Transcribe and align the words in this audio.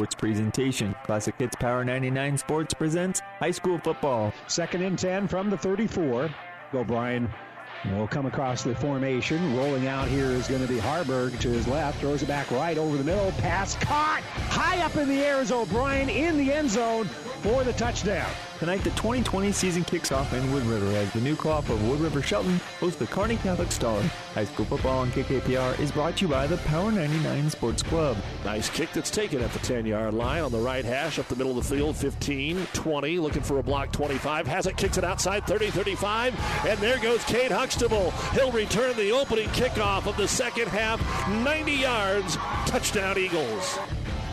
Sports 0.00 0.14
presentation. 0.14 0.94
Classic 1.02 1.34
Hits 1.38 1.56
Power 1.56 1.84
99 1.84 2.38
Sports 2.38 2.72
presents 2.72 3.18
high 3.40 3.50
school 3.50 3.80
football. 3.80 4.32
Second 4.46 4.82
and 4.82 4.96
10 4.96 5.26
from 5.26 5.50
the 5.50 5.58
34. 5.58 6.30
Go 6.70 6.84
Brian 6.84 7.28
will 7.86 8.06
come 8.06 8.24
across 8.24 8.62
the 8.62 8.76
formation. 8.76 9.56
Rolling 9.56 9.88
out 9.88 10.06
here 10.06 10.26
is 10.26 10.46
going 10.46 10.62
to 10.62 10.68
be 10.68 10.78
Haarberg 10.78 11.40
to 11.40 11.48
his 11.48 11.66
left. 11.66 11.98
Throws 11.98 12.22
it 12.22 12.26
back 12.26 12.48
right 12.52 12.78
over 12.78 12.96
the 12.96 13.02
middle. 13.02 13.32
Pass 13.38 13.74
caught. 13.74 14.22
High 14.22 14.84
up 14.84 14.94
in 14.94 15.08
the 15.08 15.18
air 15.18 15.40
is 15.40 15.50
O'Brien 15.50 16.08
in 16.08 16.38
the 16.38 16.52
end 16.52 16.70
zone 16.70 17.08
for 17.42 17.64
the 17.64 17.72
touchdown. 17.72 18.30
Tonight, 18.58 18.82
the 18.82 18.90
2020 18.90 19.52
season 19.52 19.84
kicks 19.84 20.10
off 20.10 20.32
in 20.32 20.52
Wood 20.52 20.64
River 20.64 20.86
as 20.96 21.12
the 21.12 21.20
new 21.20 21.36
co-op 21.36 21.68
of 21.68 21.88
Wood 21.88 22.00
River 22.00 22.20
Shelton 22.20 22.60
hosts 22.80 22.98
the 22.98 23.06
Kearney 23.06 23.36
Catholic 23.36 23.70
Star. 23.70 24.00
High 24.34 24.46
school 24.46 24.64
football 24.64 24.98
on 24.98 25.12
KKPR 25.12 25.78
is 25.78 25.92
brought 25.92 26.16
to 26.16 26.26
you 26.26 26.28
by 26.28 26.48
the 26.48 26.56
Power 26.58 26.90
99 26.90 27.50
Sports 27.50 27.82
Club. 27.82 28.16
Nice 28.44 28.68
kick 28.68 28.92
that's 28.92 29.10
taken 29.10 29.40
at 29.40 29.52
the 29.52 29.60
10-yard 29.60 30.14
line 30.14 30.42
on 30.42 30.50
the 30.50 30.58
right 30.58 30.84
hash 30.84 31.18
up 31.18 31.28
the 31.28 31.36
middle 31.36 31.56
of 31.56 31.68
the 31.68 31.76
field. 31.76 31.96
15, 31.96 32.66
20, 32.72 33.18
looking 33.18 33.42
for 33.42 33.58
a 33.58 33.62
block 33.62 33.92
25. 33.92 34.46
Has 34.48 34.66
it, 34.66 34.76
kicks 34.76 34.98
it 34.98 35.04
outside 35.04 35.46
30, 35.46 35.70
35, 35.70 36.66
and 36.66 36.78
there 36.80 36.98
goes 36.98 37.22
Kate 37.24 37.52
Huxtable. 37.52 38.10
He'll 38.32 38.52
return 38.52 38.96
the 38.96 39.12
opening 39.12 39.48
kickoff 39.50 40.06
of 40.06 40.16
the 40.16 40.26
second 40.26 40.68
half. 40.68 41.00
90 41.44 41.72
yards, 41.72 42.36
touchdown 42.66 43.18
Eagles. 43.18 43.78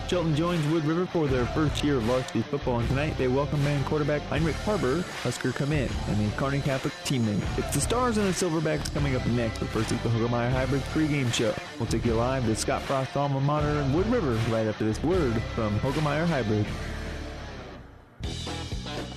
Shelton 0.07 0.35
joins 0.35 0.63
Wood 0.67 0.85
River 0.85 1.07
for 1.07 1.25
their 1.25 1.47
first 1.47 1.83
year 1.83 1.95
of 1.95 2.03
varsity 2.03 2.43
football, 2.43 2.79
and 2.79 2.87
tonight 2.89 3.17
they 3.17 3.27
welcome 3.27 3.63
man 3.63 3.83
quarterback 3.85 4.21
Heinrich 4.23 4.55
Harber, 4.57 5.01
Husker 5.23 5.51
come 5.51 5.71
in, 5.71 5.89
and 6.07 6.19
the 6.19 6.35
Kearney 6.37 6.61
Catholic 6.61 6.93
teammate. 7.05 7.41
It's 7.57 7.73
the 7.73 7.81
Stars 7.81 8.17
and 8.17 8.27
the 8.27 8.31
Silverbacks 8.31 8.93
coming 8.93 9.15
up 9.15 9.25
next, 9.27 9.57
but 9.57 9.69
first 9.69 9.91
it's 9.91 10.03
the 10.03 10.09
Hoegemeyer 10.09 10.51
Hybrids 10.51 10.83
pregame 10.85 11.33
show. 11.33 11.55
We'll 11.79 11.87
take 11.87 12.05
you 12.05 12.13
live 12.13 12.45
to 12.45 12.55
Scott 12.55 12.83
Frost 12.83 13.17
alma 13.17 13.41
mater 13.41 13.79
in 13.81 13.93
Wood 13.93 14.05
River 14.05 14.33
right 14.53 14.67
after 14.67 14.85
this 14.85 15.01
word 15.01 15.41
from 15.55 15.79
Hoegemeyer 15.79 16.27
Hybrid. 16.27 16.67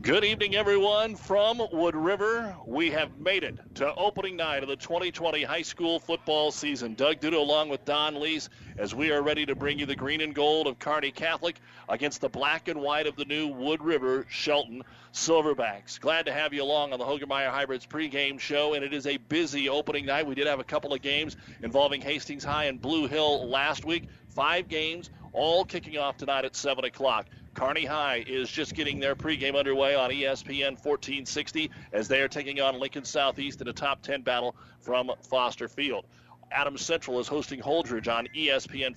Good 0.00 0.24
evening, 0.24 0.54
everyone, 0.54 1.16
from 1.16 1.60
Wood 1.72 1.96
River. 1.96 2.56
We 2.64 2.92
have 2.92 3.18
made 3.18 3.42
it 3.42 3.58
to 3.74 3.92
opening 3.94 4.36
night 4.36 4.62
of 4.62 4.68
the 4.68 4.76
2020 4.76 5.42
high 5.42 5.62
school 5.62 5.98
football 5.98 6.52
season. 6.52 6.94
Doug 6.94 7.20
Duda 7.20 7.34
along 7.34 7.68
with 7.68 7.84
Don 7.84 8.20
Lees 8.20 8.48
as 8.78 8.94
we 8.94 9.10
are 9.10 9.20
ready 9.20 9.44
to 9.46 9.56
bring 9.56 9.78
you 9.80 9.86
the 9.86 9.96
green 9.96 10.20
and 10.20 10.34
gold 10.34 10.68
of 10.68 10.78
Kearney 10.78 11.10
Catholic 11.10 11.58
against 11.88 12.20
the 12.20 12.28
black 12.28 12.68
and 12.68 12.80
white 12.80 13.08
of 13.08 13.16
the 13.16 13.24
new 13.24 13.48
Wood 13.48 13.82
River 13.82 14.24
Shelton 14.30 14.84
Silverbacks. 15.12 15.98
Glad 15.98 16.26
to 16.26 16.32
have 16.32 16.54
you 16.54 16.62
along 16.62 16.92
on 16.92 17.00
the 17.00 17.04
Hoegemeyer 17.04 17.50
Hybrids 17.50 17.86
pregame 17.86 18.38
show, 18.38 18.74
and 18.74 18.84
it 18.84 18.94
is 18.94 19.06
a 19.06 19.16
busy 19.16 19.68
opening 19.68 20.06
night. 20.06 20.26
We 20.26 20.36
did 20.36 20.46
have 20.46 20.60
a 20.60 20.64
couple 20.64 20.94
of 20.94 21.02
games 21.02 21.36
involving 21.60 22.00
Hastings 22.02 22.44
High 22.44 22.64
and 22.64 22.80
Blue 22.80 23.08
Hill 23.08 23.48
last 23.48 23.84
week. 23.84 24.04
Five 24.28 24.68
games, 24.68 25.10
all 25.32 25.64
kicking 25.64 25.98
off 25.98 26.16
tonight 26.16 26.44
at 26.44 26.54
7 26.54 26.84
o'clock. 26.84 27.26
Kearney 27.58 27.84
High 27.84 28.24
is 28.28 28.48
just 28.48 28.74
getting 28.74 29.00
their 29.00 29.16
pregame 29.16 29.56
underway 29.56 29.96
on 29.96 30.10
ESPN 30.10 30.78
1460 30.78 31.68
as 31.92 32.06
they 32.06 32.20
are 32.20 32.28
taking 32.28 32.60
on 32.60 32.78
Lincoln 32.78 33.04
Southeast 33.04 33.60
in 33.60 33.66
a 33.66 33.72
top 33.72 34.00
10 34.00 34.22
battle 34.22 34.54
from 34.78 35.10
Foster 35.28 35.66
Field. 35.66 36.06
Adams 36.52 36.82
Central 36.82 37.18
is 37.18 37.26
hosting 37.26 37.60
Holdrege 37.60 38.06
on 38.06 38.28
ESPN 38.28 38.94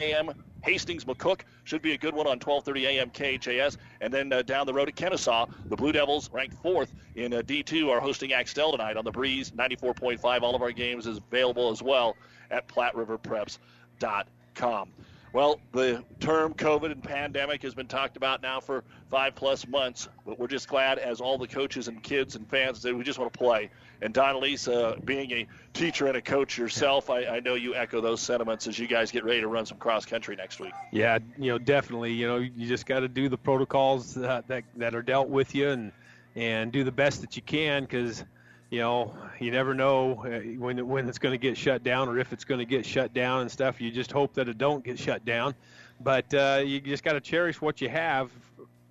AM. 0.00 0.32
Hastings 0.64 1.04
McCook 1.04 1.42
should 1.62 1.82
be 1.82 1.92
a 1.92 1.98
good 1.98 2.16
one 2.16 2.26
on 2.26 2.40
12:30 2.40 2.86
a.m. 2.86 3.08
KHAS, 3.10 3.78
and 4.00 4.12
then 4.12 4.32
uh, 4.32 4.42
down 4.42 4.66
the 4.66 4.74
road 4.74 4.88
at 4.88 4.96
Kenesaw, 4.96 5.48
the 5.66 5.76
Blue 5.76 5.92
Devils, 5.92 6.28
ranked 6.32 6.56
fourth 6.56 6.92
in 7.14 7.32
uh, 7.32 7.42
D2, 7.42 7.92
are 7.92 8.00
hosting 8.00 8.32
Axtell 8.32 8.72
tonight 8.72 8.96
on 8.96 9.04
the 9.04 9.12
Breeze 9.12 9.52
94.5. 9.52 10.42
All 10.42 10.56
of 10.56 10.62
our 10.62 10.72
games 10.72 11.06
is 11.06 11.18
available 11.18 11.70
as 11.70 11.80
well 11.80 12.16
at 12.50 12.66
PlatteRiverPreps.com. 12.66 14.88
Well, 15.36 15.60
the 15.72 16.02
term 16.18 16.54
COVID 16.54 16.92
and 16.92 17.02
pandemic 17.02 17.62
has 17.62 17.74
been 17.74 17.88
talked 17.88 18.16
about 18.16 18.40
now 18.40 18.58
for 18.58 18.84
five 19.10 19.34
plus 19.34 19.68
months, 19.68 20.08
but 20.24 20.38
we're 20.38 20.46
just 20.46 20.66
glad 20.66 20.98
as 20.98 21.20
all 21.20 21.36
the 21.36 21.46
coaches 21.46 21.88
and 21.88 22.02
kids 22.02 22.36
and 22.36 22.48
fans 22.48 22.80
that 22.80 22.96
we 22.96 23.04
just 23.04 23.18
want 23.18 23.30
to 23.30 23.38
play. 23.38 23.68
And 24.00 24.14
Don 24.14 24.40
Lisa, 24.40 24.96
being 25.04 25.30
a 25.32 25.46
teacher 25.74 26.06
and 26.06 26.16
a 26.16 26.22
coach 26.22 26.56
yourself, 26.56 27.10
I, 27.10 27.26
I 27.26 27.40
know 27.40 27.52
you 27.52 27.74
echo 27.74 28.00
those 28.00 28.22
sentiments 28.22 28.66
as 28.66 28.78
you 28.78 28.86
guys 28.86 29.10
get 29.10 29.24
ready 29.24 29.42
to 29.42 29.48
run 29.48 29.66
some 29.66 29.76
cross 29.76 30.06
country 30.06 30.36
next 30.36 30.58
week. 30.58 30.72
Yeah, 30.90 31.18
you 31.36 31.52
know, 31.52 31.58
definitely. 31.58 32.14
You 32.14 32.28
know, 32.28 32.36
you 32.38 32.66
just 32.66 32.86
got 32.86 33.00
to 33.00 33.08
do 33.08 33.28
the 33.28 33.36
protocols 33.36 34.14
that, 34.14 34.48
that 34.48 34.64
that 34.76 34.94
are 34.94 35.02
dealt 35.02 35.28
with 35.28 35.54
you 35.54 35.68
and 35.68 35.92
and 36.34 36.72
do 36.72 36.82
the 36.82 36.92
best 36.92 37.20
that 37.20 37.36
you 37.36 37.42
can 37.42 37.82
because 37.82 38.24
you 38.70 38.80
know 38.80 39.14
you 39.38 39.50
never 39.50 39.74
know 39.74 40.24
uh, 40.24 40.40
when 40.58 40.86
when 40.86 41.08
it's 41.08 41.18
going 41.18 41.32
to 41.32 41.38
get 41.38 41.56
shut 41.56 41.82
down 41.82 42.08
or 42.08 42.18
if 42.18 42.32
it's 42.32 42.44
going 42.44 42.58
to 42.58 42.64
get 42.64 42.84
shut 42.84 43.14
down 43.14 43.42
and 43.42 43.50
stuff. 43.50 43.80
You 43.80 43.90
just 43.90 44.12
hope 44.12 44.34
that 44.34 44.48
it 44.48 44.58
don't 44.58 44.84
get 44.84 44.98
shut 44.98 45.24
down, 45.24 45.54
but 46.00 46.32
uh, 46.34 46.62
you 46.64 46.80
just 46.80 47.04
got 47.04 47.12
to 47.12 47.20
cherish 47.20 47.60
what 47.60 47.80
you 47.80 47.88
have 47.88 48.30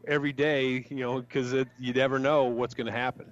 every 0.08 0.34
day. 0.34 0.86
You 0.90 0.98
know, 0.98 1.22
because 1.22 1.54
you 1.80 1.94
never 1.94 2.20
know 2.20 2.46
what's 2.46 2.74
going 2.74 2.88
to 2.88 2.94
happen. 2.94 3.32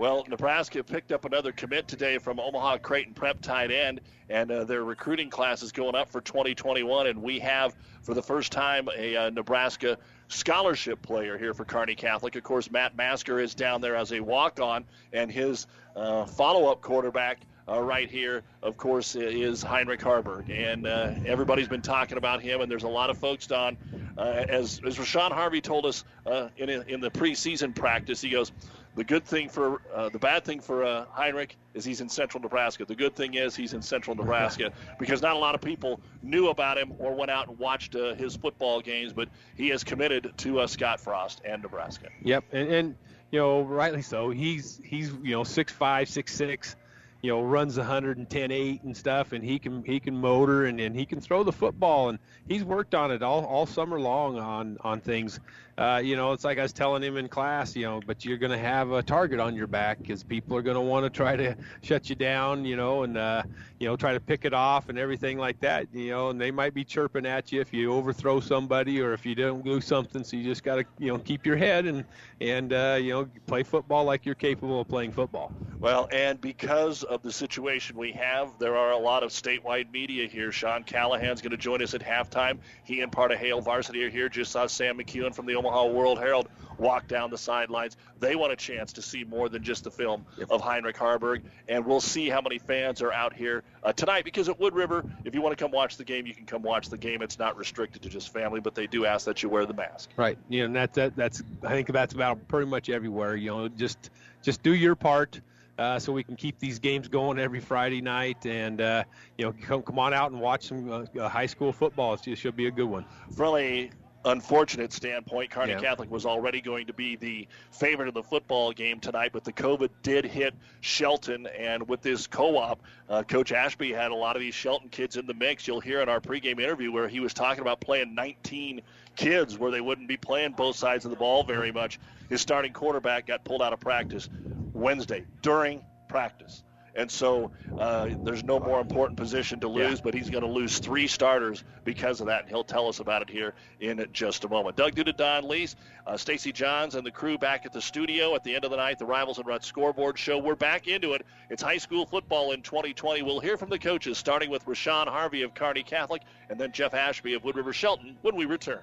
Well, 0.00 0.24
Nebraska 0.28 0.82
picked 0.82 1.12
up 1.12 1.26
another 1.26 1.52
commit 1.52 1.86
today 1.86 2.16
from 2.16 2.40
Omaha 2.40 2.78
Creighton 2.78 3.12
Prep 3.12 3.42
tight 3.42 3.70
end, 3.70 4.00
and 4.30 4.50
uh, 4.50 4.64
their 4.64 4.82
recruiting 4.82 5.28
class 5.28 5.62
is 5.62 5.72
going 5.72 5.94
up 5.94 6.08
for 6.08 6.22
2021. 6.22 7.08
And 7.08 7.22
we 7.22 7.38
have, 7.40 7.76
for 8.00 8.14
the 8.14 8.22
first 8.22 8.50
time, 8.50 8.88
a 8.96 9.14
uh, 9.14 9.28
Nebraska 9.28 9.98
scholarship 10.30 11.02
player 11.02 11.36
here 11.36 11.52
for 11.52 11.64
Kearney 11.64 11.94
Catholic. 11.94 12.36
Of 12.36 12.42
course, 12.42 12.70
Matt 12.70 12.96
Masker 12.96 13.38
is 13.38 13.54
down 13.54 13.80
there 13.80 13.96
as 13.96 14.12
a 14.12 14.20
walk 14.20 14.60
on, 14.60 14.84
and 15.12 15.30
his 15.30 15.66
uh, 15.94 16.24
follow 16.24 16.70
up 16.70 16.80
quarterback. 16.80 17.40
Uh, 17.68 17.80
right 17.80 18.10
here, 18.10 18.42
of 18.62 18.76
course, 18.76 19.14
is 19.14 19.62
Heinrich 19.62 20.00
Haarberg, 20.00 20.50
and 20.50 20.88
uh, 20.88 21.12
everybody's 21.24 21.68
been 21.68 21.82
talking 21.82 22.18
about 22.18 22.42
him. 22.42 22.62
And 22.62 22.70
there's 22.70 22.82
a 22.82 22.88
lot 22.88 23.10
of 23.10 23.18
folks, 23.18 23.46
Don, 23.46 23.76
uh, 24.18 24.44
as 24.48 24.80
as 24.84 24.96
Rashawn 24.96 25.30
Harvey 25.30 25.60
told 25.60 25.86
us 25.86 26.02
uh, 26.26 26.48
in 26.56 26.68
in 26.68 27.00
the 27.00 27.10
preseason 27.10 27.72
practice. 27.72 28.20
He 28.20 28.30
goes, 28.30 28.50
the 28.96 29.04
good 29.04 29.24
thing 29.24 29.48
for 29.48 29.80
uh, 29.94 30.08
the 30.08 30.18
bad 30.18 30.44
thing 30.44 30.60
for 30.60 30.84
uh, 30.84 31.04
Heinrich 31.10 31.56
is 31.74 31.84
he's 31.84 32.00
in 32.00 32.08
central 32.08 32.42
Nebraska. 32.42 32.84
The 32.84 32.94
good 32.94 33.14
thing 33.14 33.34
is 33.34 33.54
he's 33.54 33.72
in 33.72 33.82
central 33.82 34.16
Nebraska 34.16 34.72
because 34.98 35.22
not 35.22 35.36
a 35.36 35.38
lot 35.38 35.54
of 35.54 35.60
people 35.60 36.00
knew 36.22 36.48
about 36.48 36.76
him 36.76 36.92
or 36.98 37.14
went 37.14 37.30
out 37.30 37.48
and 37.48 37.58
watched 37.58 37.94
uh, 37.94 38.14
his 38.14 38.36
football 38.36 38.80
games, 38.80 39.12
but 39.12 39.28
he 39.56 39.68
has 39.68 39.84
committed 39.84 40.32
to 40.38 40.60
uh, 40.60 40.66
Scott 40.66 41.00
Frost 41.00 41.40
and 41.44 41.62
Nebraska. 41.62 42.08
Yep, 42.22 42.44
and, 42.52 42.72
and 42.72 42.96
you 43.30 43.38
know 43.38 43.62
rightly 43.62 44.02
so. 44.02 44.30
He's 44.30 44.80
he's 44.84 45.12
you 45.22 45.36
know 45.36 45.44
six 45.44 45.72
five, 45.72 46.08
six 46.08 46.34
six. 46.34 46.76
You 47.22 47.30
know, 47.30 47.42
runs 47.42 47.76
110 47.76 48.50
8 48.50 48.82
and 48.82 48.96
stuff, 48.96 49.32
and 49.32 49.44
he 49.44 49.58
can 49.58 49.84
he 49.84 50.00
can 50.00 50.16
motor 50.16 50.64
and, 50.64 50.80
and 50.80 50.96
he 50.96 51.04
can 51.04 51.20
throw 51.20 51.42
the 51.42 51.52
football, 51.52 52.08
and 52.08 52.18
he's 52.48 52.64
worked 52.64 52.94
on 52.94 53.10
it 53.10 53.22
all, 53.22 53.44
all 53.44 53.66
summer 53.66 54.00
long 54.00 54.38
on 54.38 54.78
on 54.80 55.02
things. 55.02 55.38
Uh, 55.80 55.96
you 55.96 56.14
know, 56.14 56.32
it's 56.32 56.44
like 56.44 56.58
I 56.58 56.62
was 56.62 56.74
telling 56.74 57.02
him 57.02 57.16
in 57.16 57.26
class, 57.26 57.74
you 57.74 57.86
know, 57.86 58.02
but 58.06 58.22
you're 58.22 58.36
going 58.36 58.52
to 58.52 58.58
have 58.58 58.92
a 58.92 59.02
target 59.02 59.40
on 59.40 59.56
your 59.56 59.66
back 59.66 59.98
because 59.98 60.22
people 60.22 60.54
are 60.54 60.60
going 60.60 60.74
to 60.74 60.80
want 60.82 61.06
to 61.06 61.10
try 61.10 61.36
to 61.36 61.56
shut 61.82 62.10
you 62.10 62.14
down, 62.14 62.66
you 62.66 62.76
know, 62.76 63.02
and, 63.04 63.16
uh, 63.16 63.42
you 63.78 63.88
know, 63.88 63.96
try 63.96 64.12
to 64.12 64.20
pick 64.20 64.44
it 64.44 64.52
off 64.52 64.90
and 64.90 64.98
everything 64.98 65.38
like 65.38 65.58
that, 65.60 65.86
you 65.94 66.10
know, 66.10 66.28
and 66.28 66.38
they 66.38 66.50
might 66.50 66.74
be 66.74 66.84
chirping 66.84 67.24
at 67.24 67.50
you 67.50 67.62
if 67.62 67.72
you 67.72 67.94
overthrow 67.94 68.40
somebody 68.40 69.00
or 69.00 69.14
if 69.14 69.24
you 69.24 69.34
don't 69.34 69.64
do 69.64 69.80
something. 69.80 70.22
So 70.22 70.36
you 70.36 70.44
just 70.44 70.62
got 70.62 70.76
to, 70.76 70.84
you 70.98 71.08
know, 71.08 71.18
keep 71.18 71.46
your 71.46 71.56
head 71.56 71.86
and, 71.86 72.04
and, 72.42 72.74
uh, 72.74 72.98
you 73.00 73.14
know, 73.14 73.28
play 73.46 73.62
football 73.62 74.04
like 74.04 74.26
you're 74.26 74.34
capable 74.34 74.82
of 74.82 74.88
playing 74.88 75.12
football. 75.12 75.50
Well, 75.78 76.10
and 76.12 76.38
because 76.38 77.04
of 77.04 77.22
the 77.22 77.32
situation 77.32 77.96
we 77.96 78.12
have, 78.12 78.58
there 78.58 78.76
are 78.76 78.90
a 78.90 78.98
lot 78.98 79.22
of 79.22 79.30
statewide 79.30 79.90
media 79.90 80.28
here. 80.28 80.52
Sean 80.52 80.84
Callahan's 80.84 81.40
going 81.40 81.52
to 81.52 81.56
join 81.56 81.82
us 81.82 81.94
at 81.94 82.02
halftime. 82.02 82.58
He 82.84 83.00
and 83.00 83.10
part 83.10 83.32
of 83.32 83.38
Hail 83.38 83.62
Varsity 83.62 84.04
are 84.04 84.10
here. 84.10 84.28
Just 84.28 84.52
saw 84.52 84.66
Sam 84.66 84.98
McKewon 84.98 85.34
from 85.34 85.46
the 85.46 85.54
Omaha 85.54 85.69
World 85.70 86.18
Herald 86.18 86.48
walk 86.78 87.06
down 87.06 87.30
the 87.30 87.36
sidelines. 87.38 87.96
They 88.18 88.36
want 88.36 88.52
a 88.52 88.56
chance 88.56 88.92
to 88.94 89.02
see 89.02 89.22
more 89.22 89.48
than 89.50 89.62
just 89.62 89.84
the 89.84 89.90
film 89.90 90.24
of 90.48 90.62
Heinrich 90.62 90.96
Haarberg, 90.96 91.42
and 91.68 91.84
we'll 91.84 92.00
see 92.00 92.30
how 92.30 92.40
many 92.40 92.58
fans 92.58 93.02
are 93.02 93.12
out 93.12 93.34
here 93.34 93.62
uh, 93.84 93.92
tonight. 93.92 94.24
Because 94.24 94.48
at 94.48 94.58
Wood 94.58 94.74
River, 94.74 95.04
if 95.24 95.34
you 95.34 95.42
want 95.42 95.56
to 95.56 95.62
come 95.62 95.70
watch 95.70 95.96
the 95.98 96.04
game, 96.04 96.26
you 96.26 96.34
can 96.34 96.46
come 96.46 96.62
watch 96.62 96.88
the 96.88 96.96
game. 96.96 97.20
It's 97.20 97.38
not 97.38 97.56
restricted 97.56 98.00
to 98.02 98.08
just 98.08 98.32
family, 98.32 98.60
but 98.60 98.74
they 98.74 98.86
do 98.86 99.04
ask 99.04 99.26
that 99.26 99.42
you 99.42 99.50
wear 99.50 99.66
the 99.66 99.74
mask. 99.74 100.10
Right. 100.16 100.38
You 100.48 100.66
know, 100.66 100.74
that, 100.80 100.94
that 100.94 101.16
that's 101.16 101.42
I 101.62 101.70
think 101.70 101.92
that's 101.92 102.14
about 102.14 102.48
pretty 102.48 102.66
much 102.70 102.88
everywhere. 102.88 103.36
You 103.36 103.50
know, 103.50 103.68
just 103.68 104.10
just 104.42 104.62
do 104.62 104.74
your 104.74 104.94
part. 104.94 105.40
uh, 105.80 105.98
so 105.98 106.12
we 106.12 106.22
can 106.22 106.36
keep 106.36 106.58
these 106.58 106.78
games 106.78 107.08
going 107.08 107.38
every 107.38 107.58
Friday 107.60 108.02
night, 108.02 108.44
and 108.44 108.82
uh, 108.82 109.02
you 109.38 109.46
know, 109.46 109.54
come 109.62 109.82
come 109.82 109.98
on 109.98 110.12
out 110.12 110.30
and 110.30 110.38
watch 110.38 110.66
some 110.68 110.90
uh, 110.90 111.28
high 111.28 111.46
school 111.46 111.72
football. 111.72 112.18
It 112.26 112.36
should 112.36 112.54
be 112.54 112.66
a 112.66 112.70
good 112.70 112.84
one. 112.84 113.06
Really 113.36 113.90
unfortunate 114.24 114.92
standpoint, 114.92 115.50
Kearney 115.50 115.72
yeah. 115.72 115.80
Catholic 115.80 116.10
was 116.10 116.26
already 116.26 116.60
going 116.60 116.86
to 116.86 116.92
be 116.92 117.16
the 117.16 117.48
favorite 117.70 118.08
of 118.08 118.14
the 118.14 118.22
football 118.22 118.72
game 118.72 119.00
tonight, 119.00 119.30
but 119.32 119.44
the 119.44 119.52
COVID 119.52 119.90
did 120.02 120.24
hit 120.24 120.54
Shelton, 120.80 121.46
and 121.46 121.88
with 121.88 122.02
this 122.02 122.26
co-op, 122.26 122.82
uh, 123.08 123.22
Coach 123.22 123.52
Ashby 123.52 123.92
had 123.92 124.10
a 124.10 124.14
lot 124.14 124.36
of 124.36 124.40
these 124.40 124.54
Shelton 124.54 124.88
kids 124.88 125.16
in 125.16 125.26
the 125.26 125.34
mix. 125.34 125.66
You'll 125.66 125.80
hear 125.80 126.00
in 126.00 126.08
our 126.08 126.20
pregame 126.20 126.60
interview 126.60 126.92
where 126.92 127.08
he 127.08 127.20
was 127.20 127.32
talking 127.32 127.62
about 127.62 127.80
playing 127.80 128.14
19 128.14 128.82
kids 129.16 129.58
where 129.58 129.70
they 129.70 129.80
wouldn't 129.80 130.08
be 130.08 130.16
playing 130.16 130.52
both 130.52 130.76
sides 130.76 131.04
of 131.04 131.10
the 131.10 131.16
ball 131.16 131.42
very 131.44 131.72
much. 131.72 131.98
His 132.28 132.40
starting 132.40 132.72
quarterback 132.72 133.26
got 133.26 133.44
pulled 133.44 133.62
out 133.62 133.72
of 133.72 133.80
practice 133.80 134.28
Wednesday 134.72 135.24
during 135.42 135.82
practice. 136.08 136.62
And 136.94 137.10
so 137.10 137.50
uh, 137.78 138.10
there's 138.24 138.44
no 138.44 138.58
more 138.58 138.80
important 138.80 139.16
position 139.16 139.60
to 139.60 139.68
lose, 139.68 139.98
yeah. 139.98 140.04
but 140.04 140.14
he's 140.14 140.30
going 140.30 140.42
to 140.42 140.50
lose 140.50 140.78
three 140.78 141.06
starters 141.06 141.64
because 141.84 142.20
of 142.20 142.26
that. 142.26 142.42
And 142.42 142.50
he'll 142.50 142.64
tell 142.64 142.88
us 142.88 143.00
about 143.00 143.22
it 143.22 143.30
here 143.30 143.54
in 143.80 144.06
just 144.12 144.44
a 144.44 144.48
moment. 144.48 144.76
Doug 144.76 144.94
Duda, 144.94 145.16
Don 145.16 145.48
Lees, 145.48 145.76
uh, 146.06 146.16
Stacy 146.16 146.52
Johns, 146.52 146.94
and 146.94 147.06
the 147.06 147.10
crew 147.10 147.38
back 147.38 147.66
at 147.66 147.72
the 147.72 147.82
studio 147.82 148.34
at 148.34 148.44
the 148.44 148.54
end 148.54 148.64
of 148.64 148.70
the 148.70 148.76
night, 148.76 148.98
the 148.98 149.06
Rivals 149.06 149.38
and 149.38 149.46
Ruts 149.46 149.66
scoreboard 149.66 150.18
show. 150.18 150.38
We're 150.38 150.56
back 150.56 150.88
into 150.88 151.14
it. 151.14 151.24
It's 151.48 151.62
high 151.62 151.78
school 151.78 152.06
football 152.06 152.52
in 152.52 152.62
2020. 152.62 153.22
We'll 153.22 153.40
hear 153.40 153.56
from 153.56 153.70
the 153.70 153.78
coaches, 153.78 154.18
starting 154.18 154.50
with 154.50 154.64
Rashawn 154.66 155.08
Harvey 155.08 155.42
of 155.42 155.54
Kearney 155.54 155.82
Catholic 155.82 156.22
and 156.48 156.58
then 156.58 156.72
Jeff 156.72 156.94
Ashby 156.94 157.34
of 157.34 157.44
Wood 157.44 157.56
River 157.56 157.72
Shelton 157.72 158.16
when 158.22 158.36
we 158.36 158.44
return. 158.44 158.82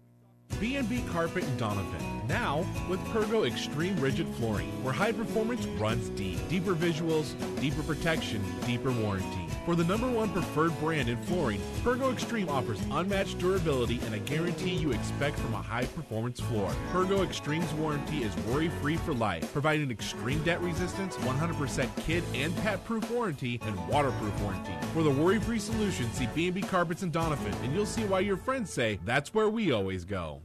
B&B 0.61 1.03
Carpet 1.09 1.43
and 1.43 1.57
Donovan. 1.57 2.21
Now 2.27 2.63
with 2.87 2.99
Pergo 3.07 3.47
Extreme 3.47 3.99
Rigid 3.99 4.27
Flooring, 4.35 4.69
where 4.83 4.93
high 4.93 5.11
performance 5.11 5.65
runs 5.65 6.07
deep. 6.09 6.37
Deeper 6.49 6.75
visuals, 6.75 7.33
deeper 7.59 7.81
protection, 7.81 8.41
deeper 8.67 8.91
warranty. 8.91 9.47
For 9.65 9.75
the 9.75 9.83
number 9.83 10.07
one 10.07 10.29
preferred 10.29 10.79
brand 10.79 11.09
in 11.09 11.21
flooring, 11.23 11.59
Pergo 11.83 12.11
Extreme 12.11 12.49
offers 12.49 12.79
unmatched 12.91 13.39
durability 13.39 13.99
and 14.05 14.13
a 14.15 14.19
guarantee 14.19 14.75
you 14.75 14.91
expect 14.91 15.39
from 15.39 15.53
a 15.53 15.61
high 15.61 15.85
performance 15.85 16.39
floor. 16.39 16.71
Pergo 16.91 17.23
Extreme's 17.23 17.73
warranty 17.73 18.23
is 18.23 18.35
worry 18.47 18.69
free 18.81 18.97
for 18.97 19.13
life, 19.13 19.51
providing 19.53 19.89
extreme 19.91 20.43
debt 20.43 20.61
resistance, 20.61 21.15
100% 21.17 21.89
kid 22.03 22.23
and 22.33 22.55
pet 22.57 22.83
proof 22.85 23.09
warranty, 23.09 23.59
and 23.63 23.87
waterproof 23.87 24.39
warranty. 24.41 24.73
For 24.93 25.01
the 25.01 25.11
worry 25.11 25.39
free 25.39 25.59
solution, 25.59 26.11
see 26.13 26.27
B&B 26.35 26.61
Carpets 26.61 27.01
and 27.01 27.11
Donovan, 27.11 27.53
and 27.63 27.73
you'll 27.73 27.85
see 27.85 28.03
why 28.03 28.19
your 28.21 28.37
friends 28.37 28.71
say 28.71 28.99
that's 29.05 29.33
where 29.33 29.49
we 29.49 29.71
always 29.71 30.05
go. 30.05 30.41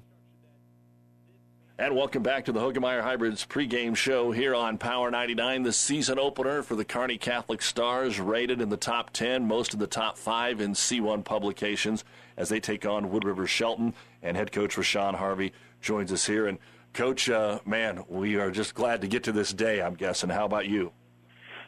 And 1.79 1.95
welcome 1.95 2.23
back 2.23 2.47
to 2.47 2.53
the 2.53 2.61
Hoegemeyer 2.61 3.03
Hybrids 3.03 3.45
pregame 3.45 3.95
show 3.95 4.33
here 4.33 4.55
on 4.55 4.79
Power 4.79 5.11
99. 5.11 5.63
The 5.63 5.75
season 5.75 6.19
opener 6.19 6.63
for 6.63 6.75
the 6.75 6.87
Kearney 6.87 7.19
Catholic 7.19 7.61
Stars, 7.61 8.19
rated 8.19 8.63
in 8.63 8.71
the 8.71 8.79
top 8.79 9.11
10, 9.11 9.47
most 9.47 9.75
of 9.75 9.79
the 9.79 9.87
top 9.87 10.17
five 10.17 10.63
in 10.63 10.73
C1 10.73 11.23
publications 11.23 12.03
as 12.39 12.49
they 12.49 12.61
take 12.61 12.87
on 12.87 13.11
Wood 13.11 13.25
River 13.25 13.47
Shelton. 13.47 13.93
And 14.23 14.39
head 14.39 14.53
coach 14.53 14.77
Rashawn 14.77 15.17
Harvey 15.17 15.53
joins 15.83 16.11
us 16.15 16.27
here. 16.27 16.47
And, 16.47 16.59
coach, 16.95 17.29
uh, 17.29 17.59
man, 17.67 18.05
we 18.09 18.37
are 18.37 18.51
just 18.51 18.75
glad 18.75 19.03
to 19.03 19.07
get 19.07 19.25
to 19.25 19.33
this 19.33 19.53
day, 19.53 19.83
I'm 19.83 19.97
guessing. 19.97 20.31
How 20.31 20.47
about 20.47 20.69
you? 20.69 20.93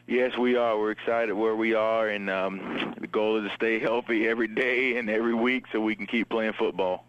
Yes, 0.07 0.35
we 0.39 0.55
are. 0.55 0.75
We're 0.75 0.89
excited 0.89 1.33
where 1.33 1.55
we 1.55 1.75
are, 1.75 2.09
and 2.09 2.31
um, 2.31 2.95
the 2.99 3.05
goal 3.05 3.37
is 3.37 3.47
to 3.47 3.55
stay 3.55 3.77
healthy 3.77 4.27
every 4.27 4.47
day 4.47 4.97
and 4.97 5.07
every 5.07 5.35
week 5.35 5.65
so 5.71 5.79
we 5.79 5.95
can 5.95 6.07
keep 6.07 6.29
playing 6.29 6.53
football. 6.53 7.05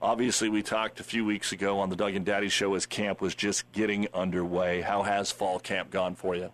Obviously, 0.00 0.48
we 0.48 0.62
talked 0.62 1.00
a 1.00 1.04
few 1.04 1.24
weeks 1.24 1.52
ago 1.52 1.78
on 1.80 1.90
the 1.90 1.96
Doug 1.96 2.14
and 2.14 2.24
Daddy 2.26 2.48
show 2.48 2.74
as 2.74 2.86
camp 2.86 3.20
was 3.20 3.34
just 3.34 3.70
getting 3.72 4.08
underway. 4.12 4.80
How 4.80 5.02
has 5.02 5.30
fall 5.32 5.58
camp 5.58 5.90
gone 5.90 6.14
for 6.14 6.34
you? 6.36 6.52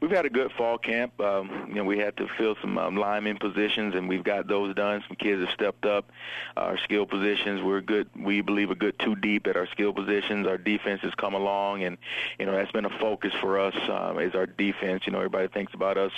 We've 0.00 0.10
had 0.10 0.26
a 0.26 0.30
good 0.30 0.52
fall 0.52 0.78
camp. 0.78 1.20
Um, 1.20 1.66
you 1.68 1.74
know, 1.74 1.84
we 1.84 1.98
had 1.98 2.16
to 2.18 2.28
fill 2.38 2.56
some 2.60 2.78
um, 2.78 2.96
lineman 2.96 3.38
positions, 3.38 3.94
and 3.94 4.08
we've 4.08 4.24
got 4.24 4.48
those 4.48 4.74
done. 4.74 5.02
Some 5.06 5.16
kids 5.16 5.40
have 5.40 5.52
stepped 5.54 5.84
up. 5.84 6.10
Our 6.56 6.78
skill 6.78 7.06
positions, 7.06 7.62
we're 7.62 7.80
good. 7.80 8.08
We 8.16 8.40
believe 8.40 8.70
a 8.70 8.74
good 8.74 8.98
two 8.98 9.16
deep 9.16 9.46
at 9.46 9.56
our 9.56 9.66
skill 9.68 9.92
positions. 9.92 10.46
Our 10.46 10.58
defense 10.58 11.00
has 11.02 11.14
come 11.14 11.34
along, 11.34 11.82
and 11.82 11.98
you 12.38 12.46
know 12.46 12.52
that's 12.52 12.72
been 12.72 12.84
a 12.84 12.98
focus 12.98 13.32
for 13.40 13.58
us. 13.58 13.74
Um, 13.88 14.18
is 14.18 14.34
our 14.34 14.46
defense. 14.46 15.02
You 15.06 15.12
know, 15.12 15.18
everybody 15.18 15.48
thinks 15.48 15.74
about 15.74 15.98
us 15.98 16.12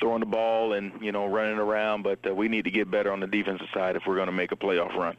throwing 0.00 0.20
the 0.20 0.26
ball 0.26 0.72
and 0.72 0.92
you 1.00 1.12
know 1.12 1.26
running 1.26 1.58
around, 1.58 2.02
but 2.02 2.18
uh, 2.26 2.34
we 2.34 2.48
need 2.48 2.64
to 2.64 2.70
get 2.70 2.90
better 2.90 3.12
on 3.12 3.20
the 3.20 3.26
defensive 3.26 3.68
side 3.72 3.96
if 3.96 4.06
we're 4.06 4.16
going 4.16 4.26
to 4.26 4.32
make 4.32 4.52
a 4.52 4.56
playoff 4.56 4.94
run. 4.94 5.16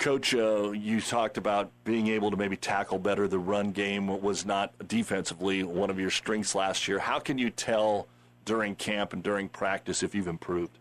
Coach, 0.00 0.34
uh, 0.34 0.70
you 0.70 0.98
talked 0.98 1.36
about 1.36 1.70
being 1.84 2.08
able 2.08 2.30
to 2.30 2.36
maybe 2.38 2.56
tackle 2.56 2.98
better. 2.98 3.28
The 3.28 3.38
run 3.38 3.70
game 3.70 4.06
was 4.22 4.46
not 4.46 4.72
defensively 4.88 5.62
one 5.62 5.90
of 5.90 6.00
your 6.00 6.08
strengths 6.08 6.54
last 6.54 6.88
year. 6.88 6.98
How 6.98 7.18
can 7.18 7.36
you 7.36 7.50
tell 7.50 8.08
during 8.46 8.76
camp 8.76 9.12
and 9.12 9.22
during 9.22 9.50
practice 9.50 10.02
if 10.02 10.14
you've 10.14 10.26
improved? 10.26 10.78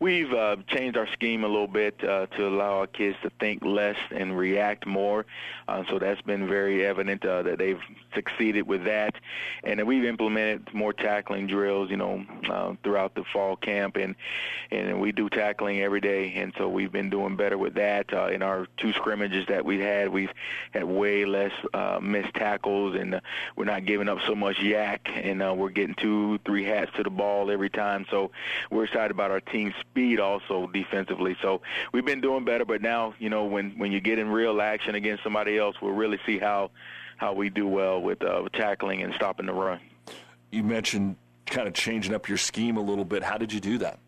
We've 0.00 0.32
uh, 0.32 0.56
changed 0.66 0.96
our 0.96 1.06
scheme 1.12 1.44
a 1.44 1.48
little 1.48 1.68
bit 1.68 2.02
uh, 2.02 2.26
to 2.26 2.48
allow 2.48 2.80
our 2.80 2.86
kids 2.86 3.16
to 3.22 3.30
think 3.40 3.64
less 3.64 3.96
and 4.10 4.36
react 4.36 4.86
more. 4.86 5.24
Uh, 5.68 5.84
so 5.88 5.98
that's 5.98 6.20
been 6.22 6.48
very 6.48 6.84
evident 6.84 7.24
uh, 7.24 7.42
that 7.42 7.58
they've 7.58 7.80
succeeded 8.14 8.66
with 8.66 8.84
that. 8.84 9.14
And 9.62 9.84
we've 9.86 10.04
implemented 10.04 10.74
more 10.74 10.92
tackling 10.92 11.46
drills, 11.46 11.90
you 11.90 11.96
know, 11.96 12.24
uh, 12.48 12.74
throughout 12.82 13.14
the 13.14 13.24
fall 13.24 13.56
camp, 13.56 13.96
and 13.96 14.14
and 14.70 15.00
we 15.00 15.12
do 15.12 15.28
tackling 15.28 15.80
every 15.80 16.00
day. 16.00 16.34
And 16.34 16.52
so 16.58 16.68
we've 16.68 16.92
been 16.92 17.10
doing 17.10 17.36
better 17.36 17.56
with 17.56 17.74
that. 17.74 18.12
Uh, 18.12 18.26
in 18.26 18.42
our 18.42 18.66
two 18.76 18.92
scrimmages 18.92 19.46
that 19.46 19.64
we've 19.64 19.80
had, 19.80 20.08
we've 20.08 20.32
had 20.72 20.84
way 20.84 21.24
less 21.24 21.52
missed 22.02 22.34
tackles, 22.34 22.96
and 22.96 23.20
we're 23.56 23.64
not 23.64 23.86
giving 23.86 24.08
up 24.08 24.18
so 24.26 24.34
much 24.34 24.56
YAC, 24.56 25.00
and 25.06 25.58
we're 25.58 25.70
getting 25.70 25.94
two, 25.94 26.38
three 26.44 26.64
hats 26.64 26.90
to 26.96 27.02
the 27.02 27.10
ball 27.10 27.50
every 27.50 27.70
time. 27.70 28.06
So 28.10 28.32
we're 28.70 28.84
excited 28.84 29.10
about 29.10 29.30
our 29.30 29.40
team 29.40 29.72
speed 29.90 30.20
also 30.20 30.68
defensively. 30.72 31.36
So 31.42 31.62
we've 31.92 32.04
been 32.04 32.20
doing 32.20 32.44
better, 32.44 32.64
but 32.64 32.82
now 32.82 33.14
you 33.18 33.30
know 33.30 33.44
when 33.44 33.72
when 33.78 33.92
you 33.92 34.00
get 34.00 34.18
in 34.18 34.28
real 34.28 34.60
action 34.60 34.94
against 34.94 35.22
somebody 35.22 35.58
else, 35.58 35.76
we'll 35.80 35.92
really 35.92 36.18
see 36.26 36.38
how 36.38 36.70
how 37.16 37.32
we 37.32 37.48
do 37.48 37.66
well 37.66 38.00
with 38.00 38.22
uh, 38.24 38.48
tackling 38.54 39.02
and 39.02 39.14
stopping 39.14 39.46
the 39.46 39.52
run. 39.52 39.80
You 40.50 40.62
mentioned 40.62 41.16
kind 41.46 41.68
of 41.68 41.74
changing 41.74 42.14
up 42.14 42.28
your 42.28 42.38
scheme 42.38 42.76
a 42.76 42.80
little 42.80 43.04
bit. 43.04 43.22
How 43.22 43.38
did 43.38 43.52
you 43.52 43.60
do 43.60 43.78
that? 43.78 43.98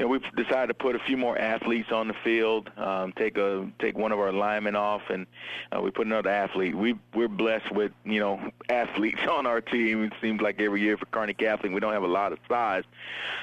And 0.00 0.08
we've 0.08 0.22
decided 0.36 0.68
to 0.68 0.74
put 0.74 0.94
a 0.94 1.00
few 1.00 1.16
more 1.16 1.36
athletes 1.36 1.90
on 1.90 2.06
the 2.06 2.14
field. 2.22 2.70
Um, 2.76 3.12
take 3.12 3.36
a 3.36 3.68
take 3.80 3.98
one 3.98 4.12
of 4.12 4.20
our 4.20 4.32
linemen 4.32 4.76
off, 4.76 5.02
and 5.10 5.26
uh, 5.74 5.80
we 5.80 5.90
put 5.90 6.06
another 6.06 6.30
athlete. 6.30 6.76
We 6.76 6.94
we're 7.14 7.26
blessed 7.28 7.72
with 7.72 7.92
you 8.04 8.20
know 8.20 8.50
athletes 8.68 9.20
on 9.28 9.46
our 9.46 9.60
team. 9.60 10.04
It 10.04 10.12
seems 10.20 10.40
like 10.40 10.60
every 10.60 10.82
year 10.82 10.96
for 10.96 11.06
Kearney 11.06 11.34
Catholic, 11.34 11.72
we 11.72 11.80
don't 11.80 11.92
have 11.92 12.04
a 12.04 12.08
lot 12.08 12.32
of 12.32 12.38
size, 12.48 12.84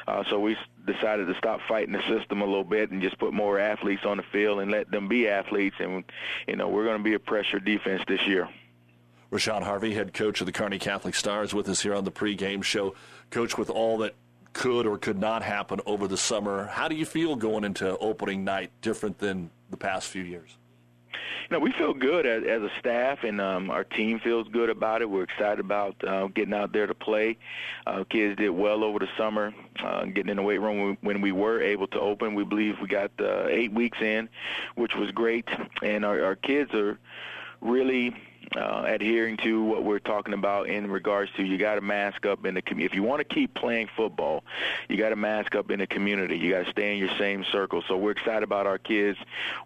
uh, 0.07 0.23
so 0.29 0.39
we 0.39 0.55
decided 0.85 1.27
to 1.27 1.35
stop 1.35 1.59
fighting 1.67 1.93
the 1.93 2.03
system 2.07 2.41
a 2.41 2.45
little 2.45 2.63
bit 2.63 2.91
and 2.91 3.01
just 3.01 3.17
put 3.17 3.33
more 3.33 3.59
athletes 3.59 4.05
on 4.05 4.17
the 4.17 4.23
field 4.23 4.59
and 4.59 4.71
let 4.71 4.89
them 4.91 5.09
be 5.09 5.27
athletes. 5.27 5.75
And 5.79 6.05
you 6.47 6.55
know 6.55 6.69
we're 6.69 6.85
going 6.85 6.97
to 6.97 7.03
be 7.03 7.15
a 7.15 7.19
pressure 7.19 7.59
defense 7.59 8.01
this 8.07 8.25
year. 8.27 8.47
Rashawn 9.31 9.63
Harvey, 9.63 9.93
head 9.93 10.13
coach 10.13 10.39
of 10.39 10.45
the 10.45 10.53
Kearney 10.53 10.79
Catholic 10.79 11.15
Stars, 11.15 11.53
with 11.53 11.67
us 11.67 11.81
here 11.81 11.93
on 11.93 12.05
the 12.05 12.11
pregame 12.11 12.63
show. 12.63 12.95
Coach, 13.31 13.57
with 13.57 13.69
all 13.69 13.97
that 13.97 14.15
could 14.55 14.87
or 14.87 14.97
could 14.97 15.19
not 15.19 15.43
happen 15.43 15.81
over 15.85 16.07
the 16.07 16.17
summer. 16.17 16.65
How 16.65 16.87
do 16.87 16.95
you 16.95 17.05
feel 17.05 17.35
going 17.35 17.65
into 17.65 17.95
opening 17.97 18.43
night, 18.43 18.71
different 18.81 19.19
than 19.19 19.51
the 19.69 19.77
past 19.77 20.07
few 20.07 20.23
years? 20.23 20.57
You 21.13 21.57
know, 21.57 21.59
we 21.59 21.73
feel 21.73 21.93
good 21.93 22.25
as, 22.25 22.43
as 22.43 22.63
a 22.63 22.71
staff, 22.79 23.23
and 23.23 23.39
um, 23.39 23.69
our 23.69 23.83
team 23.83 24.19
feels 24.19 24.47
good 24.47 24.69
about 24.69 25.01
it. 25.01 25.09
We're 25.09 25.23
excited 25.23 25.59
about 25.59 25.95
uh, 26.03 26.27
getting 26.27 26.53
out 26.53 26.71
there 26.71 26.87
to 26.87 26.95
play. 26.95 27.37
Uh, 27.85 28.05
kids 28.09 28.37
did 28.37 28.49
well 28.49 28.83
over 28.83 28.97
the 28.97 29.09
summer, 29.17 29.53
uh, 29.83 30.05
getting 30.05 30.29
in 30.29 30.37
the 30.37 30.41
weight 30.41 30.61
room 30.61 30.97
when 31.01 31.21
we 31.21 31.31
were 31.31 31.61
able 31.61 31.87
to 31.87 31.99
open. 31.99 32.33
We 32.33 32.45
believe 32.45 32.77
we 32.81 32.87
got 32.87 33.11
uh, 33.19 33.47
eight 33.47 33.73
weeks 33.73 33.99
in, 34.01 34.29
which 34.75 34.95
was 34.95 35.11
great, 35.11 35.47
and 35.83 36.03
our, 36.05 36.23
our 36.23 36.35
kids 36.35 36.73
are 36.73 36.97
really 37.61 38.15
uh, 38.55 38.83
adhering 38.85 39.37
to 39.37 39.63
what 39.63 39.83
we're 39.83 39.99
talking 39.99 40.33
about 40.33 40.69
in 40.69 40.89
regards 40.89 41.31
to 41.37 41.43
you 41.43 41.57
got 41.57 41.75
to 41.75 41.81
mask 41.81 42.25
up 42.25 42.45
in 42.45 42.55
the 42.55 42.61
community. 42.61 42.85
If 42.85 42.95
you 42.95 43.03
want 43.03 43.27
to 43.27 43.33
keep 43.33 43.53
playing 43.53 43.89
football, 43.95 44.43
you 44.89 44.97
got 44.97 45.09
to 45.09 45.15
mask 45.15 45.55
up 45.55 45.71
in 45.71 45.79
the 45.79 45.87
community. 45.87 46.37
You 46.37 46.51
got 46.51 46.65
to 46.65 46.71
stay 46.71 46.93
in 46.93 46.99
your 46.99 47.15
same 47.17 47.43
circle. 47.51 47.83
So 47.87 47.97
we're 47.97 48.11
excited 48.11 48.43
about 48.43 48.67
our 48.67 48.77
kids 48.77 49.17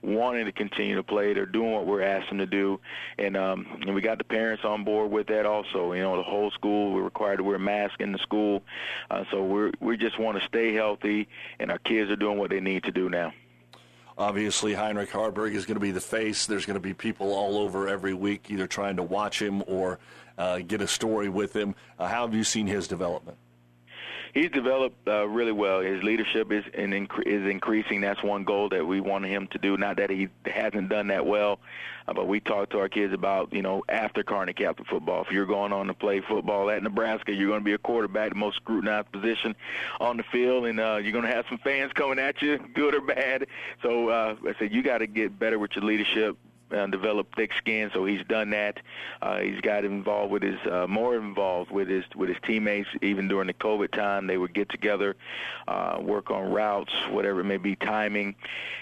wanting 0.01 0.45
to 0.45 0.51
continue 0.51 0.95
to 0.95 1.03
play. 1.03 1.33
They're 1.33 1.45
doing 1.45 1.71
what 1.71 1.85
we're 1.85 2.01
asking 2.01 2.37
them 2.37 2.49
to 2.49 2.55
do, 2.55 2.79
and 3.17 3.35
um, 3.35 3.67
and 3.81 3.93
we 3.93 4.01
got 4.01 4.17
the 4.17 4.23
parents 4.23 4.63
on 4.63 4.83
board 4.83 5.11
with 5.11 5.27
that 5.27 5.45
also. 5.45 5.93
You 5.93 6.03
know, 6.03 6.17
the 6.17 6.23
whole 6.23 6.51
school 6.51 6.93
we're 6.93 7.03
required 7.03 7.37
to 7.37 7.43
wear 7.43 7.55
a 7.55 7.59
mask 7.59 7.99
in 7.99 8.11
the 8.11 8.19
school, 8.19 8.63
uh, 9.09 9.23
so 9.31 9.43
we're 9.43 9.71
we 9.79 9.97
just 9.97 10.19
want 10.19 10.39
to 10.39 10.45
stay 10.45 10.73
healthy, 10.73 11.27
and 11.59 11.71
our 11.71 11.79
kids 11.79 12.09
are 12.11 12.15
doing 12.15 12.37
what 12.37 12.49
they 12.49 12.59
need 12.59 12.83
to 12.83 12.91
do 12.91 13.09
now. 13.09 13.33
Obviously, 14.19 14.73
Heinrich 14.73 15.11
Haarberg 15.11 15.55
is 15.55 15.65
going 15.65 15.77
to 15.77 15.81
be 15.81 15.91
the 15.91 16.01
face. 16.01 16.45
There's 16.45 16.65
going 16.65 16.75
to 16.75 16.81
be 16.81 16.93
people 16.93 17.33
all 17.33 17.57
over 17.57 17.87
every 17.87 18.13
week, 18.13 18.47
either 18.49 18.67
trying 18.67 18.97
to 18.97 19.03
watch 19.03 19.41
him 19.41 19.63
or 19.65 19.97
uh, 20.37 20.59
get 20.59 20.81
a 20.81 20.87
story 20.87 21.29
with 21.29 21.55
him. 21.55 21.73
Uh, 21.97 22.07
how 22.07 22.27
have 22.27 22.35
you 22.35 22.43
seen 22.43 22.67
his 22.67 22.85
development? 22.85 23.37
He's 24.33 24.49
developed 24.51 25.07
uh, 25.07 25.27
really 25.27 25.51
well. 25.51 25.81
His 25.81 26.03
leadership 26.03 26.51
is 26.51 26.63
in, 26.73 26.93
is 26.93 27.49
increasing. 27.49 28.01
That's 28.01 28.21
one 28.23 28.43
goal 28.43 28.69
that 28.69 28.85
we 28.85 28.99
want 28.99 29.25
him 29.25 29.47
to 29.47 29.57
do. 29.57 29.77
Not 29.77 29.97
that 29.97 30.09
he 30.09 30.29
hasn't 30.45 30.89
done 30.89 31.07
that 31.07 31.25
well, 31.25 31.59
uh, 32.07 32.13
but 32.13 32.27
we 32.27 32.39
talk 32.39 32.69
to 32.71 32.79
our 32.79 32.89
kids 32.89 33.13
about 33.13 33.53
you 33.53 33.61
know 33.61 33.83
after 33.89 34.23
Kearney 34.23 34.53
Catholic 34.53 34.87
football. 34.87 35.21
If 35.21 35.31
you're 35.31 35.45
going 35.45 35.73
on 35.73 35.87
to 35.87 35.93
play 35.93 36.21
football 36.21 36.69
at 36.69 36.81
Nebraska, 36.83 37.33
you're 37.33 37.47
going 37.47 37.61
to 37.61 37.65
be 37.65 37.73
a 37.73 37.77
quarterback, 37.77 38.29
the 38.29 38.35
most 38.35 38.57
scrutinized 38.57 39.11
position 39.11 39.55
on 39.99 40.17
the 40.17 40.23
field, 40.23 40.65
and 40.65 40.79
uh, 40.79 40.99
you're 41.01 41.11
going 41.11 41.25
to 41.25 41.31
have 41.31 41.45
some 41.49 41.59
fans 41.59 41.91
coming 41.93 42.19
at 42.19 42.41
you, 42.41 42.57
good 42.73 42.95
or 42.95 43.01
bad. 43.01 43.47
So 43.81 44.09
uh, 44.09 44.35
I 44.47 44.55
said 44.59 44.73
you 44.73 44.83
got 44.83 44.99
to 44.99 45.07
get 45.07 45.37
better 45.37 45.59
with 45.59 45.71
your 45.75 45.85
leadership 45.85 46.37
uh, 46.71 46.87
develop 46.87 47.35
thick 47.35 47.51
skin. 47.57 47.91
So 47.93 48.05
he's 48.05 48.25
done 48.27 48.51
that. 48.51 48.79
Uh, 49.21 49.39
he's 49.39 49.61
got 49.61 49.85
involved 49.85 50.31
with 50.31 50.43
his 50.43 50.59
uh, 50.69 50.87
more 50.87 51.15
involved 51.15 51.71
with 51.71 51.87
his 51.87 52.03
with 52.15 52.29
his 52.29 52.37
teammates. 52.43 52.89
Even 53.01 53.27
during 53.27 53.47
the 53.47 53.53
COVID 53.53 53.91
time, 53.91 54.27
they 54.27 54.37
would 54.37 54.53
get 54.53 54.69
together, 54.69 55.15
uh, 55.67 55.97
work 56.01 56.31
on 56.31 56.51
routes, 56.51 56.93
whatever 57.09 57.41
it 57.41 57.45
may 57.45 57.57
be, 57.57 57.75
timing, 57.75 58.35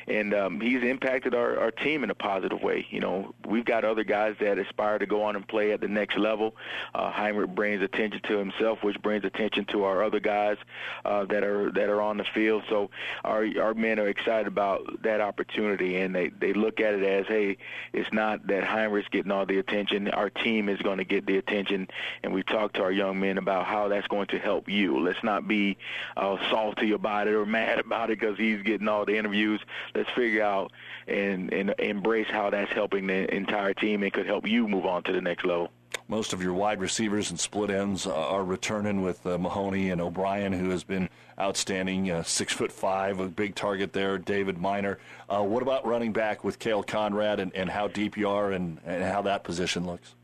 and 0.07 0.33
um, 0.33 0.61
he's 0.61 0.83
impacted 0.83 1.33
our, 1.33 1.59
our 1.59 1.71
team 1.71 2.03
in 2.03 2.09
a 2.09 2.15
positive 2.15 2.61
way. 2.61 2.85
You 2.89 2.99
know, 2.99 3.33
we've 3.45 3.65
got 3.65 3.83
other 3.83 4.03
guys 4.03 4.35
that 4.39 4.57
aspire 4.57 4.99
to 4.99 5.05
go 5.05 5.23
on 5.23 5.35
and 5.35 5.47
play 5.47 5.71
at 5.71 5.81
the 5.81 5.87
next 5.87 6.17
level. 6.17 6.55
Uh, 6.93 7.11
Heinrich 7.11 7.53
brings 7.55 7.81
attention 7.81 8.21
to 8.27 8.37
himself, 8.37 8.83
which 8.83 9.01
brings 9.01 9.25
attention 9.25 9.65
to 9.65 9.83
our 9.83 10.03
other 10.03 10.19
guys 10.19 10.57
uh, 11.05 11.25
that 11.25 11.43
are 11.43 11.71
that 11.71 11.89
are 11.89 12.01
on 12.01 12.17
the 12.17 12.25
field. 12.33 12.63
So 12.69 12.89
our 13.23 13.45
our 13.61 13.73
men 13.73 13.99
are 13.99 14.07
excited 14.07 14.47
about 14.47 15.03
that 15.03 15.21
opportunity, 15.21 15.97
and 15.97 16.15
they 16.15 16.29
they 16.29 16.53
look 16.53 16.79
at 16.79 16.93
it 16.93 17.03
as, 17.03 17.25
hey 17.27 17.57
it's 17.93 18.11
not 18.11 18.47
that 18.47 18.63
Heinrich's 18.63 19.09
getting 19.09 19.31
all 19.31 19.45
the 19.45 19.57
attention. 19.57 20.09
Our 20.09 20.29
team 20.29 20.69
is 20.69 20.81
going 20.81 20.97
to 20.97 21.03
get 21.03 21.25
the 21.25 21.37
attention, 21.37 21.87
and 22.23 22.33
we 22.33 22.43
talked 22.43 22.75
to 22.75 22.83
our 22.83 22.91
young 22.91 23.19
men 23.19 23.37
about 23.37 23.65
how 23.65 23.87
that's 23.87 24.07
going 24.07 24.27
to 24.27 24.39
help 24.39 24.69
you. 24.69 24.99
Let's 24.99 25.23
not 25.23 25.47
be 25.47 25.77
uh, 26.15 26.37
salty 26.49 26.91
about 26.91 27.27
it 27.27 27.33
or 27.33 27.45
mad 27.57 27.79
about 27.79 28.09
it 28.09 28.19
because 28.19 28.37
he's 28.37 28.61
getting 28.61 28.87
all 28.87 29.05
the 29.05 29.17
interviews. 29.17 29.61
Let's 29.95 30.09
figure 30.11 30.43
out 30.43 30.71
and, 31.07 31.53
and 31.53 31.73
embrace 31.79 32.27
how 32.29 32.49
that's 32.49 32.71
helping 32.71 33.07
the 33.07 33.33
entire 33.33 33.73
team 33.73 34.03
and 34.03 34.11
could 34.11 34.25
help 34.25 34.47
you 34.47 34.67
move 34.67 34.85
on 34.85 35.03
to 35.03 35.13
the 35.13 35.21
next 35.21 35.45
level. 35.45 35.71
Most 36.09 36.31
of 36.31 36.41
your 36.41 36.53
wide 36.53 36.79
receivers 36.79 37.31
and 37.31 37.39
split 37.39 37.69
ends 37.69 38.07
are 38.07 38.43
returning 38.43 39.01
with 39.01 39.25
uh, 39.25 39.37
Mahoney 39.37 39.89
and 39.89 39.99
O'Brien, 39.99 40.53
who 40.53 40.69
has 40.69 40.83
been 40.83 41.09
outstanding, 41.37 42.09
uh, 42.09 42.23
six 42.23 42.53
foot 42.53 42.71
five, 42.71 43.19
a 43.19 43.27
big 43.27 43.55
target 43.55 43.91
there. 43.91 44.17
David 44.17 44.57
Miner. 44.57 44.99
Uh, 45.29 45.43
what 45.43 45.61
about 45.61 45.85
running 45.85 46.13
back 46.13 46.45
with 46.45 46.59
Cale 46.59 46.81
Conrad 46.81 47.41
and, 47.41 47.53
and 47.53 47.69
how 47.69 47.89
deep 47.89 48.15
you 48.15 48.29
are 48.29 48.53
and, 48.53 48.79
and 48.85 49.03
how 49.03 49.21
that 49.23 49.43
position 49.43 49.85
looks? 49.85 50.15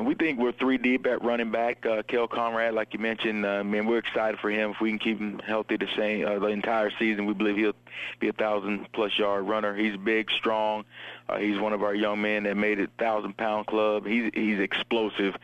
We 0.00 0.14
think 0.14 0.38
we're 0.38 0.52
three 0.52 0.78
deep 0.78 1.06
at 1.06 1.22
running 1.22 1.50
back. 1.50 1.84
Uh, 1.84 2.02
Conrad, 2.26 2.74
like 2.74 2.94
you 2.94 2.98
mentioned, 2.98 3.44
uh, 3.44 3.62
man, 3.62 3.86
we're 3.86 3.98
excited 3.98 4.40
for 4.40 4.50
him. 4.50 4.70
If 4.70 4.80
we 4.80 4.90
can 4.90 4.98
keep 4.98 5.18
him 5.18 5.40
healthy 5.46 5.76
the 5.76 5.88
same 5.96 6.26
uh, 6.26 6.38
the 6.38 6.46
entire 6.46 6.90
season, 6.98 7.26
we 7.26 7.34
believe 7.34 7.56
he'll 7.56 7.74
be 8.18 8.28
a 8.28 8.32
thousand 8.32 8.90
plus 8.92 9.18
yard 9.18 9.48
runner. 9.48 9.74
He's 9.74 9.96
big, 9.96 10.30
strong, 10.30 10.84
uh, 11.28 11.38
he's 11.38 11.58
one 11.58 11.72
of 11.72 11.82
our 11.82 11.94
young 11.94 12.20
men 12.20 12.44
that 12.44 12.56
made 12.56 12.78
it 12.78 12.90
thousand 12.98 13.36
pound 13.36 13.66
club. 13.66 14.06
He's 14.06 14.30
he's 14.34 14.58
explosive. 14.58 15.36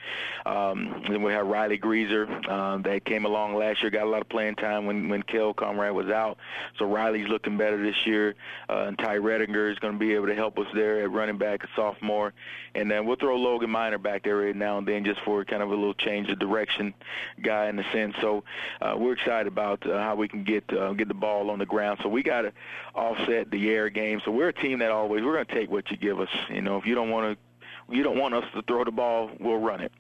Um, 0.44 1.02
then 1.08 1.22
we 1.22 1.32
have 1.32 1.46
Riley 1.46 1.78
Greaser 1.78 2.26
um, 2.50 2.82
that 2.82 3.04
came 3.04 3.24
along 3.24 3.54
last 3.54 3.82
year, 3.82 3.90
got 3.90 4.04
a 4.04 4.10
lot 4.10 4.20
of 4.20 4.28
playing 4.28 4.56
time 4.56 4.86
when 4.86 5.08
when 5.08 5.22
Kel 5.22 5.54
Conrad 5.54 5.94
was 5.94 6.08
out. 6.08 6.38
So 6.78 6.86
Riley's 6.86 7.28
looking 7.28 7.56
better 7.56 7.82
this 7.82 8.06
year. 8.06 8.34
Uh, 8.68 8.86
and 8.88 8.98
Ty 8.98 9.18
Redinger 9.18 9.70
is 9.70 9.78
going 9.78 9.94
to 9.94 9.98
be 9.98 10.14
able 10.14 10.26
to 10.26 10.34
help 10.34 10.58
us 10.58 10.66
there 10.74 11.02
at 11.02 11.10
running 11.10 11.38
back, 11.38 11.64
a 11.64 11.68
sophomore. 11.76 12.32
And 12.74 12.90
then 12.90 13.06
we'll 13.06 13.16
throw 13.16 13.36
Logan 13.36 13.70
Miner 13.70 13.98
back 13.98 14.24
there 14.24 14.36
right 14.36 14.54
now 14.54 14.78
and 14.78 14.86
then 14.86 15.04
just 15.04 15.20
for 15.20 15.44
kind 15.44 15.62
of 15.62 15.70
a 15.70 15.74
little 15.74 15.94
change 15.94 16.28
of 16.28 16.38
direction 16.38 16.94
guy 17.42 17.68
in 17.68 17.78
a 17.78 17.92
sense. 17.92 18.14
So 18.20 18.44
uh, 18.80 18.94
we're 18.98 19.14
excited 19.14 19.46
about 19.46 19.86
uh, 19.86 19.98
how 19.98 20.16
we 20.16 20.28
can 20.28 20.44
get 20.44 20.64
uh, 20.72 20.92
get 20.92 21.08
the 21.08 21.14
ball 21.14 21.50
on 21.50 21.58
the 21.58 21.66
ground. 21.66 22.00
So 22.02 22.08
we 22.08 22.22
got 22.22 22.35
to 22.42 22.52
offset 22.94 23.50
the 23.50 23.70
air 23.70 23.88
game. 23.90 24.20
So 24.24 24.30
we're 24.30 24.48
a 24.48 24.52
team 24.52 24.78
that 24.80 24.90
always 24.90 25.22
we're 25.22 25.34
going 25.34 25.46
to 25.46 25.54
take 25.54 25.70
what 25.70 25.90
you 25.90 25.96
give 25.96 26.20
us. 26.20 26.28
You 26.50 26.62
know, 26.62 26.76
if 26.76 26.86
you 26.86 26.94
don't 26.94 27.10
want 27.10 27.38
to, 27.38 27.94
you 27.94 28.02
don't 28.02 28.18
want 28.18 28.34
us 28.34 28.44
to 28.54 28.62
throw 28.62 28.84
the 28.84 28.90
ball, 28.90 29.30
we'll 29.38 29.58
run 29.58 29.80
it. 29.80 29.92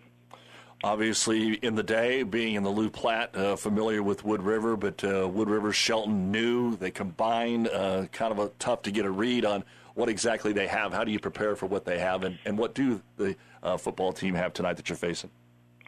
Obviously, 0.84 1.54
in 1.54 1.74
the 1.74 1.82
day, 1.82 2.22
being 2.22 2.54
in 2.54 2.62
the 2.62 2.70
Loup 2.70 2.92
Platte, 2.92 3.34
uh, 3.34 3.56
familiar 3.56 4.02
with 4.02 4.24
Wood 4.24 4.42
River, 4.42 4.76
but 4.76 5.02
uh, 5.02 5.26
Wood 5.26 5.48
River, 5.48 5.72
Shelton 5.72 6.30
knew 6.30 6.76
They 6.76 6.90
combined, 6.90 7.68
uh, 7.68 8.06
kind 8.12 8.30
of 8.30 8.38
a, 8.38 8.50
tough 8.58 8.82
to 8.82 8.90
get 8.90 9.06
a 9.06 9.10
read 9.10 9.44
on 9.46 9.64
what 9.94 10.10
exactly 10.10 10.52
they 10.52 10.66
have. 10.66 10.92
How 10.92 11.02
do 11.02 11.10
you 11.10 11.18
prepare 11.18 11.56
for 11.56 11.66
what 11.66 11.86
they 11.86 11.98
have, 11.98 12.24
and, 12.24 12.38
and 12.44 12.58
what 12.58 12.74
do 12.74 13.00
the 13.16 13.34
uh, 13.62 13.78
football 13.78 14.12
team 14.12 14.34
have 14.34 14.52
tonight 14.52 14.74
that 14.74 14.88
you're 14.90 14.96
facing? 14.96 15.30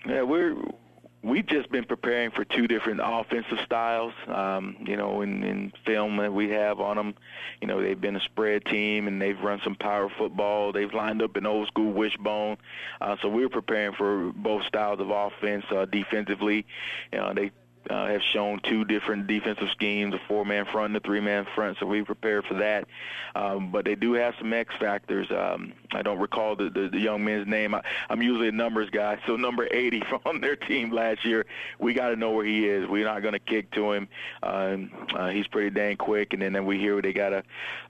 Yeah, 0.06 0.22
we're 0.22 0.56
we've 1.22 1.46
just 1.46 1.70
been 1.70 1.84
preparing 1.84 2.30
for 2.30 2.44
two 2.44 2.68
different 2.68 3.00
offensive 3.02 3.58
styles. 3.64 4.12
Um, 4.26 4.76
you 4.86 4.96
know, 4.96 5.20
in, 5.22 5.42
in 5.42 5.72
film 5.84 6.16
that 6.18 6.32
we 6.32 6.50
have 6.50 6.80
on 6.80 6.96
them, 6.96 7.14
you 7.60 7.66
know, 7.66 7.82
they've 7.82 8.00
been 8.00 8.16
a 8.16 8.20
spread 8.20 8.64
team 8.64 9.08
and 9.08 9.20
they've 9.20 9.38
run 9.40 9.60
some 9.64 9.74
power 9.74 10.10
football. 10.16 10.72
They've 10.72 10.92
lined 10.92 11.22
up 11.22 11.36
an 11.36 11.46
old 11.46 11.66
school 11.68 11.92
wishbone. 11.92 12.56
Uh, 13.00 13.16
so 13.20 13.28
we're 13.28 13.48
preparing 13.48 13.94
for 13.94 14.32
both 14.34 14.64
styles 14.66 15.00
of 15.00 15.10
offense 15.10 15.64
uh, 15.70 15.86
defensively. 15.86 16.66
You 17.12 17.18
know, 17.18 17.34
they 17.34 17.50
uh, 17.90 18.06
have 18.06 18.22
shown 18.32 18.60
two 18.62 18.84
different 18.84 19.26
defensive 19.26 19.68
schemes, 19.72 20.14
a 20.14 20.20
four-man 20.28 20.66
front 20.66 20.94
and 20.94 20.96
a 20.96 21.00
three-man 21.00 21.46
front, 21.54 21.78
so 21.78 21.86
we 21.86 22.02
prepared 22.02 22.44
for 22.44 22.54
that. 22.54 22.86
Um, 23.34 23.70
but 23.70 23.84
they 23.84 23.94
do 23.94 24.12
have 24.14 24.34
some 24.38 24.52
X 24.52 24.74
factors. 24.78 25.30
Um, 25.30 25.72
I 25.92 26.02
don't 26.02 26.18
recall 26.18 26.56
the, 26.56 26.70
the, 26.70 26.88
the 26.88 26.98
young 26.98 27.24
man's 27.24 27.46
name. 27.46 27.74
I, 27.74 27.82
I'm 28.10 28.22
usually 28.22 28.48
a 28.48 28.52
numbers 28.52 28.90
guy, 28.90 29.18
so 29.26 29.36
number 29.36 29.68
80 29.70 30.02
from 30.22 30.40
their 30.40 30.56
team 30.56 30.90
last 30.90 31.24
year, 31.24 31.46
we 31.78 31.94
got 31.94 32.10
to 32.10 32.16
know 32.16 32.30
where 32.30 32.44
he 32.44 32.66
is. 32.66 32.88
We're 32.88 33.04
not 33.04 33.22
going 33.22 33.34
to 33.34 33.38
kick 33.38 33.70
to 33.72 33.92
him. 33.92 34.08
Uh, 34.42 34.76
uh, 35.14 35.28
he's 35.28 35.46
pretty 35.46 35.70
dang 35.70 35.96
quick, 35.96 36.32
and 36.32 36.42
then, 36.42 36.52
then 36.52 36.66
we 36.66 36.78
hear 36.78 37.00
they 37.00 37.12
got 37.12 37.32
a, 37.32 37.42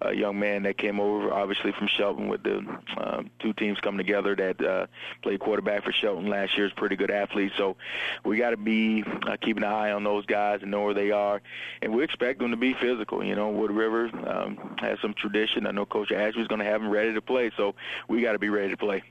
a 0.03 0.15
young 0.15 0.39
man 0.39 0.63
that 0.65 0.79
came 0.79 1.01
over, 1.01 1.33
obviously 1.33 1.73
from 1.73 1.89
Shelton, 1.89 2.29
with 2.29 2.43
the 2.43 2.65
uh, 2.97 3.23
two 3.39 3.53
teams 3.53 3.79
coming 3.81 3.99
together 3.99 4.37
that 4.37 4.61
uh, 4.65 4.87
played 5.23 5.41
quarterback 5.41 5.85
for 5.85 5.93
Shelton 5.93 6.29
last 6.29 6.57
year. 6.57 6.67
Is 6.67 6.73
pretty 6.73 6.97
good 6.97 7.11
athlete, 7.11 7.53
so 7.57 7.77
we 8.25 8.37
got 8.37 8.51
to 8.51 8.57
be 8.57 9.05
uh, 9.27 9.37
keeping 9.41 9.63
an 9.63 9.73
eye 9.73 9.78
eye 9.79 9.93
on 9.93 10.05
those 10.05 10.27
guys 10.27 10.61
and 10.63 10.71
know 10.71 10.83
where 10.83 10.95
they 10.95 11.11
are. 11.11 11.41
And 11.83 11.95
we 11.95 12.05
expect 12.05 12.41
them 12.41 12.51
to 12.51 12.57
be 12.57 12.75
physical. 12.75 13.25
You 13.25 13.35
know, 13.35 13.51
Wood 13.51 13.71
River 13.71 14.11
um, 14.29 14.77
has 14.81 14.99
some 15.01 15.15
tradition. 15.15 15.67
I 15.67 15.71
know 15.71 15.87
Coach 15.87 16.13
Ashby's 16.13 16.49
going 16.49 16.61
to 16.61 16.65
have 16.65 16.81
them 16.81 16.91
ready 16.91 17.15
to 17.15 17.23
play, 17.23 17.51
so 17.57 17.75
we 18.09 18.21
got 18.21 18.33
to 18.33 18.39
be 18.39 18.49
ready 18.49 18.71
to 18.71 18.77
play. 18.77 19.03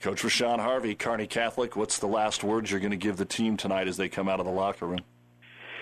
Coach 0.00 0.22
Rashawn 0.22 0.60
Harvey, 0.60 0.94
Kearney 0.94 1.26
Catholic, 1.26 1.74
what's 1.74 1.98
the 1.98 2.06
last 2.06 2.44
words 2.44 2.70
you're 2.70 2.78
going 2.78 2.92
to 2.92 2.96
give 2.96 3.16
the 3.16 3.24
team 3.24 3.56
tonight 3.56 3.88
as 3.88 3.96
they 3.96 4.08
come 4.08 4.28
out 4.28 4.38
of 4.38 4.46
the 4.46 4.52
locker 4.52 4.86
room? 4.86 5.00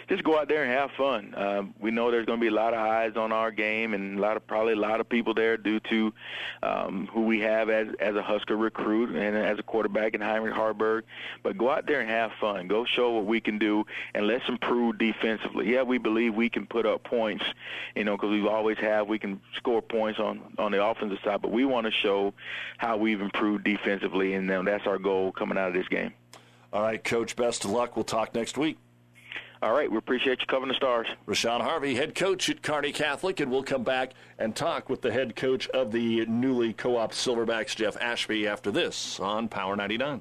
Just 0.09 0.23
go 0.23 0.39
out 0.39 0.49
there 0.49 0.63
and 0.63 0.73
have 0.73 0.91
fun. 0.93 1.35
Uh, 1.35 1.63
we 1.81 1.91
know 1.91 2.13
there's 2.13 2.27
going 2.27 2.39
to 2.39 2.41
be 2.41 2.49
a 2.49 2.55
lot 2.55 2.75
of 2.75 2.79
eyes 2.79 3.17
on 3.17 3.33
our 3.33 3.51
game, 3.51 3.93
and 3.93 4.19
a 4.19 4.23
lot 4.23 4.37
of 4.37 4.47
probably 4.47 4.75
a 4.75 4.77
lot 4.77 5.01
of 5.01 5.09
people 5.09 5.35
there 5.35 5.57
due 5.57 5.81
to 5.81 6.15
um, 6.63 7.09
who 7.13 7.23
we 7.23 7.41
have 7.41 7.69
as 7.71 7.89
as 7.99 8.15
a 8.15 8.23
Husker 8.23 8.57
recruit 8.57 9.11
and 9.11 9.37
as 9.37 9.59
a 9.59 9.65
quarterback 9.65 10.15
in 10.15 10.21
Heinrich 10.21 10.55
Haarberg. 10.55 11.03
But 11.43 11.59
go 11.59 11.71
out 11.71 11.87
there 11.87 12.01
and 12.01 12.09
have 12.09 12.33
fun. 12.41 12.69
Go 12.69 12.85
show 12.85 13.11
what 13.15 13.27
we 13.27 13.41
can 13.41 13.59
do, 13.59 13.85
and 14.15 14.29
let's 14.29 14.49
improve 14.49 14.99
defensively. 14.99 15.73
Yeah, 15.73 15.83
we 15.83 15.99
believe 15.99 16.35
we 16.35 16.51
can 16.51 16.67
put 16.67 16.87
up 16.87 17.03
points, 17.03 17.45
you 17.97 18.05
know, 18.05 18.17
because 18.17 18.31
we've 18.31 18.47
always 18.47 18.79
have. 18.79 19.09
We 19.09 19.19
can 19.19 19.41
score 19.57 19.83
points 19.83 20.21
on 20.21 20.55
on 20.57 20.71
the 20.71 20.85
offensive 20.85 21.19
side, 21.25 21.43
but 21.43 21.51
we 21.51 21.65
want 21.65 21.87
to 21.87 21.93
show 21.93 22.33
how 22.79 22.97
we've 22.97 23.21
improved 23.21 23.65
defensively, 23.65 24.35
and 24.35 24.49
that's 24.49 24.87
our 24.87 24.99
goal 24.99 25.33
coming 25.33 25.59
out 25.59 25.69
of 25.69 25.75
this 25.75 25.89
game. 25.89 26.13
All 26.73 26.83
right, 26.83 27.03
Coach. 27.03 27.35
Best 27.35 27.65
of 27.65 27.71
luck. 27.71 27.97
We'll 27.97 28.05
talk 28.05 28.35
next 28.35 28.57
week. 28.57 28.79
All 29.63 29.73
right, 29.73 29.91
we 29.91 29.97
appreciate 29.97 30.41
you 30.41 30.47
covering 30.47 30.69
the 30.69 30.75
stars. 30.75 31.07
Rashawn 31.27 31.63
Harvey, 31.63 31.95
head 31.95 32.15
coach 32.15 32.51
at 32.51 32.63
Kearney 32.63 32.93
Catholic, 32.93 33.41
and 33.41 33.51
we'll 33.51 33.63
come 33.63 33.85
back 33.85 34.13
and 34.39 34.55
talk 34.55 34.91
with 34.91 35.01
the 35.01 35.11
head 35.11 35.35
coach 35.35 35.67
of 35.71 35.93
the 35.93 36.27
newly 36.27 36.75
co-op 36.75 37.13
Silverbacks, 37.13 37.75
Jeff 37.75 37.97
Ashby, 37.99 38.47
after 38.47 38.71
this 38.71 39.19
on 39.19 39.49
Power 39.49 39.75
99. 39.75 40.21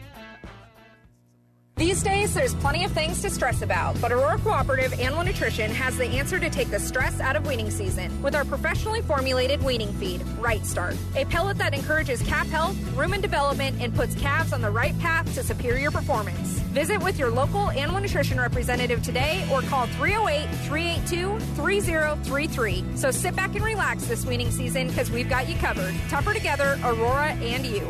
These 1.81 2.03
days, 2.03 2.35
there's 2.35 2.53
plenty 2.53 2.83
of 2.83 2.91
things 2.91 3.23
to 3.23 3.29
stress 3.31 3.63
about, 3.63 3.99
but 3.99 4.11
Aurora 4.11 4.37
Cooperative 4.37 4.93
Animal 4.99 5.23
Nutrition 5.23 5.71
has 5.71 5.97
the 5.97 6.05
answer 6.05 6.39
to 6.39 6.47
take 6.47 6.69
the 6.69 6.79
stress 6.79 7.19
out 7.19 7.35
of 7.35 7.47
weaning 7.47 7.71
season 7.71 8.21
with 8.21 8.35
our 8.35 8.45
professionally 8.45 9.01
formulated 9.01 9.63
weaning 9.63 9.91
feed, 9.93 10.21
Right 10.37 10.63
Start, 10.63 10.95
a 11.15 11.25
pellet 11.25 11.57
that 11.57 11.73
encourages 11.73 12.21
calf 12.21 12.47
health, 12.49 12.75
rumen 12.93 13.19
development, 13.19 13.81
and 13.81 13.95
puts 13.95 14.13
calves 14.13 14.53
on 14.53 14.61
the 14.61 14.69
right 14.69 14.97
path 14.99 15.33
to 15.33 15.41
superior 15.41 15.89
performance. 15.89 16.59
Visit 16.69 17.01
with 17.01 17.17
your 17.17 17.31
local 17.31 17.71
animal 17.71 17.99
nutrition 17.99 18.39
representative 18.39 19.01
today 19.01 19.43
or 19.51 19.63
call 19.63 19.87
308 19.87 20.55
382 20.67 21.39
3033. 21.55 22.85
So 22.95 23.09
sit 23.09 23.35
back 23.35 23.55
and 23.55 23.65
relax 23.65 24.05
this 24.05 24.23
weaning 24.23 24.51
season 24.51 24.89
because 24.89 25.09
we've 25.09 25.27
got 25.27 25.49
you 25.49 25.55
covered. 25.55 25.95
Tougher 26.09 26.35
together, 26.35 26.79
Aurora 26.83 27.31
and 27.41 27.65
you. 27.65 27.89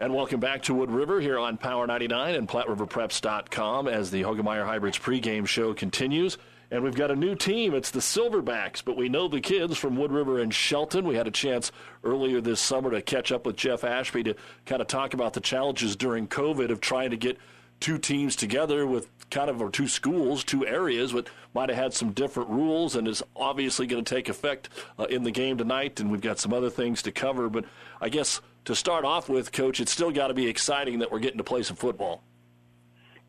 And 0.00 0.12
welcome 0.12 0.40
back 0.40 0.62
to 0.62 0.74
Wood 0.74 0.90
River 0.90 1.20
here 1.20 1.38
on 1.38 1.56
Power 1.56 1.86
99 1.86 2.34
and 2.34 2.48
PlatteRiverPreps.com 2.48 3.86
as 3.86 4.10
the 4.10 4.22
Hoegemeyer 4.22 4.66
Hybrids 4.66 4.98
pregame 4.98 5.46
show 5.46 5.72
continues. 5.72 6.36
And 6.72 6.82
we've 6.82 6.96
got 6.96 7.12
a 7.12 7.16
new 7.16 7.36
team. 7.36 7.74
It's 7.74 7.92
the 7.92 8.00
Silverbacks, 8.00 8.84
but 8.84 8.96
we 8.96 9.08
know 9.08 9.28
the 9.28 9.40
kids 9.40 9.78
from 9.78 9.96
Wood 9.96 10.10
River 10.10 10.40
and 10.40 10.52
Shelton. 10.52 11.06
We 11.06 11.14
had 11.14 11.28
a 11.28 11.30
chance 11.30 11.70
earlier 12.02 12.40
this 12.40 12.60
summer 12.60 12.90
to 12.90 13.02
catch 13.02 13.30
up 13.30 13.46
with 13.46 13.54
Jeff 13.54 13.84
Ashby 13.84 14.24
to 14.24 14.34
kind 14.66 14.82
of 14.82 14.88
talk 14.88 15.14
about 15.14 15.32
the 15.32 15.40
challenges 15.40 15.94
during 15.94 16.26
COVID 16.26 16.70
of 16.70 16.80
trying 16.80 17.10
to 17.10 17.16
get 17.16 17.38
two 17.78 17.96
teams 17.96 18.34
together 18.34 18.88
with 18.88 19.08
kind 19.30 19.48
of 19.48 19.62
or 19.62 19.70
two 19.70 19.86
schools, 19.86 20.42
two 20.42 20.66
areas, 20.66 21.12
but 21.12 21.28
might 21.54 21.68
have 21.68 21.78
had 21.78 21.94
some 21.94 22.10
different 22.10 22.50
rules 22.50 22.96
and 22.96 23.06
is 23.06 23.22
obviously 23.36 23.86
going 23.86 24.04
to 24.04 24.14
take 24.14 24.28
effect 24.28 24.70
uh, 24.98 25.04
in 25.04 25.22
the 25.22 25.30
game 25.30 25.56
tonight. 25.56 26.00
And 26.00 26.10
we've 26.10 26.20
got 26.20 26.40
some 26.40 26.52
other 26.52 26.70
things 26.70 27.00
to 27.02 27.12
cover. 27.12 27.48
But 27.48 27.64
I 28.00 28.08
guess 28.08 28.40
to 28.64 28.74
start 28.74 29.04
off 29.04 29.28
with, 29.28 29.52
Coach, 29.52 29.80
it's 29.80 29.92
still 29.92 30.10
got 30.10 30.28
to 30.28 30.34
be 30.34 30.46
exciting 30.46 30.98
that 31.00 31.12
we're 31.12 31.18
getting 31.18 31.38
to 31.38 31.44
play 31.44 31.62
some 31.62 31.76
football. 31.76 32.22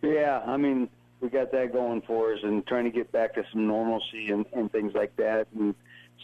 Yeah, 0.01 0.41
I 0.45 0.57
mean, 0.57 0.89
we 1.19 1.29
got 1.29 1.51
that 1.51 1.73
going 1.73 2.01
for 2.01 2.33
us 2.33 2.39
and 2.43 2.65
trying 2.67 2.85
to 2.85 2.91
get 2.91 3.11
back 3.11 3.33
to 3.35 3.43
some 3.51 3.67
normalcy 3.67 4.29
and, 4.29 4.45
and 4.53 4.71
things 4.71 4.93
like 4.93 5.15
that. 5.17 5.47
And 5.57 5.75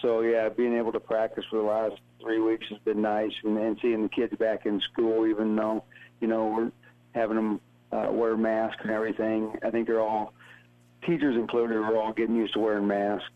so, 0.01 0.21
yeah, 0.21 0.49
being 0.49 0.77
able 0.77 0.91
to 0.91 0.99
practice 0.99 1.43
for 1.49 1.57
the 1.57 1.63
last 1.63 1.95
three 2.21 2.39
weeks 2.39 2.67
has 2.69 2.79
been 2.79 3.01
nice 3.01 3.33
and, 3.43 3.57
and 3.57 3.77
seeing 3.81 4.03
the 4.03 4.09
kids 4.09 4.35
back 4.37 4.65
in 4.65 4.79
school, 4.91 5.27
even 5.27 5.55
though, 5.55 5.83
you 6.19 6.27
know, 6.27 6.47
we're 6.47 6.71
having 7.13 7.35
them 7.35 7.61
uh, 7.91 8.07
wear 8.11 8.37
masks 8.37 8.79
and 8.83 8.91
everything. 8.91 9.57
I 9.63 9.71
think 9.71 9.87
they're 9.87 10.01
all, 10.01 10.33
teachers 11.05 11.35
included, 11.35 11.77
are 11.77 11.97
all 11.97 12.13
getting 12.13 12.35
used 12.35 12.53
to 12.53 12.59
wearing 12.59 12.87
masks. 12.87 13.27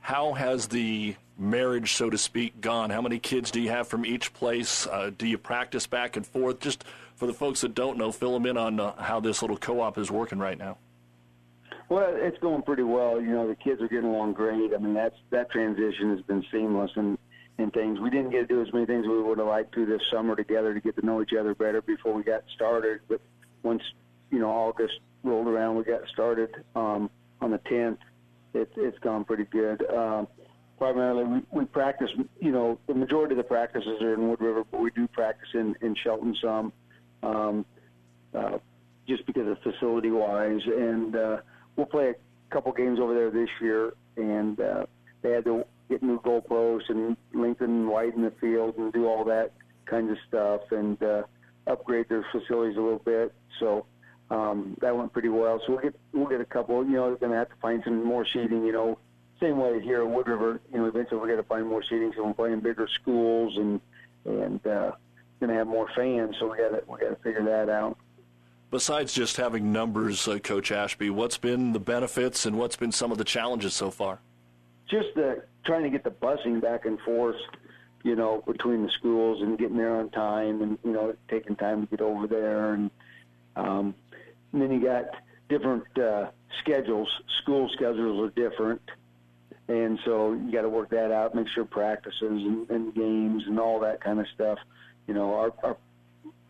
How 0.00 0.34
has 0.34 0.68
the 0.68 1.16
marriage, 1.38 1.94
so 1.94 2.10
to 2.10 2.18
speak, 2.18 2.60
gone? 2.60 2.90
How 2.90 3.00
many 3.00 3.18
kids 3.18 3.50
do 3.50 3.60
you 3.60 3.70
have 3.70 3.88
from 3.88 4.04
each 4.04 4.34
place? 4.34 4.86
Uh, 4.86 5.10
do 5.16 5.26
you 5.26 5.38
practice 5.38 5.86
back 5.86 6.16
and 6.16 6.26
forth? 6.26 6.60
Just 6.60 6.84
for 7.14 7.26
the 7.26 7.32
folks 7.32 7.60
that 7.62 7.74
don't 7.74 7.96
know, 7.96 8.12
fill 8.12 8.32
them 8.32 8.46
in 8.46 8.56
on 8.56 8.80
uh, 8.80 9.00
how 9.00 9.20
this 9.20 9.42
little 9.42 9.56
co-op 9.56 9.98
is 9.98 10.10
working 10.10 10.38
right 10.38 10.58
now. 10.58 10.78
Well, 11.88 12.10
it's 12.14 12.38
going 12.38 12.62
pretty 12.62 12.82
well. 12.82 13.20
You 13.20 13.30
know, 13.30 13.48
the 13.48 13.54
kids 13.54 13.80
are 13.80 13.88
getting 13.88 14.10
along 14.10 14.34
great. 14.34 14.72
I 14.74 14.78
mean, 14.78 14.92
that's 14.92 15.16
that 15.30 15.50
transition 15.50 16.10
has 16.10 16.20
been 16.22 16.44
seamless 16.52 16.90
and 16.96 17.16
and 17.56 17.72
things. 17.72 17.98
We 17.98 18.10
didn't 18.10 18.30
get 18.30 18.40
to 18.40 18.46
do 18.46 18.62
as 18.62 18.72
many 18.72 18.86
things 18.86 19.04
as 19.04 19.08
we 19.08 19.22
would 19.22 19.38
have 19.38 19.46
liked 19.46 19.74
to 19.74 19.86
this 19.86 20.02
summer 20.12 20.36
together 20.36 20.74
to 20.74 20.80
get 20.80 20.96
to 20.96 21.04
know 21.04 21.22
each 21.22 21.32
other 21.38 21.54
better 21.54 21.80
before 21.82 22.12
we 22.12 22.22
got 22.22 22.44
started. 22.54 23.00
But 23.08 23.20
once 23.62 23.82
you 24.30 24.38
know 24.38 24.50
August 24.50 25.00
rolled 25.24 25.48
around, 25.48 25.76
we 25.76 25.84
got 25.84 26.06
started 26.12 26.50
um, 26.76 27.10
on 27.40 27.50
the 27.50 27.58
10th. 27.58 27.98
It, 28.54 28.70
it's 28.76 28.98
gone 28.98 29.24
pretty 29.24 29.44
good. 29.44 29.84
Um, 29.90 30.28
primarily 30.78 31.24
we, 31.24 31.40
we 31.50 31.64
practice, 31.64 32.10
you 32.40 32.52
know, 32.52 32.78
the 32.86 32.94
majority 32.94 33.34
of 33.34 33.38
the 33.38 33.44
practices 33.44 34.00
are 34.00 34.14
in 34.14 34.28
Wood 34.28 34.40
River, 34.40 34.64
but 34.70 34.80
we 34.80 34.90
do 34.90 35.06
practice 35.08 35.48
in, 35.54 35.74
in 35.82 35.94
Shelton 36.02 36.36
some, 36.42 36.72
um, 37.22 37.66
uh, 38.34 38.58
just 39.06 39.26
because 39.26 39.48
of 39.48 39.58
facility 39.62 40.10
wise. 40.10 40.60
And 40.64 41.16
uh, 41.16 41.36
we'll 41.76 41.86
play 41.86 42.10
a 42.10 42.54
couple 42.54 42.72
games 42.72 42.98
over 43.00 43.14
there 43.14 43.30
this 43.30 43.48
year, 43.60 43.92
and 44.16 44.58
uh, 44.60 44.86
they 45.22 45.32
had 45.32 45.44
to 45.44 45.64
get 45.88 46.02
new 46.02 46.20
goalposts 46.20 46.88
and 46.90 47.16
lengthen 47.34 47.70
and 47.70 47.88
widen 47.88 48.22
the 48.22 48.32
field 48.40 48.76
and 48.76 48.92
do 48.92 49.06
all 49.06 49.24
that 49.24 49.52
kinds 49.86 50.10
of 50.10 50.18
stuff 50.28 50.60
and 50.70 51.02
uh, 51.02 51.22
upgrade 51.66 52.08
their 52.08 52.24
facilities 52.30 52.76
a 52.76 52.80
little 52.80 53.02
bit. 53.04 53.32
So 53.58 53.86
um, 54.30 54.76
that 54.80 54.96
went 54.96 55.12
pretty 55.12 55.30
well. 55.30 55.60
So 55.66 55.72
we'll 55.72 55.82
get 55.82 55.94
we'll 56.12 56.28
get 56.28 56.40
a 56.40 56.44
couple. 56.44 56.84
You 56.84 56.92
know, 56.92 57.06
they're 57.08 57.16
going 57.16 57.32
to 57.32 57.38
have 57.38 57.48
to 57.48 57.56
find 57.60 57.82
some 57.84 58.04
more 58.04 58.26
seating. 58.26 58.64
You 58.64 58.72
know, 58.72 58.98
same 59.40 59.58
way 59.58 59.80
here 59.80 60.02
at 60.02 60.08
Wood 60.08 60.26
River, 60.26 60.60
you 60.72 60.78
know, 60.78 60.86
eventually 60.86 61.20
we're 61.20 61.26
going 61.26 61.38
to 61.38 61.44
find 61.44 61.66
more 61.66 61.82
seating, 61.82 62.12
so 62.16 62.24
we're 62.24 62.34
playing 62.34 62.60
bigger 62.60 62.88
schools 63.00 63.56
and 63.56 63.80
and 64.24 64.66
uh, 64.66 64.92
going 65.40 65.50
to 65.50 65.54
have 65.54 65.66
more 65.66 65.88
fans. 65.94 66.36
So 66.38 66.50
we 66.50 66.58
got 66.58 66.70
to 66.70 66.82
we 66.86 66.98
got 66.98 67.10
to 67.10 67.16
figure 67.16 67.44
that 67.44 67.68
out. 67.68 67.96
Besides 68.70 69.14
just 69.14 69.36
having 69.36 69.72
numbers, 69.72 70.28
uh, 70.28 70.38
Coach 70.38 70.70
Ashby, 70.72 71.08
what's 71.08 71.38
been 71.38 71.72
the 71.72 71.80
benefits 71.80 72.44
and 72.44 72.58
what's 72.58 72.76
been 72.76 72.92
some 72.92 73.10
of 73.10 73.18
the 73.18 73.24
challenges 73.24 73.74
so 73.74 73.90
far? 73.90 74.18
Just 74.88 75.08
the 75.14 75.44
trying 75.64 75.84
to 75.84 75.90
get 75.90 76.04
the 76.04 76.10
busing 76.10 76.60
back 76.60 76.84
and 76.84 76.98
forth, 77.00 77.36
you 78.02 78.16
know, 78.16 78.42
between 78.46 78.82
the 78.82 78.90
schools 78.90 79.42
and 79.42 79.58
getting 79.58 79.76
there 79.76 79.96
on 79.96 80.10
time, 80.10 80.62
and 80.62 80.78
you 80.84 80.92
know, 80.92 81.14
taking 81.28 81.56
time 81.56 81.86
to 81.86 81.96
get 81.96 82.00
over 82.00 82.26
there, 82.26 82.74
and, 82.74 82.90
um, 83.56 83.94
and 84.52 84.62
then 84.62 84.70
you 84.70 84.82
got 84.82 85.04
different 85.48 85.84
uh, 85.98 86.26
schedules. 86.58 87.08
School 87.42 87.70
schedules 87.70 88.20
are 88.20 88.30
different 88.30 88.82
and 89.68 89.98
so 90.04 90.32
you 90.32 90.50
got 90.50 90.62
to 90.62 90.68
work 90.68 90.90
that 90.90 91.12
out, 91.12 91.34
make 91.34 91.48
sure 91.48 91.64
practices 91.64 92.20
and, 92.20 92.68
and 92.70 92.94
games 92.94 93.44
and 93.46 93.60
all 93.60 93.80
that 93.80 94.00
kind 94.00 94.18
of 94.18 94.26
stuff. 94.34 94.58
You 95.06 95.14
know, 95.14 95.34
our, 95.34 95.52
our 95.62 95.76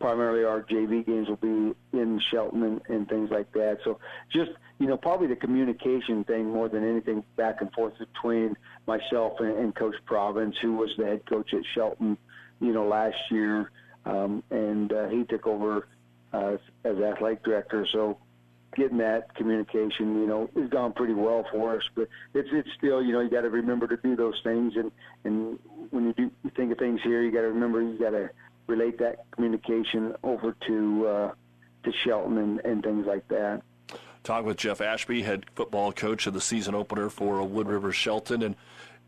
primarily 0.00 0.44
our 0.44 0.62
JV 0.62 1.04
games 1.04 1.28
will 1.28 1.36
be 1.36 1.74
in 1.92 2.20
Shelton 2.30 2.62
and, 2.62 2.80
and 2.88 3.08
things 3.08 3.30
like 3.30 3.52
that. 3.52 3.78
So 3.84 3.98
just 4.32 4.52
you 4.78 4.86
know, 4.86 4.96
probably 4.96 5.26
the 5.26 5.36
communication 5.36 6.24
thing 6.24 6.50
more 6.50 6.68
than 6.68 6.88
anything 6.88 7.24
back 7.36 7.60
and 7.60 7.72
forth 7.72 7.94
between 7.98 8.56
myself 8.86 9.40
and, 9.40 9.58
and 9.58 9.74
Coach 9.74 9.96
Province, 10.04 10.56
who 10.62 10.74
was 10.74 10.90
the 10.96 11.04
head 11.04 11.26
coach 11.26 11.52
at 11.52 11.62
Shelton, 11.74 12.16
you 12.60 12.72
know, 12.72 12.86
last 12.86 13.16
year, 13.30 13.72
um, 14.06 14.42
and 14.50 14.92
uh, 14.92 15.08
he 15.08 15.24
took 15.24 15.46
over 15.46 15.88
uh, 16.32 16.56
as 16.84 16.96
athletic 16.98 17.42
director. 17.42 17.86
So 17.90 18.18
getting 18.76 18.98
that 18.98 19.34
communication, 19.34 20.20
you 20.20 20.26
know, 20.26 20.50
has 20.56 20.68
gone 20.70 20.92
pretty 20.92 21.14
well 21.14 21.44
for 21.50 21.76
us. 21.76 21.82
But 21.94 22.08
it's 22.34 22.48
it's 22.52 22.68
still, 22.76 23.02
you 23.02 23.12
know, 23.12 23.20
you 23.20 23.30
got 23.30 23.42
to 23.42 23.50
remember 23.50 23.86
to 23.88 23.96
do 23.96 24.16
those 24.16 24.40
things, 24.42 24.74
and 24.76 24.90
and 25.24 25.58
when 25.90 26.06
you 26.06 26.12
do 26.12 26.30
you 26.44 26.50
think 26.56 26.72
of 26.72 26.78
things 26.78 27.00
here, 27.02 27.22
you 27.22 27.30
got 27.30 27.42
to 27.42 27.48
remember 27.48 27.82
you 27.82 27.98
got 27.98 28.10
to 28.10 28.30
relate 28.66 28.98
that 28.98 29.30
communication 29.32 30.14
over 30.22 30.54
to 30.66 31.06
uh, 31.06 31.32
to 31.84 31.92
Shelton 32.04 32.38
and, 32.38 32.60
and 32.60 32.82
things 32.82 33.06
like 33.06 33.26
that. 33.28 33.62
Talk 34.24 34.44
with 34.44 34.58
Jeff 34.58 34.80
Ashby, 34.80 35.22
head 35.22 35.46
football 35.54 35.92
coach 35.92 36.26
of 36.26 36.34
the 36.34 36.40
season 36.40 36.74
opener 36.74 37.08
for 37.08 37.42
Wood 37.42 37.68
River 37.68 37.92
Shelton, 37.92 38.42
and. 38.42 38.56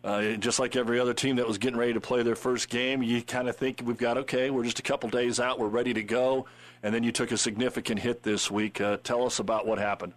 Uh, 0.02 0.32
just 0.32 0.58
like 0.58 0.76
every 0.76 0.98
other 0.98 1.12
team 1.12 1.36
that 1.36 1.46
was 1.46 1.58
getting 1.58 1.78
ready 1.78 1.92
to 1.92 2.00
play 2.00 2.22
their 2.22 2.34
first 2.34 2.70
game, 2.70 3.02
you 3.02 3.22
kind 3.22 3.48
of 3.48 3.56
think 3.56 3.82
we've 3.84 3.98
got 3.98 4.16
okay. 4.16 4.48
We're 4.48 4.64
just 4.64 4.78
a 4.78 4.82
couple 4.82 5.10
days 5.10 5.38
out. 5.38 5.58
We're 5.58 5.68
ready 5.68 5.92
to 5.92 6.02
go 6.02 6.46
and 6.82 6.94
then 6.94 7.02
you 7.02 7.12
took 7.12 7.32
a 7.32 7.36
significant 7.36 8.00
hit 8.00 8.22
this 8.22 8.50
week. 8.50 8.80
Uh, 8.80 8.98
tell 9.02 9.24
us 9.26 9.38
about 9.38 9.66
what 9.66 9.78
happened. 9.78 10.12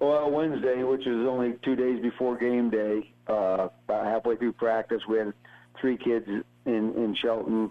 Well, 0.00 0.30
Wednesday, 0.30 0.82
which 0.82 1.06
is 1.06 1.26
only 1.26 1.54
two 1.62 1.76
days 1.76 2.02
before 2.02 2.36
game 2.36 2.68
day, 2.68 3.10
uh, 3.28 3.68
about 3.86 4.04
halfway 4.04 4.36
through 4.36 4.52
practice, 4.52 5.02
we 5.08 5.18
had 5.18 5.32
three 5.80 5.96
kids 5.96 6.26
in 6.28 6.44
in 6.66 7.16
Shelton 7.20 7.70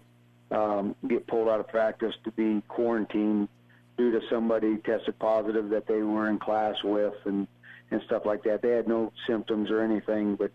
um, 0.51 0.95
get 1.07 1.27
pulled 1.27 1.49
out 1.49 1.59
of 1.59 1.67
practice 1.67 2.13
to 2.23 2.31
be 2.31 2.61
quarantined 2.67 3.49
due 3.97 4.11
to 4.11 4.21
somebody 4.29 4.77
tested 4.77 5.19
positive 5.19 5.69
that 5.69 5.85
they 5.85 6.01
were 6.01 6.29
in 6.29 6.39
class 6.39 6.75
with 6.83 7.13
and 7.25 7.47
and 7.91 8.01
stuff 8.05 8.23
like 8.25 8.43
that. 8.43 8.61
They 8.61 8.69
had 8.69 8.87
no 8.87 9.11
symptoms 9.27 9.69
or 9.69 9.81
anything, 9.81 10.35
but 10.35 10.51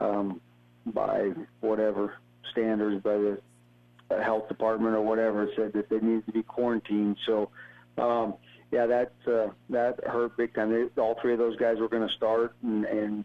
um, 0.00 0.40
by 0.86 1.30
whatever 1.60 2.14
standards, 2.50 3.02
by 3.02 3.16
the 3.16 3.38
health 4.22 4.48
department 4.48 4.94
or 4.94 5.00
whatever 5.00 5.48
said 5.56 5.72
that 5.72 5.88
they 5.88 5.98
needed 5.98 6.26
to 6.26 6.32
be 6.32 6.42
quarantined. 6.42 7.16
So, 7.26 7.50
um, 7.98 8.34
yeah, 8.70 8.86
that 8.86 9.12
uh, 9.26 9.52
that 9.70 10.00
hurt 10.04 10.36
big 10.36 10.54
time. 10.54 10.70
They, 10.70 11.00
all 11.00 11.16
three 11.20 11.32
of 11.32 11.38
those 11.38 11.56
guys 11.56 11.78
were 11.78 11.88
going 11.88 12.06
to 12.06 12.14
start 12.14 12.54
and, 12.62 12.84
and 12.84 13.24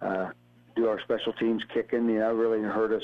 uh, 0.00 0.30
do 0.76 0.86
our 0.88 1.00
special 1.00 1.32
teams 1.34 1.62
kicking. 1.72 2.08
You 2.08 2.20
know, 2.20 2.32
really 2.32 2.60
hurt 2.60 2.92
us. 2.92 3.02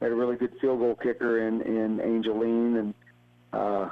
We 0.00 0.06
had 0.06 0.12
a 0.12 0.14
really 0.14 0.36
good 0.36 0.54
field 0.60 0.80
goal 0.80 0.94
kicker 0.94 1.46
in 1.46 1.60
in 1.62 2.00
Angeline, 2.00 2.76
and 2.76 2.94
uh, 3.52 3.90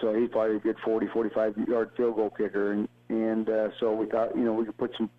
so 0.00 0.14
he's 0.14 0.30
probably 0.30 0.56
a 0.56 0.60
good 0.60 0.76
40, 0.84 1.08
45 1.08 1.56
yard 1.68 1.90
field 1.96 2.16
goal 2.16 2.30
kicker, 2.30 2.72
and 2.72 2.88
and 3.08 3.48
uh, 3.48 3.68
so 3.80 3.92
we 3.92 4.06
thought 4.06 4.36
you 4.36 4.44
know 4.44 4.52
we 4.52 4.64
could 4.64 4.76
put 4.76 4.92
some 4.96 5.10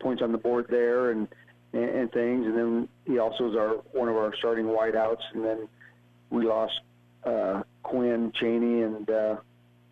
points 0.00 0.22
on 0.22 0.32
the 0.32 0.38
board 0.38 0.66
there 0.68 1.10
and 1.10 1.28
and, 1.72 1.84
and 1.84 2.12
things, 2.12 2.46
and 2.46 2.56
then 2.56 2.88
he 3.04 3.18
also 3.18 3.50
is 3.50 3.56
our 3.56 3.74
one 3.92 4.08
of 4.08 4.16
our 4.16 4.34
starting 4.38 4.66
wideouts, 4.66 5.22
and 5.34 5.44
then 5.44 5.68
we 6.30 6.46
lost 6.46 6.80
uh, 7.24 7.62
Quinn 7.82 8.32
Cheney 8.40 8.82
and 8.82 9.08
uh, 9.10 9.36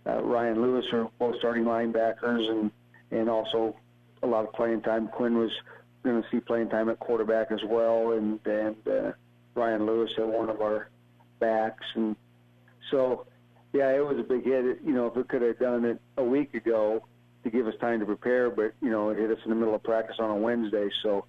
uh, 0.06 0.22
Ryan 0.22 0.62
Lewis 0.62 0.84
are 0.92 1.08
both 1.18 1.36
starting 1.38 1.64
linebackers, 1.64 2.48
and 2.48 2.70
and 3.10 3.28
also 3.28 3.76
a 4.22 4.26
lot 4.26 4.44
of 4.44 4.52
playing 4.52 4.82
time. 4.82 5.08
Quinn 5.08 5.36
was 5.36 5.50
going 6.02 6.22
to 6.22 6.28
see 6.30 6.40
playing 6.40 6.68
time 6.68 6.88
at 6.88 6.98
quarterback 6.98 7.50
as 7.50 7.60
well, 7.64 8.12
and 8.12 8.40
and 8.46 8.76
uh, 8.88 9.12
Ryan 9.54 9.86
Lewis 9.86 10.10
at 10.18 10.26
one 10.26 10.48
of 10.48 10.60
our 10.60 10.88
backs, 11.40 11.84
and 11.94 12.16
so 12.90 13.26
yeah, 13.72 13.90
it 13.90 14.04
was 14.04 14.18
a 14.18 14.22
big 14.22 14.44
hit. 14.44 14.78
You 14.84 14.92
know, 14.92 15.06
if 15.06 15.16
we 15.16 15.24
could 15.24 15.42
have 15.42 15.58
done 15.58 15.84
it 15.84 16.00
a 16.16 16.24
week 16.24 16.54
ago 16.54 17.04
to 17.44 17.50
give 17.50 17.66
us 17.66 17.74
time 17.80 18.00
to 18.00 18.06
prepare, 18.06 18.50
but 18.50 18.72
you 18.80 18.90
know, 18.90 19.10
it 19.10 19.18
hit 19.18 19.30
us 19.30 19.38
in 19.44 19.50
the 19.50 19.56
middle 19.56 19.74
of 19.74 19.82
practice 19.82 20.16
on 20.18 20.30
a 20.30 20.36
Wednesday, 20.36 20.88
so 21.02 21.24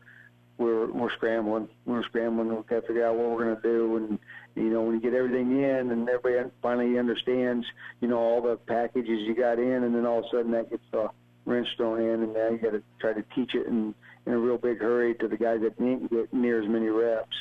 we're 0.57 0.91
we're 0.91 1.11
scrambling. 1.13 1.67
We're 1.85 2.03
scrambling. 2.03 2.49
We 2.49 2.55
got 2.55 2.81
to 2.81 2.81
figure 2.81 3.05
out 3.05 3.15
what 3.15 3.31
we're 3.31 3.43
going 3.43 3.55
to 3.55 3.61
do, 3.61 3.97
and 3.97 4.19
you 4.55 4.69
know, 4.71 4.81
when 4.83 4.95
you 4.95 5.01
get 5.01 5.13
everything 5.13 5.63
in 5.63 5.91
and 5.91 6.07
everybody 6.07 6.49
finally 6.61 6.97
understands, 6.99 7.65
you 8.01 8.07
know, 8.07 8.19
all 8.19 8.41
the 8.41 8.57
packages 8.57 9.21
you 9.21 9.35
got 9.35 9.59
in, 9.59 9.83
and 9.83 9.95
then 9.95 10.05
all 10.05 10.19
of 10.19 10.25
a 10.25 10.29
sudden 10.29 10.51
that 10.51 10.69
gets 10.69 10.83
a 10.93 11.09
wrench 11.45 11.67
thrown 11.75 12.01
in, 12.01 12.23
and 12.23 12.33
now 12.33 12.49
you 12.49 12.57
got 12.57 12.71
to 12.71 12.83
try 12.99 13.13
to 13.13 13.23
teach 13.35 13.55
it 13.55 13.67
in 13.67 13.95
in 14.25 14.33
a 14.33 14.37
real 14.37 14.57
big 14.57 14.79
hurry 14.79 15.15
to 15.15 15.27
the 15.27 15.37
guys 15.37 15.61
that 15.61 15.77
didn't 15.77 16.09
get 16.09 16.31
near 16.33 16.61
as 16.61 16.69
many 16.69 16.87
reps. 16.87 17.35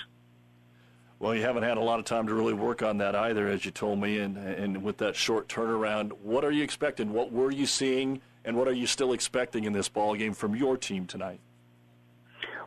Well, 1.20 1.36
you 1.36 1.42
haven't 1.42 1.62
had 1.62 1.76
a 1.76 1.80
lot 1.80 2.00
of 2.00 2.04
time 2.04 2.26
to 2.26 2.34
really 2.34 2.52
work 2.52 2.82
on 2.82 2.98
that 2.98 3.14
either, 3.14 3.46
as 3.46 3.64
you 3.64 3.70
told 3.70 4.00
me, 4.00 4.18
and 4.18 4.36
and 4.36 4.82
with 4.82 4.96
that 4.98 5.14
short 5.14 5.48
turnaround, 5.48 6.12
what 6.22 6.44
are 6.44 6.50
you 6.50 6.64
expecting? 6.64 7.12
What 7.12 7.30
were 7.30 7.52
you 7.52 7.66
seeing, 7.66 8.20
and 8.44 8.56
what 8.56 8.68
are 8.68 8.72
you 8.72 8.86
still 8.86 9.12
expecting 9.12 9.64
in 9.64 9.72
this 9.72 9.88
ball 9.88 10.14
game 10.14 10.34
from 10.34 10.54
your 10.56 10.76
team 10.76 11.06
tonight? 11.06 11.40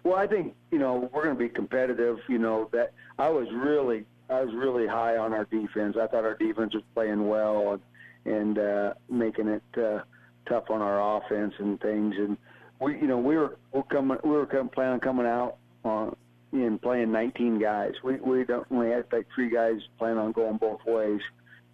Well, 0.03 0.15
I 0.15 0.27
think 0.27 0.55
you 0.71 0.77
know 0.77 1.09
we're 1.11 1.23
going 1.23 1.35
to 1.35 1.39
be 1.43 1.49
competitive. 1.49 2.19
You 2.27 2.37
know 2.37 2.69
that 2.71 2.93
I 3.17 3.29
was 3.29 3.47
really 3.51 4.05
I 4.29 4.41
was 4.41 4.53
really 4.53 4.87
high 4.87 5.17
on 5.17 5.33
our 5.33 5.45
defense. 5.45 5.97
I 5.99 6.07
thought 6.07 6.23
our 6.23 6.35
defense 6.35 6.73
was 6.73 6.83
playing 6.93 7.27
well 7.27 7.73
and 7.73 7.81
and 8.25 8.57
uh, 8.57 8.93
making 9.09 9.47
it 9.47 9.63
uh, 9.77 9.99
tough 10.47 10.69
on 10.69 10.81
our 10.81 11.17
offense 11.17 11.53
and 11.59 11.79
things. 11.79 12.15
And 12.17 12.37
we 12.79 12.93
you 12.93 13.07
know 13.07 13.17
we 13.17 13.35
were 13.35 13.57
we're 13.71 13.83
coming 13.83 14.17
we 14.23 14.31
were 14.31 14.45
coming, 14.45 14.69
planning 14.69 14.93
on 14.93 14.99
coming 14.99 15.25
out 15.25 15.57
on 15.83 16.15
in 16.53 16.79
playing 16.79 17.11
19 17.11 17.59
guys. 17.59 17.93
We 18.03 18.17
we 18.17 18.43
don't 18.43 18.65
only 18.71 18.91
had 18.91 19.05
like 19.11 19.27
three 19.33 19.49
guys 19.49 19.81
plan 19.97 20.17
on 20.17 20.31
going 20.31 20.57
both 20.57 20.85
ways, 20.85 21.21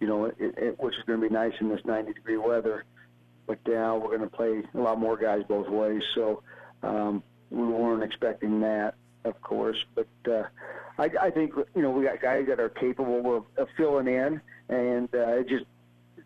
you 0.00 0.06
know, 0.06 0.26
it, 0.26 0.36
it, 0.38 0.80
which 0.80 0.94
is 0.94 1.04
going 1.06 1.20
to 1.20 1.28
be 1.28 1.32
nice 1.32 1.52
in 1.60 1.68
this 1.68 1.84
90 1.84 2.12
degree 2.14 2.36
weather. 2.36 2.84
But 3.46 3.58
now 3.66 3.96
we're 3.96 4.16
going 4.16 4.28
to 4.28 4.36
play 4.36 4.62
a 4.74 4.78
lot 4.78 4.98
more 4.98 5.16
guys 5.16 5.42
both 5.48 5.68
ways, 5.68 6.02
so 6.14 6.42
um, 6.82 7.22
we 7.50 7.64
weren't 7.64 8.02
expecting 8.02 8.60
that, 8.60 8.94
of 9.24 9.40
course. 9.42 9.76
But 9.94 10.06
uh, 10.30 10.44
I, 10.98 11.10
I 11.20 11.30
think 11.30 11.52
you 11.74 11.82
know 11.82 11.90
we 11.90 12.04
got 12.04 12.20
guys 12.20 12.46
that 12.48 12.60
are 12.60 12.68
capable 12.68 13.36
of, 13.36 13.44
of 13.56 13.68
filling 13.76 14.06
in, 14.06 14.40
and 14.68 15.08
uh, 15.14 15.40
it 15.40 15.48
just 15.48 15.64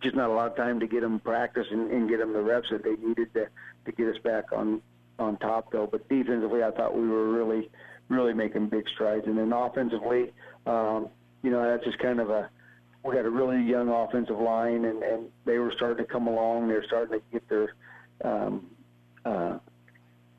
just 0.03 0.15
not 0.15 0.29
a 0.29 0.33
lot 0.33 0.51
of 0.51 0.57
time 0.57 0.79
to 0.81 0.87
get 0.87 1.01
them 1.01 1.19
practice 1.21 1.67
and, 1.71 1.91
and 1.91 2.09
get 2.09 2.19
them 2.19 2.33
the 2.33 2.43
reps 2.43 2.69
that 2.71 2.85
they 2.85 2.97
needed 2.97 3.33
to 3.35 3.49
to 3.87 3.93
get 3.93 4.09
us 4.09 4.19
back 4.23 4.53
on 4.53 4.83
on 5.19 5.37
top 5.39 5.73
though. 5.73 5.87
But 5.87 6.09
defensively, 6.09 6.63
I 6.63 6.71
thought 6.71 6.95
we 6.95 7.09
were 7.09 7.33
really 7.33 7.71
really 8.09 8.35
making 8.35 8.69
big 8.69 8.89
strides. 8.89 9.27
And 9.27 9.37
then 9.39 9.53
offensively, 9.53 10.33
um, 10.67 11.09
you 11.43 11.51
know, 11.51 11.63
that's 11.63 11.85
just 11.85 11.99
kind 11.99 12.21
of 12.21 12.31
a 12.31 12.51
we 13.07 13.17
had 13.17 13.27
a 13.27 13.31
really 13.31 13.63
young 13.63 13.89
offensive 13.89 14.39
line, 14.39 14.85
and, 14.85 15.03
and 15.03 15.29
they 15.45 15.59
were 15.59 15.73
starting 15.77 16.05
to 16.05 16.13
come 16.13 16.27
along. 16.27 16.69
They're 16.69 16.85
starting 16.87 17.21
to 17.21 17.25
get 17.33 17.49
their 17.49 17.75
um, 18.25 18.67
uh, 19.25 19.59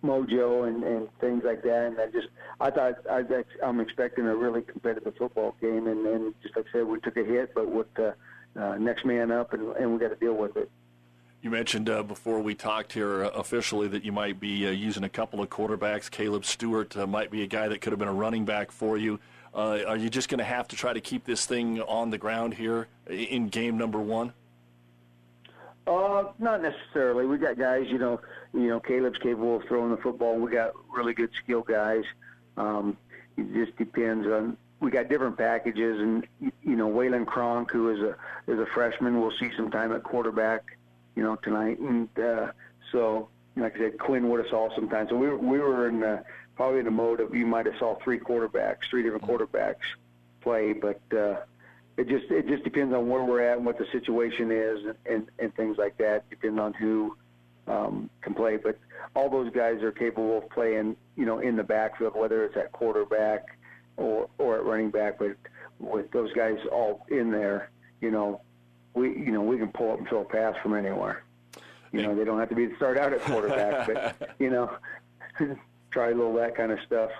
mojo 0.03 0.67
and, 0.67 0.83
and 0.83 1.07
things 1.19 1.43
like 1.45 1.63
that. 1.63 1.85
And 1.87 1.99
I 1.99 2.07
just, 2.07 2.27
I 2.59 2.69
thought 2.69 2.95
I, 3.09 3.23
I'm 3.63 3.79
expecting 3.79 4.25
a 4.27 4.35
really 4.35 4.61
competitive 4.61 5.15
football 5.17 5.55
game. 5.61 5.87
And, 5.87 6.05
and 6.05 6.33
just 6.41 6.55
like 6.55 6.65
I 6.69 6.79
said, 6.79 6.87
we 6.87 6.99
took 6.99 7.17
a 7.17 7.23
hit, 7.23 7.53
but 7.55 7.69
with 7.69 7.87
uh, 7.99 8.11
uh, 8.59 8.75
next 8.77 9.05
man 9.05 9.31
up, 9.31 9.53
and, 9.53 9.75
and 9.77 9.93
we 9.93 9.99
got 9.99 10.09
to 10.09 10.15
deal 10.15 10.33
with 10.33 10.57
it. 10.57 10.69
You 11.41 11.51
mentioned 11.51 11.89
uh, 11.89 12.01
before 12.01 12.41
we 12.41 12.55
talked 12.55 12.93
here 12.93 13.23
uh, 13.25 13.29
officially 13.29 13.87
that 13.89 14.03
you 14.03 14.11
might 14.11 14.39
be 14.39 14.67
uh, 14.67 14.71
using 14.71 15.03
a 15.03 15.09
couple 15.09 15.41
of 15.41 15.49
quarterbacks. 15.49 16.09
Caleb 16.09 16.43
Stewart 16.43 16.97
uh, 16.97 17.05
might 17.05 17.29
be 17.29 17.43
a 17.43 17.47
guy 17.47 17.67
that 17.67 17.79
could 17.79 17.93
have 17.93 17.99
been 17.99 18.07
a 18.07 18.13
running 18.13 18.43
back 18.43 18.71
for 18.71 18.97
you. 18.97 19.19
Uh, 19.57 19.79
are 19.87 19.97
you 19.97 20.09
just 20.09 20.29
going 20.29 20.37
to 20.37 20.43
have 20.43 20.67
to 20.67 20.75
try 20.75 20.93
to 20.93 21.01
keep 21.01 21.25
this 21.25 21.45
thing 21.45 21.81
on 21.81 22.11
the 22.11 22.17
ground 22.17 22.53
here 22.53 22.87
in 23.09 23.47
game 23.47 23.77
number 23.77 23.99
one? 23.99 24.31
Uh, 25.87 26.25
not 26.37 26.61
necessarily. 26.61 27.25
We 27.25 27.37
got 27.37 27.57
guys, 27.57 27.87
you 27.89 27.97
know, 27.97 28.21
you 28.53 28.67
know, 28.67 28.79
Caleb's 28.79 29.17
capable 29.17 29.55
of 29.55 29.63
throwing 29.63 29.89
the 29.89 29.97
football. 29.97 30.37
We 30.37 30.51
got 30.51 30.73
really 30.95 31.13
good 31.13 31.31
skill 31.43 31.63
guys. 31.63 32.03
Um, 32.55 32.97
it 33.35 33.51
just 33.53 33.75
depends 33.77 34.27
on. 34.27 34.57
We 34.79 34.91
got 34.91 35.09
different 35.09 35.39
packages, 35.39 35.99
and 35.99 36.27
you 36.39 36.75
know, 36.75 36.87
Waylon 36.87 37.25
Kronk, 37.25 37.71
who 37.71 37.89
is 37.89 37.99
a 37.99 38.15
is 38.51 38.59
a 38.59 38.67
freshman, 38.75 39.19
will 39.19 39.33
see 39.39 39.49
some 39.57 39.71
time 39.71 39.91
at 39.91 40.03
quarterback 40.03 40.77
you 41.17 41.23
know, 41.23 41.35
tonight. 41.35 41.79
And 41.79 42.07
uh, 42.19 42.51
so, 42.91 43.27
like 43.55 43.75
I 43.75 43.79
said, 43.79 43.99
Quinn 43.99 44.29
would 44.29 44.39
have 44.39 44.49
saw 44.49 44.73
some 44.75 44.87
time. 44.87 45.07
So 45.09 45.17
we 45.17 45.27
were, 45.27 45.37
we 45.37 45.57
were 45.57 45.89
in 45.89 46.03
probably 46.57 46.79
in 46.79 46.87
a 46.87 46.91
mode 46.91 47.21
of 47.21 47.33
you 47.33 47.45
might 47.45 47.67
have 47.67 47.75
saw 47.77 47.95
three 48.03 48.19
quarterbacks, 48.19 48.89
three 48.89 49.03
different 49.03 49.23
quarterbacks 49.23 49.75
play, 50.41 50.73
but 50.73 50.99
uh, 51.15 51.37
it 51.95 52.09
just 52.09 52.29
it 52.31 52.47
just 52.47 52.63
depends 52.63 52.93
on 52.93 53.07
where 53.07 53.23
we're 53.23 53.41
at 53.41 53.57
and 53.57 53.65
what 53.65 53.77
the 53.77 53.85
situation 53.91 54.51
is 54.51 54.83
and, 54.85 54.95
and, 55.05 55.27
and 55.39 55.55
things 55.55 55.77
like 55.77 55.97
that. 55.99 56.27
Depending 56.29 56.59
on 56.59 56.73
who 56.73 57.15
um, 57.67 58.09
can 58.21 58.33
play, 58.33 58.57
but 58.57 58.77
all 59.15 59.29
those 59.29 59.53
guys 59.53 59.83
are 59.83 59.91
capable 59.91 60.39
of 60.39 60.49
playing, 60.49 60.97
you 61.15 61.25
know, 61.25 61.39
in 61.39 61.55
the 61.55 61.63
backfield, 61.63 62.15
whether 62.15 62.43
it's 62.43 62.57
at 62.57 62.71
quarterback 62.71 63.57
or 63.95 64.27
or 64.39 64.57
at 64.57 64.65
running 64.65 64.89
back. 64.89 65.19
But 65.19 65.37
with 65.79 66.09
those 66.11 66.33
guys 66.33 66.57
all 66.71 67.05
in 67.09 67.29
there, 67.29 67.69
you 68.01 68.09
know, 68.09 68.41
we 68.95 69.09
you 69.09 69.31
know 69.31 69.41
we 69.41 69.59
can 69.59 69.71
pull 69.71 69.91
up 69.91 69.99
and 69.99 70.07
throw 70.07 70.21
a 70.21 70.25
pass 70.25 70.55
from 70.63 70.73
anywhere. 70.73 71.23
You 71.91 72.01
know, 72.01 72.15
they 72.15 72.25
don't 72.25 72.39
have 72.39 72.49
to 72.49 72.55
be 72.55 72.67
to 72.67 72.75
start 72.75 72.97
out 72.97 73.13
at 73.13 73.21
quarterback, 73.21 73.87
but 73.87 74.35
you 74.39 74.49
know, 74.49 74.71
try 75.91 76.09
a 76.09 76.15
little 76.15 76.33
that 76.35 76.55
kind 76.55 76.71
of 76.71 76.79
stuff. 76.85 77.11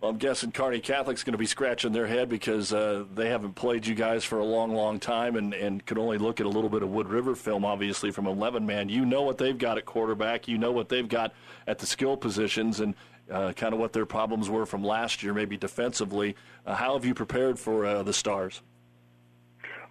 Well, 0.00 0.10
I'm 0.10 0.18
guessing 0.18 0.52
Kearney 0.52 0.80
Catholic's 0.80 1.24
going 1.24 1.32
to 1.32 1.38
be 1.38 1.46
scratching 1.46 1.92
their 1.92 2.06
head 2.06 2.28
because 2.28 2.70
uh, 2.72 3.04
they 3.14 3.30
haven't 3.30 3.54
played 3.54 3.86
you 3.86 3.94
guys 3.94 4.24
for 4.24 4.38
a 4.38 4.44
long, 4.44 4.74
long 4.74 5.00
time 5.00 5.36
and, 5.36 5.54
and 5.54 5.84
could 5.86 5.96
only 5.96 6.18
look 6.18 6.38
at 6.38 6.44
a 6.44 6.50
little 6.50 6.68
bit 6.68 6.82
of 6.82 6.90
Wood 6.90 7.08
River 7.08 7.34
film, 7.34 7.64
obviously, 7.64 8.10
from 8.10 8.26
11 8.26 8.66
man. 8.66 8.90
You 8.90 9.06
know 9.06 9.22
what 9.22 9.38
they've 9.38 9.56
got 9.56 9.78
at 9.78 9.86
quarterback. 9.86 10.48
You 10.48 10.58
know 10.58 10.70
what 10.70 10.90
they've 10.90 11.08
got 11.08 11.32
at 11.66 11.78
the 11.78 11.86
skill 11.86 12.14
positions 12.14 12.80
and 12.80 12.94
uh, 13.30 13.52
kind 13.54 13.72
of 13.72 13.80
what 13.80 13.94
their 13.94 14.04
problems 14.04 14.50
were 14.50 14.66
from 14.66 14.84
last 14.84 15.22
year, 15.22 15.32
maybe 15.32 15.56
defensively. 15.56 16.36
Uh, 16.66 16.74
how 16.74 16.92
have 16.92 17.06
you 17.06 17.14
prepared 17.14 17.58
for 17.58 17.86
uh, 17.86 18.02
the 18.02 18.12
Stars? 18.12 18.60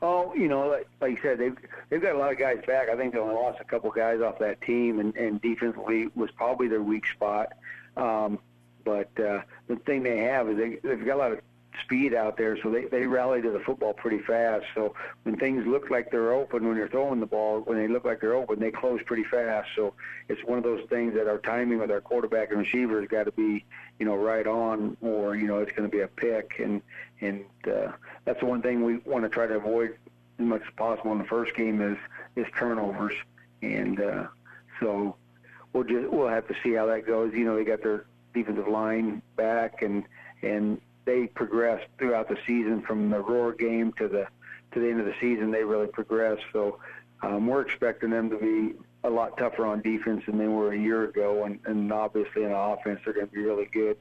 Oh, 0.02 0.34
you 0.36 0.48
know, 0.48 0.68
like, 0.68 0.88
like 1.02 1.12
you 1.12 1.18
said, 1.22 1.40
they've 1.40 1.58
they've 1.90 2.02
got 2.02 2.16
a 2.16 2.18
lot 2.18 2.32
of 2.32 2.38
guys 2.38 2.58
back. 2.68 2.90
I 2.90 2.96
think 2.96 3.14
they 3.14 3.20
only 3.20 3.34
lost 3.34 3.60
a 3.60 3.64
couple 3.64 3.90
guys 3.92 4.22
off 4.22 4.38
that 4.40 4.62
team, 4.62 5.00
and, 5.00 5.16
and 5.16 5.42
defensively 5.42 6.10
was 6.16 6.30
probably 6.32 6.68
their 6.68 6.84
weak 6.84 7.06
spot. 7.08 7.54
Um, 7.98 8.40
but 8.84 9.10
uh, 9.20 9.42
the 9.68 9.78
thing 9.86 10.04
they 10.04 10.20
have 10.20 10.50
is 10.50 10.58
they, 10.58 10.78
they've 10.88 11.06
got 11.06 11.16
a 11.16 11.18
lot 11.18 11.32
of 11.32 11.40
speed 11.84 12.14
out 12.14 12.38
there, 12.38 12.58
so 12.62 12.70
they 12.70 12.86
they 12.86 13.06
rally 13.06 13.42
to 13.42 13.52
the 13.52 13.60
football 13.60 13.94
pretty 13.94 14.20
fast. 14.20 14.66
So 14.76 14.94
when 15.24 15.38
things 15.38 15.66
look 15.68 15.90
like 15.90 16.12
they're 16.12 16.34
open 16.34 16.68
when 16.68 16.78
you're 16.78 16.90
throwing 16.90 17.20
the 17.20 17.26
ball, 17.26 17.62
when 17.62 17.78
they 17.78 17.88
look 17.88 18.06
like 18.06 18.22
they're 18.22 18.36
open, 18.36 18.60
they 18.60 18.72
close 18.72 19.02
pretty 19.06 19.24
fast. 19.24 19.70
So 19.76 19.94
it's 20.30 20.42
one 20.46 20.58
of 20.58 20.64
those 20.64 20.88
things 20.90 21.14
that 21.16 21.28
our 21.28 21.40
timing 21.40 21.80
with 21.80 21.92
our 21.92 22.02
quarterback 22.02 22.52
and 22.52 22.60
receiver 22.60 23.00
has 23.02 23.10
got 23.10 23.24
to 23.24 23.32
be, 23.32 23.66
you 24.00 24.06
know, 24.06 24.16
right 24.16 24.48
on, 24.48 24.98
or 25.02 25.36
you 25.36 25.48
know, 25.48 25.60
it's 25.60 25.72
going 25.72 25.90
to 25.90 25.96
be 25.96 26.02
a 26.02 26.08
pick, 26.08 26.60
and 26.60 26.82
and 27.22 27.44
uh, 27.68 27.92
that's 28.26 28.40
the 28.40 28.46
one 28.46 28.62
thing 28.62 28.84
we 28.84 28.98
want 28.98 29.24
to 29.24 29.30
try 29.30 29.48
to 29.48 29.56
avoid 29.56 29.96
as 30.40 30.46
much 30.46 30.62
as 30.62 30.74
possible 30.76 31.12
in 31.12 31.18
the 31.18 31.26
first 31.26 31.56
game 31.56 31.82
is 31.82 31.98
is 32.36 32.46
turnovers, 32.58 33.16
and 33.62 34.00
uh, 34.00 34.28
so 34.80 35.16
we'll 35.76 35.84
just 35.84 36.10
we'll 36.10 36.30
have 36.30 36.48
to 36.48 36.56
see 36.64 36.74
how 36.74 36.86
that 36.88 37.06
goes. 37.06 37.34
You 37.34 37.44
know, 37.44 37.58
they 37.58 37.66
got 37.66 37.84
their 37.84 38.06
defensive 38.34 38.68
line 38.68 39.22
back, 39.36 39.82
and 39.82 40.06
and 40.42 40.80
they 41.04 41.28
progressed 41.28 41.88
throughout 42.00 42.30
the 42.30 42.38
season 42.48 42.82
from 42.82 43.10
the 43.10 43.20
Roar 43.20 43.54
game 43.54 43.94
to 43.98 44.08
the 44.08 44.26
to 44.74 44.80
the 44.80 44.90
end 44.90 45.02
of 45.02 45.06
the 45.06 45.14
season. 45.20 45.52
They 45.52 45.64
really 45.64 45.88
progressed. 45.88 46.44
So 46.54 46.80
um, 47.22 47.46
we're 47.46 47.62
expecting 47.62 48.10
them 48.10 48.30
to 48.30 48.38
be 48.38 48.76
a 49.04 49.10
lot 49.10 49.38
tougher 49.38 49.66
on 49.66 49.82
defense 49.82 50.24
than 50.26 50.38
they 50.38 50.48
were 50.48 50.74
a 50.74 50.78
year 50.78 51.04
ago, 51.04 51.44
and, 51.44 51.60
and 51.66 51.92
obviously 51.92 52.44
in 52.44 52.50
the 52.50 52.58
offense 52.58 53.02
they're 53.04 53.14
going 53.14 53.28
to 53.28 53.34
be 53.34 53.42
really 53.42 53.66
good 53.66 53.98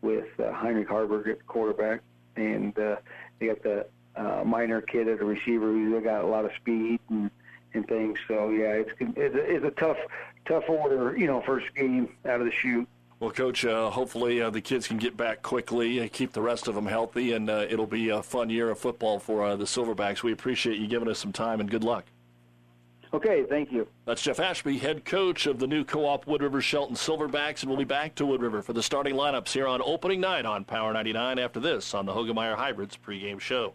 with 0.00 0.28
uh, 0.40 0.52
Heinrich 0.52 0.88
Haarberg 0.88 1.28
at 1.28 1.46
quarterback, 1.46 2.00
and 2.36 2.76
uh, 2.78 2.96
they 3.38 3.46
got 3.48 3.62
the 3.62 3.86
uh, 4.16 4.42
Miner 4.44 4.80
kid 4.80 5.08
as 5.08 5.20
a 5.20 5.24
receiver 5.24 5.66
who's 5.66 6.02
got 6.02 6.24
a 6.24 6.26
lot 6.26 6.44
of 6.44 6.50
speed 6.56 7.00
and 7.10 7.30
and 7.74 7.86
things. 7.86 8.18
So 8.28 8.50
yeah, 8.50 8.72
it's 8.72 8.90
it's 9.00 9.34
a, 9.34 9.54
it's 9.54 9.64
a 9.64 9.70
tough 9.70 9.98
tough 10.46 10.64
order, 10.68 11.16
you 11.16 11.26
know, 11.26 11.42
first 11.42 11.74
game 11.74 12.14
out 12.24 12.40
of 12.40 12.46
the 12.46 12.52
chute. 12.52 12.88
Well, 13.20 13.30
Coach, 13.30 13.64
uh, 13.64 13.88
hopefully 13.88 14.42
uh, 14.42 14.50
the 14.50 14.60
kids 14.60 14.88
can 14.88 14.96
get 14.98 15.16
back 15.16 15.42
quickly, 15.42 16.00
uh, 16.00 16.08
keep 16.12 16.32
the 16.32 16.42
rest 16.42 16.66
of 16.66 16.74
them 16.74 16.86
healthy, 16.86 17.34
and 17.34 17.48
uh, 17.48 17.66
it'll 17.70 17.86
be 17.86 18.08
a 18.08 18.20
fun 18.20 18.50
year 18.50 18.70
of 18.70 18.80
football 18.80 19.20
for 19.20 19.44
uh, 19.44 19.54
the 19.54 19.64
Silverbacks. 19.64 20.24
We 20.24 20.32
appreciate 20.32 20.80
you 20.80 20.88
giving 20.88 21.08
us 21.08 21.20
some 21.20 21.32
time, 21.32 21.60
and 21.60 21.70
good 21.70 21.84
luck. 21.84 22.04
Okay, 23.14 23.44
thank 23.44 23.70
you. 23.70 23.86
That's 24.06 24.22
Jeff 24.22 24.40
Ashby, 24.40 24.78
head 24.78 25.04
coach 25.04 25.46
of 25.46 25.60
the 25.60 25.68
new 25.68 25.84
co-op 25.84 26.26
Wood 26.26 26.42
River 26.42 26.60
Shelton 26.60 26.96
Silverbacks, 26.96 27.62
and 27.62 27.70
we'll 27.70 27.78
be 27.78 27.84
back 27.84 28.16
to 28.16 28.26
Wood 28.26 28.42
River 28.42 28.60
for 28.60 28.72
the 28.72 28.82
starting 28.82 29.14
lineups 29.14 29.52
here 29.52 29.68
on 29.68 29.80
opening 29.84 30.20
night 30.20 30.44
on 30.44 30.64
Power 30.64 30.92
99 30.92 31.38
after 31.38 31.60
this 31.60 31.94
on 31.94 32.06
the 32.06 32.12
Hoegemeyer 32.12 32.56
Hybrids 32.56 32.96
pregame 32.96 33.38
show. 33.38 33.74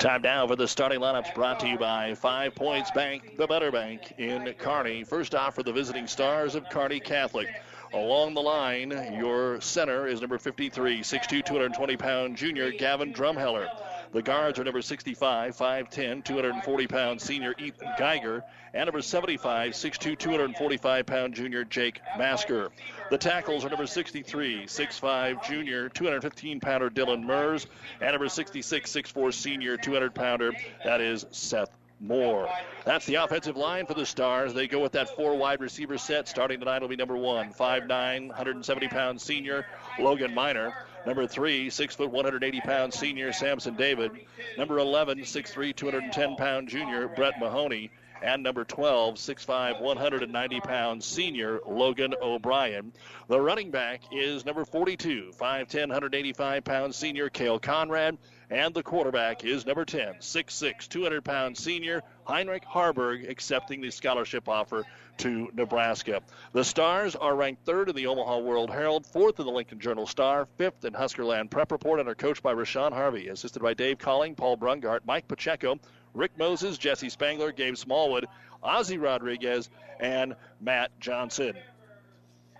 Time 0.00 0.22
now 0.22 0.46
for 0.46 0.56
the 0.56 0.68
starting 0.68 1.00
lineups 1.00 1.34
brought 1.34 1.60
to 1.60 1.68
you 1.68 1.76
by 1.76 2.14
Five 2.14 2.54
Points 2.54 2.90
Bank, 2.92 3.36
the 3.36 3.46
better 3.46 3.72
bank 3.72 4.14
in 4.18 4.54
Kearney. 4.58 5.04
First 5.04 5.34
off 5.34 5.56
for 5.56 5.62
the 5.62 5.72
visiting 5.72 6.06
stars 6.06 6.54
of 6.54 6.68
Kearney 6.70 7.00
Catholic. 7.00 7.48
Along 7.92 8.34
the 8.34 8.40
line, 8.40 8.90
your 9.18 9.60
center 9.60 10.06
is 10.06 10.20
number 10.20 10.38
53, 10.38 11.00
6'2", 11.00 11.44
220 11.44 11.96
pound 11.96 12.36
junior 12.36 12.70
Gavin 12.70 13.12
Drumheller. 13.12 13.68
The 14.12 14.22
guards 14.22 14.58
are 14.58 14.64
number 14.64 14.82
65, 14.82 15.56
5'10", 15.56 16.24
240 16.24 16.86
pound 16.86 17.20
senior 17.20 17.54
Ethan 17.58 17.88
Geiger, 17.98 18.44
and 18.74 18.86
number 18.86 19.02
75, 19.02 19.72
6'2", 19.72 20.18
245 20.18 21.06
pound 21.06 21.34
junior 21.34 21.64
Jake 21.64 22.00
Masker. 22.16 22.70
The 23.10 23.18
tackles 23.18 23.64
are 23.64 23.68
number 23.70 23.86
63, 23.86 24.64
6'5 24.66 25.46
junior, 25.46 25.88
215 25.88 26.60
pounder 26.60 26.90
Dylan 26.90 27.24
Mers, 27.24 27.66
and 28.00 28.12
number 28.12 28.28
66, 28.28 28.92
6'4 28.92 29.34
senior, 29.34 29.76
200 29.76 30.14
pounder, 30.14 30.52
that 30.84 31.00
is 31.00 31.26
Seth 31.30 31.70
Moore. 32.00 32.48
That's 32.84 33.06
the 33.06 33.16
offensive 33.16 33.56
line 33.56 33.86
for 33.86 33.94
the 33.94 34.06
Stars. 34.06 34.54
They 34.54 34.68
go 34.68 34.80
with 34.80 34.92
that 34.92 35.16
four 35.16 35.36
wide 35.36 35.60
receiver 35.60 35.98
set. 35.98 36.28
Starting 36.28 36.60
tonight 36.60 36.80
will 36.80 36.88
be 36.88 36.96
number 36.96 37.16
one, 37.16 37.52
5'9, 37.52 38.28
170 38.28 38.88
pound 38.88 39.20
senior 39.20 39.66
Logan 39.98 40.34
Miner. 40.34 40.72
Number 41.06 41.26
three, 41.26 41.70
six 41.70 41.94
foot, 41.94 42.10
180 42.10 42.60
pound 42.60 42.92
senior 42.92 43.32
Samson 43.32 43.74
David. 43.74 44.12
Number 44.56 44.78
11, 44.78 45.18
6'3, 45.20 45.74
210 45.74 46.36
pound 46.36 46.68
junior 46.68 47.08
Brett 47.08 47.40
Mahoney. 47.40 47.90
And 48.22 48.42
number 48.42 48.64
12, 48.64 49.14
6'5, 49.14 49.80
190 49.80 50.60
pound 50.60 51.04
senior 51.04 51.60
Logan 51.66 52.14
O'Brien. 52.20 52.92
The 53.28 53.40
running 53.40 53.70
back 53.70 54.02
is 54.12 54.44
number 54.44 54.64
42, 54.64 55.32
5'10, 55.38 55.80
185 55.80 56.64
pound 56.64 56.94
senior 56.94 57.28
Kale 57.28 57.58
Conrad. 57.58 58.18
And 58.50 58.74
the 58.74 58.82
quarterback 58.82 59.44
is 59.44 59.66
number 59.66 59.84
10, 59.84 60.14
6'6, 60.20 60.88
200 60.88 61.22
pound 61.22 61.56
senior 61.58 62.02
Heinrich 62.24 62.64
Haarberg, 62.64 63.28
accepting 63.28 63.82
the 63.82 63.90
scholarship 63.90 64.48
offer 64.48 64.84
to 65.18 65.50
Nebraska. 65.54 66.22
The 66.52 66.64
Stars 66.64 67.14
are 67.16 67.34
ranked 67.34 67.66
third 67.66 67.90
in 67.90 67.96
the 67.96 68.06
Omaha 68.06 68.38
World 68.38 68.70
Herald, 68.70 69.06
fourth 69.06 69.38
in 69.38 69.46
the 69.46 69.52
Lincoln 69.52 69.80
Journal 69.80 70.06
Star, 70.06 70.46
fifth 70.56 70.84
in 70.84 70.94
Huskerland 70.94 71.50
Prep 71.50 71.72
Report, 71.72 72.00
and 72.00 72.08
are 72.08 72.14
coached 72.14 72.42
by 72.42 72.54
Rashawn 72.54 72.92
Harvey, 72.92 73.28
assisted 73.28 73.60
by 73.60 73.74
Dave 73.74 73.98
Colling, 73.98 74.34
Paul 74.34 74.56
Brungart, 74.56 75.00
Mike 75.04 75.28
Pacheco, 75.28 75.78
Rick 76.14 76.38
Moses, 76.38 76.78
Jesse 76.78 77.08
Spangler, 77.08 77.52
Gabe 77.52 77.76
Smallwood, 77.76 78.26
Ozzy 78.62 79.00
Rodriguez, 79.00 79.70
and 80.00 80.34
Matt 80.60 80.90
Johnson. 81.00 81.54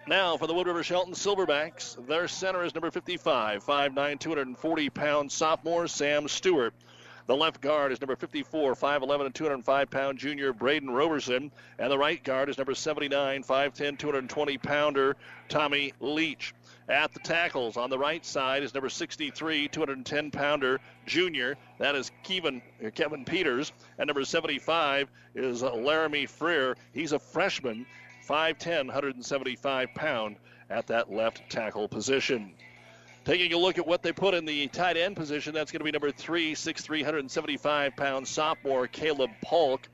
Now 0.06 0.36
for 0.36 0.46
the 0.46 0.54
Wood 0.54 0.66
River 0.66 0.82
Shelton 0.82 1.12
Silverbacks, 1.12 2.06
their 2.06 2.28
center 2.28 2.64
is 2.64 2.74
number 2.74 2.90
55, 2.90 3.64
5'9", 3.64 4.18
240 4.18 4.90
pound 4.90 5.30
sophomore 5.30 5.86
Sam 5.86 6.28
Stewart. 6.28 6.72
The 7.26 7.36
left 7.36 7.60
guard 7.60 7.92
is 7.92 8.00
number 8.00 8.16
54, 8.16 8.74
5'11 8.74 9.26
and 9.26 9.34
205 9.34 9.90
pound 9.90 10.18
junior 10.18 10.54
Braden 10.54 10.88
Roberson. 10.88 11.52
And 11.78 11.92
the 11.92 11.98
right 11.98 12.24
guard 12.24 12.48
is 12.48 12.56
number 12.56 12.74
79, 12.74 13.42
5'10, 13.42 13.98
220 13.98 14.56
pounder 14.56 15.14
Tommy 15.50 15.92
Leach. 16.00 16.54
At 16.88 17.12
the 17.12 17.20
tackles 17.20 17.76
on 17.76 17.90
the 17.90 17.98
right 17.98 18.24
side 18.24 18.62
is 18.62 18.72
number 18.72 18.88
63, 18.88 19.68
210 19.68 20.30
pounder 20.30 20.80
junior. 21.04 21.56
That 21.78 21.94
is 21.94 22.10
Kevin, 22.22 22.62
uh, 22.84 22.88
Kevin 22.90 23.26
Peters. 23.26 23.72
And 23.98 24.06
number 24.06 24.24
75 24.24 25.10
is 25.34 25.62
uh, 25.62 25.74
Laramie 25.74 26.24
Freer. 26.24 26.76
He's 26.94 27.12
a 27.12 27.18
freshman, 27.18 27.84
5'10, 28.26 28.86
175 28.86 29.94
pound 29.94 30.36
at 30.70 30.86
that 30.86 31.12
left 31.12 31.42
tackle 31.50 31.88
position. 31.88 32.54
Taking 33.26 33.52
a 33.52 33.58
look 33.58 33.76
at 33.76 33.86
what 33.86 34.02
they 34.02 34.12
put 34.12 34.32
in 34.32 34.46
the 34.46 34.66
tight 34.68 34.96
end 34.96 35.14
position, 35.14 35.52
that's 35.52 35.70
going 35.70 35.80
to 35.80 35.84
be 35.84 35.90
number 35.90 36.10
three, 36.10 36.54
6'3", 36.54 36.88
175 37.00 37.96
pound 37.96 38.26
sophomore 38.26 38.86
Caleb 38.86 39.30
Polk. 39.44 39.86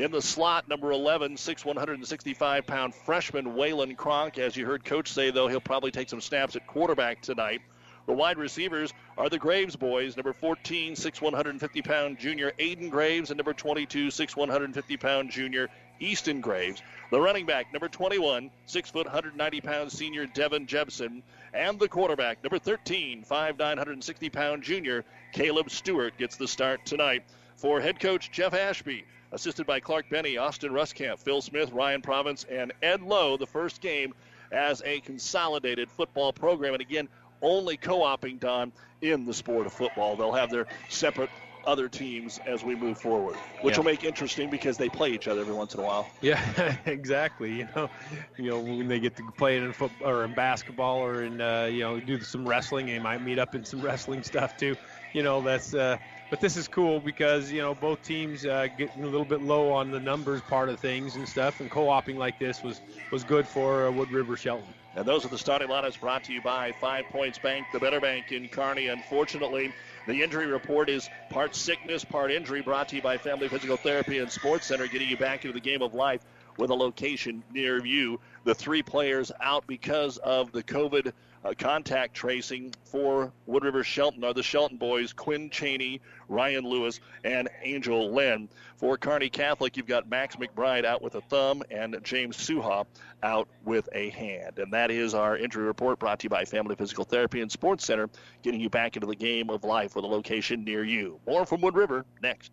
In 0.00 0.12
the 0.12 0.22
slot, 0.22 0.66
number 0.66 0.92
11, 0.92 1.34
6'1", 1.34 1.66
165 1.66 2.66
pound 2.66 2.94
freshman 2.94 3.48
Waylon 3.48 3.98
Kronk. 3.98 4.38
As 4.38 4.56
you 4.56 4.64
heard 4.64 4.82
Coach 4.82 5.12
say, 5.12 5.30
though, 5.30 5.46
he'll 5.46 5.60
probably 5.60 5.90
take 5.90 6.08
some 6.08 6.22
snaps 6.22 6.56
at 6.56 6.66
quarterback 6.66 7.20
tonight. 7.20 7.60
The 8.06 8.14
wide 8.14 8.38
receivers 8.38 8.94
are 9.18 9.28
the 9.28 9.38
Graves 9.38 9.76
boys, 9.76 10.16
number 10.16 10.32
14, 10.32 10.94
6'1", 10.94 11.20
150 11.20 11.82
pound 11.82 12.18
junior 12.18 12.50
Aiden 12.58 12.88
Graves, 12.88 13.30
and 13.30 13.36
number 13.36 13.52
22, 13.52 14.06
6'1", 14.06 14.38
150 14.38 14.96
pound 14.96 15.30
junior 15.30 15.68
Easton 16.00 16.40
Graves. 16.40 16.80
The 17.10 17.20
running 17.20 17.44
back, 17.44 17.70
number 17.70 17.90
21, 17.90 18.50
6 18.64 18.90
foot 18.90 19.04
190 19.04 19.60
pound 19.60 19.92
senior 19.92 20.24
Devin 20.24 20.66
Jebson. 20.66 21.22
And 21.52 21.78
the 21.78 21.88
quarterback, 21.88 22.42
number 22.42 22.58
13, 22.58 23.22
5'9, 23.30 23.58
160 23.58 24.30
pound 24.30 24.62
junior 24.62 25.04
Caleb 25.34 25.70
Stewart 25.70 26.16
gets 26.16 26.38
the 26.38 26.48
start 26.48 26.86
tonight. 26.86 27.24
For 27.56 27.82
head 27.82 28.00
coach 28.00 28.30
Jeff 28.30 28.54
Ashby, 28.54 29.04
assisted 29.32 29.66
by 29.66 29.80
Clark 29.80 30.08
Benny, 30.10 30.36
Austin 30.36 30.72
Ruskamp, 30.72 31.18
Phil 31.18 31.40
Smith, 31.40 31.72
Ryan 31.72 32.02
Province, 32.02 32.44
and 32.50 32.72
Ed 32.82 33.02
Lowe, 33.02 33.36
the 33.36 33.46
first 33.46 33.80
game 33.80 34.14
as 34.52 34.82
a 34.84 35.00
consolidated 35.00 35.90
football 35.90 36.32
program. 36.32 36.74
And 36.74 36.80
again, 36.80 37.08
only 37.42 37.76
co 37.76 38.06
oping 38.06 38.38
done 38.38 38.72
in 39.00 39.24
the 39.24 39.34
sport 39.34 39.66
of 39.66 39.72
football. 39.72 40.16
They'll 40.16 40.32
have 40.32 40.50
their 40.50 40.66
separate 40.88 41.30
other 41.66 41.88
teams 41.88 42.40
as 42.46 42.64
we 42.64 42.74
move 42.74 42.98
forward, 42.98 43.36
which 43.60 43.74
yeah. 43.74 43.78
will 43.78 43.84
make 43.84 44.04
interesting 44.04 44.50
because 44.50 44.78
they 44.78 44.88
play 44.88 45.10
each 45.10 45.28
other 45.28 45.42
every 45.42 45.54
once 45.54 45.74
in 45.74 45.80
a 45.80 45.82
while. 45.82 46.08
Yeah, 46.20 46.76
exactly. 46.86 47.58
You 47.58 47.68
know, 47.76 47.90
you 48.38 48.50
know 48.50 48.60
when 48.60 48.88
they 48.88 48.98
get 48.98 49.16
to 49.16 49.30
play 49.36 49.58
in 49.58 49.72
football 49.72 50.08
or 50.08 50.24
in 50.24 50.34
basketball 50.34 50.98
or 50.98 51.22
in 51.22 51.40
uh, 51.40 51.64
you 51.64 51.80
know 51.80 52.00
do 52.00 52.20
some 52.20 52.48
wrestling, 52.48 52.86
they 52.86 52.98
might 52.98 53.22
meet 53.22 53.38
up 53.38 53.54
in 53.54 53.64
some 53.64 53.80
wrestling 53.82 54.22
stuff 54.22 54.56
too. 54.56 54.76
You 55.12 55.22
know, 55.22 55.40
that's. 55.40 55.74
Uh, 55.74 55.98
but 56.30 56.40
this 56.40 56.56
is 56.56 56.68
cool 56.68 57.00
because 57.00 57.50
you 57.50 57.60
know 57.60 57.74
both 57.74 58.02
teams 58.02 58.46
uh, 58.46 58.68
getting 58.78 59.02
a 59.02 59.06
little 59.06 59.24
bit 59.24 59.42
low 59.42 59.70
on 59.72 59.90
the 59.90 60.00
numbers 60.00 60.40
part 60.42 60.68
of 60.68 60.78
things 60.78 61.16
and 61.16 61.28
stuff, 61.28 61.60
and 61.60 61.70
co-oping 61.70 62.16
like 62.16 62.38
this 62.38 62.62
was 62.62 62.80
was 63.10 63.24
good 63.24 63.46
for 63.46 63.88
uh, 63.88 63.90
Wood 63.90 64.10
River 64.12 64.36
Shelton. 64.36 64.72
And 64.94 65.06
those 65.06 65.24
are 65.24 65.28
the 65.28 65.38
starting 65.38 65.68
lineups 65.68 66.00
brought 66.00 66.24
to 66.24 66.32
you 66.32 66.40
by 66.40 66.72
Five 66.72 67.08
Points 67.10 67.38
Bank, 67.38 67.66
the 67.72 67.78
better 67.78 68.00
bank 68.00 68.32
in 68.32 68.48
Kearney. 68.48 68.88
Unfortunately, 68.88 69.72
the 70.06 70.22
injury 70.22 70.46
report 70.46 70.88
is 70.88 71.10
part 71.28 71.54
sickness, 71.54 72.04
part 72.04 72.32
injury, 72.32 72.60
brought 72.60 72.88
to 72.88 72.96
you 72.96 73.02
by 73.02 73.16
Family 73.18 73.48
Physical 73.48 73.76
Therapy 73.76 74.18
and 74.18 74.30
Sports 74.30 74.66
Center, 74.66 74.88
getting 74.88 75.08
you 75.08 75.16
back 75.16 75.44
into 75.44 75.52
the 75.52 75.60
game 75.60 75.82
of 75.82 75.94
life 75.94 76.22
with 76.56 76.70
a 76.70 76.74
location 76.74 77.42
near 77.52 77.84
you. 77.84 78.18
The 78.44 78.54
three 78.54 78.82
players 78.82 79.30
out 79.40 79.64
because 79.66 80.16
of 80.18 80.50
the 80.50 80.62
COVID 80.62 81.12
uh, 81.44 81.54
contact 81.58 82.14
tracing 82.14 82.74
for 82.84 83.32
Wood 83.46 83.64
River 83.64 83.82
Shelton 83.82 84.24
are 84.24 84.34
the 84.34 84.42
Shelton 84.42 84.76
boys, 84.76 85.12
Quinn 85.12 85.50
Cheney, 85.50 86.00
Ryan 86.28 86.64
Lewis, 86.64 87.00
and 87.24 87.48
Angel 87.62 88.12
Lynn. 88.12 88.48
For 88.76 88.96
Kearney 88.96 89.30
Catholic, 89.30 89.76
you've 89.76 89.86
got 89.86 90.08
Max 90.08 90.36
McBride 90.36 90.84
out 90.84 91.02
with 91.02 91.14
a 91.14 91.20
thumb 91.22 91.62
and 91.70 91.98
James 92.02 92.36
Suha 92.36 92.86
out 93.22 93.48
with 93.64 93.88
a 93.92 94.10
hand. 94.10 94.58
And 94.58 94.72
that 94.72 94.90
is 94.90 95.14
our 95.14 95.36
injury 95.36 95.64
report 95.64 95.98
brought 95.98 96.20
to 96.20 96.24
you 96.24 96.30
by 96.30 96.44
Family 96.44 96.76
Physical 96.76 97.04
Therapy 97.04 97.40
and 97.40 97.50
Sports 97.50 97.84
Center, 97.84 98.08
getting 98.42 98.60
you 98.60 98.70
back 98.70 98.96
into 98.96 99.06
the 99.06 99.16
game 99.16 99.50
of 99.50 99.64
life 99.64 99.96
with 99.96 100.04
a 100.04 100.08
location 100.08 100.64
near 100.64 100.84
you. 100.84 101.20
More 101.26 101.44
from 101.44 101.60
Wood 101.60 101.74
River 101.74 102.04
next. 102.22 102.52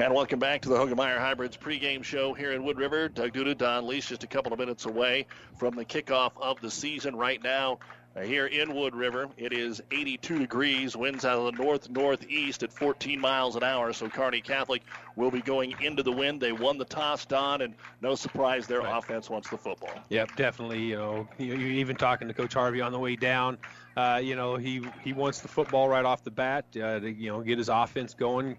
And 0.00 0.14
welcome 0.14 0.38
back 0.38 0.62
to 0.62 0.70
the 0.70 0.76
Hoegemeyer 0.76 1.18
Hybrids 1.18 1.58
pregame 1.58 2.02
show 2.02 2.32
here 2.32 2.52
in 2.52 2.64
Wood 2.64 2.78
River. 2.78 3.10
Doug 3.10 3.34
Duda, 3.34 3.56
Don 3.56 3.86
Lease, 3.86 4.08
just 4.08 4.24
a 4.24 4.26
couple 4.26 4.50
of 4.50 4.58
minutes 4.58 4.86
away 4.86 5.26
from 5.58 5.76
the 5.76 5.84
kickoff 5.84 6.32
of 6.40 6.58
the 6.62 6.70
season 6.70 7.14
right 7.14 7.42
now. 7.42 7.80
Uh, 8.16 8.22
here 8.22 8.46
in 8.46 8.74
Wood 8.74 8.96
River, 8.96 9.28
it 9.36 9.52
is 9.52 9.82
82 9.90 10.38
degrees, 10.38 10.96
winds 10.96 11.26
out 11.26 11.38
of 11.38 11.54
the 11.54 11.62
north 11.62 11.90
northeast 11.90 12.62
at 12.62 12.72
14 12.72 13.20
miles 13.20 13.56
an 13.56 13.62
hour. 13.62 13.92
So 13.92 14.08
Kearney 14.08 14.40
Catholic 14.40 14.80
will 15.16 15.30
be 15.30 15.42
going 15.42 15.74
into 15.82 16.02
the 16.02 16.12
wind. 16.12 16.40
They 16.40 16.52
won 16.52 16.78
the 16.78 16.86
toss, 16.86 17.26
Don, 17.26 17.60
and 17.60 17.74
no 18.00 18.14
surprise, 18.14 18.66
their 18.66 18.80
right. 18.80 18.96
offense 18.96 19.28
wants 19.28 19.50
the 19.50 19.58
football. 19.58 19.92
Yep, 20.08 20.34
definitely. 20.34 20.82
You 20.82 20.96
know, 20.96 21.28
you're 21.36 21.58
even 21.58 21.94
talking 21.94 22.26
to 22.26 22.32
Coach 22.32 22.54
Harvey 22.54 22.80
on 22.80 22.92
the 22.92 22.98
way 22.98 23.16
down. 23.16 23.58
Uh, 23.98 24.18
you 24.22 24.34
know, 24.34 24.56
he 24.56 24.80
he 25.04 25.12
wants 25.12 25.40
the 25.40 25.48
football 25.48 25.90
right 25.90 26.06
off 26.06 26.24
the 26.24 26.30
bat. 26.30 26.64
Uh, 26.74 27.00
to, 27.00 27.10
you 27.10 27.30
know, 27.30 27.42
get 27.42 27.58
his 27.58 27.68
offense 27.68 28.14
going 28.14 28.56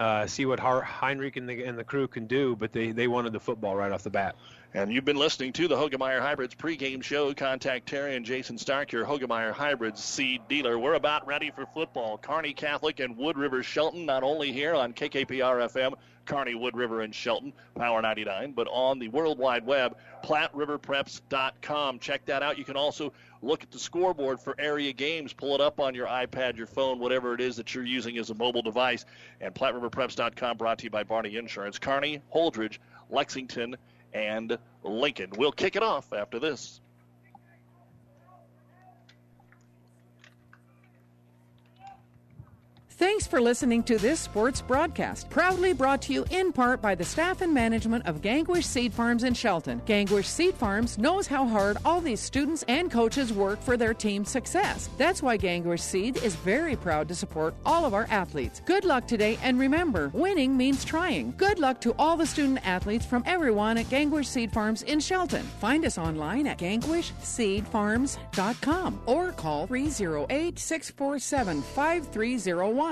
uh, 0.00 0.26
see 0.26 0.46
what 0.46 0.60
Heinrich 0.60 1.36
and 1.36 1.48
the, 1.48 1.64
and 1.64 1.78
the 1.78 1.84
crew 1.84 2.06
can 2.06 2.26
do, 2.26 2.54
but 2.56 2.72
they, 2.72 2.92
they 2.92 3.08
wanted 3.08 3.32
the 3.32 3.40
football 3.40 3.74
right 3.74 3.90
off 3.90 4.02
the 4.02 4.10
bat. 4.10 4.36
And 4.74 4.92
you've 4.92 5.04
been 5.04 5.16
listening 5.16 5.54
to 5.54 5.66
the 5.66 5.76
Hoegemeyer 5.76 6.20
Hybrids 6.20 6.54
pregame 6.54 7.02
show. 7.02 7.32
Contact 7.32 7.88
Terry 7.88 8.16
and 8.16 8.24
Jason 8.24 8.58
Stark, 8.58 8.92
your 8.92 9.06
Hoegemeyer 9.06 9.50
Hybrids 9.52 10.04
seed 10.04 10.42
dealer. 10.48 10.78
We're 10.78 10.94
about 10.94 11.26
ready 11.26 11.50
for 11.50 11.64
football. 11.72 12.18
Kearney 12.18 12.52
Catholic 12.52 13.00
and 13.00 13.16
Wood 13.16 13.38
River 13.38 13.62
Shelton, 13.62 14.04
not 14.04 14.22
only 14.22 14.52
here 14.52 14.74
on 14.74 14.92
KKPR 14.92 15.70
FM, 15.72 15.94
Kearney, 16.28 16.54
Wood 16.54 16.76
River, 16.76 17.00
and 17.00 17.14
Shelton, 17.14 17.54
Power 17.74 18.02
99, 18.02 18.52
but 18.52 18.68
on 18.70 18.98
the 18.98 19.08
World 19.08 19.38
Wide 19.38 19.64
Web, 19.64 19.96
PlatteRiverPreps.com. 20.22 21.98
Check 21.98 22.24
that 22.26 22.42
out. 22.42 22.58
You 22.58 22.64
can 22.64 22.76
also 22.76 23.12
look 23.40 23.62
at 23.62 23.70
the 23.70 23.78
scoreboard 23.78 24.38
for 24.38 24.54
area 24.58 24.92
games. 24.92 25.32
Pull 25.32 25.54
it 25.54 25.60
up 25.62 25.80
on 25.80 25.94
your 25.94 26.06
iPad, 26.06 26.56
your 26.56 26.66
phone, 26.66 26.98
whatever 26.98 27.32
it 27.32 27.40
is 27.40 27.56
that 27.56 27.74
you're 27.74 27.84
using 27.84 28.18
as 28.18 28.28
a 28.28 28.34
mobile 28.34 28.62
device. 28.62 29.06
And 29.40 29.54
PlatteRiverPreps.com 29.54 30.58
brought 30.58 30.78
to 30.78 30.84
you 30.84 30.90
by 30.90 31.02
Barney 31.02 31.36
Insurance. 31.36 31.78
Kearney, 31.78 32.20
Holdrege, 32.32 32.78
Lexington, 33.08 33.76
and 34.12 34.58
Lincoln. 34.84 35.30
We'll 35.38 35.52
kick 35.52 35.76
it 35.76 35.82
off 35.82 36.12
after 36.12 36.38
this. 36.38 36.82
Thanks 42.98 43.26
for 43.28 43.40
listening 43.40 43.84
to 43.84 43.96
this 43.96 44.18
sports 44.18 44.60
broadcast, 44.60 45.30
proudly 45.30 45.72
brought 45.72 46.02
to 46.02 46.12
you 46.12 46.24
in 46.32 46.52
part 46.52 46.82
by 46.82 46.96
the 46.96 47.04
staff 47.04 47.42
and 47.42 47.54
management 47.54 48.04
of 48.08 48.20
Gangwish 48.20 48.64
Seed 48.64 48.92
Farms 48.92 49.22
in 49.22 49.34
Shelton. 49.34 49.80
Gangwish 49.86 50.24
Seed 50.24 50.56
Farms 50.56 50.98
knows 50.98 51.28
how 51.28 51.46
hard 51.46 51.76
all 51.84 52.00
these 52.00 52.18
students 52.18 52.64
and 52.66 52.90
coaches 52.90 53.32
work 53.32 53.62
for 53.62 53.76
their 53.76 53.94
team's 53.94 54.30
success. 54.30 54.90
That's 54.98 55.22
why 55.22 55.38
Gangwish 55.38 55.78
Seed 55.78 56.16
is 56.24 56.34
very 56.34 56.74
proud 56.74 57.06
to 57.06 57.14
support 57.14 57.54
all 57.64 57.84
of 57.84 57.94
our 57.94 58.08
athletes. 58.10 58.62
Good 58.66 58.84
luck 58.84 59.06
today, 59.06 59.38
and 59.44 59.60
remember, 59.60 60.10
winning 60.12 60.56
means 60.56 60.84
trying. 60.84 61.34
Good 61.36 61.60
luck 61.60 61.80
to 61.82 61.94
all 62.00 62.16
the 62.16 62.26
student 62.26 62.66
athletes 62.66 63.06
from 63.06 63.22
everyone 63.26 63.78
at 63.78 63.86
Gangwish 63.86 64.26
Seed 64.26 64.50
Farms 64.50 64.82
in 64.82 64.98
Shelton. 64.98 65.44
Find 65.60 65.84
us 65.84 65.98
online 65.98 66.48
at 66.48 66.58
gangwishseedfarms.com 66.58 69.00
or 69.06 69.30
call 69.30 69.68
308 69.68 70.58
647 70.58 71.62
5301 71.62 72.87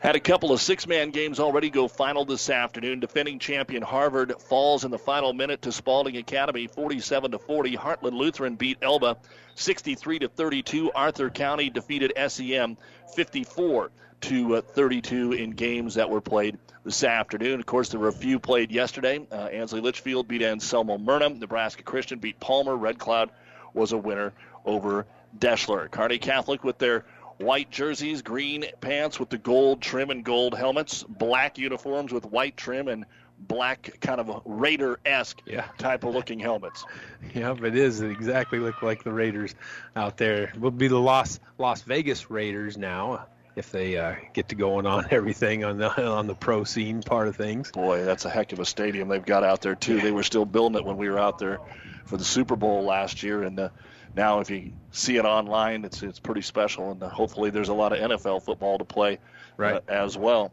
Had 0.00 0.16
a 0.16 0.20
couple 0.20 0.50
of 0.50 0.62
six 0.62 0.86
man 0.86 1.10
games 1.10 1.38
already 1.38 1.68
go 1.68 1.86
final 1.86 2.24
this 2.24 2.48
afternoon. 2.48 3.00
Defending 3.00 3.38
champion 3.38 3.82
Harvard 3.82 4.32
falls 4.40 4.84
in 4.84 4.90
the 4.90 4.98
final 4.98 5.34
minute 5.34 5.60
to 5.62 5.72
Spalding 5.72 6.16
Academy 6.16 6.68
47 6.68 7.32
to 7.32 7.38
40. 7.38 7.76
Heartland 7.76 8.14
Lutheran 8.14 8.56
beat 8.56 8.78
Elba 8.80 9.18
63 9.56 10.20
to 10.20 10.28
32. 10.28 10.90
Arthur 10.92 11.28
County 11.28 11.68
defeated 11.68 12.14
SEM 12.28 12.78
54 13.14 13.90
to 14.22 14.56
uh, 14.56 14.60
32 14.62 15.34
in 15.34 15.50
games 15.50 15.96
that 15.96 16.08
were 16.08 16.22
played 16.22 16.56
this 16.82 17.04
afternoon. 17.04 17.60
Of 17.60 17.66
course, 17.66 17.90
there 17.90 18.00
were 18.00 18.08
a 18.08 18.12
few 18.12 18.38
played 18.38 18.70
yesterday. 18.70 19.26
Uh, 19.30 19.34
Ansley 19.34 19.82
Litchfield 19.82 20.28
beat 20.28 20.40
Anselmo 20.40 20.96
Merna. 20.96 21.38
Nebraska 21.38 21.82
Christian 21.82 22.20
beat 22.20 22.40
Palmer. 22.40 22.74
Red 22.74 22.98
Cloud 22.98 23.30
was 23.74 23.92
a 23.92 23.98
winner 23.98 24.32
over 24.64 25.06
Deshler. 25.38 25.90
Kearney 25.90 26.18
Catholic 26.18 26.64
with 26.64 26.78
their 26.78 27.04
white 27.40 27.70
jerseys, 27.70 28.22
green 28.22 28.64
pants 28.80 29.18
with 29.18 29.30
the 29.30 29.38
gold 29.38 29.80
trim 29.80 30.10
and 30.10 30.24
gold 30.24 30.54
helmets, 30.56 31.02
black 31.02 31.58
uniforms 31.58 32.12
with 32.12 32.24
white 32.26 32.56
trim 32.56 32.88
and 32.88 33.06
black 33.38 33.98
kind 34.00 34.20
of 34.20 34.42
Raider-esque 34.44 35.40
yeah. 35.46 35.66
type 35.78 36.04
of 36.04 36.14
looking 36.14 36.38
helmets. 36.38 36.84
Yep, 37.34 37.62
it 37.62 37.76
is. 37.76 38.00
It 38.00 38.10
exactly 38.10 38.58
look 38.58 38.82
like 38.82 39.04
the 39.04 39.12
Raiders 39.12 39.54
out 39.94 40.16
there. 40.16 40.52
Will 40.58 40.72
be 40.72 40.88
the 40.88 40.98
Las 40.98 41.38
Las 41.58 41.82
Vegas 41.82 42.28
Raiders 42.28 42.76
now 42.76 43.26
if 43.54 43.70
they 43.70 43.96
uh, 43.96 44.16
get 44.32 44.48
to 44.48 44.54
going 44.56 44.86
on 44.86 45.06
everything 45.10 45.64
on 45.64 45.78
the 45.78 46.06
on 46.10 46.26
the 46.26 46.34
pro 46.34 46.64
scene 46.64 47.02
part 47.02 47.28
of 47.28 47.36
things. 47.36 47.70
Boy, 47.70 48.04
that's 48.04 48.24
a 48.24 48.30
heck 48.30 48.52
of 48.52 48.58
a 48.58 48.64
stadium 48.64 49.08
they've 49.08 49.24
got 49.24 49.44
out 49.44 49.60
there 49.60 49.76
too. 49.76 49.96
Yeah. 49.96 50.04
They 50.04 50.12
were 50.12 50.22
still 50.24 50.44
building 50.44 50.78
it 50.78 50.84
when 50.84 50.96
we 50.96 51.08
were 51.08 51.18
out 51.18 51.38
there 51.38 51.60
for 52.06 52.16
the 52.16 52.24
Super 52.24 52.56
Bowl 52.56 52.82
last 52.82 53.22
year, 53.22 53.42
and 53.42 53.60
uh, 53.60 53.68
now 54.16 54.40
if 54.40 54.50
you 54.50 54.72
see 54.90 55.16
it 55.16 55.24
online, 55.24 55.84
it's 55.84 56.02
it's 56.02 56.18
pretty 56.18 56.42
special, 56.42 56.90
and 56.92 57.02
uh, 57.02 57.08
hopefully 57.08 57.50
there's 57.50 57.68
a 57.68 57.74
lot 57.74 57.92
of 57.92 57.98
NFL 58.10 58.42
football 58.42 58.78
to 58.78 58.84
play 58.84 59.18
right. 59.56 59.76
uh, 59.76 59.80
as 59.88 60.16
well. 60.16 60.52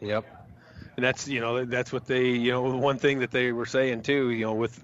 Yep, 0.00 0.24
and 0.96 1.04
that's 1.04 1.26
you 1.26 1.40
know 1.40 1.64
that's 1.64 1.92
what 1.92 2.06
they 2.06 2.28
you 2.28 2.52
know 2.52 2.62
one 2.62 2.98
thing 2.98 3.18
that 3.20 3.30
they 3.30 3.52
were 3.52 3.66
saying 3.66 4.02
too 4.02 4.30
you 4.30 4.44
know 4.44 4.54
with 4.54 4.82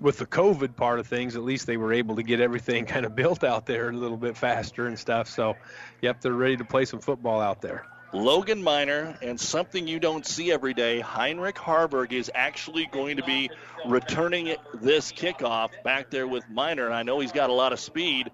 with 0.00 0.18
the 0.18 0.26
COVID 0.26 0.76
part 0.76 1.00
of 1.00 1.06
things, 1.06 1.36
at 1.36 1.42
least 1.42 1.66
they 1.66 1.76
were 1.76 1.92
able 1.92 2.16
to 2.16 2.22
get 2.22 2.40
everything 2.40 2.86
kind 2.94 3.04
of 3.04 3.14
built 3.14 3.44
out 3.44 3.66
there 3.66 3.88
a 3.88 3.92
little 3.92 4.16
bit 4.16 4.36
faster 4.36 4.86
and 4.86 4.98
stuff. 4.98 5.28
So, 5.28 5.56
yep, 6.02 6.20
they're 6.20 6.32
ready 6.32 6.56
to 6.56 6.64
play 6.64 6.84
some 6.84 7.00
football 7.00 7.40
out 7.40 7.60
there. 7.60 7.86
Logan 8.12 8.62
Miner, 8.62 9.16
and 9.20 9.38
something 9.38 9.86
you 9.86 10.00
don't 10.00 10.26
see 10.26 10.50
every 10.50 10.72
day, 10.72 11.00
Heinrich 11.00 11.56
Haarberg 11.56 12.12
is 12.12 12.30
actually 12.34 12.86
going 12.86 13.18
to 13.18 13.24
be 13.24 13.50
returning 13.86 14.56
this 14.74 15.12
kickoff 15.12 15.70
back 15.84 16.10
there 16.10 16.26
with 16.26 16.48
Miner. 16.48 16.86
And 16.86 16.94
I 16.94 17.02
know 17.02 17.20
he's 17.20 17.32
got 17.32 17.50
a 17.50 17.52
lot 17.52 17.72
of 17.72 17.80
speed, 17.80 18.30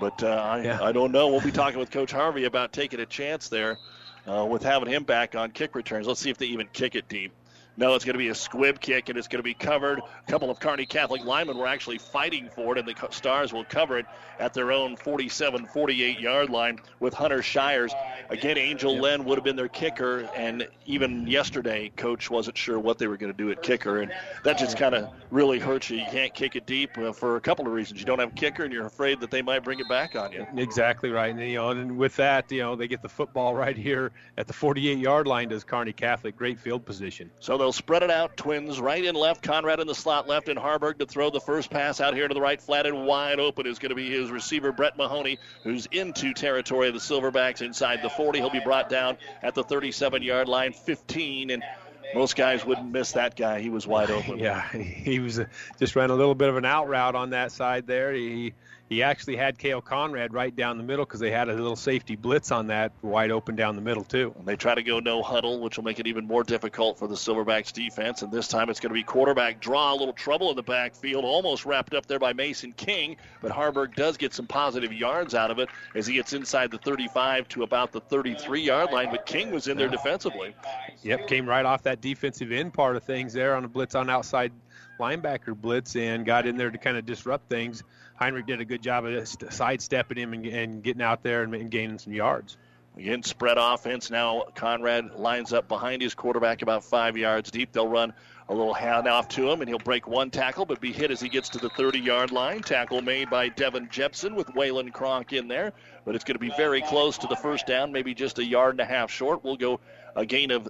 but 0.00 0.22
uh, 0.22 0.28
I, 0.28 0.62
Yeah. 0.62 0.82
I 0.82 0.92
don't 0.92 1.10
know. 1.10 1.28
We'll 1.28 1.40
be 1.40 1.50
talking 1.52 1.78
with 1.78 1.90
Coach 1.90 2.12
Harvey 2.12 2.44
about 2.44 2.72
taking 2.72 3.00
a 3.00 3.06
chance 3.06 3.48
there 3.48 3.78
uh, 4.26 4.46
with 4.48 4.62
having 4.62 4.88
him 4.88 5.02
back 5.04 5.34
on 5.34 5.50
kick 5.50 5.74
returns. 5.74 6.06
Let's 6.06 6.20
see 6.20 6.30
if 6.30 6.38
they 6.38 6.46
even 6.46 6.68
kick 6.72 6.94
it 6.94 7.08
deep. 7.08 7.32
No, 7.78 7.94
it's 7.94 8.04
going 8.04 8.14
to 8.14 8.18
be 8.18 8.28
a 8.28 8.34
squib 8.34 8.80
kick, 8.80 9.10
and 9.10 9.18
it's 9.18 9.28
going 9.28 9.38
to 9.38 9.44
be 9.44 9.54
covered. 9.54 9.98
A 9.98 10.30
couple 10.30 10.50
of 10.50 10.58
Kearney 10.58 10.86
Catholic 10.86 11.24
linemen 11.24 11.58
were 11.58 11.66
actually 11.66 11.98
fighting 11.98 12.48
for 12.48 12.72
it, 12.72 12.78
and 12.78 12.88
the 12.88 13.08
Stars 13.10 13.52
will 13.52 13.64
cover 13.64 13.98
it 13.98 14.06
at 14.38 14.54
their 14.54 14.72
own 14.72 14.96
47 14.96 15.66
48 15.66 16.20
yard 16.20 16.50
line 16.50 16.78
with 17.00 17.12
Hunter 17.12 17.42
Shires. 17.42 17.92
Again, 18.30 18.58
Angel 18.58 18.96
Len 18.96 19.24
would 19.24 19.36
have 19.36 19.44
been 19.44 19.56
their 19.56 19.68
kicker, 19.68 20.28
and 20.34 20.66
even 20.86 21.26
yesterday, 21.26 21.92
Coach 21.96 22.30
wasn't 22.30 22.56
sure 22.56 22.78
what 22.78 22.98
they 22.98 23.06
were 23.06 23.16
going 23.16 23.32
to 23.32 23.36
do 23.36 23.50
at 23.50 23.62
kicker, 23.62 24.00
and 24.00 24.12
that 24.42 24.58
just 24.58 24.76
kind 24.76 24.94
of 24.94 25.10
really 25.30 25.58
hurts 25.58 25.90
you. 25.90 25.98
You 25.98 26.06
can't 26.10 26.34
kick 26.34 26.56
it 26.56 26.66
deep 26.66 26.96
uh, 26.98 27.12
for 27.12 27.36
a 27.36 27.40
couple 27.40 27.66
of 27.66 27.72
reasons. 27.72 28.00
You 28.00 28.06
don't 28.06 28.18
have 28.18 28.32
a 28.32 28.34
kicker, 28.34 28.64
and 28.64 28.72
you're 28.72 28.86
afraid 28.86 29.20
that 29.20 29.30
they 29.30 29.42
might 29.42 29.62
bring 29.62 29.80
it 29.80 29.88
back 29.88 30.16
on 30.16 30.32
you. 30.32 30.46
Exactly 30.56 31.10
right, 31.10 31.30
and 31.30 31.40
you 31.40 31.56
know, 31.56 31.70
and 31.70 31.96
with 31.96 32.16
that, 32.16 32.50
you 32.50 32.62
know, 32.62 32.74
they 32.74 32.88
get 32.88 33.02
the 33.02 33.08
football 33.08 33.54
right 33.54 33.76
here 33.76 34.12
at 34.38 34.46
the 34.46 34.54
48-yard 34.54 35.26
line. 35.26 35.48
Does 35.48 35.62
Kearney 35.62 35.92
Catholic 35.92 36.36
great 36.36 36.58
field 36.58 36.84
position? 36.84 37.30
So 37.38 37.56
they'll 37.66 37.72
spread 37.72 38.04
it 38.04 38.12
out. 38.12 38.36
Twins 38.36 38.80
right 38.80 39.04
and 39.04 39.18
left. 39.18 39.42
Conrad 39.42 39.80
in 39.80 39.88
the 39.88 39.94
slot 39.94 40.28
left, 40.28 40.48
and 40.48 40.56
Haarberg 40.56 40.98
to 40.98 41.06
throw 41.06 41.30
the 41.30 41.40
first 41.40 41.68
pass 41.68 42.00
out 42.00 42.14
here 42.14 42.28
to 42.28 42.32
the 42.32 42.40
right, 42.40 42.62
flat 42.62 42.86
and 42.86 43.06
wide 43.06 43.40
open 43.40 43.66
is 43.66 43.80
going 43.80 43.90
to 43.90 43.96
be 43.96 44.08
his 44.08 44.30
receiver 44.30 44.70
Brett 44.70 44.96
Mahoney, 44.96 45.40
who's 45.64 45.86
into 45.86 46.32
territory 46.32 46.86
of 46.86 46.94
the 46.94 47.00
Silverbacks 47.00 47.62
inside 47.62 48.02
the 48.02 48.08
40. 48.08 48.38
He'll 48.38 48.50
be 48.50 48.60
brought 48.60 48.88
down 48.88 49.16
at 49.42 49.56
the 49.56 49.64
37-yard 49.64 50.46
line, 50.46 50.74
15, 50.74 51.50
and 51.50 51.64
most 52.14 52.36
guys 52.36 52.64
wouldn't 52.64 52.92
miss 52.92 53.12
that 53.12 53.34
guy. 53.34 53.58
He 53.58 53.68
was 53.68 53.84
wide 53.84 54.12
open. 54.12 54.38
Yeah, 54.46 54.68
he 54.70 55.18
was 55.18 55.40
just 55.80 55.96
ran 55.96 56.10
a 56.10 56.14
little 56.14 56.36
bit 56.36 56.48
of 56.48 56.56
an 56.56 56.64
out 56.64 56.86
route 56.86 57.16
on 57.16 57.30
that 57.30 57.50
side 57.50 57.88
there. 57.88 58.12
He 58.12 58.54
he 58.88 59.02
actually 59.02 59.36
had 59.36 59.58
Kale 59.58 59.80
Conrad 59.80 60.32
right 60.32 60.54
down 60.54 60.78
the 60.78 60.84
middle 60.84 61.04
because 61.04 61.18
they 61.18 61.30
had 61.30 61.48
a 61.48 61.54
little 61.54 61.74
safety 61.74 62.14
blitz 62.14 62.52
on 62.52 62.68
that 62.68 62.92
wide 63.02 63.32
open 63.32 63.56
down 63.56 63.74
the 63.74 63.82
middle 63.82 64.04
too. 64.04 64.32
And 64.38 64.46
They 64.46 64.54
try 64.54 64.76
to 64.76 64.82
go 64.82 65.00
no 65.00 65.22
huddle, 65.22 65.60
which 65.60 65.76
will 65.76 65.84
make 65.84 65.98
it 65.98 66.06
even 66.06 66.26
more 66.26 66.44
difficult 66.44 66.98
for 66.98 67.08
the 67.08 67.16
Silverbacks 67.16 67.72
defense. 67.72 68.22
And 68.22 68.30
this 68.30 68.46
time 68.46 68.70
it's 68.70 68.78
going 68.78 68.90
to 68.90 68.94
be 68.94 69.02
quarterback 69.02 69.60
draw, 69.60 69.92
a 69.92 69.96
little 69.96 70.12
trouble 70.14 70.50
in 70.50 70.56
the 70.56 70.62
backfield, 70.62 71.24
almost 71.24 71.66
wrapped 71.66 71.94
up 71.94 72.06
there 72.06 72.20
by 72.20 72.32
Mason 72.32 72.72
King. 72.72 73.16
But 73.42 73.50
Haarberg 73.50 73.96
does 73.96 74.16
get 74.16 74.32
some 74.32 74.46
positive 74.46 74.92
yards 74.92 75.34
out 75.34 75.50
of 75.50 75.58
it 75.58 75.68
as 75.96 76.06
he 76.06 76.14
gets 76.14 76.32
inside 76.32 76.70
the 76.70 76.78
35 76.78 77.48
to 77.48 77.64
about 77.64 77.90
the 77.90 78.00
33 78.00 78.60
yard 78.60 78.92
line. 78.92 79.10
But 79.10 79.26
King 79.26 79.50
was 79.50 79.66
in 79.66 79.76
there 79.76 79.88
defensively. 79.88 80.54
Yep, 81.02 81.26
came 81.26 81.48
right 81.48 81.64
off 81.64 81.82
that 81.82 82.00
defensive 82.00 82.52
end 82.52 82.72
part 82.72 82.94
of 82.94 83.02
things 83.02 83.32
there 83.32 83.56
on 83.56 83.64
a 83.64 83.68
blitz 83.68 83.96
on 83.96 84.08
outside 84.08 84.52
linebacker 84.98 85.54
blitz 85.54 85.96
and 85.96 86.24
got 86.24 86.46
in 86.46 86.56
there 86.56 86.70
to 86.70 86.78
kind 86.78 86.96
of 86.96 87.04
disrupt 87.04 87.48
things. 87.48 87.82
Heinrich 88.16 88.46
did 88.46 88.60
a 88.60 88.64
good 88.64 88.82
job 88.82 89.04
of 89.04 89.28
sidestepping 89.50 90.18
him 90.18 90.32
and, 90.32 90.46
and 90.46 90.82
getting 90.82 91.02
out 91.02 91.22
there 91.22 91.42
and, 91.42 91.54
and 91.54 91.70
gaining 91.70 91.98
some 91.98 92.12
yards. 92.12 92.56
Again, 92.96 93.22
spread 93.22 93.58
offense. 93.58 94.10
Now 94.10 94.44
Conrad 94.54 95.16
lines 95.16 95.52
up 95.52 95.68
behind 95.68 96.00
his 96.00 96.14
quarterback 96.14 96.62
about 96.62 96.82
five 96.82 97.16
yards 97.18 97.50
deep. 97.50 97.72
They'll 97.72 97.88
run 97.88 98.14
a 98.48 98.54
little 98.54 98.74
handoff 98.74 99.28
to 99.30 99.50
him, 99.50 99.60
and 99.60 99.68
he'll 99.68 99.78
break 99.78 100.06
one 100.06 100.30
tackle, 100.30 100.64
but 100.64 100.80
be 100.80 100.92
hit 100.92 101.10
as 101.10 101.20
he 101.20 101.28
gets 101.28 101.50
to 101.50 101.58
the 101.58 101.68
30 101.68 101.98
yard 101.98 102.30
line. 102.30 102.62
Tackle 102.62 103.02
made 103.02 103.28
by 103.28 103.48
Devin 103.48 103.88
Jepson 103.90 104.34
with 104.34 104.46
Waylon 104.48 104.92
Kronk 104.92 105.34
in 105.34 105.46
there, 105.48 105.74
but 106.06 106.14
it's 106.14 106.24
going 106.24 106.36
to 106.36 106.40
be 106.40 106.52
very 106.56 106.80
close 106.80 107.18
to 107.18 107.26
the 107.26 107.36
first 107.36 107.66
down, 107.66 107.92
maybe 107.92 108.14
just 108.14 108.38
a 108.38 108.44
yard 108.44 108.72
and 108.72 108.80
a 108.80 108.86
half 108.86 109.10
short. 109.10 109.44
We'll 109.44 109.56
go 109.56 109.80
a 110.14 110.24
gain 110.24 110.50
of 110.50 110.68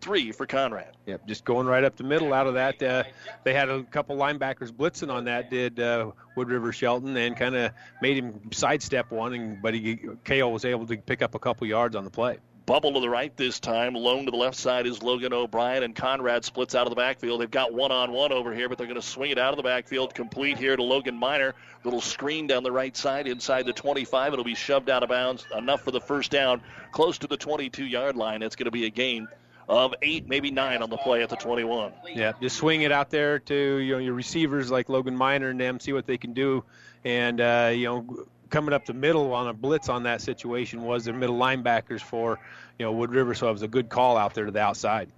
three 0.00 0.32
for 0.32 0.46
Conrad. 0.46 0.96
Yep, 1.06 1.26
just 1.26 1.44
going 1.44 1.66
right 1.66 1.84
up 1.84 1.96
the 1.96 2.04
middle 2.04 2.32
out 2.32 2.46
of 2.46 2.54
that. 2.54 2.82
Uh, 2.82 3.04
they 3.44 3.54
had 3.54 3.68
a 3.68 3.82
couple 3.84 4.16
linebackers 4.16 4.72
blitzing 4.72 5.12
on 5.12 5.24
that, 5.24 5.50
did 5.50 5.78
uh, 5.80 6.10
Wood 6.36 6.48
River 6.48 6.72
Shelton, 6.72 7.16
and 7.16 7.36
kind 7.36 7.54
of 7.54 7.72
made 8.00 8.16
him 8.16 8.50
sidestep 8.52 9.10
one, 9.10 9.34
and 9.34 9.62
but 9.62 9.74
he, 9.74 10.00
Kale 10.24 10.50
was 10.50 10.64
able 10.64 10.86
to 10.86 10.96
pick 10.96 11.22
up 11.22 11.34
a 11.34 11.38
couple 11.38 11.66
yards 11.66 11.96
on 11.96 12.04
the 12.04 12.10
play. 12.10 12.38
Bubble 12.66 12.92
to 12.92 13.00
the 13.00 13.08
right 13.08 13.36
this 13.36 13.58
time. 13.58 13.94
Lone 13.94 14.26
to 14.26 14.30
the 14.30 14.36
left 14.36 14.56
side 14.56 14.86
is 14.86 15.02
Logan 15.02 15.32
O'Brien, 15.32 15.82
and 15.82 15.92
Conrad 15.96 16.44
splits 16.44 16.76
out 16.76 16.86
of 16.86 16.90
the 16.90 16.96
backfield. 16.96 17.40
They've 17.40 17.50
got 17.50 17.74
one 17.74 17.90
on 17.90 18.12
one 18.12 18.30
over 18.30 18.54
here, 18.54 18.68
but 18.68 18.78
they're 18.78 18.86
going 18.86 19.00
to 19.00 19.04
swing 19.04 19.32
it 19.32 19.38
out 19.38 19.52
of 19.52 19.56
the 19.56 19.64
backfield 19.64 20.14
complete 20.14 20.56
here 20.56 20.76
to 20.76 20.82
Logan 20.82 21.16
Miner. 21.16 21.54
Little 21.82 22.00
screen 22.00 22.46
down 22.46 22.62
the 22.62 22.70
right 22.70 22.96
side 22.96 23.26
inside 23.26 23.66
the 23.66 23.72
25. 23.72 24.34
It'll 24.34 24.44
be 24.44 24.54
shoved 24.54 24.88
out 24.88 25.02
of 25.02 25.08
bounds. 25.08 25.44
Enough 25.56 25.80
for 25.80 25.90
the 25.90 26.00
first 26.00 26.30
down, 26.30 26.62
close 26.92 27.18
to 27.18 27.26
the 27.26 27.36
22 27.36 27.84
yard 27.84 28.14
line. 28.14 28.42
It's 28.42 28.54
going 28.54 28.66
to 28.66 28.70
be 28.70 28.86
a 28.86 28.90
gain 28.90 29.26
of 29.70 29.94
eight, 30.02 30.28
maybe 30.28 30.50
nine 30.50 30.82
on 30.82 30.90
the 30.90 30.96
play 30.96 31.22
at 31.22 31.28
the 31.28 31.36
21. 31.36 31.92
Yeah, 32.12 32.32
just 32.42 32.56
swing 32.56 32.82
it 32.82 32.90
out 32.90 33.08
there 33.08 33.38
to 33.38 33.76
you 33.78 33.92
know 33.92 33.98
your 33.98 34.14
receivers 34.14 34.70
like 34.70 34.88
Logan 34.88 35.16
Miner 35.16 35.48
and 35.48 35.60
them, 35.60 35.78
see 35.78 35.92
what 35.92 36.06
they 36.06 36.18
can 36.18 36.34
do, 36.34 36.64
and 37.04 37.40
uh, 37.40 37.70
you 37.72 37.84
know 37.84 38.26
coming 38.50 38.74
up 38.74 38.84
the 38.84 38.92
middle 38.92 39.32
on 39.32 39.46
a 39.46 39.52
blitz 39.54 39.88
on 39.88 40.02
that 40.02 40.20
situation 40.20 40.82
was 40.82 41.04
their 41.04 41.14
middle 41.14 41.38
linebackers 41.38 42.00
for 42.00 42.40
you 42.78 42.84
know 42.84 42.92
Wood 42.92 43.12
River, 43.12 43.32
so 43.32 43.48
it 43.48 43.52
was 43.52 43.62
a 43.62 43.68
good 43.68 43.88
call 43.88 44.16
out 44.16 44.34
there 44.34 44.44
to 44.44 44.50
the 44.50 44.60
outside. 44.60 45.08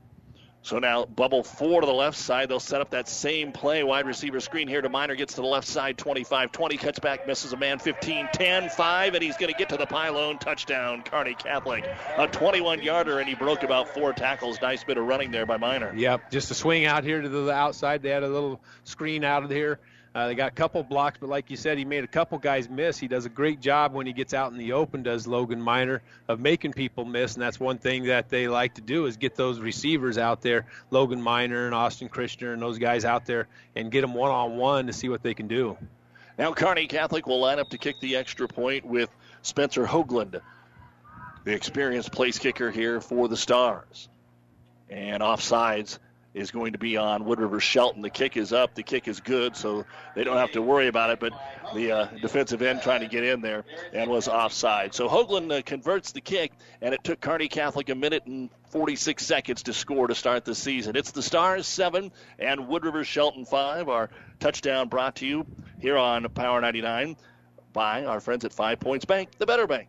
So 0.63 0.79
now 0.79 1.05
bubble 1.05 1.43
four 1.43 1.81
to 1.81 1.87
the 1.87 1.93
left 1.93 2.17
side. 2.17 2.49
They'll 2.49 2.61
set 2.61 2.81
up 2.81 2.91
that 2.91 3.09
same 3.09 3.51
play. 3.51 3.83
Wide 3.83 4.07
receiver 4.07 4.39
screen 4.39 4.69
here 4.69 4.81
to 4.81 4.89
Miner. 4.89 5.17
Gets 5.17 5.35
to 5.35 5.41
the 5.41 5.47
left 5.47 5.67
side, 5.67 5.99
25 5.99 6.53
20. 6.53 6.77
Cuts 6.77 6.99
back, 7.01 7.27
misses 7.27 7.53
a 7.53 7.57
man, 7.57 7.81
15 7.81 8.29
10 8.33 8.69
5. 8.71 9.15
And 9.15 9.23
he's 9.23 9.37
going 9.37 9.53
to 9.53 9.59
get 9.59 9.71
to 9.71 9.77
the 9.77 9.87
pylon. 9.87 10.39
Touchdown, 10.39 11.03
Kearney 11.03 11.35
Catholic. 11.35 11.85
A 12.17 12.29
21 12.29 12.81
yarder, 12.83 13.19
and 13.19 13.29
he 13.29 13.35
broke 13.35 13.65
about 13.65 13.89
four 13.89 14.13
tackles. 14.13 14.61
Nice 14.63 14.85
bit 14.85 14.99
of 14.99 15.05
running 15.05 15.33
there 15.33 15.47
by 15.47 15.57
Miner. 15.57 15.93
Yep, 15.95 16.31
just 16.31 16.51
a 16.53 16.55
swing 16.55 16.87
out 16.87 17.03
here 17.03 17.21
to 17.21 17.29
the 17.29 17.51
outside. 17.51 18.03
They 18.03 18.11
had 18.11 18.23
a 18.23 18.29
little 18.29 18.61
screen 18.85 19.25
out 19.25 19.43
of 19.43 19.51
here. 19.51 19.81
Uh, 20.15 20.27
they 20.27 20.35
got 20.35 20.49
a 20.49 20.55
couple 20.55 20.83
blocks, 20.83 21.17
but 21.19 21.31
like 21.31 21.51
you 21.51 21.57
said, 21.57 21.79
he 21.79 21.87
made 21.87 22.05
a 22.05 22.09
couple 22.09 22.37
guys 22.37 22.69
miss. 22.69 22.99
He 22.99 23.09
does 23.09 23.25
a 23.25 23.31
great 23.31 23.61
job 23.61 23.95
when 23.95 24.07
he 24.07 24.13
gets 24.13 24.35
out 24.35 24.53
in 24.53 24.59
the 24.59 24.73
open, 24.73 25.03
does 25.03 25.27
Logan 25.27 25.61
Miner, 25.61 26.03
of 26.29 26.39
making 26.39 26.75
people 26.75 27.07
miss, 27.07 27.35
and 27.35 27.43
that's 27.43 27.59
one 27.59 27.79
thing 27.79 28.05
that 28.05 28.29
they 28.29 28.47
like 28.47 28.75
to 28.75 28.83
do 28.83 29.07
is 29.07 29.17
get 29.17 29.37
those 29.37 29.59
receivers 29.59 30.19
out 30.19 30.43
there, 30.43 30.67
Logan 30.91 31.23
Miner 31.23 31.65
and 31.65 31.75
Austin 31.75 32.11
Christner 32.11 32.53
and 32.53 32.61
those 32.61 32.79
guys 32.79 33.07
out 33.07 33.25
there, 33.25 33.49
and 33.75 33.91
get 33.91 34.03
them 34.03 34.13
one-on-one 34.13 34.87
to 34.87 34.93
see 34.93 35.09
what 35.09 35.23
they 35.23 35.33
can 35.33 35.49
do. 35.49 35.79
Now 36.39 36.53
Kearney 36.53 36.89
Catholic 36.89 37.27
will 37.27 37.41
line 37.41 37.59
up 37.59 37.71
to 37.71 37.79
kick 37.79 37.99
the 38.01 38.17
extra 38.17 38.49
point 38.49 38.85
with 38.85 39.09
Spencer 39.41 39.87
Hoagland, 39.87 40.41
the 41.45 41.53
experienced 41.55 42.13
place 42.13 42.39
kicker 42.39 42.71
here 42.71 43.01
for 43.01 43.29
the 43.29 43.37
Stars. 43.37 44.11
And 44.91 45.23
offsides 45.23 45.99
is 46.35 46.51
going 46.51 46.73
to 46.73 46.79
be 46.79 46.97
on 46.97 47.25
Wood 47.25 47.41
River 47.41 47.61
Shelton. 47.61 48.03
The 48.03 48.11
kick 48.11 48.37
is 48.37 48.53
up. 48.53 48.75
The 48.75 48.83
kick 48.83 49.09
is 49.09 49.21
good, 49.21 49.57
so 49.57 49.85
they 50.15 50.25
don't 50.25 50.39
have 50.39 50.53
to 50.53 50.63
worry 50.63 50.89
about 50.89 51.11
it. 51.11 51.21
But 51.21 51.33
the 51.75 51.93
uh, 51.93 52.07
defensive 52.21 52.63
end 52.63 52.83
trying 52.83 53.01
to 53.01 53.09
get 53.09 53.25
in 53.25 53.41
there 53.41 53.65
and 53.93 54.11
was 54.11 54.29
offside. 54.29 54.95
So 54.95 55.09
Hoagland 55.09 55.57
uh, 55.57 55.63
converts 55.63 56.13
the 56.13 56.21
kick, 56.21 56.53
and 56.81 56.95
it 56.95 57.05
took 57.05 57.21
Kearney 57.21 57.49
Catholic 57.49 57.89
a 57.91 57.95
minute 57.95 58.25
and 58.27 58.51
46 58.71 59.25
seconds 59.25 59.63
to 59.65 59.73
score 59.73 60.07
to 60.07 60.15
start 60.15 60.45
the 60.45 60.55
season. 60.55 60.97
It's 60.97 61.11
the 61.11 61.23
Stars 61.23 61.67
7 61.67 62.11
and 62.39 62.69
Wood 62.69 62.85
River 62.85 63.05
Shelton 63.05 63.45
5. 63.45 63.89
Our 63.89 64.11
touchdown 64.41 64.89
brought 64.89 65.17
to 65.17 65.27
you 65.27 65.47
here 65.79 65.99
on 65.99 66.29
Power 66.31 66.61
99 66.61 67.17
by 67.73 68.05
our 68.05 68.21
friends 68.21 68.45
at 68.45 68.53
Five 68.53 68.81
Points 68.81 69.05
Bank, 69.05 69.31
the 69.39 69.47
better 69.47 69.67
bank. 69.67 69.89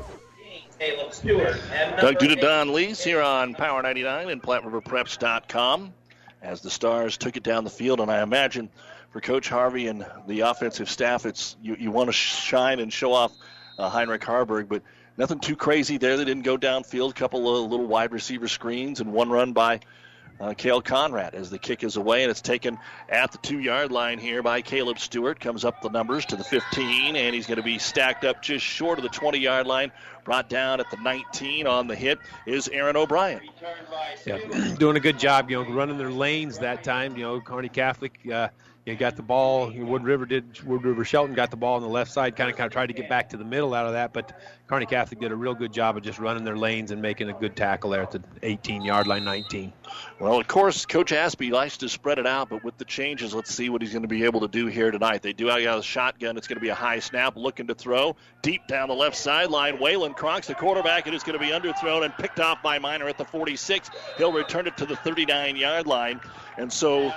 Doug 2.01 2.17
Duda, 2.17 2.41
Don 2.41 2.73
Lees 2.73 3.03
here 3.03 3.21
on 3.21 3.53
Power 3.53 3.83
99 3.83 4.29
and 4.29 4.41
PlatteRiverPreps.com 4.41 5.93
as 6.41 6.61
the 6.61 6.71
Stars 6.71 7.17
took 7.17 7.37
it 7.37 7.43
down 7.43 7.63
the 7.63 7.69
field. 7.69 7.99
And 7.99 8.09
I 8.09 8.23
imagine 8.23 8.67
for 9.11 9.21
Coach 9.21 9.47
Harvey 9.47 9.87
and 9.87 10.03
the 10.27 10.39
offensive 10.39 10.89
staff, 10.89 11.27
it's 11.27 11.55
you, 11.61 11.75
you 11.79 11.91
want 11.91 12.07
to 12.07 12.13
shine 12.13 12.79
and 12.79 12.91
show 12.91 13.13
off 13.13 13.31
uh, 13.77 13.89
Heinrich 13.89 14.21
Haarberg, 14.21 14.69
but 14.69 14.81
nothing 15.17 15.39
too 15.39 15.55
crazy 15.55 15.97
there. 15.97 16.17
They 16.17 16.25
didn't 16.25 16.43
go 16.43 16.57
downfield. 16.57 17.11
A 17.11 17.13
couple 17.13 17.63
of 17.63 17.69
little 17.69 17.85
wide 17.85 18.11
receiver 18.11 18.47
screens 18.47 19.01
and 19.01 19.13
one 19.13 19.29
run 19.29 19.53
by 19.53 19.81
uh, 20.41 20.53
Kale 20.55 20.81
Conrad 20.81 21.35
as 21.35 21.49
the 21.51 21.59
kick 21.59 21.83
is 21.83 21.97
away, 21.97 22.23
and 22.23 22.31
it's 22.31 22.41
taken 22.41 22.79
at 23.09 23.31
the 23.31 23.37
two 23.37 23.59
yard 23.59 23.91
line 23.91 24.17
here 24.17 24.41
by 24.41 24.61
Caleb 24.61 24.97
Stewart. 24.97 25.39
Comes 25.39 25.63
up 25.63 25.81
the 25.81 25.89
numbers 25.89 26.25
to 26.27 26.35
the 26.35 26.43
15, 26.43 27.15
and 27.15 27.35
he's 27.35 27.45
going 27.45 27.57
to 27.57 27.63
be 27.63 27.77
stacked 27.77 28.25
up 28.25 28.41
just 28.41 28.65
short 28.65 28.97
of 28.97 29.03
the 29.03 29.09
20 29.09 29.37
yard 29.37 29.67
line. 29.67 29.91
Brought 30.23 30.49
down 30.49 30.79
at 30.79 30.89
the 30.91 30.97
19 30.97 31.67
on 31.67 31.87
the 31.87 31.95
hit 31.95 32.19
is 32.45 32.67
Aaron 32.69 32.95
O'Brien. 32.95 33.41
Yeah, 34.25 34.37
doing 34.79 34.97
a 34.97 34.99
good 34.99 35.19
job, 35.19 35.49
you 35.49 35.63
know, 35.63 35.69
running 35.71 35.97
their 35.97 36.11
lanes 36.11 36.59
that 36.59 36.83
time. 36.83 37.15
You 37.15 37.23
know, 37.23 37.41
Kearney 37.41 37.69
Catholic. 37.69 38.19
Uh, 38.31 38.49
you 38.85 38.95
got 38.95 39.15
the 39.15 39.21
ball. 39.21 39.71
Wood 39.71 40.03
River 40.03 40.25
did. 40.25 40.59
Wood 40.63 40.83
River 40.83 41.05
Shelton 41.05 41.35
got 41.35 41.51
the 41.51 41.57
ball 41.57 41.75
on 41.75 41.83
the 41.83 41.87
left 41.87 42.11
side. 42.11 42.35
Kind 42.35 42.49
of, 42.49 42.55
kind 42.55 42.65
of 42.65 42.73
tried 42.73 42.87
to 42.87 42.93
get 42.93 43.07
back 43.07 43.29
to 43.29 43.37
the 43.37 43.45
middle 43.45 43.75
out 43.75 43.85
of 43.85 43.93
that, 43.93 44.11
but 44.11 44.39
Kearney 44.71 44.85
Catholic 44.85 45.19
did 45.19 45.33
a 45.33 45.35
real 45.35 45.53
good 45.53 45.73
job 45.73 45.97
of 45.97 46.03
just 46.03 46.17
running 46.17 46.45
their 46.45 46.55
lanes 46.55 46.91
and 46.91 47.01
making 47.01 47.29
a 47.29 47.33
good 47.33 47.57
tackle 47.57 47.89
there 47.89 48.03
at 48.03 48.11
the 48.11 48.19
18-yard 48.41 49.05
line, 49.05 49.25
19. 49.25 49.73
Well, 50.17 50.39
of 50.39 50.47
course, 50.47 50.85
Coach 50.85 51.11
Aspie 51.11 51.51
likes 51.51 51.75
to 51.79 51.89
spread 51.89 52.19
it 52.19 52.25
out, 52.25 52.47
but 52.47 52.63
with 52.63 52.77
the 52.77 52.85
changes, 52.85 53.33
let's 53.33 53.53
see 53.53 53.67
what 53.67 53.81
he's 53.81 53.91
going 53.91 54.03
to 54.03 54.07
be 54.07 54.23
able 54.23 54.39
to 54.39 54.47
do 54.47 54.67
here 54.67 54.89
tonight. 54.89 55.23
They 55.23 55.33
do 55.33 55.51
out 55.51 55.59
a 55.59 55.83
shotgun. 55.83 56.37
It's 56.37 56.47
going 56.47 56.55
to 56.55 56.61
be 56.61 56.69
a 56.69 56.73
high 56.73 56.99
snap, 56.99 57.35
looking 57.35 57.67
to 57.67 57.75
throw 57.75 58.15
deep 58.41 58.65
down 58.67 58.87
the 58.87 58.95
left 58.95 59.17
sideline. 59.17 59.77
Waylon 59.77 60.15
Cronks, 60.15 60.45
the 60.45 60.55
quarterback, 60.55 61.05
it 61.05 61.13
is 61.13 61.21
going 61.21 61.37
to 61.37 61.45
be 61.45 61.51
underthrown 61.51 62.05
and 62.05 62.13
picked 62.13 62.39
off 62.39 62.63
by 62.63 62.79
Miner 62.79 63.09
at 63.09 63.17
the 63.17 63.25
46. 63.25 63.89
He'll 64.17 64.31
return 64.31 64.67
it 64.67 64.77
to 64.77 64.85
the 64.85 64.95
39-yard 64.95 65.85
line. 65.85 66.21
And 66.57 66.71
so 66.71 67.13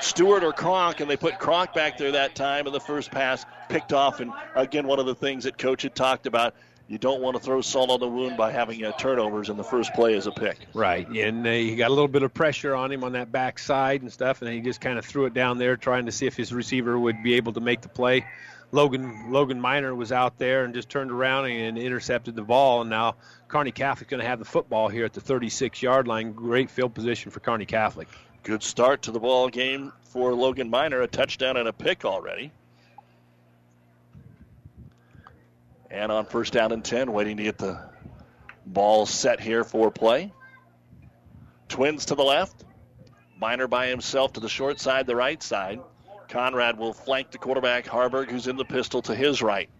Stewart 0.00 0.42
or 0.42 0.54
Kronk, 0.54 1.00
and 1.00 1.10
they 1.10 1.18
put 1.18 1.38
Kronk 1.38 1.74
back 1.74 1.98
there 1.98 2.12
that 2.12 2.34
time 2.34 2.66
in 2.66 2.72
the 2.72 2.80
first 2.80 3.10
pass, 3.10 3.44
picked 3.68 3.92
off. 3.92 4.20
And 4.20 4.32
again, 4.54 4.86
one 4.86 5.00
of 5.00 5.04
the 5.04 5.14
things 5.14 5.44
that 5.44 5.58
coach 5.58 5.82
had 5.82 5.94
talked 5.94 6.26
about, 6.26 6.54
you 6.88 6.98
don't 6.98 7.20
want 7.22 7.36
to 7.36 7.42
throw 7.42 7.60
salt 7.60 7.90
on 7.90 8.00
the 8.00 8.08
wound 8.08 8.36
by 8.36 8.52
having 8.52 8.84
uh, 8.84 8.92
turnovers 8.92 9.48
in 9.48 9.56
the 9.56 9.64
first 9.64 9.92
play 9.94 10.14
as 10.14 10.26
a 10.26 10.32
pick. 10.32 10.58
Right, 10.74 11.08
and 11.08 11.46
uh, 11.46 11.50
he 11.50 11.76
got 11.76 11.88
a 11.88 11.94
little 11.94 12.08
bit 12.08 12.22
of 12.22 12.34
pressure 12.34 12.74
on 12.74 12.92
him 12.92 13.04
on 13.04 13.12
that 13.12 13.32
backside 13.32 14.02
and 14.02 14.12
stuff, 14.12 14.42
and 14.42 14.52
he 14.52 14.60
just 14.60 14.80
kind 14.80 14.98
of 14.98 15.04
threw 15.04 15.24
it 15.24 15.34
down 15.34 15.58
there, 15.58 15.76
trying 15.76 16.06
to 16.06 16.12
see 16.12 16.26
if 16.26 16.36
his 16.36 16.52
receiver 16.52 16.98
would 16.98 17.22
be 17.22 17.34
able 17.34 17.52
to 17.54 17.60
make 17.60 17.80
the 17.80 17.88
play. 17.88 18.26
Logan 18.72 19.30
Logan 19.30 19.60
Miner 19.60 19.94
was 19.94 20.10
out 20.10 20.36
there 20.36 20.64
and 20.64 20.74
just 20.74 20.88
turned 20.88 21.10
around 21.10 21.46
and 21.46 21.78
intercepted 21.78 22.34
the 22.34 22.42
ball, 22.42 22.80
and 22.80 22.90
now 22.90 23.16
Kearney 23.48 23.72
Catholic's 23.72 24.10
going 24.10 24.20
to 24.20 24.26
have 24.26 24.38
the 24.38 24.44
football 24.44 24.88
here 24.88 25.04
at 25.04 25.12
the 25.12 25.20
36-yard 25.20 26.08
line. 26.08 26.32
Great 26.32 26.70
field 26.70 26.92
position 26.92 27.30
for 27.30 27.40
Kearney 27.40 27.66
Catholic. 27.66 28.08
Good 28.42 28.62
start 28.62 29.02
to 29.02 29.10
the 29.10 29.20
ball 29.20 29.48
game 29.48 29.92
for 30.02 30.34
Logan 30.34 30.68
Miner, 30.68 31.00
a 31.00 31.06
touchdown 31.06 31.56
and 31.56 31.68
a 31.68 31.72
pick 31.72 32.04
already. 32.04 32.52
And 35.94 36.10
on 36.10 36.26
first 36.26 36.52
down 36.52 36.72
and 36.72 36.84
10, 36.84 37.12
waiting 37.12 37.36
to 37.36 37.44
get 37.44 37.56
the 37.56 37.78
ball 38.66 39.06
set 39.06 39.38
here 39.38 39.62
for 39.62 39.92
play. 39.92 40.32
Twins 41.68 42.06
to 42.06 42.16
the 42.16 42.24
left. 42.24 42.64
Miner 43.38 43.68
by 43.68 43.86
himself 43.86 44.32
to 44.32 44.40
the 44.40 44.48
short 44.48 44.80
side, 44.80 45.06
the 45.06 45.14
right 45.14 45.40
side. 45.40 45.80
Conrad 46.28 46.78
will 46.78 46.92
flank 46.92 47.30
the 47.30 47.38
quarterback, 47.38 47.84
Haarberg, 47.84 48.28
who's 48.28 48.48
in 48.48 48.56
the 48.56 48.64
pistol 48.64 49.02
to 49.02 49.14
his 49.14 49.40
right. 49.40 49.70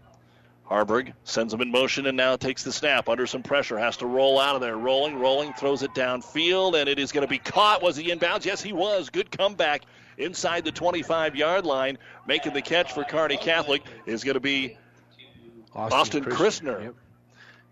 Haarberg 0.69 1.11
sends 1.25 1.53
him 1.53 1.59
in 1.59 1.69
motion 1.69 2.05
and 2.05 2.15
now 2.15 2.37
takes 2.37 2.63
the 2.63 2.71
snap 2.71 3.09
under 3.09 3.27
some 3.27 3.43
pressure. 3.43 3.77
Has 3.77 3.97
to 3.97 4.05
roll 4.05 4.39
out 4.39 4.55
of 4.55 4.61
there. 4.61 4.77
Rolling, 4.77 5.19
rolling, 5.19 5.51
throws 5.53 5.83
it 5.83 5.93
downfield, 5.93 6.79
and 6.79 6.87
it 6.87 6.97
is 6.97 7.11
going 7.11 7.25
to 7.25 7.29
be 7.29 7.39
caught. 7.39 7.83
Was 7.83 7.97
he 7.97 8.09
inbounds? 8.09 8.45
Yes, 8.45 8.61
he 8.61 8.71
was. 8.71 9.09
Good 9.09 9.31
comeback 9.31 9.81
inside 10.17 10.63
the 10.63 10.71
25 10.71 11.35
yard 11.35 11.65
line. 11.65 11.97
Making 12.25 12.53
the 12.53 12.61
catch 12.61 12.93
for 12.93 13.03
Kearney 13.03 13.35
Catholic 13.35 13.83
is 14.05 14.23
going 14.23 14.35
to 14.35 14.39
be 14.39 14.77
Austin, 15.75 15.99
Austin 15.99 16.25
Christner. 16.25 16.83
Yep. 16.83 16.95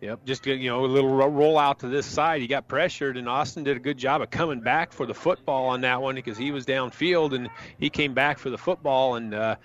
Yep, 0.01 0.25
just 0.25 0.45
you 0.45 0.69
know 0.69 0.83
a 0.83 0.85
little 0.85 1.09
roll 1.09 1.57
out 1.57 1.79
to 1.79 1.87
this 1.87 2.05
side. 2.05 2.41
He 2.41 2.47
got 2.47 2.67
pressured, 2.67 3.15
and 3.15 3.29
Austin 3.29 3.63
did 3.63 3.77
a 3.77 3.79
good 3.79 3.97
job 3.97 4.21
of 4.21 4.29
coming 4.29 4.59
back 4.59 4.91
for 4.91 5.05
the 5.05 5.13
football 5.13 5.67
on 5.67 5.79
that 5.81 6.01
one 6.01 6.15
because 6.15 6.37
he 6.37 6.51
was 6.51 6.65
downfield 6.65 7.33
and 7.33 7.49
he 7.79 7.89
came 7.89 8.13
back 8.13 8.37
for 8.37 8.49
the 8.49 8.57
football 8.57 9.15
and. 9.15 9.33
Uh, 9.33 9.55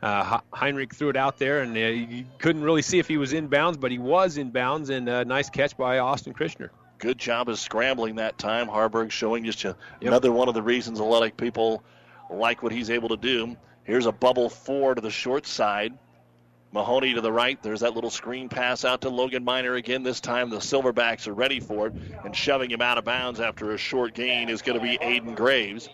uh, 0.00 0.38
Heinrich 0.52 0.94
threw 0.94 1.08
it 1.08 1.16
out 1.16 1.38
there, 1.38 1.62
and 1.62 1.76
uh, 1.76 1.80
you 1.80 2.24
couldn't 2.38 2.62
really 2.62 2.82
see 2.82 3.00
if 3.00 3.08
he 3.08 3.16
was 3.16 3.32
in 3.32 3.48
bounds, 3.48 3.76
but 3.78 3.90
he 3.90 3.98
was 3.98 4.38
in 4.38 4.50
bounds, 4.50 4.90
and 4.90 5.08
a 5.08 5.16
uh, 5.16 5.24
nice 5.24 5.50
catch 5.50 5.76
by 5.76 5.98
Austin 5.98 6.32
Christner. 6.34 6.70
Good 6.98 7.18
job 7.18 7.48
of 7.48 7.58
scrambling 7.58 8.16
that 8.16 8.38
time. 8.38 8.68
Haarberg 8.68 9.10
showing 9.10 9.44
just 9.44 9.64
a, 9.64 9.68
yep. 9.68 9.76
another 10.02 10.32
one 10.32 10.46
of 10.48 10.54
the 10.54 10.62
reasons 10.62 11.00
a 11.00 11.04
lot 11.04 11.26
of 11.26 11.36
people 11.36 11.82
like 12.30 12.62
what 12.62 12.72
he's 12.72 12.90
able 12.90 13.08
to 13.08 13.16
do. 13.16 13.56
Here's 13.84 14.06
a 14.06 14.12
bubble 14.12 14.50
four 14.50 14.94
to 14.94 15.00
the 15.00 15.10
short 15.10 15.46
side. 15.46 15.94
Mahoney 16.72 17.14
to 17.14 17.20
the 17.20 17.32
right. 17.32 17.60
There's 17.62 17.80
that 17.80 17.94
little 17.94 18.10
screen 18.10 18.48
pass 18.48 18.84
out 18.84 19.00
to 19.02 19.08
Logan 19.08 19.44
Miner 19.44 19.74
again. 19.74 20.02
This 20.02 20.20
time 20.20 20.50
the 20.50 20.58
Silverbacks 20.58 21.26
are 21.26 21.32
ready 21.32 21.60
for 21.60 21.86
it, 21.86 21.94
and 22.24 22.36
shoving 22.36 22.70
him 22.70 22.82
out 22.82 22.98
of 22.98 23.04
bounds 23.04 23.40
after 23.40 23.72
a 23.72 23.78
short 23.78 24.14
gain 24.14 24.48
is 24.48 24.62
going 24.62 24.78
to 24.78 24.84
be 24.84 24.98
Aiden 24.98 25.34
Graves. 25.34 25.88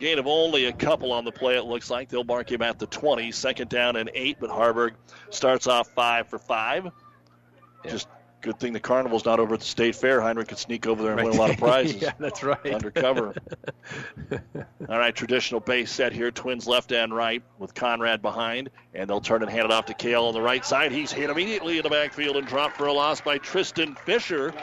Gain 0.00 0.18
of 0.18 0.26
only 0.26 0.64
a 0.64 0.72
couple 0.72 1.12
on 1.12 1.24
the 1.24 1.32
play, 1.32 1.56
it 1.56 1.64
looks 1.64 1.90
like. 1.90 2.08
They'll 2.08 2.24
mark 2.24 2.50
him 2.50 2.62
at 2.62 2.78
the 2.78 2.86
20. 2.86 3.30
Second 3.32 3.68
down 3.68 3.96
and 3.96 4.10
eight, 4.14 4.38
but 4.40 4.50
Haarberg 4.50 4.94
starts 5.28 5.66
off 5.66 5.88
five 5.88 6.26
for 6.26 6.38
five. 6.38 6.90
Yeah. 7.84 7.90
Just 7.90 8.08
good 8.40 8.58
thing 8.58 8.72
the 8.72 8.80
carnival's 8.80 9.24
not 9.24 9.40
over 9.40 9.54
at 9.54 9.60
the 9.60 9.66
state 9.66 9.94
fair. 9.94 10.20
Heinrich 10.20 10.48
could 10.48 10.58
sneak 10.58 10.86
over 10.86 11.02
there 11.02 11.12
and 11.12 11.20
right. 11.20 11.28
win 11.28 11.36
a 11.36 11.40
lot 11.40 11.50
of 11.50 11.56
prizes. 11.58 12.00
yeah, 12.02 12.12
that's 12.18 12.42
right. 12.42 12.66
Undercover. 12.66 13.34
All 14.88 14.98
right, 14.98 15.14
traditional 15.14 15.60
base 15.60 15.90
set 15.90 16.12
here. 16.12 16.30
Twins 16.30 16.66
left 16.66 16.92
and 16.92 17.14
right 17.14 17.42
with 17.58 17.74
Conrad 17.74 18.22
behind, 18.22 18.70
and 18.94 19.08
they'll 19.08 19.20
turn 19.20 19.42
and 19.42 19.50
hand 19.50 19.64
it 19.64 19.70
off 19.70 19.86
to 19.86 19.94
Kale 19.94 20.24
on 20.24 20.34
the 20.34 20.42
right 20.42 20.64
side. 20.64 20.92
He's 20.92 21.12
hit 21.12 21.30
immediately 21.30 21.78
in 21.78 21.82
the 21.82 21.90
backfield 21.90 22.36
and 22.36 22.46
dropped 22.46 22.76
for 22.76 22.86
a 22.86 22.92
loss 22.92 23.20
by 23.20 23.38
Tristan 23.38 23.94
Fisher. 23.94 24.54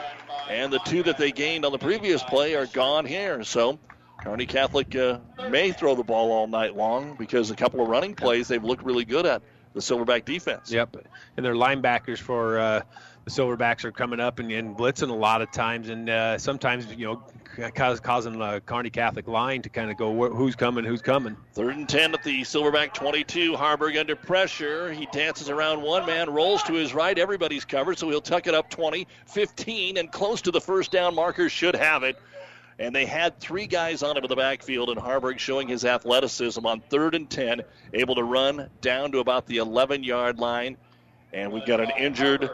And 0.50 0.72
the 0.72 0.78
two 0.80 1.02
that 1.02 1.18
they 1.18 1.30
gained 1.30 1.64
on 1.64 1.72
the 1.72 1.78
previous 1.78 2.22
play 2.22 2.54
are 2.54 2.66
gone 2.66 3.04
here. 3.04 3.44
So 3.44 3.78
Kearney 4.22 4.46
Catholic 4.46 4.94
uh, 4.96 5.18
may 5.50 5.72
throw 5.72 5.94
the 5.94 6.02
ball 6.02 6.32
all 6.32 6.46
night 6.46 6.76
long 6.76 7.14
because 7.18 7.50
a 7.50 7.56
couple 7.56 7.80
of 7.80 7.88
running 7.88 8.14
plays 8.14 8.48
they've 8.48 8.64
looked 8.64 8.82
really 8.82 9.04
good 9.04 9.26
at 9.26 9.42
the 9.74 9.80
Silverback 9.80 10.24
defense. 10.24 10.72
Yep, 10.72 10.96
and 11.36 11.46
their 11.46 11.54
linebackers 11.54 12.18
for 12.18 12.58
uh, 12.58 12.82
the 13.28 13.42
Silverbacks 13.42 13.84
are 13.84 13.92
coming 13.92 14.20
up 14.20 14.38
and, 14.38 14.50
and 14.50 14.76
blitzing 14.76 15.10
a 15.10 15.14
lot 15.14 15.42
of 15.42 15.50
times, 15.50 15.90
and 15.90 16.08
uh, 16.08 16.38
sometimes 16.38 16.86
you 16.94 17.06
know 17.06 17.22
cause, 17.74 18.00
causing 18.00 18.38
the 18.38 18.62
Kearney 18.64 18.90
Catholic 18.90 19.28
line 19.28 19.60
to 19.62 19.68
kind 19.68 19.90
of 19.90 19.96
go 19.96 20.30
who's 20.30 20.56
coming, 20.56 20.84
who's 20.84 21.02
coming. 21.02 21.36
Third 21.52 21.76
and 21.76 21.88
ten 21.88 22.14
at 22.14 22.22
the 22.22 22.40
Silverback 22.42 22.94
22. 22.94 23.52
Haarberg 23.52 23.98
under 23.98 24.16
pressure. 24.16 24.92
He 24.92 25.06
dances 25.12 25.50
around 25.50 25.82
one 25.82 26.06
man, 26.06 26.30
rolls 26.30 26.62
to 26.64 26.72
his 26.72 26.94
right. 26.94 27.18
Everybody's 27.18 27.64
covered, 27.64 27.98
so 27.98 28.08
he'll 28.08 28.20
tuck 28.20 28.46
it 28.46 28.54
up 28.54 28.70
20, 28.70 29.06
15, 29.26 29.98
and 29.98 30.10
close 30.10 30.40
to 30.42 30.50
the 30.50 30.60
first 30.60 30.90
down 30.90 31.14
marker. 31.14 31.48
Should 31.48 31.76
have 31.76 32.02
it 32.02 32.16
and 32.80 32.94
they 32.94 33.06
had 33.06 33.40
three 33.40 33.66
guys 33.66 34.04
on 34.04 34.16
him 34.16 34.22
in 34.22 34.28
the 34.28 34.36
backfield, 34.36 34.88
and 34.88 35.00
Haarberg 35.00 35.40
showing 35.40 35.66
his 35.66 35.84
athleticism 35.84 36.64
on 36.64 36.80
third 36.80 37.16
and 37.16 37.28
10, 37.28 37.62
able 37.92 38.14
to 38.14 38.22
run 38.22 38.70
down 38.80 39.10
to 39.10 39.18
about 39.18 39.46
the 39.46 39.56
11 39.56 40.04
yard 40.04 40.38
line. 40.38 40.76
And 41.32 41.50
we've 41.50 41.66
got 41.66 41.80
an 41.80 41.90
injured 41.98 42.48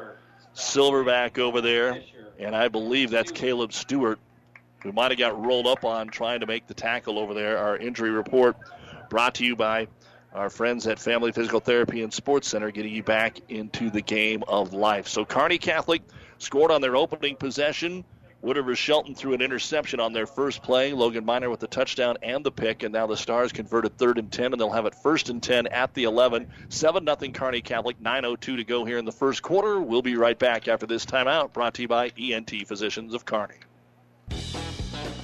silverback 0.54 1.38
over 1.38 1.60
there, 1.60 2.02
and 2.38 2.54
I 2.54 2.68
believe 2.68 3.10
that's 3.10 3.32
Caleb 3.32 3.72
Stewart, 3.72 4.18
who 4.82 4.92
might 4.92 5.10
have 5.10 5.18
got 5.18 5.44
rolled 5.44 5.66
up 5.66 5.84
on 5.84 6.08
trying 6.08 6.40
to 6.40 6.46
make 6.46 6.66
the 6.66 6.74
tackle 6.74 7.18
over 7.18 7.34
there. 7.34 7.58
Our 7.58 7.76
injury 7.76 8.10
report 8.10 8.56
brought 9.08 9.36
to 9.36 9.44
you 9.44 9.56
by 9.56 9.88
our 10.34 10.50
friends 10.50 10.86
at 10.86 10.98
Family 10.98 11.32
Physical 11.32 11.60
Therapy 11.60 12.02
and 12.02 12.12
Sports 12.12 12.48
Center, 12.48 12.70
getting 12.70 12.92
you 12.92 13.02
back 13.02 13.38
into 13.48 13.90
the 13.90 14.02
game 14.02 14.42
of 14.48 14.72
life. 14.74 15.06
So, 15.06 15.24
Kearney 15.24 15.58
Catholic 15.58 16.02
scored 16.38 16.70
on 16.70 16.80
their 16.80 16.96
opening 16.96 17.36
possession. 17.36 18.04
Wood 18.44 18.58
River 18.58 18.76
Shelton 18.76 19.14
threw 19.14 19.32
an 19.32 19.40
interception 19.40 20.00
on 20.00 20.12
their 20.12 20.26
first 20.26 20.62
play. 20.62 20.92
Logan 20.92 21.24
Miner 21.24 21.48
with 21.48 21.60
the 21.60 21.66
touchdown 21.66 22.18
and 22.22 22.44
the 22.44 22.52
pick, 22.52 22.82
and 22.82 22.92
now 22.92 23.06
the 23.06 23.16
Stars 23.16 23.52
converted 23.52 23.96
third 23.96 24.18
and 24.18 24.30
10, 24.30 24.52
and 24.52 24.60
they'll 24.60 24.68
have 24.68 24.84
it 24.84 24.94
first 24.94 25.30
and 25.30 25.42
10 25.42 25.66
at 25.68 25.94
the 25.94 26.04
11. 26.04 26.46
7 26.68 27.06
0 27.06 27.32
Kearney 27.32 27.62
Catholic, 27.62 27.98
9.02 28.02 28.38
to 28.38 28.64
go 28.64 28.84
here 28.84 28.98
in 28.98 29.06
the 29.06 29.12
first 29.12 29.40
quarter. 29.40 29.80
We'll 29.80 30.02
be 30.02 30.16
right 30.16 30.38
back 30.38 30.68
after 30.68 30.84
this 30.84 31.06
timeout, 31.06 31.54
brought 31.54 31.72
to 31.74 31.82
you 31.82 31.88
by 31.88 32.12
ENT 32.18 32.50
Physicians 32.68 33.14
of 33.14 33.24
Kearney. 33.24 33.54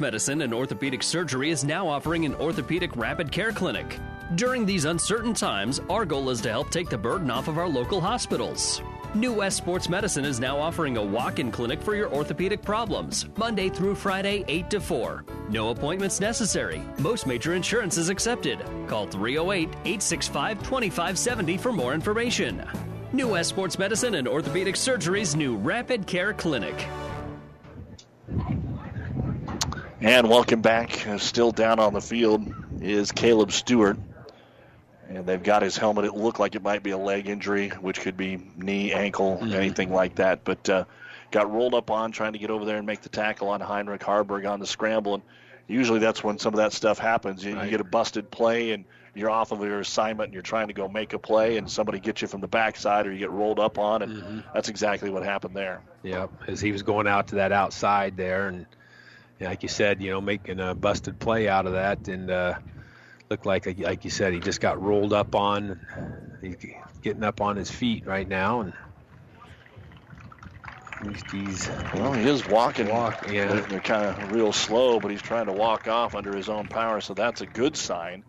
Medicine 0.00 0.42
and 0.42 0.54
Orthopedic 0.54 1.02
Surgery 1.02 1.50
is 1.50 1.64
now 1.64 1.88
offering 1.88 2.24
an 2.24 2.34
orthopedic 2.36 2.94
rapid 2.94 3.32
care 3.32 3.50
clinic. 3.50 3.98
During 4.36 4.64
these 4.64 4.84
uncertain 4.84 5.34
times, 5.34 5.80
our 5.88 6.04
goal 6.04 6.30
is 6.30 6.40
to 6.42 6.50
help 6.50 6.70
take 6.70 6.88
the 6.88 6.98
burden 6.98 7.30
off 7.30 7.48
of 7.48 7.58
our 7.58 7.66
local 7.66 8.00
hospitals. 8.00 8.80
New 9.14 9.32
West 9.32 9.56
Sports 9.56 9.88
Medicine 9.88 10.24
is 10.24 10.38
now 10.38 10.56
offering 10.56 10.98
a 10.98 11.02
walk 11.02 11.40
in 11.40 11.50
clinic 11.50 11.80
for 11.80 11.96
your 11.96 12.12
orthopedic 12.12 12.62
problems, 12.62 13.26
Monday 13.36 13.70
through 13.70 13.96
Friday, 13.96 14.44
8 14.46 14.70
to 14.70 14.80
4. 14.80 15.24
No 15.48 15.70
appointments 15.70 16.20
necessary. 16.20 16.80
Most 16.98 17.26
major 17.26 17.54
insurance 17.54 17.96
is 17.96 18.10
accepted. 18.10 18.60
Call 18.86 19.06
308 19.06 19.68
865 19.68 20.58
2570 20.58 21.56
for 21.56 21.72
more 21.72 21.94
information. 21.94 22.62
New 23.12 23.28
West 23.28 23.48
Sports 23.48 23.78
Medicine 23.78 24.16
and 24.16 24.28
Orthopedic 24.28 24.76
Surgery's 24.76 25.34
new 25.34 25.56
Rapid 25.56 26.06
Care 26.06 26.34
Clinic. 26.34 26.86
And 30.00 30.28
welcome 30.28 30.62
back. 30.62 31.08
Uh, 31.08 31.18
still 31.18 31.50
down 31.50 31.80
on 31.80 31.92
the 31.92 32.00
field 32.00 32.54
is 32.80 33.10
Caleb 33.10 33.50
Stewart. 33.50 33.98
And 35.08 35.26
they've 35.26 35.42
got 35.42 35.62
his 35.62 35.76
helmet. 35.76 36.04
It 36.04 36.14
looked 36.14 36.38
like 36.38 36.54
it 36.54 36.62
might 36.62 36.84
be 36.84 36.90
a 36.90 36.98
leg 36.98 37.28
injury, 37.28 37.70
which 37.70 38.00
could 38.00 38.16
be 38.16 38.40
knee, 38.56 38.92
ankle, 38.92 39.38
mm-hmm. 39.42 39.52
anything 39.54 39.92
like 39.92 40.14
that. 40.16 40.44
But 40.44 40.68
uh, 40.70 40.84
got 41.32 41.50
rolled 41.50 41.74
up 41.74 41.90
on 41.90 42.12
trying 42.12 42.34
to 42.34 42.38
get 42.38 42.50
over 42.50 42.64
there 42.64 42.76
and 42.76 42.86
make 42.86 43.00
the 43.00 43.08
tackle 43.08 43.48
on 43.48 43.60
Heinrich 43.60 44.00
Haarberg 44.02 44.48
on 44.48 44.60
the 44.60 44.68
scramble. 44.68 45.14
And 45.14 45.22
usually 45.66 45.98
that's 45.98 46.22
when 46.22 46.38
some 46.38 46.54
of 46.54 46.58
that 46.58 46.72
stuff 46.72 47.00
happens. 47.00 47.44
You, 47.44 47.56
right. 47.56 47.64
you 47.64 47.70
get 47.70 47.80
a 47.80 47.84
busted 47.84 48.30
play 48.30 48.70
and 48.70 48.84
you're 49.16 49.30
off 49.30 49.50
of 49.50 49.64
your 49.64 49.80
assignment 49.80 50.28
and 50.28 50.32
you're 50.32 50.42
trying 50.42 50.68
to 50.68 50.74
go 50.74 50.86
make 50.86 51.12
a 51.12 51.18
play 51.18 51.56
and 51.56 51.68
somebody 51.68 51.98
gets 51.98 52.22
you 52.22 52.28
from 52.28 52.40
the 52.40 52.46
backside 52.46 53.08
or 53.08 53.12
you 53.12 53.18
get 53.18 53.32
rolled 53.32 53.58
up 53.58 53.78
on. 53.78 54.02
And 54.02 54.12
mm-hmm. 54.12 54.40
that's 54.54 54.68
exactly 54.68 55.10
what 55.10 55.24
happened 55.24 55.56
there. 55.56 55.82
Yep, 56.04 56.30
as 56.46 56.60
he 56.60 56.70
was 56.70 56.84
going 56.84 57.08
out 57.08 57.28
to 57.28 57.34
that 57.36 57.50
outside 57.50 58.16
there 58.16 58.46
and– 58.46 58.64
like 59.40 59.62
you 59.62 59.68
said, 59.68 60.02
you 60.02 60.10
know, 60.10 60.20
making 60.20 60.60
a 60.60 60.74
busted 60.74 61.18
play 61.18 61.48
out 61.48 61.66
of 61.66 61.72
that, 61.72 62.08
and 62.08 62.30
uh, 62.30 62.54
looked 63.30 63.46
like, 63.46 63.66
like 63.78 64.04
you 64.04 64.10
said, 64.10 64.32
he 64.32 64.40
just 64.40 64.60
got 64.60 64.82
rolled 64.82 65.12
up 65.12 65.34
on. 65.34 65.80
He's 66.40 66.56
getting 67.02 67.24
up 67.24 67.40
on 67.40 67.56
his 67.56 67.70
feet 67.70 68.06
right 68.06 68.28
now, 68.28 68.60
and 68.60 68.72
he's 71.32 71.68
well, 71.94 72.12
he 72.12 72.28
is 72.28 72.46
walking. 72.46 72.88
Walk, 72.88 73.26
yeah. 73.30 73.60
They're, 73.60 73.80
kind 73.80 74.04
of 74.04 74.32
real 74.32 74.52
slow, 74.52 74.98
but 75.00 75.10
he's 75.10 75.22
trying 75.22 75.46
to 75.46 75.52
walk 75.52 75.88
off 75.88 76.14
under 76.14 76.34
his 76.34 76.48
own 76.48 76.66
power, 76.66 77.00
so 77.00 77.14
that's 77.14 77.40
a 77.40 77.46
good 77.46 77.76
sign 77.76 78.24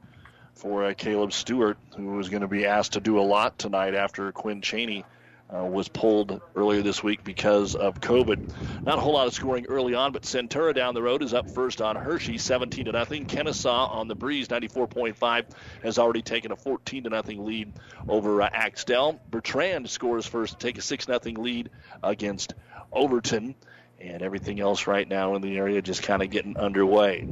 for 0.56 0.86
uh, 0.86 0.94
Caleb 0.94 1.34
Stewart, 1.34 1.78
who 1.96 2.20
is 2.20 2.30
going 2.30 2.42
to 2.42 2.48
be 2.48 2.66
asked 2.66 2.94
to 2.94 3.00
do 3.00 3.20
a 3.20 3.22
lot 3.22 3.58
tonight 3.58 3.96
after 3.96 4.32
Quinn 4.32 4.62
Cheney 4.62 5.06
uh, 5.54 5.64
was 5.64 5.88
pulled 5.88 6.42
earlier 6.56 6.82
this 6.82 7.04
week 7.04 7.24
because 7.24 7.76
of 7.76 8.00
COVID. 8.00 8.84
Not 8.86 8.98
a 9.00 9.02
whole 9.02 9.14
lot 9.14 9.28
of 9.28 9.34
scoring 9.34 9.66
early 9.68 9.96
on, 9.96 10.12
but 10.12 10.24
Centura 10.24 10.76
down 10.76 10.94
the 10.94 11.02
road 11.02 11.24
is 11.24 11.34
up 11.34 11.50
first 11.50 11.82
on 11.82 11.96
Hershey, 11.96 12.38
17 12.38 12.86
to 12.86 12.92
nothing. 12.92 13.26
Kenesaw 13.26 13.90
on 13.90 14.08
the 14.08 14.16
breeze, 14.16 14.48
94.5, 14.48 15.46
has 15.84 15.98
already 15.98 16.22
taken 16.22 16.52
a 16.52 16.56
14 16.56 17.06
to 17.06 17.10
nothing 17.10 17.46
lead 17.46 17.74
over 18.08 18.42
uh, 18.42 18.50
Axtell. 18.52 19.20
Bertrand 19.32 19.90
scores 19.90 20.26
first 20.26 20.60
to 20.60 20.68
take 20.68 20.78
a 20.78 20.82
6 20.82 21.08
nothing 21.08 21.36
lead 21.36 21.70
against 22.04 22.54
Overton. 22.92 23.56
And 24.00 24.22
everything 24.22 24.62
else 24.62 24.88
right 24.88 25.08
now 25.08 25.36
in 25.36 25.42
the 25.42 25.58
area 25.58 25.82
just 25.82 26.04
kind 26.04 26.22
of 26.22 26.30
getting 26.30 26.56
underway. 26.58 27.28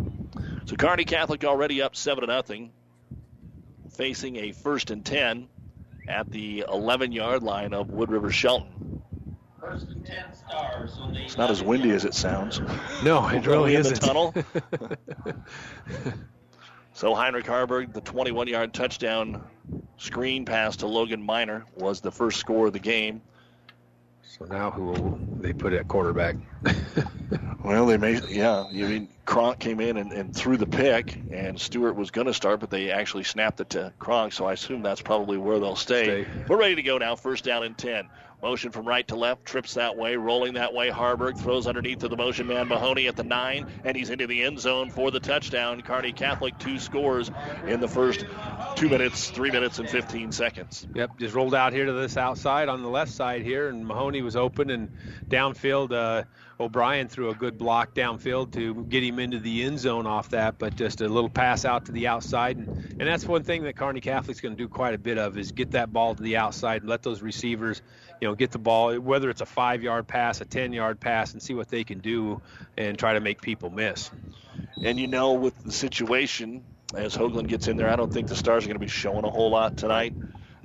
So 0.66 0.76
Kearney 0.76 1.06
Catholic 1.06 1.46
already 1.46 1.82
up 1.82 1.96
7 1.96 2.22
to 2.22 2.28
nothing, 2.28 2.72
facing 3.96 4.36
a 4.36 4.52
first 4.52 4.92
and 4.92 5.06
10 5.06 5.48
at 6.08 6.32
the 6.32 6.66
11 6.72 7.12
yard 7.12 7.44
line 7.44 7.74
of 7.74 7.90
Wood 7.90 8.10
River 8.10 8.32
Shelton. 8.32 9.02
It's 11.26 11.38
not 11.38 11.52
as 11.52 11.62
windy 11.62 11.92
as 11.92 12.06
it 12.06 12.14
sounds. 12.14 12.62
No, 13.04 13.28
it 13.28 13.46
really 13.46 13.76
isn't. 13.76 14.00
the 14.00 14.08
tunnel. 14.08 14.34
so 16.94 17.14
Heinrich 17.14 17.46
Haarberg, 17.46 17.94
the 17.94 18.02
21 18.02 18.48
yard 18.48 18.74
touchdown 18.74 19.44
screen 19.98 20.46
pass 20.46 20.78
to 20.78 20.88
Logan 20.88 21.22
Miner 21.22 21.66
was 21.76 22.02
the 22.02 22.12
first 22.12 22.40
score 22.40 22.68
of 22.68 22.74
the 22.74 22.80
game. 22.80 23.22
So 24.28 24.46
now 24.46 24.72
who 24.72 24.86
will 24.86 25.20
they 25.40 25.54
put 25.54 25.74
at 25.74 25.88
quarterback? 25.88 26.38
well, 27.64 27.86
they 27.86 27.98
may, 27.98 28.20
yeah. 28.30 28.66
You 28.72 28.88
mean 28.88 29.10
Kronk 29.26 29.60
came 29.60 29.80
in 29.80 29.98
and, 29.98 30.12
and 30.12 30.34
threw 30.34 30.58
the 30.58 30.68
pick, 30.68 31.24
and 31.32 31.60
Stewart 31.60 31.96
was 31.96 32.12
going 32.12 32.28
to 32.28 32.34
start, 32.34 32.60
but 32.60 32.70
they 32.70 32.92
actually 32.92 33.24
snapped 33.24 33.60
it 33.62 33.70
to 33.72 33.94
Kronk, 34.00 34.34
so 34.34 34.46
I 34.46 34.54
assume 34.54 34.82
that's 34.82 35.02
probably 35.02 35.38
where 35.38 35.60
they'll 35.60 35.76
stay. 35.76 36.24
stay. 36.24 36.28
We're 36.48 36.58
ready 36.58 36.76
to 36.76 36.84
go 36.84 36.98
now. 36.98 37.16
First 37.16 37.44
down 37.46 37.64
and 37.64 37.78
10. 37.78 38.10
Motion 38.42 38.72
from 38.72 38.88
right 38.88 39.08
to 39.08 39.16
left, 39.16 39.46
trips 39.46 39.74
that 39.74 39.98
way, 39.98 40.16
rolling 40.16 40.54
that 40.54 40.72
way. 40.72 40.90
Haarberg 40.90 41.40
throws 41.40 41.66
underneath 41.66 42.00
to 42.00 42.08
the 42.08 42.16
motion 42.16 42.46
man 42.46 42.68
Mahoney 42.68 43.08
at 43.08 43.16
the 43.16 43.24
nine, 43.24 43.66
and 43.84 43.98
he's 43.98 44.12
into 44.12 44.28
the 44.28 44.44
end 44.44 44.60
zone 44.60 44.92
for 44.92 45.10
the 45.10 45.20
touchdown. 45.20 45.82
Kearney 45.82 46.14
Catholic 46.14 46.58
two 46.60 46.78
scores 46.78 47.32
in 47.66 47.80
the 47.80 47.88
first 47.88 48.26
two 48.76 48.90
minutes, 48.90 49.32
three 49.32 49.50
minutes, 49.50 49.80
and 49.80 49.90
15 49.90 50.32
seconds. 50.32 50.88
Yep, 50.94 51.18
just 51.18 51.34
rolled 51.34 51.56
out 51.56 51.74
here 51.74 51.86
to 51.86 51.94
this 51.94 52.16
outside 52.16 52.70
on 52.70 52.84
the 52.84 52.90
left 52.90 53.12
side 53.12 53.42
here, 53.42 53.70
and 53.70 53.86
Mahoney 53.86 54.22
was 54.22 54.36
open 54.36 54.70
and 54.70 54.92
downfield. 55.28 55.92
Uh, 55.92 56.26
O'Brien 56.60 57.08
threw 57.08 57.30
a 57.30 57.36
good 57.36 57.58
block 57.58 57.94
downfield 57.94 58.52
to 58.54 58.84
get 58.86 59.04
him 59.04 59.20
into 59.20 59.40
the 59.40 59.64
end 59.64 59.80
zone 59.80 60.08
off 60.08 60.30
that, 60.30 60.58
but 60.58 60.76
just 60.76 61.02
a 61.02 61.08
little 61.08 61.30
pass 61.30 61.66
out 61.66 61.86
to 61.86 61.92
the 61.92 62.08
outside. 62.08 62.58
And, 62.58 62.68
and 62.68 63.08
that's 63.08 63.26
one 63.26 63.44
thing 63.44 63.64
that 63.64 63.76
Kearney 63.76 64.02
Catholic's 64.02 64.42
going 64.42 64.56
to 64.56 64.64
do 64.64 64.68
quite 64.68 64.96
a 64.96 64.98
bit 64.98 65.20
of 65.20 65.38
is 65.38 65.52
get 65.52 65.72
that 65.72 65.94
ball 65.94 66.16
to 66.16 66.24
the 66.24 66.38
outside 66.38 66.82
and 66.82 66.90
let 66.90 67.04
those 67.04 67.22
receivers, 67.22 67.82
you 68.22 68.28
know, 68.28 68.36
get 68.36 68.52
the 68.52 68.60
ball, 68.60 68.96
whether 69.00 69.30
it's 69.30 69.42
a 69.42 69.46
five 69.46 69.84
yard 69.84 70.08
pass, 70.08 70.42
a 70.42 70.46
10 70.46 70.74
yard 70.74 71.00
pass, 71.00 71.34
and 71.34 71.42
see 71.42 71.54
what 71.54 71.70
they 71.70 71.84
can 71.84 72.00
do 72.00 72.42
and 72.78 72.98
try 72.98 73.14
to 73.14 73.20
make 73.20 73.42
people 73.42 73.70
miss. 73.70 74.10
And 74.84 75.00
you 75.00 75.08
know, 75.08 75.34
with 75.34 75.64
the 75.64 75.72
situation, 75.72 76.64
as 76.96 77.16
Hoagland 77.16 77.48
gets 77.48 77.68
in 77.68 77.78
there, 77.78 77.90
I 77.90 77.96
don't 77.96 78.12
think 78.12 78.28
the 78.28 78.36
Stars 78.36 78.64
are 78.64 78.68
going 78.68 78.76
to 78.76 78.80
be 78.80 78.88
showing 78.88 79.26
a 79.26 79.30
whole 79.30 79.52
lot 79.52 79.78
tonight 79.78 80.14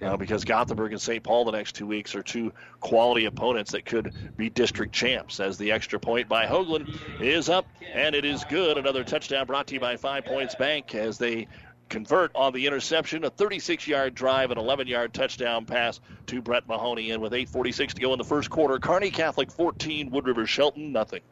uh, 0.03 0.16
because 0.16 0.44
Gothenburg 0.44 0.92
and 0.92 1.00
St. 1.00 1.22
Paul 1.22 1.44
the 1.44 1.53
next 1.53 1.74
two 1.74 1.86
weeks 1.86 2.14
are 2.14 2.22
two 2.22 2.53
quality 2.80 3.26
opponents 3.26 3.72
that 3.72 3.84
could 3.84 4.12
be 4.36 4.50
district 4.50 4.92
champs. 4.92 5.40
As 5.40 5.59
the 5.59 5.72
extra 5.72 5.98
point 5.98 6.28
by 6.28 6.46
Hoagland 6.46 7.20
is 7.20 7.48
up, 7.48 7.66
and 7.94 8.14
it 8.14 8.24
is 8.24 8.44
good. 8.44 8.78
Another 8.78 9.05
touchdown 9.05 9.46
brought 9.46 9.68
to 9.68 9.74
you 9.74 9.80
by 9.80 9.96
Five 9.96 10.24
Points 10.24 10.55
Bank 10.55 10.94
as 10.94 11.18
they 11.18 11.48
convert 11.88 12.34
on 12.34 12.52
the 12.52 12.66
interception, 12.66 13.24
a 13.24 13.30
36 13.30 13.86
yard 13.86 14.14
drive, 14.14 14.50
an 14.50 14.58
11 14.58 14.86
yard 14.86 15.12
touchdown 15.12 15.66
pass 15.66 16.00
to 16.26 16.40
Brett 16.40 16.66
Mahoney. 16.66 17.10
And 17.10 17.22
with 17.22 17.32
8.46 17.32 17.94
to 17.94 18.00
go 18.00 18.12
in 18.12 18.18
the 18.18 18.24
first 18.24 18.50
quarter, 18.50 18.78
Kearney 18.78 19.10
Catholic 19.10 19.50
14, 19.50 20.10
Wood 20.10 20.26
River 20.26 20.46
Shelton 20.46 20.92
nothing. 20.92 21.22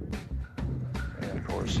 And 0.00 1.38
of 1.38 1.46
course, 1.46 1.80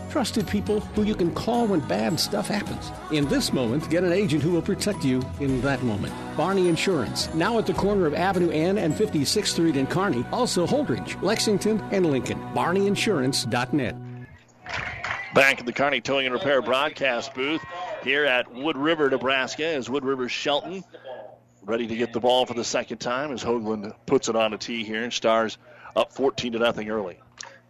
Trusted 0.11 0.45
people 0.45 0.81
who 0.81 1.03
you 1.03 1.15
can 1.15 1.33
call 1.33 1.67
when 1.67 1.79
bad 1.79 2.19
stuff 2.19 2.49
happens. 2.49 2.91
In 3.11 3.29
this 3.29 3.53
moment, 3.53 3.89
get 3.89 4.03
an 4.03 4.11
agent 4.11 4.43
who 4.43 4.51
will 4.51 4.61
protect 4.61 5.05
you 5.05 5.23
in 5.39 5.61
that 5.61 5.81
moment. 5.83 6.13
Barney 6.35 6.67
Insurance, 6.67 7.33
now 7.33 7.57
at 7.57 7.65
the 7.65 7.73
corner 7.73 8.05
of 8.05 8.13
Avenue 8.13 8.49
N 8.49 8.77
and 8.77 8.93
56th 8.93 9.47
Street 9.47 9.77
in 9.77 9.87
Kearney, 9.87 10.25
also 10.33 10.67
Holdrege, 10.67 11.21
Lexington, 11.21 11.79
and 11.91 12.11
Lincoln. 12.11 12.37
BarneyInsurance.net. 12.53 13.95
Back 15.33 15.61
at 15.61 15.65
the 15.65 15.71
Kearney 15.71 16.01
Towing 16.01 16.25
and 16.25 16.33
Repair 16.33 16.61
broadcast 16.61 17.33
booth 17.33 17.63
here 18.03 18.25
at 18.25 18.53
Wood 18.53 18.77
River, 18.77 19.09
Nebraska, 19.09 19.65
as 19.65 19.89
Wood 19.89 20.03
River 20.03 20.27
Shelton 20.27 20.83
ready 21.63 21.87
to 21.87 21.95
get 21.95 22.11
the 22.11 22.19
ball 22.19 22.45
for 22.45 22.53
the 22.53 22.65
second 22.65 22.97
time 22.97 23.31
as 23.31 23.41
Hoagland 23.41 23.93
puts 24.05 24.27
it 24.27 24.35
on 24.35 24.53
a 24.53 24.57
tee 24.57 24.83
here 24.83 25.03
and 25.03 25.13
Stars 25.13 25.57
up 25.95 26.11
14 26.11 26.51
to 26.53 26.59
nothing 26.59 26.89
early. 26.89 27.17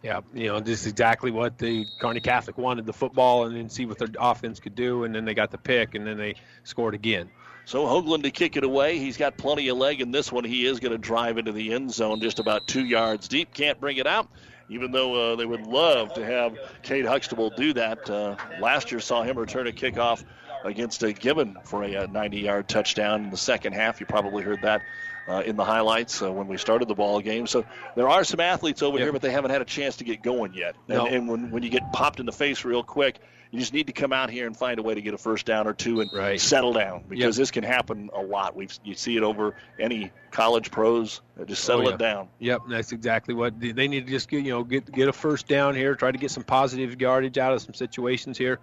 Yeah, 0.02 0.20
you 0.34 0.48
know, 0.48 0.60
just 0.60 0.86
exactly 0.86 1.30
what 1.30 1.58
the 1.58 1.86
Kearney 2.00 2.20
Catholic 2.20 2.58
wanted 2.58 2.86
the 2.86 2.92
football 2.92 3.46
and 3.46 3.56
then 3.56 3.68
see 3.68 3.86
what 3.86 3.98
their 3.98 4.08
offense 4.18 4.58
could 4.58 4.74
do, 4.74 5.04
and 5.04 5.14
then 5.14 5.24
they 5.24 5.34
got 5.34 5.52
the 5.52 5.58
pick, 5.58 5.94
and 5.94 6.04
then 6.04 6.18
they 6.18 6.34
scored 6.64 6.94
again. 6.94 7.30
So 7.64 7.86
Hoagland 7.86 8.24
to 8.24 8.32
kick 8.32 8.56
it 8.56 8.64
away. 8.64 8.98
He's 8.98 9.16
got 9.16 9.36
plenty 9.36 9.68
of 9.68 9.78
leg 9.78 10.00
in 10.00 10.10
this 10.10 10.32
one. 10.32 10.42
He 10.42 10.66
is 10.66 10.80
going 10.80 10.90
to 10.90 10.98
drive 10.98 11.38
into 11.38 11.52
the 11.52 11.72
end 11.72 11.92
zone 11.94 12.20
just 12.20 12.40
about 12.40 12.66
two 12.66 12.84
yards 12.84 13.28
deep. 13.28 13.54
Can't 13.54 13.78
bring 13.78 13.98
it 13.98 14.06
out, 14.08 14.28
even 14.68 14.90
though 14.90 15.34
uh, 15.34 15.36
they 15.36 15.46
would 15.46 15.68
love 15.68 16.12
to 16.14 16.26
have 16.26 16.58
Cade 16.82 17.06
Huxtable 17.06 17.50
do 17.50 17.72
that. 17.74 18.10
Uh, 18.10 18.34
last 18.60 18.90
year 18.90 19.00
saw 19.00 19.22
him 19.22 19.38
return 19.38 19.68
a 19.68 19.72
kickoff 19.72 20.24
against 20.64 21.04
a 21.04 21.12
Gibbon 21.12 21.56
for 21.64 21.84
a 21.84 22.08
90-yard 22.08 22.68
touchdown 22.68 23.24
in 23.24 23.30
the 23.30 23.36
second 23.36 23.74
half. 23.74 24.00
You 24.00 24.06
probably 24.06 24.42
heard 24.42 24.62
that 24.62 24.82
uh, 25.28 25.42
in 25.44 25.56
the 25.56 25.64
highlights 25.64 26.22
uh, 26.22 26.32
when 26.32 26.46
we 26.48 26.56
started 26.56 26.88
the 26.88 26.94
ball 26.94 27.20
game. 27.20 27.46
So 27.46 27.64
there 27.94 28.08
are 28.08 28.24
some 28.24 28.40
athletes 28.40 28.82
over 28.82 28.98
yep. 28.98 29.04
here, 29.04 29.12
but 29.12 29.22
they 29.22 29.30
haven't 29.30 29.50
had 29.50 29.62
a 29.62 29.66
chance 29.66 29.96
to 29.96 30.04
get 30.04 30.22
going 30.22 30.54
yet. 30.54 30.74
And, 30.88 30.98
no. 30.98 31.06
and 31.06 31.28
when, 31.28 31.50
when 31.50 31.62
you 31.62 31.70
get 31.70 31.92
popped 31.92 32.20
in 32.20 32.26
the 32.26 32.32
face 32.32 32.64
real 32.64 32.82
quick, 32.82 33.20
you 33.50 33.58
just 33.58 33.74
need 33.74 33.86
to 33.88 33.92
come 33.92 34.14
out 34.14 34.30
here 34.30 34.46
and 34.46 34.56
find 34.56 34.78
a 34.78 34.82
way 34.82 34.94
to 34.94 35.02
get 35.02 35.12
a 35.12 35.18
first 35.18 35.44
down 35.44 35.66
or 35.66 35.74
two 35.74 36.00
and 36.00 36.10
right. 36.14 36.40
settle 36.40 36.72
down 36.72 37.04
because 37.06 37.36
yep. 37.36 37.42
this 37.42 37.50
can 37.50 37.64
happen 37.64 38.08
a 38.14 38.22
lot. 38.22 38.56
We 38.56 38.66
you 38.82 38.94
see 38.94 39.14
it 39.18 39.22
over 39.22 39.54
any 39.78 40.10
college 40.30 40.70
pros. 40.70 41.20
Just 41.44 41.62
settle 41.62 41.82
oh, 41.82 41.88
yeah. 41.88 41.94
it 41.94 41.98
down. 41.98 42.28
Yep, 42.38 42.62
that's 42.70 42.92
exactly 42.92 43.34
what 43.34 43.60
they 43.60 43.88
need 43.88 44.06
to 44.06 44.10
just 44.10 44.30
get. 44.30 44.42
You 44.42 44.52
know, 44.52 44.64
get 44.64 44.90
get 44.90 45.08
a 45.08 45.12
first 45.12 45.48
down 45.48 45.74
here. 45.74 45.94
Try 45.94 46.12
to 46.12 46.16
get 46.16 46.30
some 46.30 46.44
positive 46.44 46.98
yardage 46.98 47.36
out 47.36 47.52
of 47.52 47.60
some 47.60 47.74
situations 47.74 48.38
here 48.38 48.58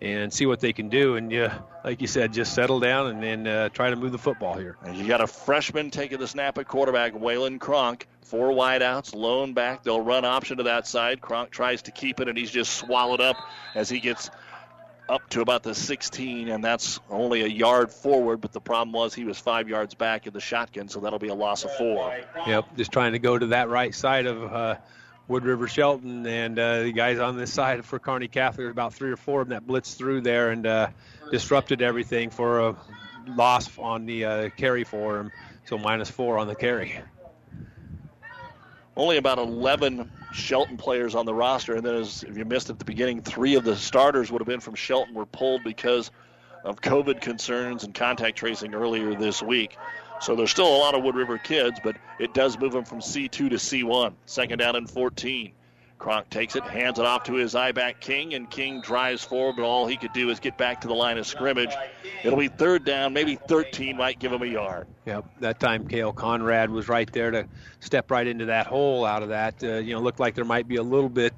and 0.00 0.32
see 0.32 0.46
what 0.46 0.60
they 0.60 0.72
can 0.72 0.88
do. 0.88 1.16
And 1.16 1.30
yeah, 1.32 1.58
like 1.84 2.00
you 2.00 2.06
said, 2.06 2.32
just 2.32 2.54
settle 2.54 2.80
down 2.80 3.08
and 3.08 3.22
then 3.22 3.46
uh, 3.46 3.68
try 3.70 3.90
to 3.90 3.96
move 3.96 4.12
the 4.12 4.18
football 4.18 4.56
here. 4.56 4.76
And 4.84 4.96
you 4.96 5.06
got 5.06 5.20
a 5.20 5.26
freshman 5.26 5.90
taking 5.90 6.18
the 6.18 6.28
snap 6.28 6.58
at 6.58 6.68
quarterback, 6.68 7.14
Waylon 7.14 7.58
Kronk. 7.58 8.06
Four 8.22 8.50
wideouts, 8.50 9.14
lone 9.14 9.54
back. 9.54 9.82
They'll 9.82 10.02
run 10.02 10.26
option 10.26 10.58
to 10.58 10.64
that 10.64 10.86
side. 10.86 11.22
Kronk 11.22 11.50
tries 11.50 11.80
to 11.82 11.90
keep 11.90 12.20
it, 12.20 12.28
and 12.28 12.36
he's 12.36 12.50
just 12.50 12.74
swallowed 12.74 13.22
up 13.22 13.36
as 13.74 13.88
he 13.88 14.00
gets 14.00 14.30
up 15.08 15.26
to 15.30 15.40
about 15.40 15.62
the 15.62 15.74
16, 15.74 16.48
and 16.48 16.62
that's 16.62 17.00
only 17.08 17.40
a 17.40 17.46
yard 17.46 17.90
forward. 17.90 18.42
But 18.42 18.52
the 18.52 18.60
problem 18.60 18.92
was 18.92 19.14
he 19.14 19.24
was 19.24 19.38
five 19.38 19.66
yards 19.66 19.94
back 19.94 20.26
in 20.26 20.34
the 20.34 20.40
shotgun, 20.40 20.88
so 20.88 21.00
that'll 21.00 21.18
be 21.18 21.28
a 21.28 21.34
loss 21.34 21.64
of 21.64 21.74
four. 21.76 22.14
Yep, 22.46 22.76
just 22.76 22.92
trying 22.92 23.12
to 23.12 23.18
go 23.18 23.38
to 23.38 23.46
that 23.46 23.70
right 23.70 23.94
side 23.94 24.26
of. 24.26 24.52
Uh, 24.52 24.76
Wood 25.28 25.44
River 25.44 25.68
Shelton, 25.68 26.26
and 26.26 26.58
uh, 26.58 26.82
the 26.84 26.92
guys 26.92 27.18
on 27.18 27.36
this 27.36 27.52
side 27.52 27.84
for 27.84 27.98
Kearney 27.98 28.28
Catholic, 28.28 28.70
about 28.70 28.94
three 28.94 29.10
or 29.10 29.16
four 29.16 29.42
of 29.42 29.48
them 29.48 29.62
that 29.66 29.70
blitzed 29.70 29.96
through 29.96 30.22
there 30.22 30.50
and 30.50 30.66
uh, 30.66 30.88
disrupted 31.30 31.82
everything 31.82 32.30
for 32.30 32.60
a 32.60 32.76
loss 33.26 33.68
on 33.78 34.06
the 34.06 34.24
uh, 34.24 34.48
carry 34.56 34.84
for 34.84 35.18
him. 35.18 35.30
So 35.66 35.76
minus 35.76 36.10
four 36.10 36.38
on 36.38 36.48
the 36.48 36.54
carry. 36.54 36.98
Only 38.96 39.18
about 39.18 39.38
11 39.38 40.10
Shelton 40.32 40.78
players 40.78 41.14
on 41.14 41.26
the 41.26 41.34
roster, 41.34 41.74
and 41.74 41.84
then 41.84 41.96
as 41.96 42.24
if 42.24 42.38
you 42.38 42.46
missed 42.46 42.70
at 42.70 42.78
the 42.78 42.86
beginning, 42.86 43.20
three 43.20 43.54
of 43.54 43.64
the 43.64 43.76
starters 43.76 44.32
would 44.32 44.40
have 44.40 44.48
been 44.48 44.60
from 44.60 44.74
Shelton 44.74 45.14
were 45.14 45.26
pulled 45.26 45.62
because 45.62 46.10
of 46.64 46.80
COVID 46.80 47.20
concerns 47.20 47.84
and 47.84 47.94
contact 47.94 48.38
tracing 48.38 48.74
earlier 48.74 49.14
this 49.14 49.42
week. 49.42 49.76
So 50.20 50.34
there's 50.34 50.50
still 50.50 50.68
a 50.68 50.78
lot 50.78 50.94
of 50.94 51.02
Wood 51.02 51.14
River 51.14 51.38
kids, 51.38 51.80
but 51.82 51.96
it 52.18 52.34
does 52.34 52.58
move 52.58 52.72
them 52.72 52.84
from 52.84 53.00
C2 53.00 53.30
to 53.30 53.50
C1. 53.50 54.14
Second 54.26 54.58
down 54.58 54.76
and 54.76 54.88
14. 54.88 55.52
Kronk 55.98 56.30
takes 56.30 56.54
it, 56.54 56.62
hands 56.62 56.98
it 56.98 57.04
off 57.04 57.24
to 57.24 57.34
his 57.34 57.54
eye 57.54 57.72
back 57.72 58.00
King, 58.00 58.34
and 58.34 58.48
King 58.48 58.80
drives 58.80 59.24
forward, 59.24 59.56
but 59.56 59.64
all 59.64 59.86
he 59.86 59.96
could 59.96 60.12
do 60.12 60.30
is 60.30 60.38
get 60.38 60.56
back 60.56 60.82
to 60.82 60.88
the 60.88 60.94
line 60.94 61.18
of 61.18 61.26
scrimmage. 61.26 61.74
It'll 62.22 62.38
be 62.38 62.48
third 62.48 62.84
down, 62.84 63.12
maybe 63.12 63.34
13 63.34 63.96
might 63.96 64.18
give 64.18 64.32
him 64.32 64.42
a 64.42 64.46
yard. 64.46 64.86
Yep, 65.06 65.24
that 65.40 65.58
time 65.58 65.88
Kale 65.88 66.12
Conrad 66.12 66.70
was 66.70 66.88
right 66.88 67.12
there 67.12 67.32
to 67.32 67.48
step 67.80 68.10
right 68.10 68.26
into 68.26 68.46
that 68.46 68.68
hole 68.68 69.04
out 69.04 69.22
of 69.24 69.30
that. 69.30 69.62
Uh, 69.62 69.78
you 69.78 69.94
know, 69.94 70.00
looked 70.00 70.20
like 70.20 70.36
there 70.36 70.44
might 70.44 70.68
be 70.68 70.76
a 70.76 70.82
little 70.82 71.08
bit 71.08 71.34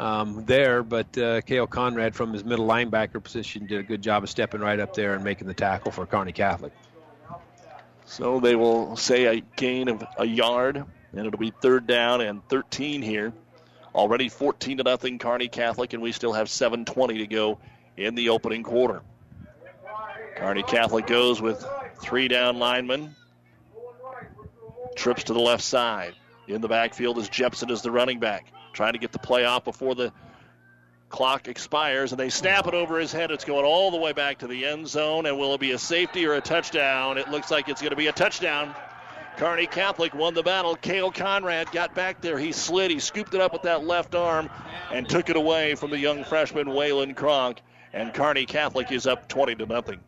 um, 0.00 0.44
there, 0.46 0.82
but 0.82 1.16
uh, 1.18 1.40
Conrad 1.66 2.14
from 2.14 2.32
his 2.32 2.44
middle 2.44 2.66
linebacker 2.66 3.22
position 3.22 3.66
did 3.66 3.78
a 3.78 3.82
good 3.82 4.00
job 4.00 4.22
of 4.22 4.30
stepping 4.30 4.60
right 4.60 4.80
up 4.80 4.94
there 4.94 5.14
and 5.14 5.22
making 5.22 5.48
the 5.48 5.54
tackle 5.54 5.92
for 5.92 6.06
Kearney 6.06 6.32
Catholic. 6.32 6.72
So 8.08 8.40
they 8.40 8.56
will 8.56 8.96
say 8.96 9.26
a 9.26 9.42
gain 9.56 9.88
of 9.88 10.02
a 10.16 10.24
yard, 10.24 10.82
and 11.12 11.26
it'll 11.26 11.38
be 11.38 11.52
third 11.60 11.86
down 11.86 12.22
and 12.22 12.42
13 12.48 13.02
here. 13.02 13.34
Already 13.94 14.30
14 14.30 14.78
to 14.78 14.82
nothing, 14.82 15.18
Kearney 15.18 15.48
Catholic, 15.48 15.92
and 15.92 16.02
we 16.02 16.12
still 16.12 16.32
have 16.32 16.48
7:20 16.48 17.18
to 17.18 17.26
go 17.26 17.58
in 17.98 18.14
the 18.14 18.30
opening 18.30 18.62
quarter. 18.62 19.02
Kearney 20.36 20.62
Catholic 20.62 21.06
goes 21.06 21.42
with 21.42 21.64
three 22.00 22.28
down 22.28 22.58
linemen. 22.58 23.14
Trips 24.96 25.24
to 25.24 25.34
the 25.34 25.40
left 25.40 25.62
side. 25.62 26.14
In 26.46 26.62
the 26.62 26.68
backfield 26.68 27.18
is 27.18 27.28
Jepson 27.28 27.70
as 27.70 27.82
the 27.82 27.90
running 27.90 28.20
back, 28.20 28.50
trying 28.72 28.94
to 28.94 28.98
get 28.98 29.12
the 29.12 29.18
play 29.18 29.44
off 29.44 29.64
before 29.64 29.94
the 29.94 30.12
Clock 31.08 31.48
expires, 31.48 32.12
and 32.12 32.20
they 32.20 32.28
snap 32.28 32.66
it 32.66 32.74
over 32.74 32.98
his 32.98 33.12
head. 33.12 33.30
It's 33.30 33.44
going 33.44 33.64
all 33.64 33.90
the 33.90 33.96
way 33.96 34.12
back 34.12 34.38
to 34.38 34.46
the 34.46 34.66
end 34.66 34.88
zone. 34.88 35.26
And 35.26 35.38
will 35.38 35.54
it 35.54 35.60
be 35.60 35.72
a 35.72 35.78
safety 35.78 36.26
or 36.26 36.34
a 36.34 36.40
touchdown? 36.40 37.18
It 37.18 37.28
looks 37.28 37.50
like 37.50 37.68
it's 37.68 37.80
going 37.80 37.90
to 37.90 37.96
be 37.96 38.08
a 38.08 38.12
touchdown. 38.12 38.74
Kearney 39.36 39.66
Catholic 39.66 40.14
won 40.14 40.34
the 40.34 40.42
battle. 40.42 40.74
Kale 40.74 41.12
Conrad 41.12 41.70
got 41.70 41.94
back 41.94 42.20
there. 42.20 42.38
He 42.38 42.52
slid. 42.52 42.90
He 42.90 42.98
scooped 42.98 43.34
it 43.34 43.40
up 43.40 43.52
with 43.52 43.62
that 43.62 43.84
left 43.84 44.14
arm 44.14 44.50
and 44.92 45.08
took 45.08 45.30
it 45.30 45.36
away 45.36 45.76
from 45.76 45.90
the 45.90 45.98
young 45.98 46.24
freshman 46.24 46.66
Waylon 46.66 47.14
Kronk. 47.14 47.60
And 47.92 48.12
Kearney 48.12 48.46
Catholic 48.46 48.90
is 48.92 49.06
up 49.06 49.28
20 49.28 49.54
to 49.56 49.66
nothing 49.66 50.00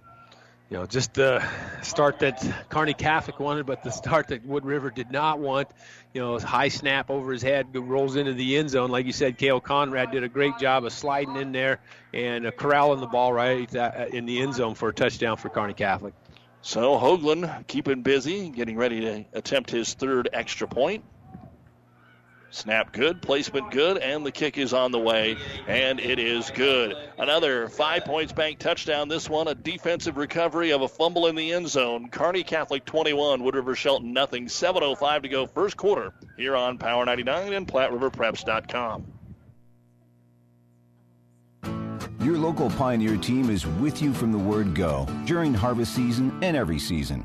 you 0.71 0.77
know, 0.77 0.87
just 0.87 1.15
the 1.15 1.45
start 1.83 2.21
that 2.21 2.41
Kearney 2.69 2.95
Catholic 2.95 3.41
wanted, 3.41 3.67
but 3.67 3.83
the 3.83 3.91
start 3.91 4.29
that 4.29 4.47
Wood 4.47 4.65
River 4.65 4.91
did 4.91 5.11
not 5.11 5.41
want. 5.41 5.69
You 6.13 6.21
know, 6.21 6.39
high 6.41 6.69
snap 6.69 7.09
over 7.09 7.33
his 7.33 7.43
head, 7.43 7.69
rolls 7.75 8.17
into 8.17 8.35
the 8.35 8.57
end 8.57 8.71
zone. 8.71 8.91
Like 8.91 9.07
you 9.07 9.13
said, 9.13 9.39
Kale 9.39 9.61
Conrad 9.61 10.11
did 10.11 10.25
a 10.25 10.29
great 10.29 10.59
job 10.59 10.85
of 10.85 10.93
sliding 10.93 11.37
in 11.37 11.53
there 11.53 11.79
and 12.13 12.47
uh, 12.47 12.51
corralling 12.51 13.01
the 13.01 13.07
ball 13.07 13.33
right 13.33 13.75
uh, 13.77 14.07
in 14.13 14.27
the 14.27 14.41
end 14.41 14.55
zone 14.55 14.75
for 14.75 14.89
a 14.89 14.93
touchdown 14.93 15.37
for 15.37 15.49
Kearney 15.51 15.75
Catholic. 15.75 16.15
So 16.63 16.99
Hoagland 16.99 17.67
keeping 17.69 18.03
busy, 18.03 18.51
getting 18.51 18.77
ready 18.77 19.01
to 19.01 19.25
attempt 19.33 19.71
his 19.71 19.95
third 19.95 20.29
extra 20.33 20.67
point. 20.67 21.05
Snap 22.53 22.93
good, 22.93 23.23
placement 23.23 23.71
good, 23.71 23.99
and 23.99 24.27
the 24.27 24.33
kick 24.33 24.59
is 24.59 24.73
on 24.73 24.91
the 24.91 24.99
way, 24.99 25.37
and 25.69 26.01
it 26.01 26.19
is 26.19 26.51
good. 26.51 26.97
Another 27.17 27.69
five 27.69 28.05
points 28.05 28.33
bank 28.33 28.59
touchdown. 28.59 29.09
This 29.09 29.31
one, 29.31 29.47
a 29.47 29.55
defensive 29.55 30.17
recovery 30.17 30.73
of 30.73 30.83
a 30.83 30.89
fumble 30.89 31.29
in 31.29 31.37
the 31.37 31.53
end 31.53 31.69
zone. 31.69 32.09
Kearney 32.09 32.43
Catholic 32.43 32.85
21, 32.85 33.45
Wood 33.45 33.55
River 33.55 33.77
Shelton 33.77 34.13
nothing. 34.13 34.47
7.05 34.47 35.23
to 35.23 35.29
go, 35.29 35.47
first 35.47 35.77
quarter, 35.77 36.13
here 36.37 36.57
on 36.57 36.77
Power 36.77 37.05
99 37.05 37.53
and 37.53 37.69
PlatteRiverPreps.com. 37.69 39.07
Your 42.21 42.37
local 42.37 42.69
Pioneer 42.71 43.17
team 43.17 43.49
is 43.49 43.67
with 43.67 44.03
you 44.03 44.13
from 44.13 44.33
the 44.33 44.39
word 44.39 44.75
go 44.75 45.07
during 45.25 45.55
harvest 45.55 45.95
season 45.95 46.37
and 46.43 46.57
every 46.57 46.79
season. 46.79 47.25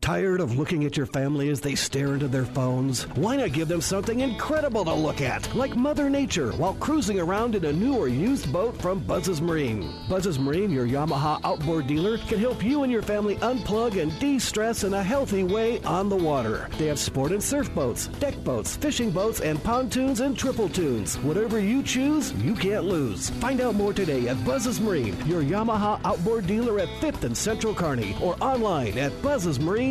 Tired 0.00 0.40
of 0.40 0.56
looking 0.58 0.84
at 0.86 0.96
your 0.96 1.04
family 1.04 1.50
as 1.50 1.60
they 1.60 1.74
stare 1.74 2.14
into 2.14 2.26
their 2.26 2.46
phones? 2.46 3.02
Why 3.16 3.36
not 3.36 3.52
give 3.52 3.68
them 3.68 3.82
something 3.82 4.20
incredible 4.20 4.82
to 4.86 4.94
look 4.94 5.20
at, 5.20 5.54
like 5.54 5.76
Mother 5.76 6.08
Nature, 6.08 6.52
while 6.52 6.72
cruising 6.74 7.20
around 7.20 7.54
in 7.54 7.66
a 7.66 7.72
new 7.72 7.94
or 7.94 8.08
used 8.08 8.50
boat 8.50 8.80
from 8.80 9.00
Buzz's 9.00 9.42
Marine? 9.42 9.92
Buzz's 10.08 10.38
Marine, 10.38 10.70
your 10.70 10.86
Yamaha 10.86 11.38
outboard 11.44 11.86
dealer, 11.86 12.16
can 12.16 12.38
help 12.38 12.64
you 12.64 12.82
and 12.82 12.90
your 12.90 13.02
family 13.02 13.36
unplug 13.36 14.00
and 14.00 14.18
de 14.18 14.38
stress 14.38 14.84
in 14.84 14.94
a 14.94 15.02
healthy 15.02 15.44
way 15.44 15.82
on 15.82 16.08
the 16.08 16.16
water. 16.16 16.68
They 16.78 16.86
have 16.86 16.98
sport 16.98 17.30
and 17.30 17.42
surf 17.42 17.72
boats, 17.74 18.06
deck 18.18 18.42
boats, 18.42 18.76
fishing 18.76 19.10
boats, 19.10 19.40
and 19.40 19.62
pontoons 19.62 20.20
and 20.20 20.36
triple 20.36 20.70
tunes. 20.70 21.18
Whatever 21.18 21.60
you 21.60 21.82
choose, 21.82 22.32
you 22.32 22.54
can't 22.54 22.84
lose. 22.84 23.28
Find 23.30 23.60
out 23.60 23.74
more 23.74 23.92
today 23.92 24.28
at 24.28 24.42
Buzz's 24.46 24.80
Marine, 24.80 25.16
your 25.26 25.42
Yamaha 25.42 26.00
outboard 26.04 26.46
dealer 26.46 26.80
at 26.80 26.88
5th 27.00 27.24
and 27.24 27.36
Central 27.36 27.74
Kearney, 27.74 28.16
or 28.22 28.34
online 28.42 28.96
at 28.96 29.12
Buzz's 29.20 29.60
Marine 29.60 29.89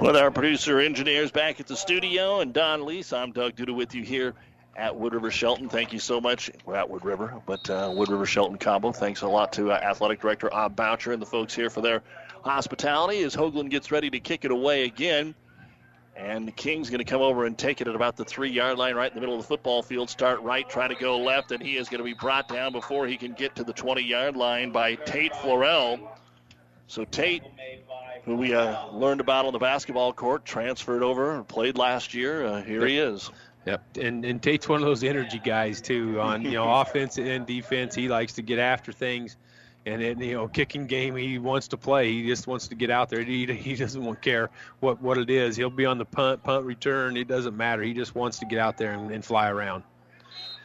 With 0.00 0.16
our 0.16 0.32
producer 0.32 0.80
engineers 0.80 1.30
back 1.30 1.60
at 1.60 1.68
the 1.68 1.76
studio 1.76 2.40
and 2.40 2.52
Don 2.52 2.80
Leese, 2.80 3.16
I'm 3.16 3.30
Doug 3.30 3.54
Duda 3.54 3.72
with 3.72 3.94
you 3.94 4.02
here 4.02 4.34
at 4.74 4.96
Wood 4.96 5.14
River 5.14 5.30
Shelton. 5.30 5.68
Thank 5.68 5.92
you 5.92 6.00
so 6.00 6.20
much. 6.20 6.50
We're 6.64 6.74
at 6.74 6.90
Wood 6.90 7.04
River, 7.04 7.40
but 7.46 7.70
uh, 7.70 7.92
Wood 7.94 8.08
River 8.08 8.26
Shelton 8.26 8.58
combo. 8.58 8.90
Thanks 8.90 9.22
a 9.22 9.28
lot 9.28 9.52
to 9.52 9.70
uh, 9.70 9.76
Athletic 9.76 10.20
Director 10.20 10.52
Ob 10.52 10.74
Boucher 10.74 11.12
and 11.12 11.22
the 11.22 11.26
folks 11.26 11.54
here 11.54 11.70
for 11.70 11.80
their 11.80 12.02
hospitality 12.42 13.22
as 13.22 13.36
Hoagland 13.36 13.70
gets 13.70 13.92
ready 13.92 14.10
to 14.10 14.18
kick 14.18 14.44
it 14.44 14.50
away 14.50 14.84
again. 14.84 15.32
And 16.16 16.48
the 16.48 16.52
King's 16.52 16.90
going 16.90 16.98
to 16.98 17.04
come 17.04 17.20
over 17.20 17.44
and 17.44 17.56
take 17.56 17.80
it 17.80 17.86
at 17.86 17.94
about 17.94 18.16
the 18.16 18.24
three 18.24 18.50
yard 18.50 18.76
line, 18.76 18.96
right 18.96 19.10
in 19.10 19.14
the 19.14 19.20
middle 19.20 19.36
of 19.36 19.42
the 19.42 19.46
football 19.46 19.82
field. 19.84 20.10
Start 20.10 20.40
right, 20.40 20.68
try 20.68 20.88
to 20.88 20.94
go 20.96 21.18
left, 21.18 21.52
and 21.52 21.62
he 21.62 21.76
is 21.76 21.88
going 21.88 21.98
to 21.98 22.04
be 22.04 22.14
brought 22.14 22.48
down 22.48 22.72
before 22.72 23.06
he 23.06 23.16
can 23.16 23.34
get 23.34 23.54
to 23.54 23.62
the 23.62 23.72
20 23.72 24.02
yard 24.02 24.36
line 24.36 24.72
by 24.72 24.96
Tate 24.96 25.32
Florell. 25.34 26.00
So 26.88 27.04
Tate, 27.04 27.42
who 28.24 28.36
we 28.36 28.54
uh, 28.54 28.88
learned 28.92 29.20
about 29.20 29.44
on 29.44 29.52
the 29.52 29.58
basketball 29.58 30.12
court, 30.12 30.44
transferred 30.44 31.02
over, 31.02 31.34
and 31.34 31.46
played 31.46 31.76
last 31.76 32.14
year. 32.14 32.46
Uh, 32.46 32.62
here 32.62 32.86
he 32.86 32.98
is. 32.98 33.30
Yep, 33.66 33.96
and 34.00 34.24
and 34.24 34.40
Tate's 34.40 34.68
one 34.68 34.80
of 34.80 34.86
those 34.86 35.02
energy 35.02 35.40
guys 35.44 35.80
too. 35.80 36.20
On 36.20 36.42
you 36.42 36.52
know 36.52 36.72
offense 36.80 37.18
and 37.18 37.46
defense, 37.46 37.94
he 37.94 38.08
likes 38.08 38.34
to 38.34 38.42
get 38.42 38.58
after 38.58 38.92
things. 38.92 39.36
And 39.84 40.02
then 40.02 40.20
you 40.20 40.34
know 40.34 40.48
kicking 40.48 40.86
game 40.86 41.16
he 41.16 41.38
wants 41.38 41.68
to 41.68 41.76
play. 41.76 42.12
He 42.12 42.26
just 42.26 42.46
wants 42.46 42.68
to 42.68 42.74
get 42.74 42.90
out 42.90 43.08
there. 43.08 43.22
He, 43.22 43.46
he 43.46 43.74
doesn't 43.74 44.04
want 44.04 44.22
care 44.22 44.50
what 44.80 45.02
what 45.02 45.18
it 45.18 45.30
is. 45.30 45.56
He'll 45.56 45.70
be 45.70 45.86
on 45.86 45.98
the 45.98 46.04
punt 46.04 46.42
punt 46.44 46.64
return. 46.64 47.16
It 47.16 47.26
doesn't 47.26 47.56
matter. 47.56 47.82
He 47.82 47.94
just 47.94 48.14
wants 48.14 48.38
to 48.40 48.46
get 48.46 48.58
out 48.58 48.78
there 48.78 48.92
and, 48.92 49.10
and 49.10 49.24
fly 49.24 49.48
around 49.48 49.82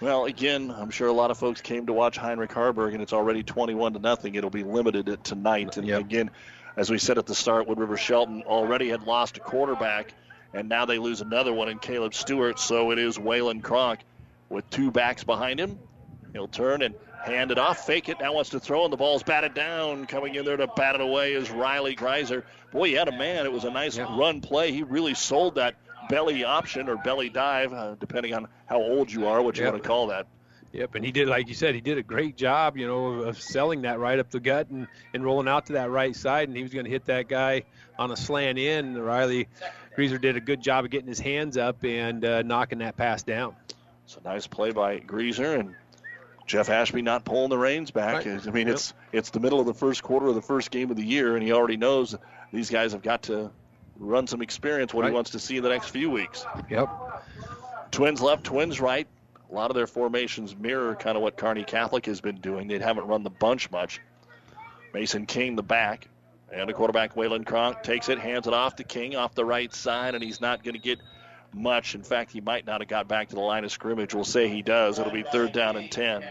well 0.01 0.25
again 0.25 0.71
i'm 0.71 0.89
sure 0.89 1.07
a 1.07 1.13
lot 1.13 1.31
of 1.31 1.37
folks 1.37 1.61
came 1.61 1.85
to 1.85 1.93
watch 1.93 2.17
heinrich 2.17 2.51
haarberg 2.51 2.93
and 2.93 3.01
it's 3.01 3.13
already 3.13 3.43
21 3.43 3.93
to 3.93 3.99
nothing 3.99 4.35
it'll 4.35 4.49
be 4.49 4.63
limited 4.63 5.23
tonight 5.23 5.77
and 5.77 5.87
yep. 5.87 6.01
again 6.01 6.29
as 6.75 6.89
we 6.89 6.97
said 6.97 7.17
at 7.17 7.25
the 7.25 7.35
start 7.35 7.67
wood 7.67 7.79
river 7.79 7.97
shelton 7.97 8.43
already 8.43 8.89
had 8.89 9.03
lost 9.03 9.37
a 9.37 9.39
quarterback 9.39 10.13
and 10.53 10.67
now 10.67 10.85
they 10.85 10.97
lose 10.97 11.21
another 11.21 11.53
one 11.53 11.69
in 11.69 11.79
caleb 11.79 12.13
stewart 12.13 12.59
so 12.59 12.91
it 12.91 12.99
is 12.99 13.17
waylon 13.17 13.63
cronk 13.63 14.01
with 14.49 14.69
two 14.69 14.91
backs 14.91 15.23
behind 15.23 15.59
him 15.59 15.79
he'll 16.33 16.47
turn 16.47 16.81
and 16.81 16.95
Hand 17.23 17.51
it 17.51 17.59
off, 17.59 17.85
fake 17.85 18.09
it, 18.09 18.19
now 18.19 18.33
wants 18.33 18.49
to 18.49 18.59
throw, 18.59 18.83
and 18.83 18.91
the 18.91 18.97
ball's 18.97 19.21
batted 19.21 19.53
down. 19.53 20.07
Coming 20.07 20.33
in 20.33 20.43
there 20.43 20.57
to 20.57 20.65
bat 20.65 20.95
it 20.95 21.01
away 21.01 21.33
is 21.33 21.51
Riley 21.51 21.95
Greiser. 21.95 22.43
Boy, 22.71 22.89
he 22.89 22.93
had 22.93 23.07
a 23.07 23.11
man. 23.11 23.45
It 23.45 23.51
was 23.51 23.63
a 23.63 23.69
nice 23.69 23.95
yeah. 23.95 24.17
run 24.17 24.41
play. 24.41 24.71
He 24.71 24.81
really 24.81 25.13
sold 25.13 25.55
that 25.55 25.75
belly 26.11 26.43
option 26.43 26.89
or 26.89 26.97
belly 26.97 27.29
dive, 27.29 27.73
uh, 27.73 27.95
depending 27.99 28.33
on 28.33 28.47
how 28.65 28.77
old 28.81 29.11
you 29.11 29.27
are, 29.27 29.41
what 29.41 29.57
you 29.57 29.63
yep. 29.63 29.73
want 29.73 29.83
to 29.83 29.87
call 29.87 30.07
that. 30.07 30.27
Yep, 30.73 30.95
and 30.95 31.03
he 31.03 31.11
did, 31.11 31.27
like 31.27 31.49
you 31.49 31.53
said, 31.53 31.75
he 31.75 31.81
did 31.81 31.97
a 31.97 32.03
great 32.03 32.37
job, 32.37 32.77
you 32.77 32.87
know, 32.87 33.23
of 33.23 33.41
selling 33.41 33.81
that 33.81 33.99
right 33.99 34.17
up 34.17 34.29
the 34.29 34.39
gut 34.39 34.69
and, 34.69 34.87
and 35.13 35.23
rolling 35.23 35.49
out 35.49 35.65
to 35.65 35.73
that 35.73 35.89
right 35.89 36.15
side, 36.15 36.47
and 36.47 36.55
he 36.55 36.63
was 36.63 36.73
going 36.73 36.85
to 36.85 36.91
hit 36.91 37.05
that 37.05 37.27
guy 37.27 37.63
on 37.99 38.09
a 38.11 38.15
slant 38.15 38.57
in. 38.57 38.97
Riley 38.97 39.49
Greaser 39.95 40.17
did 40.17 40.37
a 40.37 40.39
good 40.39 40.61
job 40.61 40.85
of 40.85 40.91
getting 40.91 41.09
his 41.09 41.19
hands 41.19 41.57
up 41.57 41.83
and 41.83 42.23
uh, 42.23 42.41
knocking 42.43 42.79
that 42.79 42.95
pass 42.95 43.21
down. 43.23 43.55
It's 44.05 44.15
a 44.15 44.23
nice 44.23 44.47
play 44.47 44.71
by 44.71 44.99
Greaser, 44.99 45.55
and 45.55 45.75
Jeff 46.47 46.69
Ashby 46.69 47.01
not 47.01 47.25
pulling 47.25 47.49
the 47.49 47.57
reins 47.57 47.91
back. 47.91 48.25
Right. 48.25 48.47
I 48.47 48.51
mean, 48.51 48.67
yep. 48.67 48.75
it's 48.75 48.93
it's 49.11 49.29
the 49.31 49.41
middle 49.41 49.59
of 49.59 49.65
the 49.65 49.73
first 49.73 50.03
quarter 50.03 50.27
of 50.27 50.35
the 50.35 50.41
first 50.41 50.71
game 50.71 50.89
of 50.89 50.95
the 50.95 51.05
year, 51.05 51.35
and 51.35 51.43
he 51.43 51.51
already 51.51 51.77
knows 51.77 52.15
these 52.53 52.69
guys 52.69 52.93
have 52.93 53.01
got 53.01 53.23
to 53.23 53.51
run 54.01 54.27
some 54.27 54.41
experience 54.41 54.93
what 54.93 55.03
right. 55.03 55.09
he 55.09 55.13
wants 55.13 55.31
to 55.31 55.39
see 55.39 55.57
in 55.57 55.63
the 55.63 55.69
next 55.69 55.89
few 55.89 56.09
weeks. 56.09 56.45
Yep. 56.69 56.89
Twins 57.91 58.21
left, 58.21 58.43
twins 58.43 58.79
right. 58.79 59.07
A 59.49 59.53
lot 59.53 59.69
of 59.69 59.75
their 59.75 59.87
formations 59.87 60.55
mirror 60.55 60.95
kind 60.95 61.17
of 61.17 61.23
what 61.23 61.35
Kearney 61.35 61.63
Catholic 61.63 62.05
has 62.05 62.21
been 62.21 62.37
doing. 62.37 62.67
They 62.67 62.79
haven't 62.79 63.07
run 63.07 63.23
the 63.23 63.29
bunch 63.29 63.69
much. 63.69 63.99
Mason 64.93 65.25
King 65.25 65.55
the 65.55 65.63
back. 65.63 66.07
And 66.53 66.67
the 66.67 66.73
quarterback, 66.73 67.15
Waylon 67.15 67.45
Cronk, 67.45 67.81
takes 67.81 68.09
it, 68.09 68.19
hands 68.19 68.45
it 68.45 68.53
off 68.53 68.75
to 68.77 68.83
King 68.83 69.15
off 69.15 69.33
the 69.35 69.45
right 69.45 69.73
side, 69.73 70.15
and 70.15 70.23
he's 70.23 70.41
not 70.41 70.63
going 70.63 70.73
to 70.73 70.81
get– 70.81 70.99
much. 71.53 71.95
In 71.95 72.03
fact, 72.03 72.31
he 72.31 72.41
might 72.41 72.65
not 72.65 72.81
have 72.81 72.87
got 72.87 73.07
back 73.07 73.29
to 73.29 73.35
the 73.35 73.41
line 73.41 73.63
of 73.63 73.71
scrimmage. 73.71 74.13
We'll 74.13 74.23
say 74.23 74.47
he 74.47 74.61
does. 74.61 74.99
It'll 74.99 75.11
be 75.11 75.23
third 75.23 75.53
down 75.53 75.77
and 75.77 75.91
10. 75.91 76.23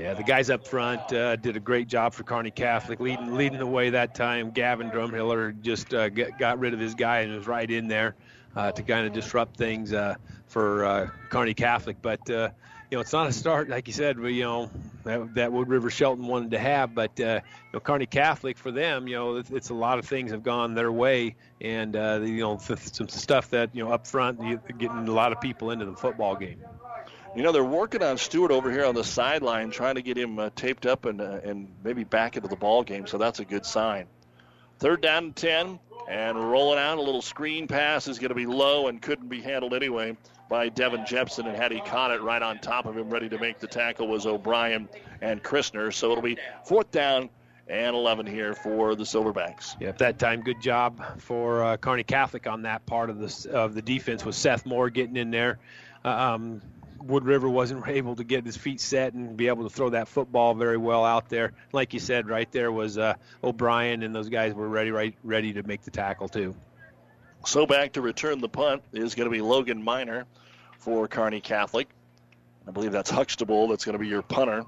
Yeah, 0.00 0.14
the 0.14 0.22
guys 0.22 0.48
up 0.48 0.66
front 0.66 1.12
uh, 1.12 1.36
did 1.36 1.56
a 1.56 1.60
great 1.60 1.86
job 1.86 2.14
for 2.14 2.22
Kearney 2.22 2.50
Catholic, 2.50 3.00
leading 3.00 3.34
leading 3.34 3.58
the 3.58 3.66
way 3.66 3.90
that 3.90 4.14
time. 4.14 4.50
Gavin 4.50 4.90
Drumhiller 4.90 5.60
just 5.60 5.92
uh, 5.92 6.08
get, 6.08 6.38
got 6.38 6.58
rid 6.58 6.72
of 6.72 6.80
his 6.80 6.94
guy 6.94 7.18
and 7.18 7.36
was 7.36 7.46
right 7.46 7.70
in 7.70 7.86
there 7.86 8.14
uh, 8.56 8.72
to 8.72 8.82
kind 8.82 9.06
of 9.06 9.12
disrupt 9.12 9.58
things 9.58 9.92
uh, 9.92 10.14
for 10.46 10.86
uh, 10.86 11.10
Kearney 11.28 11.52
Catholic. 11.52 12.00
But 12.00 12.30
uh, 12.30 12.48
you 12.90 12.96
know, 12.96 13.02
it's 13.02 13.12
not 13.12 13.26
a 13.26 13.32
start, 13.32 13.68
like 13.68 13.88
you 13.88 13.92
said, 13.92 14.16
you 14.16 14.42
know, 14.42 14.70
that, 15.04 15.34
that 15.34 15.52
Wood 15.52 15.68
River 15.68 15.90
Shelton 15.90 16.26
wanted 16.26 16.52
to 16.52 16.58
have. 16.58 16.94
But, 16.94 17.18
you 17.18 17.42
know, 17.74 17.80
Kearney 17.80 18.06
Catholic 18.06 18.56
for 18.56 18.72
them, 18.72 19.06
you 19.06 19.16
know, 19.16 19.36
it's, 19.36 19.50
it's 19.50 19.68
a 19.68 19.74
lot 19.74 19.98
of 19.98 20.06
things 20.06 20.30
have 20.30 20.42
gone 20.42 20.74
their 20.74 20.90
way. 20.90 21.36
And, 21.60 21.94
you 21.94 22.40
know, 22.40 22.58
some 22.58 23.08
stuff 23.08 23.50
that, 23.50 23.68
you 23.74 23.84
know, 23.84 23.92
up 23.92 24.06
front, 24.06 24.40
getting 24.78 25.06
a 25.08 25.12
lot 25.12 25.30
of 25.30 25.42
people 25.42 25.70
into 25.70 25.84
the 25.84 25.94
football 25.94 26.34
game. 26.34 26.58
You 27.34 27.44
know, 27.44 27.52
they're 27.52 27.64
working 27.64 28.02
on 28.02 28.18
Stewart 28.18 28.50
over 28.50 28.72
here 28.72 28.84
on 28.84 28.94
the 28.94 29.04
sideline, 29.04 29.70
trying 29.70 29.94
to 29.94 30.02
get 30.02 30.18
him 30.18 30.38
uh, 30.38 30.50
taped 30.56 30.84
up 30.84 31.04
and, 31.04 31.20
uh, 31.20 31.40
and 31.44 31.68
maybe 31.84 32.02
back 32.02 32.36
into 32.36 32.48
the 32.48 32.56
ball 32.56 32.82
game. 32.82 33.06
So 33.06 33.18
that's 33.18 33.38
a 33.38 33.44
good 33.44 33.64
sign. 33.64 34.06
Third 34.80 35.00
down 35.00 35.24
and 35.24 35.36
10, 35.36 35.78
and 36.08 36.50
rolling 36.50 36.78
out 36.78 36.98
a 36.98 37.02
little 37.02 37.22
screen 37.22 37.68
pass 37.68 38.08
is 38.08 38.18
going 38.18 38.30
to 38.30 38.34
be 38.34 38.46
low 38.46 38.88
and 38.88 39.00
couldn't 39.00 39.28
be 39.28 39.40
handled 39.40 39.74
anyway 39.74 40.16
by 40.48 40.68
Devin 40.68 41.06
Jepson, 41.06 41.46
and 41.46 41.56
had 41.56 41.70
he 41.70 41.80
caught 41.80 42.10
it 42.10 42.20
right 42.20 42.42
on 42.42 42.58
top 42.58 42.86
of 42.86 42.96
him, 42.96 43.08
ready 43.08 43.28
to 43.28 43.38
make 43.38 43.60
the 43.60 43.68
tackle 43.68 44.08
was 44.08 44.26
O'Brien 44.26 44.88
and 45.20 45.40
Christner. 45.40 45.94
So 45.94 46.10
it'll 46.10 46.22
be 46.22 46.38
fourth 46.64 46.90
down 46.90 47.30
and 47.68 47.94
11 47.94 48.26
here 48.26 48.54
for 48.54 48.96
the 48.96 49.04
Silverbacks. 49.04 49.80
Yep, 49.80 49.98
that 49.98 50.18
time, 50.18 50.42
good 50.42 50.60
job 50.60 51.20
for 51.20 51.62
uh, 51.62 51.76
Kearney 51.76 52.02
Catholic 52.02 52.48
on 52.48 52.62
that 52.62 52.84
part 52.84 53.10
of 53.10 53.18
the 53.18 53.52
of 53.52 53.74
the 53.74 53.82
defense 53.82 54.24
with 54.24 54.34
Seth 54.34 54.66
Moore 54.66 54.90
getting 54.90 55.16
in 55.16 55.30
there. 55.30 55.60
Uh, 56.04 56.08
um, 56.08 56.62
Wood 57.02 57.24
River 57.24 57.48
wasn't 57.48 57.86
able 57.88 58.16
to 58.16 58.24
get 58.24 58.44
his 58.44 58.56
feet 58.56 58.80
set 58.80 59.14
and 59.14 59.36
be 59.36 59.48
able 59.48 59.64
to 59.64 59.70
throw 59.70 59.90
that 59.90 60.08
football 60.08 60.54
very 60.54 60.76
well 60.76 61.04
out 61.04 61.28
there. 61.28 61.52
Like 61.72 61.94
you 61.94 62.00
said, 62.00 62.28
right 62.28 62.50
there 62.52 62.70
was 62.70 62.98
uh, 62.98 63.14
O'Brien, 63.42 64.02
and 64.02 64.14
those 64.14 64.28
guys 64.28 64.54
were 64.54 64.68
ready, 64.68 64.90
right, 64.90 65.14
ready 65.24 65.52
to 65.54 65.62
make 65.62 65.82
the 65.82 65.90
tackle 65.90 66.28
too. 66.28 66.54
So 67.44 67.66
back 67.66 67.92
to 67.92 68.02
return 68.02 68.40
the 68.40 68.48
punt 68.48 68.82
is 68.92 69.14
going 69.14 69.26
to 69.26 69.30
be 69.30 69.40
Logan 69.40 69.82
Miner 69.82 70.26
for 70.78 71.08
Kearney 71.08 71.40
Catholic. 71.40 71.88
I 72.68 72.70
believe 72.70 72.92
that's 72.92 73.10
Huxtable 73.10 73.68
that's 73.68 73.84
going 73.84 73.94
to 73.94 73.98
be 73.98 74.08
your 74.08 74.22
punter. 74.22 74.64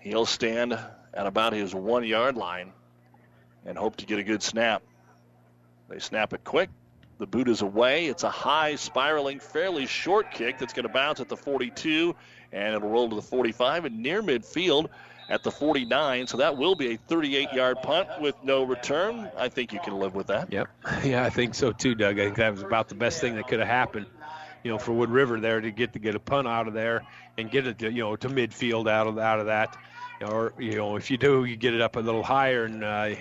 He'll 0.00 0.26
stand 0.26 0.72
at 0.72 1.26
about 1.26 1.52
his 1.52 1.74
one 1.74 2.04
yard 2.04 2.36
line 2.36 2.72
and 3.64 3.76
hope 3.76 3.96
to 3.96 4.06
get 4.06 4.18
a 4.18 4.22
good 4.22 4.42
snap. 4.42 4.82
They 5.88 5.98
snap 5.98 6.32
it 6.32 6.44
quick. 6.44 6.70
The 7.20 7.26
boot 7.26 7.48
is 7.48 7.60
away. 7.60 8.06
It's 8.06 8.24
a 8.24 8.30
high, 8.30 8.76
spiraling, 8.76 9.40
fairly 9.40 9.84
short 9.84 10.30
kick 10.30 10.58
that's 10.58 10.72
going 10.72 10.86
to 10.86 10.92
bounce 10.92 11.20
at 11.20 11.28
the 11.28 11.36
42 11.36 12.16
and 12.50 12.74
it'll 12.74 12.88
roll 12.88 13.10
to 13.10 13.14
the 13.14 13.22
45 13.22 13.84
and 13.84 13.98
near 13.98 14.22
midfield 14.22 14.88
at 15.28 15.42
the 15.42 15.50
49. 15.50 16.26
So 16.26 16.38
that 16.38 16.56
will 16.56 16.74
be 16.74 16.94
a 16.94 16.96
38 16.96 17.52
yard 17.52 17.76
punt 17.82 18.08
with 18.22 18.34
no 18.42 18.64
return. 18.64 19.30
I 19.36 19.50
think 19.50 19.74
you 19.74 19.80
can 19.80 19.98
live 19.98 20.14
with 20.14 20.28
that. 20.28 20.50
Yep. 20.50 20.68
Yeah, 21.04 21.22
I 21.22 21.28
think 21.28 21.54
so 21.54 21.72
too, 21.72 21.94
Doug. 21.94 22.18
I 22.18 22.24
think 22.24 22.36
that 22.36 22.52
was 22.52 22.62
about 22.62 22.88
the 22.88 22.94
best 22.94 23.20
thing 23.20 23.36
that 23.36 23.48
could 23.48 23.58
have 23.58 23.68
happened. 23.68 24.06
You 24.62 24.70
know, 24.70 24.78
for 24.78 24.92
Wood 24.92 25.10
River 25.10 25.40
there 25.40 25.60
to 25.60 25.70
get 25.70 25.92
to 25.92 25.98
get 25.98 26.14
a 26.14 26.20
punt 26.20 26.48
out 26.48 26.68
of 26.68 26.74
there 26.74 27.02
and 27.38 27.50
get 27.50 27.66
it 27.66 27.78
to 27.80 27.90
you 27.90 28.02
know 28.02 28.16
to 28.16 28.28
midfield 28.28 28.90
out 28.90 29.06
of 29.06 29.18
out 29.18 29.40
of 29.40 29.46
that, 29.46 29.76
or 30.20 30.52
you 30.58 30.76
know 30.76 30.96
if 30.96 31.10
you 31.10 31.16
do 31.16 31.44
you 31.44 31.56
get 31.56 31.72
it 31.72 31.80
up 31.80 31.96
a 31.96 32.00
little 32.00 32.22
higher 32.22 32.64
and 32.64 32.84
uh, 32.84 33.14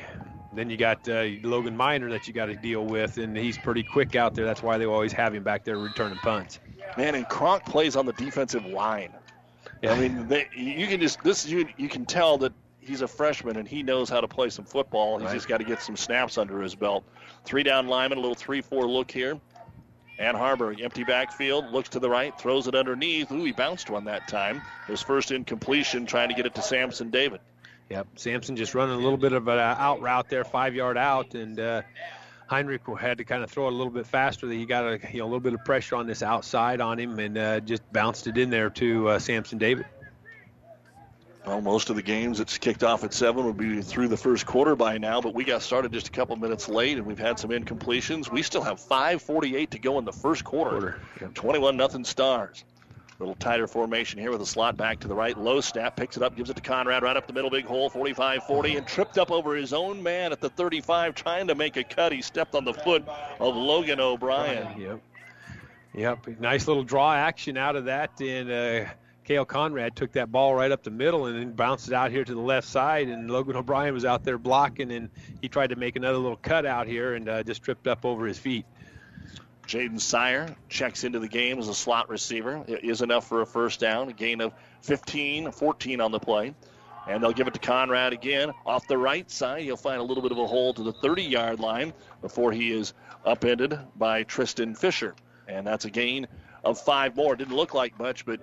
then 0.54 0.70
you 0.70 0.78
got 0.78 1.08
uh, 1.08 1.26
Logan 1.43 1.78
Miner 1.78 2.10
that 2.10 2.28
you 2.28 2.34
got 2.34 2.47
to 2.47 2.56
deal 2.56 2.86
with, 2.86 3.18
and 3.18 3.38
he's 3.38 3.58
pretty 3.58 3.84
quick 3.84 4.16
out 4.16 4.34
there. 4.34 4.45
That's 4.45 4.64
why 4.64 4.78
they 4.78 4.86
always 4.86 5.14
have 5.14 5.36
him 5.36 5.43
back 5.43 5.64
there 5.64 5.78
returning 5.78 6.18
punts. 6.18 6.60
Man, 6.97 7.16
and 7.16 7.28
Kronk 7.28 7.66
plays 7.66 7.95
on 7.95 8.06
the 8.06 8.14
defensive 8.14 8.66
line. 8.66 9.12
Yeah. 9.82 9.93
I 9.93 10.00
mean, 10.00 10.28
they, 10.28 10.50
you 10.56 10.88
can 10.88 11.00
just 11.00 11.24
this 11.24 11.45
you 11.45 11.68
you 11.78 11.88
can 11.88 12.06
tell 12.06 12.38
that 12.39 12.52
he's 12.80 13.02
a 13.02 13.08
freshman 13.08 13.58
and 13.58 13.68
he 13.68 13.84
knows 13.84 14.10
how 14.10 14.20
to 14.20 14.28
play 14.28 14.50
some 14.50 14.66
football. 14.66 15.20
He's 15.20 15.28
right. 15.28 15.34
just 15.34 15.47
got 15.47 15.58
to 15.58 15.64
get 15.64 15.82
some 15.82 15.95
snaps 15.95 16.38
under 16.38 16.62
his 16.62 16.76
belt. 16.76 17.06
Three 17.45 17.64
down 17.64 17.88
lineman, 17.88 18.18
a 18.18 18.22
little 18.22 18.36
three-four 18.36 18.88
look 18.88 19.12
here. 19.12 19.39
Ann 20.18 20.36
Harbor, 20.36 20.76
empty 20.82 21.06
backfield, 21.06 21.72
looks 21.72 21.88
to 21.89 22.00
the 22.00 22.10
right, 22.10 22.38
throws 22.38 22.68
it 22.68 22.76
underneath. 22.76 23.32
Ooh, 23.32 23.45
he 23.45 23.54
bounced 23.54 23.89
one 23.89 24.04
that 24.06 24.28
time. 24.28 24.62
His 24.86 25.02
first 25.02 25.32
incompletion, 25.32 26.06
trying 26.06 26.28
to 26.28 26.36
get 26.36 26.45
it 26.45 26.56
to 26.56 26.62
Samson 26.62 27.10
David. 27.10 27.39
Yep, 27.90 28.08
Samson 28.16 28.56
just 28.56 28.76
running 28.76 28.96
a 28.96 29.00
little 29.00 29.18
bit 29.18 29.34
of 29.34 29.48
an 29.48 29.58
out 29.58 30.02
route 30.02 30.30
there, 30.30 30.44
five 30.44 30.76
yard 30.76 30.98
out, 30.98 31.34
and 31.34 31.60
uh, 31.60 31.82
Heinrich 32.48 32.82
had 33.00 33.18
to 33.18 33.24
kind 33.24 33.44
of 33.44 33.50
throw 33.50 33.66
it 33.66 33.74
a 33.74 33.76
little 33.76 33.92
bit 33.92 34.06
faster. 34.06 34.50
He 34.50 34.66
got 34.66 34.86
a 34.86 35.00
you 35.12 35.20
know 35.20 35.26
a 35.26 35.26
little 35.26 35.40
bit 35.40 35.54
of 35.54 35.66
pressure 35.66 35.96
on 35.96 36.06
this 36.06 36.22
outside 36.22 36.82
on 36.82 37.00
him 37.00 37.18
and 37.20 37.38
uh, 37.38 37.60
just 37.62 37.82
bounced 37.92 38.28
it 38.28 38.38
in 38.38 38.50
there 38.52 38.70
to 38.72 39.10
uh, 39.10 39.20
Samson 39.20 39.58
David. 39.58 39.86
Well, 41.46 41.62
most 41.62 41.90
of 41.90 41.96
the 41.96 42.04
games 42.04 42.38
that's 42.38 42.60
kicked 42.60 42.84
off 42.84 43.04
at 43.04 43.14
seven 43.14 43.44
will 43.44 43.54
be 43.54 43.82
through 43.82 44.10
the 44.10 44.18
first 44.18 44.46
quarter 44.46 44.76
by 44.76 45.00
now, 45.00 45.20
but 45.20 45.34
we 45.34 45.44
got 45.44 45.64
started 45.64 45.92
just 45.92 46.10
a 46.10 46.12
couple 46.12 46.36
minutes 46.36 46.70
late, 46.70 46.98
and 46.98 47.08
we've 47.08 47.18
had 47.18 47.40
some 47.40 47.50
incompletions. 47.50 48.32
We 48.32 48.44
still 48.44 48.62
have 48.62 48.80
5:48 48.80 49.72
to 49.72 49.80
go 49.80 49.98
in 49.98 50.06
the 50.06 50.14
first 50.14 50.44
quarter. 50.44 50.70
quarter. 50.70 51.00
Yep. 51.22 51.34
21 51.34 51.78
nothing 51.78 52.04
Stars. 52.04 52.64
Little 53.20 53.36
tighter 53.36 53.68
formation 53.68 54.18
here 54.18 54.32
with 54.32 54.42
a 54.42 54.46
slot 54.46 54.78
back 54.78 55.02
to 55.02 55.08
the 55.10 55.14
right. 55.14 55.38
Low 55.38 55.60
snap, 55.60 55.98
picks 55.98 56.16
it 56.16 56.24
up, 56.24 56.38
gives 56.38 56.50
it 56.50 56.56
to 56.56 56.62
Conrad 56.62 57.04
right 57.04 57.18
up 57.18 57.28
the 57.28 57.34
middle, 57.34 57.50
big 57.50 57.66
hole, 57.66 57.90
45 57.90 58.44
40, 58.44 58.78
and 58.78 58.88
tripped 58.88 59.18
up 59.18 59.30
over 59.30 59.56
his 59.56 59.74
own 59.74 60.02
man 60.02 60.32
at 60.32 60.40
the 60.40 60.50
35, 60.50 61.16
trying 61.16 61.48
to 61.48 61.56
make 61.56 61.76
a 61.76 61.84
cut. 61.84 62.14
He 62.14 62.22
stepped 62.22 62.56
on 62.56 62.64
the 62.64 62.74
foot 62.74 63.06
of 63.40 63.56
Logan 63.58 64.00
O'Brien. 64.00 64.80
Yep. 64.80 65.02
Yep. 65.96 66.40
Nice 66.40 66.66
little 66.66 66.84
draw 66.84 67.14
action 67.14 67.58
out 67.58 67.76
of 67.76 67.86
that. 67.86 68.22
And, 68.22 68.50
uh, 68.50 68.90
Kale 69.30 69.46
Conrad 69.46 69.96
took 69.96 70.14
that 70.14 70.32
ball 70.32 70.56
right 70.56 70.72
up 70.72 70.82
the 70.82 70.90
middle 70.90 71.28
and 71.28 71.38
then 71.38 71.52
bounced 71.52 71.88
it 71.88 71.94
out 71.94 72.10
here 72.10 72.24
to 72.24 72.34
the 72.34 72.42
left 72.42 72.68
side. 72.68 73.10
And 73.10 73.30
Logan 73.30 73.58
O'Brien 73.58 73.94
was 73.94 74.04
out 74.04 74.24
there 74.24 74.40
blocking, 74.40 74.92
and 74.92 75.10
he 75.40 75.48
tried 75.48 75.68
to 75.68 75.76
make 75.76 75.96
another 75.96 76.18
little 76.18 76.38
cut 76.38 76.66
out 76.66 76.88
here 76.88 77.14
and 77.14 77.30
uh, 77.30 77.44
just 77.44 77.62
tripped 77.62 77.86
up 77.86 78.06
over 78.06 78.26
his 78.26 78.40
feet. 78.40 78.66
Jaden 79.70 80.02
Sire 80.02 80.56
checks 80.68 81.04
into 81.04 81.20
the 81.20 81.28
game 81.28 81.60
as 81.60 81.68
a 81.68 81.76
slot 81.76 82.10
receiver. 82.10 82.64
It 82.68 82.84
is 82.84 83.04
enough 83.04 83.28
for 83.28 83.42
a 83.42 83.46
first 83.46 83.80
down, 83.80 84.10
a 84.10 84.14
gain 84.14 84.42
of 84.42 84.52
15, 84.82 85.52
14 85.52 86.02
on 86.02 86.12
the 86.12 86.20
play. 86.20 86.56
And 87.08 87.22
they'll 87.22 87.34
give 87.34 87.48
it 87.48 87.54
to 87.54 87.60
Conrad 87.60 88.12
again 88.12 88.52
off 88.66 88.88
the 88.88 88.98
right 88.98 89.30
side. 89.30 89.62
He'll 89.62 89.78
find 89.78 90.00
a 90.00 90.04
little 90.04 90.24
bit 90.24 90.32
of 90.32 90.40
a 90.40 90.48
hole 90.48 90.74
to 90.74 90.82
the 90.82 90.92
30 90.92 91.22
yard 91.22 91.60
line 91.60 91.94
before 92.20 92.52
he 92.52 92.72
is 92.72 92.94
upended 93.24 93.78
by 93.96 94.24
Tristan 94.24 94.74
Fisher. 94.74 95.14
And 95.48 95.68
that's 95.68 95.86
a 95.86 95.92
gain 95.92 96.26
of 96.64 96.80
five 96.80 97.16
more. 97.16 97.36
Didn't 97.36 97.55
look 97.55 97.74
like 97.74 97.97
much, 97.99 98.26
but 98.26 98.39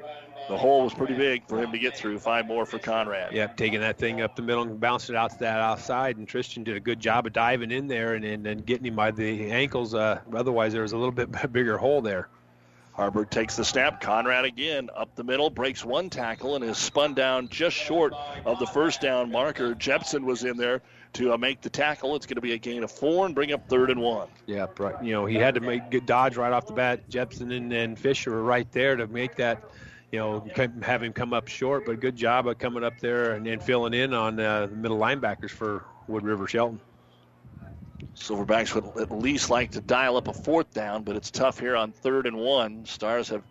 the 0.49 0.57
hole 0.57 0.85
was 0.85 0.95
pretty 0.95 1.15
big 1.15 1.47
for 1.49 1.59
him 1.59 1.73
to 1.73 1.79
get 1.79 1.97
through. 1.97 2.19
Five 2.19 2.47
more 2.47 2.67
for 2.67 2.79
Conrad. 2.79 3.33
Yep, 3.33 3.57
taking 3.57 3.81
that 3.81 3.99
thing 3.99 4.21
up 4.21 4.37
the 4.37 4.43
middle 4.43 4.63
and 4.63 4.79
bouncing 4.79 5.15
it 5.15 5.19
out 5.19 5.31
to 5.33 5.39
that 5.41 5.61
outside. 5.61 6.17
And 6.17 6.27
Tristan 6.27 6.65
did 6.65 6.77
a 6.77 6.81
good 6.81 7.01
job 7.01 7.27
of 7.27 7.33
diving 7.33 7.71
in 7.71 7.89
there 7.89 8.15
and, 8.15 8.25
and, 8.25 8.47
and 8.47 8.65
getting 8.65 8.87
him 8.87 8.97
by 8.97 9.11
the 9.11 9.51
ankles. 9.51 9.95
Uh, 9.95 10.21
otherwise, 10.33 10.73
there 10.73 10.83
was 10.83 10.93
a 10.93 10.99
little 10.99 11.13
bit 11.13 11.31
bigger 11.53 11.77
hole 11.79 12.01
there. 12.01 12.29
Haarberg 12.97 13.29
takes 13.29 13.57
the 13.57 13.65
snap. 13.65 14.01
Conrad 14.01 14.47
again 14.47 14.89
up 14.97 15.15
the 15.17 15.25
middle, 15.25 15.51
breaks 15.51 15.85
one 15.85 16.09
tackle, 16.09 16.57
and 16.57 16.65
is 16.65 16.79
spun 16.79 17.13
down 17.13 17.49
just 17.49 17.77
short 17.77 18.15
of 18.47 18.59
the 18.59 18.67
first 18.67 19.03
down 19.03 19.31
marker. 19.31 19.75
Jepson 19.75 20.25
was 20.25 20.45
in 20.45 20.57
there 20.57 20.81
to 21.17 21.35
uh, 21.35 21.39
make 21.39 21.61
the 21.61 21.71
tackle. 21.71 22.17
It's 22.17 22.27
going 22.27 22.37
to 22.37 22.41
be 22.41 22.53
a 22.53 22.59
gain 22.59 22.85
of 22.85 22.91
four 22.91 23.27
and 23.27 23.35
bring 23.35 23.53
up 23.53 23.69
third 23.69 23.91
and 23.91 24.01
one. 24.01 24.29
Yeah, 24.47 24.67
right. 24.79 25.03
You 25.03 25.13
know, 25.13 25.27
he 25.27 25.37
had 25.37 25.55
to 25.55 25.61
make 25.61 25.91
good 25.91 26.07
dodge 26.07 26.37
right 26.37 26.53
off 26.53 26.67
the 26.67 26.73
bat. 26.73 27.09
Jepson 27.09 27.53
and, 27.53 27.73
and 27.73 27.99
Fisher 27.99 28.31
were 28.31 28.43
right 28.43 28.71
there 28.73 28.97
to 28.97 29.07
make 29.07 29.37
that 29.37 29.63
you 30.13 30.19
know, 30.21 30.47
have 30.83 31.03
him 31.03 31.13
come 31.13 31.35
up 31.35 31.49
short, 31.49 31.85
but 31.85 32.01
good 32.01 32.17
job 32.17 32.47
of 32.47 32.59
coming 32.59 32.85
up 32.85 32.99
there 33.01 33.33
and, 33.33 33.47
and 33.47 33.63
filling 33.63 33.93
in 33.93 34.15
on 34.15 34.39
uh, 34.39 34.67
the 34.67 34.77
middle 34.77 34.99
linebackers 34.99 35.51
for 35.51 35.85
Wood 36.07 36.23
River 36.23 36.47
Shelton. 36.47 36.81
Silverbacks 38.15 38.75
would 38.75 39.03
at 39.03 39.11
least 39.11 39.51
like 39.51 39.73
to 39.73 39.81
dial 39.81 40.17
up 40.17 40.29
a 40.29 40.33
fourth 40.33 40.73
down, 40.73 41.03
but 41.03 41.17
it's 41.17 41.31
tough 41.31 41.59
here 41.59 41.77
on 41.77 41.93
third 41.93 42.27
and 42.27 42.37
one. 42.37 42.87
Stars 42.87 43.29
have 43.29 43.43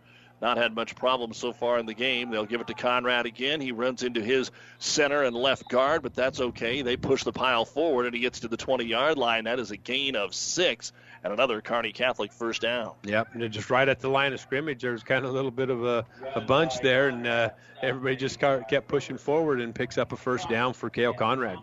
not 0.42 0.58
had 0.58 0.76
much 0.76 0.96
problem 0.96 1.34
so 1.34 1.54
far 1.54 1.80
in 1.80 1.86
the 1.86 1.94
game. 1.94 2.30
They'll 2.30 2.46
give 2.46 2.62
it 2.62 2.68
to 2.68 2.74
Conrad 2.74 3.26
again. 3.26 3.62
He 3.62 3.72
runs 3.72 4.04
into 4.04 4.22
his 4.22 4.52
center 4.80 5.24
and 5.24 5.36
left 5.36 5.70
guard, 5.70 6.04
but 6.04 6.14
that's 6.14 6.40
okay. 6.40 6.82
They 6.82 6.98
push 6.98 7.24
the 7.24 7.32
pile 7.32 7.66
forward, 7.66 8.06
and 8.06 8.14
he 8.14 8.22
gets 8.22 8.42
to 8.42 8.48
the 8.48 8.58
20 8.58 8.86
yard 8.86 9.18
line. 9.18 9.46
That 9.46 9.60
is 9.60 9.72
a 9.72 9.78
gain 9.78 10.16
of 10.16 10.36
six 10.36 10.92
and 11.24 11.34
another 11.34 11.60
Kearney 11.60 11.92
Catholic 11.92 12.32
first 12.32 12.62
down. 12.62 12.92
Yep, 13.04 13.30
and 13.34 13.52
just 13.52 13.70
right 13.72 13.90
at 13.90 14.00
the 14.00 14.10
line 14.10 14.34
of 14.34 14.40
scrimmage, 14.40 14.82
there's 14.82 15.02
kind 15.02 15.26
of 15.26 15.32
a 15.32 15.34
little 15.34 15.52
bit 15.52 15.72
of 15.72 15.84
a, 15.84 16.06
a 16.36 16.42
bunch 16.42 16.80
there, 16.82 17.08
and 17.08 17.26
uh, 17.26 17.50
everybody 17.82 18.16
just 18.16 18.40
kept 18.40 18.88
pushing 18.88 19.18
forward 19.18 19.60
and 19.60 19.74
picks 19.74 19.98
up 19.98 20.12
a 20.12 20.18
first 20.18 20.50
down 20.50 20.74
for 20.74 20.90
Cale 20.90 21.14
Conrad. 21.14 21.58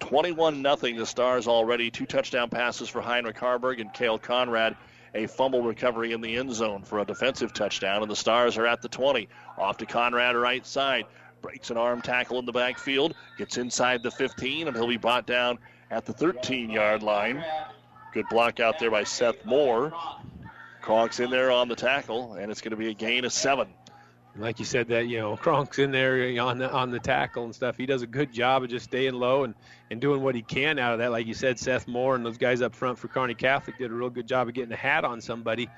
21 0.00 0.62
nothing. 0.62 0.96
The 0.96 1.06
Stars 1.06 1.46
already 1.46 1.90
two 1.90 2.06
touchdown 2.06 2.50
passes 2.50 2.88
for 2.88 3.00
Heinrich 3.00 3.36
Haarberg 3.36 3.80
and 3.80 3.92
Cale 3.92 4.18
Conrad. 4.18 4.76
A 5.14 5.26
fumble 5.28 5.62
recovery 5.62 6.12
in 6.12 6.20
the 6.20 6.36
end 6.36 6.52
zone 6.52 6.82
for 6.82 6.98
a 6.98 7.04
defensive 7.04 7.52
touchdown, 7.52 8.02
and 8.02 8.10
the 8.10 8.16
Stars 8.16 8.58
are 8.58 8.66
at 8.66 8.82
the 8.82 8.88
20. 8.88 9.28
Off 9.58 9.76
to 9.78 9.86
Conrad, 9.86 10.34
right 10.34 10.66
side. 10.66 11.04
Breaks 11.40 11.70
an 11.70 11.76
arm 11.76 12.02
tackle 12.02 12.38
in 12.38 12.46
the 12.46 12.52
backfield, 12.52 13.14
gets 13.38 13.56
inside 13.56 14.02
the 14.02 14.10
15, 14.10 14.66
and 14.66 14.76
he'll 14.76 14.88
be 14.88 14.96
brought 14.96 15.26
down 15.26 15.58
at 15.90 16.04
the 16.04 16.12
13 16.12 16.70
yard 16.70 17.02
line. 17.02 17.44
Good 18.12 18.26
block 18.28 18.60
out 18.60 18.78
there 18.78 18.90
by 18.90 19.04
Seth 19.04 19.44
Moore. 19.44 19.92
Kronk's 20.82 21.20
in 21.20 21.30
there 21.30 21.50
on 21.50 21.68
the 21.68 21.76
tackle, 21.76 22.34
and 22.34 22.50
it's 22.50 22.60
going 22.60 22.72
to 22.72 22.76
be 22.76 22.88
a 22.88 22.94
gain 22.94 23.24
of 23.24 23.32
seven. 23.32 23.68
Like 24.36 24.58
you 24.58 24.64
said, 24.64 24.88
that 24.88 25.06
you 25.06 25.18
know 25.18 25.36
Kronk's 25.42 25.78
in 25.78 25.92
there 25.92 26.40
on 26.42 26.58
the 26.58 26.70
on 26.70 26.90
the 26.90 26.98
tackle 26.98 27.44
and 27.44 27.54
stuff. 27.54 27.76
He 27.76 27.86
does 27.86 28.02
a 28.02 28.06
good 28.06 28.32
job 28.32 28.64
of 28.64 28.70
just 28.70 28.86
staying 28.86 29.14
low 29.14 29.44
and, 29.44 29.54
and 29.90 30.00
doing 30.00 30.22
what 30.22 30.34
he 30.34 30.42
can 30.42 30.78
out 30.78 30.92
of 30.92 30.98
that. 30.98 31.12
Like 31.12 31.26
you 31.26 31.34
said, 31.34 31.58
Seth 31.58 31.86
Moore 31.86 32.16
and 32.16 32.26
those 32.26 32.38
guys 32.38 32.60
up 32.60 32.74
front 32.74 32.98
for 32.98 33.08
Kearney 33.08 33.34
Catholic 33.34 33.78
did 33.78 33.90
a 33.90 33.94
real 33.94 34.10
good 34.10 34.26
job 34.26 34.48
of 34.48 34.54
getting 34.54 34.72
a 34.72 34.76
hat 34.76 35.04
on 35.04 35.20
somebody. 35.20 35.68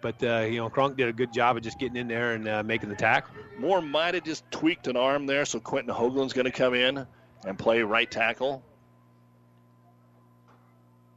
But 0.00 0.22
uh, 0.22 0.40
you 0.40 0.58
know, 0.58 0.70
Kronk 0.70 0.96
did 0.96 1.08
a 1.08 1.12
good 1.12 1.32
job 1.32 1.56
of 1.56 1.62
just 1.62 1.78
getting 1.78 1.96
in 1.96 2.08
there 2.08 2.34
and 2.34 2.48
uh, 2.48 2.62
making 2.62 2.88
the 2.88 2.96
tackle. 2.96 3.34
Moore 3.58 3.82
might 3.82 4.14
have 4.14 4.24
just 4.24 4.48
tweaked 4.50 4.86
an 4.86 4.96
arm 4.96 5.26
there, 5.26 5.44
so 5.44 5.60
Quentin 5.60 5.92
Hoagland's 5.92 6.32
going 6.32 6.46
to 6.46 6.52
come 6.52 6.74
in 6.74 7.06
and 7.44 7.58
play 7.58 7.82
right 7.82 8.10
tackle. 8.10 8.62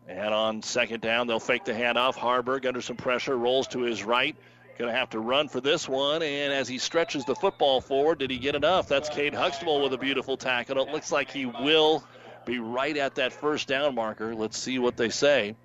And 0.08 0.34
on 0.34 0.62
second 0.62 1.02
down, 1.02 1.28
they'll 1.28 1.40
fake 1.40 1.64
the 1.64 1.74
handoff. 1.74 2.16
Haarberg 2.16 2.66
under 2.66 2.82
some 2.82 2.98
pressure, 2.98 3.38
rolls 3.38 3.68
to 3.68 3.82
his 3.82 4.04
right. 4.04 4.36
Going 4.82 4.92
to 4.92 4.98
have 4.98 5.12
to 5.12 5.20
run 5.20 5.48
for 5.48 5.62
this 5.62 5.88
one. 5.88 6.24
And 6.24 6.52
as 6.52 6.68
he 6.68 6.80
stretches 6.80 7.24
the 7.24 7.36
football 7.36 7.82
forward, 7.82 8.18
did 8.18 8.32
he 8.32 8.40
get 8.40 8.56
enough? 8.56 8.88
That's 8.88 9.10
Cade 9.10 9.36
Huxtable 9.36 9.80
with 9.80 9.94
a 9.94 9.98
beautiful 10.00 10.38
tackle. 10.38 10.80
It 10.80 10.92
looks 10.92 11.12
like 11.12 11.30
he 11.30 11.46
will 11.46 12.04
be 12.46 12.58
right 12.58 12.98
at 12.98 13.14
that 13.14 13.32
first 13.32 13.68
down 13.68 13.94
marker. 13.94 14.34
Let's 14.34 14.58
see 14.58 14.80
what 14.80 14.98
they 14.98 15.10
say. 15.10 15.56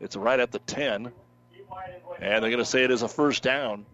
It's 0.00 0.16
right 0.16 0.40
at 0.40 0.50
the 0.50 0.58
10. 0.58 1.12
And 2.20 2.42
they're 2.42 2.50
going 2.50 2.56
to 2.56 2.64
say 2.64 2.82
it 2.82 2.90
is 2.90 3.02
a 3.02 3.08
first 3.08 3.44
down. 3.44 3.86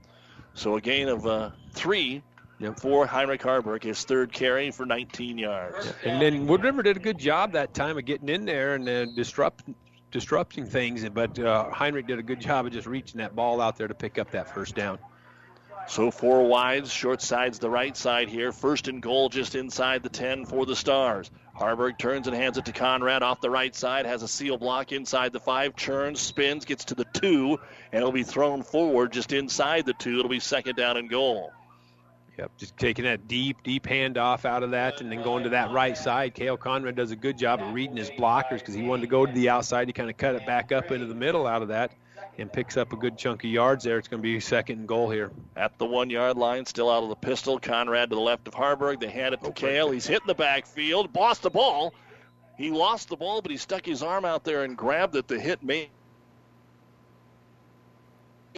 So 0.54 0.76
a 0.76 0.80
gain 0.80 1.08
of 1.08 1.26
uh, 1.26 1.50
three 1.72 2.22
Yep. 2.60 2.80
For 2.80 3.04
Heinrich 3.04 3.42
Haarberg, 3.42 3.82
his 3.82 4.04
third 4.04 4.32
carry 4.32 4.70
for 4.70 4.86
19 4.86 5.36
yards. 5.36 5.92
And 6.04 6.22
then 6.22 6.46
Wood 6.46 6.62
River 6.62 6.82
did 6.82 6.96
a 6.96 7.00
good 7.00 7.18
job 7.18 7.52
that 7.52 7.74
time 7.74 7.98
of 7.98 8.04
getting 8.04 8.28
in 8.28 8.44
there 8.44 8.76
and 8.76 8.88
uh, 8.88 9.06
disrupt, 9.06 9.64
disrupting 10.14 10.64
things, 10.64 11.06
but 11.08 11.36
uh, 11.40 11.68
Heinrich 11.70 12.06
did 12.06 12.20
a 12.20 12.22
good 12.22 12.40
job 12.40 12.66
of 12.66 12.72
just 12.72 12.86
reaching 12.86 13.18
that 13.18 13.34
ball 13.34 13.60
out 13.60 13.76
there 13.76 13.88
to 13.88 13.94
pick 13.94 14.16
up 14.16 14.30
that 14.30 14.54
first 14.54 14.76
down. 14.76 14.96
So 15.88 16.12
four 16.12 16.46
wides, 16.46 16.92
short 16.92 17.20
side's 17.20 17.58
the 17.58 17.68
right 17.68 17.96
side 17.96 18.28
here. 18.28 18.52
First 18.52 18.86
and 18.86 19.02
goal 19.02 19.28
just 19.28 19.56
inside 19.56 20.04
the 20.04 20.08
10 20.08 20.46
for 20.46 20.66
the 20.66 20.76
Stars. 20.76 21.32
Haarberg 21.58 21.98
turns 21.98 22.28
and 22.28 22.36
hands 22.36 22.56
it 22.56 22.64
to 22.66 22.72
Conrad 22.72 23.24
off 23.24 23.40
the 23.40 23.50
right 23.50 23.74
side, 23.74 24.06
has 24.06 24.22
a 24.22 24.28
seal 24.28 24.56
block 24.56 24.92
inside 24.92 25.32
the 25.32 25.40
five, 25.40 25.74
churns, 25.74 26.20
spins, 26.20 26.64
gets 26.64 26.84
to 26.86 26.94
the 26.94 27.06
two, 27.12 27.58
and 27.90 27.98
it'll 27.98 28.12
be 28.12 28.22
thrown 28.22 28.62
forward 28.62 29.12
just 29.12 29.32
inside 29.32 29.84
the 29.84 29.94
two. 29.94 30.20
It'll 30.20 30.28
be 30.28 30.38
second 30.38 30.76
down 30.76 30.96
and 30.96 31.10
goal. 31.10 31.50
Yep, 32.38 32.50
just 32.56 32.76
taking 32.76 33.04
that 33.04 33.28
deep, 33.28 33.62
deep 33.62 33.84
handoff 33.84 34.44
out 34.44 34.64
of 34.64 34.72
that 34.72 35.00
and 35.00 35.10
then 35.10 35.22
going 35.22 35.44
to 35.44 35.50
that 35.50 35.70
right 35.70 35.96
side. 35.96 36.34
Cale 36.34 36.56
Conrad 36.56 36.96
does 36.96 37.12
a 37.12 37.16
good 37.16 37.38
job 37.38 37.60
of 37.60 37.72
reading 37.72 37.96
his 37.96 38.10
blockers 38.10 38.58
because 38.58 38.74
he 38.74 38.82
wanted 38.82 39.02
to 39.02 39.08
go 39.08 39.24
to 39.24 39.32
the 39.32 39.48
outside. 39.48 39.86
He 39.86 39.92
kind 39.92 40.10
of 40.10 40.16
cut 40.16 40.34
it 40.34 40.44
back 40.44 40.72
up 40.72 40.90
into 40.90 41.06
the 41.06 41.14
middle 41.14 41.46
out 41.46 41.62
of 41.62 41.68
that 41.68 41.92
and 42.38 42.52
picks 42.52 42.76
up 42.76 42.92
a 42.92 42.96
good 42.96 43.16
chunk 43.16 43.44
of 43.44 43.50
yards 43.50 43.84
there. 43.84 43.98
It's 43.98 44.08
going 44.08 44.20
to 44.20 44.22
be 44.22 44.40
second 44.40 44.80
and 44.80 44.88
goal 44.88 45.10
here. 45.10 45.30
At 45.56 45.78
the 45.78 45.86
one 45.86 46.10
yard 46.10 46.36
line, 46.36 46.66
still 46.66 46.90
out 46.90 47.04
of 47.04 47.08
the 47.08 47.14
pistol. 47.14 47.60
Conrad 47.60 48.10
to 48.10 48.16
the 48.16 48.20
left 48.20 48.48
of 48.48 48.54
Haarberg. 48.54 48.98
They 48.98 49.10
hand 49.10 49.34
it 49.34 49.42
to 49.42 49.50
oh, 49.50 49.52
Cale. 49.52 49.92
He's 49.92 50.06
hitting 50.06 50.26
the 50.26 50.34
backfield, 50.34 51.14
lost 51.14 51.42
the 51.42 51.50
ball. 51.50 51.94
He 52.56 52.70
lost 52.70 53.08
the 53.08 53.16
ball, 53.16 53.42
but 53.42 53.50
he 53.50 53.56
stuck 53.56 53.86
his 53.86 54.02
arm 54.02 54.24
out 54.24 54.44
there 54.44 54.64
and 54.64 54.76
grabbed 54.76 55.14
it. 55.16 55.28
The 55.28 55.38
hit 55.38 55.62
made 55.62 55.90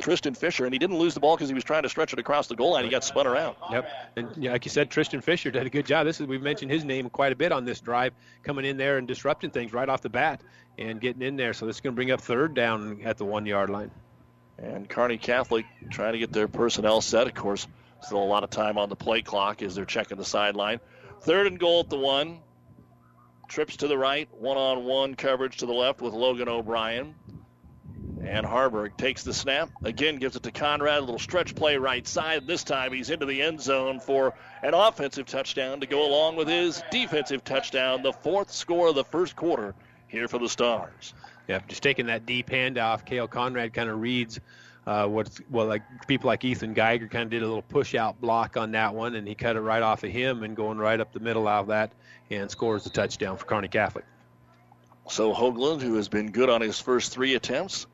Tristan 0.00 0.34
Fisher, 0.34 0.64
and 0.64 0.72
he 0.72 0.78
didn't 0.78 0.98
lose 0.98 1.14
the 1.14 1.20
ball 1.20 1.36
because 1.36 1.48
he 1.48 1.54
was 1.54 1.64
trying 1.64 1.82
to 1.82 1.88
stretch 1.88 2.12
it 2.12 2.18
across 2.18 2.46
the 2.48 2.56
goal 2.56 2.72
line. 2.72 2.84
He 2.84 2.90
got 2.90 3.04
spun 3.04 3.26
around. 3.26 3.56
Yep, 3.70 3.90
and 4.16 4.28
yeah, 4.36 4.52
like 4.52 4.64
you 4.64 4.70
said, 4.70 4.90
Tristan 4.90 5.20
Fisher 5.20 5.50
did 5.50 5.66
a 5.66 5.70
good 5.70 5.86
job. 5.86 6.06
This 6.06 6.20
is 6.20 6.26
we've 6.26 6.42
mentioned 6.42 6.70
his 6.70 6.84
name 6.84 7.08
quite 7.10 7.32
a 7.32 7.36
bit 7.36 7.52
on 7.52 7.64
this 7.64 7.80
drive, 7.80 8.12
coming 8.42 8.64
in 8.64 8.76
there 8.76 8.98
and 8.98 9.08
disrupting 9.08 9.50
things 9.50 9.72
right 9.72 9.88
off 9.88 10.02
the 10.02 10.10
bat 10.10 10.40
and 10.78 11.00
getting 11.00 11.22
in 11.22 11.36
there. 11.36 11.52
So 11.52 11.66
this 11.66 11.76
is 11.76 11.80
going 11.80 11.94
to 11.94 11.96
bring 11.96 12.10
up 12.10 12.20
third 12.20 12.54
down 12.54 13.00
at 13.04 13.16
the 13.16 13.24
one 13.24 13.46
yard 13.46 13.70
line. 13.70 13.90
And 14.58 14.88
Kearney 14.88 15.18
Catholic 15.18 15.66
trying 15.90 16.12
to 16.12 16.18
get 16.18 16.32
their 16.32 16.48
personnel 16.48 17.00
set. 17.00 17.26
Of 17.26 17.34
course, 17.34 17.66
still 18.02 18.22
a 18.22 18.24
lot 18.24 18.44
of 18.44 18.50
time 18.50 18.78
on 18.78 18.88
the 18.88 18.96
play 18.96 19.22
clock 19.22 19.62
as 19.62 19.74
they're 19.74 19.84
checking 19.84 20.16
the 20.16 20.24
sideline. 20.24 20.80
Third 21.22 21.46
and 21.46 21.58
goal 21.58 21.80
at 21.80 21.90
the 21.90 21.98
one. 21.98 22.40
Trips 23.48 23.76
to 23.76 23.86
the 23.86 23.96
right, 23.96 24.28
one 24.32 24.56
on 24.56 24.84
one 24.84 25.14
coverage 25.14 25.58
to 25.58 25.66
the 25.66 25.72
left 25.72 26.00
with 26.00 26.12
Logan 26.14 26.48
O'Brien. 26.48 27.14
And 28.26 28.44
Haarberg 28.44 28.96
takes 28.96 29.22
the 29.22 29.32
snap. 29.32 29.70
Again, 29.84 30.16
gives 30.16 30.34
it 30.34 30.42
to 30.42 30.50
Conrad. 30.50 30.98
A 30.98 31.00
little 31.00 31.18
stretch 31.18 31.54
play 31.54 31.76
right 31.76 32.06
side. 32.06 32.46
This 32.46 32.64
time 32.64 32.92
he's 32.92 33.10
into 33.10 33.24
the 33.24 33.40
end 33.40 33.60
zone 33.60 34.00
for 34.00 34.34
an 34.62 34.74
offensive 34.74 35.26
touchdown 35.26 35.80
to 35.80 35.86
go 35.86 36.04
along 36.04 36.34
with 36.34 36.48
his 36.48 36.82
defensive 36.90 37.44
touchdown. 37.44 38.02
The 38.02 38.12
fourth 38.12 38.50
score 38.50 38.88
of 38.88 38.96
the 38.96 39.04
first 39.04 39.36
quarter 39.36 39.76
here 40.08 40.26
for 40.26 40.38
the 40.38 40.48
Stars. 40.48 41.14
Yeah, 41.46 41.60
just 41.68 41.84
taking 41.84 42.06
that 42.06 42.26
deep 42.26 42.50
handoff. 42.50 43.04
Cale 43.04 43.28
Conrad 43.28 43.72
kind 43.72 43.88
of 43.88 44.00
reads 44.00 44.40
uh, 44.88 45.06
what 45.06 45.30
well 45.48 45.66
like 45.66 45.82
people 46.08 46.26
like 46.26 46.44
Ethan 46.44 46.74
Geiger 46.74 47.06
kind 47.06 47.24
of 47.24 47.30
did 47.30 47.42
a 47.42 47.46
little 47.46 47.62
push 47.62 47.94
out 47.94 48.20
block 48.20 48.56
on 48.56 48.72
that 48.72 48.92
one, 48.92 49.14
and 49.14 49.26
he 49.26 49.36
cut 49.36 49.54
it 49.54 49.60
right 49.60 49.82
off 49.82 50.02
of 50.02 50.10
him 50.10 50.42
and 50.42 50.56
going 50.56 50.78
right 50.78 50.98
up 50.98 51.12
the 51.12 51.20
middle 51.20 51.46
out 51.46 51.60
of 51.60 51.66
that 51.68 51.92
and 52.30 52.50
scores 52.50 52.82
the 52.82 52.90
touchdown 52.90 53.36
for 53.36 53.44
Kearney 53.44 53.68
Catholic. 53.68 54.04
So 55.08 55.32
Hoagland, 55.32 55.80
who 55.80 55.94
has 55.94 56.08
been 56.08 56.32
good 56.32 56.50
on 56.50 56.60
his 56.60 56.80
first 56.80 57.12
three 57.12 57.36
attempts, 57.36 57.86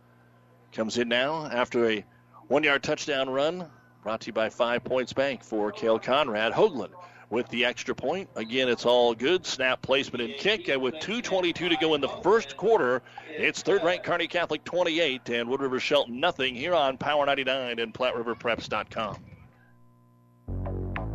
Comes 0.72 0.96
in 0.96 1.08
now 1.08 1.46
after 1.46 1.88
a 1.88 2.04
one 2.48 2.64
yard 2.64 2.82
touchdown 2.82 3.28
run 3.28 3.68
brought 4.02 4.22
to 4.22 4.28
you 4.28 4.32
by 4.32 4.48
Five 4.48 4.82
Points 4.84 5.12
Bank 5.12 5.44
for 5.44 5.70
Cale 5.70 5.98
Conrad. 5.98 6.52
Hoagland 6.52 6.92
with 7.32 7.48
the 7.48 7.64
extra 7.64 7.94
point. 7.94 8.28
Again, 8.36 8.68
it's 8.68 8.84
all 8.84 9.14
good. 9.14 9.46
Snap 9.46 9.80
placement 9.80 10.22
and 10.22 10.34
kick. 10.34 10.68
And 10.68 10.82
with 10.82 10.94
2.22 10.96 11.54
to 11.54 11.76
go 11.80 11.94
in 11.94 12.00
the 12.00 12.08
first 12.08 12.56
quarter, 12.56 13.02
it's 13.26 13.62
third 13.62 13.82
ranked 13.82 14.04
Kearney 14.04 14.26
Catholic 14.26 14.64
28 14.64 15.30
and 15.30 15.48
Wood 15.48 15.60
River 15.60 15.80
Shelton 15.80 16.20
nothing 16.20 16.54
here 16.54 16.74
on 16.74 16.98
Power 16.98 17.24
99 17.24 17.78
and 17.78 17.94
PlatteRiverPreps.com. 17.94 19.16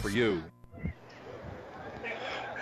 for 0.00 0.08
you. 0.08 0.42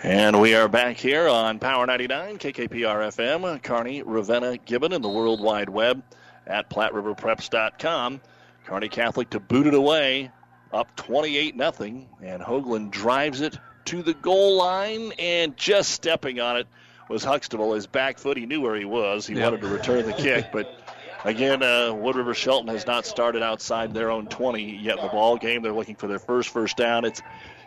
And 0.02 0.40
we 0.40 0.54
are 0.54 0.68
back 0.68 0.96
here 0.96 1.28
on 1.28 1.58
Power 1.58 1.84
99, 1.86 2.38
KKPR 2.38 3.08
FM, 3.08 3.62
Kearney, 3.62 4.02
Ravenna, 4.02 4.56
Gibbon, 4.58 4.92
and 4.92 5.02
the 5.02 5.08
World 5.08 5.40
Wide 5.40 5.68
Web 5.68 6.02
at 6.46 6.70
PlatteRiverPreps.com. 6.70 8.20
Kearney 8.64 8.88
Catholic 8.88 9.30
to 9.30 9.40
boot 9.40 9.66
it 9.66 9.74
away, 9.74 10.30
up 10.72 10.94
28 10.96 11.56
nothing, 11.56 12.08
and 12.22 12.40
Hoagland 12.42 12.90
drives 12.90 13.40
it 13.40 13.58
to 13.86 14.02
the 14.02 14.14
goal 14.14 14.56
line, 14.56 15.12
and 15.18 15.56
just 15.56 15.90
stepping 15.90 16.38
on 16.40 16.58
it 16.58 16.66
was 17.08 17.24
Huxtable. 17.24 17.72
His 17.72 17.86
back 17.86 18.18
foot, 18.18 18.36
he 18.36 18.46
knew 18.46 18.60
where 18.60 18.76
he 18.76 18.84
was. 18.84 19.26
He 19.26 19.34
Yep. 19.34 19.44
wanted 19.44 19.60
to 19.62 19.68
return 19.68 20.06
the 20.06 20.12
kick, 20.12 20.46
but 20.52 20.80
again, 21.28 21.62
uh, 21.62 21.92
Wood 21.92 22.16
River 22.16 22.34
Shelton 22.34 22.68
has 22.68 22.86
not 22.86 23.06
started 23.06 23.42
outside 23.42 23.94
their 23.94 24.10
own 24.10 24.26
20 24.26 24.78
yet 24.78 24.98
in 24.98 25.04
the 25.04 25.10
ball 25.10 25.36
game. 25.36 25.62
They're 25.62 25.72
looking 25.72 25.96
for 25.96 26.06
their 26.06 26.18
first 26.18 26.48
first 26.48 26.76
down. 26.76 27.04
It's 27.04 27.22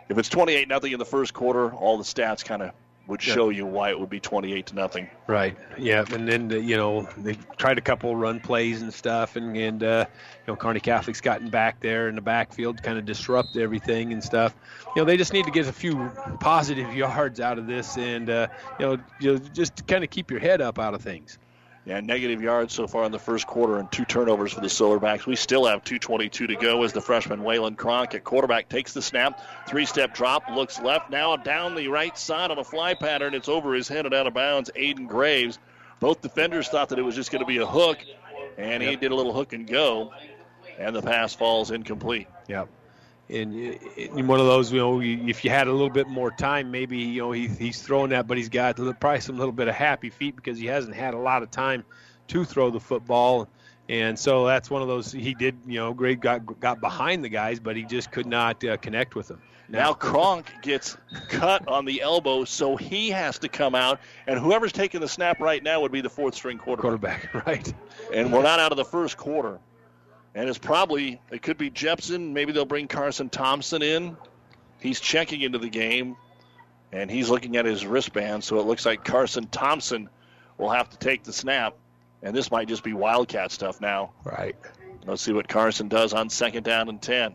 if 0.08 0.18
it's 0.18 0.28
28 0.28 0.68
nothing 0.68 0.92
in 0.92 0.98
the 0.98 1.04
first 1.04 1.32
quarter, 1.32 1.72
all 1.72 1.96
the 1.96 2.04
stats 2.04 2.44
kind 2.44 2.62
of 2.62 2.72
would 3.08 3.20
show 3.20 3.48
you 3.48 3.66
why 3.66 3.90
it 3.90 3.98
would 3.98 4.10
be 4.10 4.20
28 4.20 4.66
to 4.66 4.74
nothing. 4.74 5.08
Right. 5.26 5.56
Yeah, 5.76 6.04
and 6.12 6.28
then 6.28 6.50
you 6.50 6.76
know 6.76 7.08
they 7.18 7.36
tried 7.56 7.78
a 7.78 7.80
couple 7.80 8.14
run 8.14 8.40
plays 8.40 8.82
and 8.82 8.92
stuff, 8.92 9.36
and 9.36 9.56
and 9.56 9.82
uh, 9.82 10.06
you 10.46 10.52
know 10.52 10.56
Kearney 10.56 10.80
Catholic's 10.80 11.20
gotten 11.20 11.50
back 11.50 11.80
there 11.80 12.08
in 12.08 12.14
the 12.14 12.20
backfield, 12.20 12.82
kind 12.82 12.98
of 12.98 13.04
disrupt 13.04 13.56
everything 13.56 14.12
and 14.12 14.22
stuff. 14.22 14.54
You 14.94 15.02
know 15.02 15.06
they 15.06 15.16
just 15.16 15.32
need 15.32 15.44
to 15.46 15.50
get 15.50 15.66
a 15.66 15.72
few 15.72 16.10
positive 16.40 16.94
yards 16.94 17.40
out 17.40 17.58
of 17.58 17.66
this, 17.66 17.96
and 17.96 18.30
uh, 18.30 18.48
you 18.78 18.86
know 18.86 18.98
you 19.20 19.32
know, 19.32 19.38
just 19.52 19.86
kind 19.86 20.04
of 20.04 20.10
keep 20.10 20.30
your 20.30 20.40
head 20.40 20.60
up 20.60 20.78
out 20.78 20.94
of 20.94 21.02
things. 21.02 21.38
Yeah, 21.84 21.98
negative 21.98 22.40
yards 22.40 22.72
so 22.74 22.86
far 22.86 23.04
in 23.04 23.10
the 23.10 23.18
first 23.18 23.46
quarter 23.48 23.78
and 23.78 23.90
two 23.90 24.04
turnovers 24.04 24.52
for 24.52 24.60
the 24.60 24.68
Silverbacks. 24.68 25.26
We 25.26 25.34
still 25.34 25.66
have 25.66 25.82
2.22 25.82 26.30
to 26.30 26.54
go 26.54 26.84
as 26.84 26.92
the 26.92 27.00
freshman 27.00 27.40
Waylon 27.40 27.76
Cronk 27.76 28.14
at 28.14 28.22
quarterback 28.22 28.68
takes 28.68 28.92
the 28.92 29.02
snap. 29.02 29.40
Three 29.68 29.84
step 29.84 30.14
drop, 30.14 30.44
looks 30.54 30.80
left, 30.80 31.10
now 31.10 31.34
down 31.36 31.74
the 31.74 31.88
right 31.88 32.16
side 32.16 32.52
on 32.52 32.58
a 32.58 32.64
fly 32.64 32.94
pattern. 32.94 33.34
It's 33.34 33.48
over 33.48 33.74
his 33.74 33.88
head 33.88 34.06
and 34.06 34.14
out 34.14 34.28
of 34.28 34.34
bounds. 34.34 34.70
Aiden 34.76 35.08
Graves. 35.08 35.58
Both 35.98 36.20
defenders 36.20 36.68
thought 36.68 36.88
that 36.90 37.00
it 37.00 37.02
was 37.02 37.16
just 37.16 37.32
going 37.32 37.42
to 37.42 37.46
be 37.46 37.58
a 37.58 37.66
hook, 37.66 37.98
and 38.56 38.82
he 38.82 38.94
did 38.94 39.10
a 39.10 39.14
little 39.14 39.32
hook 39.32 39.52
and 39.52 39.66
go, 39.66 40.12
and 40.78 40.94
the 40.94 41.02
pass 41.02 41.34
falls 41.34 41.70
incomplete. 41.72 42.28
Yep. 42.48 42.68
And 43.28 43.54
in 43.96 44.26
one 44.26 44.40
of 44.40 44.46
those, 44.46 44.72
you 44.72 44.78
know, 44.78 45.00
if 45.00 45.44
you 45.44 45.50
had 45.50 45.66
a 45.66 45.72
little 45.72 45.90
bit 45.90 46.06
more 46.08 46.30
time, 46.30 46.70
maybe 46.70 46.98
you 46.98 47.22
know 47.22 47.32
he, 47.32 47.48
he's 47.48 47.80
throwing 47.80 48.10
that, 48.10 48.26
but 48.26 48.36
he's 48.36 48.48
got 48.48 48.76
probably 49.00 49.20
some 49.20 49.38
little 49.38 49.52
bit 49.52 49.68
of 49.68 49.74
happy 49.74 50.10
feet 50.10 50.36
because 50.36 50.58
he 50.58 50.66
hasn't 50.66 50.94
had 50.94 51.14
a 51.14 51.18
lot 51.18 51.42
of 51.42 51.50
time 51.50 51.84
to 52.28 52.44
throw 52.44 52.70
the 52.70 52.80
football, 52.80 53.48
and 53.88 54.18
so 54.18 54.46
that's 54.46 54.70
one 54.70 54.82
of 54.82 54.88
those. 54.88 55.12
He 55.12 55.34
did, 55.34 55.56
you 55.66 55.78
know, 55.78 55.94
great 55.94 56.20
got 56.20 56.60
got 56.60 56.80
behind 56.80 57.24
the 57.24 57.28
guys, 57.28 57.58
but 57.58 57.76
he 57.76 57.84
just 57.84 58.10
could 58.10 58.26
not 58.26 58.62
uh, 58.64 58.76
connect 58.76 59.14
with 59.14 59.28
them. 59.28 59.40
Now 59.68 59.94
Kronk 59.94 60.52
gets 60.60 60.98
cut 61.28 61.66
on 61.66 61.86
the 61.86 62.02
elbow, 62.02 62.44
so 62.44 62.76
he 62.76 63.10
has 63.10 63.38
to 63.38 63.48
come 63.48 63.74
out, 63.74 64.00
and 64.26 64.38
whoever's 64.38 64.72
taking 64.72 65.00
the 65.00 65.08
snap 65.08 65.40
right 65.40 65.62
now 65.62 65.80
would 65.80 65.92
be 65.92 66.02
the 66.02 66.10
fourth 66.10 66.34
string 66.34 66.58
quarterback. 66.58 67.30
Quarterback, 67.30 67.46
right? 67.46 67.74
And 68.12 68.30
we're 68.32 68.42
not 68.42 68.60
out 68.60 68.72
of 68.72 68.76
the 68.76 68.84
first 68.84 69.16
quarter. 69.16 69.58
And 70.34 70.48
it's 70.48 70.58
probably, 70.58 71.20
it 71.30 71.42
could 71.42 71.58
be 71.58 71.70
Jepson. 71.70 72.32
Maybe 72.32 72.52
they'll 72.52 72.64
bring 72.64 72.88
Carson 72.88 73.28
Thompson 73.28 73.82
in. 73.82 74.16
He's 74.80 74.98
checking 74.98 75.42
into 75.42 75.58
the 75.58 75.68
game, 75.68 76.16
and 76.90 77.10
he's 77.10 77.28
looking 77.28 77.56
at 77.56 77.64
his 77.64 77.86
wristband, 77.86 78.42
so 78.42 78.58
it 78.58 78.66
looks 78.66 78.84
like 78.84 79.04
Carson 79.04 79.46
Thompson 79.48 80.08
will 80.58 80.70
have 80.70 80.90
to 80.90 80.98
take 80.98 81.22
the 81.22 81.32
snap. 81.32 81.74
And 82.22 82.34
this 82.34 82.50
might 82.50 82.68
just 82.68 82.82
be 82.82 82.92
Wildcat 82.92 83.52
stuff 83.52 83.80
now. 83.80 84.12
Right. 84.24 84.56
Let's 85.04 85.22
see 85.22 85.32
what 85.32 85.48
Carson 85.48 85.88
does 85.88 86.12
on 86.12 86.30
second 86.30 86.64
down 86.64 86.88
and 86.88 87.00
10. 87.00 87.34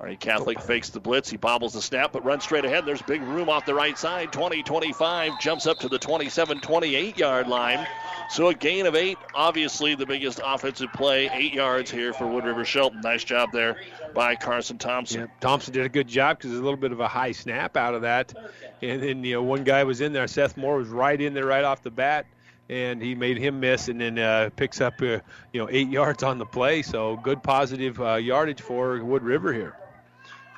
Kearney 0.00 0.16
Catholic 0.16 0.60
fakes 0.62 0.88
the 0.88 0.98
blitz. 0.98 1.28
He 1.28 1.36
bobbles 1.36 1.74
the 1.74 1.82
snap, 1.82 2.10
but 2.12 2.24
runs 2.24 2.44
straight 2.44 2.64
ahead. 2.64 2.86
There's 2.86 3.02
big 3.02 3.20
room 3.20 3.50
off 3.50 3.66
the 3.66 3.74
right 3.74 3.98
side. 3.98 4.32
20 4.32 4.62
25. 4.62 5.38
Jumps 5.40 5.66
up 5.66 5.78
to 5.80 5.88
the 5.88 5.98
27 5.98 6.60
28 6.60 7.18
yard 7.18 7.48
line. 7.48 7.86
So 8.30 8.48
a 8.48 8.54
gain 8.54 8.86
of 8.86 8.94
eight. 8.94 9.18
Obviously, 9.34 9.94
the 9.94 10.06
biggest 10.06 10.40
offensive 10.42 10.90
play. 10.94 11.28
Eight 11.30 11.52
yards 11.52 11.90
here 11.90 12.14
for 12.14 12.26
Wood 12.26 12.44
River 12.44 12.64
Shelton. 12.64 13.02
Nice 13.02 13.24
job 13.24 13.50
there 13.52 13.76
by 14.14 14.36
Carson 14.36 14.78
Thompson. 14.78 15.20
Yeah, 15.20 15.26
Thompson 15.40 15.74
did 15.74 15.84
a 15.84 15.88
good 15.90 16.08
job 16.08 16.38
because 16.38 16.50
there's 16.50 16.60
a 16.60 16.64
little 16.64 16.78
bit 16.78 16.92
of 16.92 17.00
a 17.00 17.08
high 17.08 17.32
snap 17.32 17.76
out 17.76 17.94
of 17.94 18.02
that, 18.02 18.32
and 18.80 19.02
then 19.02 19.22
you 19.22 19.34
know 19.34 19.42
one 19.42 19.64
guy 19.64 19.84
was 19.84 20.00
in 20.00 20.14
there. 20.14 20.26
Seth 20.28 20.56
Moore 20.56 20.76
was 20.76 20.88
right 20.88 21.20
in 21.20 21.34
there 21.34 21.44
right 21.44 21.64
off 21.64 21.82
the 21.82 21.90
bat, 21.90 22.24
and 22.70 23.02
he 23.02 23.14
made 23.14 23.36
him 23.36 23.60
miss, 23.60 23.88
and 23.88 24.00
then 24.00 24.18
uh, 24.18 24.48
picks 24.56 24.80
up 24.80 25.02
uh, 25.02 25.18
you 25.52 25.60
know 25.60 25.68
eight 25.70 25.88
yards 25.88 26.22
on 26.22 26.38
the 26.38 26.46
play. 26.46 26.80
So 26.80 27.16
good 27.18 27.42
positive 27.42 28.00
uh, 28.00 28.14
yardage 28.14 28.62
for 28.62 29.04
Wood 29.04 29.22
River 29.22 29.52
here. 29.52 29.76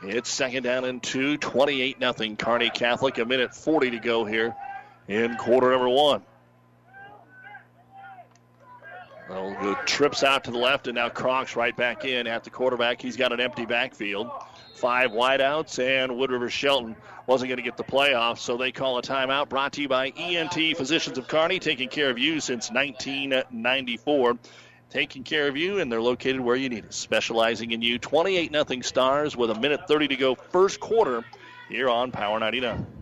It's 0.04 0.30
second 0.30 0.64
down 0.64 0.84
and 0.84 1.02
two. 1.02 1.36
28 1.36 2.00
nothing. 2.00 2.36
Kearney 2.36 2.70
Catholic. 2.70 3.18
A 3.18 3.24
minute 3.24 3.54
40 3.54 3.90
to 3.90 3.98
go 3.98 4.24
here 4.24 4.54
in 5.08 5.36
quarter 5.36 5.70
number 5.70 5.88
one. 5.88 6.22
Well, 9.28 9.78
trips 9.86 10.22
out 10.22 10.44
to 10.44 10.50
the 10.50 10.58
left, 10.58 10.88
and 10.88 10.96
now 10.96 11.08
Kronk 11.08 11.56
right 11.56 11.74
back 11.74 12.04
in 12.04 12.26
at 12.26 12.44
the 12.44 12.50
quarterback. 12.50 13.00
He's 13.00 13.16
got 13.16 13.32
an 13.32 13.40
empty 13.40 13.64
backfield. 13.64 14.30
Five 14.74 15.12
wideouts, 15.12 15.78
and 15.78 16.18
Wood 16.18 16.30
River 16.30 16.50
Shelton 16.50 16.96
wasn't 17.26 17.48
going 17.48 17.56
to 17.56 17.62
get 17.62 17.76
the 17.76 17.84
playoff, 17.84 18.38
so 18.38 18.56
they 18.56 18.72
call 18.72 18.98
a 18.98 19.02
timeout. 19.02 19.48
Brought 19.48 19.74
to 19.74 19.82
you 19.82 19.88
by 19.88 20.08
ENT 20.08 20.76
Physicians 20.76 21.16
of 21.18 21.28
Kearney, 21.28 21.60
taking 21.60 21.88
care 21.88 22.10
of 22.10 22.18
you 22.18 22.40
since 22.40 22.70
1994. 22.70 24.38
Taking 24.92 25.24
care 25.24 25.48
of 25.48 25.56
you, 25.56 25.78
and 25.78 25.90
they're 25.90 26.02
located 26.02 26.38
where 26.42 26.54
you 26.54 26.68
need 26.68 26.84
it, 26.84 26.92
specializing 26.92 27.70
in 27.70 27.80
you. 27.80 27.98
28 27.98 28.52
0 28.52 28.80
Stars 28.82 29.34
with 29.34 29.48
a 29.50 29.54
minute 29.54 29.88
30 29.88 30.08
to 30.08 30.16
go, 30.16 30.34
first 30.34 30.80
quarter 30.80 31.24
here 31.70 31.88
on 31.88 32.10
Power 32.10 32.38
99. 32.38 33.01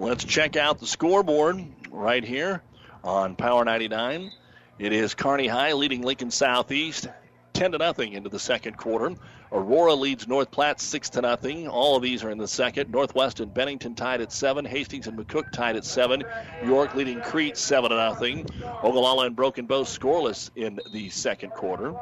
Let's 0.00 0.24
check 0.24 0.56
out 0.56 0.78
the 0.78 0.86
scoreboard 0.86 1.62
right 1.90 2.24
here 2.24 2.62
on 3.04 3.36
Power 3.36 3.66
99. 3.66 4.32
It 4.78 4.94
is 4.94 5.12
Kearney 5.12 5.46
High 5.46 5.74
leading 5.74 6.00
Lincoln 6.00 6.30
Southeast 6.30 7.06
10 7.52 7.72
to 7.72 7.78
nothing 7.78 8.14
into 8.14 8.30
the 8.30 8.38
second 8.38 8.78
quarter. 8.78 9.14
Aurora 9.52 9.92
leads 9.92 10.26
North 10.26 10.50
Platte 10.50 10.80
6 10.80 11.10
to 11.10 11.20
nothing. 11.20 11.68
All 11.68 11.96
of 11.96 12.02
these 12.02 12.24
are 12.24 12.30
in 12.30 12.38
the 12.38 12.48
second. 12.48 12.90
Northwest 12.90 13.40
and 13.40 13.52
Bennington 13.52 13.94
tied 13.94 14.22
at 14.22 14.32
7. 14.32 14.64
Hastings 14.64 15.06
and 15.06 15.18
McCook 15.18 15.52
tied 15.52 15.76
at 15.76 15.84
7. 15.84 16.24
York 16.64 16.94
leading 16.94 17.20
Crete 17.20 17.58
7 17.58 17.90
to 17.90 17.96
nothing. 17.96 18.46
Ogallala 18.82 19.26
and 19.26 19.36
Broken 19.36 19.66
Bow 19.66 19.82
scoreless 19.82 20.48
in 20.56 20.80
the 20.94 21.10
second 21.10 21.50
quarter. 21.50 21.94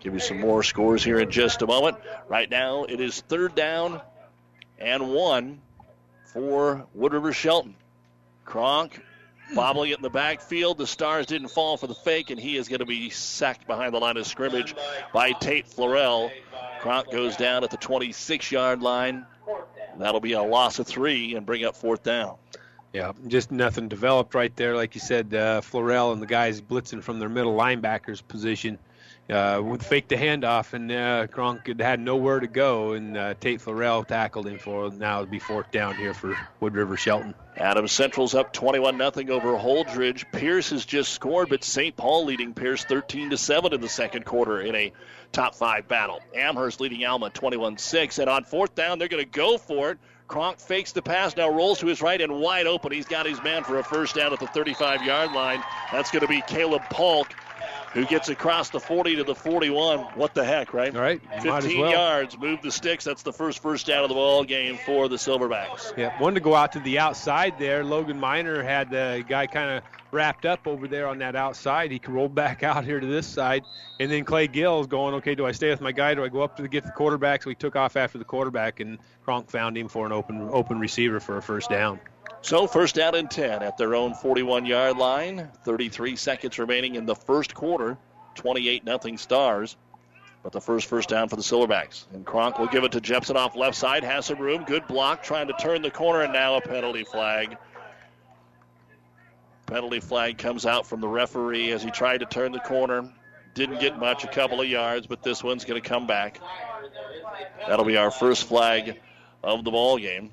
Give 0.00 0.12
you 0.12 0.18
some 0.18 0.40
more 0.40 0.64
scores 0.64 1.04
here 1.04 1.20
in 1.20 1.30
just 1.30 1.62
a 1.62 1.68
moment. 1.68 1.98
Right 2.26 2.50
now 2.50 2.82
it 2.82 3.00
is 3.00 3.20
third 3.20 3.54
down 3.54 4.00
and 4.80 5.12
1 5.12 5.60
for 6.32 6.86
Wood 6.94 7.12
River 7.12 7.32
Shelton. 7.32 7.74
Kronk 8.44 9.02
Bobbling 9.54 9.92
it 9.92 9.96
in 9.96 10.02
the 10.02 10.10
backfield. 10.10 10.76
The 10.76 10.86
Stars 10.86 11.26
didn't 11.26 11.48
fall 11.48 11.76
for 11.76 11.86
the 11.86 11.94
fake, 11.94 12.30
and 12.30 12.38
he 12.38 12.56
is 12.56 12.68
going 12.68 12.80
to 12.80 12.86
be 12.86 13.08
sacked 13.08 13.66
behind 13.66 13.94
the 13.94 13.98
line 13.98 14.16
of 14.16 14.26
scrimmage 14.26 14.74
by 15.12 15.32
Tate 15.32 15.66
Florell. 15.66 16.30
Kronk 16.80 17.10
goes 17.10 17.36
down 17.36 17.64
at 17.64 17.70
the 17.70 17.76
26 17.78 18.52
yard 18.52 18.82
line. 18.82 19.26
That'll 19.98 20.20
be 20.20 20.32
a 20.32 20.42
loss 20.42 20.78
of 20.78 20.86
three 20.86 21.34
and 21.34 21.46
bring 21.46 21.64
up 21.64 21.76
fourth 21.76 22.02
down. 22.02 22.36
Yeah, 22.92 23.12
just 23.26 23.50
nothing 23.50 23.88
developed 23.88 24.34
right 24.34 24.54
there. 24.54 24.76
Like 24.76 24.94
you 24.94 25.00
said, 25.00 25.34
uh, 25.34 25.60
Florell 25.60 26.12
and 26.12 26.22
the 26.22 26.26
guys 26.26 26.60
blitzing 26.60 27.02
from 27.02 27.18
their 27.18 27.28
middle 27.28 27.56
linebackers 27.56 28.26
position 28.26 28.78
uh, 29.30 29.60
would 29.62 29.84
fake 29.84 30.08
the 30.08 30.16
handoff, 30.16 30.72
and 30.72 30.90
uh, 30.90 31.26
Kronk 31.26 31.78
had 31.80 32.00
nowhere 32.00 32.40
to 32.40 32.46
go, 32.46 32.92
and 32.92 33.16
uh, 33.16 33.34
Tate 33.34 33.60
Florell 33.60 34.06
tackled 34.06 34.46
him 34.46 34.58
for 34.58 34.90
now 34.90 35.20
it'll 35.20 35.30
be 35.30 35.38
fourth 35.38 35.70
down 35.70 35.94
here 35.96 36.14
for 36.14 36.36
Wood 36.60 36.74
River 36.74 36.96
Shelton. 36.96 37.34
Adams 37.56 37.92
Central's 37.92 38.34
up 38.34 38.52
21 38.52 38.96
0 38.96 39.10
over 39.30 39.58
Holdrege. 39.58 40.24
Pierce 40.32 40.70
has 40.70 40.84
just 40.86 41.12
scored, 41.12 41.50
but 41.50 41.62
St. 41.62 41.96
Paul 41.96 42.24
leading 42.24 42.54
Pierce 42.54 42.84
13 42.84 43.36
7 43.36 43.74
in 43.74 43.80
the 43.80 43.88
second 43.88 44.24
quarter 44.24 44.60
in 44.60 44.74
a 44.74 44.92
top 45.32 45.54
five 45.54 45.88
battle. 45.88 46.20
Amherst 46.34 46.80
leading 46.80 47.04
Alma 47.04 47.28
21 47.30 47.76
6, 47.76 48.18
and 48.18 48.30
on 48.30 48.44
fourth 48.44 48.74
down 48.74 48.98
they're 48.98 49.08
going 49.08 49.24
to 49.24 49.30
go 49.30 49.58
for 49.58 49.90
it. 49.90 49.98
Kronk 50.28 50.58
fakes 50.58 50.92
the 50.92 51.00
pass, 51.02 51.36
now 51.36 51.48
rolls 51.50 51.80
to 51.80 51.86
his 51.86 52.02
right 52.02 52.20
and 52.20 52.40
wide 52.40 52.66
open. 52.66 52.92
He's 52.92 53.06
got 53.06 53.26
his 53.26 53.42
man 53.42 53.64
for 53.64 53.78
a 53.78 53.84
first 53.84 54.14
down 54.14 54.32
at 54.32 54.40
the 54.40 54.46
35 54.46 55.02
yard 55.02 55.32
line. 55.32 55.62
That's 55.90 56.10
going 56.10 56.20
to 56.22 56.28
be 56.28 56.42
Caleb 56.46 56.82
Polk 56.90 57.34
who 57.92 58.04
gets 58.04 58.28
across 58.28 58.70
the 58.70 58.80
40 58.80 59.16
to 59.16 59.24
the 59.24 59.34
41. 59.34 60.00
What 60.14 60.34
the 60.34 60.44
heck, 60.44 60.74
right? 60.74 60.94
All 60.94 61.02
right. 61.02 61.20
15 61.42 61.80
well. 61.80 61.90
yards, 61.90 62.38
move 62.38 62.60
the 62.62 62.70
sticks. 62.70 63.04
That's 63.04 63.22
the 63.22 63.32
first 63.32 63.60
first 63.60 63.86
down 63.86 64.02
of 64.02 64.08
the 64.08 64.14
ball 64.14 64.44
game 64.44 64.78
for 64.84 65.08
the 65.08 65.16
Silverbacks. 65.16 65.96
Yeah, 65.96 66.18
wanted 66.20 66.34
to 66.34 66.40
go 66.40 66.54
out 66.54 66.72
to 66.72 66.80
the 66.80 66.98
outside 66.98 67.58
there. 67.58 67.84
Logan 67.84 68.18
Miner 68.18 68.62
had 68.62 68.90
the 68.90 69.24
guy 69.28 69.46
kind 69.46 69.70
of 69.70 69.82
wrapped 70.10 70.46
up 70.46 70.66
over 70.66 70.88
there 70.88 71.06
on 71.06 71.18
that 71.18 71.36
outside. 71.36 71.90
He 71.90 72.00
rolled 72.06 72.34
back 72.34 72.62
out 72.62 72.84
here 72.84 73.00
to 73.00 73.06
this 73.06 73.26
side, 73.26 73.64
and 74.00 74.10
then 74.10 74.24
Clay 74.24 74.46
Gill's 74.46 74.86
going, 74.86 75.14
okay, 75.14 75.34
do 75.34 75.46
I 75.46 75.52
stay 75.52 75.70
with 75.70 75.80
my 75.80 75.92
guy? 75.92 76.14
Do 76.14 76.24
I 76.24 76.28
go 76.28 76.42
up 76.42 76.56
to 76.56 76.62
the, 76.62 76.68
get 76.68 76.84
the 76.84 76.92
quarterback? 76.92 77.42
So 77.42 77.50
he 77.50 77.56
took 77.56 77.76
off 77.76 77.96
after 77.96 78.18
the 78.18 78.24
quarterback, 78.24 78.80
and 78.80 78.98
Kronk 79.24 79.50
found 79.50 79.76
him 79.76 79.88
for 79.88 80.06
an 80.06 80.12
open 80.12 80.48
open 80.50 80.78
receiver 80.78 81.20
for 81.20 81.36
a 81.36 81.42
first 81.42 81.70
down. 81.70 82.00
So 82.40 82.66
first 82.66 82.94
down 82.94 83.14
and 83.14 83.30
10 83.30 83.62
at 83.62 83.76
their 83.76 83.94
own 83.94 84.14
41 84.14 84.64
yard 84.66 84.96
line. 84.96 85.50
33 85.64 86.16
seconds 86.16 86.58
remaining 86.58 86.94
in 86.94 87.06
the 87.06 87.14
first 87.14 87.54
quarter. 87.54 87.98
28 88.36 88.84
nothing 88.84 89.18
Stars. 89.18 89.76
But 90.42 90.52
the 90.52 90.60
first 90.60 90.86
first 90.86 91.08
down 91.08 91.28
for 91.28 91.36
the 91.36 91.42
Silverbacks. 91.42 92.06
And 92.12 92.24
Kronk 92.24 92.58
will 92.58 92.68
give 92.68 92.84
it 92.84 92.92
to 92.92 93.00
Jepson 93.00 93.36
off 93.36 93.56
left 93.56 93.76
side. 93.76 94.04
Has 94.04 94.26
some 94.26 94.38
room. 94.38 94.64
Good 94.64 94.86
block. 94.86 95.22
Trying 95.22 95.48
to 95.48 95.54
turn 95.54 95.82
the 95.82 95.90
corner. 95.90 96.22
And 96.22 96.32
now 96.32 96.56
a 96.56 96.60
penalty 96.60 97.04
flag. 97.04 97.56
Penalty 99.66 100.00
flag 100.00 100.38
comes 100.38 100.64
out 100.64 100.86
from 100.86 101.00
the 101.00 101.08
referee 101.08 101.72
as 101.72 101.82
he 101.82 101.90
tried 101.90 102.18
to 102.18 102.26
turn 102.26 102.52
the 102.52 102.60
corner. 102.60 103.12
Didn't 103.52 103.80
get 103.80 103.98
much, 103.98 104.24
a 104.24 104.28
couple 104.28 104.60
of 104.60 104.68
yards, 104.68 105.06
but 105.06 105.22
this 105.22 105.44
one's 105.44 105.64
going 105.64 105.82
to 105.82 105.86
come 105.86 106.06
back. 106.06 106.40
That'll 107.66 107.84
be 107.84 107.96
our 107.96 108.10
first 108.10 108.44
flag 108.44 108.98
of 109.42 109.64
the 109.64 109.70
ball 109.70 109.98
game. 109.98 110.32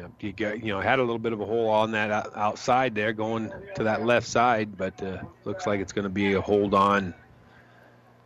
Yeah, 0.00 0.06
you 0.20 0.32
got, 0.32 0.64
you 0.64 0.72
know 0.72 0.80
had 0.80 0.98
a 0.98 1.02
little 1.02 1.18
bit 1.18 1.34
of 1.34 1.42
a 1.42 1.44
hole 1.44 1.68
on 1.68 1.92
that 1.92 2.10
outside 2.34 2.94
there, 2.94 3.12
going 3.12 3.52
to 3.74 3.84
that 3.84 4.02
left 4.02 4.26
side, 4.26 4.78
but 4.78 5.02
uh, 5.02 5.18
looks 5.44 5.66
like 5.66 5.80
it's 5.80 5.92
going 5.92 6.04
to 6.04 6.08
be 6.08 6.34
a 6.34 6.40
hold 6.40 6.72
on 6.72 7.12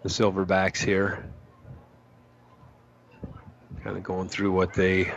the 0.05 0.09
Silverbacks 0.09 0.77
here. 0.77 1.29
Kind 3.83 3.97
of 3.97 4.05
going 4.05 4.29
through 4.29 4.53
what 4.53 4.73
they, 4.73 5.13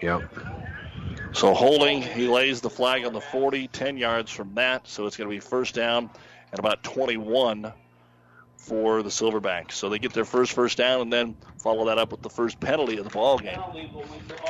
Yep. 0.00 0.22
So 1.32 1.52
holding, 1.52 2.00
he 2.00 2.26
lays 2.26 2.62
the 2.62 2.70
flag 2.70 3.04
on 3.04 3.12
the 3.12 3.20
40, 3.20 3.68
10 3.68 3.98
yards 3.98 4.30
from 4.30 4.54
that. 4.54 4.88
So 4.88 5.06
it's 5.06 5.18
going 5.18 5.28
to 5.28 5.36
be 5.36 5.40
first 5.40 5.74
down 5.74 6.08
at 6.50 6.58
about 6.58 6.82
21 6.82 7.72
for 8.56 9.02
the 9.02 9.10
Silverbacks. 9.10 9.72
So 9.72 9.90
they 9.90 9.98
get 9.98 10.14
their 10.14 10.24
first 10.24 10.52
first 10.52 10.78
down 10.78 11.02
and 11.02 11.12
then 11.12 11.36
follow 11.58 11.86
that 11.86 11.98
up 11.98 12.10
with 12.10 12.22
the 12.22 12.30
first 12.30 12.58
penalty 12.58 12.96
of 12.96 13.04
the 13.04 13.10
ball 13.10 13.38
game. 13.38 13.60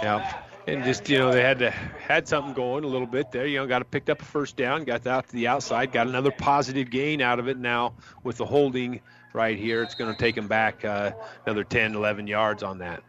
Yeah 0.01 0.43
and 0.67 0.85
just 0.85 1.09
you 1.09 1.19
know 1.19 1.33
they 1.33 1.43
had 1.43 1.59
to 1.61 1.71
had 1.71 2.29
something 2.29 2.53
going 2.53 2.85
a 2.85 2.87
little 2.87 3.07
bit 3.07 3.31
there. 3.33 3.47
You 3.47 3.59
know, 3.59 3.67
got 3.67 3.83
it 3.83 3.91
picked 3.91 4.11
up 4.11 4.21
a 4.23 4.25
first 4.25 4.57
down, 4.57 4.85
got 4.85 5.07
out 5.07 5.27
to 5.29 5.33
the 5.33 5.49
outside, 5.49 5.93
got 5.93 6.07
another 6.07 6.31
positive 6.31 6.91
gain 6.91 7.21
out 7.21 7.39
of 7.39 7.49
it. 7.49 7.59
Now 7.59 7.95
with 8.23 8.37
the 8.37 8.47
holding 8.47 9.01
right 9.33 9.59
here, 9.59 9.83
it's 9.83 9.95
going 9.95 10.13
to 10.13 10.19
take 10.19 10.35
them 10.35 10.49
back 10.49 10.85
uh, 10.85 11.13
another 11.47 11.65
10, 11.65 11.95
11 11.95 12.27
yards 12.27 12.63
on 12.63 12.79
that. 12.79 13.03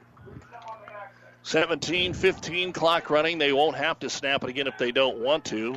17, 1.43 2.13
15 2.13 2.71
clock 2.71 3.09
running. 3.09 3.39
They 3.39 3.51
won't 3.51 3.75
have 3.75 3.99
to 3.99 4.09
snap 4.09 4.43
it 4.43 4.49
again 4.49 4.67
if 4.67 4.77
they 4.77 4.91
don't 4.91 5.17
want 5.17 5.45
to. 5.45 5.75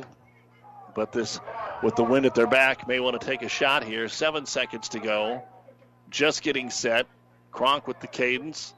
But 0.93 1.11
this, 1.11 1.39
with 1.83 1.95
the 1.95 2.03
wind 2.03 2.25
at 2.25 2.35
their 2.35 2.47
back, 2.47 2.87
may 2.87 2.99
want 2.99 3.19
to 3.19 3.25
take 3.25 3.41
a 3.41 3.49
shot 3.49 3.83
here. 3.83 4.07
Seven 4.07 4.45
seconds 4.45 4.89
to 4.89 4.99
go. 4.99 5.43
Just 6.09 6.43
getting 6.43 6.69
set. 6.69 7.07
Kronk 7.51 7.87
with 7.87 7.99
the 7.99 8.07
cadence 8.07 8.73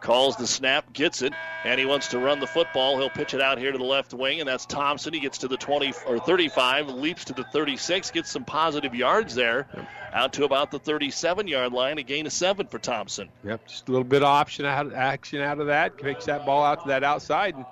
calls 0.00 0.36
the 0.36 0.46
snap, 0.46 0.92
gets 0.92 1.22
it, 1.22 1.32
and 1.64 1.78
he 1.78 1.86
wants 1.86 2.08
to 2.08 2.18
run 2.18 2.40
the 2.40 2.46
football. 2.46 2.98
He'll 2.98 3.10
pitch 3.10 3.34
it 3.34 3.40
out 3.40 3.58
here 3.58 3.72
to 3.72 3.78
the 3.78 3.84
left 3.84 4.14
wing, 4.14 4.40
and 4.40 4.48
that's 4.48 4.66
Thompson. 4.66 5.12
He 5.12 5.20
gets 5.20 5.38
to 5.38 5.48
the 5.48 5.56
20 5.56 5.92
or 6.06 6.18
35, 6.18 6.88
leaps 6.88 7.24
to 7.26 7.32
the 7.32 7.44
36, 7.44 8.10
gets 8.10 8.30
some 8.30 8.44
positive 8.44 8.94
yards 8.94 9.34
there, 9.34 9.66
out 10.12 10.32
to 10.34 10.44
about 10.44 10.70
the 10.70 10.78
37 10.78 11.48
yard 11.48 11.72
line. 11.72 11.98
A 11.98 12.02
gain 12.02 12.26
of 12.26 12.32
seven 12.32 12.66
for 12.66 12.78
Thompson. 12.78 13.28
Yep, 13.44 13.66
just 13.66 13.88
a 13.88 13.92
little 13.92 14.04
bit 14.04 14.22
of 14.22 14.28
option 14.28 14.64
out, 14.64 14.92
action 14.92 15.40
out 15.40 15.60
of 15.60 15.66
that. 15.68 15.98
Kicks 15.98 16.26
that 16.26 16.46
ball 16.46 16.64
out 16.64 16.82
to 16.82 16.88
that 16.88 17.04
outside, 17.04 17.54
and 17.54 17.64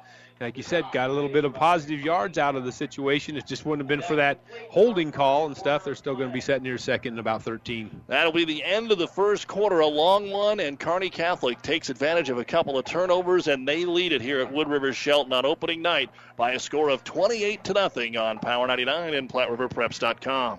like 0.45 0.59
you 0.59 0.63
said, 0.63 0.85
got 0.93 1.09
a 1.09 1.13
little 1.13 1.31
bit 1.31 1.47
of 1.47 1.55
positive 1.55 2.01
yards 2.01 2.37
out 2.37 2.55
of 2.55 2.65
the 2.65 2.73
situation. 2.73 3.35
It 3.37 3.47
just 3.47 3.65
wouldn't 3.65 3.81
have 3.81 3.89
been 3.89 4.07
for 4.07 4.17
that 4.17 4.39
holding 4.69 5.11
call 5.11 5.47
and 5.47 5.57
stuff. 5.57 5.85
They're 5.85 5.95
still 5.95 6.15
going 6.15 6.29
to 6.29 6.35
be 6.35 6.41
setting 6.41 6.65
near 6.65 6.77
second 6.77 7.15
in 7.15 7.19
about 7.19 7.43
13. 7.43 8.03
That'll 8.09 8.31
be 8.31 8.45
the 8.45 8.63
end 8.63 8.93
of 8.93 8.99
the 8.99 9.09
first 9.09 9.49
quarter, 9.49 9.81
a 9.81 9.87
long 9.87 10.31
one, 10.31 10.61
and 10.61 10.79
Kearney 10.79 11.09
Catholic 11.09 11.63
takes 11.63 11.89
advantage 11.89 12.29
of 12.29 12.39
a 12.39 12.45
couple 12.45 12.77
of 12.77 12.85
turnovers, 12.85 13.49
and 13.49 13.67
they 13.67 13.87
lead 13.87 14.13
it 14.13 14.21
here 14.21 14.41
at 14.41 14.53
Wood 14.53 14.69
River 14.69 14.93
Shelton 14.93 15.33
on 15.33 15.47
opening 15.47 15.81
night 15.81 16.11
by 16.37 16.53
a 16.53 16.61
score 16.61 16.91
of 16.91 17.05
28 17.05 17.65
to 17.65 17.73
nothing 17.73 18.19
on 18.19 18.39
Power 18.39 18.67
99 18.67 19.15
and 19.15 19.29
PlatteRiverPreps.com. 19.31 20.59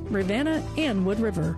Ravenna, 0.11 0.63
and 0.77 1.05
Wood 1.05 1.19
River. 1.19 1.57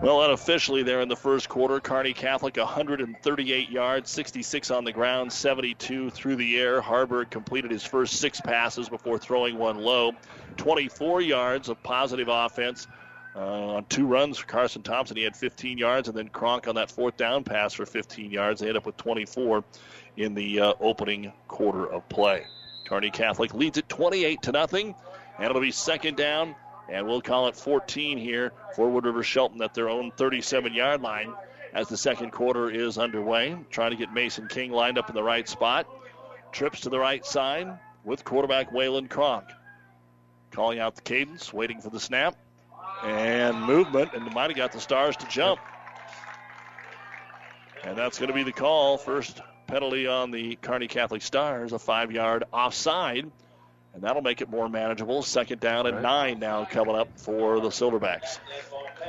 Well, 0.00 0.22
unofficially, 0.22 0.84
there 0.84 1.00
in 1.00 1.08
the 1.08 1.16
first 1.16 1.48
quarter, 1.48 1.80
Kearney 1.80 2.12
Catholic 2.12 2.56
138 2.56 3.68
yards, 3.68 4.10
66 4.10 4.70
on 4.70 4.84
the 4.84 4.92
ground, 4.92 5.32
72 5.32 6.10
through 6.10 6.36
the 6.36 6.56
air. 6.56 6.80
Haarberg 6.80 7.30
completed 7.30 7.72
his 7.72 7.82
first 7.82 8.14
six 8.20 8.40
passes 8.40 8.88
before 8.88 9.18
throwing 9.18 9.58
one 9.58 9.78
low. 9.78 10.12
24 10.56 11.20
yards 11.20 11.68
of 11.68 11.82
positive 11.82 12.28
offense 12.28 12.86
uh, 13.34 13.40
on 13.74 13.84
two 13.86 14.06
runs 14.06 14.38
for 14.38 14.46
Carson 14.46 14.82
Thompson. 14.82 15.16
He 15.16 15.24
had 15.24 15.36
15 15.36 15.78
yards, 15.78 16.06
and 16.06 16.16
then 16.16 16.28
Kronk 16.28 16.68
on 16.68 16.76
that 16.76 16.92
fourth 16.92 17.16
down 17.16 17.42
pass 17.42 17.72
for 17.72 17.84
15 17.84 18.30
yards. 18.30 18.60
They 18.60 18.68
end 18.68 18.76
up 18.76 18.86
with 18.86 18.96
24 18.98 19.64
in 20.16 20.32
the 20.34 20.60
uh, 20.60 20.74
opening 20.78 21.32
quarter 21.48 21.90
of 21.92 22.08
play. 22.08 22.44
Kearney 22.88 23.10
Catholic 23.10 23.52
leads 23.52 23.78
it 23.78 23.88
28 23.88 24.42
to 24.42 24.52
nothing, 24.52 24.94
and 25.38 25.46
it'll 25.48 25.62
be 25.62 25.70
second 25.70 26.16
down 26.16 26.54
and 26.88 27.06
we'll 27.06 27.20
call 27.20 27.48
it 27.48 27.56
14 27.56 28.18
here 28.18 28.52
for 28.74 28.88
Wood 28.88 29.04
River 29.04 29.22
Shelton 29.22 29.60
at 29.62 29.74
their 29.74 29.88
own 29.88 30.10
37 30.10 30.72
yard 30.72 31.02
line 31.02 31.32
as 31.74 31.88
the 31.88 31.96
second 31.96 32.30
quarter 32.30 32.70
is 32.70 32.98
underway. 32.98 33.56
Trying 33.70 33.90
to 33.90 33.96
get 33.96 34.12
Mason 34.12 34.48
King 34.48 34.72
lined 34.72 34.98
up 34.98 35.08
in 35.08 35.14
the 35.14 35.22
right 35.22 35.48
spot. 35.48 35.86
Trips 36.50 36.80
to 36.80 36.88
the 36.88 36.98
right 36.98 37.24
side 37.24 37.78
with 38.04 38.24
quarterback 38.24 38.72
Waylon 38.72 39.10
Kronk. 39.10 39.44
Calling 40.50 40.78
out 40.78 40.96
the 40.96 41.02
cadence, 41.02 41.52
waiting 41.52 41.80
for 41.80 41.90
the 41.90 42.00
snap. 42.00 42.36
And 43.04 43.62
movement, 43.62 44.12
and 44.14 44.24
might 44.34 44.50
have 44.50 44.56
got 44.56 44.72
the 44.72 44.80
Stars 44.80 45.16
to 45.18 45.28
jump. 45.28 45.60
And 47.84 47.96
that's 47.96 48.18
going 48.18 48.28
to 48.28 48.34
be 48.34 48.42
the 48.42 48.52
call. 48.52 48.96
First 48.96 49.40
penalty 49.66 50.06
on 50.06 50.30
the 50.30 50.56
Kearney 50.56 50.88
Catholic 50.88 51.22
Stars, 51.22 51.72
a 51.72 51.78
five 51.78 52.10
yard 52.10 52.44
offside 52.52 53.30
and 53.98 54.06
that'll 54.06 54.22
make 54.22 54.40
it 54.40 54.48
more 54.48 54.68
manageable. 54.68 55.22
Second 55.22 55.58
down 55.58 55.88
and 55.88 56.02
nine 56.02 56.38
now 56.38 56.64
coming 56.64 56.94
up 56.94 57.08
for 57.18 57.58
the 57.58 57.68
Silverbacks. 57.68 58.38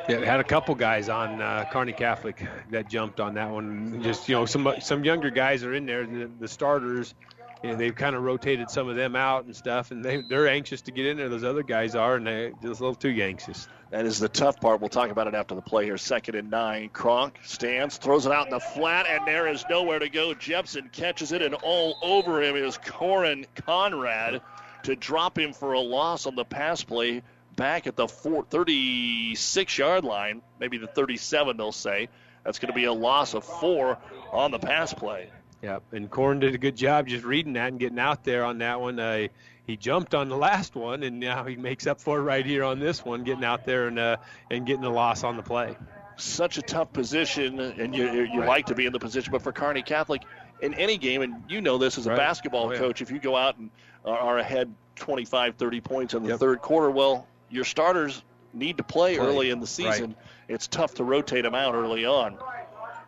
Yeah, 0.07 0.25
had 0.25 0.39
a 0.39 0.43
couple 0.43 0.73
guys 0.73 1.09
on 1.09 1.39
uh, 1.39 1.65
Kearney 1.71 1.93
Catholic 1.93 2.43
that 2.71 2.89
jumped 2.89 3.19
on 3.19 3.35
that 3.35 3.51
one. 3.51 4.01
Just 4.01 4.27
you 4.27 4.33
know, 4.33 4.47
some 4.47 4.73
some 4.79 5.03
younger 5.03 5.29
guys 5.29 5.63
are 5.63 5.75
in 5.75 5.85
there. 5.85 6.07
The, 6.07 6.31
the 6.39 6.47
starters, 6.47 7.13
you 7.61 7.69
know, 7.69 7.75
they've 7.75 7.93
kind 7.93 8.15
of 8.15 8.23
rotated 8.23 8.71
some 8.71 8.89
of 8.89 8.95
them 8.95 9.15
out 9.15 9.45
and 9.45 9.55
stuff, 9.55 9.91
and 9.91 10.03
they 10.03 10.23
they're 10.27 10.47
anxious 10.47 10.81
to 10.81 10.91
get 10.91 11.05
in 11.05 11.17
there. 11.17 11.29
Those 11.29 11.43
other 11.43 11.61
guys 11.61 11.93
are, 11.93 12.15
and 12.15 12.25
they're 12.25 12.49
just 12.49 12.63
a 12.63 12.83
little 12.83 12.95
too 12.95 13.15
anxious. 13.21 13.67
That 13.91 14.07
is 14.07 14.17
the 14.17 14.29
tough 14.29 14.59
part. 14.59 14.81
We'll 14.81 14.89
talk 14.89 15.11
about 15.11 15.27
it 15.27 15.35
after 15.35 15.53
the 15.53 15.61
play 15.61 15.85
here. 15.85 15.97
Second 15.97 16.33
and 16.33 16.49
nine. 16.49 16.89
Kronk 16.89 17.37
stands, 17.43 17.97
throws 17.97 18.25
it 18.25 18.31
out 18.31 18.47
in 18.47 18.51
the 18.51 18.59
flat, 18.59 19.05
and 19.07 19.27
there 19.27 19.47
is 19.47 19.63
nowhere 19.69 19.99
to 19.99 20.09
go. 20.09 20.33
Jepson 20.33 20.89
catches 20.91 21.31
it, 21.31 21.43
and 21.43 21.53
all 21.53 21.97
over 22.01 22.41
him 22.41 22.55
is 22.55 22.79
Corin 22.79 23.45
Conrad 23.67 24.41
to 24.83 24.95
drop 24.95 25.37
him 25.37 25.53
for 25.53 25.73
a 25.73 25.79
loss 25.79 26.25
on 26.25 26.35
the 26.35 26.45
pass 26.45 26.83
play 26.83 27.23
back 27.55 27.87
at 27.87 27.95
the 27.95 28.07
36 28.07 29.77
yard 29.77 30.03
line, 30.03 30.41
maybe 30.59 30.77
the 30.77 30.87
37, 30.87 31.57
they'll 31.57 31.71
say. 31.71 32.09
That's 32.43 32.59
going 32.59 32.69
to 32.69 32.75
be 32.75 32.85
a 32.85 32.93
loss 32.93 33.33
of 33.33 33.43
four 33.43 33.97
on 34.31 34.51
the 34.51 34.59
pass 34.59 34.93
play. 34.93 35.29
Yep, 35.61 35.83
and 35.91 36.09
Corn 36.09 36.39
did 36.39 36.55
a 36.55 36.57
good 36.57 36.77
job 36.77 37.07
just 37.07 37.25
reading 37.25 37.53
that 37.53 37.67
and 37.67 37.79
getting 37.79 37.99
out 37.99 38.23
there 38.23 38.45
on 38.45 38.59
that 38.59 38.79
one. 38.79 38.97
Uh, 38.97 39.27
he 39.67 39.75
jumped 39.75 40.15
on 40.15 40.29
the 40.29 40.37
last 40.37 40.73
one, 40.73 41.03
and 41.03 41.19
now 41.19 41.43
he 41.43 41.57
makes 41.57 41.85
up 41.85 41.99
for 41.99 42.17
it 42.17 42.21
right 42.21 42.45
here 42.45 42.63
on 42.63 42.79
this 42.79 43.03
one, 43.03 43.23
getting 43.23 43.43
out 43.43 43.65
there 43.65 43.87
and 43.87 43.99
uh, 43.99 44.17
and 44.49 44.65
getting 44.65 44.81
the 44.81 44.89
loss 44.89 45.23
on 45.23 45.35
the 45.35 45.43
play. 45.43 45.75
Such 46.15 46.57
a 46.57 46.61
tough 46.61 46.93
position, 46.93 47.59
and 47.59 47.93
you 47.93 48.09
you 48.09 48.39
right. 48.39 48.47
like 48.47 48.65
to 48.67 48.75
be 48.75 48.85
in 48.85 48.93
the 48.93 48.99
position, 48.99 49.31
but 49.31 49.41
for 49.41 49.51
Kearney 49.51 49.83
Catholic, 49.83 50.21
in 50.61 50.73
any 50.73 50.97
game, 50.97 51.21
and 51.21 51.43
you 51.49 51.61
know 51.61 51.77
this 51.77 51.97
as 51.97 52.07
a 52.07 52.11
right. 52.11 52.17
basketball 52.17 52.67
oh, 52.67 52.71
yeah. 52.71 52.79
coach, 52.79 53.01
if 53.01 53.11
you 53.11 53.19
go 53.19 53.35
out 53.35 53.57
and 53.57 53.69
are 54.05 54.37
ahead 54.37 54.73
25, 54.95 55.55
30 55.55 55.81
points 55.81 56.13
in 56.13 56.23
the 56.23 56.29
yep. 56.29 56.39
third 56.39 56.61
quarter, 56.61 56.91
well, 56.91 57.27
your 57.49 57.65
starters 57.65 58.21
need 58.53 58.77
to 58.77 58.83
play, 58.83 59.17
play. 59.17 59.25
early 59.25 59.49
in 59.49 59.59
the 59.59 59.67
season. 59.67 60.07
Right. 60.07 60.17
It's 60.47 60.67
tough 60.67 60.95
to 60.95 61.03
rotate 61.03 61.43
them 61.43 61.55
out 61.55 61.75
early 61.75 62.05
on. 62.05 62.37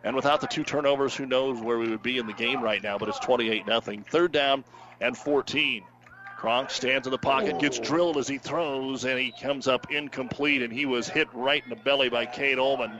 And 0.04 0.16
without 0.16 0.40
the 0.40 0.46
two 0.46 0.64
turnovers, 0.64 1.14
who 1.14 1.26
knows 1.26 1.60
where 1.60 1.78
we 1.78 1.88
would 1.88 2.02
be 2.02 2.18
in 2.18 2.26
the 2.26 2.32
game 2.32 2.62
right 2.62 2.82
now, 2.82 2.98
but 2.98 3.08
it's 3.08 3.20
28 3.20 3.66
nothing. 3.66 4.02
Third 4.02 4.32
down 4.32 4.64
and 5.00 5.16
14. 5.16 5.84
Kronk 6.36 6.70
stands 6.70 7.06
in 7.06 7.12
the 7.12 7.18
pocket, 7.18 7.60
gets 7.60 7.78
drilled 7.78 8.16
as 8.16 8.26
he 8.26 8.38
throws, 8.38 9.04
and 9.04 9.16
he 9.16 9.32
comes 9.40 9.68
up 9.68 9.92
incomplete, 9.92 10.62
and 10.62 10.72
he 10.72 10.86
was 10.86 11.08
hit 11.08 11.28
right 11.32 11.62
in 11.62 11.70
the 11.70 11.76
belly 11.76 12.08
by 12.08 12.26
Kate 12.26 12.58
Ullman. 12.58 12.98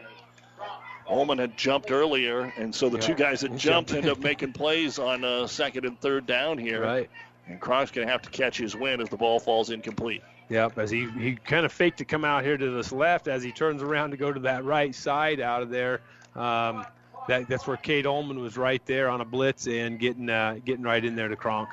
Ullman 1.08 1.38
had 1.38 1.56
jumped 1.56 1.90
earlier, 1.90 2.52
and 2.56 2.72
so 2.72 2.88
the 2.88 2.98
yeah. 2.98 3.06
two 3.06 3.14
guys 3.14 3.40
that 3.40 3.56
jumped 3.56 3.92
end 3.92 4.08
up 4.08 4.18
making 4.20 4.52
plays 4.52 5.00
on 5.00 5.24
uh, 5.24 5.48
second 5.48 5.84
and 5.84 6.00
third 6.00 6.24
down 6.24 6.56
here. 6.56 6.82
Right. 6.82 7.10
And 7.48 7.60
Kronk's 7.60 7.90
going 7.90 8.06
to 8.06 8.12
have 8.12 8.22
to 8.22 8.30
catch 8.30 8.56
his 8.56 8.76
wind 8.76 9.02
as 9.02 9.08
the 9.08 9.16
ball 9.16 9.40
falls 9.40 9.70
incomplete. 9.70 10.22
Yep, 10.48 10.78
as 10.78 10.90
he, 10.90 11.08
he 11.12 11.34
kind 11.34 11.64
of 11.64 11.72
faked 11.72 11.98
to 11.98 12.04
come 12.04 12.24
out 12.24 12.44
here 12.44 12.56
to 12.56 12.70
this 12.70 12.92
left 12.92 13.26
as 13.26 13.42
he 13.42 13.52
turns 13.52 13.82
around 13.82 14.10
to 14.10 14.16
go 14.16 14.32
to 14.32 14.40
that 14.40 14.64
right 14.64 14.94
side 14.94 15.40
out 15.40 15.62
of 15.62 15.70
there. 15.70 16.02
Um, 16.34 16.84
that, 17.28 17.48
that's 17.48 17.66
where 17.66 17.76
Kate 17.76 18.06
Ullman 18.06 18.38
was 18.40 18.56
right 18.56 18.84
there 18.86 19.08
on 19.08 19.20
a 19.20 19.24
blitz 19.24 19.66
and 19.66 19.98
getting 19.98 20.28
uh, 20.28 20.58
getting 20.64 20.84
right 20.84 21.04
in 21.04 21.14
there 21.14 21.28
to 21.28 21.36
Kronk. 21.36 21.68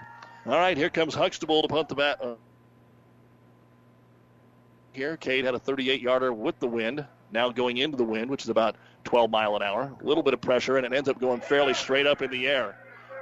All 0.46 0.58
right, 0.58 0.78
here 0.78 0.90
comes 0.90 1.14
Huxtable 1.14 1.62
to 1.62 1.68
punt 1.68 1.90
the 1.90 1.96
bat. 1.96 2.20
Uh, 2.24 2.36
here, 4.94 5.18
Cade 5.18 5.46
had 5.46 5.56
a 5.56 5.60
38 5.60 6.02
yarder 6.02 6.34
with 6.34 6.60
the 6.60 6.68
wind. 6.68 7.06
Now 7.32 7.50
going 7.50 7.78
into 7.78 7.98
the 7.98 8.04
wind, 8.04 8.30
which 8.30 8.44
is 8.44 8.50
about 8.50 8.76
12 9.04 9.30
mile 9.30 9.56
an 9.56 9.62
hour. 9.62 9.96
A 10.02 10.04
little 10.06 10.24
bit 10.24 10.34
of 10.34 10.42
pressure, 10.42 10.78
and 10.78 10.86
it 10.86 10.94
ends 10.94 11.10
up 11.10 11.20
going 11.20 11.42
fairly 11.42 11.74
straight 11.74 12.08
up 12.08 12.22
in 12.22 12.32
the 12.32 12.48
air. 12.48 12.78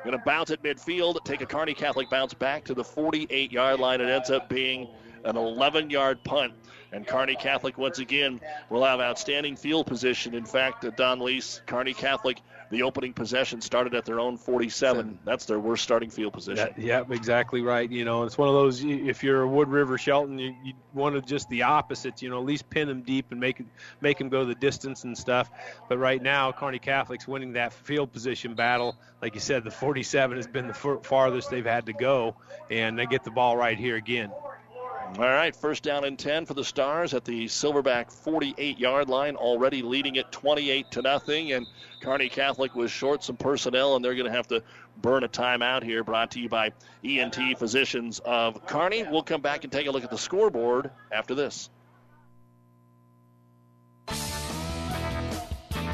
Going 0.07 0.17
to 0.17 0.23
bounce 0.23 0.51
at 0.51 0.63
midfield, 0.63 1.21
take 1.25 1.41
a 1.41 1.45
Kearney 1.45 1.73
Catholic 1.73 2.09
bounce 2.09 2.34
back 2.34 2.63
to 2.63 2.73
the 2.73 2.81
48 2.81 3.51
yard 3.51 3.81
line. 3.81 3.99
It 3.99 4.07
ends 4.07 4.29
up 4.29 4.47
being 4.47 4.88
an 5.25 5.35
11 5.35 5.89
yard 5.89 6.23
punt. 6.23 6.53
And 6.93 7.05
Kearney 7.05 7.35
Catholic, 7.35 7.77
once 7.77 7.99
again, 7.99 8.39
will 8.69 8.85
have 8.85 9.01
outstanding 9.01 9.57
field 9.57 9.85
position. 9.85 10.34
In 10.34 10.45
fact, 10.45 10.85
Don 10.95 11.19
Lease, 11.19 11.59
Kearney 11.65 11.93
Catholic 11.93 12.39
the 12.69 12.84
opening 12.84 13.14
possession 13.14 13.61
started 13.61 13.95
at 13.95 14.06
their 14.06 14.19
own 14.19 14.38
47. 14.38 15.19
That's 15.23 15.45
their 15.45 15.60
worst 15.60 15.84
starting 15.84 16.10
field 16.10 16.34
position. 16.34 16.69
Yeah, 16.77 16.99
yep, 16.99 17.11
exactly 17.11 17.61
right. 17.61 17.89
You 17.89 18.06
know, 18.06 18.23
it's 18.23 18.38
one 18.38 18.49
of 18.49 18.56
those. 18.56 18.84
If 18.84 19.23
you're 19.23 19.44
a 19.44 19.48
Wood 19.48 19.69
River 19.69 19.98
Shelton, 19.98 20.38
you, 20.38 20.53
you 20.64 20.73
want 20.94 21.15
to 21.15 21.22
just 21.22 21.49
the 21.49 21.64
opposite. 21.64 22.22
You 22.22 22.30
know, 22.30 22.39
at 22.39 22.45
least 22.45 22.69
pin 22.69 22.88
them 22.88 23.03
deep 23.03 23.31
and 23.31 23.39
make 23.39 23.61
make 24.02 24.18
them 24.18 24.30
go 24.30 24.45
the 24.45 24.56
distance 24.56 25.03
and 25.03 25.18
stuff. 25.18 25.49
But 25.88 25.98
right 25.98 26.22
now, 26.22 26.52
Kearney 26.52 26.80
Catholic's 26.80 27.27
winning 27.27 27.53
that 27.53 27.73
field 27.73 28.11
position 28.11 28.56
battle. 28.56 28.98
Like 29.22 29.34
you 29.34 29.41
said, 29.41 29.64
the 29.64 29.72
47 29.72 30.38
has 30.38 30.48
been 30.48 30.68
the 30.68 30.73
farthest 30.73 31.49
they've 31.49 31.65
had 31.65 31.85
to 31.88 31.94
go, 31.94 32.35
and 32.69 32.99
they 32.99 33.06
get 33.06 33.23
the 33.23 33.31
ball 33.31 33.57
right 33.57 33.77
here 33.77 33.95
again. 33.95 34.31
All 35.15 35.23
right, 35.23 35.55
first 35.55 35.81
down 35.81 36.03
and 36.03 36.19
10 36.19 36.45
for 36.45 36.53
the 36.53 36.63
Stars 36.63 37.13
at 37.15 37.25
the 37.25 37.45
Silverback 37.45 38.11
48 38.11 38.77
yard 38.77 39.09
line, 39.09 39.35
already 39.35 39.81
leading 39.81 40.15
it 40.17 40.31
28 40.31 40.91
to 40.91 41.01
nothing. 41.01 41.53
And 41.53 41.65
Kearney 42.01 42.29
Catholic 42.29 42.75
was 42.75 42.91
short 42.91 43.23
some 43.23 43.35
personnel, 43.35 43.95
and 43.95 44.05
they're 44.05 44.13
going 44.13 44.27
to 44.27 44.31
have 44.31 44.47
to 44.49 44.61
burn 45.01 45.23
a 45.23 45.27
timeout 45.27 45.81
here. 45.81 46.03
Brought 46.03 46.29
to 46.31 46.39
you 46.39 46.49
by 46.49 46.71
ENT 47.03 47.57
Physicians 47.57 48.19
of 48.25 48.63
Kearney. 48.67 49.03
We'll 49.09 49.23
come 49.23 49.41
back 49.41 49.63
and 49.63 49.73
take 49.73 49.88
a 49.88 49.91
look 49.91 50.03
at 50.03 50.11
the 50.11 50.17
scoreboard 50.17 50.91
after 51.11 51.34
this. 51.34 51.71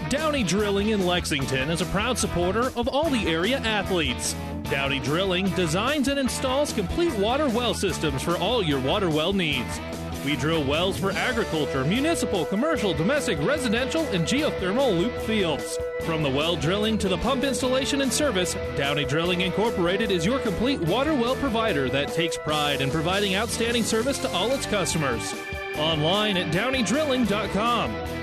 Downey 0.10 0.44
Drilling 0.44 0.90
in 0.90 1.06
Lexington 1.06 1.70
is 1.70 1.82
a 1.82 1.86
proud 1.86 2.18
supporter 2.18 2.72
of 2.76 2.88
all 2.90 3.10
the 3.10 3.26
area 3.28 3.60
athletes. 3.60 4.36
Downey 4.74 5.00
Drilling 5.00 5.52
designs 5.52 6.08
and 6.08 6.18
installs 6.18 6.74
complete 6.74 7.14
water 7.20 7.48
well 7.48 7.76
systems 7.76 8.24
for 8.24 8.38
all 8.38 8.64
your 8.64 8.80
water 8.80 9.08
well 9.08 9.32
needs. 9.32 9.80
We 10.26 10.36
drill 10.36 10.64
wells 10.64 10.98
for 10.98 11.12
agriculture, 11.12 11.86
municipal, 11.86 12.44
commercial, 12.44 12.92
domestic, 12.92 13.38
residential, 13.42 14.02
and 14.06 14.26
geothermal 14.26 14.98
loop 14.98 15.16
fields. 15.28 15.78
From 16.06 16.24
the 16.24 16.30
well 16.32 16.56
drilling 16.56 16.98
to 16.98 17.08
the 17.08 17.20
pump 17.20 17.44
installation 17.44 18.02
and 18.02 18.12
service, 18.12 18.56
Downey 18.76 19.06
Drilling 19.06 19.42
Incorporated 19.42 20.10
is 20.10 20.26
your 20.26 20.40
complete 20.40 20.82
water 20.82 21.14
well 21.14 21.36
provider 21.36 21.88
that 21.90 22.12
takes 22.12 22.36
pride 22.36 22.82
in 22.82 22.90
providing 22.90 23.36
outstanding 23.36 23.84
service 23.84 24.18
to 24.18 24.30
all 24.32 24.52
its 24.54 24.66
customers. 24.66 25.36
Online 25.78 26.36
at 26.36 26.52
downeydrilling.com. 26.52 28.23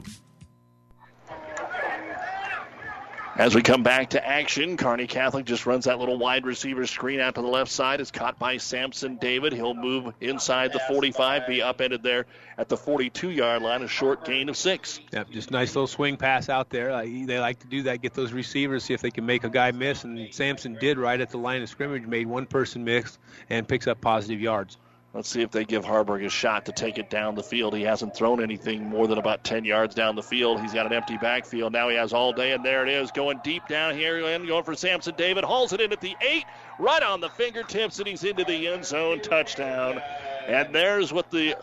As 3.37 3.55
we 3.55 3.61
come 3.61 3.81
back 3.81 4.09
to 4.11 4.27
action, 4.27 4.75
Kearney 4.75 5.07
Catholic 5.07 5.45
just 5.45 5.65
runs 5.65 5.85
that 5.85 5.99
little 5.99 6.17
wide 6.17 6.45
receiver 6.45 6.85
screen 6.85 7.21
out 7.21 7.35
to 7.35 7.41
the 7.41 7.47
left 7.47 7.71
side. 7.71 8.01
Is 8.01 8.11
caught 8.11 8.37
by 8.37 8.57
Samson 8.57 9.15
David. 9.15 9.53
He'll 9.53 9.73
move 9.73 10.13
inside 10.19 10.73
the 10.73 10.79
45, 10.87 11.47
be 11.47 11.61
upended 11.61 12.03
there 12.03 12.25
at 12.57 12.67
the 12.67 12.75
42-yard 12.75 13.61
line. 13.63 13.81
A 13.83 13.87
short 13.87 14.25
gain 14.25 14.49
of 14.49 14.57
six. 14.57 14.99
Yep, 15.11 15.29
just 15.31 15.49
nice 15.49 15.69
little 15.69 15.87
swing 15.87 16.17
pass 16.17 16.49
out 16.49 16.69
there. 16.69 17.03
They 17.05 17.39
like 17.39 17.59
to 17.59 17.67
do 17.67 17.83
that, 17.83 18.01
get 18.01 18.13
those 18.13 18.33
receivers, 18.33 18.83
see 18.83 18.93
if 18.93 19.01
they 19.01 19.11
can 19.11 19.25
make 19.25 19.45
a 19.45 19.49
guy 19.49 19.71
miss. 19.71 20.03
And 20.03 20.31
Samson 20.33 20.77
did 20.79 20.97
right 20.97 21.19
at 21.19 21.29
the 21.29 21.37
line 21.37 21.61
of 21.61 21.69
scrimmage, 21.69 22.05
made 22.05 22.27
one 22.27 22.45
person 22.45 22.83
miss, 22.83 23.17
and 23.49 23.65
picks 23.67 23.87
up 23.87 24.01
positive 24.01 24.41
yards. 24.41 24.77
Let's 25.13 25.27
see 25.27 25.41
if 25.41 25.51
they 25.51 25.65
give 25.65 25.83
Haarberg 25.83 26.25
a 26.25 26.29
shot 26.29 26.65
to 26.65 26.71
take 26.71 26.97
it 26.97 27.09
down 27.09 27.35
the 27.35 27.43
field. 27.43 27.75
He 27.75 27.83
hasn't 27.83 28.15
thrown 28.15 28.41
anything 28.41 28.87
more 28.87 29.07
than 29.07 29.17
about 29.17 29.43
10 29.43 29.65
yards 29.65 29.93
down 29.93 30.15
the 30.15 30.23
field. 30.23 30.61
He's 30.61 30.73
got 30.73 30.85
an 30.85 30.93
empty 30.93 31.17
backfield. 31.17 31.73
Now 31.73 31.89
he 31.89 31.97
has 31.97 32.13
all 32.13 32.31
day, 32.31 32.53
and 32.53 32.63
there 32.63 32.87
it 32.87 32.89
is, 32.89 33.11
going 33.11 33.41
deep 33.43 33.67
down 33.67 33.95
here 33.95 34.25
and 34.25 34.47
going 34.47 34.63
for 34.63 34.73
Samson 34.73 35.13
David. 35.17 35.43
Hauls 35.43 35.73
it 35.73 35.81
in 35.81 35.91
at 35.91 35.99
the 35.99 36.15
eight, 36.21 36.45
right 36.79 37.03
on 37.03 37.19
the 37.19 37.29
fingertips, 37.29 37.99
and 37.99 38.07
he's 38.07 38.23
into 38.23 38.45
the 38.45 38.69
end 38.69 38.85
zone. 38.85 39.19
Touchdown. 39.19 40.01
And 40.47 40.73
there's 40.73 41.11
what 41.11 41.29
the 41.29 41.55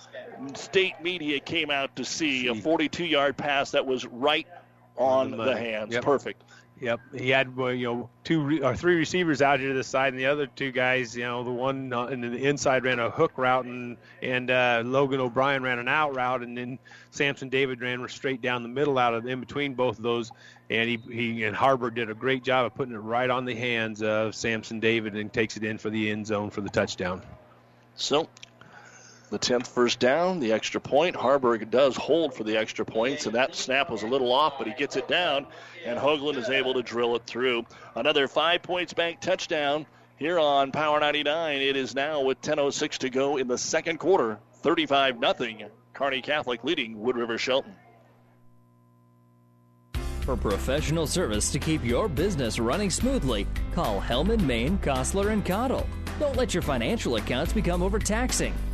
state 0.54 1.00
media 1.02 1.40
came 1.40 1.70
out 1.70 1.96
to 1.96 2.04
see 2.04 2.48
a 2.48 2.54
42 2.54 3.06
yard 3.06 3.38
pass 3.38 3.70
that 3.70 3.86
was 3.86 4.04
right 4.04 4.46
on 4.98 5.30
the, 5.30 5.56
hands. 5.56 5.94
Yep. 5.94 6.04
Perfect. 6.04 6.42
Yep, 6.80 7.00
he 7.16 7.30
had 7.30 7.52
you 7.56 7.86
know 7.86 8.10
two 8.22 8.62
or 8.62 8.76
three 8.76 8.94
receivers 8.94 9.42
out 9.42 9.58
here 9.58 9.70
to 9.70 9.74
the 9.74 9.82
side, 9.82 10.12
and 10.12 10.20
the 10.20 10.26
other 10.26 10.46
two 10.46 10.70
guys, 10.70 11.16
you 11.16 11.24
know, 11.24 11.42
the 11.42 11.50
one 11.50 11.92
uh, 11.92 12.06
in 12.06 12.20
the 12.20 12.46
inside 12.46 12.84
ran 12.84 13.00
a 13.00 13.10
hook 13.10 13.32
route, 13.36 13.64
and 13.64 13.96
and 14.22 14.48
uh, 14.48 14.82
Logan 14.84 15.20
O'Brien 15.20 15.62
ran 15.62 15.80
an 15.80 15.88
out 15.88 16.14
route, 16.14 16.42
and 16.42 16.56
then 16.56 16.78
Samson 17.10 17.48
David 17.48 17.80
ran 17.80 18.06
straight 18.08 18.40
down 18.40 18.62
the 18.62 18.68
middle 18.68 18.96
out 18.96 19.14
of 19.14 19.26
in 19.26 19.40
between 19.40 19.74
both 19.74 19.96
of 19.96 20.04
those, 20.04 20.30
and 20.70 20.88
he 20.88 21.00
he 21.10 21.42
and 21.44 21.56
Haarberg 21.56 21.96
did 21.96 22.10
a 22.10 22.14
great 22.14 22.44
job 22.44 22.66
of 22.66 22.74
putting 22.74 22.94
it 22.94 22.98
right 22.98 23.28
on 23.28 23.44
the 23.44 23.56
hands 23.56 24.00
of 24.00 24.36
Samson 24.36 24.78
David 24.78 25.16
and 25.16 25.32
takes 25.32 25.56
it 25.56 25.64
in 25.64 25.78
for 25.78 25.90
the 25.90 26.10
end 26.10 26.28
zone 26.28 26.50
for 26.50 26.60
the 26.60 26.70
touchdown. 26.70 27.22
So 27.96 28.28
the 29.28 29.38
10th 29.38 29.66
first 29.66 29.98
down, 29.98 30.40
the 30.40 30.52
extra 30.52 30.80
point. 30.80 31.16
Haarberg 31.16 31.70
does 31.70 31.96
hold 31.96 32.34
for 32.34 32.44
the 32.44 32.56
extra 32.56 32.84
points, 32.84 33.26
and 33.26 33.34
that 33.34 33.54
snap 33.54 33.90
was 33.90 34.02
a 34.02 34.06
little 34.06 34.32
off, 34.32 34.54
but 34.58 34.66
he 34.66 34.74
gets 34.74 34.96
it 34.96 35.08
down, 35.08 35.46
and 35.84 35.98
Hoagland 35.98 36.36
is 36.36 36.48
able 36.48 36.74
to 36.74 36.82
drill 36.82 37.16
it 37.16 37.26
through. 37.26 37.64
Another 37.94 38.28
five 38.28 38.62
points 38.62 38.92
bank 38.92 39.20
touchdown 39.20 39.86
here 40.16 40.38
on 40.38 40.72
Power 40.72 41.00
99. 41.00 41.60
It 41.60 41.76
is 41.76 41.94
now 41.94 42.22
with 42.22 42.40
10.06 42.40 42.98
to 42.98 43.10
go 43.10 43.36
in 43.36 43.48
the 43.48 43.58
second 43.58 43.98
quarter, 43.98 44.38
35 44.54 45.16
0. 45.38 45.70
Kearney 45.92 46.22
Catholic 46.22 46.64
leading 46.64 47.00
Wood 47.00 47.16
River 47.16 47.38
Shelton. 47.38 47.74
For 50.20 50.36
professional 50.36 51.06
service 51.06 51.50
to 51.52 51.58
keep 51.58 51.82
your 51.82 52.06
business 52.06 52.58
running 52.58 52.90
smoothly, 52.90 53.46
call 53.72 54.00
Hellman, 54.00 54.42
Maine, 54.42 54.78
Kostler, 54.78 55.32
and 55.32 55.44
Cottle. 55.44 55.86
Don't 56.20 56.36
let 56.36 56.52
your 56.52 56.62
financial 56.62 57.16
accounts 57.16 57.52
become 57.52 57.82
overtaxing. 57.82 58.52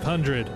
3500. 0.00 0.50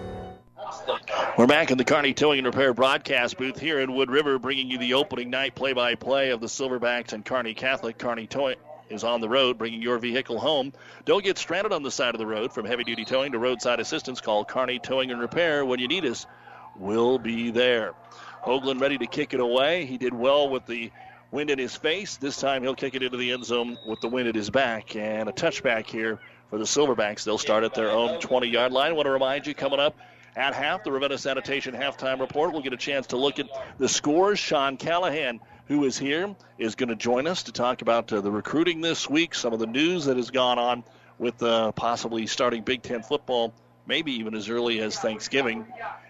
We're 1.36 1.46
back 1.46 1.70
in 1.70 1.76
the 1.76 1.84
Kearney 1.84 2.14
Towing 2.14 2.38
and 2.38 2.46
Repair 2.46 2.72
broadcast 2.72 3.36
booth 3.36 3.58
here 3.58 3.80
in 3.80 3.94
Wood 3.94 4.10
River, 4.10 4.38
bringing 4.38 4.70
you 4.70 4.78
the 4.78 4.94
opening 4.94 5.28
night 5.28 5.54
play-by-play 5.54 6.30
of 6.30 6.40
the 6.40 6.46
Silverbacks 6.46 7.12
and 7.12 7.22
Kearney 7.22 7.52
Catholic. 7.52 7.98
Kearney 7.98 8.26
Towing 8.26 8.56
is 8.88 9.04
on 9.04 9.20
the 9.20 9.28
road, 9.28 9.58
bringing 9.58 9.82
your 9.82 9.98
vehicle 9.98 10.38
home. 10.38 10.72
Don't 11.04 11.22
get 11.22 11.36
stranded 11.36 11.72
on 11.72 11.82
the 11.82 11.90
side 11.90 12.14
of 12.14 12.18
the 12.18 12.26
road. 12.26 12.50
From 12.54 12.64
heavy-duty 12.64 13.04
towing 13.04 13.32
to 13.32 13.38
roadside 13.38 13.78
assistance, 13.78 14.22
call 14.22 14.46
Kearney 14.46 14.78
Towing 14.78 15.10
and 15.10 15.20
Repair 15.20 15.66
when 15.66 15.80
you 15.80 15.88
need 15.88 16.06
us. 16.06 16.26
We'll 16.76 17.18
be 17.18 17.50
there. 17.50 17.92
Hoagland 18.42 18.80
ready 18.80 18.96
to 18.96 19.06
kick 19.06 19.34
it 19.34 19.40
away. 19.40 19.84
He 19.84 19.98
did 19.98 20.14
well 20.14 20.48
with 20.48 20.64
the 20.64 20.90
wind 21.30 21.50
in 21.50 21.58
his 21.58 21.76
face. 21.76 22.16
This 22.16 22.38
time 22.38 22.62
he'll 22.62 22.74
kick 22.74 22.94
it 22.94 23.02
into 23.02 23.18
the 23.18 23.32
end 23.32 23.44
zone 23.44 23.76
with 23.86 24.00
the 24.00 24.08
wind 24.08 24.28
at 24.28 24.34
his 24.34 24.48
back. 24.48 24.96
And 24.96 25.28
a 25.28 25.32
touchback 25.32 25.86
here 25.86 26.20
for 26.50 26.58
the 26.58 26.64
Silverbacks. 26.64 27.24
They'll 27.24 27.38
start 27.38 27.64
at 27.64 27.74
their 27.74 27.90
own 27.90 28.20
20 28.20 28.48
yard 28.48 28.72
line. 28.72 28.90
I 28.90 28.92
want 28.92 29.06
to 29.06 29.10
remind 29.10 29.46
you, 29.46 29.54
coming 29.54 29.80
up 29.80 29.96
at 30.36 30.54
half, 30.54 30.84
the 30.84 30.92
Ravenna 30.92 31.18
Sanitation 31.18 31.74
halftime 31.74 32.20
report, 32.20 32.52
we'll 32.52 32.62
get 32.62 32.72
a 32.72 32.78
chance 32.78 33.08
to 33.08 33.16
look 33.16 33.38
at 33.38 33.46
the 33.78 33.88
scores. 33.88 34.38
Sean 34.38 34.76
Callahan, 34.76 35.40
who 35.66 35.84
is 35.84 35.98
here, 35.98 36.34
is 36.58 36.74
going 36.74 36.88
to 36.88 36.96
join 36.96 37.26
us 37.26 37.44
to 37.44 37.52
talk 37.52 37.82
about 37.82 38.12
uh, 38.12 38.20
the 38.20 38.30
recruiting 38.30 38.80
this 38.80 39.08
week, 39.08 39.34
some 39.34 39.52
of 39.52 39.58
the 39.58 39.66
news 39.66 40.04
that 40.04 40.16
has 40.16 40.30
gone 40.30 40.58
on 40.58 40.84
with 41.18 41.42
uh, 41.42 41.72
possibly 41.72 42.26
starting 42.26 42.62
Big 42.62 42.82
Ten 42.82 43.02
football, 43.02 43.52
maybe 43.86 44.12
even 44.12 44.34
as 44.34 44.48
early 44.48 44.80
as 44.80 44.98
Thanksgiving, 44.98 45.66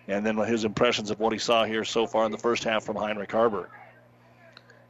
and 0.09 0.27
then 0.27 0.37
his 0.39 0.65
impressions 0.65 1.11
of 1.11 1.21
what 1.21 1.33
he 1.33 1.39
saw 1.39 1.65
here 1.65 1.85
so 1.85 2.07
far 2.07 2.27
in 2.27 2.33
the 2.33 2.39
first 2.39 2.65
half 2.65 2.85
from 2.85 2.97
Heinrich 2.97 3.31
Haarberg 3.31 3.69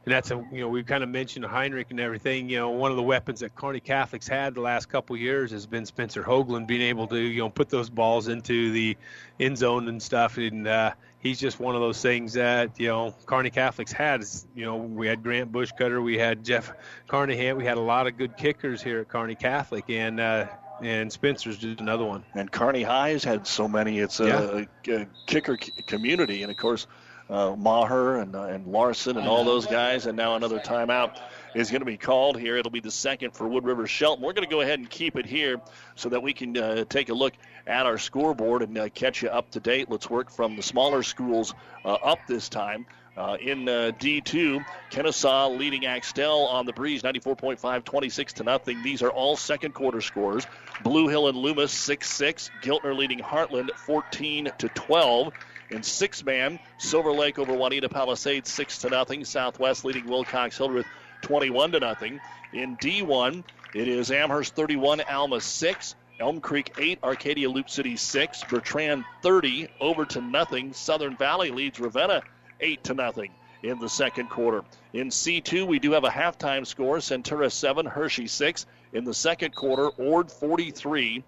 and 0.07 0.13
that's 0.13 0.31
a 0.31 0.41
you 0.53 0.61
know 0.61 0.69
we've 0.69 0.85
kind 0.85 1.03
of 1.03 1.09
mentioned 1.09 1.43
Heinrich 1.43 1.87
and 1.89 1.99
everything. 1.99 2.47
You 2.47 2.59
know, 2.59 2.69
one 2.69 2.91
of 2.91 2.97
the 2.97 3.03
weapons 3.03 3.41
that 3.41 3.53
Kearney 3.55 3.81
Catholics 3.81 4.25
had 4.25 4.55
the 4.55 4.61
last 4.61 4.87
couple 4.87 5.17
of 5.17 5.21
years 5.21 5.51
has 5.51 5.65
been 5.65 5.85
Spencer 5.85 6.23
Hoagland 6.23 6.65
being 6.65 6.81
able 6.81 7.07
to 7.07 7.17
you 7.17 7.41
know 7.41 7.49
put 7.49 7.67
those 7.67 7.89
balls 7.89 8.29
into 8.29 8.71
the 8.71 8.95
end 9.37 9.57
zone 9.57 9.89
and 9.89 10.01
stuff. 10.01 10.37
And 10.37 10.65
uh, 10.65 10.93
he's 11.19 11.41
just 11.41 11.59
one 11.59 11.75
of 11.75 11.81
those 11.81 12.01
things 12.01 12.31
that 12.33 12.79
you 12.79 12.87
know 12.87 13.13
Kearney 13.25 13.49
Catholics 13.49 13.91
had. 13.91 14.23
You 14.55 14.63
know, 14.63 14.77
we 14.77 15.07
had 15.07 15.23
Grant 15.23 15.51
Bushcutter, 15.51 16.01
we 16.01 16.17
had 16.17 16.45
Jeff 16.45 16.71
Carnahan, 17.07 17.57
we 17.57 17.65
had 17.65 17.75
a 17.75 17.81
lot 17.81 18.07
of 18.07 18.17
good 18.17 18.37
kickers 18.37 18.81
here 18.81 19.01
at 19.01 19.09
Kearney 19.09 19.35
Catholic, 19.35 19.89
and. 19.89 20.21
Uh, 20.21 20.47
and 20.79 21.11
Spencer's 21.11 21.57
just 21.57 21.79
another 21.79 22.05
one. 22.05 22.23
And 22.35 22.51
Kearney 22.51 22.83
High 22.83 23.09
has 23.09 23.23
had 23.23 23.47
so 23.47 23.67
many. 23.67 23.97
It's 23.97 24.19
a, 24.19 24.67
yeah. 24.85 24.93
a, 24.95 25.01
a 25.01 25.07
kicker 25.25 25.57
community, 25.87 26.43
and 26.43 26.51
of 26.51 26.57
course, 26.57 26.85
uh, 27.29 27.55
Maher 27.57 28.17
and, 28.17 28.35
uh, 28.35 28.43
and 28.43 28.67
Larson 28.67 29.17
and 29.17 29.27
all 29.27 29.43
those 29.43 29.65
guys, 29.65 30.05
and 30.05 30.15
now 30.15 30.35
another 30.35 30.59
timeout 30.59 31.19
is 31.55 31.69
going 31.69 31.81
to 31.81 31.85
be 31.85 31.97
called 31.97 32.39
here. 32.39 32.57
It'll 32.57 32.71
be 32.71 32.79
the 32.79 32.91
second 32.91 33.31
for 33.31 33.47
Wood 33.47 33.65
River 33.65 33.87
Shelton. 33.87 34.23
We're 34.23 34.33
going 34.33 34.47
to 34.47 34.53
go 34.53 34.61
ahead 34.61 34.79
and 34.79 34.89
keep 34.89 35.17
it 35.17 35.25
here 35.25 35.59
so 35.95 36.09
that 36.09 36.21
we 36.21 36.33
can 36.33 36.57
uh, 36.57 36.85
take 36.85 37.09
a 37.09 37.13
look 37.13 37.33
at 37.65 37.85
our 37.85 37.97
scoreboard 37.97 38.61
and 38.61 38.77
uh, 38.77 38.89
catch 38.89 39.21
you 39.21 39.29
up 39.29 39.51
to 39.51 39.59
date. 39.59 39.89
Let's 39.89 40.09
work 40.09 40.29
from 40.31 40.55
the 40.55 40.63
smaller 40.63 41.03
schools 41.03 41.53
uh, 41.83 41.93
up 41.93 42.19
this 42.27 42.49
time. 42.49 42.85
Uh, 43.17 43.35
in 43.41 43.67
uh, 43.67 43.91
D2, 43.99 44.63
Kenesaw 44.91 45.57
leading 45.57 45.87
Axtell 45.87 46.45
on 46.45 46.67
the 46.67 46.73
breeze, 46.73 47.01
94.5, 47.01 47.83
26 47.83 48.33
to 48.33 48.43
nothing. 48.43 48.83
These 48.83 49.01
are 49.01 49.09
all 49.09 49.35
second 49.35 49.73
quarter 49.73 50.01
scores. 50.01 50.45
Blue 50.83 51.07
Hill 51.07 51.27
and 51.27 51.35
Loomis 51.35 51.73
6-6. 51.73 52.51
Giltner 52.61 52.95
leading 52.95 53.17
Heartland 53.17 53.71
14 53.71 54.51
to 54.59 54.69
12. 54.69 55.33
In 55.69 55.83
six 55.83 56.23
man, 56.23 56.59
Silver 56.77 57.11
Lake 57.11 57.39
over 57.39 57.53
Wauneta 57.53 57.89
Palisades 57.89 58.49
six 58.49 58.77
to 58.79 58.89
nothing. 58.89 59.25
Southwest 59.25 59.83
leading 59.83 60.07
Wilcox 60.07 60.57
Hildreth 60.57 60.87
21 61.21 61.73
to 61.73 61.79
nothing. 61.79 62.21
In 62.53 62.77
D1, 62.77 63.43
it 63.73 63.87
is 63.87 64.11
Amherst 64.11 64.55
31, 64.55 65.01
Alma 65.01 65.41
6. 65.41 65.95
Elm 66.19 66.41
Creek 66.41 66.73
8, 66.79 66.99
Arcadia 67.03 67.47
Loup 67.47 67.69
City 67.69 67.95
6, 67.95 68.43
Bertrand 68.45 69.03
30, 69.21 69.67
over 69.79 70.03
to 70.05 70.21
nothing. 70.21 70.73
Southern 70.73 71.15
Valley 71.15 71.51
leads 71.51 71.79
Ravenna 71.79 72.23
8 72.59 72.83
to 72.85 72.93
nothing 72.95 73.31
in 73.61 73.77
the 73.77 73.89
second 73.89 74.27
quarter. 74.29 74.63
In 74.93 75.09
C2, 75.09 75.67
we 75.67 75.77
do 75.77 75.91
have 75.91 76.05
a 76.05 76.09
halftime 76.09 76.65
score 76.65 76.97
Centura 76.97 77.51
7, 77.51 77.85
Hershey 77.85 78.25
6. 78.25 78.65
In 78.93 79.03
the 79.03 79.13
second 79.13 79.53
quarter, 79.53 79.89
Ord 79.89 80.31
43, 80.31 81.23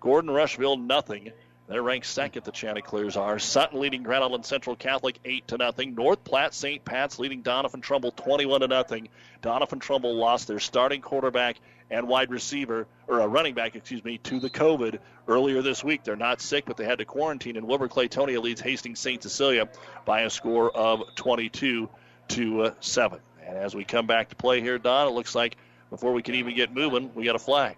Gordon 0.00 0.30
Rushville 0.30 0.76
nothing. 0.76 1.32
They're 1.68 1.82
ranked 1.82 2.06
second, 2.06 2.44
the 2.44 2.50
Chanticleers 2.50 3.16
are. 3.16 3.38
Sutton 3.38 3.78
leading 3.78 4.02
Grand 4.02 4.24
Island 4.24 4.46
Central 4.46 4.74
Catholic 4.74 5.18
8 5.22 5.48
to 5.48 5.58
nothing. 5.58 5.94
North 5.94 6.24
Platte 6.24 6.54
St. 6.54 6.82
Pat's 6.82 7.18
leading 7.18 7.42
Doniphan 7.42 7.82
Trumbull 7.82 8.10
21 8.12 8.62
to 8.62 8.68
nothing. 8.68 9.08
Doniphan 9.42 9.78
Trumbull 9.78 10.16
lost 10.16 10.48
their 10.48 10.60
starting 10.60 11.02
quarterback 11.02 11.56
and 11.90 12.08
wide 12.08 12.30
receiver, 12.30 12.86
or 13.06 13.20
a 13.20 13.28
running 13.28 13.54
back, 13.54 13.76
excuse 13.76 14.02
me, 14.02 14.18
to 14.18 14.40
the 14.40 14.48
COVID 14.48 14.98
earlier 15.26 15.60
this 15.60 15.84
week. 15.84 16.04
They're 16.04 16.16
not 16.16 16.40
sick, 16.40 16.64
but 16.66 16.78
they 16.78 16.84
had 16.84 16.98
to 16.98 17.04
quarantine. 17.04 17.56
And 17.56 17.66
Wilber 17.66 17.88
Clatonia 17.88 18.42
leads 18.42 18.62
Hastings 18.62 18.98
St. 18.98 19.22
Cecilia 19.22 19.68
by 20.06 20.22
a 20.22 20.30
score 20.30 20.74
of 20.74 21.02
22 21.16 21.88
to 22.28 22.62
uh, 22.62 22.74
7. 22.80 23.20
And 23.46 23.56
as 23.56 23.74
we 23.74 23.84
come 23.84 24.06
back 24.06 24.30
to 24.30 24.36
play 24.36 24.60
here, 24.62 24.78
Don, 24.78 25.08
it 25.08 25.12
looks 25.12 25.34
like 25.34 25.56
before 25.90 26.12
we 26.12 26.22
can 26.22 26.34
even 26.34 26.54
get 26.54 26.74
moving, 26.74 27.14
we 27.14 27.24
got 27.24 27.36
a 27.36 27.38
flag. 27.38 27.76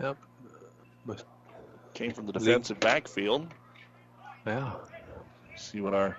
Yep. 0.00 0.16
Came 1.94 2.12
from 2.12 2.26
the 2.26 2.32
defensive 2.32 2.80
backfield. 2.80 3.46
Yeah. 4.46 4.72
See 5.56 5.80
what 5.80 5.94
our 5.94 6.16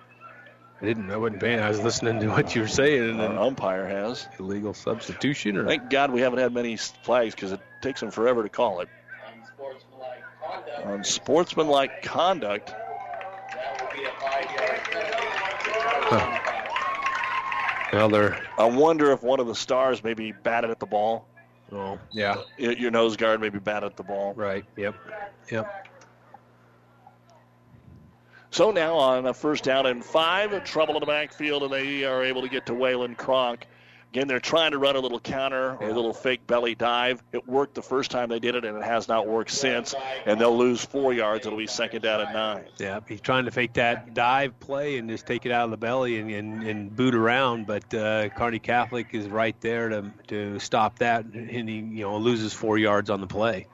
I 0.82 0.86
didn't. 0.86 1.12
I 1.12 1.18
wasn't 1.18 1.42
paying. 1.42 1.60
I 1.60 1.70
was 1.70 1.80
listening 1.80 2.20
to 2.22 2.28
what 2.30 2.56
you 2.56 2.62
were 2.62 2.68
saying, 2.68 3.12
and 3.12 3.22
our 3.22 3.38
umpire 3.38 3.88
has 3.88 4.28
illegal 4.40 4.74
substitution. 4.74 5.58
Or 5.58 5.66
thank 5.66 5.92
God 5.92 6.12
we 6.12 6.22
haven't 6.22 6.40
had 6.40 6.54
many 6.54 6.76
flags 6.76 7.36
because 7.36 7.52
it 7.52 7.60
takes 7.82 8.00
them 8.00 8.10
forever 8.10 8.42
to 8.42 8.50
call 8.50 8.80
it. 8.80 8.90
On 10.84 11.04
sportsmanlike 11.04 12.02
conduct. 12.02 12.74
Huh. 16.10 16.40
Well, 17.94 18.10
they're. 18.10 18.44
I 18.58 18.66
wonder 18.66 19.12
if 19.12 19.22
one 19.22 19.40
of 19.40 19.46
the 19.46 19.56
stars 19.56 20.04
maybe 20.04 20.32
batted 20.32 20.72
at 20.72 20.80
the 20.80 20.88
ball. 20.88 21.28
Oh, 21.72 21.98
yeah. 22.12 22.36
Your 22.58 22.92
nose 22.92 23.16
guard 23.16 23.40
may 23.40 23.50
be 23.50 23.60
bad 23.60 23.84
at 23.84 23.96
the 23.96 24.04
ball. 24.04 24.34
Right. 24.34 24.66
Yep. 24.76 24.96
Yep. 25.52 25.88
So 28.50 28.72
now 28.72 28.96
on 28.96 29.28
a 29.28 29.34
first 29.34 29.64
down 29.64 29.86
and 29.86 30.04
five, 30.04 30.64
trouble 30.66 30.96
in 30.96 31.00
the 31.00 31.06
backfield, 31.06 31.64
and 31.64 31.72
they 31.72 32.04
are 32.04 32.22
able 32.22 32.42
to 32.42 32.50
get 32.50 32.66
to 32.66 32.74
Waylon 32.74 33.18
Kronk. 33.18 33.68
Again, 34.12 34.28
they're 34.28 34.42
trying 34.42 34.72
to 34.72 34.78
run 34.78 34.98
a 34.98 35.00
little 35.00 35.22
counter 35.22 35.78
or 35.80 35.88
a 35.88 35.94
little 35.94 36.14
fake 36.14 36.46
belly 36.46 36.76
dive. 36.76 37.24
It 37.32 37.48
worked 37.48 37.76
the 37.76 37.82
first 37.82 38.12
time 38.12 38.28
they 38.28 38.40
did 38.40 38.56
it, 38.56 38.66
and 38.66 38.78
it 38.78 38.84
has 38.84 39.08
not 39.08 39.26
worked 39.26 39.52
since. 39.52 39.96
And 40.26 40.40
they'll 40.40 40.58
lose 40.58 40.84
four 40.84 41.14
yards. 41.14 41.46
It'll 41.46 41.58
be 41.58 41.66
second 41.66 42.02
down 42.02 42.20
and 42.20 42.34
nine. 42.34 42.66
Yeah, 42.78 43.00
he's 43.08 43.22
trying 43.22 43.46
to 43.46 43.52
fake 43.52 43.72
that 43.76 44.14
dive 44.14 44.60
play 44.60 44.98
and 44.98 45.10
just 45.10 45.26
take 45.26 45.46
it 45.46 45.54
out 45.54 45.64
of 45.64 45.72
the 45.72 45.78
belly 45.78 46.20
and, 46.20 46.30
and, 46.30 46.62
and 46.64 46.94
boot 46.94 47.16
around. 47.16 47.68
But 47.68 47.94
uh, 47.94 48.28
Kearney 48.30 48.60
Catholic 48.60 49.08
is 49.14 49.30
right 49.30 49.56
there 49.62 49.88
to 49.88 50.12
to 50.28 50.60
stop 50.60 51.00
that, 51.00 51.24
and 51.24 51.70
he 51.70 51.76
you 51.76 52.04
know 52.04 52.18
loses 52.18 52.52
four 52.52 52.78
yards 52.78 53.10
on 53.10 53.22
the 53.22 53.28
play. 53.28 53.68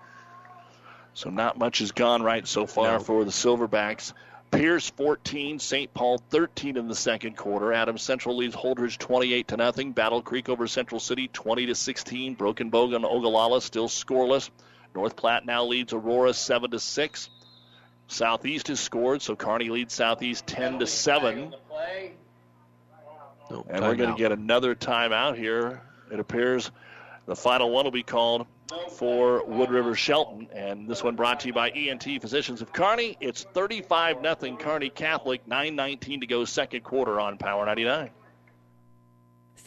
So 1.15 1.31
not 1.31 1.57
much 1.57 1.79
has 1.79 1.91
gone 1.93 2.21
right 2.21 2.47
so 2.47 2.67
far 2.67 2.99
No. 2.99 2.99
for 2.99 3.25
the 3.25 3.31
Silverbacks. 3.31 4.13
Pierce 4.51 4.89
14, 4.91 5.59
St. 5.59 5.93
Paul 5.93 6.19
13 6.29 6.77
in 6.77 6.87
the 6.87 6.95
second 6.95 7.35
quarter. 7.35 7.73
Adams 7.73 8.01
Central 8.01 8.37
leads 8.37 8.55
Holdrege 8.55 8.97
28 8.97 9.47
to 9.49 9.57
nothing. 9.57 9.91
Battle 9.91 10.21
Creek 10.21 10.49
over 10.49 10.67
Central 10.67 10.99
City 10.99 11.27
20 11.27 11.67
to 11.67 11.75
16. 11.75 12.33
Broken 12.35 12.71
Bogan 12.71 13.03
Ogallala 13.03 13.61
still 13.61 13.87
scoreless. 13.87 14.49
North 14.95 15.15
Platte 15.15 15.45
now 15.45 15.65
leads 15.65 15.93
Aurora 15.93 16.33
7 16.33 16.71
to 16.71 16.79
6. 16.79 17.29
Southeast 18.07 18.69
has 18.69 18.79
scored, 18.79 19.21
so 19.21 19.35
Kearney 19.35 19.69
leads 19.69 19.93
Southeast 19.93 20.47
10 20.47 20.79
to 20.79 20.87
7. 20.87 21.53
No, 23.51 23.65
And 23.69 23.83
we're 23.83 23.95
going 23.95 24.11
to 24.11 24.17
get 24.17 24.31
another 24.31 24.75
timeout 24.75 25.37
here. 25.37 25.81
It 26.11 26.19
appears 26.19 26.71
the 27.25 27.35
final 27.35 27.69
one 27.69 27.83
will 27.83 27.91
be 27.91 28.03
called 28.03 28.47
for 28.91 29.43
Wood 29.45 29.69
River 29.69 29.95
Shelton. 29.95 30.47
And 30.53 30.89
this 30.89 31.03
one 31.03 31.15
brought 31.15 31.41
to 31.41 31.47
you 31.47 31.53
by 31.53 31.69
ENT 31.69 32.03
Physicians 32.21 32.61
of 32.61 32.73
Kearney. 32.73 33.17
It's 33.19 33.43
35 33.43 34.17
0 34.21 34.57
Kearney 34.57 34.89
Catholic, 34.89 35.45
9.19 35.47 36.21
to 36.21 36.27
go 36.27 36.45
second 36.45 36.83
quarter 36.83 37.19
on 37.19 37.37
Power 37.37 37.65
99. 37.65 38.09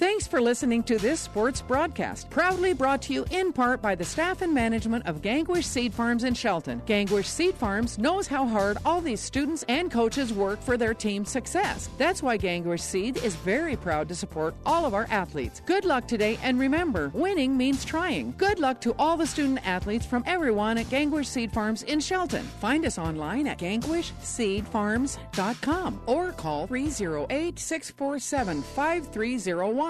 Thanks 0.01 0.27
for 0.27 0.41
listening 0.41 0.83
to 0.85 0.97
this 0.97 1.21
sports 1.21 1.61
broadcast, 1.61 2.31
proudly 2.31 2.73
brought 2.73 3.03
to 3.03 3.13
you 3.13 3.27
in 3.31 3.53
part 3.53 3.83
by 3.83 3.95
the 3.95 4.03
staff 4.03 4.41
and 4.41 4.55
management 4.55 5.07
of 5.07 5.21
Gangwish 5.21 5.65
Seed 5.65 5.93
Farms 5.93 6.25
in 6.25 6.33
Shelton. 6.33 6.81
Gangwish 6.87 7.27
Seed 7.27 7.55
Farms 7.57 7.99
knows 7.99 8.27
how 8.27 8.47
hard 8.47 8.79
all 8.87 9.03
these 9.03 9.21
students 9.21 9.63
and 9.69 9.91
coaches 9.91 10.33
work 10.33 10.63
for 10.63 10.79
their 10.79 10.95
team's 10.95 11.29
success. 11.29 11.91
That's 11.99 12.23
why 12.23 12.39
Gangwish 12.39 12.81
Seed 12.81 13.19
is 13.19 13.37
very 13.37 13.77
proud 13.77 14.09
to 14.09 14.15
support 14.15 14.55
all 14.65 14.87
of 14.87 14.95
our 14.95 15.07
athletes. 15.11 15.61
Good 15.67 15.85
luck 15.85 16.09
today, 16.09 16.39
and 16.43 16.59
remember, 16.59 17.11
winning 17.13 17.59
means 17.59 17.85
trying. 17.85 18.33
Good 18.39 18.59
luck 18.59 18.81
to 18.81 18.95
all 18.99 19.19
the 19.19 19.27
student 19.27 19.69
athletes 19.69 20.07
from 20.07 20.25
everyone 20.25 20.79
at 20.79 20.87
Gangwish 20.87 21.27
Seed 21.27 21.53
Farms 21.53 21.83
in 21.83 22.01
Shelton. 22.01 22.45
Find 22.59 22.87
us 22.87 22.97
online 22.97 23.47
at 23.47 23.59
gangwishseedfarms.com 23.59 26.01
or 26.07 26.33
call 26.33 26.67
308 26.67 27.59
647 27.59 28.63
5301. 28.63 29.90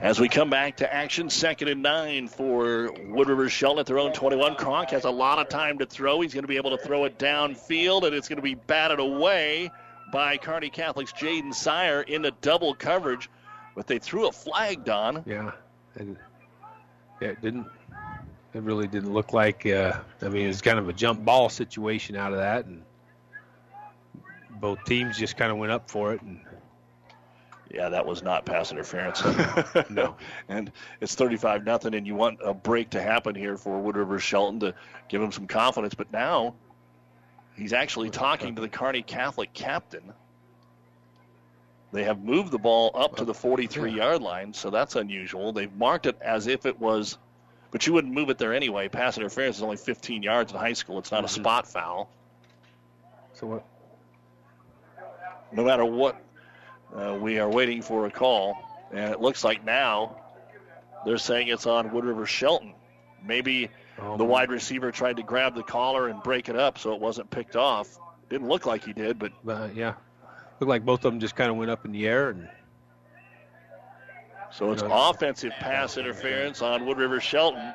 As 0.00 0.20
we 0.20 0.28
come 0.28 0.50
back 0.50 0.76
to 0.78 0.92
action, 0.92 1.30
second 1.30 1.68
and 1.68 1.82
nine 1.82 2.28
for 2.28 2.92
Wood 3.06 3.28
River 3.28 3.48
Shelton 3.48 3.80
at 3.80 3.86
their 3.86 3.98
own 3.98 4.12
21. 4.12 4.56
Kronk 4.56 4.90
has 4.90 5.04
a 5.04 5.10
lot 5.10 5.38
of 5.38 5.48
time 5.48 5.78
to 5.78 5.86
throw. 5.86 6.20
He's 6.20 6.34
going 6.34 6.44
to 6.44 6.48
be 6.48 6.58
able 6.58 6.76
to 6.76 6.84
throw 6.84 7.04
it 7.04 7.18
downfield, 7.18 8.04
and 8.04 8.14
it's 8.14 8.28
going 8.28 8.36
to 8.36 8.42
be 8.42 8.54
batted 8.54 9.00
away 9.00 9.70
by 10.12 10.36
Kearney 10.36 10.68
Catholic's 10.68 11.14
Jaden 11.14 11.54
Sire 11.54 12.02
into 12.02 12.30
double 12.42 12.74
coverage. 12.74 13.30
But 13.74 13.86
they 13.86 13.98
threw 13.98 14.28
a 14.28 14.32
flag, 14.32 14.84
Don. 14.84 15.22
Yeah, 15.26 15.52
and 15.96 16.16
yeah, 17.20 17.28
it 17.28 17.40
didn't. 17.40 17.66
It 18.52 18.62
really 18.62 18.86
didn't 18.86 19.12
look 19.12 19.32
like. 19.32 19.64
Uh, 19.64 19.98
I 20.20 20.28
mean, 20.28 20.44
it 20.44 20.48
was 20.48 20.62
kind 20.62 20.78
of 20.78 20.88
a 20.88 20.92
jump 20.92 21.24
ball 21.24 21.48
situation 21.48 22.16
out 22.16 22.32
of 22.32 22.38
that, 22.38 22.66
and 22.66 22.82
both 24.60 24.84
teams 24.84 25.18
just 25.18 25.36
kind 25.36 25.50
of 25.50 25.58
went 25.58 25.72
up 25.72 25.90
for 25.90 26.12
it. 26.12 26.22
And 26.22 26.40
Yeah, 27.70 27.88
that 27.88 28.06
was 28.06 28.22
not 28.22 28.46
pass 28.46 28.70
interference. 28.70 29.22
no. 29.90 30.16
And 30.48 30.70
it's 31.00 31.14
35 31.14 31.64
nothing, 31.64 31.94
and 31.94 32.06
you 32.06 32.14
want 32.14 32.38
a 32.42 32.54
break 32.54 32.90
to 32.90 33.02
happen 33.02 33.34
here 33.34 33.56
for 33.56 33.78
Wood 33.78 33.96
River 33.96 34.18
Shelton 34.18 34.60
to 34.60 34.74
give 35.08 35.20
him 35.20 35.32
some 35.32 35.46
confidence. 35.46 35.94
But 35.94 36.12
now 36.12 36.54
he's 37.56 37.72
actually 37.72 38.10
talking 38.10 38.54
to 38.54 38.62
the 38.62 38.68
Kearney 38.68 39.02
Catholic 39.02 39.52
captain. 39.52 40.12
They 41.92 42.04
have 42.04 42.22
moved 42.22 42.52
the 42.52 42.58
ball 42.58 42.90
up 42.94 43.16
to 43.16 43.24
the 43.24 43.34
43 43.34 43.92
yard 43.92 44.22
line, 44.22 44.52
so 44.52 44.70
that's 44.70 44.96
unusual. 44.96 45.52
They've 45.52 45.74
marked 45.74 46.06
it 46.06 46.16
as 46.20 46.46
if 46.46 46.66
it 46.66 46.78
was, 46.78 47.18
but 47.70 47.86
you 47.86 47.92
wouldn't 47.92 48.12
move 48.12 48.30
it 48.30 48.38
there 48.38 48.54
anyway. 48.54 48.88
Pass 48.88 49.16
interference 49.16 49.56
is 49.56 49.62
only 49.62 49.76
15 49.76 50.22
yards 50.22 50.52
in 50.52 50.58
high 50.58 50.74
school. 50.74 50.98
It's 50.98 51.10
not 51.10 51.24
a 51.24 51.26
mm-hmm. 51.26 51.42
spot 51.42 51.66
foul. 51.66 52.10
So 53.34 53.46
what? 53.46 53.64
no 55.52 55.64
matter 55.64 55.84
what, 55.84 56.20
uh, 56.96 57.18
we 57.20 57.38
are 57.38 57.48
waiting 57.48 57.82
for 57.82 58.06
a 58.06 58.10
call. 58.10 58.56
And 58.92 59.12
it 59.12 59.20
looks 59.20 59.44
like 59.44 59.64
now 59.64 60.16
they're 61.04 61.18
saying 61.18 61.48
it's 61.48 61.66
on 61.66 61.92
Wood 61.92 62.04
River 62.04 62.26
Shelton. 62.26 62.74
Maybe 63.24 63.70
the 64.16 64.24
wide 64.24 64.50
receiver 64.50 64.92
tried 64.92 65.16
to 65.16 65.22
grab 65.22 65.54
the 65.54 65.62
collar 65.62 66.08
and 66.08 66.22
break 66.22 66.48
it 66.48 66.56
up 66.56 66.78
so 66.78 66.94
it 66.94 67.00
wasn't 67.00 67.30
picked 67.30 67.56
off. 67.56 67.98
Didn't 68.28 68.48
look 68.48 68.66
like 68.66 68.84
he 68.84 68.92
did, 68.92 69.18
but 69.18 69.32
uh, 69.48 69.68
yeah, 69.74 69.94
looked 70.60 70.68
like 70.68 70.84
both 70.84 71.04
of 71.04 71.12
them 71.12 71.20
just 71.20 71.36
kind 71.36 71.50
of 71.50 71.56
went 71.56 71.70
up 71.70 71.84
in 71.84 71.92
the 71.92 72.06
air 72.06 72.30
and. 72.30 72.48
So 74.52 74.72
it's 74.72 74.82
offensive 74.82 75.52
pass 75.58 75.98
interference 75.98 76.62
on 76.62 76.86
Wood 76.86 76.96
River 76.96 77.20
Shelton. 77.20 77.74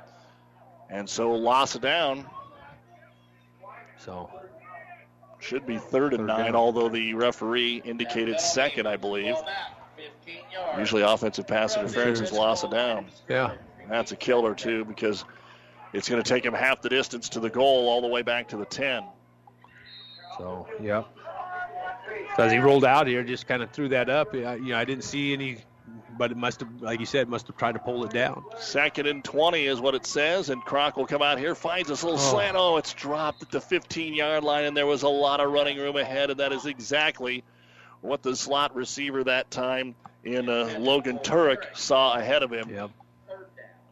And 0.89 1.07
so 1.07 1.31
loss 1.31 1.76
of 1.76 1.81
down. 1.81 2.26
So 3.98 4.31
should 5.42 5.66
be 5.66 5.78
third 5.78 6.14
and 6.14 6.28
nine, 6.28 6.56
although 6.56 6.88
the 6.88 7.14
referee 7.16 7.82
indicated 7.84 8.40
second, 8.40 8.88
I 8.88 8.96
believe. 8.96 9.36
Usually 10.78 11.02
offensive 11.02 11.48
pass 11.48 11.76
interference 11.76 12.22
is 12.22 12.32
loss 12.32 12.64
of 12.64 12.72
down. 12.72 13.08
Yeah. 13.28 13.56
That's 13.90 14.12
a 14.12 14.16
killer 14.16 14.56
too 14.56 14.86
because 14.86 15.26
it's 15.94 16.08
going 16.08 16.22
to 16.22 16.28
take 16.28 16.46
him 16.46 16.54
half 16.54 16.82
the 16.82 16.90
distance 16.90 17.30
to 17.30 17.40
the 17.40 17.50
goal 17.50 17.90
all 17.90 18.02
the 18.02 18.08
way 18.08 18.22
back 18.22 18.48
to 18.50 18.58
the 18.58 18.66
10. 18.66 19.04
So 20.38 20.68
yeah. 20.80 21.04
As 22.38 22.52
he 22.52 22.60
rolled 22.60 22.86
out 22.86 23.08
here, 23.08 23.24
just 23.24 23.48
kind 23.48 23.62
of 23.62 23.72
threw 23.72 23.90
that 23.90 24.10
up. 24.10 24.34
You 24.34 24.42
know, 24.42 24.78
I 24.78 24.86
didn't 24.86 25.04
see 25.04 25.34
anybody 25.34 25.66
but 26.22 26.30
it 26.30 26.38
must 26.38 26.60
have, 26.60 26.69
like 26.84 26.99
you 26.99 27.06
said, 27.07 27.27
must 27.27 27.48
have 27.48 27.57
tried 27.57 27.72
to 27.72 27.80
pull 27.80 28.06
it 28.06 28.11
down. 28.11 28.43
Second 28.60 29.07
and 29.07 29.23
20 29.23 29.65
is 29.65 29.81
what 29.81 29.95
it 29.95 30.06
says, 30.06 30.52
and 30.52 30.61
Kronk 30.64 30.95
will 30.95 31.07
come 31.07 31.23
out 31.23 31.39
here, 31.39 31.56
finds 31.56 31.89
this 31.89 32.03
little 32.03 32.19
Oh. 32.19 32.31
slant. 32.31 32.56
Oh, 32.56 32.77
it's 32.77 32.93
dropped 32.93 33.41
at 33.41 33.49
the 33.49 33.60
15 33.60 34.14
yard 34.14 34.43
line, 34.43 34.65
and 34.65 34.77
there 34.77 34.85
was 34.85 35.02
a 35.02 35.10
lot 35.10 35.39
of 35.39 35.52
running 35.52 35.80
room 35.80 35.95
ahead, 35.95 36.30
and 36.30 36.39
that 36.39 36.52
is 36.53 36.68
exactly 36.68 37.43
what 38.02 38.22
the 38.22 38.35
slot 38.35 38.76
receiver 38.76 39.23
that 39.23 39.49
time 39.49 39.95
in 40.23 40.48
uh, 40.48 40.76
Logan 40.77 41.18
Turek 41.18 41.76
saw 41.76 42.14
ahead 42.14 42.43
of 42.43 42.52
him. 42.53 42.69
Yep. 42.69 42.91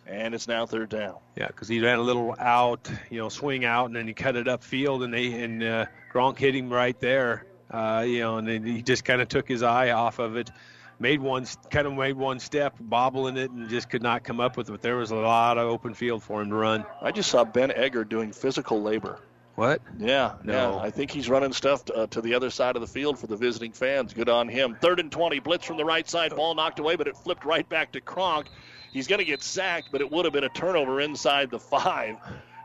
And 0.05 0.35
it's 0.35 0.47
now 0.47 0.67
third 0.67 0.89
down. 0.89 1.15
Yeah, 1.35 1.47
because 1.47 1.67
he 1.67 1.79
ran 1.81 1.97
a 1.97 2.03
little 2.03 2.35
out, 2.37 2.91
you 3.09 3.17
know, 3.17 3.29
swing 3.29 3.65
out, 3.65 3.87
and 3.87 3.95
then 3.95 4.05
he 4.07 4.13
cut 4.13 4.35
it 4.35 4.45
upfield, 4.45 5.03
and 5.03 5.11
they 5.11 5.33
and 5.33 5.63
uh, 5.63 5.85
Kronk 6.11 6.37
hit 6.37 6.55
him 6.55 6.71
right 6.71 6.99
there, 6.99 7.47
uh, 7.71 8.03
you 8.07 8.19
know, 8.19 8.37
and 8.37 8.47
then 8.47 8.63
he 8.63 8.83
just 8.83 9.03
kind 9.03 9.19
of 9.19 9.27
took 9.29 9.47
his 9.47 9.63
eye 9.63 9.89
off 9.89 10.19
of 10.19 10.35
it, 10.37 10.51
made 10.99 11.21
one, 11.21 11.45
kind 11.71 11.87
of 11.87 11.93
made 11.93 12.15
one 12.17 12.39
step, 12.39 12.75
bobbling 12.79 13.37
it, 13.37 13.49
and 13.51 13.69
just 13.69 13.89
could 13.89 14.03
not 14.03 14.23
come 14.23 14.39
up 14.39 14.57
with 14.57 14.69
it. 14.69 14.71
But 14.71 14.81
there 14.81 14.97
was 14.97 15.11
a 15.11 15.15
lot 15.15 15.57
of 15.57 15.67
open 15.67 15.93
field 15.93 16.21
for 16.23 16.41
him 16.41 16.49
to 16.49 16.55
run. 16.55 16.85
I 17.01 17.11
just 17.11 17.29
saw 17.31 17.43
Ben 17.43 17.71
Egger 17.71 18.03
doing 18.03 18.31
physical 18.31 18.81
labor. 18.81 19.19
What? 19.55 19.81
Yeah, 19.97 20.35
No. 20.43 20.75
yeah. 20.77 20.81
I 20.81 20.89
think 20.89 21.11
he's 21.11 21.27
running 21.27 21.51
stuff 21.51 21.83
to, 21.85 21.93
uh, 21.93 22.07
to 22.07 22.21
the 22.21 22.33
other 22.33 22.49
side 22.49 22.75
of 22.77 22.81
the 22.81 22.87
field 22.87 23.19
for 23.19 23.27
the 23.27 23.35
visiting 23.35 23.73
fans. 23.73 24.13
Good 24.13 24.29
on 24.29 24.47
him. 24.47 24.77
Third 24.79 25.01
and 25.01 25.11
20, 25.11 25.39
blitz 25.39 25.65
from 25.65 25.75
the 25.75 25.83
right 25.83 26.07
side, 26.09 26.33
ball 26.33 26.55
knocked 26.55 26.79
away, 26.79 26.95
but 26.95 27.07
it 27.09 27.17
flipped 27.17 27.43
right 27.43 27.67
back 27.67 27.91
to 27.93 27.99
Kronk. 28.01 28.47
He's 28.93 29.07
going 29.07 29.19
to 29.19 29.25
get 29.25 29.43
sacked, 29.43 29.89
but 29.91 29.99
it 29.99 30.09
would 30.09 30.23
have 30.23 30.33
been 30.33 30.45
a 30.45 30.49
turnover 30.49 31.01
inside 31.01 31.51
the 31.51 31.59
five. 31.59 32.15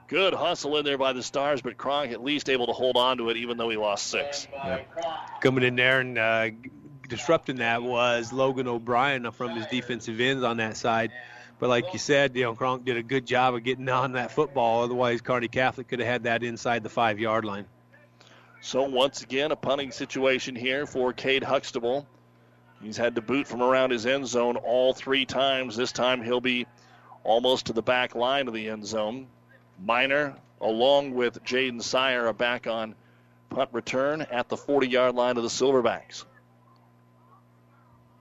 Good 0.07 0.35
hustle 0.35 0.77
in 0.77 0.85
there 0.85 0.97
by 0.99 1.13
the 1.15 1.23
Stars, 1.23 1.63
but 1.63 1.77
Kronk 1.77 2.13
at 2.13 2.23
least 2.23 2.49
able 2.49 2.67
to 2.67 2.73
hold 2.73 2.97
on 2.97 3.17
to 3.17 3.29
it, 3.31 3.39
even 3.39 3.57
though 3.57 3.71
he 3.71 3.77
lost 3.77 4.07
six. 4.07 4.47
Coming 5.41 5.65
in 5.65 5.75
there 5.75 5.99
and 6.01 6.17
uh, 6.17 6.51
disrupting 7.09 7.57
that 7.57 7.83
was 7.83 8.33
Logan 8.33 8.69
O'Brien 8.69 9.31
from 9.33 9.51
his 9.51 9.67
defensive 9.67 10.21
ends 10.21 10.43
on 10.43 10.59
that 10.59 10.77
side. 10.77 11.13
But 11.59 11.69
like 11.69 11.93
you 11.93 11.99
said, 11.99 12.37
you 12.37 12.43
know, 12.43 12.55
Kronk 12.55 12.85
did 12.85 12.97
a 12.97 13.03
good 13.03 13.27
job 13.27 13.55
of 13.55 13.63
getting 13.63 13.89
on 13.89 14.13
that 14.13 14.33
football. 14.33 14.83
Otherwise, 14.83 15.21
Kearney 15.21 15.49
Catholic 15.49 15.89
could 15.89 16.01
have 16.01 16.09
had 16.09 16.23
that 16.25 16.43
inside 16.43 16.83
the 16.83 16.89
five 16.89 17.19
yard 17.19 17.45
line. 17.45 17.67
So 18.61 18.83
once 18.83 19.23
again, 19.23 19.53
a 19.53 19.57
punting 19.57 19.93
situation 19.93 20.57
here 20.57 20.87
for 20.87 21.13
Cade 21.13 21.45
Huxtable. 21.45 22.07
He's 22.83 22.97
had 22.97 23.15
to 23.15 23.23
boot 23.23 23.47
from 23.47 23.63
around 23.63 23.91
his 23.91 24.05
end 24.05 24.27
zone 24.27 24.57
all 24.57 24.93
three 24.93 25.27
times. 25.27 25.77
This 25.77 25.93
time 25.93 26.23
he'll 26.23 26.41
be 26.41 26.67
almost 27.23 27.67
to 27.67 27.73
the 27.73 27.83
back 27.83 28.15
line 28.15 28.49
of 28.49 28.55
the 28.55 28.69
end 28.69 28.87
zone. 28.87 29.27
Miner, 29.79 30.35
along 30.61 31.15
with 31.15 31.43
Jaden 31.45 31.83
Sire, 31.83 32.27
are 32.27 32.33
back 32.33 32.67
on 32.67 32.95
punt 33.49 33.71
return 33.73 34.23
at 34.23 34.49
the 34.49 34.57
40 34.57 34.89
yard 34.89 35.15
line 35.15 35.37
of 35.37 35.43
the 35.43 35.49
Silverbacks. 35.49 36.25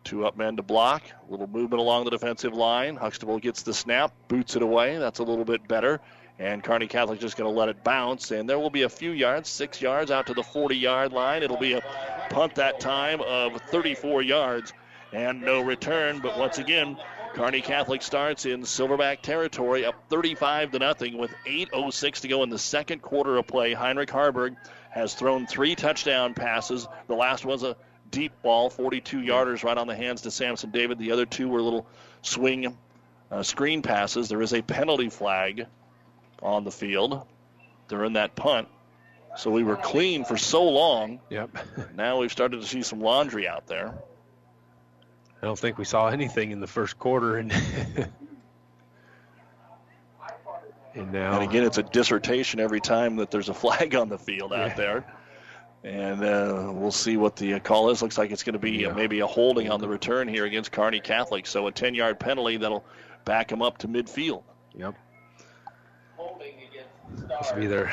Two 0.04 0.26
up 0.26 0.38
men 0.38 0.58
to 0.58 0.64
block. 0.64 1.04
A 1.28 1.32
little 1.32 1.48
movement 1.48 1.80
along 1.80 2.06
the 2.06 2.12
defensive 2.12 2.54
line. 2.54 2.96
Huxtable 2.96 3.40
gets 3.40 3.64
the 3.64 3.74
snap, 3.74 4.14
boots 4.28 4.56
it 4.56 4.62
away. 4.62 4.98
That's 4.98 5.20
a 5.20 5.24
little 5.24 5.46
bit 5.46 5.68
better. 5.68 6.02
And 6.40 6.64
Kearney 6.64 6.88
Catholic 6.88 7.20
just 7.20 7.38
going 7.38 7.52
to 7.52 7.58
let 7.58 7.70
it 7.70 7.84
bounce. 7.84 8.32
And 8.32 8.50
there 8.50 8.60
will 8.60 8.70
be 8.70 8.82
a 8.82 8.90
few 8.90 9.12
yards, 9.12 9.50
six 9.50 9.82
yards 9.82 10.12
out 10.12 10.28
to 10.28 10.34
the 10.34 10.44
40 10.44 10.76
yard 10.76 11.14
line. 11.14 11.44
It'll 11.44 11.58
be 11.58 11.74
a 11.74 11.82
punt 12.30 12.56
that 12.56 12.80
time 12.80 13.22
of 13.22 13.62
34 13.62 14.24
yards 14.24 14.74
and 15.14 15.42
no 15.42 15.62
return. 15.62 16.20
But 16.20 16.38
once 16.38 16.58
again, 16.58 16.98
Kearney 17.34 17.62
Catholic 17.62 18.02
starts 18.02 18.46
in 18.46 18.62
Silverback 18.62 19.22
territory 19.22 19.86
up 19.86 19.96
35 20.10 20.72
to 20.72 20.80
nothing 20.80 21.18
with 21.18 21.34
8.06 21.48 22.22
to 22.22 22.28
go 22.28 22.44
in 22.44 22.50
the 22.50 22.60
second 22.60 23.02
quarter 23.02 23.38
of 23.38 23.48
play. 23.48 23.74
Heinrich 23.74 24.10
Haarberg 24.10 24.56
has 24.92 25.14
thrown 25.16 25.48
three 25.48 25.76
touchdown 25.76 26.34
passes. 26.34 26.88
The 27.08 27.16
last 27.16 27.46
was 27.46 27.64
a 27.64 27.76
deep 28.14 28.32
ball, 28.44 28.70
42 28.70 29.18
yarders 29.22 29.64
right 29.64 29.78
on 29.78 29.88
the 29.88 29.96
hands 29.96 30.22
to 30.22 30.32
Samson 30.32 30.70
David. 30.70 31.00
The 31.00 31.12
other 31.12 31.26
two 31.26 31.50
were 31.50 31.62
little 31.62 31.86
swing 32.22 32.78
uh, 33.32 33.44
screen 33.44 33.82
passes. 33.82 34.30
There 34.30 34.42
is 34.42 34.54
a 34.54 34.62
penalty 34.62 35.10
flag 35.10 35.66
on 36.42 36.64
the 36.64 36.72
field 36.72 37.26
during 37.90 38.14
that 38.14 38.36
punt. 38.36 38.68
So 39.36 39.50
we 39.50 39.64
were 39.64 39.76
clean 39.78 40.26
for 40.26 40.38
so 40.38 40.64
long. 40.64 41.20
Yep. 41.30 41.58
now 41.96 42.20
we've 42.20 42.32
started 42.32 42.62
to 42.62 42.68
see 42.68 42.84
some 42.84 43.02
laundry 43.02 43.48
out 43.48 43.66
there. 43.66 43.96
I 45.42 45.46
don't 45.46 45.58
think 45.58 45.80
we 45.80 45.86
saw 45.86 46.08
anything 46.10 46.52
in 46.52 46.60
the 46.62 46.68
first 46.68 47.00
quarter, 47.00 47.38
and 47.38 47.52
and 50.94 51.12
now 51.12 51.40
And 51.40 51.50
again, 51.50 51.64
it's 51.64 51.80
a 51.80 51.84
dissertation 51.84 52.60
every 52.60 52.80
time 52.80 53.16
that 53.18 53.32
there's 53.32 53.50
a 53.50 53.54
flag 53.54 53.96
on 53.96 54.08
the 54.10 54.20
field 54.20 54.54
out 54.54 54.70
Yeah. 54.70 54.76
there. 54.76 55.14
And 55.84 56.24
uh, 56.24 56.72
we'll 56.74 56.92
see 56.92 57.18
what 57.18 57.36
the 57.36 57.56
uh, 57.56 57.60
call 57.60 57.90
is. 57.90 58.02
Looks 58.02 58.18
like 58.18 58.32
it's 58.32 58.44
going 58.44 58.54
to 58.54 58.60
be 58.60 58.86
uh, 58.86 58.94
maybe 58.94 59.20
a 59.20 59.28
holding 59.28 59.70
on 59.70 59.82
the 59.82 59.88
return 59.88 60.28
here 60.28 60.46
against 60.46 60.72
Kearney 60.72 61.02
Catholic. 61.02 61.46
So 61.46 61.68
a 61.68 61.72
10 61.72 61.94
yard 61.94 62.20
penalty 62.20 62.58
that'll 62.58 62.86
back 63.26 63.50
them 63.50 63.62
up 63.62 63.80
to 63.80 63.88
midfield. 63.88 64.44
Yep. 64.76 64.96
This 67.18 67.52
will 67.52 67.62
be 67.62 67.68
their 67.68 67.92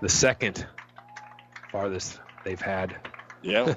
the 0.00 0.08
second 0.08 0.66
farthest 1.70 2.20
they've 2.44 2.60
had. 2.60 2.96
Yeah. 3.42 3.74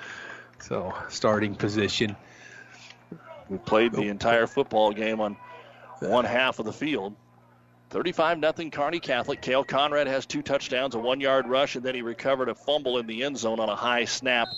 so 0.60 0.94
starting 1.08 1.54
position. 1.54 2.14
We 3.48 3.58
played 3.58 3.92
the 3.92 4.08
entire 4.08 4.46
football 4.46 4.92
game 4.92 5.20
on 5.20 5.36
one 6.00 6.24
half 6.24 6.58
of 6.58 6.66
the 6.66 6.72
field. 6.72 7.14
35 7.92 8.38
nothing 8.38 8.70
Kearney 8.70 9.00
Catholic. 9.00 9.42
Kale 9.42 9.64
Conrad 9.64 10.06
has 10.06 10.24
two 10.24 10.40
touchdowns, 10.40 10.94
a 10.94 10.98
one 10.98 11.20
yard 11.20 11.46
rush, 11.46 11.76
and 11.76 11.84
then 11.84 11.94
he 11.94 12.00
recovered 12.00 12.48
a 12.48 12.54
fumble 12.54 12.96
in 12.96 13.06
the 13.06 13.22
end 13.22 13.36
zone 13.36 13.60
on 13.60 13.68
a 13.68 13.76
high 13.76 14.06
snap 14.06 14.48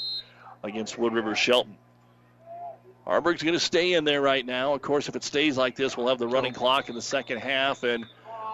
against 0.62 0.96
Wood 0.96 1.12
River 1.12 1.34
Shelton. 1.34 1.76
Haarberg's 3.04 3.42
going 3.42 3.54
to 3.54 3.60
stay 3.60 3.94
in 3.94 4.04
there 4.04 4.22
right 4.22 4.46
now. 4.46 4.72
Of 4.72 4.82
course, 4.82 5.08
if 5.08 5.16
it 5.16 5.24
stays 5.24 5.56
like 5.56 5.74
this, 5.74 5.96
we'll 5.96 6.06
have 6.08 6.18
the 6.18 6.28
running 6.28 6.52
clock 6.52 6.88
in 6.88 6.94
the 6.94 7.02
second 7.02 7.38
half 7.38 7.82
and 7.82 8.06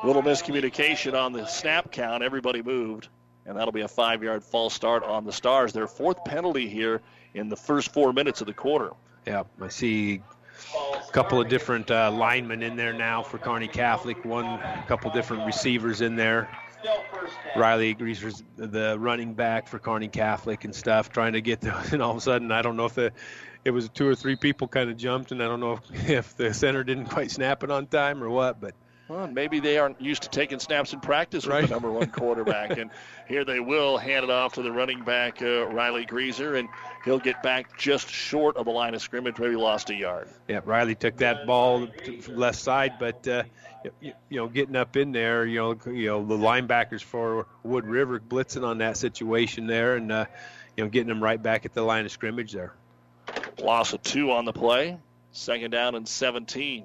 a 0.02 0.06
little 0.06 0.22
miscommunication 0.22 1.12
on 1.12 1.34
the 1.34 1.46
snap 1.46 1.92
count. 1.92 2.22
Everybody 2.22 2.62
moved, 2.62 3.08
and 3.44 3.58
that'll 3.58 3.72
be 3.72 3.82
a 3.82 3.88
five 3.88 4.22
yard 4.22 4.42
false 4.42 4.72
start 4.72 5.04
on 5.04 5.26
the 5.26 5.32
Stars. 5.32 5.74
Their 5.74 5.88
fourth 5.88 6.24
penalty 6.24 6.70
here 6.70 7.02
in 7.34 7.50
the 7.50 7.56
first 7.56 7.92
four 7.92 8.14
minutes 8.14 8.40
of 8.40 8.46
the 8.46 8.54
quarter. 8.54 8.92
Yep, 9.26 9.46
I 9.60 9.68
see 9.68 10.22
a 10.74 11.12
couple 11.12 11.40
of 11.40 11.48
different 11.48 11.90
uh, 11.90 12.10
linemen 12.10 12.62
in 12.62 12.76
there 12.76 12.92
now 12.92 13.22
for 13.22 13.38
Kearney 13.38 13.68
Catholic. 13.68 14.24
One 14.24 14.44
a 14.44 14.84
couple 14.88 15.10
different 15.10 15.46
receivers 15.46 16.00
in 16.00 16.16
there. 16.16 16.48
Riley 17.56 17.94
Greaser's 17.94 18.42
the 18.56 18.96
running 18.98 19.34
back 19.34 19.68
for 19.68 19.78
Kearney 19.78 20.08
Catholic 20.08 20.64
and 20.64 20.74
stuff, 20.74 21.10
trying 21.10 21.34
to 21.34 21.40
get 21.40 21.60
those. 21.60 21.92
And 21.92 22.02
all 22.02 22.12
of 22.12 22.16
a 22.16 22.20
sudden, 22.20 22.52
I 22.52 22.62
don't 22.62 22.76
know 22.76 22.86
if 22.86 22.94
the 22.94 23.12
it 23.64 23.70
was 23.72 23.88
two 23.90 24.08
or 24.08 24.14
three 24.14 24.36
people 24.36 24.68
kind 24.68 24.88
of 24.88 24.96
jumped, 24.96 25.32
and 25.32 25.42
I 25.42 25.46
don't 25.46 25.60
know 25.60 25.72
if, 25.72 26.08
if 26.10 26.36
the 26.36 26.54
center 26.54 26.82
didn't 26.84 27.06
quite 27.06 27.30
snap 27.30 27.62
it 27.62 27.70
on 27.70 27.86
time 27.86 28.22
or 28.22 28.30
what, 28.30 28.60
but. 28.60 28.74
Well, 29.10 29.26
maybe 29.26 29.58
they 29.58 29.76
aren't 29.76 30.00
used 30.00 30.22
to 30.22 30.28
taking 30.28 30.60
snaps 30.60 30.92
in 30.92 31.00
practice 31.00 31.44
with 31.44 31.52
Right. 31.52 31.62
the 31.66 31.74
number 31.74 31.90
one 31.90 32.10
quarterback. 32.12 32.78
and 32.78 32.92
here 33.26 33.44
they 33.44 33.58
will 33.58 33.98
hand 33.98 34.22
it 34.22 34.30
off 34.30 34.52
to 34.54 34.62
the 34.62 34.70
running 34.70 35.02
back, 35.02 35.42
uh, 35.42 35.66
Riley 35.66 36.06
Greaser, 36.06 36.54
and 36.54 36.68
he'll 37.04 37.18
get 37.18 37.42
back 37.42 37.76
just 37.76 38.08
short 38.08 38.56
of 38.56 38.66
the 38.66 38.70
line 38.70 38.94
of 38.94 39.02
scrimmage, 39.02 39.36
maybe 39.40 39.56
lost 39.56 39.90
a 39.90 39.94
yard. 39.96 40.28
Yeah, 40.46 40.60
Riley 40.64 40.94
took 40.94 41.16
that 41.16 41.44
ball 41.44 41.88
to 41.88 42.22
left 42.32 42.58
side, 42.58 43.00
but 43.00 43.26
uh, 43.26 43.42
you, 44.00 44.12
you 44.28 44.36
know, 44.38 44.46
getting 44.46 44.76
up 44.76 44.96
in 44.96 45.10
there, 45.10 45.44
you 45.44 45.58
know, 45.58 45.76
you 45.92 46.06
know, 46.06 46.24
the 46.24 46.36
linebackers 46.36 47.02
for 47.02 47.46
Wood 47.64 47.86
River 47.86 48.20
blitzing 48.20 48.62
on 48.64 48.78
that 48.78 48.96
situation 48.96 49.66
there, 49.66 49.96
and 49.96 50.12
uh, 50.12 50.26
you 50.76 50.84
know, 50.84 50.88
getting 50.88 51.08
them 51.08 51.20
right 51.20 51.42
back 51.42 51.66
at 51.66 51.74
the 51.74 51.82
line 51.82 52.04
of 52.04 52.12
scrimmage 52.12 52.52
there. 52.52 52.74
Loss 53.58 53.92
of 53.92 54.04
two 54.04 54.30
on 54.30 54.44
the 54.44 54.52
play. 54.52 54.98
Second 55.32 55.72
down 55.72 55.96
and 55.96 56.06
17. 56.06 56.84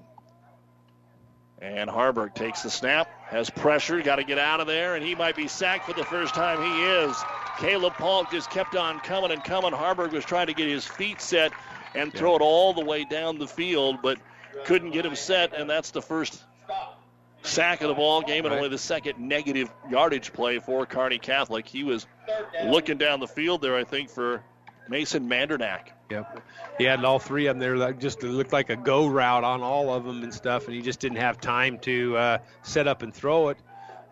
And 1.61 1.89
Haarberg 1.89 2.35
takes 2.35 2.63
the 2.63 2.69
snap, 2.69 3.09
has 3.27 3.49
pressure, 3.49 4.01
got 4.01 4.17
to 4.17 4.23
get 4.23 4.37
out 4.37 4.59
of 4.59 4.67
there, 4.67 4.95
and 4.95 5.05
he 5.05 5.15
might 5.15 5.35
be 5.35 5.47
sacked 5.47 5.85
for 5.85 5.93
the 5.93 6.03
first 6.03 6.35
time. 6.35 6.61
He 6.61 6.83
is. 6.83 7.15
Caleb 7.59 7.93
Paul 7.93 8.25
just 8.29 8.49
kept 8.49 8.75
on 8.75 8.99
coming 8.99 9.31
and 9.31 9.43
coming. 9.43 9.71
Haarberg 9.71 10.11
was 10.11 10.25
trying 10.25 10.47
to 10.47 10.53
get 10.53 10.67
his 10.67 10.85
feet 10.85 11.21
set 11.21 11.53
and 11.95 12.13
throw 12.13 12.35
it 12.35 12.41
all 12.41 12.73
the 12.73 12.83
way 12.83 13.05
down 13.05 13.39
the 13.39 13.47
field, 13.47 14.01
but 14.03 14.19
couldn't 14.65 14.91
get 14.91 15.05
him 15.05 15.15
set, 15.15 15.53
and 15.53 15.69
that's 15.69 15.91
the 15.91 16.01
first 16.01 16.43
sack 17.43 17.81
of 17.81 17.87
the 17.87 17.93
ball 17.93 18.21
game 18.21 18.45
and 18.45 18.53
only 18.53 18.69
the 18.69 18.77
second 18.77 19.19
negative 19.19 19.71
yardage 19.89 20.33
play 20.33 20.59
for 20.59 20.85
Kearney 20.85 21.19
Catholic. 21.19 21.67
He 21.67 21.83
was 21.83 22.05
looking 22.65 22.97
down 22.97 23.19
the 23.19 23.27
field 23.27 23.61
there, 23.61 23.75
I 23.75 23.83
think, 23.83 24.09
for 24.09 24.43
Mason 24.89 25.29
Mandernack. 25.29 25.91
Yep. 26.09 26.41
He 26.77 26.83
had 26.83 27.03
all 27.03 27.19
three 27.19 27.47
of 27.47 27.55
them 27.55 27.59
there. 27.59 27.79
That 27.79 27.99
just 27.99 28.21
looked 28.21 28.53
like 28.53 28.69
a 28.69 28.75
go 28.75 29.07
route 29.07 29.43
on 29.43 29.61
all 29.61 29.93
of 29.93 30.03
them 30.03 30.23
and 30.23 30.33
stuff, 30.33 30.67
and 30.67 30.75
he 30.75 30.81
just 30.81 30.99
didn't 30.99 31.17
have 31.17 31.39
time 31.39 31.79
to 31.79 32.17
uh, 32.17 32.37
set 32.63 32.87
up 32.87 33.01
and 33.01 33.13
throw 33.13 33.49
it 33.49 33.57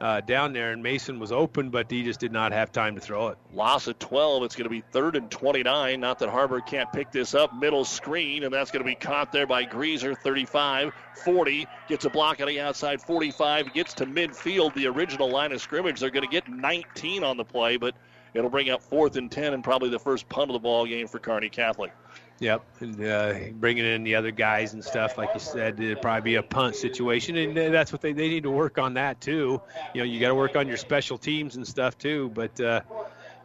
uh, 0.04 0.22
down 0.22 0.54
there. 0.54 0.72
And 0.72 0.84
Mason 0.84 1.20
was 1.20 1.32
open, 1.32 1.70
but 1.70 1.90
he 1.90 2.04
just 2.04 2.20
did 2.20 2.32
not 2.32 2.52
have 2.52 2.72
time 2.72 2.96
to 2.96 3.02
throw 3.02 3.30
it. 3.30 3.38
Loss 3.54 3.88
of 3.88 4.00
12. 4.00 4.44
It's 4.44 4.56
going 4.56 4.66
to 4.66 4.70
be 4.70 4.82
third 4.92 5.16
and 5.16 5.32
29. 5.32 6.00
Not 6.00 6.20
that 6.20 6.30
Haarberg 6.30 6.66
can't 6.66 6.92
pick 6.92 7.12
this 7.12 7.34
up. 7.34 7.56
Middle 7.56 7.86
screen, 7.86 8.44
and 8.44 8.54
that's 8.54 8.72
going 8.72 8.84
to 8.84 8.90
be 8.90 8.96
caught 8.96 9.32
there 9.32 9.48
by 9.48 9.64
Greaser. 9.64 10.14
35, 10.14 10.94
40. 11.24 11.68
Gets 11.88 12.06
a 12.06 12.10
block 12.10 12.42
on 12.42 12.48
the 12.48 12.60
outside. 12.60 13.02
45. 13.02 13.74
Gets 13.74 13.94
to 13.96 14.06
midfield, 14.06 14.74
the 14.74 14.88
original 14.88 15.30
line 15.30 15.52
of 15.52 15.62
scrimmage. 15.62 16.00
They're 16.00 16.10
going 16.10 16.28
to 16.28 16.32
get 16.32 16.50
19 16.50 17.24
on 17.24 17.38
the 17.38 17.46
play, 17.46 17.78
but 17.78 17.96
It'll 18.34 18.50
bring 18.50 18.70
up 18.70 18.82
fourth 18.82 19.16
and 19.16 19.32
10 19.32 19.54
and 19.54 19.64
probably 19.64 19.90
the 19.90 20.00
first 20.00 20.28
punt 20.30 20.50
of 20.50 20.54
the 20.54 20.60
ball 20.60 20.86
game 20.86 21.08
for 21.08 21.20
Kearney 21.20 21.50
Catholic. 21.50 21.94
Yep, 22.40 22.66
and 22.82 23.06
uh, 23.06 23.34
bringing 23.54 23.86
in 23.86 24.04
the 24.04 24.16
other 24.16 24.32
guys 24.32 24.74
and 24.74 24.84
stuff, 24.84 25.18
like 25.18 25.30
you 25.34 25.40
said, 25.40 25.80
it'd 25.80 26.02
probably 26.02 26.32
be 26.32 26.36
a 26.36 26.44
punt 26.44 26.76
situation, 26.76 27.38
and 27.38 27.58
uh, 27.58 27.70
that's 27.70 27.92
what 27.92 28.02
they, 28.02 28.12
they 28.12 28.28
need 28.28 28.44
to 28.44 28.50
work 28.50 28.78
on 28.78 28.96
that 28.96 29.22
too. 29.22 29.62
You 29.94 30.02
know, 30.02 30.04
you 30.04 30.20
got 30.20 30.30
to 30.30 30.36
work 30.36 30.56
on 30.56 30.68
your 30.68 30.78
special 30.78 31.18
teams 31.18 31.56
and 31.56 31.66
stuff 31.66 31.98
too. 31.98 32.32
But 32.34 32.60
uh, 32.60 32.82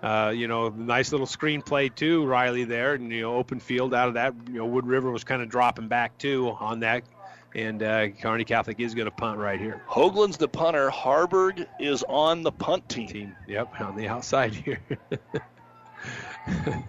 uh, 0.02 0.32
you 0.34 0.48
know, 0.48 0.70
nice 0.70 1.12
little 1.12 1.26
screenplay 1.26 1.94
too, 1.94 2.24
Riley 2.24 2.64
there, 2.64 2.94
and 2.94 3.12
you 3.12 3.20
know, 3.20 3.34
open 3.34 3.60
field 3.60 3.94
out 3.94 4.08
of 4.08 4.14
that. 4.14 4.34
You 4.46 4.58
know, 4.58 4.66
Wood 4.66 4.86
River 4.86 5.10
was 5.10 5.22
kind 5.22 5.42
of 5.42 5.48
dropping 5.48 5.88
back 5.88 6.16
too 6.18 6.56
on 6.58 6.80
that, 6.80 7.02
and 7.54 7.82
uh, 7.82 8.08
Kearney 8.08 8.44
Catholic 8.44 8.78
is 8.80 8.94
going 8.94 9.06
to 9.06 9.10
punt 9.10 9.38
right 9.38 9.58
here. 9.60 9.82
Hoagland's 9.88 10.36
the 10.36 10.48
punter. 10.48 10.90
Haarberg 10.90 11.66
is 11.80 12.04
on 12.08 12.42
the 12.42 12.52
punt 12.52 12.88
team. 12.88 13.08
team. 13.08 13.36
Yep, 13.46 13.80
on 13.80 13.96
the 13.96 14.08
outside 14.08 14.54
here. 14.54 14.80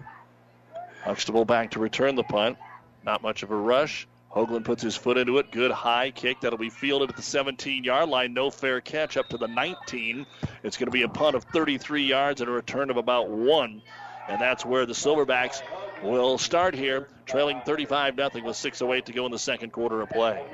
Huxtable 1.02 1.44
back 1.44 1.70
to 1.72 1.80
return 1.80 2.14
the 2.14 2.22
punt. 2.22 2.58
Not 3.04 3.22
much 3.22 3.42
of 3.42 3.50
a 3.50 3.56
rush. 3.56 4.06
Hoagland 4.30 4.64
puts 4.64 4.82
his 4.82 4.94
foot 4.94 5.16
into 5.16 5.38
it. 5.38 5.50
Good 5.50 5.72
high 5.72 6.12
kick. 6.12 6.40
That'll 6.40 6.58
be 6.58 6.70
fielded 6.70 7.10
at 7.10 7.16
the 7.16 7.22
17 7.22 7.82
yard 7.82 8.08
line. 8.08 8.32
No 8.32 8.50
fair 8.50 8.80
catch 8.80 9.16
up 9.16 9.28
to 9.30 9.38
the 9.38 9.48
19. 9.48 10.24
It's 10.62 10.76
going 10.76 10.86
to 10.86 10.92
be 10.92 11.02
a 11.02 11.08
punt 11.08 11.34
of 11.34 11.44
33 11.44 12.04
yards 12.04 12.40
and 12.40 12.48
a 12.48 12.52
return 12.52 12.90
of 12.90 12.96
about 12.96 13.28
one. 13.28 13.82
And 14.28 14.40
that's 14.40 14.64
where 14.64 14.86
the 14.86 14.92
Silverbacks 14.92 15.62
will 16.02 16.38
start 16.38 16.74
here, 16.74 17.08
trailing 17.26 17.60
35 17.64 18.16
0 18.16 18.30
with 18.44 18.56
6.08 18.56 19.04
to 19.06 19.12
go 19.12 19.26
in 19.26 19.32
the 19.32 19.38
second 19.38 19.72
quarter 19.72 20.00
of 20.00 20.10
play. 20.10 20.44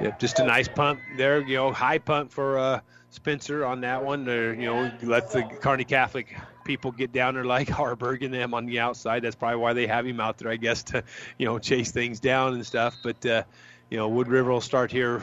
Yep, 0.00 0.18
just 0.18 0.40
a 0.40 0.44
nice 0.44 0.68
punt 0.68 1.00
there. 1.16 1.40
You 1.40 1.56
know, 1.56 1.72
high 1.72 1.98
punt 1.98 2.32
for 2.32 2.58
uh, 2.58 2.80
Spencer 3.10 3.64
on 3.64 3.80
that 3.82 4.04
one. 4.04 4.28
Or, 4.28 4.52
you 4.54 4.66
know, 4.66 4.90
let 5.02 5.30
the 5.32 5.42
Kearney 5.42 5.84
Catholic 5.84 6.36
people 6.64 6.92
get 6.92 7.12
down 7.12 7.34
there 7.34 7.44
like 7.44 7.68
Haarberg 7.68 8.24
and 8.24 8.34
them 8.34 8.54
on 8.54 8.66
the 8.66 8.80
outside. 8.80 9.22
That's 9.22 9.36
probably 9.36 9.58
why 9.58 9.72
they 9.72 9.86
have 9.86 10.06
him 10.06 10.20
out 10.20 10.38
there, 10.38 10.50
I 10.50 10.56
guess, 10.56 10.82
to 10.84 11.04
you 11.38 11.46
know 11.46 11.58
chase 11.58 11.90
things 11.92 12.20
down 12.20 12.54
and 12.54 12.66
stuff. 12.66 12.96
But 13.02 13.24
uh, 13.24 13.42
you 13.90 13.96
know, 13.96 14.08
Wood 14.08 14.28
River 14.28 14.50
will 14.50 14.60
start 14.60 14.90
here 14.90 15.22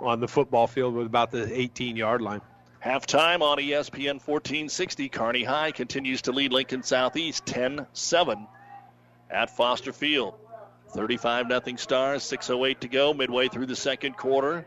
on 0.00 0.20
the 0.20 0.28
football 0.28 0.66
field 0.66 0.94
with 0.94 1.06
about 1.06 1.30
the 1.30 1.46
18-yard 1.46 2.22
line. 2.22 2.40
Halftime 2.84 3.40
on 3.40 3.58
ESPN 3.58 4.24
1460. 4.24 5.08
Kearney 5.08 5.42
High 5.42 5.72
continues 5.72 6.22
to 6.22 6.32
lead 6.32 6.52
Lincoln 6.52 6.84
Southeast 6.84 7.44
10-7 7.46 8.46
at 9.30 9.56
Foster 9.56 9.92
Field. 9.92 10.34
35 10.90 11.48
0 11.48 11.76
Stars, 11.76 12.22
6.08 12.24 12.80
to 12.80 12.88
go, 12.88 13.12
midway 13.12 13.48
through 13.48 13.66
the 13.66 13.76
second 13.76 14.16
quarter. 14.16 14.66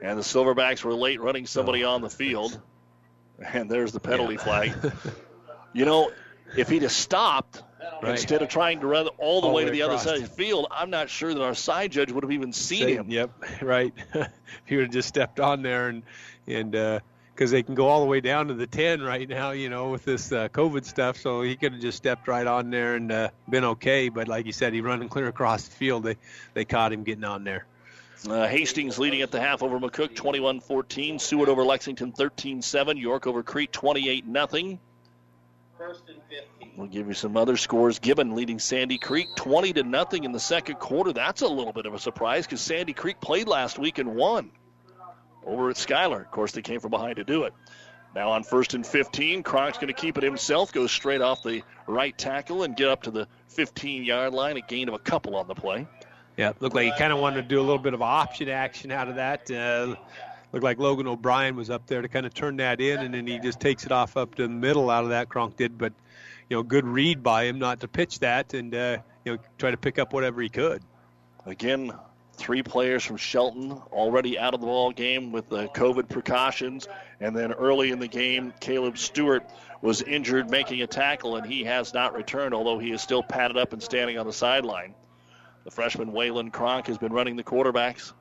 And 0.00 0.16
the 0.16 0.22
Silverbacks 0.22 0.84
were 0.84 0.94
late 0.94 1.20
running 1.20 1.46
somebody 1.46 1.82
on 1.82 2.00
the 2.00 2.10
field. 2.10 2.60
And 3.40 3.68
there's 3.68 3.92
the 3.92 4.00
penalty 4.00 4.34
yeah. 4.34 4.40
flag. 4.40 4.92
you 5.72 5.84
know, 5.84 6.12
if 6.56 6.68
he'd 6.68 6.82
have 6.82 6.92
stopped 6.92 7.62
right. 8.02 8.12
instead 8.12 8.42
of 8.42 8.48
trying 8.48 8.80
to 8.80 8.86
run 8.86 9.08
all 9.18 9.40
the 9.40 9.48
all 9.48 9.54
way 9.54 9.64
to 9.64 9.70
the 9.70 9.80
across. 9.80 10.06
other 10.06 10.16
side 10.16 10.22
of 10.24 10.30
the 10.30 10.42
field, 10.42 10.66
I'm 10.70 10.90
not 10.90 11.10
sure 11.10 11.32
that 11.32 11.42
our 11.42 11.54
side 11.54 11.92
judge 11.92 12.12
would 12.12 12.24
have 12.24 12.32
even 12.32 12.52
seen 12.52 12.84
Say, 12.84 12.94
him. 12.94 13.10
Yep, 13.10 13.30
right. 13.62 13.94
If 14.14 14.70
he 14.70 14.76
would 14.76 14.86
have 14.86 14.92
just 14.92 15.08
stepped 15.08 15.40
on 15.40 15.62
there 15.62 15.88
and 15.88 16.02
and 16.46 16.74
uh, 16.74 17.00
because 17.38 17.52
they 17.52 17.62
can 17.62 17.76
go 17.76 17.86
all 17.86 18.00
the 18.00 18.06
way 18.06 18.20
down 18.20 18.48
to 18.48 18.54
the 18.54 18.66
10 18.66 19.00
right 19.00 19.28
now, 19.28 19.52
you 19.52 19.68
know, 19.68 19.90
with 19.90 20.04
this 20.04 20.32
uh, 20.32 20.48
COVID 20.48 20.84
stuff. 20.84 21.16
So 21.16 21.42
he 21.42 21.54
could 21.54 21.72
have 21.72 21.80
just 21.80 21.96
stepped 21.96 22.26
right 22.26 22.46
on 22.46 22.68
there 22.70 22.96
and 22.96 23.12
uh, 23.12 23.28
been 23.48 23.62
okay. 23.62 24.08
But 24.08 24.26
like 24.26 24.44
you 24.44 24.50
said, 24.50 24.72
he 24.72 24.80
running 24.80 25.08
clear 25.08 25.28
across 25.28 25.68
the 25.68 25.70
field. 25.70 26.02
They 26.02 26.16
they 26.54 26.64
caught 26.64 26.92
him 26.92 27.04
getting 27.04 27.22
on 27.22 27.44
there. 27.44 27.66
Uh, 28.28 28.48
Hastings 28.48 28.98
leading 28.98 29.22
at 29.22 29.30
the 29.30 29.38
half 29.38 29.62
over 29.62 29.78
McCook 29.78 30.16
21 30.16 30.58
14. 30.58 31.20
Seward 31.20 31.48
over 31.48 31.64
Lexington 31.64 32.10
13 32.10 32.60
7. 32.60 32.96
York 32.96 33.28
over 33.28 33.44
Crete 33.44 33.72
28 33.72 34.24
0. 34.24 34.78
We'll 36.76 36.88
give 36.88 37.06
you 37.06 37.14
some 37.14 37.36
other 37.36 37.56
scores. 37.56 38.00
Gibbon 38.00 38.34
leading 38.34 38.58
Sandy 38.58 38.98
Creek 38.98 39.28
20 39.36 39.74
to 39.74 39.84
nothing 39.84 40.24
in 40.24 40.32
the 40.32 40.40
second 40.40 40.80
quarter. 40.80 41.12
That's 41.12 41.42
a 41.42 41.48
little 41.48 41.72
bit 41.72 41.86
of 41.86 41.94
a 41.94 42.00
surprise 42.00 42.46
because 42.46 42.60
Sandy 42.60 42.94
Creek 42.94 43.20
played 43.20 43.46
last 43.46 43.78
week 43.78 43.98
and 43.98 44.16
won 44.16 44.50
over 45.44 45.70
at 45.70 45.76
Schuyler. 45.76 46.20
Of 46.20 46.30
course, 46.30 46.52
they 46.52 46.62
came 46.62 46.80
from 46.80 46.90
behind 46.90 47.16
to 47.16 47.24
do 47.24 47.44
it. 47.44 47.52
Now 48.14 48.30
on 48.30 48.42
first 48.42 48.74
and 48.74 48.86
15, 48.86 49.42
Kronk's 49.42 49.78
going 49.78 49.88
to 49.88 49.92
keep 49.92 50.16
it 50.16 50.24
himself, 50.24 50.72
go 50.72 50.86
straight 50.86 51.20
off 51.20 51.42
the 51.42 51.62
right 51.86 52.16
tackle 52.16 52.62
and 52.62 52.76
get 52.76 52.88
up 52.88 53.02
to 53.02 53.10
the 53.10 53.28
15 53.48 54.04
yard 54.04 54.32
line, 54.32 54.56
a 54.56 54.60
gain 54.62 54.88
of 54.88 54.94
a 54.94 54.98
couple 54.98 55.36
on 55.36 55.46
the 55.46 55.54
play. 55.54 55.86
Yeah, 56.36 56.52
looked 56.60 56.74
like 56.74 56.86
he 56.86 56.98
kind 56.98 57.12
of 57.12 57.18
wanted 57.18 57.42
to 57.42 57.48
do 57.48 57.58
a 57.58 57.62
little 57.62 57.78
bit 57.78 57.94
of 57.94 58.02
option 58.02 58.48
action 58.48 58.92
out 58.92 59.08
of 59.08 59.16
that. 59.16 59.50
Uh, 59.50 59.96
looked 60.52 60.64
like 60.64 60.78
Logan 60.78 61.06
O'Brien 61.06 61.56
was 61.56 61.68
up 61.68 61.86
there 61.86 62.00
to 62.00 62.08
kind 62.08 62.24
of 62.24 62.32
turn 62.32 62.56
that 62.58 62.80
in, 62.80 63.00
and 63.00 63.12
then 63.12 63.26
he 63.26 63.38
just 63.40 63.60
takes 63.60 63.84
it 63.84 63.92
off 63.92 64.16
up 64.16 64.36
to 64.36 64.42
the 64.42 64.48
middle 64.48 64.88
out 64.88 65.02
of 65.02 65.10
that. 65.10 65.28
Kronk 65.28 65.56
did, 65.56 65.76
but 65.76 65.92
you 66.48 66.56
know, 66.56 66.62
good 66.62 66.86
read 66.86 67.22
by 67.22 67.44
him 67.44 67.58
not 67.58 67.80
to 67.80 67.88
pitch 67.88 68.20
that 68.20 68.54
and 68.54 68.74
uh, 68.74 68.98
you 69.24 69.32
know 69.32 69.38
try 69.58 69.70
to 69.70 69.76
pick 69.76 69.98
up 69.98 70.12
whatever 70.12 70.40
he 70.40 70.48
could. 70.48 70.82
Again, 71.44 71.92
three 72.38 72.62
players 72.62 73.04
from 73.04 73.16
Shelton 73.16 73.72
already 73.92 74.38
out 74.38 74.54
of 74.54 74.60
the 74.60 74.66
ball 74.66 74.92
game 74.92 75.32
with 75.32 75.48
the 75.48 75.66
COVID 75.68 76.08
precautions, 76.08 76.88
and 77.20 77.36
then 77.36 77.52
early 77.52 77.90
in 77.90 77.98
the 77.98 78.08
game, 78.08 78.54
Caleb 78.60 78.96
Stewart 78.96 79.44
was 79.82 80.02
injured 80.02 80.50
making 80.50 80.80
a 80.82 80.86
tackle, 80.86 81.36
and 81.36 81.46
he 81.46 81.64
has 81.64 81.92
not 81.92 82.14
returned, 82.14 82.54
although 82.54 82.78
he 82.78 82.92
is 82.92 83.02
still 83.02 83.22
padded 83.22 83.56
up 83.56 83.72
and 83.72 83.82
standing 83.82 84.18
on 84.18 84.26
the 84.26 84.32
sideline. 84.32 84.94
The 85.64 85.70
freshman 85.70 86.12
Waylon 86.12 86.52
Kronk 86.52 86.86
has 86.86 86.96
been 86.96 87.12
running 87.12 87.36
the 87.36 87.44
quarterbacks. 87.44 88.12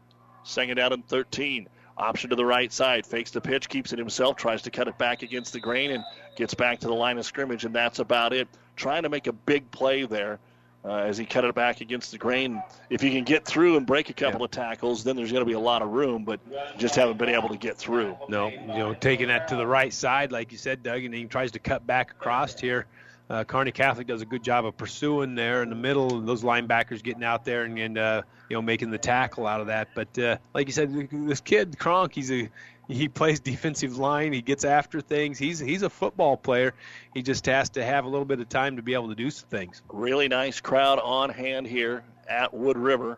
Second 0.43 0.77
down 0.77 0.93
and 0.93 1.07
13. 1.07 1.69
Option 1.97 2.29
to 2.29 2.35
the 2.35 2.45
right 2.45 2.71
side. 2.71 3.05
Fakes 3.05 3.31
the 3.31 3.41
pitch, 3.41 3.69
keeps 3.69 3.93
it 3.93 3.99
himself, 3.99 4.35
tries 4.35 4.63
to 4.63 4.71
cut 4.71 4.87
it 4.87 4.97
back 4.97 5.23
against 5.23 5.53
the 5.53 5.59
grain, 5.59 5.91
and 5.91 6.03
gets 6.35 6.53
back 6.53 6.79
to 6.79 6.87
the 6.87 6.93
line 6.93 7.17
of 7.17 7.25
scrimmage, 7.25 7.65
and 7.65 7.73
that's 7.73 7.99
about 7.99 8.33
it. 8.33 8.47
Trying 8.75 9.03
to 9.03 9.09
make 9.09 9.27
a 9.27 9.33
big 9.33 9.71
play 9.71 10.03
there 10.05 10.39
uh, 10.87 10.95
as 10.95 11.17
he 11.17 11.25
cut 11.25 11.43
it 11.43 11.53
back 11.53 11.81
against 11.81 12.11
the 12.11 12.17
grain. 12.17 12.61
If 12.89 13.01
he 13.01 13.11
can 13.11 13.23
get 13.23 13.45
through 13.45 13.77
and 13.77 13.85
break 13.85 14.09
a 14.09 14.13
couple 14.13 14.39
yeah. 14.39 14.45
of 14.45 14.51
tackles, 14.51 15.03
then 15.03 15.15
there's 15.15 15.31
going 15.31 15.41
to 15.41 15.45
be 15.45 15.53
a 15.53 15.59
lot 15.59 15.81
of 15.81 15.89
room, 15.89 16.23
but 16.23 16.39
just 16.77 16.95
haven't 16.95 17.17
been 17.17 17.29
able 17.29 17.49
to 17.49 17.57
get 17.57 17.77
through. 17.77 18.17
No, 18.29 18.47
you 18.47 18.67
know, 18.67 18.93
taking 18.93 19.27
that 19.27 19.49
to 19.49 19.55
the 19.55 19.67
right 19.67 19.93
side, 19.93 20.31
like 20.31 20.51
you 20.51 20.57
said, 20.57 20.83
Doug, 20.83 21.03
and 21.03 21.13
he 21.13 21.25
tries 21.25 21.51
to 21.51 21.59
cut 21.59 21.85
back 21.85 22.11
across 22.11 22.59
here. 22.59 22.85
Uh, 23.29 23.43
Kearney 23.43 23.73
Catholic 23.73 24.07
does 24.07 24.21
a 24.21 24.25
good 24.25 24.41
job 24.41 24.65
of 24.65 24.77
pursuing 24.77 25.35
there 25.35 25.61
in 25.61 25.69
the 25.69 25.75
middle, 25.75 26.21
those 26.21 26.43
linebackers 26.43 27.03
getting 27.03 27.25
out 27.25 27.43
there 27.43 27.63
and, 27.63 27.77
and 27.77 27.97
uh, 27.97 28.21
you 28.49 28.55
know 28.55 28.61
making 28.61 28.89
the 28.89 28.97
tackle 28.97 29.45
out 29.45 29.59
of 29.59 29.67
that. 29.67 29.89
But 29.93 30.17
uh, 30.17 30.37
like 30.53 30.67
you 30.67 30.73
said, 30.73 31.09
this 31.11 31.41
kid 31.41 31.77
Kronk, 31.77 32.13
he's 32.13 32.31
a 32.31 32.49
he 32.87 33.07
plays 33.07 33.39
defensive 33.41 33.97
line. 33.97 34.33
He 34.33 34.41
gets 34.41 34.63
after 34.63 35.01
things. 35.01 35.37
He's 35.37 35.59
he's 35.59 35.83
a 35.83 35.89
football 35.89 36.37
player. 36.37 36.73
He 37.13 37.21
just 37.21 37.45
has 37.45 37.69
to 37.71 37.83
have 37.83 38.05
a 38.05 38.07
little 38.07 38.25
bit 38.25 38.39
of 38.39 38.49
time 38.49 38.77
to 38.77 38.81
be 38.81 38.93
able 38.93 39.09
to 39.09 39.15
do 39.15 39.29
some 39.29 39.49
things. 39.49 39.81
Really 39.89 40.27
nice 40.27 40.59
crowd 40.61 40.99
on 40.99 41.29
hand 41.29 41.67
here 41.67 42.03
at 42.27 42.53
Wood 42.53 42.77
River. 42.77 43.17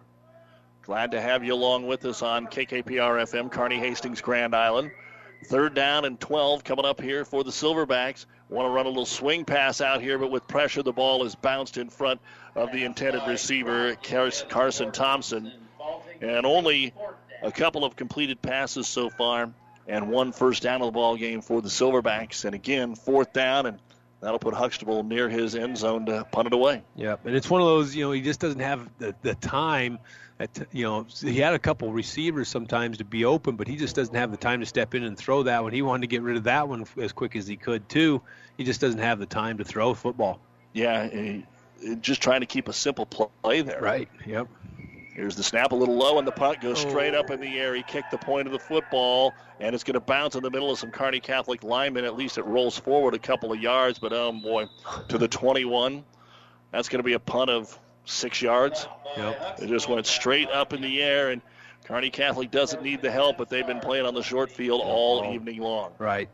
Glad 0.83 1.11
to 1.11 1.21
have 1.21 1.43
you 1.43 1.53
along 1.53 1.85
with 1.85 2.03
us 2.05 2.21
on 2.21 2.47
KKPR 2.47 2.83
FM, 2.83 3.51
Kearney 3.51 3.77
Hastings, 3.77 4.21
Grand 4.21 4.55
Island. 4.55 4.91
Third 5.45 5.73
down 5.73 6.05
and 6.05 6.19
12 6.19 6.63
coming 6.63 6.85
up 6.85 6.99
here 6.99 7.23
for 7.23 7.43
the 7.43 7.51
Silverbacks. 7.51 8.25
Want 8.49 8.65
to 8.65 8.71
run 8.71 8.87
a 8.87 8.89
little 8.89 9.05
swing 9.05 9.45
pass 9.45 9.79
out 9.79 10.01
here, 10.01 10.17
but 10.17 10.31
with 10.31 10.47
pressure, 10.47 10.83
the 10.83 10.91
ball 10.91 11.23
is 11.23 11.35
bounced 11.35 11.77
in 11.77 11.89
front 11.89 12.19
of 12.55 12.71
the 12.71 12.83
intended 12.83 13.21
receiver, 13.27 13.95
Carson 14.01 14.91
Thompson. 14.91 15.51
And 16.21 16.45
only 16.45 16.93
a 17.41 17.51
couple 17.51 17.85
of 17.85 17.95
completed 17.95 18.41
passes 18.41 18.87
so 18.87 19.09
far, 19.09 19.51
and 19.87 20.09
one 20.09 20.31
first 20.31 20.63
down 20.63 20.81
of 20.81 20.87
the 20.87 20.91
ball 20.91 21.17
game 21.17 21.41
for 21.41 21.61
the 21.61 21.69
Silverbacks. 21.69 22.45
And 22.45 22.53
again, 22.55 22.95
fourth 22.95 23.33
down, 23.33 23.65
and 23.65 23.79
that'll 24.21 24.39
put 24.39 24.53
Huxtable 24.53 25.03
near 25.03 25.29
his 25.29 25.55
end 25.55 25.77
zone 25.77 26.05
to 26.07 26.25
punt 26.31 26.47
it 26.47 26.53
away. 26.53 26.83
Yeah, 26.95 27.15
and 27.25 27.35
it's 27.35 27.49
one 27.49 27.61
of 27.61 27.67
those, 27.67 27.95
you 27.95 28.05
know, 28.05 28.11
he 28.11 28.21
just 28.21 28.39
doesn't 28.39 28.61
have 28.61 28.87
the, 28.99 29.15
the 29.21 29.35
time. 29.35 29.99
That, 30.37 30.67
you 30.71 30.85
know, 30.85 31.05
he 31.21 31.37
had 31.39 31.53
a 31.53 31.59
couple 31.59 31.91
receivers 31.91 32.47
sometimes 32.47 32.99
to 32.99 33.03
be 33.03 33.25
open, 33.25 33.57
but 33.57 33.67
he 33.67 33.75
just 33.75 33.93
doesn't 33.93 34.15
have 34.15 34.31
the 34.31 34.37
time 34.37 34.61
to 34.61 34.65
step 34.65 34.95
in 34.95 35.03
and 35.03 35.17
throw 35.17 35.43
that 35.43 35.63
one. 35.63 35.73
He 35.73 35.81
wanted 35.81 36.01
to 36.01 36.07
get 36.07 36.21
rid 36.21 36.37
of 36.37 36.45
that 36.45 36.69
one 36.69 36.85
as 36.97 37.11
quick 37.11 37.35
as 37.35 37.45
he 37.45 37.57
could 37.57 37.89
too. 37.89 38.21
He 38.55 38.63
just 38.63 38.79
doesn't 38.79 39.01
have 39.01 39.19
the 39.19 39.25
time 39.25 39.57
to 39.57 39.65
throw 39.65 39.93
football. 39.93 40.39
Yeah, 40.71 41.09
he, 41.09 41.45
just 41.99 42.21
trying 42.21 42.39
to 42.39 42.45
keep 42.45 42.69
a 42.69 42.73
simple 42.73 43.05
play 43.05 43.61
there. 43.63 43.81
Right. 43.81 44.07
Yep. 44.25 44.47
Here's 45.19 45.35
the 45.35 45.43
snap 45.43 45.73
a 45.73 45.75
little 45.75 45.97
low, 45.97 46.17
and 46.17 46.25
the 46.25 46.31
punt 46.31 46.61
goes 46.61 46.79
straight 46.79 47.13
up 47.13 47.29
in 47.29 47.41
the 47.41 47.59
oh. 47.59 47.61
air. 47.61 47.75
He 47.75 47.83
kicked 47.83 48.09
the 48.09 48.17
point 48.17 48.47
of 48.47 48.53
the 48.53 48.59
football, 48.59 49.33
and 49.59 49.75
it's 49.75 49.83
going 49.83 49.95
to 49.95 49.99
bounce 49.99 50.35
in 50.35 50.43
the 50.43 50.49
middle 50.49 50.71
of 50.71 50.79
some 50.79 50.91
Kearney 50.91 51.19
Catholic 51.19 51.61
linemen. 51.61 52.05
At 52.05 52.15
least 52.15 52.37
it 52.37 52.45
rolls 52.45 52.77
forward 52.77 53.13
a 53.13 53.19
couple 53.19 53.51
of 53.51 53.59
yards, 53.59 53.99
but 53.99 54.13
oh 54.13 54.31
boy, 54.31 54.67
to 55.09 55.17
the 55.17 55.27
21. 55.27 56.05
That's 56.71 56.87
going 56.87 56.99
to 56.99 57.03
be 57.03 57.13
a 57.13 57.19
punt 57.19 57.49
of 57.49 57.77
six 58.05 58.41
yards. 58.41 58.87
Yep. 59.17 59.59
It 59.61 59.67
just 59.67 59.89
went 59.89 60.05
straight 60.05 60.49
up 60.51 60.71
in 60.71 60.81
the 60.81 61.03
air, 61.03 61.31
and 61.31 61.41
Kearney 61.83 62.11
Catholic 62.11 62.49
doesn't 62.49 62.81
need 62.81 63.01
the 63.01 63.11
help, 63.11 63.37
but 63.37 63.49
they've 63.49 63.67
been 63.67 63.81
playing 63.81 64.05
on 64.05 64.13
the 64.13 64.23
short 64.23 64.49
field 64.49 64.79
all 64.81 65.25
oh. 65.25 65.33
evening 65.33 65.59
long. 65.59 65.91
Right. 65.97 66.29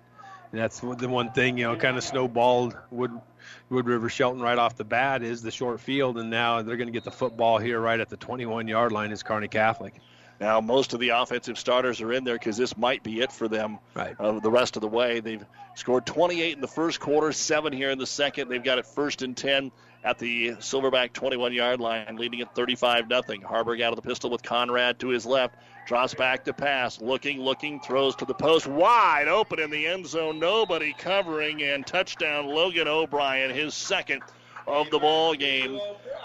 And 0.51 0.61
that's 0.61 0.79
the 0.79 1.09
one 1.09 1.31
thing, 1.31 1.57
you 1.57 1.65
know, 1.65 1.75
kind 1.75 1.97
of 1.97 2.03
snowballed 2.03 2.77
Wood, 2.91 3.19
Wood 3.69 3.87
River 3.87 4.09
Shelton 4.09 4.41
right 4.41 4.57
off 4.57 4.75
the 4.75 4.83
bat 4.83 5.23
is 5.23 5.41
the 5.41 5.51
short 5.51 5.79
field, 5.79 6.17
and 6.17 6.29
now 6.29 6.61
they're 6.61 6.77
going 6.77 6.87
to 6.87 6.93
get 6.93 7.03
the 7.03 7.11
football 7.11 7.57
here 7.57 7.79
right 7.79 7.99
at 7.99 8.09
the 8.09 8.17
21 8.17 8.67
yard 8.67 8.91
line 8.91 9.11
is 9.11 9.23
Kearney 9.23 9.47
Catholic. 9.47 9.95
Now, 10.39 10.59
most 10.59 10.93
of 10.93 10.99
the 10.99 11.09
offensive 11.09 11.57
starters 11.57 12.01
are 12.01 12.11
in 12.11 12.25
there 12.25 12.35
because 12.35 12.57
this 12.57 12.75
might 12.75 13.03
be 13.03 13.21
it 13.21 13.31
for 13.31 13.47
them 13.47 13.79
right. 13.93 14.15
uh, 14.19 14.39
the 14.39 14.51
rest 14.51 14.75
of 14.75 14.81
the 14.81 14.87
way. 14.87 15.21
They've 15.21 15.45
scored 15.75 16.05
28 16.05 16.53
in 16.53 16.61
the 16.61 16.67
first 16.67 16.99
quarter, 16.99 17.31
seven 17.31 17.71
here 17.71 17.89
in 17.89 17.97
the 17.97 18.05
second. 18.05 18.49
They've 18.49 18.63
got 18.63 18.77
it 18.77 18.85
first 18.85 19.21
and 19.21 19.35
10 19.35 19.71
at 20.03 20.19
the 20.19 20.51
Silverback 20.51 21.13
21 21.13 21.53
yard 21.53 21.79
line, 21.79 22.17
leading 22.17 22.41
at 22.41 22.53
35 22.53 23.07
0. 23.07 23.21
Haarberg 23.43 23.81
out 23.81 23.93
of 23.93 23.95
the 23.95 24.07
pistol 24.07 24.29
with 24.29 24.43
Conrad 24.43 24.99
to 24.99 25.07
his 25.07 25.25
left. 25.25 25.55
Drops 25.85 26.15
back 26.15 26.43
to 26.45 26.53
pass. 26.53 26.99
Looking, 26.99 27.39
looking, 27.39 27.79
throws 27.79 28.15
to 28.17 28.25
the 28.25 28.33
post. 28.33 28.65
Wide 28.65 29.27
open 29.27 29.59
in 29.59 29.69
the 29.69 29.85
end 29.85 30.07
zone. 30.07 30.39
Nobody 30.39 30.93
covering. 30.97 31.61
And 31.61 31.85
touchdown, 31.85 32.47
Logan 32.47 32.87
O'Brien, 32.87 33.53
his 33.53 33.73
second 33.73 34.23
of 34.67 34.89
the 34.89 34.99
ball 34.99 35.35
game. 35.35 35.79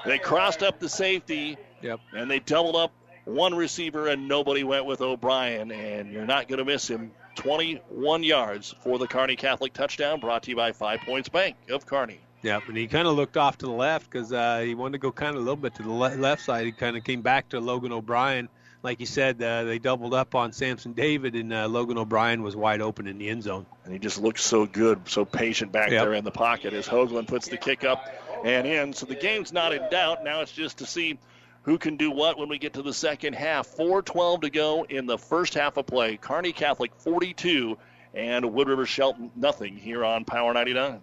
They 0.07 0.19
crossed 0.19 0.62
up 0.62 0.81
the 0.81 0.89
safety. 0.89 1.59
Yep. 1.82 2.01
And 2.12 2.31
they 2.31 2.41
doubled 2.41 2.77
up 2.77 2.93
one 3.24 3.55
receiver, 3.55 4.09
and 4.09 4.27
nobody 4.27 4.65
went 4.65 4.87
with 4.87 5.03
O'Brien. 5.03 5.70
And 5.70 6.11
you're 6.11 6.27
not 6.27 6.49
going 6.49 6.59
to 6.59 6.65
miss 6.65 6.89
him. 6.89 7.12
21 7.37 8.23
yards 8.23 8.74
for 8.82 8.99
the 8.99 9.07
Kearney 9.07 9.37
Catholic 9.37 9.73
touchdown, 9.73 10.20
brought 10.20 10.43
to 10.45 10.51
you 10.51 10.57
by 10.57 10.73
Five 10.73 11.01
Points 11.01 11.28
Bank 11.28 11.57
of 11.70 11.87
Kearney. 11.87 12.19
Yep, 12.43 12.69
and 12.69 12.77
he 12.77 12.87
kind 12.87 13.07
of 13.07 13.16
looked 13.16 13.37
off 13.37 13.59
to 13.59 13.66
the 13.66 13.73
left 13.73 14.11
because 14.11 14.32
uh, 14.32 14.61
he 14.61 14.74
wanted 14.74 14.93
to 14.93 14.99
go 14.99 15.12
kind 15.12 15.37
of 15.37 15.43
a 15.43 15.45
little 15.45 15.57
bit 15.57 15.74
to 15.74 15.82
the 15.82 15.93
le- 15.93 16.16
left 16.16 16.43
side. 16.43 16.65
He 16.65 16.73
kind 16.73 16.97
of 16.97 17.05
came 17.05 17.20
back 17.20 17.51
to 17.51 17.61
Logan 17.61 17.93
O'Brien. 17.93 18.49
Like 18.82 19.01
you 19.01 19.07
said, 19.07 19.43
uh, 19.43 19.65
they 19.65 19.78
doubled 19.78 20.15
up 20.15 20.35
on 20.35 20.52
Samson 20.52 20.94
David, 20.94 21.35
and 21.35 21.52
uh, 21.52 21.69
Logan 21.69 21.98
O'Brien 21.98 22.43
was 22.43 22.57
wide 22.57 22.81
open 22.81 23.07
in 23.07 23.19
the 23.19 23.28
end 23.28 23.43
zone. 23.43 23.66
And 23.85 23.93
he 23.93 23.98
just 23.98 24.19
looked 24.19 24.40
so 24.40 24.65
good, 24.65 25.07
so 25.09 25.24
patient 25.27 25.70
back 25.70 25.90
Yep. 25.90 26.02
there 26.02 26.15
in 26.15 26.24
the 26.24 26.31
pocket 26.31 26.73
as 26.73 26.89
Hoagland 26.89 27.28
puts 27.28 27.48
the 27.48 27.59
kick 27.59 27.85
up 27.85 28.07
and 28.43 28.66
in. 28.66 28.94
So 28.94 29.05
the 29.05 29.15
game's 29.16 29.52
not 29.52 29.74
in 29.74 29.82
doubt. 29.90 30.24
Now 30.24 30.40
it's 30.40 30.52
just 30.52 30.78
to 30.78 30.86
see 30.86 31.19
who 31.65 31.77
can 31.77 31.98
do 31.98 32.11
what 32.11 32.39
when 32.39 32.48
we 32.48 32.57
get 32.59 32.73
to 32.74 32.82
the 32.82 32.94
second 32.94 33.35
half. 33.35 33.69
4:12 33.77 34.40
to 34.43 34.51
go 34.51 34.86
in 34.89 35.05
the 35.05 35.19
first 35.19 35.52
half 35.52 35.77
of 35.77 35.85
play. 35.86 36.16
Kearney 36.16 36.52
Catholic 36.52 36.93
42 36.97 37.77
and 38.15 38.51
Wood 38.55 38.69
River 38.69 38.86
Shelton 38.86 39.31
nothing 39.36 39.77
here 39.77 40.02
on 40.07 40.24
Power 40.24 40.55
99. 40.55 41.02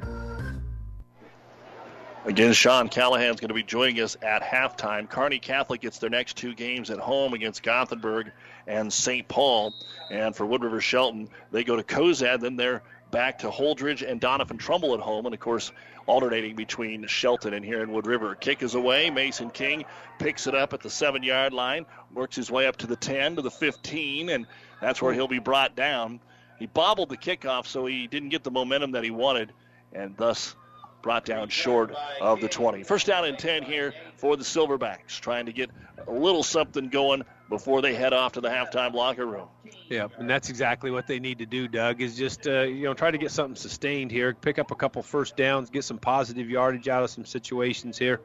Again, 2.23 2.53
Sean 2.53 2.87
Callahan's 2.87 3.39
going 3.39 3.47
to 3.47 3.55
be 3.55 3.63
joining 3.63 3.99
us 3.99 4.15
at 4.21 4.43
halftime. 4.43 5.09
Kearney 5.09 5.39
Catholic 5.39 5.81
gets 5.81 5.97
their 5.97 6.11
next 6.11 6.37
two 6.37 6.53
games 6.53 6.91
at 6.91 6.99
home 6.99 7.33
against 7.33 7.63
Gothenburg 7.63 8.31
and 8.67 8.93
St. 8.93 9.27
Paul. 9.27 9.73
And 10.11 10.35
for 10.35 10.45
Wood 10.45 10.63
River 10.63 10.81
Shelton, 10.81 11.29
they 11.51 11.63
go 11.63 11.75
to 11.75 11.81
Cozad, 11.81 12.41
then 12.41 12.57
they're 12.57 12.83
back 13.09 13.39
to 13.39 13.49
Holdrege 13.49 14.07
and 14.07 14.21
Doniphan 14.21 14.59
Trumbull 14.59 14.93
at 14.93 14.99
home. 14.99 15.25
And 15.25 15.33
of 15.33 15.39
course, 15.39 15.71
alternating 16.05 16.55
between 16.55 17.07
Shelton 17.07 17.55
and 17.55 17.65
here 17.65 17.81
in 17.81 17.91
Wood 17.91 18.05
River. 18.05 18.35
Kick 18.35 18.61
is 18.61 18.75
away. 18.75 19.09
Mason 19.09 19.49
King 19.49 19.83
picks 20.19 20.45
it 20.45 20.53
up 20.53 20.73
at 20.73 20.81
the 20.81 20.91
seven 20.91 21.23
yard 21.23 21.53
line, 21.53 21.87
works 22.13 22.35
his 22.35 22.51
way 22.51 22.67
up 22.67 22.77
to 22.77 22.87
the 22.87 22.95
10, 22.95 23.37
to 23.37 23.41
the 23.41 23.49
15, 23.49 24.29
and 24.29 24.45
that's 24.79 25.01
where 25.01 25.11
he'll 25.11 25.27
be 25.27 25.39
brought 25.39 25.75
down. 25.75 26.19
He 26.59 26.67
bobbled 26.67 27.09
the 27.09 27.17
kickoff, 27.17 27.65
so 27.65 27.87
he 27.87 28.05
didn't 28.05 28.29
get 28.29 28.43
the 28.43 28.51
momentum 28.51 28.91
that 28.91 29.03
he 29.03 29.09
wanted, 29.09 29.51
and 29.91 30.15
thus 30.15 30.55
brought 31.01 31.25
down 31.25 31.49
short 31.49 31.93
of 32.19 32.41
the 32.41 32.47
20. 32.49 32.83
First 32.83 33.07
down 33.07 33.25
and 33.25 33.37
10 33.37 33.63
here 33.63 33.93
for 34.17 34.37
the 34.37 34.43
Silverbacks, 34.43 35.19
trying 35.19 35.45
to 35.47 35.53
get 35.53 35.69
a 36.07 36.11
little 36.11 36.43
something 36.43 36.89
going 36.89 37.23
before 37.49 37.81
they 37.81 37.93
head 37.93 38.13
off 38.13 38.33
to 38.33 38.41
the 38.41 38.49
halftime 38.49 38.93
locker 38.93 39.25
room. 39.25 39.47
Yeah, 39.89 40.07
and 40.17 40.29
that's 40.29 40.49
exactly 40.49 40.89
what 40.91 41.07
they 41.07 41.19
need 41.19 41.39
to 41.39 41.45
do, 41.45 41.67
Doug. 41.67 42.01
Is 42.01 42.15
just 42.15 42.47
uh, 42.47 42.61
you 42.61 42.83
know 42.83 42.93
try 42.93 43.11
to 43.11 43.17
get 43.17 43.31
something 43.31 43.55
sustained 43.55 44.09
here, 44.11 44.33
pick 44.33 44.57
up 44.57 44.71
a 44.71 44.75
couple 44.75 45.01
first 45.03 45.35
downs, 45.35 45.69
get 45.69 45.83
some 45.83 45.97
positive 45.97 46.49
yardage 46.49 46.87
out 46.87 47.03
of 47.03 47.09
some 47.09 47.25
situations 47.25 47.97
here, 47.97 48.21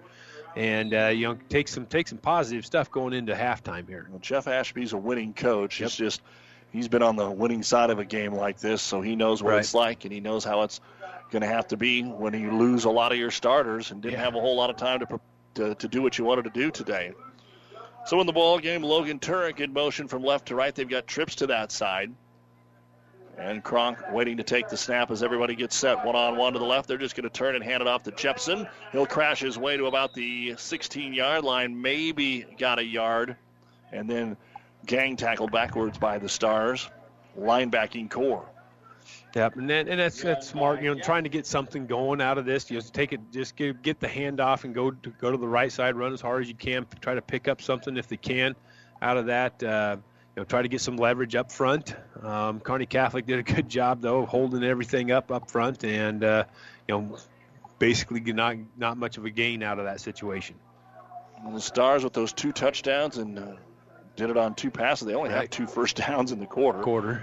and 0.54 0.94
uh, 0.94 1.06
you 1.08 1.26
know 1.26 1.36
take 1.48 1.66
some 1.68 1.86
take 1.86 2.06
some 2.06 2.18
positive 2.18 2.64
stuff 2.64 2.90
going 2.90 3.12
into 3.12 3.34
halftime 3.34 3.88
here. 3.88 4.06
Well, 4.10 4.20
Jeff 4.20 4.46
Ashby's 4.46 4.92
a 4.92 4.96
winning 4.96 5.34
coach. 5.34 5.80
It's 5.80 5.96
just 5.96 6.22
he's 6.72 6.86
been 6.88 7.02
on 7.02 7.16
the 7.16 7.28
winning 7.30 7.64
side 7.64 7.90
of 7.90 7.98
a 7.98 8.04
game 8.04 8.32
like 8.32 8.58
this, 8.60 8.80
so 8.80 9.00
he 9.00 9.16
knows 9.16 9.42
what 9.42 9.50
Right. 9.50 9.58
it's 9.60 9.74
like, 9.74 10.04
and 10.04 10.12
he 10.12 10.20
knows 10.20 10.44
how 10.44 10.62
it's 10.62 10.80
going 11.30 11.42
to 11.42 11.48
have 11.48 11.68
to 11.68 11.76
be 11.76 12.02
when 12.02 12.34
you 12.34 12.52
lose 12.52 12.84
a 12.84 12.90
lot 12.90 13.12
of 13.12 13.18
your 13.18 13.30
starters 13.30 13.90
and 13.90 14.00
didn't 14.00 14.20
have 14.20 14.34
a 14.34 14.40
whole 14.40 14.56
lot 14.56 14.70
of 14.70 14.76
time 14.76 15.00
to, 15.00 15.20
to 15.54 15.74
to 15.74 15.88
do 15.88 16.02
what 16.02 16.18
you 16.18 16.24
wanted 16.24 16.44
to 16.44 16.50
do 16.50 16.70
today. 16.70 17.12
So 18.06 18.20
in 18.20 18.26
the 18.26 18.32
ball 18.32 18.60
game, 18.60 18.82
Logan 18.82 19.18
Turek 19.18 19.58
in 19.58 19.72
motion 19.72 20.06
from 20.06 20.22
left 20.22 20.46
to 20.46 20.54
right. 20.54 20.72
They've 20.72 20.88
got 20.88 21.08
trips 21.08 21.34
to 21.36 21.48
that 21.48 21.72
side. 21.72 22.12
And 23.36 23.62
Kronk 23.62 23.98
waiting 24.12 24.38
to 24.38 24.44
take 24.44 24.68
the 24.68 24.76
snap 24.76 25.10
as 25.10 25.22
everybody 25.22 25.56
gets 25.56 25.76
set 25.76 26.04
one 26.04 26.16
on 26.16 26.36
one 26.36 26.54
to 26.54 26.58
the 26.58 26.64
left. 26.64 26.88
They're 26.88 26.96
just 26.98 27.16
going 27.16 27.28
to 27.28 27.30
turn 27.30 27.54
and 27.54 27.62
hand 27.62 27.82
it 27.82 27.88
off 27.88 28.04
to 28.04 28.12
Jepson. 28.12 28.66
He'll 28.92 29.06
crash 29.06 29.40
his 29.40 29.58
way 29.58 29.76
to 29.76 29.86
about 29.86 30.14
the 30.14 30.54
16 30.56 31.12
yard 31.12 31.44
line, 31.44 31.82
maybe 31.82 32.46
got 32.56 32.78
a 32.78 32.84
yard, 32.84 33.36
and 33.92 34.08
then 34.08 34.36
gang 34.86 35.16
tackled 35.16 35.50
backwards 35.50 35.98
by 35.98 36.18
the 36.18 36.28
Stars. 36.28 36.88
Linebacking 37.38 38.08
core. 38.08 38.48
Yep, 39.36 39.56
and, 39.56 39.68
that, 39.68 39.86
and 39.86 40.00
that's 40.00 40.22
that's 40.22 40.48
smart. 40.48 40.82
You 40.82 40.94
know, 40.94 41.00
trying 41.02 41.24
to 41.24 41.28
get 41.28 41.44
something 41.44 41.86
going 41.86 42.22
out 42.22 42.38
of 42.38 42.46
this. 42.46 42.64
Just 42.64 42.94
take 42.94 43.12
it, 43.12 43.20
just 43.32 43.54
get, 43.54 43.82
get 43.82 44.00
the 44.00 44.06
handoff 44.08 44.64
and 44.64 44.74
go 44.74 44.90
to 44.90 45.10
go 45.10 45.30
to 45.30 45.36
the 45.36 45.46
right 45.46 45.70
side, 45.70 45.94
run 45.94 46.14
as 46.14 46.22
hard 46.22 46.40
as 46.42 46.48
you 46.48 46.54
can. 46.54 46.86
Try 47.02 47.14
to 47.14 47.20
pick 47.20 47.46
up 47.46 47.60
something 47.60 47.98
if 47.98 48.08
they 48.08 48.16
can 48.16 48.56
out 49.02 49.18
of 49.18 49.26
that. 49.26 49.62
Uh, 49.62 49.98
you 50.34 50.40
know, 50.40 50.44
try 50.44 50.62
to 50.62 50.68
get 50.68 50.80
some 50.80 50.96
leverage 50.96 51.34
up 51.34 51.52
front. 51.52 51.94
Um, 52.22 52.60
Kearney 52.60 52.86
Catholic 52.86 53.26
did 53.26 53.38
a 53.38 53.42
good 53.42 53.68
job 53.68 54.00
though, 54.00 54.24
holding 54.24 54.64
everything 54.64 55.10
up 55.10 55.30
up 55.30 55.50
front, 55.50 55.84
and 55.84 56.24
uh, 56.24 56.44
you 56.88 56.94
know, 56.98 57.18
basically 57.78 58.20
not 58.32 58.56
not 58.78 58.96
much 58.96 59.18
of 59.18 59.26
a 59.26 59.30
gain 59.30 59.62
out 59.62 59.78
of 59.78 59.84
that 59.84 60.00
situation. 60.00 60.56
And 61.44 61.54
the 61.54 61.60
Stars 61.60 62.02
with 62.04 62.14
those 62.14 62.32
two 62.32 62.52
touchdowns 62.52 63.18
and 63.18 63.38
uh, 63.38 63.52
did 64.16 64.30
it 64.30 64.38
on 64.38 64.54
two 64.54 64.70
passes. 64.70 65.06
They 65.06 65.14
only 65.14 65.28
have 65.28 65.40
Right. 65.40 65.50
two 65.50 65.66
first 65.66 65.96
downs 66.06 66.32
in 66.32 66.40
the 66.40 66.46
quarter. 66.46 66.80
Quarter. 66.80 67.22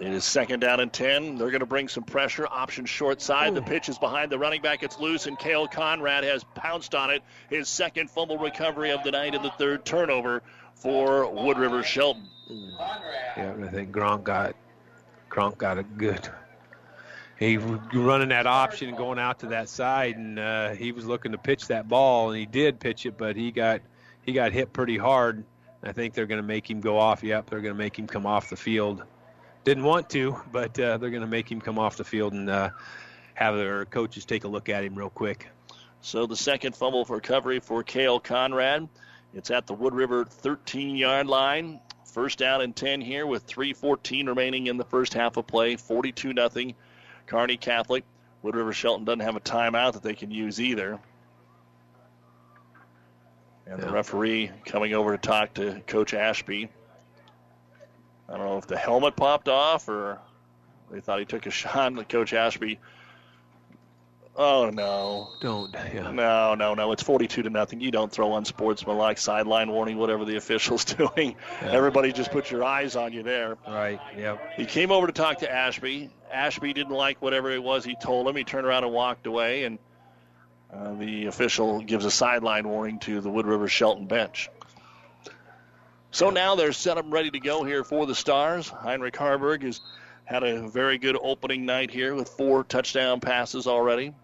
It 0.00 0.12
is 0.12 0.24
second 0.24 0.60
down 0.60 0.78
and 0.78 0.92
10. 0.92 1.36
They're 1.36 1.50
going 1.50 1.60
to 1.60 1.66
bring 1.66 1.88
some 1.88 2.04
pressure. 2.04 2.46
Option 2.48 2.86
short 2.86 3.20
side. 3.20 3.54
The 3.54 3.62
pitch 3.62 3.88
is 3.88 3.98
behind 3.98 4.30
the 4.30 4.38
running 4.38 4.62
back. 4.62 4.84
It's 4.84 5.00
loose, 5.00 5.26
and 5.26 5.36
Kale 5.36 5.66
Conrad 5.66 6.22
has 6.22 6.44
pounced 6.54 6.94
on 6.94 7.10
it. 7.10 7.22
His 7.50 7.68
second 7.68 8.08
fumble 8.08 8.38
recovery 8.38 8.92
of 8.92 9.02
the 9.02 9.10
night 9.10 9.34
and 9.34 9.44
the 9.44 9.50
third 9.50 9.84
turnover 9.84 10.42
for 10.74 11.28
Wood 11.28 11.58
River 11.58 11.82
Shelton. 11.82 12.28
Yeah, 13.36 13.54
I 13.62 13.68
think 13.68 13.92
Kronk 13.92 14.24
got 14.24 14.54
Kronk 15.28 15.58
got 15.58 15.78
a 15.78 15.82
good. 15.82 16.28
He 17.38 17.58
was 17.58 17.80
running 17.92 18.30
that 18.30 18.46
option 18.46 18.88
and 18.88 18.96
going 18.96 19.18
out 19.18 19.40
to 19.40 19.46
that 19.48 19.68
side, 19.68 20.16
and 20.16 20.38
uh, 20.38 20.70
he 20.70 20.92
was 20.92 21.06
looking 21.06 21.32
to 21.32 21.38
pitch 21.38 21.68
that 21.68 21.88
ball, 21.88 22.30
and 22.30 22.38
he 22.38 22.46
did 22.46 22.80
pitch 22.80 23.04
it, 23.04 23.18
but 23.18 23.36
he 23.36 23.50
got 23.50 23.80
he 24.22 24.32
got 24.32 24.52
hit 24.52 24.72
pretty 24.72 24.96
hard. 24.96 25.44
I 25.82 25.92
think 25.92 26.14
they're 26.14 26.26
going 26.26 26.40
to 26.40 26.46
make 26.46 26.68
him 26.68 26.80
go 26.80 26.98
off. 26.98 27.22
Yep, 27.22 27.50
they're 27.50 27.60
going 27.60 27.74
to 27.74 27.78
make 27.78 27.98
him 27.98 28.06
come 28.06 28.26
off 28.26 28.50
the 28.50 28.56
field. 28.56 29.04
Didn't 29.68 29.84
want 29.84 30.08
to, 30.08 30.34
but 30.50 30.80
uh, 30.80 30.96
they're 30.96 31.10
going 31.10 31.20
to 31.20 31.26
make 31.26 31.52
him 31.52 31.60
come 31.60 31.78
off 31.78 31.98
the 31.98 32.04
field 32.04 32.32
and 32.32 32.48
uh, 32.48 32.70
have 33.34 33.54
their 33.54 33.84
coaches 33.84 34.24
take 34.24 34.44
a 34.44 34.48
look 34.48 34.70
at 34.70 34.82
him 34.82 34.94
real 34.94 35.10
quick. 35.10 35.50
So 36.00 36.24
the 36.24 36.36
second 36.36 36.74
fumble 36.74 37.04
for 37.04 37.16
recovery 37.16 37.60
for 37.60 37.82
Kale 37.82 38.18
Conrad. 38.18 38.88
It's 39.34 39.50
at 39.50 39.66
the 39.66 39.74
Wood 39.74 39.92
River 39.94 40.24
13 40.24 40.96
yard 40.96 41.26
line. 41.26 41.80
First 42.06 42.38
down 42.38 42.62
and 42.62 42.74
10 42.74 43.02
here 43.02 43.26
with 43.26 43.46
3.14 43.46 44.26
remaining 44.26 44.68
in 44.68 44.78
the 44.78 44.86
first 44.86 45.12
half 45.12 45.36
of 45.36 45.46
play. 45.46 45.76
42 45.76 46.32
0. 46.32 46.72
Kearney 47.26 47.58
Catholic. 47.58 48.04
Wood 48.40 48.56
River 48.56 48.72
Shelton 48.72 49.04
doesn't 49.04 49.20
have 49.20 49.36
a 49.36 49.40
timeout 49.40 49.92
that 49.92 50.02
they 50.02 50.14
can 50.14 50.30
use 50.30 50.62
either. 50.62 50.98
And 53.66 53.82
the 53.82 53.90
referee 53.90 54.50
coming 54.64 54.94
over 54.94 55.14
to 55.14 55.18
talk 55.18 55.52
to 55.56 55.82
Coach 55.86 56.14
Ashby. 56.14 56.70
I 58.28 58.36
don't 58.36 58.46
know 58.46 58.58
if 58.58 58.66
the 58.66 58.76
helmet 58.76 59.16
popped 59.16 59.48
off 59.48 59.88
or 59.88 60.18
they 60.90 61.00
thought 61.00 61.18
he 61.18 61.24
took 61.24 61.46
a 61.46 61.50
shot. 61.50 61.92
And 61.92 62.08
Coach 62.08 62.32
Ashby. 62.32 62.78
Oh 64.40 64.70
no! 64.70 65.30
Don't. 65.40 65.74
Yeah. 65.92 66.12
No, 66.12 66.54
no, 66.54 66.74
no. 66.74 66.92
It's 66.92 67.02
forty-two 67.02 67.42
to 67.42 67.50
nothing. 67.50 67.80
You 67.80 67.90
don't 67.90 68.10
throw 68.12 68.36
unsportsmanlike 68.36 69.18
sideline 69.18 69.68
warning, 69.68 69.98
whatever 69.98 70.24
the 70.24 70.36
official's 70.42 70.84
doing. 70.96 71.34
Yeah. 71.60 71.72
Everybody 71.72 72.12
just 72.12 72.30
put 72.30 72.48
your 72.48 72.62
eyes 72.62 72.94
on 72.94 73.12
you 73.12 73.24
there. 73.24 73.56
Right. 73.66 74.00
Yep. 74.16 74.52
He 74.56 74.64
came 74.64 74.92
over 74.92 75.08
to 75.08 75.12
talk 75.12 75.38
to 75.38 75.52
Ashby. 75.52 76.10
Ashby 76.32 76.72
didn't 76.72 76.92
like 76.94 77.20
whatever 77.20 77.50
it 77.50 77.62
was 77.62 77.84
he 77.84 77.96
told 77.96 78.28
him. 78.28 78.36
He 78.36 78.44
turned 78.44 78.64
around 78.64 78.84
and 78.84 78.92
walked 78.92 79.26
away, 79.26 79.64
and 79.64 79.80
uh, 80.72 80.94
the 80.94 81.26
official 81.26 81.80
gives 81.80 82.04
a 82.04 82.10
sideline 82.10 82.68
warning 82.68 83.00
to 83.00 83.20
the 83.20 83.30
Wood 83.30 83.46
River 83.46 83.66
Shelton 83.66 84.06
bench. 84.06 84.50
So 86.10 86.30
now 86.30 86.54
they're 86.54 86.72
set 86.72 86.96
up 86.96 87.04
and 87.04 87.12
ready 87.12 87.30
to 87.30 87.40
go 87.40 87.64
here 87.64 87.84
for 87.84 88.06
the 88.06 88.14
Stars. 88.14 88.68
Heinrich 88.68 89.14
Haarberg 89.14 89.62
has 89.62 89.80
had 90.24 90.42
a 90.42 90.68
very 90.68 90.98
good 90.98 91.16
opening 91.20 91.66
night 91.66 91.90
here 91.90 92.14
with 92.14 92.28
four 92.28 92.64
touchdown 92.64 93.20
passes 93.20 93.66
already. 93.66 94.14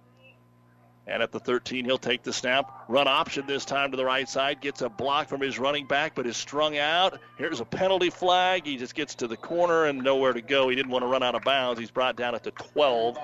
And 1.07 1.23
at 1.23 1.33
the 1.33 1.39
13, 1.41 1.85
he'll 1.85 1.99
take 1.99 2.23
the 2.23 2.33
snap. 2.33 2.87
Run 2.89 3.07
option 3.07 3.47
this 3.47 3.67
time 3.67 3.91
to 3.91 3.97
the 3.99 4.05
right 4.07 4.27
side. 4.27 4.63
Gets 4.63 4.81
a 4.81 4.89
block 4.89 5.29
from 5.29 5.43
his 5.43 5.59
running 5.59 5.87
back, 5.87 6.15
but 6.15 6.27
is 6.27 6.39
strung 6.39 6.79
out. 6.79 7.21
Here's 7.37 7.61
a 7.61 7.65
penalty 7.67 8.09
flag. 8.09 8.65
He 8.65 8.79
just 8.79 8.95
gets 8.95 9.15
to 9.17 9.27
the 9.27 9.37
corner 9.37 9.85
and 9.85 10.03
nowhere 10.03 10.33
to 10.33 10.41
go. 10.41 10.71
He 10.71 10.77
didn't 10.77 10.91
want 10.91 11.03
to 11.03 11.07
run 11.07 11.23
out 11.23 11.35
of 11.35 11.43
bounds. 11.43 11.79
He's 11.79 11.91
brought 11.91 12.17
down 12.17 12.35
at 12.35 12.43
the 12.43 12.53
12, 12.53 13.19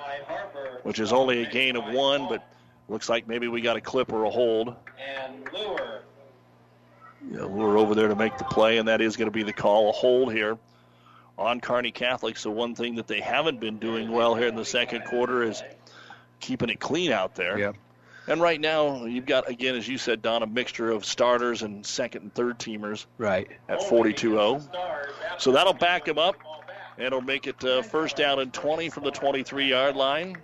which 0.82 0.98
is 0.98 1.10
only 1.10 1.42
a 1.42 1.50
gain 1.50 1.76
of 1.76 1.94
one, 1.94 2.28
but 2.28 2.46
looks 2.88 3.08
like 3.08 3.26
maybe 3.26 3.48
we 3.48 3.62
got 3.62 3.78
a 3.78 3.80
clip 3.80 4.12
or 4.12 4.24
a 4.24 4.30
hold. 4.30 4.76
Yeah, 7.30 7.44
we're 7.46 7.76
over 7.78 7.94
there 7.94 8.08
to 8.08 8.16
make 8.16 8.38
the 8.38 8.44
play, 8.44 8.78
and 8.78 8.88
that 8.88 9.00
is 9.00 9.16
going 9.16 9.26
to 9.26 9.32
be 9.34 9.42
the 9.42 9.52
call. 9.52 9.88
A 9.90 9.92
hold 9.92 10.32
here 10.32 10.58
on 11.38 11.60
Kearney 11.60 11.90
Catholic. 11.90 12.36
So 12.36 12.50
one 12.50 12.74
thing 12.74 12.96
that 12.96 13.06
they 13.06 13.20
haven't 13.20 13.60
been 13.60 13.78
doing 13.78 14.10
well 14.10 14.34
here 14.34 14.48
in 14.48 14.56
the 14.56 14.64
second 14.64 15.04
quarter 15.04 15.42
is 15.42 15.62
keeping 16.40 16.68
it 16.70 16.80
clean 16.80 17.12
out 17.12 17.34
there. 17.34 17.58
Yep. 17.58 17.76
And 18.26 18.40
right 18.40 18.60
now, 18.60 19.06
you've 19.06 19.26
got, 19.26 19.48
again, 19.48 19.74
as 19.74 19.88
you 19.88 19.98
said, 19.98 20.22
Don, 20.22 20.42
a 20.42 20.46
mixture 20.46 20.90
of 20.90 21.04
starters 21.04 21.62
and 21.62 21.84
second 21.84 22.22
and 22.22 22.34
third 22.34 22.58
teamers 22.58 23.06
Right. 23.18 23.48
at 23.68 23.82
42 23.82 24.30
0. 24.32 24.60
So 25.38 25.52
that'll 25.52 25.72
back 25.72 26.04
them 26.04 26.18
up. 26.18 26.36
And 26.96 27.06
it'll 27.06 27.22
make 27.22 27.46
it 27.46 27.64
uh, 27.64 27.82
first 27.82 28.16
down 28.16 28.38
and 28.40 28.52
20 28.52 28.90
from 28.90 29.04
the 29.04 29.10
23 29.10 29.66
yard 29.68 29.96
line. 29.96 30.36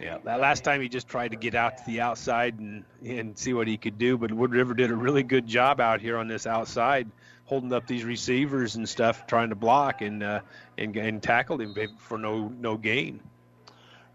Yeah, 0.00 0.18
that 0.24 0.40
last 0.40 0.64
time 0.64 0.80
he 0.80 0.88
just 0.88 1.08
tried 1.08 1.32
to 1.32 1.36
get 1.36 1.54
out 1.54 1.78
to 1.78 1.84
the 1.86 2.00
outside 2.00 2.58
and 2.58 2.84
and 3.04 3.36
see 3.36 3.52
what 3.52 3.68
he 3.68 3.76
could 3.76 3.98
do, 3.98 4.16
but 4.16 4.32
Wood 4.32 4.52
River 4.52 4.72
did 4.72 4.90
a 4.90 4.96
really 4.96 5.22
good 5.22 5.46
job 5.46 5.80
out 5.80 6.00
here 6.00 6.16
on 6.16 6.26
this 6.26 6.46
outside, 6.46 7.08
holding 7.44 7.72
up 7.72 7.86
these 7.86 8.04
receivers 8.04 8.76
and 8.76 8.88
stuff, 8.88 9.26
trying 9.26 9.50
to 9.50 9.54
block 9.54 10.00
and 10.00 10.22
uh, 10.22 10.40
and 10.78 10.96
and 10.96 11.22
tackled 11.22 11.60
him 11.60 11.74
for 11.98 12.16
no 12.16 12.48
no 12.48 12.78
gain. 12.78 13.20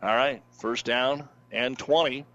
All 0.01 0.15
right, 0.15 0.41
first 0.59 0.85
down 0.85 1.29
and 1.51 1.77
20. 1.77 2.25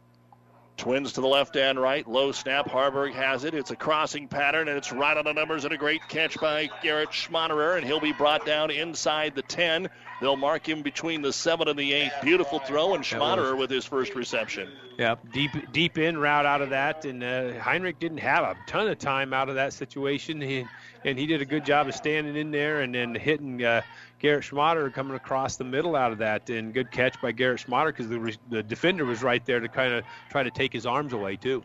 Twins 0.76 1.12
to 1.12 1.20
the 1.20 1.26
left 1.26 1.56
and 1.56 1.78
right. 1.78 2.08
Low 2.08 2.32
snap. 2.32 2.66
Haarberg 2.66 3.12
has 3.12 3.44
it. 3.44 3.52
It's 3.52 3.70
a 3.70 3.76
crossing 3.76 4.28
pattern, 4.28 4.66
and 4.66 4.78
it's 4.78 4.90
right 4.92 5.14
on 5.14 5.24
the 5.24 5.32
numbers, 5.34 5.64
and 5.66 5.74
a 5.74 5.76
great 5.76 6.00
catch 6.08 6.40
by 6.40 6.70
Garrett 6.82 7.10
Schmaderer, 7.10 7.76
and 7.76 7.86
he'll 7.86 8.00
be 8.00 8.14
brought 8.14 8.46
down 8.46 8.70
inside 8.70 9.34
the 9.34 9.42
10. 9.42 9.90
They'll 10.20 10.36
mark 10.36 10.68
him 10.68 10.82
between 10.82 11.22
the 11.22 11.32
7 11.32 11.66
and 11.66 11.78
the 11.78 11.92
8. 11.94 12.12
Beautiful 12.22 12.58
throw, 12.58 12.94
and 12.94 13.02
Schmaderer 13.02 13.56
with 13.56 13.70
his 13.70 13.86
first 13.86 14.14
reception. 14.14 14.70
Yeah, 14.98 15.14
deep 15.32 15.50
deep 15.72 15.96
in 15.96 16.18
route 16.18 16.44
out 16.44 16.60
of 16.60 16.70
that, 16.70 17.06
and 17.06 17.24
uh, 17.24 17.58
Heinrich 17.58 17.98
didn't 17.98 18.18
have 18.18 18.44
a 18.44 18.56
ton 18.66 18.86
of 18.86 18.98
time 18.98 19.32
out 19.32 19.48
of 19.48 19.54
that 19.54 19.72
situation. 19.72 20.42
He 20.42 20.66
and 21.06 21.18
he 21.18 21.26
did 21.26 21.40
a 21.40 21.46
good 21.46 21.64
job 21.64 21.88
of 21.88 21.94
standing 21.94 22.36
in 22.36 22.50
there 22.50 22.82
and 22.82 22.94
then 22.94 23.14
hitting 23.14 23.64
uh, 23.64 23.80
Garrett 24.18 24.44
Schmaderer 24.44 24.92
coming 24.92 25.16
across 25.16 25.56
the 25.56 25.64
middle 25.64 25.96
out 25.96 26.12
of 26.12 26.18
that, 26.18 26.50
and 26.50 26.74
good 26.74 26.90
catch 26.90 27.18
by 27.22 27.32
Garrett 27.32 27.64
Schmaderer 27.66 27.86
because 27.86 28.08
the 28.08 28.20
re- 28.20 28.36
the 28.50 28.62
defender 28.62 29.06
was 29.06 29.22
right 29.22 29.44
there 29.46 29.60
to 29.60 29.68
kind 29.68 29.94
of 29.94 30.04
try 30.28 30.42
to 30.42 30.50
take 30.50 30.70
his 30.70 30.84
arms 30.84 31.14
away 31.14 31.36
too. 31.36 31.64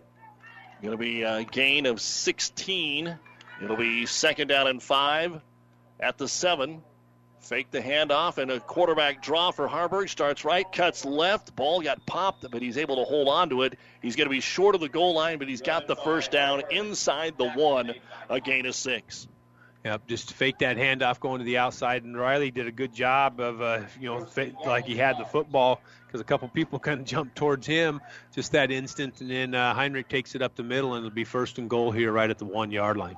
Going 0.81 0.91
to 0.91 0.97
be 0.97 1.23
a 1.23 1.43
gain 1.43 1.87
of 1.87 1.99
16. 1.99 3.17
It'll 3.61 3.75
be 3.75 4.05
second 4.05 4.47
down 4.47 4.67
and 4.67 4.81
five 4.81 5.41
at 5.99 6.17
the 6.17 6.27
seven. 6.27 6.83
Fake 7.45 7.69
the 7.69 7.79
handoff 7.79 8.39
and 8.39 8.49
a 8.49 8.59
quarterback 8.59 9.21
draw 9.21 9.51
for 9.51 9.67
Haarberg. 9.67 10.09
Starts 10.09 10.43
right, 10.43 10.65
cuts 10.71 11.05
left. 11.05 11.55
Ball 11.55 11.81
got 11.81 12.03
popped, 12.07 12.49
but 12.49 12.59
he's 12.59 12.75
able 12.75 12.95
to 12.95 13.03
hold 13.03 13.27
on 13.27 13.49
to 13.51 13.61
it. 13.61 13.77
He's 14.01 14.15
going 14.15 14.25
to 14.25 14.31
be 14.31 14.39
short 14.39 14.73
of 14.73 14.81
the 14.81 14.89
goal 14.89 15.13
line, 15.13 15.37
but 15.37 15.47
he's 15.47 15.61
got 15.61 15.85
the 15.85 15.95
first 15.95 16.31
down 16.31 16.63
inside 16.71 17.37
the 17.37 17.51
one. 17.51 17.93
A 18.31 18.39
gain 18.39 18.65
of 18.65 18.73
six. 18.73 19.27
Yep, 19.83 20.07
just 20.07 20.33
fake 20.33 20.57
that 20.59 20.77
handoff 20.77 21.19
going 21.19 21.37
to 21.37 21.45
the 21.45 21.59
outside, 21.59 22.03
and 22.03 22.17
Riley 22.17 22.49
did 22.49 22.65
a 22.65 22.71
good 22.71 22.91
job 22.91 23.39
of, 23.39 23.61
uh, 23.61 23.81
you 24.01 24.09
know, 24.09 24.27
like 24.65 24.85
he 24.85 24.97
had 24.97 25.19
the 25.19 25.25
football 25.25 25.79
because 26.07 26.19
a 26.19 26.23
couple 26.23 26.47
people 26.47 26.79
kind 26.87 26.99
of 26.99 27.05
jumped 27.05 27.35
towards 27.35 27.67
him 27.67 28.01
just 28.33 28.53
that 28.53 28.71
instant, 28.71 29.21
and 29.21 29.29
then 29.29 29.53
uh, 29.53 29.75
Heinrich 29.75 30.09
takes 30.09 30.33
it 30.33 30.41
up 30.41 30.55
the 30.55 30.63
middle, 30.63 30.95
and 30.95 31.05
it'll 31.05 31.13
be 31.13 31.25
first 31.25 31.59
and 31.59 31.69
goal 31.69 31.91
here 31.91 32.11
right 32.11 32.31
at 32.31 32.39
the 32.39 32.45
one 32.45 32.71
yard 32.71 32.97
line. 32.97 33.17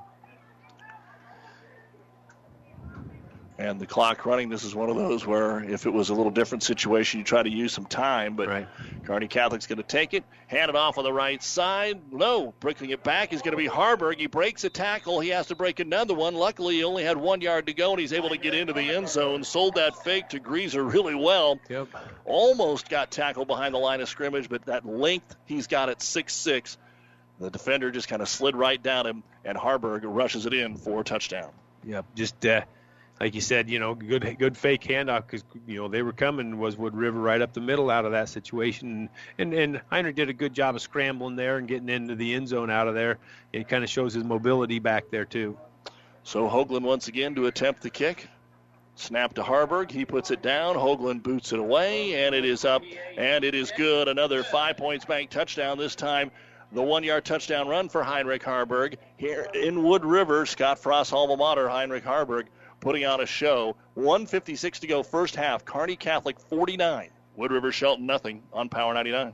And 3.60 3.80
the 3.80 3.88
clock 3.88 4.28
running, 4.28 4.50
this 4.50 4.64
is 4.64 4.76
one 4.76 4.92
of 4.92 4.96
those 4.98 5.26
where 5.26 5.64
if 5.64 5.88
it 5.88 5.90
was 5.90 6.10
a 6.10 6.14
little 6.14 6.32
different 6.32 6.62
situation, 6.62 7.20
you 7.20 7.24
try 7.24 7.42
to 7.42 7.50
use 7.50 7.74
some 7.74 7.86
time. 7.86 8.36
But 8.36 8.48
right. 8.50 8.68
Kearney 9.04 9.28
Catholic's 9.28 9.66
going 9.66 9.78
to 9.78 9.84
take 9.84 10.14
it, 10.14 10.24
hand 10.46 10.70
it 10.70 10.76
off 10.76 11.00
on 11.00 11.04
the 11.04 11.12
right 11.12 11.42
side. 11.42 12.00
No, 12.12 12.54
breaking 12.60 12.92
it 12.92 13.04
back 13.04 13.34
is 13.34 13.42
going 13.42 13.54
to 13.54 13.58
be 13.58 13.68
Haarberg. 13.68 14.20
He 14.20 14.28
breaks 14.28 14.64
a 14.64 14.70
tackle. 14.70 15.20
He 15.20 15.30
has 15.30 15.48
to 15.48 15.56
break 15.56 15.80
another 15.80 16.14
one. 16.14 16.36
Luckily, 16.36 16.76
he 16.76 16.84
only 16.84 17.04
had 17.04 17.18
one 17.18 17.42
yard 17.42 17.66
to 17.66 17.74
go, 17.74 17.92
and 17.92 18.00
he's 18.00 18.14
able 18.14 18.30
to 18.30 18.38
get 18.38 18.54
into 18.54 18.74
the 18.74 18.96
end 18.96 19.10
zone. 19.10 19.44
Sold 19.44 19.74
that 19.76 20.04
fake 20.04 20.30
to 20.30 20.40
Greaser 20.40 20.84
really 20.84 21.16
well. 21.16 21.60
Yep. 21.68 21.88
Almost 22.26 22.90
got 22.90 23.10
tackled 23.10 23.48
behind 23.48 23.74
the 23.74 23.80
line 23.80 24.02
of 24.02 24.10
scrimmage, 24.10 24.50
but 24.50 24.66
that 24.66 24.86
length 24.86 25.36
he's 25.46 25.66
got 25.66 25.90
at 25.90 26.04
six 26.04 26.36
six. 26.36 26.78
The 27.40 27.50
defender 27.50 27.90
just 27.90 28.08
kind 28.08 28.22
of 28.22 28.30
slid 28.30 28.56
right 28.56 28.82
down 28.82 29.08
him, 29.08 29.24
and 29.44 29.58
Haarberg 29.58 30.02
rushes 30.04 30.46
it 30.46 30.54
in 30.54 30.76
for 30.78 31.02
a 31.02 31.04
touchdown. 31.04 31.50
Yep, 31.84 32.06
just 32.16 32.46
uh, 32.46 32.62
like 33.20 33.34
you 33.34 33.42
said, 33.42 33.70
you 33.70 33.80
know, 33.80 33.96
good 33.96 34.38
good 34.38 34.58
fake 34.58 34.84
handoff 34.84 35.26
because 35.26 35.44
you 35.66 35.78
know 35.78 35.88
they 35.88 36.02
were 36.02 36.14
coming 36.14 36.60
was 36.60 36.78
Wood 36.78 36.96
River 36.96 37.20
right 37.20 37.42
up 37.42 37.54
the 37.54 37.62
middle 37.62 37.90
out 37.90 38.06
of 38.06 38.12
that 38.12 38.30
situation, 38.30 39.10
and 39.38 39.54
and 39.54 39.82
Heinrich 39.90 40.16
did 40.16 40.30
a 40.30 40.34
good 40.34 40.54
job 40.54 40.76
of 40.76 40.82
scrambling 40.82 41.36
there 41.36 41.58
and 41.58 41.68
getting 41.68 41.90
into 41.90 42.16
the 42.16 42.34
end 42.34 42.48
zone 42.48 42.70
out 42.70 42.88
of 42.88 42.94
there. 42.94 43.18
It 43.54 43.68
kind 43.68 43.84
of 43.84 43.90
shows 43.90 44.14
his 44.14 44.24
mobility 44.24 44.80
back 44.80 45.06
there 45.10 45.26
too. 45.26 45.58
So 46.24 46.48
Hoagland 46.48 46.82
once 46.82 47.08
again 47.08 47.36
to 47.36 47.48
attempt 47.48 47.82
the 47.82 47.90
kick. 47.90 48.28
Snap 48.96 49.36
to 49.36 49.44
Haarberg. 49.44 49.92
He 49.92 50.06
puts 50.06 50.32
it 50.32 50.42
down. 50.42 50.76
Hoagland 50.76 51.22
boots 51.22 51.54
it 51.54 51.60
away, 51.60 52.26
and 52.26 52.34
it 52.34 52.46
is 52.46 52.66
up, 52.66 52.82
and 53.16 53.44
it 53.44 53.54
is 53.54 53.72
good. 53.78 54.08
Another 54.08 54.44
five 54.44 54.76
points 54.76 55.06
bank 55.06 55.30
touchdown. 55.30 55.78
This 55.78 55.96
time, 55.96 56.32
the 56.72 56.82
one 56.82 57.04
yard 57.04 57.24
touchdown 57.24 57.68
run 57.68 57.90
for 57.90 58.04
Heinrich 58.04 58.44
Haarberg 58.44 58.98
here 59.16 59.48
in 59.54 59.84
Wood 59.84 60.04
River. 60.04 60.46
Scott 60.46 60.80
Frost 60.80 61.14
alma 61.14 61.38
mater, 61.38 61.70
Heinrich 61.70 62.04
Haarberg 62.04 62.48
putting 62.88 63.06
on 63.06 63.20
a 63.20 63.26
show. 63.26 63.76
156 63.96 64.80
to 64.80 64.88
go, 64.88 65.04
first 65.04 65.36
half. 65.36 65.66
Kearney 65.66 65.98
Catholic 65.98 66.40
49. 66.40 67.10
Wood 67.36 67.52
River 67.52 67.74
Shelton 67.74 68.06
nothing 68.06 68.44
on 68.54 68.70
Power 68.70 68.94
99. 68.94 69.34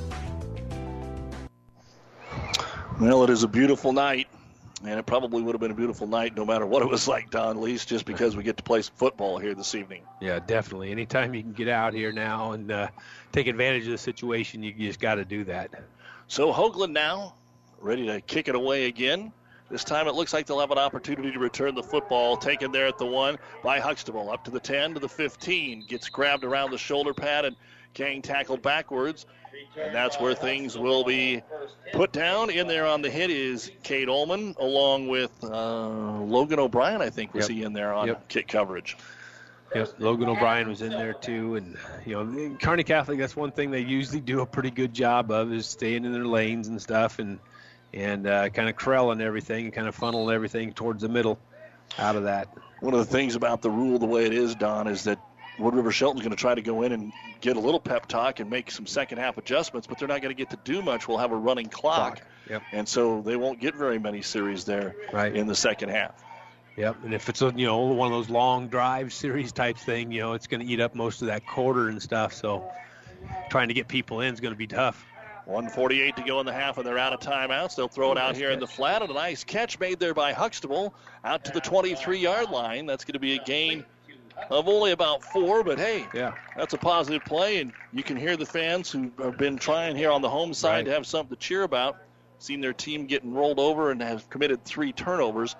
Well, 3.01 3.23
it 3.23 3.31
is 3.31 3.41
a 3.41 3.47
beautiful 3.47 3.93
night, 3.93 4.27
and 4.85 4.99
it 4.99 5.07
probably 5.07 5.41
would 5.41 5.55
have 5.55 5.59
been 5.59 5.71
a 5.71 5.73
beautiful 5.73 6.05
night 6.05 6.37
no 6.37 6.45
matter 6.45 6.67
what 6.67 6.83
it 6.83 6.87
was 6.87 7.07
like, 7.07 7.31
Don 7.31 7.59
Least, 7.59 7.89
just 7.89 8.05
because 8.05 8.37
we 8.37 8.43
get 8.43 8.57
to 8.57 8.63
play 8.63 8.79
some 8.83 8.93
football 8.95 9.39
here 9.39 9.55
this 9.55 9.73
evening. 9.73 10.03
Yeah, 10.21 10.37
definitely. 10.37 10.91
Anytime 10.91 11.33
you 11.33 11.41
can 11.41 11.51
get 11.51 11.67
out 11.67 11.95
here 11.95 12.11
now 12.11 12.51
and 12.51 12.71
uh, 12.71 12.89
take 13.31 13.47
advantage 13.47 13.85
of 13.85 13.89
the 13.89 13.97
situation, 13.97 14.61
you 14.61 14.71
just 14.71 14.99
got 14.99 15.15
to 15.15 15.25
do 15.25 15.43
that. 15.45 15.71
So 16.27 16.53
Hoagland 16.53 16.91
now 16.91 17.33
ready 17.79 18.05
to 18.05 18.21
kick 18.21 18.47
it 18.47 18.53
away 18.53 18.85
again. 18.85 19.33
This 19.71 19.83
time 19.83 20.07
it 20.07 20.13
looks 20.13 20.31
like 20.31 20.45
they'll 20.45 20.59
have 20.59 20.69
an 20.69 20.77
opportunity 20.77 21.31
to 21.31 21.39
return 21.39 21.73
the 21.73 21.81
football. 21.81 22.37
Taken 22.37 22.71
there 22.71 22.85
at 22.85 22.99
the 22.99 23.05
one 23.07 23.39
by 23.63 23.79
Huxtable. 23.79 24.29
Up 24.29 24.43
to 24.43 24.51
the 24.51 24.59
10 24.59 24.93
to 24.93 24.99
the 24.99 25.09
15. 25.09 25.87
Gets 25.87 26.07
grabbed 26.07 26.43
around 26.43 26.69
the 26.69 26.77
shoulder 26.77 27.15
pad 27.15 27.45
and 27.45 27.55
gang 27.95 28.21
tackled 28.21 28.61
backwards. 28.61 29.25
And 29.83 29.93
that's 29.93 30.19
where 30.19 30.33
things 30.35 30.77
will 30.77 31.03
be 31.03 31.41
put 31.93 32.11
down. 32.11 32.49
In 32.49 32.67
there 32.67 32.85
on 32.85 33.01
the 33.01 33.09
hit 33.09 33.29
is 33.29 33.71
Kate 33.83 34.07
Ullman, 34.09 34.55
along 34.59 35.07
with 35.07 35.31
uh, 35.43 35.87
Logan 36.21 36.59
O'Brien, 36.59 37.01
I 37.01 37.09
think, 37.09 37.33
was 37.33 37.49
Yep. 37.49 37.55
he 37.57 37.63
in 37.63 37.73
there 37.73 37.93
on 37.93 38.07
Yep. 38.07 38.27
kick 38.29 38.47
coverage. 38.47 38.97
Yes, 39.73 39.93
Logan 39.99 40.27
O'Brien 40.27 40.67
was 40.67 40.81
in 40.81 40.89
there 40.97 41.13
too, 41.13 41.55
and 41.55 41.77
you 42.05 42.13
know, 42.13 42.57
Kearney 42.61 42.83
Catholic. 42.83 43.19
That's 43.19 43.37
one 43.37 43.51
thing 43.51 43.71
they 43.71 43.79
usually 43.79 44.19
do 44.19 44.41
a 44.41 44.45
pretty 44.45 44.69
good 44.69 44.93
job 44.93 45.31
of 45.31 45.53
is 45.53 45.65
staying 45.65 46.03
in 46.03 46.11
their 46.11 46.25
lanes 46.25 46.67
and 46.67 46.81
stuff, 46.81 47.19
and 47.19 47.39
and 47.93 48.27
uh, 48.27 48.49
kind 48.49 48.67
of 48.67 48.75
corralling 48.75 49.21
everything 49.21 49.65
and 49.65 49.73
kind 49.73 49.87
of 49.87 49.97
funneling 49.97 50.33
everything 50.33 50.73
towards 50.73 51.01
the 51.01 51.09
middle 51.09 51.39
out 51.97 52.17
of 52.17 52.23
that. 52.23 52.49
One 52.81 52.93
of 52.93 52.99
the 52.99 53.05
things 53.05 53.35
about 53.35 53.61
the 53.61 53.69
rule 53.69 53.97
the 53.97 54.05
way 54.05 54.25
it 54.25 54.33
is, 54.33 54.55
Don, 54.55 54.87
is 54.87 55.05
that 55.05 55.19
Wood 55.59 55.75
River 55.75 55.91
Shelton's 55.91 56.21
going 56.21 56.31
to 56.31 56.37
try 56.37 56.55
to 56.55 56.61
go 56.61 56.81
in 56.83 56.91
and 56.91 57.11
get 57.41 57.57
a 57.57 57.59
little 57.59 57.79
pep 57.79 58.07
talk 58.07 58.39
and 58.39 58.49
make 58.49 58.71
some 58.71 58.87
second 58.87 59.17
half 59.19 59.37
adjustments, 59.37 59.87
but 59.87 59.99
they're 59.99 60.07
not 60.07 60.21
going 60.21 60.33
to 60.35 60.37
get 60.37 60.49
to 60.51 60.59
do 60.63 60.81
much. 60.81 61.07
We'll 61.07 61.17
have 61.17 61.31
a 61.31 61.35
running 61.35 61.67
clock. 61.67 62.21
Yep. 62.49 62.63
And 62.71 62.87
so 62.87 63.21
they 63.21 63.35
won't 63.35 63.59
get 63.59 63.75
very 63.75 63.99
many 63.99 64.21
series 64.21 64.65
there 64.65 64.95
Right. 65.13 65.35
in 65.35 65.47
the 65.47 65.55
second 65.55 65.89
half. 65.89 66.23
Yep, 66.77 67.03
and 67.03 67.13
if 67.13 67.27
it's 67.27 67.41
a 67.41 67.51
you 67.55 67.65
know 67.65 67.79
one 67.79 68.07
of 68.07 68.13
those 68.13 68.29
long 68.29 68.69
drive 68.69 69.11
series 69.11 69.51
type 69.51 69.77
thing, 69.77 70.11
you 70.11 70.21
know, 70.21 70.33
it's 70.33 70.47
going 70.47 70.65
to 70.65 70.73
eat 70.73 70.79
up 70.79 70.95
most 70.95 71.21
of 71.21 71.27
that 71.27 71.45
quarter 71.45 71.89
and 71.89 72.01
stuff. 72.01 72.33
So 72.33 72.63
trying 73.49 73.67
to 73.67 73.73
get 73.73 73.89
people 73.89 74.21
in 74.21 74.33
is 74.33 74.39
going 74.39 74.53
to 74.53 74.57
be 74.57 74.67
tough. 74.67 75.05
148 75.45 76.15
to 76.15 76.23
go 76.23 76.39
in 76.39 76.45
the 76.45 76.53
half, 76.53 76.77
and 76.77 76.87
they're 76.87 76.97
out 76.97 77.11
of 77.13 77.19
timeouts. 77.19 77.75
They'll 77.75 77.87
throw 77.89 78.11
it 78.13 78.17
out 78.17 78.37
here 78.37 78.51
in 78.51 78.59
the 78.59 78.67
flat, 78.67 79.01
and 79.01 79.11
a 79.11 79.13
nice 79.13 79.43
catch 79.43 79.79
made 79.79 79.99
there 79.99 80.13
by 80.13 80.31
Huxtable 80.33 80.93
out 81.25 81.43
to 81.45 81.51
the 81.51 81.59
23-yard 81.59 82.49
line. 82.51 82.85
That's 82.85 83.03
going 83.03 83.13
to 83.13 83.19
be 83.19 83.35
a 83.35 83.43
gain 83.43 83.83
of 84.49 84.67
only 84.67 84.91
about 84.91 85.23
four, 85.23 85.63
but 85.63 85.77
hey, 85.79 86.05
Yeah. 86.13 86.33
that's 86.55 86.73
a 86.73 86.77
positive 86.77 87.23
play, 87.25 87.59
and 87.61 87.71
you 87.93 88.03
can 88.03 88.17
hear 88.17 88.35
the 88.37 88.45
fans 88.45 88.91
who 88.91 89.11
have 89.21 89.37
been 89.37 89.57
trying 89.57 89.95
here 89.95 90.11
on 90.11 90.21
the 90.21 90.29
home 90.29 90.53
side 90.53 90.71
Right. 90.77 90.85
to 90.85 90.91
have 90.93 91.05
something 91.05 91.35
to 91.35 91.41
cheer 91.41 91.63
about. 91.63 91.97
Seen 92.39 92.61
their 92.61 92.73
team 92.73 93.05
getting 93.05 93.33
rolled 93.33 93.59
over 93.59 93.91
and 93.91 94.01
have 94.01 94.29
committed 94.29 94.65
three 94.65 94.91
turnovers. 94.91 95.55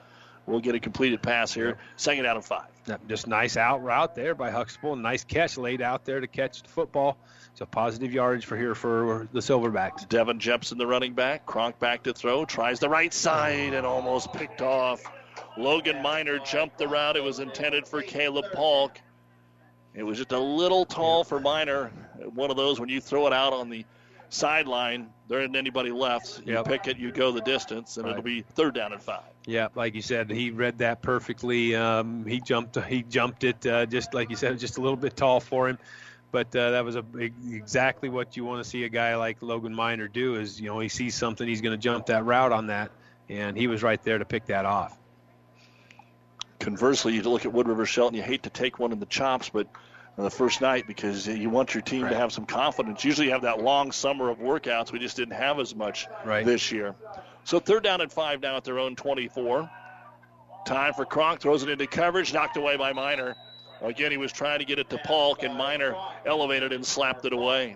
We'll 0.48 0.60
get 0.60 0.74
a 0.74 0.80
completed 0.80 1.22
pass 1.22 1.54
here. 1.54 1.78
Second 1.98 2.26
out 2.26 2.36
of 2.36 2.46
five. 2.46 2.66
Just 3.08 3.28
nice 3.28 3.58
out 3.58 3.84
route 3.84 4.16
there 4.16 4.34
by 4.34 4.50
Huxtable. 4.50 4.96
Nice 4.96 5.24
catch 5.24 5.56
laid 5.58 5.82
out 5.84 6.04
there 6.04 6.20
to 6.20 6.26
catch 6.28 6.64
the 6.64 6.70
football. 6.70 7.16
It's 7.52 7.62
a 7.62 7.68
positive 7.68 8.12
yardage 8.12 8.46
for 8.48 8.58
here 8.58 8.74
for 8.74 9.28
the 9.34 9.40
Silverbacks. 9.40 10.10
Devin 10.10 10.40
Jepson, 10.40 10.80
the 10.80 10.88
running 10.88 11.14
back. 11.14 11.46
Kronk 11.46 11.78
back 11.78 12.04
to 12.04 12.14
throw. 12.14 12.44
Tries 12.46 12.80
the 12.80 12.90
right 12.90 13.14
side 13.14 13.74
and 13.76 13.86
almost 13.86 14.34
picked 14.34 14.62
off. 14.64 15.04
Logan 15.58 16.02
Miner 16.02 16.40
jumped 16.40 16.78
the 16.78 16.88
route. 16.88 17.18
It 17.18 17.24
was 17.24 17.40
intended 17.40 17.88
for 17.88 18.02
Caleb 18.02 18.46
Polk. 18.54 19.00
It 19.94 20.04
was 20.04 20.18
just 20.18 20.32
a 20.32 20.40
little 20.40 20.86
tall 20.86 21.24
for 21.24 21.40
Miner. 21.40 21.92
One 22.34 22.50
of 22.50 22.58
those 22.58 22.80
when 22.80 22.90
you 22.90 23.02
throw 23.02 23.28
it 23.28 23.34
out 23.34 23.52
on 23.52 23.70
the 23.70 23.86
sideline, 24.30 25.10
there 25.28 25.42
isn't 25.42 25.56
anybody 25.56 25.92
left. 25.92 26.40
You 26.46 26.54
Yep. 26.54 26.66
pick 26.66 26.88
it, 26.88 26.98
you 26.98 27.12
go 27.12 27.32
the 27.32 27.42
distance, 27.42 27.98
and 27.98 28.08
it'll 28.08 28.22
be 28.22 28.42
third 28.42 28.74
down 28.76 28.94
and 28.94 29.02
five. 29.02 29.24
Yeah, 29.46 29.68
like 29.76 29.96
you 29.96 30.02
said, 30.02 30.30
he 30.32 30.52
read 30.52 30.78
that 30.78 31.02
perfectly. 31.02 31.76
Um, 31.76 32.26
he 32.26 32.40
jumped, 32.40 32.78
he 32.86 33.04
jumped 33.04 33.44
it 33.44 33.66
uh, 33.66 33.86
just 33.86 34.14
like 34.14 34.30
you 34.30 34.36
said, 34.36 34.58
just 34.60 34.78
a 34.78 34.82
little 34.82 34.98
bit 34.98 35.18
tall 35.18 35.40
for 35.40 35.68
him. 35.68 35.78
But 36.32 36.56
uh, 36.56 36.72
that 36.72 36.86
was 36.86 36.96
a, 36.96 37.04
exactly 37.20 38.08
what 38.08 38.38
you 38.38 38.46
want 38.46 38.64
to 38.64 38.70
see 38.70 38.86
a 38.86 38.90
guy 38.90 39.18
like 39.18 39.42
Logan 39.42 39.74
Miner 39.74 40.08
do. 40.08 40.36
Is 40.36 40.62
you 40.62 40.68
know 40.68 40.80
he 40.80 40.88
sees 40.88 41.16
something, 41.16 41.46
he's 41.46 41.60
going 41.60 41.78
to 41.78 41.82
jump 41.82 42.06
that 42.06 42.24
route 42.24 42.54
on 42.54 42.68
that, 42.68 42.92
and 43.28 43.58
he 43.58 43.68
was 43.68 43.84
right 43.84 44.02
there 44.04 44.18
to 44.18 44.24
pick 44.26 44.46
that 44.46 44.66
off. 44.66 44.98
Conversely, 46.62 47.14
you 47.16 47.24
look 47.24 47.46
at 47.46 47.52
Wood 47.52 47.68
River 47.68 47.88
Shelton, 47.88 48.16
you 48.16 48.22
hate 48.22 48.44
to 48.44 48.50
take 48.52 48.78
one 48.78 48.92
in 48.92 49.00
the 49.00 49.08
chops, 49.08 49.50
but 49.50 49.68
on 50.18 50.24
the 50.24 50.30
first 50.30 50.62
night 50.62 50.86
because 50.86 51.28
you 51.28 51.50
want 51.50 51.74
your 51.74 51.82
team 51.82 52.08
to 52.08 52.16
have 52.16 52.32
some 52.32 52.46
confidence. 52.46 53.04
Usually 53.04 53.28
you 53.28 53.34
have 53.34 53.42
that 53.42 53.64
long 53.64 53.92
summer 53.92 54.30
of 54.30 54.38
workouts. 54.38 54.92
We 54.92 55.00
just 55.00 55.18
didn't 55.18 55.34
have 55.34 55.60
as 55.60 55.74
much 55.76 56.08
Right. 56.24 56.46
this 56.46 56.72
year. 56.72 56.96
So 57.46 57.60
third 57.60 57.84
down 57.84 58.00
and 58.02 58.12
five 58.12 58.42
now 58.42 58.58
at 58.58 58.64
their 58.64 58.78
own 58.78 58.96
24. 58.96 59.70
Time 60.66 60.94
for 60.94 61.06
Kronk, 61.06 61.40
throws 61.40 61.64
it 61.64 61.70
into 61.70 61.88
coverage, 61.88 62.32
knocked 62.32 62.58
away 62.58 62.78
by 62.78 62.94
Miner. 62.94 63.36
Again, 63.82 64.12
he 64.12 64.18
was 64.18 64.32
trying 64.32 64.60
to 64.60 64.66
get 64.66 64.78
it 64.78 64.92
to 64.92 65.00
Polk, 65.00 65.42
and 65.42 65.56
Miner 65.56 65.96
elevated 66.28 66.72
and 66.72 66.86
slapped 66.86 67.26
it 67.26 67.34
away. 67.34 67.76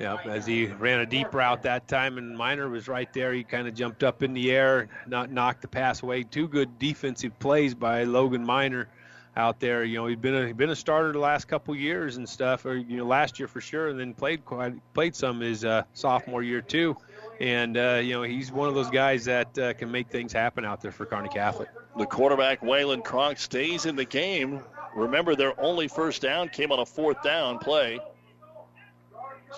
Yep, 0.00 0.26
as 0.26 0.46
he 0.46 0.66
ran 0.66 1.00
a 1.00 1.06
deep 1.06 1.32
route 1.32 1.62
that 1.62 1.86
time, 1.86 2.18
and 2.18 2.36
Miner 2.36 2.68
was 2.68 2.88
right 2.88 3.12
there. 3.12 3.32
He 3.32 3.44
kind 3.44 3.68
of 3.68 3.74
jumped 3.74 4.02
up 4.02 4.22
in 4.22 4.34
the 4.34 4.50
air, 4.50 4.88
not 5.06 5.30
knocked 5.30 5.62
the 5.62 5.68
pass 5.68 6.02
away. 6.02 6.24
Two 6.24 6.48
good 6.48 6.78
defensive 6.78 7.38
plays 7.38 7.74
by 7.74 8.04
Logan 8.04 8.44
Miner 8.44 8.88
out 9.36 9.60
there. 9.60 9.84
You 9.84 9.98
know, 9.98 10.06
he'd 10.06 10.20
been 10.20 10.34
a 10.34 10.46
he'd 10.46 10.56
been 10.56 10.70
a 10.70 10.76
starter 10.76 11.12
the 11.12 11.18
last 11.18 11.46
couple 11.46 11.74
years 11.74 12.16
and 12.16 12.28
stuff, 12.28 12.64
or 12.66 12.76
you 12.76 12.96
know, 12.96 13.06
last 13.06 13.38
year 13.38 13.48
for 13.48 13.60
sure, 13.60 13.88
and 13.88 13.98
then 13.98 14.14
played 14.14 14.44
quite 14.44 14.74
played 14.94 15.14
some 15.14 15.40
his 15.40 15.64
uh, 15.64 15.82
sophomore 15.92 16.42
year 16.42 16.60
too. 16.60 16.96
And 17.40 17.76
uh, 17.76 18.00
you 18.02 18.14
know, 18.14 18.22
he's 18.22 18.52
one 18.52 18.68
of 18.68 18.74
those 18.74 18.90
guys 18.90 19.24
that 19.26 19.56
uh, 19.58 19.74
can 19.74 19.90
make 19.90 20.08
things 20.08 20.32
happen 20.32 20.64
out 20.64 20.80
there 20.80 20.92
for 20.92 21.06
Kearney 21.06 21.28
Catholic. 21.28 21.68
The 21.96 22.06
quarterback, 22.06 22.60
Waylon 22.60 23.04
Kronk, 23.04 23.38
stays 23.38 23.86
in 23.86 23.96
the 23.96 24.04
game. 24.04 24.60
Remember, 24.94 25.34
their 25.34 25.58
only 25.60 25.88
first 25.88 26.22
down 26.22 26.48
came 26.48 26.70
on 26.72 26.80
a 26.80 26.86
fourth 26.86 27.22
down 27.22 27.58
play. 27.58 28.00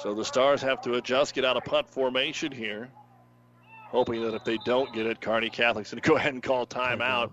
So 0.03 0.15
the 0.15 0.25
Stars 0.25 0.63
have 0.63 0.83
to 0.83 0.95
adjust, 0.95 1.35
get 1.35 1.45
out 1.45 1.57
of 1.57 1.65
punt 1.65 1.89
formation 1.89 2.53
here, 2.53 2.91
hoping 3.85 4.23
that 4.23 4.35
if 4.35 4.45
they 4.45 4.59
don't 4.65 4.93
get 4.93 5.07
it, 5.07 5.21
Kearney 5.21 5.51
Catholic's 5.51 5.91
going 5.91 6.01
to 6.03 6.09
go 6.09 6.17
ahead 6.17 6.35
and 6.35 6.43
call 6.43 6.67
timeout 6.67 7.33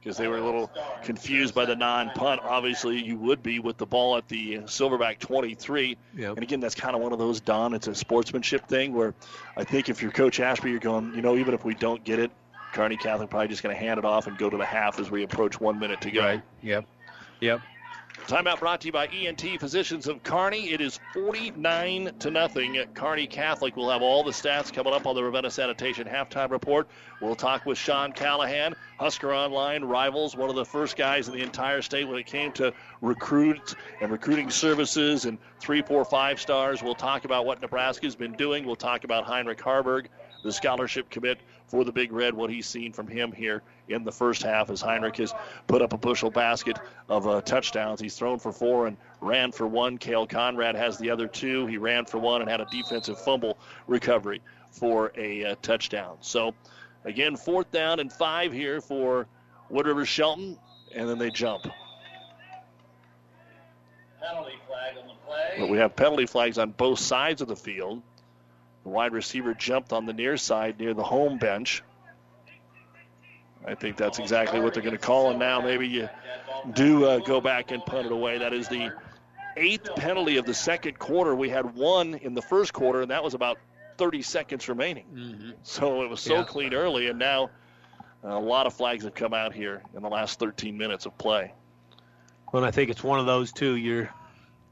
because 0.00 0.16
they 0.16 0.26
were 0.26 0.38
a 0.38 0.44
little 0.44 0.70
confused 1.02 1.54
by 1.54 1.66
the 1.66 1.76
non-punt. 1.76 2.40
Obviously, 2.42 3.02
you 3.02 3.18
would 3.18 3.42
be 3.42 3.58
with 3.58 3.76
the 3.76 3.84
ball 3.84 4.16
at 4.16 4.26
the 4.28 4.56
Silverback 4.60 5.18
23. 5.18 5.98
Yep. 6.16 6.36
And 6.36 6.42
again, 6.42 6.60
that's 6.60 6.74
kind 6.74 6.96
of 6.96 7.02
one 7.02 7.12
of 7.12 7.18
those, 7.18 7.40
Don, 7.40 7.74
it's 7.74 7.86
a 7.86 7.94
sportsmanship 7.94 8.66
thing 8.66 8.94
where 8.94 9.14
I 9.56 9.64
think 9.64 9.90
if 9.90 10.00
you're 10.00 10.10
Coach 10.10 10.40
Ashby, 10.40 10.70
you're 10.70 10.78
going, 10.78 11.14
you 11.14 11.20
know, 11.20 11.36
even 11.36 11.52
if 11.52 11.64
we 11.64 11.74
don't 11.74 12.02
get 12.02 12.18
it, 12.18 12.30
Kearney 12.72 12.96
Catholic 12.96 13.28
probably 13.30 13.48
just 13.48 13.62
going 13.62 13.74
to 13.74 13.80
hand 13.80 13.98
it 13.98 14.04
off 14.04 14.26
and 14.26 14.38
go 14.38 14.48
to 14.48 14.56
the 14.56 14.64
half 14.64 14.98
as 14.98 15.10
we 15.10 15.22
approach 15.22 15.60
one 15.60 15.78
minute 15.78 16.00
to 16.02 16.10
go. 16.10 16.20
Right. 16.20 16.42
Yep. 16.62 16.86
Yep. 17.40 17.60
Timeout 18.30 18.60
brought 18.60 18.80
to 18.82 18.86
you 18.86 18.92
by 18.92 19.08
ENT 19.08 19.42
Physicians 19.58 20.06
of 20.06 20.22
Kearney. 20.22 20.70
It 20.70 20.80
is 20.80 21.00
49 21.14 22.12
to 22.20 22.30
nothing. 22.30 22.76
At 22.76 22.94
Kearney 22.94 23.26
Catholic 23.26 23.74
will 23.74 23.90
have 23.90 24.02
all 24.02 24.22
the 24.22 24.30
stats 24.30 24.72
coming 24.72 24.92
up 24.92 25.04
on 25.04 25.16
the 25.16 25.24
Ravenna 25.24 25.50
Sanitation 25.50 26.06
halftime 26.06 26.52
report. 26.52 26.86
We'll 27.20 27.34
talk 27.34 27.66
with 27.66 27.76
Sean 27.76 28.12
Callahan, 28.12 28.76
Husker 29.00 29.34
Online 29.34 29.82
Rivals, 29.82 30.36
one 30.36 30.48
of 30.48 30.54
the 30.54 30.64
first 30.64 30.96
guys 30.96 31.26
in 31.26 31.34
the 31.34 31.42
entire 31.42 31.82
state 31.82 32.06
when 32.06 32.18
it 32.18 32.26
came 32.26 32.52
to 32.52 32.72
recruits 33.00 33.74
and 34.00 34.12
recruiting 34.12 34.48
services 34.48 35.24
and 35.24 35.36
three, 35.58 35.82
four, 35.82 36.04
five 36.04 36.40
stars. 36.40 36.84
We'll 36.84 36.94
talk 36.94 37.24
about 37.24 37.46
what 37.46 37.60
Nebraska's 37.60 38.14
been 38.14 38.34
doing. 38.34 38.64
We'll 38.64 38.76
talk 38.76 39.02
about 39.02 39.24
Heinrich 39.24 39.58
Haarberg, 39.58 40.06
the 40.44 40.52
scholarship 40.52 41.10
commit 41.10 41.40
for 41.70 41.84
the 41.84 41.92
Big 41.92 42.10
Red, 42.10 42.34
what 42.34 42.50
he's 42.50 42.66
seen 42.66 42.92
from 42.92 43.06
him 43.06 43.30
here 43.30 43.62
in 43.88 44.02
the 44.02 44.10
first 44.10 44.42
half 44.42 44.70
as 44.70 44.80
Heinrich 44.80 45.18
has 45.18 45.32
put 45.68 45.82
up 45.82 45.92
a 45.92 45.96
bushel 45.96 46.30
basket 46.30 46.76
of 47.08 47.28
uh, 47.28 47.40
touchdowns. 47.42 48.00
He's 48.00 48.16
thrown 48.16 48.40
for 48.40 48.50
four 48.50 48.88
and 48.88 48.96
ran 49.20 49.52
for 49.52 49.68
one. 49.68 49.96
Kale 49.96 50.26
Conrad 50.26 50.74
has 50.74 50.98
the 50.98 51.10
other 51.10 51.28
two. 51.28 51.66
He 51.66 51.78
ran 51.78 52.06
for 52.06 52.18
one 52.18 52.40
and 52.40 52.50
had 52.50 52.60
a 52.60 52.66
defensive 52.72 53.20
fumble 53.20 53.56
recovery 53.86 54.42
for 54.72 55.12
a 55.16 55.44
uh, 55.44 55.54
touchdown. 55.62 56.16
So, 56.22 56.54
again, 57.04 57.36
fourth 57.36 57.70
down 57.70 58.00
and 58.00 58.12
five 58.12 58.52
here 58.52 58.80
for 58.80 59.28
Wood 59.68 59.86
River 59.86 60.04
Shelton, 60.04 60.58
and 60.92 61.08
then 61.08 61.18
they 61.18 61.30
jump. 61.30 61.62
Penalty 64.20 64.54
flag 64.66 64.96
on 65.00 65.06
the 65.06 65.14
play. 65.24 65.54
But 65.60 65.70
we 65.70 65.78
have 65.78 65.94
penalty 65.94 66.26
flags 66.26 66.58
on 66.58 66.72
both 66.72 66.98
sides 66.98 67.40
of 67.40 67.46
the 67.46 67.56
field. 67.56 68.02
The 68.90 68.96
wide 68.96 69.12
receiver 69.12 69.54
jumped 69.54 69.92
on 69.92 70.04
the 70.04 70.12
near 70.12 70.36
side 70.36 70.80
near 70.80 70.94
the 70.94 71.04
home 71.04 71.38
bench. 71.38 71.84
I 73.64 73.76
think 73.76 73.96
that's 73.96 74.18
exactly 74.18 74.58
what 74.58 74.74
they're 74.74 74.82
going 74.82 74.96
to 74.96 75.00
call. 75.00 75.30
And 75.30 75.38
now 75.38 75.60
maybe 75.60 75.86
you 75.86 76.08
do 76.72 77.04
uh, 77.04 77.18
go 77.20 77.40
back 77.40 77.70
and 77.70 77.86
punt 77.86 78.06
it 78.06 78.10
away. 78.12 78.38
That 78.38 78.52
is 78.52 78.66
the 78.66 78.90
eighth 79.56 79.94
penalty 79.94 80.38
of 80.38 80.44
the 80.44 80.54
second 80.54 80.98
quarter. 80.98 81.36
We 81.36 81.48
had 81.48 81.72
one 81.76 82.14
in 82.14 82.34
the 82.34 82.42
first 82.42 82.72
quarter, 82.72 83.00
and 83.00 83.12
that 83.12 83.22
was 83.22 83.34
about 83.34 83.60
30 83.96 84.22
seconds 84.22 84.68
remaining. 84.68 85.54
So 85.62 86.02
it 86.02 86.10
was 86.10 86.20
so 86.20 86.38
Yeah. 86.38 86.42
clean 86.42 86.74
early, 86.74 87.06
and 87.06 87.16
now 87.16 87.50
a 88.24 88.40
lot 88.40 88.66
of 88.66 88.74
flags 88.74 89.04
have 89.04 89.14
come 89.14 89.34
out 89.34 89.54
here 89.54 89.84
in 89.94 90.02
the 90.02 90.10
last 90.10 90.40
13 90.40 90.76
minutes 90.76 91.06
of 91.06 91.16
play. 91.16 91.52
Well, 92.52 92.64
I 92.64 92.72
think 92.72 92.90
it's 92.90 93.04
one 93.04 93.20
of 93.20 93.26
those 93.26 93.52
two. 93.52 93.76
You're 93.76 94.12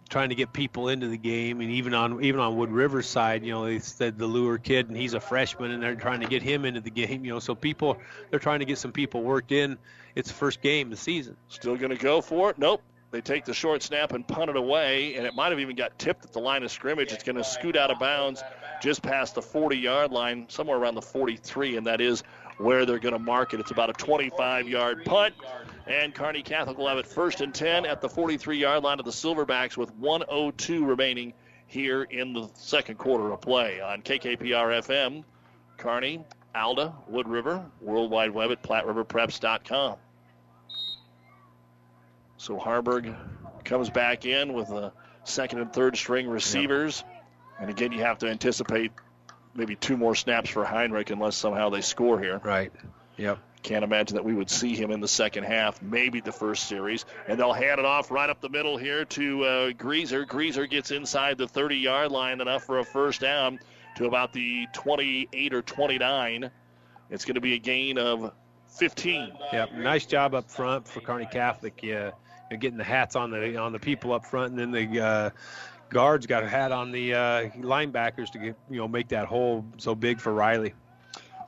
trying 0.09 0.31
to 0.31 0.35
get 0.35 0.53
people 0.53 0.89
into 0.89 1.09
the 1.09 1.19
game, 1.19 1.61
and 1.61 1.71
even 1.71 1.95
on 1.95 2.23
even 2.23 2.41
on 2.41 2.57
Wood 2.57 2.71
River's 2.71 3.07
side, 3.07 3.45
you 3.45 3.53
know, 3.53 3.67
they 3.67 3.79
said 3.79 4.19
the 4.19 4.27
lure 4.27 4.59
kid, 4.59 4.89
and 4.89 4.97
he's 4.97 5.15
a 5.15 5.21
freshman, 5.21 5.71
and 5.71 5.83
they're 5.83 5.95
trying 5.95 6.21
to 6.21 6.27
get 6.27 6.43
him 6.43 6.65
into 6.65 6.81
the 6.81 6.91
game. 6.91 7.25
You 7.25 7.35
know, 7.35 7.39
so 7.39 7.55
people 7.55 7.99
they're 8.31 8.39
trying 8.39 8.61
to 8.61 8.65
get 8.65 8.79
some 8.79 8.93
people 8.93 9.23
worked 9.23 9.53
in. 9.53 9.79
It's 10.15 10.29
the 10.29 10.35
first 10.35 10.61
game 10.63 10.89
of 10.89 10.91
the 10.91 10.97
season. 10.97 11.37
Still 11.49 11.77
going 11.77 11.91
to 11.91 12.03
go 12.03 12.21
for 12.21 12.51
it? 12.51 12.59
Nope. 12.59 12.83
They 13.11 13.21
take 13.23 13.47
the 13.47 13.55
short 13.55 13.83
snap 13.83 14.13
and 14.13 14.27
punt 14.27 14.51
it 14.51 14.57
away, 14.57 15.15
and 15.15 15.27
it 15.27 15.35
might 15.35 15.49
have 15.49 15.61
even 15.61 15.77
got 15.77 15.99
tipped 15.99 16.27
at 16.27 16.33
the 16.33 16.41
line 16.41 16.63
of 16.63 16.71
scrimmage. 16.71 17.11
It's 17.11 17.25
going 17.25 17.37
to 17.37 17.45
scoot 17.45 17.75
out 17.75 17.91
of 17.91 17.99
bounds 17.99 18.43
just 18.83 19.03
past 19.03 19.35
the 19.35 19.43
40 19.43 19.79
yard 19.79 20.13
line, 20.13 20.47
somewhere 20.49 20.77
around 20.77 20.95
the 20.95 21.03
43, 21.03 21.79
and 21.79 21.87
that 21.87 22.03
is 22.03 22.23
where 22.59 22.85
they're 22.85 22.99
going 22.99 23.15
to 23.15 23.19
mark 23.19 23.55
it. 23.55 23.61
It's 23.61 23.71
about 23.71 23.89
a 23.89 23.95
25 23.95 24.69
yard 24.69 25.05
punt, 25.05 25.35
and 25.89 26.15
Kearney 26.15 26.43
Catholic 26.43 26.77
will 26.79 26.89
have 26.89 26.99
it 26.99 27.07
first 27.07 27.41
and 27.41 27.55
10 27.55 27.87
at 27.87 28.01
the 28.01 28.09
43 28.09 28.59
yard 28.59 28.83
line 28.83 28.99
of 28.99 29.05
the 29.05 29.11
Silverbacks 29.11 29.77
with 29.77 29.93
102 29.95 30.85
remaining 30.85 31.33
here 31.67 32.03
in 32.03 32.33
the 32.33 32.49
second 32.55 32.97
quarter 32.97 33.33
of 33.33 33.41
play 33.41 33.81
on 33.81 34.03
KKPR 34.03 34.83
FM. 34.83 35.25
Kearney, 35.77 36.25
Alda, 36.55 36.95
Wood 37.07 37.29
River, 37.29 37.65
World 37.81 38.11
Wide 38.11 38.31
Web 38.31 38.51
at 38.51 38.63
PlatteRiverPreps.com. 38.63 39.97
So 42.37 42.59
Haarberg 42.59 43.15
comes 43.65 43.91
back 43.91 44.25
in 44.25 44.53
with 44.53 44.69
the 44.69 44.93
second 45.25 45.61
and 45.61 45.73
third 45.73 45.97
string 45.97 46.29
receivers. 46.29 47.05
Yep. 47.07 47.25
And 47.61 47.71
again, 47.71 47.93
you 47.93 48.03
have 48.03 48.19
to 48.19 48.29
anticipate 48.29 48.93
maybe 49.55 49.75
two 49.75 49.97
more 49.97 50.15
snaps 50.15 50.51
for 50.51 50.65
Heinrich 50.65 51.11
unless 51.11 51.37
somehow 51.37 51.71
they 51.71 51.81
score 51.81 52.21
here. 52.21 52.41
Right. 52.43 52.73
Yep. 53.17 53.39
Can't 53.63 53.85
imagine 53.85 54.17
that 54.17 54.25
we 54.25 54.35
would 54.35 54.51
see 54.51 54.75
him 54.75 54.91
in 54.91 55.01
the 55.01 55.09
second 55.09 55.45
half, 55.45 55.83
maybe 55.83 56.21
the 56.21 56.33
first 56.33 56.69
series. 56.69 57.05
And 57.27 57.39
they'll 57.39 57.53
hand 57.53 57.81
it 57.81 57.85
off 57.85 58.11
right 58.11 58.31
up 58.31 58.41
the 58.41 58.49
middle 58.49 58.77
here 58.77 59.05
to 59.05 59.45
uh, 59.45 59.73
Greaser. 59.73 60.25
Greaser 60.25 60.67
gets 60.67 60.91
inside 60.91 61.39
the 61.39 61.49
30 61.49 61.77
yard 61.77 62.13
line, 62.13 62.41
enough 62.41 62.65
for 62.65 62.79
a 62.79 62.85
first 62.85 63.21
down 63.21 63.59
to 63.97 64.07
about 64.07 64.33
the 64.33 64.67
28 64.73 65.55
or 65.55 65.63
29. 65.63 66.51
It's 67.11 67.25
going 67.25 67.35
to 67.35 67.41
be 67.41 67.55
a 67.55 67.59
gain 67.59 67.99
of 67.99 68.33
15. 68.79 69.33
Yep. 69.53 69.73
Nice 69.75 70.07
job 70.07 70.35
up 70.35 70.51
front 70.51 70.87
for 70.87 71.01
Kearney 71.01 71.27
Catholic. 71.27 71.81
Yeah 71.83 72.13
getting 72.57 72.79
the 72.79 72.85
hats 72.85 73.17
on 73.17 73.31
the 73.31 73.57
on 73.57 73.73
the 73.73 73.79
people 73.79 74.13
up 74.13 74.25
front, 74.25 74.53
and 74.53 74.59
then 74.59 74.71
the 74.71 75.01
uh, 75.01 75.31
guards 75.91 76.27
got 76.27 76.43
a 76.43 76.49
hat 76.49 76.73
on 76.73 76.93
the 76.93 77.15
uh, 77.15 77.43
linebackers 77.59 78.31
to 78.33 78.39
get 78.39 78.57
you 78.71 78.79
know 78.79 78.89
make 78.89 79.09
that 79.09 79.27
hole 79.27 79.65
so 79.77 79.95
big 79.95 80.21
for 80.21 80.33
Riley. 80.33 80.75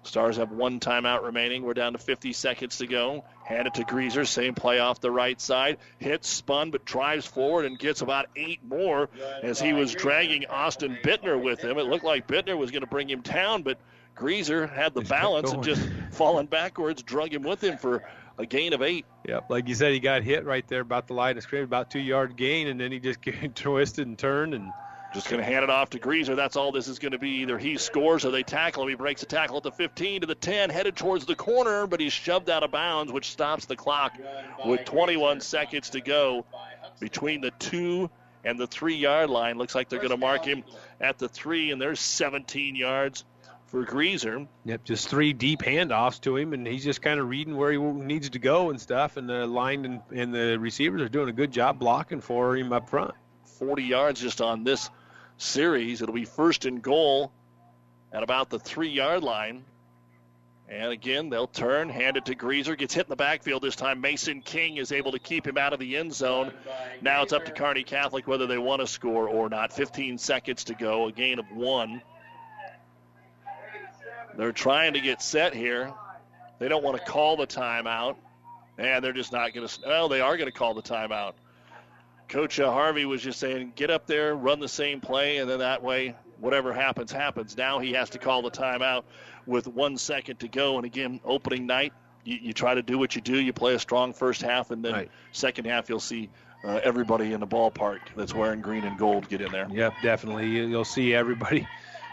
Stars 0.03 0.39
have 0.39 0.51
one 0.51 0.81
timeout 0.81 1.23
remaining. 1.23 1.63
We're 1.63 1.75
down 1.75 1.93
to 1.93 1.99
50 1.99 2.33
seconds 2.33 2.79
to 2.79 2.87
go. 2.87 3.25
Hand 3.45 3.67
it 3.67 3.75
to 3.75 3.85
Greaser. 3.85 4.25
Same 4.25 4.55
play 4.55 4.79
off 4.79 5.01
the 5.01 5.11
right 5.11 5.39
side. 5.41 5.79
Hits, 5.99 6.29
spun, 6.29 6.71
but 6.71 6.85
drives 6.85 7.27
forward 7.27 7.67
and 7.67 7.79
gets 7.79 8.01
about 8.01 8.27
eight 8.35 8.61
more 8.65 9.11
as 9.43 9.61
he 9.61 9.73
was 9.73 9.95
dragging 9.95 10.47
Austin 10.47 10.97
Bittner 11.05 11.41
with 11.41 11.61
him. 11.61 11.79
It 11.79 11.85
looked 11.85 12.05
like 12.05 12.27
Bittner 12.27 12.57
was 12.57 12.71
going 12.71 12.81
to 12.81 12.87
bring 12.87 13.11
him 13.11 13.21
down, 13.21 13.63
but 13.63 13.79
Greaser 14.15 14.67
had 14.67 14.95
the 14.95 15.01
balance 15.09 15.53
and 15.53 15.63
just 15.63 15.87
falling 16.13 16.47
backwards, 16.47 17.03
drug 17.03 17.35
him 17.35 17.43
with 17.43 17.63
him 17.63 17.77
for 17.77 18.03
a 18.39 18.47
gain 18.47 18.73
of 18.73 18.81
eight. 18.81 19.05
Yep, 19.29 19.51
like 19.51 19.69
you 19.69 19.75
said, 19.75 19.93
he 19.93 20.01
got 20.01 20.23
hit 20.23 20.47
right 20.47 20.67
there 20.67 20.81
about 20.81 21.09
the 21.09 21.15
line 21.15 21.37
of 21.37 21.43
scrimmage, 21.43 21.67
about 21.67 21.91
two 21.91 22.01
yard 22.01 22.37
gain, 22.37 22.69
and 22.69 22.81
then 22.81 22.91
he 22.91 23.01
just 23.01 23.19
twisted 23.55 24.07
and 24.07 24.19
turned 24.19 24.55
and. 24.55 24.73
Just 25.13 25.29
going 25.29 25.41
to 25.41 25.45
hand 25.45 25.65
it 25.65 25.71
off 25.71 25.91
to 25.91 25.99
Greaser. 25.99 26.37
That's 26.37 26.55
all 26.55 26.71
this 26.71 26.87
is 26.87 27.01
going 27.01 27.13
to 27.13 27.19
be. 27.19 27.43
Either 27.43 27.59
he 27.59 27.77
scores 27.79 28.25
or 28.25 28.31
they 28.31 28.45
tackle 28.45 28.85
him. 28.85 28.91
He 28.91 28.95
breaks 28.95 29.23
a 29.23 29.27
tackle 29.27 29.57
at 29.57 29.65
the 29.65 29.73
15 29.73 30.21
to 30.21 30.27
the 30.27 30.37
10, 30.37 30.71
headed 30.71 30.95
towards 30.95 31.27
the 31.27 31.35
corner, 31.35 31.87
but 31.89 31.99
he's 31.99 32.13
shoved 32.13 32.49
out 32.49 32.63
of 32.63 32.71
bounds, 32.71 33.13
which 33.13 33.31
stops 33.31 33.67
the 33.67 33.77
clock 33.77 34.17
with 34.65 34.85
21 34.85 35.41
seconds 35.41 35.91
to 35.91 36.01
go 36.01 36.45
between 37.01 37.41
the 37.41 37.51
two 37.59 38.09
and 38.45 38.59
the 38.59 38.67
three 38.67 38.95
yard 38.97 39.31
line. 39.31 39.59
Looks 39.59 39.75
like 39.75 39.89
they're 39.89 39.99
going 39.99 40.11
to 40.11 40.17
mark 40.17 40.45
him 40.45 40.63
at 41.01 41.19
the 41.19 41.29
three, 41.29 41.73
and 41.73 41.81
there's 41.83 42.01
17 42.01 42.77
yards 42.77 43.25
for 43.67 43.85
Greaser. 43.85 44.47
Yep, 44.65 44.85
just 44.85 45.09
three 45.09 45.33
deep 45.33 45.61
handoffs 45.61 46.21
to 46.23 46.37
him, 46.37 46.53
and 46.53 46.67
he's 46.67 46.85
just 46.85 47.03
kind 47.03 47.21
of 47.21 47.29
reading 47.29 47.57
where 47.57 47.73
he 47.73 47.79
needs 47.79 48.31
to 48.31 48.39
go 48.39 48.71
and 48.71 48.81
stuff. 48.81 49.17
And 49.17 49.29
the 49.29 49.47
line 49.47 49.85
and, 49.85 50.01
and 50.15 50.35
the 50.35 50.59
receivers 50.59 51.03
are 51.03 51.09
doing 51.09 51.29
a 51.29 51.33
good 51.33 51.53
job 51.53 51.79
blocking 51.79 52.21
for 52.21 52.57
him 52.57 52.73
up 52.73 52.89
front. 52.89 53.15
40 53.59 53.83
yards 53.83 54.21
just 54.21 54.41
on 54.41 54.65
this 54.65 54.89
series. 55.41 56.03
It'll 56.03 56.15
be 56.15 56.25
first 56.25 56.65
and 56.65 56.83
goal 56.83 57.33
at 58.13 58.23
about 58.23 58.51
the 58.51 58.59
three 58.59 58.91
yard 58.91 59.23
line. 59.23 59.65
And 60.69 60.93
again, 60.93 61.31
they'll 61.31 61.49
turn, 61.49 61.89
hand 61.89 62.17
it 62.17 62.27
to 62.27 62.37
Greaser. 62.37 62.77
Gets 62.77 62.95
hit 62.95 63.07
in 63.07 63.11
the 63.11 63.17
backfield 63.17 63.63
this 63.63 63.75
time. 63.75 64.01
Mason 64.01 64.41
King 64.41 64.77
is 64.77 64.93
able 64.93 65.11
to 65.13 65.19
keep 65.19 65.45
him 65.45 65.59
out 65.59 65.73
of 65.73 65.81
the 65.81 65.97
end 65.97 66.15
zone. 66.15 66.53
Now 67.03 67.23
it's 67.23 67.33
up 67.33 67.45
to 67.47 67.51
Kearney 67.51 67.83
Catholic 67.83 68.29
whether 68.29 68.47
they 68.47 68.59
want 68.59 68.81
to 68.81 68.87
score 68.87 69.29
or 69.29 69.49
not. 69.49 69.73
15 69.73 70.17
seconds 70.19 70.65
to 70.65 70.75
go, 70.75 71.09
a 71.09 71.13
gain 71.13 71.41
of 71.41 71.51
one. 71.51 72.01
They're 74.37 74.53
trying 74.53 74.93
to 74.93 75.01
get 75.01 75.21
set 75.21 75.55
here. 75.55 75.93
They 76.61 76.69
don't 76.69 76.85
want 76.85 76.99
to 76.99 77.05
call 77.05 77.37
the 77.37 77.49
timeout, 77.49 78.17
and 78.79 79.05
they're 79.05 79.13
just 79.13 79.33
not 79.33 79.53
going 79.53 79.67
to. 79.67 79.81
Well, 79.85 80.09
they 80.09 80.21
are 80.21 80.37
going 80.37 80.51
to 80.51 80.57
call 80.57 80.75
the 80.75 80.83
timeout. 80.83 81.33
Coach 82.31 82.61
uh, 82.61 82.71
Harvey 82.71 83.05
was 83.05 83.23
just 83.23 83.41
saying, 83.41 83.73
get 83.75 83.91
up 83.91 84.07
there, 84.07 84.37
run 84.37 84.61
the 84.61 84.69
same 84.69 85.01
play, 85.01 85.39
and 85.39 85.51
then 85.51 85.59
that 85.59 85.83
way, 85.83 86.15
whatever 86.39 86.73
happens, 86.73 87.11
happens. 87.11 87.57
Now 87.57 87.81
he 87.81 87.93
has 87.93 88.09
to 88.11 88.19
call 88.19 88.43
the 88.43 88.51
timeout 88.53 89.03
with 89.47 89.67
one 89.67 89.99
second 89.99 90.39
to 90.39 90.49
go. 90.49 90.77
And 90.77 90.87
again, 90.87 91.21
opening 91.25 91.67
night, 91.67 91.93
you, 92.25 92.39
you 92.41 92.53
try 92.53 92.75
to 92.75 92.83
do 92.83 92.99
what 92.99 93.17
you 93.17 93.21
do. 93.21 93.37
You 93.37 93.53
play 93.53 93.75
a 93.75 93.81
strong 93.81 94.13
first 94.13 94.43
half, 94.43 94.71
and 94.71 94.85
then 94.85 94.93
right. 94.93 95.11
second 95.33 95.67
half, 95.67 95.89
you'll 95.89 95.99
see 95.99 96.31
uh, 96.63 96.81
everybody 96.85 97.33
in 97.33 97.41
the 97.41 97.49
ballpark 97.49 97.99
that's 98.17 98.33
wearing 98.33 98.61
green 98.61 98.85
and 98.85 98.97
gold 98.97 99.29
get 99.29 99.41
in 99.41 99.51
there. 99.51 99.67
Yep, 99.69 99.95
definitely. 100.01 100.47
You'll 100.47 100.85
see 100.85 101.13
everybody 101.13 101.67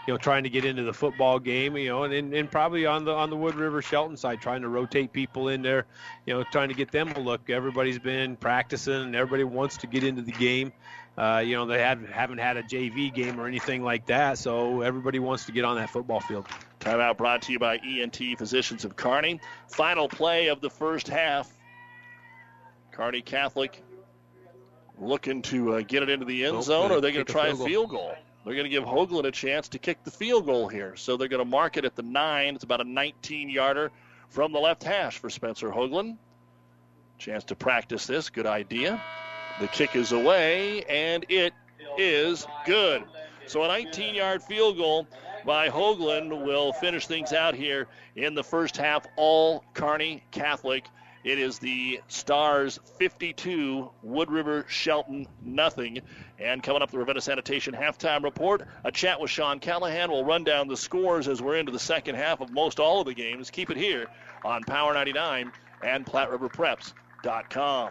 you 0.08 0.14
know, 0.14 0.16
trying 0.16 0.42
to 0.42 0.48
get 0.48 0.64
into 0.64 0.84
the 0.84 0.92
football 0.94 1.38
game, 1.38 1.76
you 1.76 1.90
know, 1.90 2.04
and, 2.04 2.32
and 2.32 2.50
probably 2.50 2.86
on 2.86 3.04
the 3.04 3.12
on 3.12 3.28
the 3.28 3.36
Wood 3.36 3.56
River 3.56 3.82
Shelton 3.82 4.16
side, 4.16 4.40
trying 4.40 4.62
to 4.62 4.68
rotate 4.70 5.12
people 5.12 5.48
in 5.48 5.60
there, 5.60 5.84
you 6.24 6.32
know, 6.32 6.42
trying 6.50 6.70
to 6.70 6.74
get 6.74 6.90
them 6.90 7.12
a 7.12 7.20
look. 7.20 7.50
Everybody's 7.50 7.98
been 7.98 8.34
practicing, 8.34 8.94
and 8.94 9.14
everybody 9.14 9.44
wants 9.44 9.76
to 9.76 9.86
get 9.86 10.04
into 10.04 10.22
the 10.22 10.32
game. 10.32 10.72
Uh, 11.18 11.42
you 11.44 11.54
know, 11.54 11.66
they 11.66 11.78
had, 11.78 12.06
haven't 12.10 12.38
had 12.38 12.56
a 12.56 12.62
JV 12.62 13.12
game 13.12 13.38
or 13.38 13.46
anything 13.46 13.84
like 13.84 14.06
that, 14.06 14.38
so 14.38 14.80
everybody 14.80 15.18
wants 15.18 15.44
to 15.44 15.52
get 15.52 15.66
on 15.66 15.76
that 15.76 15.90
football 15.90 16.20
field. 16.20 16.46
Timeout 16.80 17.18
brought 17.18 17.42
to 17.42 17.52
you 17.52 17.58
by 17.58 17.76
ENT 17.76 18.18
Physicians 18.38 18.86
of 18.86 18.96
Kearney. 18.96 19.38
Final 19.66 20.08
play 20.08 20.46
of 20.46 20.62
the 20.62 20.70
first 20.70 21.06
half. 21.06 21.52
Kearney 22.92 23.20
Catholic 23.20 23.82
looking 24.98 25.42
to 25.42 25.74
uh, 25.74 25.82
get 25.82 26.02
it 26.02 26.08
into 26.08 26.24
the 26.24 26.46
end 26.46 26.56
oh, 26.56 26.62
zone, 26.62 26.92
or 26.92 26.94
are 26.96 27.00
they 27.02 27.12
going 27.12 27.26
to 27.26 27.30
try 27.30 27.48
a 27.48 27.54
field 27.54 27.90
goal? 27.90 28.14
They're 28.44 28.54
going 28.54 28.64
to 28.64 28.70
give 28.70 28.84
Hoagland 28.84 29.26
a 29.26 29.30
chance 29.30 29.68
to 29.68 29.78
kick 29.78 30.04
the 30.04 30.10
field 30.10 30.46
goal 30.46 30.68
here. 30.68 30.96
So 30.96 31.16
they're 31.16 31.28
going 31.28 31.44
to 31.44 31.50
mark 31.50 31.76
it 31.76 31.84
at 31.84 31.96
the 31.96 32.02
nine. 32.02 32.54
It's 32.54 32.64
about 32.64 32.80
a 32.80 32.84
19 32.84 33.50
yarder 33.50 33.90
from 34.30 34.52
the 34.52 34.58
left 34.58 34.82
hash 34.82 35.18
for 35.18 35.28
Spencer 35.28 35.70
Hoagland. 35.70 36.16
Chance 37.18 37.44
to 37.44 37.56
practice 37.56 38.06
this. 38.06 38.30
Good 38.30 38.46
idea. 38.46 39.02
The 39.60 39.66
kick 39.66 39.96
is 39.96 40.12
away, 40.12 40.84
and 40.84 41.26
it 41.28 41.52
is 41.96 42.46
good. 42.64 43.02
So 43.46 43.64
a 43.64 43.68
19 43.68 44.14
yard 44.14 44.42
field 44.42 44.76
goal 44.76 45.08
by 45.44 45.68
Hoagland 45.68 46.44
will 46.44 46.72
finish 46.72 47.06
things 47.06 47.32
out 47.32 47.54
here 47.54 47.88
in 48.14 48.34
the 48.34 48.44
first 48.44 48.76
half. 48.76 49.06
All 49.16 49.64
Kearney 49.74 50.22
Catholic. 50.30 50.84
It 51.24 51.38
is 51.38 51.58
the 51.58 52.00
Stars 52.06 52.78
52, 52.98 53.90
Wood 54.02 54.30
River 54.30 54.64
Shelton 54.68 55.26
nothing. 55.42 56.00
And 56.40 56.62
coming 56.62 56.82
up, 56.82 56.90
the 56.90 56.98
Ravenna 56.98 57.20
Sanitation 57.20 57.74
halftime 57.74 58.22
report. 58.22 58.62
A 58.84 58.92
chat 58.92 59.20
with 59.20 59.30
Sean 59.30 59.58
Callahan. 59.58 60.10
We'll 60.10 60.24
run 60.24 60.44
down 60.44 60.68
the 60.68 60.76
scores 60.76 61.26
as 61.26 61.42
we're 61.42 61.56
into 61.56 61.72
the 61.72 61.78
second 61.78 62.14
half 62.14 62.40
of 62.40 62.50
most 62.50 62.78
all 62.78 63.00
of 63.00 63.06
the 63.06 63.14
games. 63.14 63.50
Keep 63.50 63.70
it 63.70 63.76
here 63.76 64.06
on 64.44 64.62
Power 64.62 64.94
99 64.94 65.50
and 65.82 66.06
PlatteRiverPreps.com. 66.06 67.90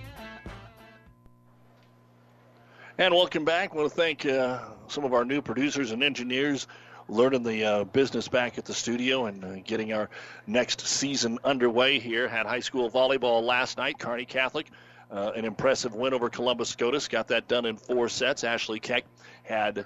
And 3.01 3.15
welcome 3.15 3.45
back. 3.45 3.73
I 3.73 3.77
want 3.77 3.89
to 3.89 3.95
thank 3.95 4.27
uh, 4.27 4.59
some 4.87 5.05
of 5.05 5.13
our 5.15 5.25
new 5.25 5.41
producers 5.41 5.89
and 5.89 6.03
engineers 6.03 6.67
learning 7.09 7.41
the 7.41 7.65
uh, 7.65 7.83
business 7.85 8.27
back 8.27 8.59
at 8.59 8.65
the 8.65 8.75
studio 8.75 9.25
and 9.25 9.43
uh, 9.43 9.55
getting 9.65 9.91
our 9.91 10.07
next 10.45 10.81
season 10.81 11.39
underway 11.43 11.97
here. 11.97 12.27
Had 12.27 12.45
high 12.45 12.59
school 12.59 12.91
volleyball 12.91 13.41
last 13.41 13.79
night. 13.79 13.97
Kearney 13.97 14.25
Catholic, 14.25 14.67
uh, 15.09 15.31
an 15.35 15.45
impressive 15.45 15.95
win 15.95 16.13
over 16.13 16.29
Columbus 16.29 16.69
Scotus. 16.69 17.07
Got 17.07 17.29
that 17.29 17.47
done 17.47 17.65
in 17.65 17.75
four 17.75 18.07
sets. 18.07 18.43
Ashley 18.43 18.79
Keck 18.79 19.05
had 19.41 19.83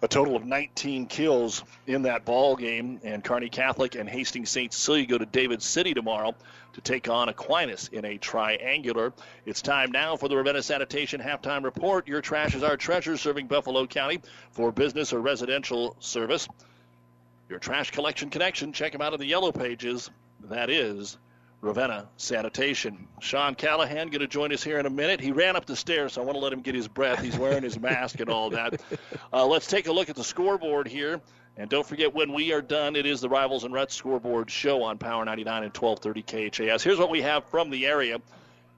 a 0.00 0.08
total 0.08 0.34
of 0.34 0.46
19 0.46 1.08
kills 1.08 1.62
in 1.86 2.00
that 2.02 2.24
ball 2.24 2.56
game. 2.56 2.98
And 3.04 3.22
Kearney 3.22 3.50
Catholic 3.50 3.94
and 3.94 4.08
Hastings 4.08 4.48
St. 4.48 4.72
Cecilia 4.72 5.04
go 5.04 5.18
to 5.18 5.26
David 5.26 5.62
City 5.62 5.92
tomorrow 5.92 6.34
to 6.74 6.80
take 6.80 7.08
on 7.08 7.28
Aquinas 7.28 7.88
in 7.92 8.04
a 8.04 8.18
triangular. 8.18 9.12
It's 9.46 9.62
time 9.62 9.92
now 9.92 10.16
for 10.16 10.28
the 10.28 10.36
Ravenna 10.36 10.62
Sanitation 10.62 11.20
halftime 11.20 11.64
report. 11.64 12.08
Your 12.08 12.20
trash 12.20 12.54
is 12.54 12.62
our 12.62 12.76
treasure, 12.76 13.16
serving 13.16 13.46
Buffalo 13.46 13.86
County 13.86 14.20
for 14.52 14.72
business 14.72 15.12
or 15.12 15.20
residential 15.20 15.96
service. 16.00 16.48
Your 17.48 17.58
trash 17.58 17.90
collection 17.90 18.30
connection. 18.30 18.72
Check 18.72 18.92
them 18.92 19.02
out 19.02 19.12
in 19.12 19.20
the 19.20 19.26
yellow 19.26 19.52
pages. 19.52 20.10
That 20.44 20.70
is 20.70 21.18
Ravenna 21.60 22.08
Sanitation. 22.16 23.06
Sean 23.20 23.54
Callahan 23.54 24.08
going 24.08 24.20
to 24.20 24.26
join 24.26 24.52
us 24.52 24.64
here 24.64 24.78
in 24.78 24.86
a 24.86 24.90
minute. 24.90 25.20
He 25.20 25.30
ran 25.30 25.54
up 25.54 25.64
the 25.64 25.76
stairs, 25.76 26.14
so 26.14 26.22
I 26.22 26.24
want 26.24 26.36
to 26.36 26.42
let 26.42 26.52
him 26.52 26.60
get 26.60 26.74
his 26.74 26.88
breath. 26.88 27.22
He's 27.22 27.38
wearing 27.38 27.62
his 27.62 27.78
mask 27.78 28.20
and 28.20 28.28
all 28.28 28.50
that. 28.50 28.80
Uh, 29.34 29.46
let's 29.46 29.66
take 29.66 29.86
a 29.86 29.92
look 29.92 30.10
at 30.10 30.16
the 30.16 30.24
scoreboard 30.24 30.86
here. 30.86 31.18
And 31.56 31.68
don't 31.68 31.86
forget, 31.86 32.14
when 32.14 32.32
we 32.32 32.52
are 32.52 32.62
done, 32.62 32.96
it 32.96 33.04
is 33.04 33.20
the 33.20 33.28
Rivals 33.28 33.64
and 33.64 33.74
Ruts 33.74 33.94
scoreboard 33.94 34.50
show 34.50 34.82
on 34.82 34.96
Power 34.98 35.24
99 35.24 35.64
and 35.64 35.76
1230 35.76 36.50
KHAS. 36.50 36.82
Here's 36.82 36.98
what 36.98 37.10
we 37.10 37.22
have 37.22 37.44
from 37.46 37.70
the 37.70 37.86
area. 37.86 38.18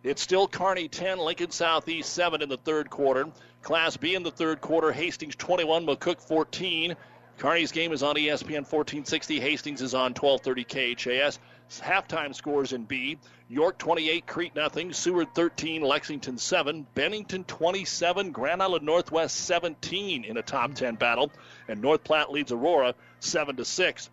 It's 0.02 0.20
still 0.20 0.48
Kearney 0.48 0.88
10, 0.88 1.18
Lincoln 1.18 1.51
Southeast 1.51 2.12
7 2.12 2.42
in 2.42 2.48
the 2.48 2.56
third 2.59 2.90
quarter. 2.90 3.28
Class 3.62 3.96
B 3.96 4.14
in 4.14 4.22
the 4.22 4.30
third 4.30 4.60
quarter, 4.60 4.92
Hastings 4.92 5.36
21, 5.36 5.86
McCook 5.86 6.20
14. 6.20 6.96
Kearney's 7.38 7.72
game 7.72 7.92
is 7.92 8.02
on 8.02 8.16
ESPN 8.16 8.66
1460. 8.66 9.40
Hastings 9.40 9.80
is 9.80 9.94
on 9.94 10.12
1230 10.12 10.64
KHAS. 10.94 11.38
Halftime 11.70 12.35
scores 12.35 12.73
in 12.73 12.85
B. 12.85 13.19
York 13.49 13.78
28, 13.78 14.27
Crete 14.27 14.55
nothing. 14.55 14.93
Seward 14.93 15.35
13, 15.35 15.82
Lexington 15.82 16.39
7. 16.39 16.86
Bennington 16.95 17.45
27, 17.45 18.32
Grand 18.32 18.62
Island 18.62 18.85
Northwest 18.85 19.36
17 19.36 20.24
in 20.24 20.36
a 20.36 20.43
top 20.43 20.74
10 20.74 20.97
battle. 20.97 21.31
And 21.69 21.81
North 21.81 22.05
Platte 22.05 22.31
leads 22.31 22.53
Aurora 22.53 22.95
7 23.20 23.57
to 23.57 23.65
6. 23.65 24.11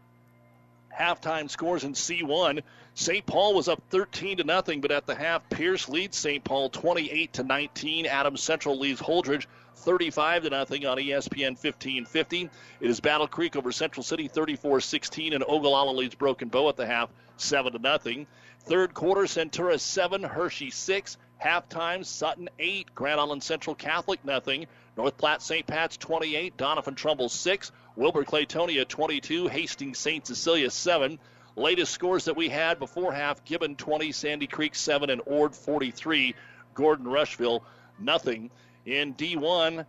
Halftime 0.98 1.50
scores 1.50 1.84
in 1.84 1.94
C1. 1.94 2.62
St. 2.94 3.26
Paul 3.26 3.54
was 3.54 3.68
up 3.68 3.82
13 3.90 4.38
to 4.38 4.44
nothing, 4.44 4.82
but 4.82 4.92
at 4.92 5.06
the 5.06 5.16
half, 5.16 5.50
Pierce 5.50 5.88
leads 5.88 6.18
St. 6.18 6.44
Paul 6.44 6.70
28 6.70 7.34
to 7.34 7.44
19. 7.44 8.06
Adams 8.06 8.42
Central 8.42 8.78
leads 8.78 9.02
Holdrege 9.02 9.46
35 9.78 10.44
to 10.44 10.50
nothing 10.50 10.86
on 10.86 10.98
ESPN 10.98 11.52
1550. 11.52 12.50
It 12.82 12.90
is 12.90 13.00
Battle 13.00 13.28
Creek 13.28 13.56
over 13.56 13.72
Central 13.72 14.04
City 14.04 14.28
34-16, 14.28 15.34
and 15.34 15.44
Ogallala 15.48 15.92
leads 15.92 16.16
Broken 16.16 16.50
Bow 16.50 16.68
at 16.68 16.76
the 16.76 16.86
half 16.86 17.10
7 17.38 17.74
to 17.74 17.80
nothing. 17.80 18.28
Third 18.66 18.94
quarter, 18.94 19.24
Centura 19.24 19.80
7, 19.80 20.24
Hershey 20.24 20.70
6. 20.70 21.18
Halftime, 21.44 22.06
Sutton 22.06 22.50
8, 22.60 22.94
Grand 22.94 23.20
Island 23.20 23.42
Central 23.42 23.76
Catholic 23.76 24.24
nothing. 24.24 24.68
North 24.96 25.18
Platte 25.18 25.42
St. 25.42 25.66
Pat's 25.66 25.98
28, 25.98 26.56
Doniphan 26.58 26.96
Trumbull 26.96 27.30
6, 27.30 27.72
Wilber 27.96 28.24
Clatonia 28.24 28.88
22, 28.88 29.48
Hastings 29.48 29.98
St. 29.98 30.28
Cecilia 30.28 30.70
7. 30.70 31.18
Latest 31.56 31.92
scores 31.92 32.26
that 32.26 32.38
we 32.38 32.50
had 32.50 32.80
before 32.80 33.12
half 33.12 33.44
Gibbon 33.44 33.76
20, 33.76 34.12
Sandy 34.12 34.48
Creek 34.48 34.74
7, 34.74 35.10
and 35.10 35.22
Ord 35.26 35.54
43. 35.54 36.34
Gordon 36.74 37.08
Rushville 37.08 37.64
nothing. 38.00 38.50
In 38.86 39.14
D1, 39.14 39.86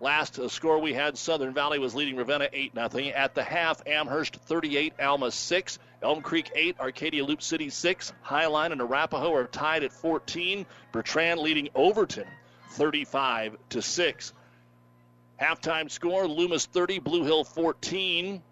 last 0.00 0.50
score 0.50 0.78
we 0.78 0.92
had 0.92 1.16
Southern 1.16 1.54
Valley 1.54 1.78
was 1.78 1.94
leading 1.94 2.16
Ravenna 2.16 2.48
8 2.52 2.72
0. 2.90 3.12
At 3.14 3.34
the 3.34 3.44
half, 3.44 3.86
Amherst 3.86 4.36
38, 4.36 4.94
Alma 5.00 5.30
6. 5.30 5.78
Elm 6.02 6.22
Creek 6.22 6.50
8, 6.54 6.80
Arcadia 6.80 7.24
Loup 7.24 7.42
City 7.42 7.70
6. 7.70 8.12
Highline 8.24 8.72
and 8.72 8.80
Arapahoe 8.80 9.34
are 9.34 9.46
tied 9.46 9.84
at 9.84 9.92
14. 9.92 10.66
Bertrand 10.92 11.40
leading 11.40 11.68
Overton 11.74 12.26
35 12.70 13.56
to 13.70 13.82
6. 13.82 14.32
Halftime 15.40 15.90
score 15.90 16.26
Loomis 16.26 16.66
30, 16.66 16.98
Blue 16.98 17.24
Hill 17.24 17.44
14. 17.44 18.42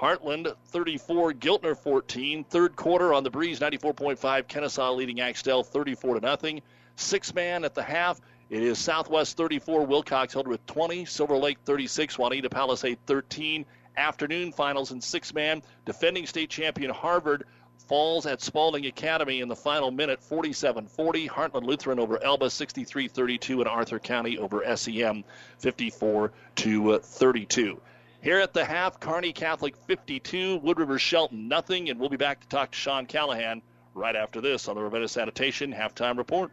Heartland 0.00 0.54
34, 0.68 1.34
Giltner 1.34 1.76
14. 1.76 2.44
Third 2.44 2.74
quarter 2.74 3.12
on 3.12 3.22
the 3.22 3.28
breeze 3.28 3.60
94.5, 3.60 4.16
Kenesaw 4.46 4.96
leading 4.96 5.20
Axtell 5.20 5.62
34 5.62 6.14
to 6.14 6.20
nothing. 6.22 6.62
Six 6.96 7.34
man 7.34 7.64
at 7.66 7.74
the 7.74 7.82
half. 7.82 8.18
It 8.48 8.62
is 8.62 8.78
Southwest 8.78 9.36
34, 9.36 9.84
Wilcox 9.84 10.32
Hildreth 10.32 10.64
20, 10.66 11.04
Silver 11.04 11.36
Lake 11.36 11.58
36, 11.66 12.16
Wauneta 12.16 12.50
Palisade 12.50 12.98
13. 13.06 13.66
Afternoon 13.98 14.52
finals 14.52 14.90
in 14.90 15.02
six 15.02 15.34
man. 15.34 15.62
Defending 15.84 16.26
state 16.26 16.48
champion 16.48 16.90
Harvard 16.90 17.44
falls 17.86 18.24
at 18.24 18.40
Spalding 18.40 18.86
Academy 18.86 19.42
in 19.42 19.48
the 19.48 19.56
final 19.56 19.90
minute 19.90 20.22
47 20.22 20.86
40. 20.86 21.28
Heartland 21.28 21.64
Lutheran 21.64 22.00
over 22.00 22.22
Elba 22.24 22.48
63 22.48 23.08
32, 23.08 23.60
and 23.60 23.68
Arthur 23.68 23.98
County 23.98 24.38
over 24.38 24.64
SEM 24.76 25.24
54 25.58 26.32
to 26.56 26.98
32. 27.00 27.78
Here 28.22 28.38
at 28.38 28.52
the 28.52 28.66
half, 28.66 29.00
Kearney 29.00 29.32
Catholic 29.32 29.74
52, 29.86 30.58
Wood 30.58 30.78
River 30.78 30.98
Shelton 30.98 31.48
nothing, 31.48 31.88
and 31.88 31.98
we'll 31.98 32.10
be 32.10 32.18
back 32.18 32.40
to 32.40 32.48
talk 32.48 32.72
to 32.72 32.76
Sean 32.76 33.06
Callahan 33.06 33.62
right 33.94 34.14
after 34.14 34.42
this 34.42 34.68
on 34.68 34.76
the 34.76 34.82
Ravenna 34.82 35.08
Sanitation 35.08 35.72
halftime 35.72 36.18
report. 36.18 36.52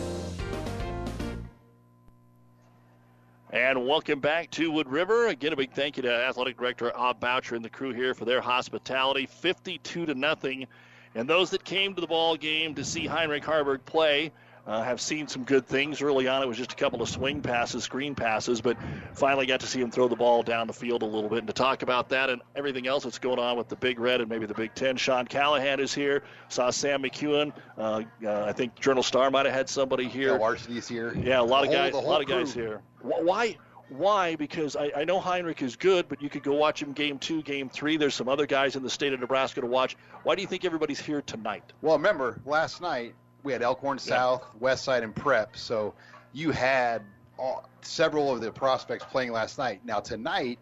And 3.53 3.85
welcome 3.85 4.21
back 4.21 4.49
to 4.51 4.71
Wood 4.71 4.87
River. 4.87 5.27
Again, 5.27 5.51
a 5.51 5.57
big 5.57 5.73
thank 5.73 5.97
you 5.97 6.03
to 6.03 6.09
Athletic 6.09 6.57
Director 6.57 6.95
Ob 6.95 7.19
Boucher 7.19 7.55
and 7.55 7.65
the 7.65 7.69
crew 7.69 7.91
here 7.91 8.13
for 8.13 8.23
their 8.23 8.39
hospitality. 8.39 9.25
52 9.25 10.05
to 10.05 10.15
nothing. 10.15 10.67
And 11.15 11.27
those 11.29 11.49
that 11.49 11.65
came 11.65 11.93
to 11.95 11.99
the 11.99 12.07
ball 12.07 12.37
game 12.37 12.75
to 12.75 12.85
see 12.85 13.05
Heinrich 13.05 13.43
Haarberg 13.43 13.83
play, 13.83 14.31
Uh, 14.67 14.83
have 14.83 15.01
seen 15.01 15.27
some 15.27 15.43
good 15.43 15.65
things 15.65 16.01
early 16.03 16.27
on. 16.27 16.43
It 16.43 16.47
was 16.47 16.55
just 16.57 16.71
a 16.73 16.75
couple 16.75 17.01
of 17.01 17.09
swing 17.09 17.41
passes, 17.41 17.83
screen 17.83 18.13
passes, 18.13 18.61
but 18.61 18.77
finally 19.15 19.47
got 19.47 19.59
to 19.61 19.67
see 19.67 19.81
him 19.81 19.89
throw 19.89 20.07
the 20.07 20.15
ball 20.15 20.43
down 20.43 20.67
the 20.67 20.73
field 20.73 21.01
a 21.01 21.05
little 21.05 21.29
bit. 21.29 21.39
And 21.39 21.47
to 21.47 21.53
talk 21.53 21.81
about 21.81 22.09
that 22.09 22.29
and 22.29 22.43
everything 22.55 22.85
else 22.85 23.03
that's 23.03 23.17
going 23.17 23.39
on 23.39 23.57
with 23.57 23.69
the 23.69 23.75
Big 23.75 23.99
Red 23.99 24.21
and 24.21 24.29
maybe 24.29 24.45
the 24.45 24.53
Big 24.53 24.75
Ten, 24.75 24.97
Sean 24.97 25.25
Callahan 25.25 25.79
is 25.79 25.93
here. 25.95 26.21
Saw 26.49 26.69
Sam 26.69 27.01
McKewon. 27.01 27.53
Uh, 27.75 28.03
uh, 28.23 28.43
I 28.45 28.53
think 28.53 28.79
Journal 28.79 29.01
Star 29.01 29.31
might 29.31 29.47
have 29.47 29.55
had 29.55 29.67
somebody 29.67 30.07
here. 30.07 30.33
Yeah, 30.33 30.37
Varsity's 30.37 30.87
here. 30.87 31.13
Yeah, 31.17 31.39
a 31.39 31.43
lot 31.43 31.63
The 31.63 31.69
of 31.69 31.73
whole- 31.73 31.83
guys. 31.83 31.93
A 31.93 32.07
lot 32.07 32.21
of 32.21 32.27
guys 32.27 32.53
here. 32.53 32.81
Why? 33.01 33.57
Why? 33.89 34.35
Because 34.37 34.77
I, 34.77 34.91
I 34.95 35.03
know 35.03 35.19
Heinrich 35.19 35.61
is 35.63 35.75
good, 35.75 36.07
but 36.07 36.21
you 36.21 36.29
could 36.29 36.43
go 36.43 36.53
watch 36.53 36.81
him 36.81 36.93
game 36.93 37.17
two, 37.19 37.41
game 37.41 37.67
three. 37.67 37.97
There's 37.97 38.15
some 38.15 38.29
other 38.29 38.45
guys 38.45 38.77
in 38.77 38.83
the 38.83 38.89
state 38.89 39.11
of 39.11 39.19
Nebraska 39.19 39.59
to 39.59 39.67
watch. 39.67 39.97
Why 40.23 40.35
do 40.35 40.41
you 40.41 40.47
think 40.47 40.63
everybody's 40.63 40.99
here 40.99 41.21
tonight? 41.23 41.73
Well, 41.81 41.97
remember 41.97 42.39
last 42.45 42.79
night 42.79 43.15
we 43.43 43.51
had 43.51 43.61
Elkhorn 43.61 43.99
South, 43.99 44.43
West 44.59 44.83
Side, 44.83 45.03
and 45.03 45.15
Prep. 45.15 45.57
So 45.57 45.93
you 46.33 46.51
had 46.51 47.01
all, 47.37 47.67
several 47.81 48.31
of 48.31 48.41
the 48.41 48.51
prospects 48.51 49.05
playing 49.05 49.31
last 49.31 49.57
night. 49.57 49.81
Now 49.85 49.99
tonight, 49.99 50.59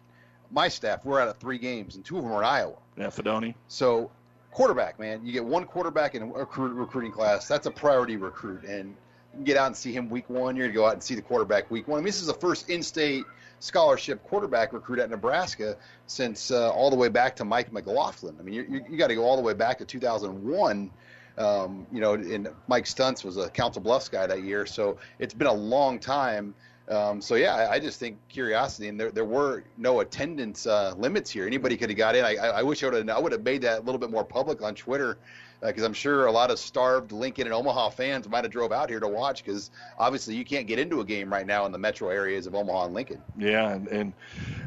my 0.50 0.68
staff 0.68 1.04
we're 1.04 1.20
out 1.20 1.28
of 1.28 1.36
three 1.38 1.58
games, 1.58 1.96
and 1.96 2.04
two 2.04 2.16
of 2.16 2.24
them 2.24 2.32
are 2.32 2.42
in 2.42 2.48
Iowa. 2.48 2.76
Yeah, 2.96 3.06
Fidone. 3.06 3.54
So 3.68 4.10
quarterback, 4.50 4.98
man, 4.98 5.24
you 5.24 5.32
get 5.32 5.44
one 5.44 5.64
quarterback 5.64 6.14
in 6.14 6.22
a 6.22 6.26
recruit, 6.26 6.72
recruiting 6.74 7.12
class. 7.12 7.46
That's 7.46 7.66
a 7.66 7.70
priority 7.70 8.16
recruit, 8.16 8.64
and 8.64 8.88
you 8.88 9.36
can 9.36 9.44
get 9.44 9.56
out 9.56 9.66
and 9.66 9.76
see 9.76 9.92
him 9.92 10.08
week 10.08 10.28
one. 10.28 10.56
You're 10.56 10.66
gonna 10.66 10.74
go 10.74 10.86
out 10.86 10.94
and 10.94 11.02
see 11.02 11.14
the 11.14 11.22
quarterback 11.22 11.70
week 11.70 11.86
one. 11.86 11.98
I 11.98 12.00
mean, 12.00 12.06
this 12.06 12.20
is 12.20 12.26
the 12.26 12.34
first 12.34 12.68
in-state 12.70 13.24
scholarship 13.60 14.24
quarterback 14.24 14.72
recruit 14.72 14.98
at 14.98 15.10
Nebraska 15.10 15.76
since 16.06 16.50
uh, 16.50 16.70
all 16.70 16.90
the 16.90 16.96
way 16.96 17.08
back 17.08 17.36
to 17.36 17.44
Mike 17.44 17.72
McLaughlin. 17.72 18.34
I 18.40 18.42
mean, 18.42 18.54
you, 18.54 18.66
you, 18.68 18.84
you 18.90 18.96
got 18.96 19.08
to 19.08 19.14
go 19.14 19.24
all 19.24 19.36
the 19.36 19.42
way 19.42 19.54
back 19.54 19.78
to 19.78 19.84
2001. 19.84 20.90
Um, 21.38 21.86
you 21.92 22.00
know, 22.00 22.14
and 22.14 22.48
Mike 22.68 22.84
Stuntz 22.84 23.24
was 23.24 23.36
a 23.36 23.48
Council 23.50 23.80
Bluffs 23.80 24.08
guy 24.08 24.26
that 24.26 24.42
year, 24.42 24.66
so 24.66 24.98
it's 25.18 25.34
been 25.34 25.46
a 25.46 25.52
long 25.52 25.98
time. 25.98 26.54
Um, 26.88 27.20
so 27.20 27.36
yeah, 27.36 27.54
I, 27.54 27.74
I 27.74 27.78
just 27.78 28.00
think 28.00 28.18
curiosity, 28.28 28.88
and 28.88 28.98
there, 28.98 29.10
there 29.12 29.24
were 29.24 29.64
no 29.78 30.00
attendance 30.00 30.66
uh, 30.66 30.92
limits 30.98 31.30
here. 31.30 31.46
Anybody 31.46 31.76
could 31.76 31.88
have 31.88 31.96
got 31.96 32.16
in. 32.16 32.24
I, 32.24 32.34
I 32.36 32.62
wish 32.62 32.82
I 32.82 32.88
would 32.88 33.06
have. 33.06 33.16
I 33.16 33.20
would 33.20 33.32
have 33.32 33.44
made 33.44 33.62
that 33.62 33.78
a 33.78 33.82
little 33.82 33.98
bit 33.98 34.10
more 34.10 34.24
public 34.24 34.60
on 34.60 34.74
Twitter, 34.74 35.16
because 35.62 35.84
I'm 35.84 35.92
sure 35.92 36.26
a 36.26 36.32
lot 36.32 36.50
of 36.50 36.58
starved 36.58 37.12
Lincoln 37.12 37.46
and 37.46 37.54
Omaha 37.54 37.90
fans 37.90 38.28
might 38.28 38.42
have 38.42 38.50
drove 38.50 38.72
out 38.72 38.90
here 38.90 38.98
to 38.98 39.06
watch. 39.06 39.44
Because 39.44 39.70
obviously 40.00 40.34
you 40.34 40.44
can't 40.44 40.66
get 40.66 40.80
into 40.80 41.00
a 41.00 41.04
game 41.04 41.32
right 41.32 41.46
now 41.46 41.64
in 41.64 41.70
the 41.70 41.78
metro 41.78 42.08
areas 42.08 42.48
of 42.48 42.56
Omaha 42.56 42.86
and 42.86 42.94
Lincoln. 42.94 43.22
Yeah, 43.38 43.70
and, 43.70 43.86
and 43.88 44.12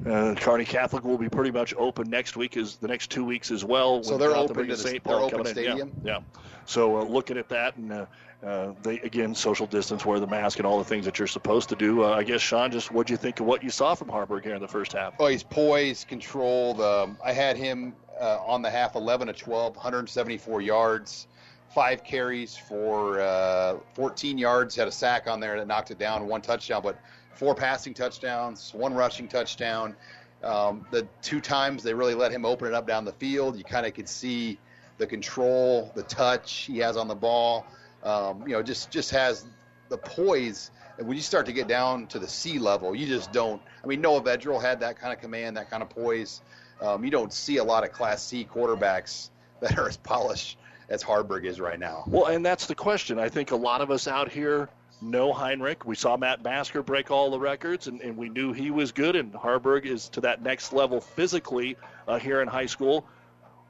uh, 0.07 0.35
Kearney 0.40 0.65
Catholic 0.65 1.03
will 1.03 1.18
be 1.18 1.27
pretty 1.27 1.52
much 1.52 1.73
open 1.77 2.10
next 2.10 2.38
week, 2.38 2.56
is 2.56 2.77
the 2.77 2.88
next 2.88 3.11
two 3.11 3.26
weeks 3.26 3.52
as 3.52 3.65
well. 3.65 4.02
So 4.02 4.18
they're 4.18 4.34
open 4.34 4.60
and 4.61 4.69
to 4.69 4.76
the- 4.77 4.81
St. 4.81 5.03
Paul 5.03 5.26
open 5.26 5.44
coming 5.44 5.57
in. 5.57 5.64
Yeah, 5.64 5.73
stadium? 5.73 6.02
Yeah. 6.06 6.19
So 6.65 6.98
uh, 6.98 7.03
looking 7.03 7.38
at 7.38 7.49
that, 7.49 7.76
and 7.77 7.91
uh, 7.91 8.06
uh, 8.45 8.73
they 8.84 8.99
again 8.99 9.35
social 9.35 9.65
distance, 9.68 10.06
wear 10.06 10.19
the 10.19 10.27
mask, 10.27 10.60
and 10.60 10.65
all 10.65 10.77
the 10.77 10.84
things 10.84 11.06
that 11.06 11.19
you're 11.19 11.27
supposed 11.27 11.69
to 11.69 11.76
do. 11.76 12.03
Uh, 12.03 12.11
I 12.11 12.23
guess 12.23 12.41
Sean, 12.41 12.72
just 12.72 12.91
what 12.91 13.07
do 13.07 13.14
you 13.14 13.18
think 13.18 13.40
of 13.40 13.45
what 13.45 13.64
you 13.64 13.69
saw 13.69 13.95
from 13.95 14.10
Haarberg 14.10 14.44
here 14.44 14.56
in 14.56 14.61
the 14.61 14.68
first 14.68 14.94
half? 14.94 15.14
Oh, 15.19 15.27
he's 15.27 15.44
poised, 15.44 16.07
controlled. 16.07 16.81
Um, 16.81 17.18
I 17.23 17.31
had 17.34 17.57
him 17.57 17.95
uh, 18.19 18.40
on 18.45 18.61
the 18.61 18.69
half 18.69 18.95
11 18.95 19.27
to 19.27 19.34
12, 19.34 19.76
174 19.76 20.61
yards, 20.61 21.27
five 21.73 22.03
carries 22.03 22.56
for 22.56 23.22
uh, 23.22 23.77
14 23.94 24.38
yards. 24.38 24.76
Had 24.76 24.88
a 24.88 24.91
sack 24.91 25.27
on 25.27 25.40
there 25.40 25.57
that 25.57 25.68
knocked 25.68 25.91
it 25.91 25.99
down, 25.99 26.27
one 26.27 26.41
touchdown, 26.41 26.81
but 26.84 26.98
four 27.34 27.56
passing 27.56 27.94
touchdowns, 27.94 28.73
one 28.73 28.94
rushing 28.94 29.27
touchdown. 29.27 29.95
Um, 30.44 30.85
the 30.91 31.07
two 31.22 31.40
times 31.40 31.84
they 31.84 31.94
really 31.94 32.15
let 32.15 32.31
him 32.31 32.44
open 32.44 32.68
it 32.68 32.73
up 32.73 32.85
down 32.85 33.06
the 33.06 33.14
field, 33.14 33.57
you 33.57 33.64
kind 33.64 33.85
of 33.85 33.94
could 33.94 34.10
see 34.10 34.60
the 34.98 35.07
control, 35.07 35.91
the 35.95 36.03
touch 36.03 36.65
he 36.65 36.80
has 36.80 36.98
on 36.98 37.07
the 37.07 37.15
ball. 37.15 37.65
Um, 38.03 38.41
you 38.44 38.53
know, 38.53 38.61
just 38.61 38.91
just 38.91 39.11
has 39.11 39.45
the 39.90 39.98
poise. 39.98 40.72
And 40.98 41.07
when 41.07 41.18
you 41.18 41.24
start 41.24 41.45
to 41.48 41.53
get 41.53 41.68
down 41.68 42.07
to 42.07 42.20
the 42.20 42.28
sea 42.28 42.60
level, 42.60 42.95
you 42.95 43.07
just 43.07 43.32
don't. 43.32 43.61
I 43.84 43.88
mean, 43.88 44.02
Noah 44.02 44.22
Vedral 44.22 44.61
had 44.61 44.80
that 44.82 44.99
kind 44.99 45.14
of 45.14 45.20
command, 45.20 45.57
that 45.57 45.70
kind 45.70 45.82
of 45.82 45.90
poise. 45.90 46.41
Um, 46.82 47.03
you 47.03 47.11
don't 47.11 47.32
see 47.32 47.57
a 47.57 47.64
lot 47.64 47.84
of 47.84 47.91
Class 47.91 48.24
C 48.24 48.48
quarterbacks 48.52 49.30
that 49.61 49.78
are 49.78 49.88
as 49.88 49.98
polished 49.98 50.57
as 50.90 51.03
Haarberg 51.03 51.45
is 51.45 51.60
right 51.60 51.80
now. 51.80 52.03
Well, 52.07 52.26
and 52.26 52.45
that's 52.45 52.68
the 52.68 52.76
question. 52.76 53.18
I 53.18 53.30
think 53.30 53.52
a 53.52 53.56
lot 53.56 53.82
of 53.82 53.90
us 53.90 54.07
out 54.07 54.30
here 54.30 54.70
know 55.02 55.34
Heinrich. 55.34 55.86
We 55.86 55.95
saw 55.95 56.18
Matt 56.18 56.44
Basker 56.44 56.86
break 56.86 57.11
all 57.11 57.30
the 57.32 57.40
records, 57.40 57.88
and, 57.88 58.02
and 58.02 58.18
we 58.18 58.30
knew 58.30 58.53
he 58.53 58.72
was 58.72 58.91
good, 58.91 59.15
and 59.15 59.34
Haarberg 59.34 59.86
is 59.86 60.10
to 60.10 60.22
that 60.22 60.41
next 60.41 60.74
level 60.74 61.02
physically 61.02 61.78
uh, 62.07 62.20
here 62.20 62.41
in 62.41 62.48
high 62.48 62.65
school. 62.65 63.06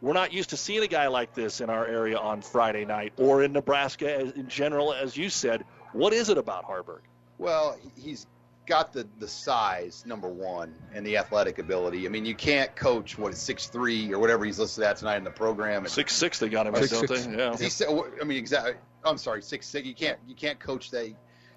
We're 0.04 0.12
not 0.12 0.34
used 0.34 0.50
to 0.50 0.58
seeing 0.58 0.84
a 0.84 0.88
guy 0.88 1.08
like 1.08 1.34
this 1.34 1.62
in 1.62 1.70
our 1.70 1.88
area 1.88 2.18
on 2.18 2.42
Friday 2.42 2.84
night 2.84 3.14
or 3.16 3.42
in 3.42 3.54
Nebraska 3.54 4.14
as, 4.14 4.32
in 4.34 4.50
general, 4.50 4.94
as 4.94 5.16
you 5.16 5.30
said. 5.30 5.64
What 5.94 6.12
is 6.12 6.28
it 6.28 6.38
about 6.38 6.66
Haarberg? 6.66 7.00
Well, 7.38 7.78
he's 7.96 8.28
got 8.66 8.92
the, 8.92 9.08
the 9.20 9.30
size, 9.30 10.04
number 10.06 10.28
one, 10.28 10.76
and 10.94 11.08
the 11.08 11.16
athletic 11.16 11.58
ability. 11.58 12.06
I 12.06 12.10
mean, 12.10 12.26
you 12.26 12.36
can't 12.36 12.76
coach 12.76 13.18
what, 13.18 13.34
six 13.38 13.68
three 13.68 14.12
or 14.14 14.20
whatever 14.20 14.44
he's 14.44 14.60
listed 14.60 14.84
at 14.84 14.98
tonight 14.98 15.18
in 15.18 15.24
the 15.24 15.32
program. 15.32 15.88
Six 15.88 16.14
six, 16.14 16.38
they 16.38 16.50
got 16.50 16.68
him, 16.68 16.76
six, 16.76 16.90
don't 16.90 17.08
six. 17.08 17.26
they? 17.26 17.38
Yeah. 17.38 17.56
He 17.56 18.20
I 18.22 18.26
mean, 18.26 18.38
exactly. 18.38 18.74
I'm 19.06 19.18
sorry, 19.18 19.42
six 19.42 19.68
six. 19.68 19.88
You 19.88 19.96
can't 19.96 20.20
you 20.28 20.36
can't 20.36 20.60
coach 20.60 20.92
that. 20.92 21.14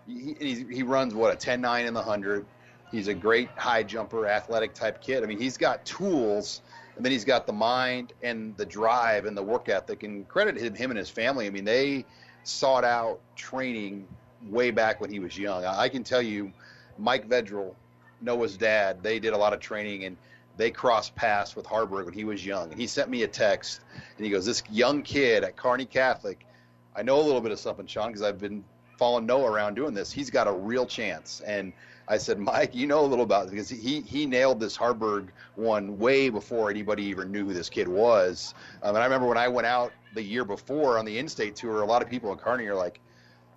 He, 0.06 0.36
he, 0.39 0.64
he 0.70 0.82
runs 0.85 1.14
what 1.14 1.35
a 1.35 1.36
10-9 1.36 1.85
in 1.85 1.94
the 1.94 2.02
hundred. 2.02 2.47
He's 2.93 3.09
a 3.09 3.14
great 3.14 3.48
high 3.56 3.82
jumper, 3.82 4.28
athletic 4.28 4.73
type 4.73 5.02
kid. 5.02 5.24
I 5.24 5.27
mean, 5.27 5.40
he's 5.40 5.56
got 5.56 5.85
tools, 5.85 6.62
and 6.97 7.05
then 7.05 7.12
he's 7.12 7.24
got 7.24 7.47
the 7.47 7.52
mind 7.52 8.14
and 8.23 8.56
the 8.56 8.64
drive 8.64 9.27
and 9.27 9.36
the 9.36 9.43
work 9.43 9.68
ethic. 9.68 10.02
And 10.02 10.27
credit 10.28 10.56
him, 10.56 10.74
him 10.74 10.90
and 10.90 10.98
his 10.98 11.10
family. 11.10 11.47
I 11.47 11.51
mean, 11.51 11.64
they 11.64 12.06
sought 12.43 12.85
out 12.85 13.20
training 13.36 14.06
way 14.48 14.70
back 14.70 15.01
when 15.01 15.10
he 15.10 15.18
was 15.18 15.36
young. 15.36 15.64
I, 15.64 15.89
can 15.89 16.05
tell 16.05 16.23
you, 16.23 16.52
Mike 16.98 17.28
Vedral, 17.28 17.74
Noah's 18.23 18.56
dad, 18.56 19.02
they 19.02 19.18
did 19.18 19.35
a 19.35 19.36
lot 19.36 19.52
of 19.52 19.60
training 19.60 20.05
and 20.05 20.16
they 20.56 20.70
crossed 20.70 21.14
paths 21.14 21.55
with 21.55 21.66
Haarberg 21.66 22.06
when 22.06 22.14
he 22.14 22.24
was 22.24 22.44
young. 22.44 22.70
And 22.70 22.81
he 22.81 22.86
sent 22.86 23.10
me 23.10 23.24
a 23.24 23.28
text 23.28 23.82
and 24.16 24.24
he 24.24 24.32
goes, 24.32 24.47
This 24.47 24.62
young 24.70 25.02
kid 25.02 25.44
at 25.44 25.56
Kearney 25.56 25.85
Catholic, 25.85 26.47
I 26.94 27.02
know 27.02 27.20
a 27.20 27.23
little 27.23 27.43
bit 27.43 27.52
of 27.52 27.59
something, 27.59 27.86
Sean, 27.86 28.09
because 28.09 28.23
I've 28.23 28.39
been 28.39 28.64
following 28.98 29.27
Noah 29.27 29.51
around 29.51 29.74
doing 29.74 29.93
this. 29.93 30.10
He's 30.10 30.31
got 30.31 30.47
a 30.47 30.52
real 30.52 30.86
chance. 30.86 31.43
And 31.47 31.74
I 32.08 32.18
said, 32.18 32.38
Mike, 32.38 32.74
you 32.74 32.86
know 32.86 33.04
a 33.04 33.06
little 33.06 33.24
about 33.24 33.46
it 33.46 33.50
because 33.50 33.68
he, 33.68 34.00
he 34.00 34.26
nailed 34.26 34.60
this 34.60 34.76
Haarberg 34.76 35.28
one 35.56 35.98
way 35.98 36.28
before 36.28 36.70
anybody 36.70 37.02
even 37.04 37.32
knew 37.32 37.46
who 37.46 37.52
this 37.52 37.68
kid 37.68 37.88
was. 37.88 38.54
Um, 38.82 38.94
and 38.94 38.98
I 38.98 39.04
remember 39.04 39.26
when 39.26 39.38
I 39.38 39.48
went 39.48 39.66
out 39.66 39.92
the 40.14 40.22
year 40.22 40.44
before 40.44 40.98
on 40.98 41.04
the 41.04 41.18
in-state 41.18 41.56
tour, 41.56 41.82
a 41.82 41.86
lot 41.86 42.02
of 42.02 42.08
people 42.08 42.30
in 42.32 42.38
Kearney 42.38 42.66
are 42.66 42.74
like, 42.74 43.00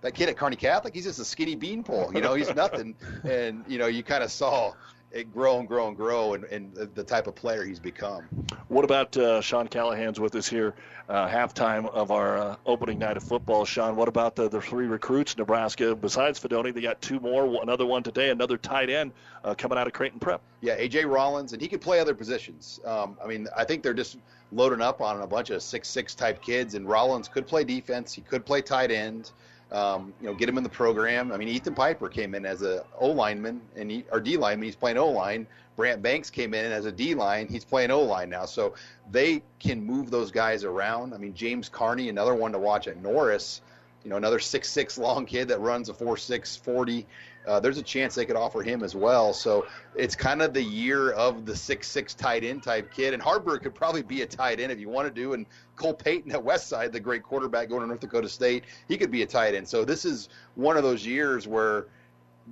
that 0.01 0.13
kid 0.13 0.29
at 0.29 0.37
Kearney 0.37 0.55
Catholic, 0.55 0.93
he's 0.93 1.03
just 1.03 1.19
a 1.19 1.25
skinny 1.25 1.55
beanpole. 1.55 2.13
You 2.13 2.21
know, 2.21 2.33
he's 2.33 2.53
nothing. 2.55 2.95
and, 3.23 3.65
you 3.67 3.77
know, 3.77 3.87
you 3.87 4.01
kind 4.01 4.23
of 4.23 4.31
saw 4.31 4.73
it 5.11 5.33
grow 5.33 5.59
and 5.59 5.67
grow 5.67 5.87
and 5.87 5.97
grow 5.97 6.33
and, 6.33 6.43
and 6.45 6.73
the, 6.73 7.03
type 7.03 7.27
of 7.27 7.35
player 7.35 7.63
he's 7.65 7.79
become. 7.79 8.23
What 8.67 8.85
about 8.85 9.17
uh, 9.17 9.41
Sean 9.41 9.67
Callahan's 9.67 10.19
with 10.19 10.35
us 10.35 10.47
here, 10.47 10.75
uh, 11.07 11.27
halftime 11.27 11.89
of 11.89 12.11
our 12.11 12.37
uh, 12.37 12.55
opening 12.65 12.99
night 12.99 13.17
of 13.17 13.23
football? 13.23 13.65
Sean, 13.65 13.95
what 13.95 14.07
about 14.07 14.35
the, 14.35 14.47
the 14.47 14.61
three 14.61 14.85
recruits 14.85 15.35
Nebraska 15.37 15.95
besides 15.95 16.39
Fidone? 16.39 16.73
They 16.73 16.81
got 16.81 17.01
two 17.01 17.19
more, 17.19 17.61
another 17.63 17.85
one 17.85 18.03
today, 18.03 18.29
another 18.29 18.57
tight 18.57 18.89
end 18.89 19.11
uh, 19.43 19.55
coming 19.55 19.77
out 19.77 19.87
of 19.87 19.93
Creighton 19.93 20.19
Prep. 20.19 20.41
Yeah, 20.61 20.77
AJ 20.77 21.11
Rollins, 21.11 21.53
and 21.53 21.61
he 21.61 21.67
could 21.67 21.81
play 21.81 21.99
other 21.99 22.13
positions. 22.13 22.79
Um, 22.85 23.17
I 23.23 23.27
mean, 23.27 23.47
I 23.57 23.63
think 23.63 23.81
they're 23.81 23.93
just 23.93 24.17
loading 24.51 24.81
up 24.81 25.01
on 25.01 25.21
a 25.21 25.27
bunch 25.27 25.49
of 25.49 25.63
six 25.63 25.87
six 25.87 26.13
type 26.13 26.41
kids, 26.41 26.75
and 26.75 26.87
Rollins 26.87 27.27
could 27.27 27.47
play 27.47 27.63
defense. 27.63 28.13
He 28.13 28.21
could 28.21 28.45
play 28.45 28.61
tight 28.61 28.91
end. 28.91 29.31
Um, 29.71 30.13
you 30.19 30.27
know, 30.27 30.33
get 30.33 30.49
him 30.49 30.57
in 30.57 30.63
the 30.63 30.69
program. 30.69 31.31
I 31.31 31.37
mean, 31.37 31.47
Ethan 31.47 31.75
Piper 31.75 32.09
came 32.09 32.33
in 32.33 32.45
as 32.45 32.63
a 32.63 32.83
O 32.99 33.09
lineman 33.09 33.61
and 33.75 33.91
he, 33.91 34.03
or 34.11 34.19
D 34.19 34.35
lineman. 34.35 34.65
He's 34.65 34.75
playing 34.75 34.97
O 34.97 35.09
line. 35.09 35.45
Brant 35.75 36.01
Banks 36.01 36.29
came 36.29 36.53
in 36.53 36.71
as 36.71 36.85
a 36.85 36.91
D 36.91 37.13
line. 37.13 37.47
He's 37.47 37.63
playing 37.63 37.91
O 37.91 38.01
line 38.01 38.29
now. 38.29 38.45
So 38.45 38.73
they 39.11 39.43
can 39.59 39.85
move 39.85 40.09
those 40.09 40.31
guys 40.31 40.63
around. 40.63 41.13
I 41.13 41.17
mean, 41.17 41.33
James 41.33 41.69
Carney, 41.69 42.09
another 42.09 42.33
one 42.33 42.51
to 42.51 42.59
watch 42.59 42.87
at 42.87 43.01
Norris. 43.01 43.61
You 44.03 44.09
know, 44.09 44.17
another 44.17 44.39
six 44.39 44.69
six 44.69 44.97
long 44.97 45.25
kid 45.25 45.47
that 45.49 45.59
runs 45.59 45.89
a 45.89 45.93
four 45.93 46.17
six 46.17 46.55
forty. 46.55 47.05
Uh, 47.49 47.59
there's 47.59 47.79
a 47.79 47.83
chance 47.83 48.13
they 48.13 48.25
could 48.25 48.35
offer 48.35 48.61
him 48.61 48.83
as 48.83 48.95
well. 48.95 49.33
So 49.33 49.65
it's 49.95 50.15
kind 50.15 50.41
of 50.43 50.53
the 50.53 50.61
year 50.61 51.11
of 51.11 51.45
the 51.45 51.55
six 51.55 51.87
six 51.87 52.13
tight 52.13 52.43
end 52.43 52.61
type 52.61 52.93
kid. 52.93 53.13
And 53.13 53.23
Haarberg 53.23 53.63
could 53.63 53.73
probably 53.73 54.03
be 54.03 54.21
a 54.21 54.25
tight 54.27 54.59
end 54.59 54.71
if 54.71 54.79
you 54.79 54.87
wanted 54.87 55.15
to. 55.15 55.21
Do. 55.21 55.33
And 55.33 55.47
Cole 55.75 55.93
Payton 55.93 56.31
at 56.31 56.39
Westside, 56.39 56.91
the 56.91 56.99
great 56.99 57.23
quarterback 57.23 57.69
going 57.69 57.81
to 57.81 57.87
North 57.87 58.01
Dakota 58.01 58.29
State, 58.29 58.65
he 58.87 58.97
could 58.97 59.09
be 59.09 59.23
a 59.23 59.25
tight 59.25 59.55
end. 59.55 59.67
So 59.67 59.83
this 59.83 60.05
is 60.05 60.29
one 60.53 60.77
of 60.77 60.83
those 60.83 61.05
years 61.05 61.47
where 61.47 61.87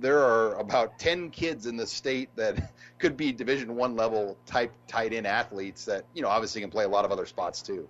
there 0.00 0.18
are 0.18 0.54
about 0.56 0.98
10 0.98 1.30
kids 1.30 1.66
in 1.66 1.76
the 1.76 1.86
state 1.86 2.28
that 2.36 2.72
could 2.98 3.16
be 3.16 3.32
division 3.32 3.76
one 3.76 3.96
level 3.96 4.36
type 4.46 4.72
tight 4.86 5.12
end 5.12 5.26
athletes 5.26 5.84
that 5.84 6.04
you 6.14 6.22
know 6.22 6.28
obviously 6.28 6.60
can 6.60 6.70
play 6.70 6.84
a 6.84 6.88
lot 6.88 7.04
of 7.04 7.12
other 7.12 7.26
spots 7.26 7.62
too 7.62 7.88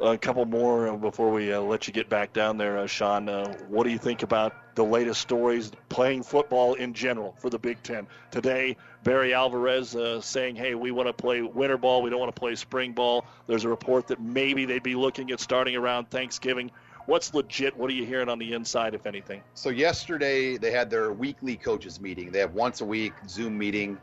a 0.00 0.18
couple 0.18 0.44
more 0.44 0.88
uh, 0.88 0.96
before 0.96 1.30
we 1.30 1.52
uh, 1.52 1.60
let 1.60 1.86
you 1.86 1.92
get 1.92 2.08
back 2.08 2.32
down 2.32 2.56
there, 2.56 2.78
uh, 2.78 2.86
Sean. 2.86 3.28
Uh, 3.28 3.56
what 3.68 3.84
do 3.84 3.90
you 3.90 3.98
think 3.98 4.22
about 4.22 4.54
the 4.74 4.84
latest 4.84 5.20
stories 5.20 5.72
playing 5.88 6.22
football 6.22 6.74
in 6.74 6.92
general 6.92 7.34
for 7.38 7.48
the 7.48 7.58
Big 7.58 7.82
Ten? 7.82 8.06
Today, 8.30 8.76
Barry 9.04 9.32
Alvarez 9.32 9.96
uh, 9.96 10.20
saying, 10.20 10.56
hey, 10.56 10.74
we 10.74 10.90
want 10.90 11.08
to 11.08 11.12
play 11.12 11.42
winter 11.42 11.78
ball. 11.78 12.02
We 12.02 12.10
don't 12.10 12.20
want 12.20 12.34
to 12.34 12.38
play 12.38 12.54
spring 12.56 12.92
ball. 12.92 13.24
There's 13.46 13.64
a 13.64 13.68
report 13.68 14.06
that 14.08 14.20
maybe 14.20 14.64
they'd 14.64 14.82
be 14.82 14.94
looking 14.94 15.30
at 15.30 15.40
starting 15.40 15.76
around 15.76 16.10
Thanksgiving. 16.10 16.70
what's 17.06 17.32
legit? 17.32 17.76
What 17.76 17.90
are 17.90 17.94
you 17.94 18.04
hearing 18.04 18.28
on 18.28 18.38
the 18.38 18.52
inside, 18.52 18.94
if 18.94 19.06
anything? 19.06 19.42
So 19.54 19.70
yesterday 19.70 20.56
they 20.56 20.72
had 20.72 20.90
their 20.90 21.12
weekly 21.12 21.56
coaches 21.56 22.00
meeting. 22.00 22.30
They 22.30 22.40
have 22.40 22.54
once 22.54 22.80
a 22.80 22.84
week 22.84 23.14
Zoom 23.28 23.56
meeting, 23.56 23.98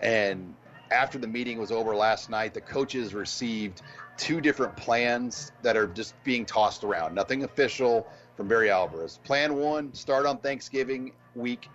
and 0.00 0.54
after 0.90 1.18
the 1.18 1.26
meeting 1.26 1.58
was 1.58 1.72
over 1.72 1.94
last 1.94 2.30
night, 2.30 2.54
the 2.54 2.60
coaches 2.60 3.14
received 3.14 3.82
two 4.16 4.40
different 4.40 4.76
plans 4.76 5.52
that 5.62 5.76
are 5.76 5.86
just 5.86 6.14
being 6.24 6.44
tossed 6.44 6.84
around. 6.84 7.14
Nothing 7.14 7.44
official 7.44 8.06
from 8.36 8.48
Barry 8.48 8.70
Alvarez. 8.70 9.20
Plan 9.24 9.54
one: 9.56 9.94
start 9.94 10.26
on 10.26 10.38
Thanksgiving 10.38 11.12
week, 11.34 11.68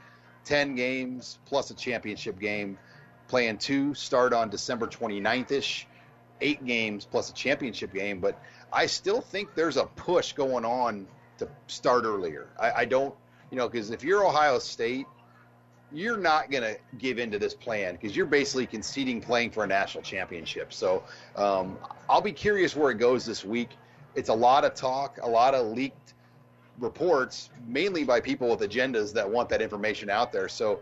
ten 0.43 0.76
games 0.76 1.39
plus 1.45 1.72
a 1.72 1.76
championship 1.76 2.39
game. 2.39 2.77
Plan 3.27 3.57
two: 3.57 3.93
start 3.93 4.34
on 4.34 4.49
December 4.49 4.88
29th 4.88 5.51
ish, 5.51 5.88
eight 6.41 6.63
games 6.65 7.05
plus 7.05 7.30
a 7.30 7.34
championship 7.34 7.93
game. 7.93 8.19
But 8.19 8.41
I 8.73 8.85
still 8.85 9.22
think 9.22 9.53
there's 9.55 9.77
a 9.77 9.85
push 9.85 10.34
going 10.34 10.65
on 10.65 11.07
to 11.38 11.47
start 11.68 12.05
earlier. 12.05 12.47
I, 12.59 12.72
I 12.72 12.85
don't, 12.85 13.13
you 13.49 13.57
know, 13.57 13.68
because 13.68 13.91
if 13.91 14.03
you're 14.03 14.26
Ohio 14.26 14.59
State, 14.59 15.07
you're 15.93 16.18
not 16.18 16.49
going 16.51 16.63
to 16.63 16.77
give 16.97 17.19
into 17.19 17.38
this 17.38 17.53
plan 17.53 17.95
because 17.95 18.15
you're 18.15 18.26
basically 18.26 18.65
conceding 18.65 19.22
playing 19.22 19.51
for 19.51 19.63
a 19.63 19.68
national 19.68 20.03
championship. 20.03 20.73
So 20.73 21.03
um, 21.35 21.77
I'll 22.09 22.22
be 22.22 22.31
curious 22.31 22.76
where 22.76 22.91
it 22.91 22.97
goes 22.97 23.26
this 23.26 23.43
week. 23.43 23.69
It's 24.15 24.30
a 24.30 24.34
lot 24.34 24.65
of 24.65 24.73
talk, 24.73 25.19
a 25.22 25.30
lot 25.30 25.53
of 25.53 25.68
leaked 25.68 26.13
reports, 26.80 27.49
mainly 27.68 28.03
by 28.03 28.19
people 28.19 28.49
with 28.49 28.59
agendas 28.59 29.13
that 29.13 29.30
want 29.30 29.49
that 29.49 29.61
information 29.61 30.09
out 30.09 30.31
there. 30.31 30.47
So 30.47 30.81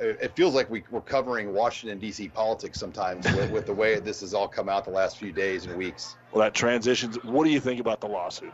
it 0.00 0.34
feels 0.34 0.54
like 0.54 0.70
we, 0.70 0.82
are 0.92 1.00
covering 1.02 1.52
Washington 1.52 1.98
D.C. 1.98 2.28
politics 2.28 2.78
sometimes 2.78 3.24
with, 3.32 3.50
with, 3.50 3.66
the 3.66 3.74
way 3.74 4.00
this 4.00 4.20
has 4.20 4.32
all 4.32 4.48
come 4.48 4.68
out 4.68 4.84
the 4.84 4.90
last 4.90 5.18
few 5.18 5.30
days 5.30 5.66
and 5.66 5.76
weeks. 5.76 6.16
Well, 6.32 6.42
that 6.42 6.54
transitions. 6.54 7.22
What 7.22 7.44
do 7.44 7.50
you 7.50 7.60
think 7.60 7.80
about 7.80 8.00
the 8.00 8.08
lawsuit? 8.08 8.52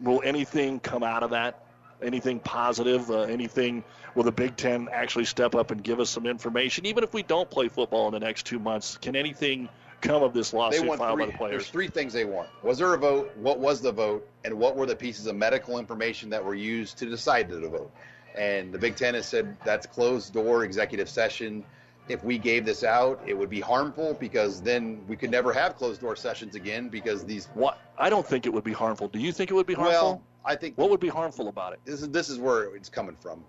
Will 0.00 0.20
anything 0.24 0.80
come 0.80 1.04
out 1.04 1.22
of 1.22 1.30
that? 1.30 1.61
Anything 2.02 2.40
positive? 2.40 3.10
Uh, 3.10 3.20
anything? 3.22 3.84
Will 4.14 4.24
the 4.24 4.32
Big 4.32 4.56
Ten 4.56 4.88
actually 4.92 5.24
step 5.24 5.54
up 5.54 5.70
and 5.70 5.82
give 5.82 6.00
us 6.00 6.10
some 6.10 6.26
information? 6.26 6.86
Even 6.86 7.04
if 7.04 7.14
we 7.14 7.22
don't 7.22 7.48
play 7.48 7.68
football 7.68 8.06
in 8.08 8.12
the 8.12 8.20
next 8.20 8.44
two 8.44 8.58
months, 8.58 8.98
can 8.98 9.16
anything 9.16 9.68
come 10.02 10.22
of 10.22 10.34
this 10.34 10.52
lawsuit 10.52 10.98
filed 10.98 11.16
three, 11.16 11.26
by 11.26 11.32
the 11.32 11.38
players? 11.38 11.62
There's 11.62 11.68
three 11.68 11.88
things 11.88 12.12
they 12.12 12.24
want. 12.24 12.48
Was 12.62 12.78
there 12.78 12.92
a 12.92 12.98
vote? 12.98 13.32
What 13.36 13.58
was 13.58 13.80
the 13.80 13.92
vote? 13.92 14.28
And 14.44 14.54
what 14.54 14.76
were 14.76 14.86
the 14.86 14.96
pieces 14.96 15.26
of 15.26 15.36
medical 15.36 15.78
information 15.78 16.28
that 16.30 16.44
were 16.44 16.54
used 16.54 16.98
to 16.98 17.06
decide 17.06 17.48
the 17.48 17.60
vote? 17.60 17.90
And 18.36 18.72
the 18.72 18.78
Big 18.78 18.96
Ten 18.96 19.14
has 19.14 19.26
said 19.26 19.56
that's 19.64 19.86
closed 19.86 20.32
door 20.32 20.64
executive 20.64 21.08
session. 21.08 21.64
If 22.08 22.24
we 22.24 22.36
gave 22.36 22.64
this 22.64 22.82
out, 22.82 23.22
it 23.26 23.34
would 23.34 23.50
be 23.50 23.60
harmful 23.60 24.14
because 24.14 24.60
then 24.60 25.04
we 25.06 25.16
could 25.16 25.30
never 25.30 25.52
have 25.52 25.76
closed 25.76 26.00
door 26.00 26.16
sessions 26.16 26.56
again 26.56 26.88
because 26.88 27.24
these. 27.24 27.48
What? 27.54 27.78
I 27.96 28.10
don't 28.10 28.26
think 28.26 28.44
it 28.44 28.52
would 28.52 28.64
be 28.64 28.72
harmful. 28.72 29.08
Do 29.08 29.20
you 29.20 29.32
think 29.32 29.50
it 29.50 29.54
would 29.54 29.66
be 29.66 29.74
harmful? 29.74 30.08
Well, 30.08 30.22
I 30.44 30.56
think. 30.56 30.76
What 30.76 30.90
would 30.90 31.00
be 31.00 31.08
harmful 31.08 31.48
about 31.48 31.72
it? 31.72 31.80
This 31.84 32.02
is 32.02 32.08
this 32.10 32.28
is 32.28 32.38
where 32.38 32.74
it's 32.74 32.88
coming 32.88 33.16
from. 33.16 33.44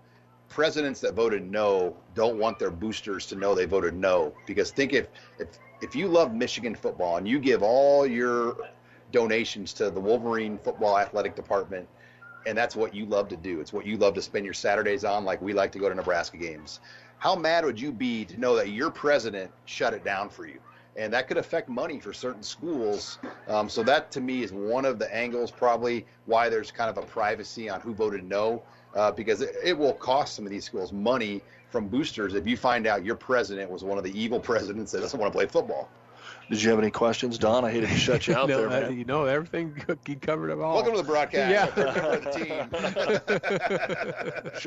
Presidents 0.48 1.00
that 1.00 1.14
voted 1.14 1.50
no 1.50 1.96
don't 2.14 2.38
want 2.38 2.58
their 2.58 2.70
boosters 2.70 3.26
to 3.26 3.36
know 3.36 3.54
they 3.54 3.64
voted 3.64 3.94
no 3.94 4.32
because 4.46 4.70
think 4.70 4.92
if 4.92 5.08
if 5.38 5.48
if 5.80 5.96
you 5.96 6.06
love 6.06 6.34
Michigan 6.34 6.74
football 6.74 7.16
and 7.16 7.26
you 7.26 7.38
give 7.38 7.62
all 7.62 8.06
your 8.06 8.56
donations 9.10 9.72
to 9.74 9.90
the 9.90 10.00
Wolverine 10.00 10.58
football 10.58 10.98
athletic 10.98 11.34
department 11.34 11.88
and 12.46 12.56
that's 12.56 12.76
what 12.76 12.94
you 12.94 13.06
love 13.06 13.28
to 13.28 13.36
do. 13.36 13.60
It's 13.60 13.72
what 13.72 13.86
you 13.86 13.96
love 13.96 14.14
to 14.14 14.22
spend 14.22 14.44
your 14.44 14.54
Saturdays 14.54 15.04
on, 15.04 15.24
like 15.24 15.40
we 15.40 15.52
like 15.52 15.72
to 15.72 15.78
go 15.78 15.88
to 15.88 15.94
Nebraska 15.94 16.36
games. 16.36 16.80
How 17.18 17.34
mad 17.34 17.64
would 17.64 17.80
you 17.80 17.90
be 17.90 18.24
to 18.26 18.38
know 18.38 18.54
that 18.56 18.68
your 18.68 18.90
president 18.90 19.50
shut 19.64 19.94
it 19.94 20.04
down 20.04 20.28
for 20.28 20.46
you? 20.46 20.60
And 20.96 21.12
that 21.12 21.26
could 21.26 21.36
affect 21.36 21.68
money 21.68 21.98
for 21.98 22.12
certain 22.12 22.42
schools. 22.42 23.18
Um, 23.48 23.68
so 23.68 23.82
that 23.82 24.10
to 24.12 24.20
me 24.20 24.42
is 24.42 24.52
one 24.52 24.84
of 24.84 24.98
the 24.98 25.12
angles, 25.14 25.50
probably 25.50 26.06
why 26.26 26.48
there's 26.48 26.70
kind 26.70 26.88
of 26.88 26.98
a 26.98 27.06
privacy 27.06 27.68
on 27.68 27.80
who 27.80 27.94
voted 27.94 28.24
no, 28.24 28.62
uh, 28.94 29.10
because 29.10 29.40
it, 29.40 29.56
it 29.62 29.76
will 29.76 29.94
cost 29.94 30.36
some 30.36 30.44
of 30.44 30.50
these 30.50 30.64
schools 30.64 30.92
money 30.92 31.42
from 31.70 31.88
boosters 31.88 32.34
if 32.34 32.46
you 32.46 32.56
find 32.56 32.86
out 32.86 33.04
your 33.04 33.16
president 33.16 33.68
was 33.68 33.82
one 33.82 33.98
of 33.98 34.04
the 34.04 34.18
evil 34.18 34.38
presidents 34.50 34.92
that 34.92 35.00
doesn't 35.00 35.18
want 35.18 35.32
to 35.32 35.36
play 35.36 35.46
football. 35.46 35.88
Did 36.50 36.62
you 36.62 36.70
have 36.70 36.78
any 36.78 36.90
questions, 36.90 37.38
Don? 37.38 37.64
I 37.64 37.70
hated 37.70 37.88
to 37.88 37.96
shut 37.96 38.26
you 38.26 38.34
out 38.34 38.48
no, 38.50 38.58
there, 38.58 38.68
man. 38.68 38.98
You 38.98 39.04
know, 39.04 39.24
everything 39.24 39.82
he 40.06 40.14
covered 40.16 40.50
it 40.50 40.60
all. 40.60 40.74
Welcome 40.74 40.92
to 40.92 40.98
the 40.98 41.04
broadcast. 41.06 41.50
Yeah. 41.50 41.66
the 41.74 42.02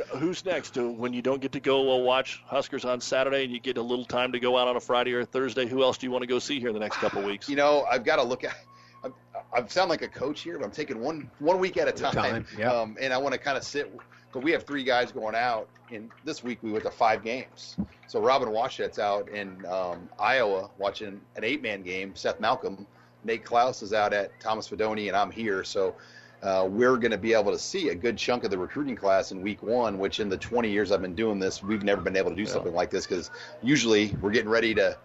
Who's 0.17 0.43
next? 0.45 0.75
When 0.77 1.13
you 1.13 1.21
don't 1.21 1.41
get 1.41 1.51
to 1.53 1.59
go 1.59 1.93
uh, 1.93 1.97
watch 1.97 2.41
Huskers 2.45 2.85
on 2.85 2.99
Saturday 3.01 3.43
and 3.43 3.53
you 3.53 3.59
get 3.59 3.77
a 3.77 3.81
little 3.81 4.05
time 4.05 4.31
to 4.31 4.39
go 4.39 4.57
out 4.57 4.67
on 4.67 4.75
a 4.75 4.79
Friday 4.79 5.13
or 5.13 5.19
a 5.21 5.25
Thursday, 5.25 5.67
who 5.67 5.83
else 5.83 5.97
do 5.97 6.07
you 6.07 6.11
want 6.11 6.23
to 6.23 6.27
go 6.27 6.39
see 6.39 6.59
here 6.59 6.69
in 6.69 6.73
the 6.73 6.79
next 6.79 6.97
couple 6.97 7.19
of 7.19 7.25
weeks? 7.25 7.47
You 7.47 7.55
know, 7.55 7.85
I've 7.89 8.03
got 8.03 8.15
to 8.17 8.23
look 8.23 8.43
at. 8.43 8.55
I, 9.03 9.09
I 9.53 9.67
sound 9.67 9.89
like 9.89 10.01
a 10.01 10.07
coach 10.07 10.41
here, 10.41 10.57
but 10.57 10.65
I'm 10.65 10.71
taking 10.71 10.99
one 10.99 11.29
one 11.39 11.59
week 11.59 11.77
at 11.77 11.87
a 11.87 11.91
time. 11.91 12.13
Time, 12.13 12.47
yeah. 12.57 12.71
um, 12.71 12.97
and 12.99 13.13
I 13.13 13.19
want 13.19 13.33
to 13.33 13.39
kind 13.39 13.57
of 13.57 13.63
sit. 13.63 13.93
But 14.37 14.43
we 14.43 14.51
have 14.51 14.65
three 14.65 14.83
guys 14.83 15.11
going 15.11 15.33
out, 15.33 15.67
and 15.91 16.11
this 16.23 16.43
week 16.43 16.59
we 16.61 16.71
went 16.71 16.83
to 16.83 16.91
five 16.91 17.23
games. 17.23 17.75
So 18.05 18.21
Robin 18.21 18.49
Washut's 18.49 18.99
out 18.99 19.27
in 19.29 19.65
um, 19.65 20.07
Iowa 20.19 20.69
watching 20.77 21.19
an 21.35 21.43
eight-man 21.43 21.81
game. 21.81 22.15
Seth 22.15 22.39
Malcolm, 22.39 22.85
Nate 23.23 23.43
Clouse 23.43 23.81
is 23.81 23.93
out 23.93 24.13
at 24.13 24.39
Thomas 24.39 24.69
Fidone, 24.69 25.07
and 25.07 25.17
I'm 25.17 25.31
here. 25.31 25.63
So 25.63 25.95
uh, 26.43 26.67
we're 26.69 26.97
going 26.97 27.09
to 27.09 27.17
be 27.17 27.33
able 27.33 27.51
to 27.51 27.57
see 27.57 27.89
a 27.89 27.95
good 27.95 28.15
chunk 28.15 28.43
of 28.43 28.51
the 28.51 28.57
recruiting 28.59 28.95
class 28.95 29.31
in 29.31 29.41
week 29.41 29.63
one. 29.63 29.97
Which 29.97 30.19
in 30.19 30.29
the 30.29 30.37
20 30.37 30.69
years 30.69 30.91
I've 30.91 31.01
been 31.01 31.15
doing 31.15 31.39
this, 31.39 31.63
we've 31.63 31.81
never 31.81 32.01
been 32.01 32.15
able 32.15 32.29
to 32.29 32.35
do 32.35 32.45
something 32.45 32.75
like 32.75 32.91
this 32.91 33.07
because 33.07 33.31
usually 33.63 34.15
we're 34.21 34.29
getting 34.29 34.51
ready 34.51 34.75
to 34.75 34.95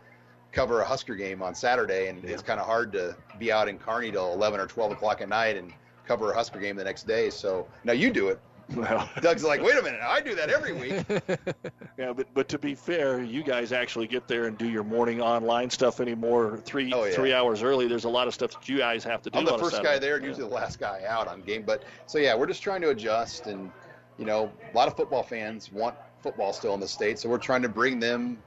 cover 0.53 0.83
a 0.83 0.85
Husker 0.85 1.15
game 1.15 1.41
on 1.41 1.55
Saturday, 1.55 2.09
and 2.09 2.23
it's 2.23 2.43
kind 2.43 2.61
of 2.61 2.67
hard 2.67 2.93
to 2.93 3.17
be 3.39 3.51
out 3.51 3.67
in 3.67 3.79
Kearney 3.79 4.13
till 4.13 4.35
11 4.35 4.61
or 4.61 4.67
12 4.67 4.93
o'clock 4.93 5.23
at 5.23 5.31
night 5.31 5.57
and 5.57 5.73
cover 6.07 6.33
a 6.33 6.35
Husker 6.35 6.61
game 6.61 6.77
the 6.77 6.85
next 6.85 7.07
day. 7.07 7.31
So 7.31 7.67
now 7.83 7.95
you 7.95 8.11
do 8.11 8.29
it. 8.29 8.39
Well, 8.77 9.09
Doug's 9.21 9.45
like, 9.45 9.63
wait 9.63 9.79
a 9.79 9.83
minute, 9.83 10.01
I 10.03 10.21
do 10.21 10.35
that 10.35 10.51
every 10.51 10.73
week. 10.73 11.05
yeah, 11.99 12.13
but 12.13 12.27
but 12.35 12.49
to 12.49 12.59
be 12.59 12.75
fair, 12.75 13.23
you 13.23 13.43
guys 13.43 13.73
actually 13.73 14.07
get 14.07 14.27
there 14.29 14.47
and 14.47 14.57
do 14.57 14.69
your 14.69 14.85
morning 14.85 15.21
online 15.21 15.71
stuff 15.71 16.01
anymore. 16.01 16.59
Three 16.65 16.93
Oh, 16.93 17.05
yeah. 17.05 17.13
three 17.13 17.33
hours 17.33 17.63
early. 17.63 17.87
There's 17.89 18.05
a 18.05 18.09
lot 18.09 18.29
of 18.29 18.35
stuff 18.35 18.53
that 18.53 18.69
you 18.69 18.79
guys 18.79 19.05
have 19.05 19.23
to 19.23 19.31
do. 19.31 19.39
I'm 19.39 19.45
the 19.45 19.55
on 19.55 19.61
first 19.61 19.83
guy 19.83 19.99
there 19.99 20.17
and 20.17 20.25
usually 20.25 20.49
the 20.49 20.55
last 20.55 20.79
guy 20.79 21.03
out 21.07 21.29
on 21.29 21.43
game. 21.43 21.63
But 21.63 21.83
so 22.07 22.19
yeah, 22.19 22.35
we're 22.35 22.47
just 22.47 22.63
trying 22.63 22.81
to 22.83 22.91
adjust, 22.91 23.47
and 23.47 23.71
you 24.19 24.25
know, 24.25 24.51
a 24.73 24.77
lot 24.77 24.89
of 24.89 24.97
football 24.97 25.23
fans 25.23 25.71
want 25.73 25.97
football 26.23 26.53
still 26.53 26.75
in 26.75 26.81
the 26.81 26.89
state, 26.89 27.19
so 27.19 27.29
we're 27.29 27.39
trying 27.39 27.63
to 27.63 27.69
bring 27.69 27.99
them 27.99 28.39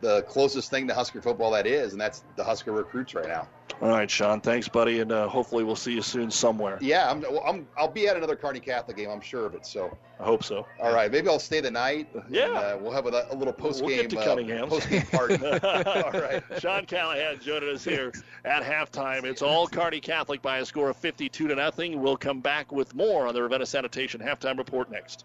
the 0.00 0.22
closest 0.22 0.70
thing 0.70 0.86
to 0.88 0.94
Husker 0.94 1.20
football 1.20 1.50
that 1.52 1.66
is, 1.66 1.92
and 1.92 2.00
that's 2.00 2.24
the 2.36 2.44
Husker 2.44 2.72
recruits 2.72 3.14
right 3.14 3.28
now. 3.28 3.48
All 3.80 3.90
right, 3.90 4.10
Sean. 4.10 4.40
Thanks, 4.40 4.66
buddy, 4.66 4.98
and 5.00 5.12
uh, 5.12 5.28
hopefully 5.28 5.62
we'll 5.62 5.76
see 5.76 5.92
you 5.92 6.02
soon 6.02 6.32
somewhere. 6.32 6.78
Yeah, 6.80 7.08
I'm, 7.08 7.20
well, 7.20 7.44
I'm 7.46 7.68
I'll 7.76 7.86
be 7.90 8.08
at 8.08 8.16
another 8.16 8.34
Kearney 8.34 8.58
Catholic 8.58 8.96
game, 8.96 9.08
I'm 9.08 9.20
sure 9.20 9.46
of 9.46 9.54
it. 9.54 9.64
So 9.64 9.96
I 10.18 10.24
hope 10.24 10.42
so. 10.42 10.66
all 10.80 10.92
right, 10.92 11.12
maybe 11.12 11.28
I'll 11.28 11.38
stay 11.38 11.60
the 11.60 11.70
night. 11.70 12.08
and, 12.12 12.24
Yeah. 12.28 12.46
uh, 12.50 12.78
we'll 12.80 12.90
have 12.90 13.06
a, 13.06 13.28
a 13.30 13.36
little 13.36 13.52
post 13.52 13.78
game 13.80 13.86
We'll 13.86 13.96
game 13.98 14.08
get 14.08 14.18
to 14.18 14.24
Cunningham's. 14.24 14.68
post 14.72 14.90
game 14.90 15.06
party. 15.06 15.34
all 15.46 16.10
right. 16.20 16.42
Sean 16.58 16.86
Callahan 16.86 17.38
joining 17.40 17.72
us 17.72 17.84
here 17.84 18.12
at 18.44 18.64
halftime. 18.64 19.22
It's 19.24 19.42
all 19.42 19.68
Kearney 19.68 20.00
Catholic 20.00 20.42
by 20.42 20.58
a 20.58 20.64
score 20.66 20.90
of 20.90 20.96
52 20.96 21.46
to 21.46 21.54
nothing. 21.54 22.00
We'll 22.02 22.16
come 22.16 22.40
back 22.40 22.72
with 22.72 22.96
more 22.96 23.28
on 23.28 23.34
the 23.34 23.42
Ravenna 23.44 23.66
Sanitation 23.66 24.20
halftime 24.20 24.58
report 24.58 24.90
next. 24.90 25.24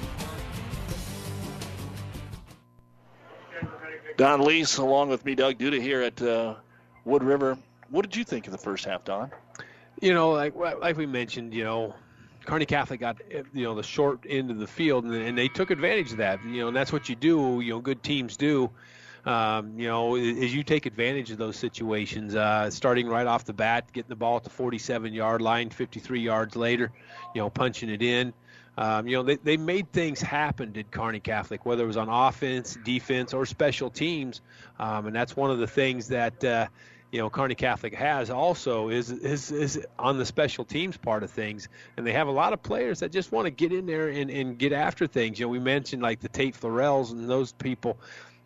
Don 4.17 4.41
Leese, 4.41 4.79
along 4.79 5.09
with 5.09 5.25
me, 5.25 5.35
Doug 5.35 5.57
Duda, 5.57 5.81
here 5.81 6.01
at 6.01 6.21
uh, 6.21 6.55
Wood 7.05 7.23
River. 7.23 7.57
What 7.89 8.03
did 8.03 8.15
you 8.15 8.23
think 8.23 8.47
of 8.47 8.51
the 8.51 8.57
first 8.57 8.85
half, 8.85 9.03
Don? 9.03 9.31
You 10.01 10.13
know, 10.13 10.31
like 10.31 10.55
like 10.55 10.97
we 10.97 11.05
mentioned, 11.05 11.53
you 11.53 11.63
know, 11.63 11.93
Kearney 12.45 12.65
Catholic 12.65 12.99
got 12.99 13.17
you 13.53 13.63
know 13.63 13.75
the 13.75 13.83
short 13.83 14.25
end 14.27 14.49
of 14.49 14.57
the 14.57 14.67
field, 14.67 15.05
and, 15.05 15.13
and 15.13 15.37
they 15.37 15.47
took 15.47 15.71
advantage 15.71 16.11
of 16.11 16.17
that. 16.17 16.43
You 16.43 16.61
know, 16.61 16.67
and 16.69 16.75
that's 16.75 16.91
what 16.91 17.09
you 17.09 17.15
do. 17.15 17.59
You 17.61 17.73
know, 17.73 17.79
good 17.79 18.01
teams 18.03 18.37
do. 18.37 18.69
Um, 19.25 19.77
you 19.79 19.87
know, 19.87 20.15
as 20.15 20.53
you 20.53 20.63
take 20.63 20.87
advantage 20.87 21.29
of 21.29 21.37
those 21.37 21.55
situations, 21.55 22.35
uh, 22.35 22.71
starting 22.71 23.07
right 23.07 23.27
off 23.27 23.45
the 23.45 23.53
bat, 23.53 23.91
getting 23.93 24.09
the 24.09 24.15
ball 24.15 24.37
at 24.37 24.43
the 24.43 24.49
47 24.49 25.13
yard 25.13 25.41
line, 25.41 25.69
53 25.69 26.21
yards 26.21 26.55
later, 26.55 26.91
you 27.35 27.41
know, 27.41 27.49
punching 27.49 27.89
it 27.89 28.01
in. 28.01 28.33
Um, 28.81 29.07
you 29.07 29.15
know, 29.15 29.21
they, 29.21 29.35
they 29.35 29.57
made 29.57 29.91
things 29.91 30.19
happen, 30.19 30.71
did 30.71 30.89
Kearney 30.89 31.19
Catholic, 31.19 31.67
whether 31.67 31.83
it 31.83 31.87
was 31.87 31.97
on 31.97 32.09
offense, 32.09 32.75
defense, 32.83 33.31
or 33.31 33.45
special 33.45 33.91
teams. 33.91 34.41
Um, 34.79 35.05
and 35.05 35.15
that's 35.15 35.35
one 35.35 35.51
of 35.51 35.59
the 35.59 35.67
things 35.67 36.07
that, 36.07 36.43
uh, 36.43 36.65
you 37.11 37.19
know, 37.19 37.29
Kearney 37.29 37.53
Catholic 37.53 37.93
has 37.93 38.31
also 38.31 38.89
is, 38.89 39.11
is 39.11 39.51
is 39.51 39.85
on 39.99 40.17
the 40.17 40.25
special 40.25 40.65
teams 40.65 40.97
part 40.97 41.21
of 41.21 41.29
things, 41.29 41.67
and 41.95 42.07
they 42.07 42.13
have 42.13 42.27
a 42.27 42.31
lot 42.31 42.53
of 42.53 42.63
players 42.63 43.01
that 43.01 43.11
just 43.11 43.31
want 43.31 43.45
to 43.45 43.51
get 43.51 43.71
in 43.71 43.85
there 43.85 44.07
and, 44.07 44.31
and 44.31 44.57
get 44.57 44.73
after 44.73 45.05
things. 45.05 45.39
You 45.39 45.45
know, 45.45 45.51
we 45.51 45.59
mentioned 45.59 46.01
like 46.01 46.19
the 46.19 46.29
Tate 46.29 46.55
Florells 46.59 47.11
and 47.11 47.29
those 47.29 47.51
people 47.51 47.99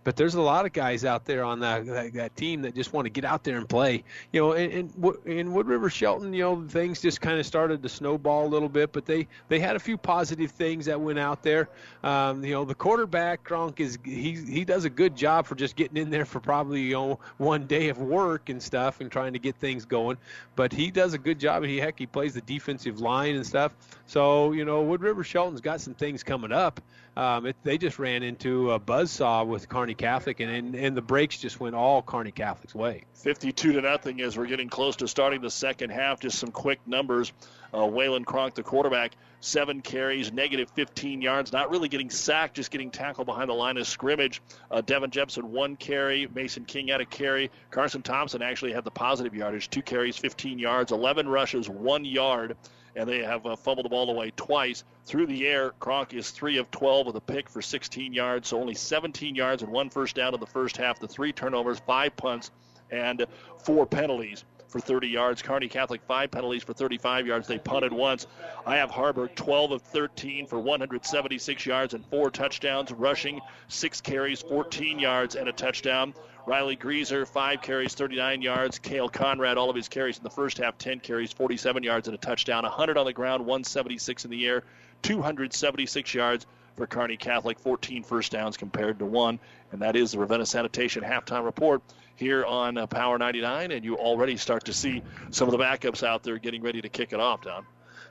but 0.06 0.16
there's 0.16 0.36
a 0.36 0.42
lot 0.42 0.66
of 0.68 0.72
guys 0.72 1.04
out 1.04 1.26
there 1.26 1.44
on 1.44 1.60
that, 1.60 1.86
that, 1.88 2.14
that 2.14 2.36
team 2.36 2.62
that 2.62 2.76
just 2.76 2.94
want 2.94 3.06
to 3.08 3.10
get 3.10 3.26
out 3.26 3.44
there 3.44 3.58
and 3.58 3.68
play. 3.68 4.04
You 4.32 4.40
know, 4.40 4.54
in, 4.54 4.70
in, 4.72 5.16
in 5.26 5.52
Wood 5.52 5.66
River 5.66 5.90
Shelton, 5.90 6.32
you 6.32 6.44
know, 6.44 6.68
things 6.68 7.02
just 7.02 7.22
kind 7.22 7.40
of 7.40 7.46
started 7.46 7.82
to 7.82 7.90
snowball 7.90 8.46
a 8.46 8.48
little 8.48 8.70
bit, 8.70 8.94
but 8.94 9.08
they 9.08 9.28
they 9.48 9.60
had 9.60 9.76
a 9.76 9.80
few 9.80 9.98
positive 9.98 10.52
things 10.52 10.86
that 10.86 11.02
went 11.02 11.18
out 11.18 11.42
there. 11.42 11.70
Um, 12.04 12.46
you 12.46 12.54
know, 12.54 12.64
the 12.64 12.76
quarterback 12.76 13.44
Kronk 13.44 13.80
is 13.80 13.98
he 14.06 14.34
he 14.34 14.64
does 14.64 14.86
a 14.86 14.92
good 14.92 15.16
job 15.16 15.48
for 15.48 15.56
just 15.56 15.76
getting 15.76 15.98
in 15.98 16.12
there 16.12 16.26
for 16.26 16.40
probably 16.40 16.82
you 16.82 16.94
know 16.94 17.20
one 17.38 17.66
day 17.66 17.90
of 17.90 17.98
work 17.98 18.50
and 18.50 18.62
stuff 18.62 19.02
and 19.02 19.12
trying 19.12 19.34
to 19.34 19.40
get 19.40 19.56
things 19.56 19.86
going. 19.86 20.18
But 20.56 20.72
he 20.72 20.92
does 20.92 21.16
a 21.16 21.18
good 21.18 21.40
job. 21.40 21.64
He 21.64 21.80
heck 21.80 21.98
he 21.98 22.06
plays 22.06 22.36
the 22.36 22.42
defensive 22.42 23.00
line 23.00 23.36
and 23.36 23.46
stuff. 23.46 23.74
So 24.06 24.52
you 24.52 24.66
know, 24.66 24.84
Wood 24.84 25.02
River 25.02 25.24
Shelton's 25.24 25.62
got 25.62 25.82
some 25.82 25.96
things 25.96 26.22
coming 26.22 26.52
up. 26.52 26.80
Um, 27.18 27.46
it, 27.46 27.56
they 27.64 27.78
just 27.78 27.98
ran 27.98 28.24
into 28.24 28.72
a 28.72 28.80
buzzsaw 28.80 29.48
with 29.48 29.70
Kearney 29.70 29.94
Catholic, 29.94 30.42
and, 30.42 30.52
and, 30.52 30.76
and 30.76 30.98
the 30.98 31.02
breaks 31.02 31.38
just 31.38 31.60
went 31.60 31.74
all 31.74 32.02
Kearney 32.02 32.32
Catholic's 32.32 32.76
way. 32.76 33.04
52 33.14 33.74
to 33.74 33.82
nothing 33.82 34.20
as 34.20 34.38
we're 34.38 34.48
getting 34.48 34.68
close 34.68 34.98
to 34.98 35.08
starting 35.08 35.42
the 35.42 35.50
second 35.50 35.92
half. 35.92 36.20
Just 36.20 36.38
some 36.40 36.52
quick 36.52 36.80
numbers. 36.86 37.32
Uh, 37.74 37.80
Waylon 37.80 38.26
Kronk, 38.26 38.54
the 38.56 38.64
quarterback, 38.64 39.14
seven 39.40 39.82
carries, 39.82 40.32
negative 40.32 40.70
15 40.72 41.22
yards, 41.22 41.54
not 41.54 41.70
really 41.70 41.88
getting 41.88 42.10
sacked, 42.10 42.56
just 42.56 42.72
getting 42.72 42.92
tackled 42.92 43.28
behind 43.28 43.50
the 43.50 43.54
line 43.54 43.78
of 43.78 43.88
scrimmage. 43.88 44.42
Uh, 44.70 44.82
Devin 44.82 45.12
Jepson, 45.12 45.52
one 45.52 45.76
carry. 45.76 46.28
Mason 46.34 46.66
King 46.66 46.90
had 46.90 47.02
a 47.02 47.06
carry. 47.06 47.50
Carson 47.72 48.02
Thompson 48.02 48.42
actually 48.42 48.74
had 48.74 48.84
the 48.84 48.92
positive 48.92 49.34
yardage, 49.34 49.70
two 49.70 49.82
carries, 49.82 50.18
15 50.18 50.60
yards, 50.60 50.92
11 50.92 51.28
rushes, 51.28 51.70
one 51.70 52.04
yard 52.06 52.56
and 52.96 53.08
they 53.08 53.24
have 53.24 53.46
uh, 53.46 53.56
fumbled 53.56 53.86
the 53.86 53.90
ball 53.90 54.10
away 54.10 54.32
twice. 54.36 54.84
Through 55.06 55.28
the 55.28 55.48
air, 55.48 55.72
Kronk 55.80 56.14
is 56.14 56.32
3 56.32 56.58
of 56.58 56.72
12 56.72 57.08
with 57.08 57.16
a 57.16 57.22
pick 57.22 57.50
for 57.50 57.62
16 57.62 58.14
yards, 58.14 58.50
so 58.50 58.60
only 58.60 58.74
17 58.74 59.36
yards 59.36 59.64
and 59.64 59.72
one 59.72 59.90
first 59.90 60.16
down 60.16 60.34
in 60.34 60.40
the 60.40 60.46
first 60.46 60.78
half. 60.78 61.00
The 61.00 61.08
three 61.08 61.34
turnovers, 61.34 61.80
five 61.80 62.16
punts, 62.16 62.52
and 62.92 63.26
four 63.64 63.86
penalties 63.86 64.46
for 64.76 64.82
30 64.82 65.08
yards. 65.08 65.42
Kearney 65.42 65.70
Catholic, 65.70 66.02
five 66.06 66.32
penalties 66.32 66.64
for 66.64 66.74
35 66.74 67.28
yards. 67.28 67.48
They 67.48 67.58
punted 67.58 67.94
once. 67.94 68.28
I 68.66 68.76
have 68.76 68.92
Haarberg, 68.92 69.34
12 69.34 69.72
of 69.72 69.82
13 69.84 70.48
for 70.48 70.60
176 70.60 71.66
yards 71.66 71.94
and 71.94 72.06
four 72.08 72.30
touchdowns. 72.30 72.92
Rushing, 72.92 73.40
six 73.70 74.02
carries, 74.02 74.42
14 74.42 75.00
yards, 75.00 75.36
and 75.36 75.48
a 75.48 75.54
touchdown. 75.54 76.14
Riley 76.46 76.76
Greaser, 76.76 77.26
five 77.26 77.62
carries, 77.62 77.94
39 77.94 78.42
yards. 78.42 78.78
Kale 78.78 79.08
Conrad, 79.08 79.58
all 79.58 79.70
of 79.70 79.78
his 79.78 79.88
carries 79.88 80.18
in 80.18 80.24
the 80.24 80.30
first 80.30 80.58
half, 80.58 80.78
10 80.78 81.00
carries, 81.00 81.32
47 81.32 81.82
yards, 81.82 82.10
and 82.10 82.16
a 82.16 82.20
touchdown. 82.20 82.64
100 82.64 82.98
on 82.98 83.06
the 83.06 83.14
ground, 83.14 83.46
176 83.46 84.26
in 84.26 84.32
the 84.32 84.46
air, 84.46 84.64
276 85.04 86.14
yards 86.14 86.46
for 86.76 86.88
Kearney 86.88 87.18
Catholic, 87.18 87.60
14 87.60 88.04
first 88.04 88.32
downs 88.32 88.58
compared 88.58 89.00
to 89.00 89.06
one. 89.06 89.40
And 89.72 89.82
that 89.82 89.96
is 89.96 90.12
the 90.12 90.20
Ravenna 90.20 90.46
Sanitation 90.46 91.04
halftime 91.04 91.46
report 91.46 91.82
here 92.16 92.46
on 92.46 92.78
uh, 92.78 92.88
Power 92.88 93.18
99. 93.18 93.72
And 93.72 93.84
you 93.84 93.96
already 93.96 94.38
start 94.38 94.66
to 94.66 94.74
see 94.74 95.02
some 95.32 95.48
of 95.48 95.52
the 95.52 95.58
backups 95.58 96.06
out 96.06 96.24
there 96.24 96.38
getting 96.38 96.62
ready 96.62 96.82
to 96.82 96.90
kick 96.90 97.14
it 97.14 97.20
off, 97.20 97.42
Don. 97.42 97.66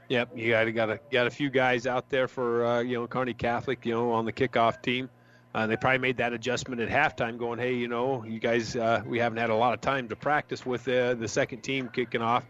Yep, 0.09 0.37
you 0.37 0.51
got 0.51 0.65
got 0.75 0.91
a 0.91 1.01
got 1.11 1.27
a 1.27 1.31
few 1.31 1.49
guys 1.49 1.87
out 1.87 2.11
there 2.11 2.29
for 2.29 2.67
uh, 2.67 2.81
you 2.81 2.95
know 2.95 3.07
Kearney 3.07 3.33
Catholic, 3.33 3.87
you 3.87 3.95
know, 3.95 4.13
on 4.13 4.27
the 4.27 4.33
kickoff 4.33 4.83
team. 4.83 5.09
Uh, 5.55 5.67
they 5.67 5.77
probably 5.77 5.99
made 5.99 6.17
that 6.19 6.33
adjustment 6.33 6.81
at 6.81 6.91
halftime, 6.91 7.39
going, 7.39 7.59
"Hey, 7.59 7.75
you 7.75 7.89
know, 7.89 8.23
you 8.25 8.39
guys, 8.39 8.77
uh, 8.77 9.03
we 9.07 9.19
haven't 9.19 9.39
had 9.39 9.49
a 9.49 9.55
lot 9.55 9.73
of 9.73 9.81
time 9.81 10.09
to 10.09 10.17
practice 10.17 10.67
with 10.67 10.87
uh, 10.89 11.15
the 11.15 11.29
second 11.29 11.63
team 11.63 11.89
kicking 11.89 12.21
off. 12.21 12.45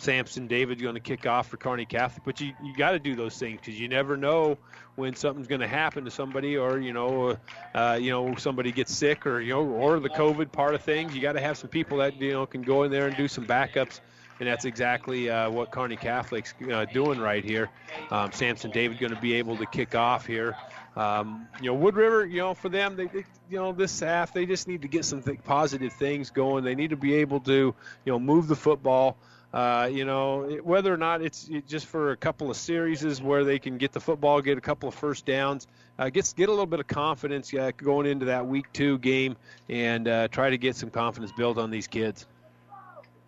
Uh, 0.00 0.04
Samson 0.04 0.46
David 0.46 0.80
going 0.80 0.94
to 0.94 1.00
kick 1.00 1.26
off 1.26 1.48
for 1.48 1.56
Kearney 1.56 1.84
Catholic, 1.84 2.24
but 2.24 2.40
you 2.40 2.52
you 2.62 2.74
got 2.74 2.92
to 2.92 2.98
do 2.98 3.14
those 3.14 3.38
things 3.38 3.60
because 3.60 3.78
you 3.78 3.88
never 3.88 4.16
know 4.16 4.58
when 4.96 5.14
something's 5.14 5.46
going 5.46 5.60
to 5.60 5.68
happen 5.68 6.04
to 6.04 6.10
somebody, 6.10 6.56
or 6.56 6.78
you 6.78 6.92
know, 6.92 7.36
uh, 7.74 7.98
you 8.00 8.10
know, 8.10 8.34
somebody 8.36 8.72
gets 8.72 8.94
sick, 8.94 9.26
or 9.26 9.40
you 9.40 9.54
know, 9.54 9.64
or 9.64 10.00
the 10.00 10.10
COVID 10.10 10.52
part 10.52 10.74
of 10.74 10.82
things. 10.82 11.14
You 11.14 11.20
got 11.20 11.32
to 11.32 11.40
have 11.40 11.58
some 11.58 11.70
people 11.70 11.98
that 11.98 12.20
you 12.20 12.32
know 12.32 12.46
can 12.46 12.62
go 12.62 12.82
in 12.82 12.90
there 12.90 13.06
and 13.06 13.16
do 13.16 13.28
some 13.28 13.46
backups 13.46 14.00
and 14.40 14.48
that's 14.48 14.64
exactly 14.64 15.28
uh, 15.28 15.50
what 15.50 15.70
Kearney 15.70 15.96
Catholic's 15.96 16.54
uh, 16.72 16.86
doing 16.86 17.20
right 17.20 17.44
here. 17.44 17.68
Um, 18.10 18.32
Samson 18.32 18.70
David 18.70 18.98
going 18.98 19.14
to 19.14 19.20
be 19.20 19.34
able 19.34 19.58
to 19.58 19.66
kick 19.66 19.94
off 19.94 20.26
here. 20.26 20.56
Um, 20.96 21.46
you 21.60 21.66
know, 21.66 21.74
Wood 21.74 21.94
River, 21.94 22.26
you 22.26 22.38
know, 22.38 22.54
for 22.54 22.70
them, 22.70 22.96
they, 22.96 23.06
they, 23.06 23.24
you 23.50 23.58
know, 23.58 23.72
this 23.72 24.00
half, 24.00 24.32
they 24.32 24.46
just 24.46 24.66
need 24.66 24.82
to 24.82 24.88
get 24.88 25.04
some 25.04 25.22
th- 25.22 25.44
positive 25.44 25.92
things 25.92 26.30
going. 26.30 26.64
They 26.64 26.74
need 26.74 26.90
to 26.90 26.96
be 26.96 27.16
able 27.16 27.40
to, 27.40 27.52
you 27.52 28.12
know, 28.12 28.18
move 28.18 28.48
the 28.48 28.56
football. 28.56 29.18
Uh, 29.52 29.88
you 29.90 30.04
know, 30.04 30.60
whether 30.62 30.94
or 30.94 30.96
not 30.96 31.22
it's 31.22 31.50
just 31.66 31.86
for 31.86 32.12
a 32.12 32.16
couple 32.16 32.50
of 32.50 32.56
series 32.56 33.20
where 33.20 33.42
they 33.42 33.58
can 33.58 33.78
get 33.78 33.90
the 33.90 34.00
football, 34.00 34.40
get 34.40 34.56
a 34.56 34.60
couple 34.60 34.88
of 34.88 34.94
first 34.94 35.26
downs, 35.26 35.66
uh, 35.98 36.08
get 36.08 36.32
get 36.36 36.48
a 36.48 36.52
little 36.52 36.66
bit 36.66 36.78
of 36.78 36.86
confidence 36.86 37.52
uh, 37.52 37.72
going 37.76 38.06
into 38.06 38.26
that 38.26 38.46
week 38.46 38.72
two 38.72 38.98
game, 38.98 39.36
and 39.68 40.06
uh, 40.06 40.28
try 40.28 40.50
to 40.50 40.58
get 40.58 40.76
some 40.76 40.88
confidence 40.88 41.32
built 41.32 41.58
on 41.58 41.70
these 41.70 41.88
kids. 41.88 42.26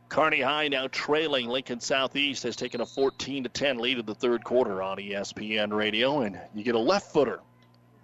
Kearney 0.09 0.43
High 0.43 0.69
now 0.69 0.87
trailing 0.89 1.49
Lincoln 1.49 1.81
Southeast 1.81 2.43
has 2.45 2.55
taken 2.55 2.83
a 2.83 2.87
14 2.87 3.45
to 3.45 3.49
10 3.49 3.79
lead 3.79 3.99
in 3.99 4.07
the 4.07 4.15
third 4.15 4.45
quarter 4.45 4.81
on 4.83 4.99
ESPN 4.99 5.73
Radio, 5.73 6.21
and 6.21 6.39
you 6.55 6.63
get 6.63 6.75
a 6.75 6.79
left 6.79 7.13
footer 7.13 7.41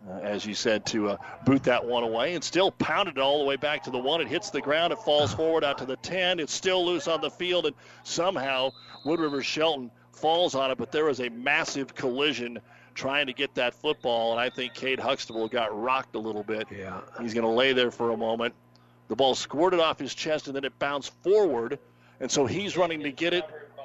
uh, 0.07 0.19
as 0.19 0.45
you 0.45 0.55
said, 0.55 0.85
to 0.87 1.11
uh, 1.11 1.17
boot 1.47 1.63
that 1.65 1.85
one 1.85 2.03
away 2.03 2.35
and 2.35 2.45
still 2.45 2.71
pounded 2.71 3.17
it 3.17 3.21
all 3.21 3.39
the 3.39 3.45
way 3.45 3.57
back 3.57 3.83
to 3.85 3.91
the 3.91 3.99
one. 3.99 4.21
It 4.21 4.29
hits 4.29 4.51
the 4.51 4.61
ground. 4.61 4.93
It 4.93 4.99
falls 5.01 5.33
forward 5.35 5.65
out 5.65 5.79
to 5.79 5.87
the 5.87 5.97
10. 5.97 6.41
It's 6.41 6.53
still 6.53 6.85
loose 6.85 7.09
on 7.09 7.21
the 7.21 7.31
field, 7.31 7.67
and 7.67 7.75
somehow 8.05 8.71
Wood 9.05 9.21
River 9.21 9.43
Shelton 9.43 9.91
falls 10.13 10.55
on 10.55 10.71
it, 10.71 10.79
but 10.79 10.91
there 10.93 11.05
was 11.05 11.21
a 11.21 11.29
massive 11.31 11.95
collision 11.95 12.59
trying 12.95 13.27
to 13.29 13.33
get 13.33 13.55
that 13.55 13.75
football, 13.75 14.33
and 14.33 14.41
I 14.41 14.51
think 14.51 14.75
Cade 14.75 14.99
Huxtable 14.99 15.47
got 15.49 15.79
rocked 15.81 16.17
a 16.17 16.19
little 16.19 16.43
bit. 16.43 16.67
Yeah. 16.77 17.01
He's 17.21 17.33
going 17.33 17.45
to 17.47 17.51
lay 17.53 17.73
there 17.73 17.93
for 17.93 18.11
a 18.11 18.17
moment. 18.17 18.55
The 19.07 19.15
ball 19.17 19.35
squirted 19.37 19.79
off 19.79 19.99
his 20.01 20.15
chest, 20.15 20.49
and 20.49 20.57
then 20.57 20.65
it 20.65 20.77
bounced 20.81 21.13
forward, 21.23 21.79
and 22.21 22.29
so 22.31 22.45
he's 22.47 22.77
running 22.77 23.01
to 23.05 23.13
get 23.13 23.33
it. 23.35 23.45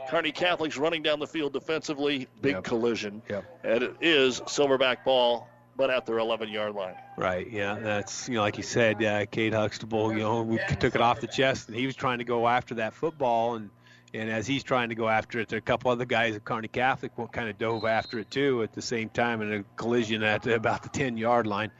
Kearney 0.10 0.32
Catholic's 0.32 0.78
running 0.78 1.02
down 1.04 1.20
the 1.20 1.28
field 1.28 1.54
defensively. 1.54 2.28
Big 2.42 2.56
Yep. 2.56 2.64
collision. 2.64 3.22
Yep. 3.30 3.60
And 3.64 3.84
it 3.84 3.96
is 4.02 4.42
Silverback 4.42 5.04
ball, 5.06 5.48
but 5.76 5.90
at 5.90 6.06
their 6.06 6.20
11 6.20 6.50
yard 6.50 6.76
line. 6.76 6.96
Right. 7.18 7.50
Yeah. 7.50 7.76
That's 7.76 8.28
you 8.30 8.36
know, 8.36 8.42
like 8.42 8.58
you 8.58 8.64
said, 8.64 9.04
uh, 9.04 9.26
Cade 9.26 9.54
Huxtable. 9.54 10.14
You 10.14 10.20
know, 10.20 10.60
took 10.80 10.96
it 10.96 11.02
off 11.02 11.22
the 11.22 11.28
chest, 11.28 11.68
and 11.68 11.78
he 11.78 11.86
was 11.86 11.96
trying 11.96 12.20
to 12.20 12.24
go 12.26 12.48
after 12.48 12.76
that 12.76 12.94
football, 12.94 13.56
and 13.56 13.70
and 14.14 14.30
as 14.30 14.46
he's 14.46 14.64
trying 14.64 14.90
to 14.90 14.96
go 14.96 15.10
after 15.10 15.40
it, 15.40 15.50
there 15.50 15.58
are 15.58 15.60
a 15.60 15.62
couple 15.62 15.90
other 15.92 16.06
guys 16.06 16.36
at 16.36 16.44
Kearney 16.44 16.68
Catholic 16.68 17.14
kind 17.32 17.50
of 17.50 17.58
dove 17.58 17.84
after 17.86 18.20
it 18.20 18.30
too 18.30 18.62
at 18.62 18.74
the 18.74 18.82
same 18.82 19.10
time 19.10 19.42
in 19.42 19.54
a 19.54 19.64
collision 19.76 20.22
at 20.22 20.46
about 20.46 20.84
the 20.84 20.90
10 20.90 21.18
yard 21.18 21.48
line, 21.48 21.72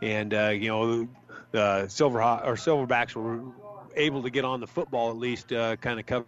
and 0.00 0.32
uh, 0.32 0.48
you 0.48 0.68
know, 0.68 1.08
the 1.50 1.88
Silver 1.88 2.22
or 2.22 2.54
Silverbacks 2.54 3.14
were 3.14 3.42
able 3.96 4.22
to 4.22 4.30
get 4.30 4.44
on 4.44 4.60
the 4.60 4.66
football 4.66 5.10
at 5.10 5.16
least, 5.16 5.52
uh, 5.52 5.76
kind 5.76 5.98
of 5.98 6.06
cover. 6.06 6.26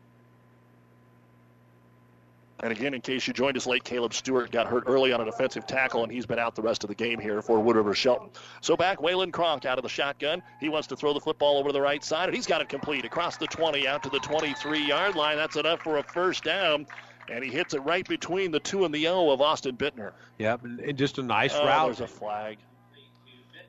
And 2.63 2.71
again, 2.71 2.95
in 2.95 3.01
case 3.01 3.27
you 3.27 3.33
joined 3.33 3.57
us 3.57 3.67
late, 3.67 3.83
Caleb 3.83 4.15
Stewart 4.15 4.53
got 4.53 4.69
hurt 4.69 4.85
early 4.87 5.13
on 5.13 5.21
a 5.21 5.25
defensive 5.25 5.67
tackle, 5.67 6.05
and 6.05 6.13
he's 6.13 6.27
been 6.27 6.39
out 6.39 6.55
the 6.55 6.63
rest 6.63 6.85
of 6.85 6.89
the 6.89 6.95
game 6.95 7.19
here 7.19 7.43
for 7.43 7.59
Wood 7.59 7.75
River 7.75 7.93
Shelton. 7.93 8.31
So 8.61 8.77
back, 8.77 8.99
Waylon 8.99 9.33
Kronk 9.33 9.65
out 9.65 9.79
of 9.79 9.83
the 9.83 9.89
shotgun. 9.89 10.41
He 10.61 10.69
wants 10.69 10.87
to 10.89 10.97
throw 10.97 11.13
the 11.13 11.21
football 11.21 11.59
over 11.59 11.71
to 11.71 11.73
the 11.73 11.81
right 11.81 12.05
side, 12.05 12.29
and 12.29 12.37
he's 12.37 12.47
got 12.47 12.61
it 12.61 12.69
complete 12.69 13.05
across 13.05 13.37
the 13.37 13.49
20 13.49 13.89
out 13.89 14.05
to 14.05 14.11
the 14.11 14.21
23 14.21 14.87
yard 14.87 15.17
line. 15.17 15.37
That's 15.37 15.57
enough 15.57 15.81
for 15.81 15.99
a 15.99 16.05
first 16.05 16.45
down. 16.45 16.87
And 17.29 17.43
he 17.43 17.51
hits 17.51 17.75
it 17.75 17.81
right 17.81 18.07
between 18.07 18.53
the 18.53 18.61
two 18.61 18.85
and 18.85 18.95
the 18.95 19.09
O 19.09 19.31
of 19.31 19.41
Austin 19.41 19.77
Bittner. 19.77 20.13
Yep, 20.39 20.65
and, 20.65 20.97
just 20.97 21.19
a 21.19 21.23
nice 21.23 21.55
Oh, 21.55 21.67
route. 21.67 21.87
There's 21.87 22.01
a 22.01 22.07
flag. 22.07 22.59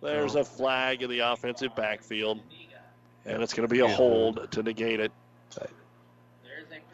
There's 0.01 0.35
a 0.35 0.43
flag 0.43 1.01
in 1.01 1.09
the 1.09 1.19
offensive 1.19 1.75
backfield. 1.75 2.41
And 3.25 3.41
it's 3.41 3.53
going 3.53 3.67
to 3.67 3.73
be 3.73 3.79
a 3.79 3.87
hold 3.87 4.51
to 4.51 4.61
negate 4.61 4.99
it. 4.99 5.11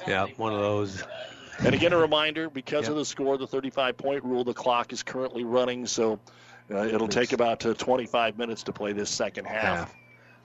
Yeah, 0.07 0.27
one 0.38 0.53
of 0.53 0.59
those. 0.59 1.03
And 1.65 1.76
again, 1.76 1.94
a 1.94 1.98
reminder 1.98 2.49
because 2.49 2.84
Yep. 2.84 2.91
of 2.91 2.95
the 2.98 3.06
score, 3.06 3.38
the 3.38 3.48
35 3.48 3.98
point 3.98 4.23
rule, 4.23 4.44
the 4.44 4.53
clock 4.53 4.94
is 4.94 5.03
currently 5.03 5.44
running, 5.44 5.86
so 5.86 6.19
uh, 6.72 6.86
it'll 6.86 7.07
take 7.07 7.33
about 7.33 7.66
uh, 7.66 7.74
25 7.74 8.38
minutes 8.38 8.64
to 8.64 8.74
play 8.74 8.93
this 8.93 9.09
second 9.09 9.45
half. 9.45 9.95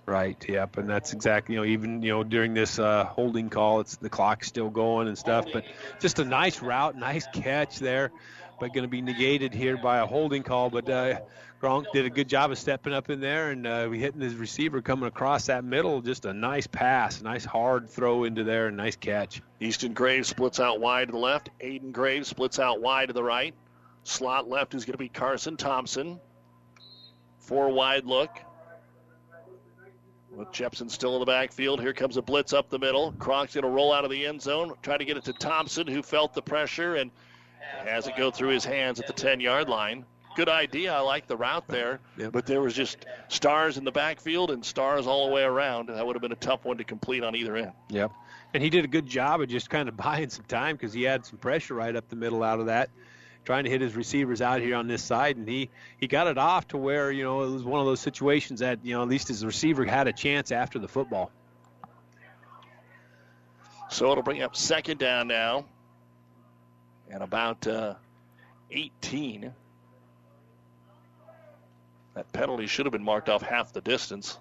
Right. 0.07 0.43
Yep. 0.47 0.77
And 0.77 0.89
that's 0.89 1.15
exactly 1.15 1.55
you 1.55 1.61
know 1.63 1.67
even 1.67 2.03
you 2.03 2.11
know 2.11 2.25
during 2.25 2.53
this 2.53 2.79
uh, 2.79 3.05
holding 3.05 3.49
call, 3.49 3.81
it's 3.81 3.97
the 3.97 4.11
clock's 4.11 4.49
still 4.49 4.69
going 4.69 5.09
and 5.09 5.17
stuff. 5.17 5.47
But 5.51 5.65
just 5.99 6.19
a 6.19 6.25
nice 6.25 6.61
route, 6.61 6.97
nice 6.97 7.27
catch 7.33 7.79
there, 7.79 8.13
but 8.59 8.73
going 8.73 8.85
to 8.85 8.89
be 8.89 9.03
negated 9.03 9.55
here 9.55 9.77
by 9.77 9.99
a 9.99 10.07
holding 10.07 10.43
call. 10.43 10.71
But 10.71 10.89
uh, 10.89 11.21
Kronk 11.61 11.87
did 11.93 12.05
a 12.07 12.11
good 12.11 12.29
job 12.29 12.51
of 12.51 12.59
stepping 12.59 12.93
up 12.93 13.11
in 13.11 13.21
there 13.21 13.51
and 13.51 13.67
uh, 13.67 13.91
hitting 13.91 14.21
his 14.21 14.35
receiver 14.35 14.83
coming 14.83 15.07
across 15.07 15.47
that 15.47 15.65
middle. 15.65 16.03
Just 16.03 16.25
a 16.25 16.33
nice 16.33 16.67
pass, 16.67 17.23
nice 17.23 17.45
hard 17.45 17.89
throw 17.91 18.25
into 18.25 18.45
there, 18.45 18.67
and 18.69 18.77
nice 18.77 18.97
catch. 18.97 19.43
Easton 19.61 19.95
Graves 19.95 20.29
splits 20.29 20.61
out 20.61 20.81
wide 20.81 21.09
to 21.09 21.13
the 21.13 21.19
left. 21.19 21.51
Aiden 21.61 21.93
Graves 21.93 22.29
splits 22.29 22.59
out 22.59 22.81
wide 22.81 23.09
to 23.09 23.13
the 23.15 23.23
right. 23.25 23.55
Slot 24.03 24.49
left 24.49 24.75
is 24.75 24.85
going 24.85 24.93
to 24.93 24.99
be 24.99 25.09
Carson 25.09 25.57
Thompson. 25.57 26.21
Four 27.41 27.71
wide 27.71 28.05
look. 28.05 28.31
With 30.31 30.51
Jepson 30.51 30.89
still 30.89 31.15
in 31.15 31.21
the 31.21 31.27
backfield, 31.27 31.81
here 31.81 31.93
comes 31.93 32.17
a 32.17 32.23
blitz 32.23 32.53
up 32.53 32.69
the 32.69 32.79
middle. 32.79 33.13
Kronk's 33.13 33.55
going 33.55 33.63
to 33.63 33.71
roll 33.71 33.93
out 33.93 34.05
of 34.05 34.11
the 34.11 34.27
end 34.27 34.43
zone, 34.43 34.73
try 34.83 34.99
to 34.99 35.05
get 35.05 35.17
it 35.17 35.25
to 35.25 35.33
Thompson, 35.33 35.87
who 35.87 36.03
felt 36.03 36.35
the 36.35 36.43
pressure 36.43 36.97
and 36.97 37.13
has 37.85 38.07
it 38.07 38.17
go 38.17 38.31
through 38.31 38.51
his 38.51 38.65
hands 38.65 39.01
at 39.01 39.07
the 39.07 39.13
10 39.13 39.41
yard 39.41 39.69
line. 39.69 40.05
Good 40.37 40.49
idea. 40.49 40.93
I 40.93 40.99
like 41.01 41.29
the 41.29 41.37
route 41.37 41.69
there, 41.69 42.01
yep. 42.17 42.33
but 42.33 42.45
there 42.45 42.61
was 42.61 42.75
just 42.75 43.07
stars 43.29 43.79
in 43.79 43.85
the 43.85 43.93
backfield 43.93 44.51
and 44.51 44.65
stars 44.65 45.07
all 45.07 45.29
the 45.29 45.33
way 45.33 45.45
around. 45.45 45.91
That 45.91 46.05
would 46.05 46.17
have 46.17 46.23
been 46.23 46.33
a 46.33 46.37
tough 46.37 46.65
one 46.65 46.77
to 46.79 46.85
complete 46.85 47.23
on 47.23 47.37
either 47.37 47.57
end. 47.57 47.73
Yep. 47.91 48.11
And 48.53 48.63
he 48.63 48.69
did 48.71 48.85
a 48.85 48.89
good 48.89 49.07
job 49.07 49.41
of 49.41 49.49
just 49.49 49.71
kind 49.71 49.89
of 49.89 49.97
buying 49.99 50.31
some 50.31 50.45
time 50.47 50.75
because 50.75 50.93
he 50.93 51.03
had 51.03 51.25
some 51.25 51.39
pressure 51.39 51.75
right 51.75 51.95
up 51.95 52.09
the 52.09 52.17
middle 52.17 52.43
out 52.43 52.59
of 52.59 52.67
that 52.67 52.91
trying 53.45 53.65
to 53.65 53.71
hit 53.71 53.81
his 53.81 53.95
receivers 53.95 54.41
out 54.41 54.61
here 54.61 54.77
on 54.77 54.89
this 54.89 55.03
side, 55.03 55.37
and 55.37 55.49
he 55.49 55.71
he 55.99 56.07
got 56.07 56.27
it 56.27 56.39
off 56.39 56.67
to 56.69 56.77
where 56.77 57.13
you 57.13 57.23
know 57.23 57.43
it 57.43 57.51
was 57.51 57.63
one 57.63 57.81
of 57.81 57.87
those 57.87 58.01
situations 58.01 58.61
that 58.61 58.79
you 58.83 58.95
know 58.95 59.03
at 59.03 59.09
least 59.09 59.29
his 59.29 59.45
receiver 59.45 59.85
had 59.85 60.09
a 60.09 60.13
chance 60.13 60.51
after 60.51 60.79
the 60.79 60.89
football. 60.89 61.31
So 63.91 64.11
it'll 64.11 64.25
bring 64.25 64.43
up 64.43 64.57
second 64.57 64.99
down 64.99 65.29
now, 65.29 65.67
and 67.11 67.23
about 67.23 67.67
uh, 67.67 67.95
18. 68.71 69.53
That 72.15 72.33
penalty 72.33 72.67
should 72.67 72.87
have 72.87 72.93
been 72.93 73.05
marked 73.05 73.29
off 73.29 73.43
half 73.43 73.73
the 73.73 73.81
distance. 73.81 74.39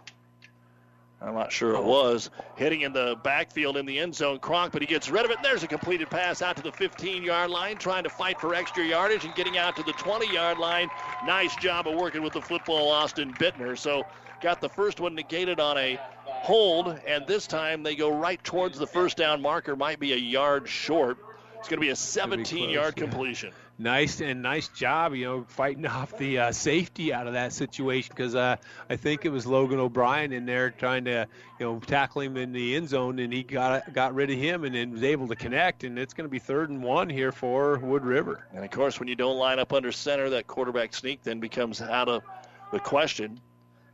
I'm 1.24 1.36
not 1.36 1.54
sure 1.54 1.76
it 1.76 1.84
was. 1.84 2.30
Hitting 2.58 2.82
in 2.82 2.92
the 2.92 3.16
backfield 3.24 3.78
in 3.78 3.86
the 3.86 3.98
end 3.98 4.14
zone, 4.14 4.40
Kronk, 4.40 4.74
but 4.74 4.82
he 4.82 4.86
gets 4.86 5.10
rid 5.10 5.24
of 5.24 5.32
it. 5.32 5.38
And 5.38 5.46
There's 5.46 5.64
a 5.64 5.68
completed 5.68 6.10
pass 6.10 6.42
out 6.42 6.58
to 6.58 6.62
the 6.62 6.72
15 6.72 7.24
yard 7.24 7.50
line, 7.50 7.78
trying 7.78 8.04
to 8.04 8.10
fight 8.10 8.40
for 8.42 8.54
extra 8.54 8.84
yardage 8.84 9.24
and 9.24 9.34
getting 9.34 9.58
out 9.58 9.76
to 9.78 9.84
the 9.84 9.94
20 9.94 10.32
yard 10.32 10.58
line. 10.58 10.90
Nice 11.26 11.56
job 11.56 11.88
of 11.88 11.96
working 11.96 12.22
with 12.22 12.34
the 12.34 12.42
football, 12.42 12.92
Austin 12.92 13.34
Bittner. 13.34 13.78
So 13.78 14.06
got 14.42 14.60
the 14.60 14.70
first 14.70 15.00
one 15.00 15.16
negated 15.16 15.62
on 15.62 15.78
a 15.78 15.98
hold, 16.26 17.00
and 17.08 17.26
this 17.26 17.48
time 17.48 17.84
they 17.84 17.96
go 17.96 18.10
right 18.10 18.44
towards 18.44 18.78
the 18.78 18.88
first 18.88 19.16
down 19.16 19.42
marker, 19.42 19.78
might 19.78 20.00
be 20.00 20.12
a 20.12 20.18
yard 20.18 20.68
short. 20.68 21.18
It's 21.64 21.70
going 21.70 21.80
to 21.80 21.86
be 21.86 21.92
a 21.92 21.96
17 21.96 22.70
yard 22.70 22.98
completion 22.98 23.54
nice 23.80 24.22
and 24.22 24.42
nice 24.42 24.68
job, 24.68 25.16
you 25.16 25.26
know, 25.26 25.46
fighting 25.48 25.86
off 25.88 26.18
the 26.18 26.40
uh, 26.40 26.52
safety 26.52 27.14
out 27.14 27.28
of 27.28 27.34
that 27.34 27.54
situation 27.54 28.12
because 28.16 28.36
uh, 28.36 28.56
I 28.90 28.96
think 28.96 29.26
it 29.26 29.30
was 29.30 29.48
Logan 29.48 29.80
O'Brien 29.80 30.32
in 30.32 30.46
there 30.46 30.70
trying 30.72 31.06
to, 31.06 31.28
you 31.60 31.66
know, 31.66 31.80
tackle 31.80 32.22
him 32.22 32.38
in 32.38 32.52
the 32.52 32.76
end 32.76 32.90
zone, 32.90 33.20
and 33.20 33.32
he 33.32 33.44
got 33.44 33.94
got 33.94 34.14
rid 34.14 34.30
of 34.30 34.38
him 34.38 34.64
and 34.64 34.76
then 34.76 34.92
was 34.92 35.04
able 35.04 35.28
to 35.28 35.36
connect, 35.36 35.84
and 35.84 35.98
it's 35.98 36.14
going 36.14 36.26
to 36.26 36.32
be 36.32 36.40
third 36.40 36.70
and 36.70 36.84
one 36.84 37.10
here 37.10 37.32
for 37.32 37.80
Wood 37.80 38.04
River. 38.04 38.48
And 38.54 38.64
of 38.64 38.72
course, 38.72 39.00
when 39.00 39.08
you 39.08 39.16
don't 39.16 39.38
line 39.38 39.60
up 39.60 39.74
under 39.74 39.92
center, 39.92 40.30
that 40.32 40.48
quarterback 40.48 40.94
sneak 40.94 41.24
then 41.24 41.40
becomes 41.40 41.82
out 41.82 42.10
of 42.10 42.24
the 42.72 42.80
question. 42.80 43.40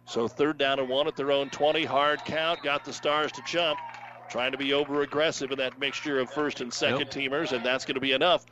So 0.06 0.28
third 0.28 0.58
down 0.58 0.80
and 0.80 0.90
one 0.90 1.08
at 1.08 1.16
their 1.16 1.32
own 1.32 1.52
20, 1.52 1.86
hard 1.86 2.26
count, 2.26 2.64
got 2.64 2.84
the 2.84 2.92
Stars 2.92 3.32
to 3.34 3.44
jump 3.46 3.78
trying 4.30 4.52
to 4.52 4.58
be 4.58 4.74
over 4.74 5.02
aggressive 5.02 5.52
in 5.52 5.58
that 5.58 5.80
mixture 5.80 6.20
of 6.20 6.30
first 6.30 6.62
and 6.62 6.74
second 6.74 7.00
yep. 7.00 7.12
teamers, 7.12 7.52
and 7.52 7.66
that's 7.66 7.86
going 7.86 7.96
to 7.96 8.02
be 8.02 8.12
enough 8.12 8.46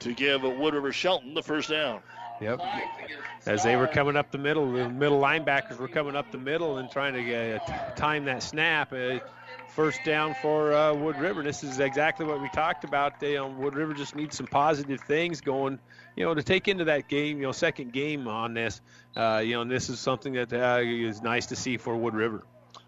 to 0.00 0.12
give 0.12 0.42
Wood 0.42 0.74
River 0.74 0.92
Shelton 0.92 1.34
the 1.34 1.42
first 1.42 1.70
down. 1.70 2.00
Yep. 2.40 2.60
As 3.46 3.62
they 3.62 3.76
were 3.76 3.86
coming 3.86 4.16
up 4.16 4.32
the 4.32 4.38
middle, 4.38 4.72
the 4.72 4.88
middle 4.88 5.20
linebackers 5.20 5.78
were 5.78 5.88
coming 5.88 6.16
up 6.16 6.32
the 6.32 6.38
middle 6.38 6.78
and 6.78 6.90
trying 6.90 7.14
to 7.14 7.56
uh, 7.56 7.94
time 7.94 8.24
that 8.24 8.42
snap. 8.42 8.92
Uh, 8.92 9.20
first 9.74 10.04
down 10.04 10.34
for 10.40 10.72
uh, 10.72 10.94
Wood 10.94 11.18
River. 11.18 11.42
This 11.42 11.64
is 11.64 11.80
exactly 11.80 12.24
what 12.24 12.40
we 12.40 12.48
talked 12.50 12.84
about. 12.84 13.18
They, 13.18 13.36
um, 13.36 13.58
Wood 13.58 13.74
River 13.74 13.92
just 13.92 14.14
needs 14.14 14.36
some 14.36 14.46
positive 14.46 15.00
things 15.00 15.40
going, 15.40 15.80
you 16.16 16.24
know, 16.24 16.34
to 16.34 16.42
take 16.42 16.68
into 16.68 16.84
that 16.84 17.08
game, 17.08 17.38
you 17.38 17.44
know, 17.44 17.52
second 17.52 17.92
game 17.92 18.28
on 18.28 18.54
this. 18.54 18.80
Uh, 19.16 19.42
you 19.44 19.54
know, 19.54 19.62
and 19.62 19.70
this 19.70 19.88
is 19.88 19.98
something 19.98 20.34
that 20.34 20.52
uh, 20.52 20.80
is 20.80 21.22
nice 21.22 21.46
to 21.46 21.56
see 21.56 21.76
for 21.76 21.96
Wood 21.96 22.14
River. 22.14 22.44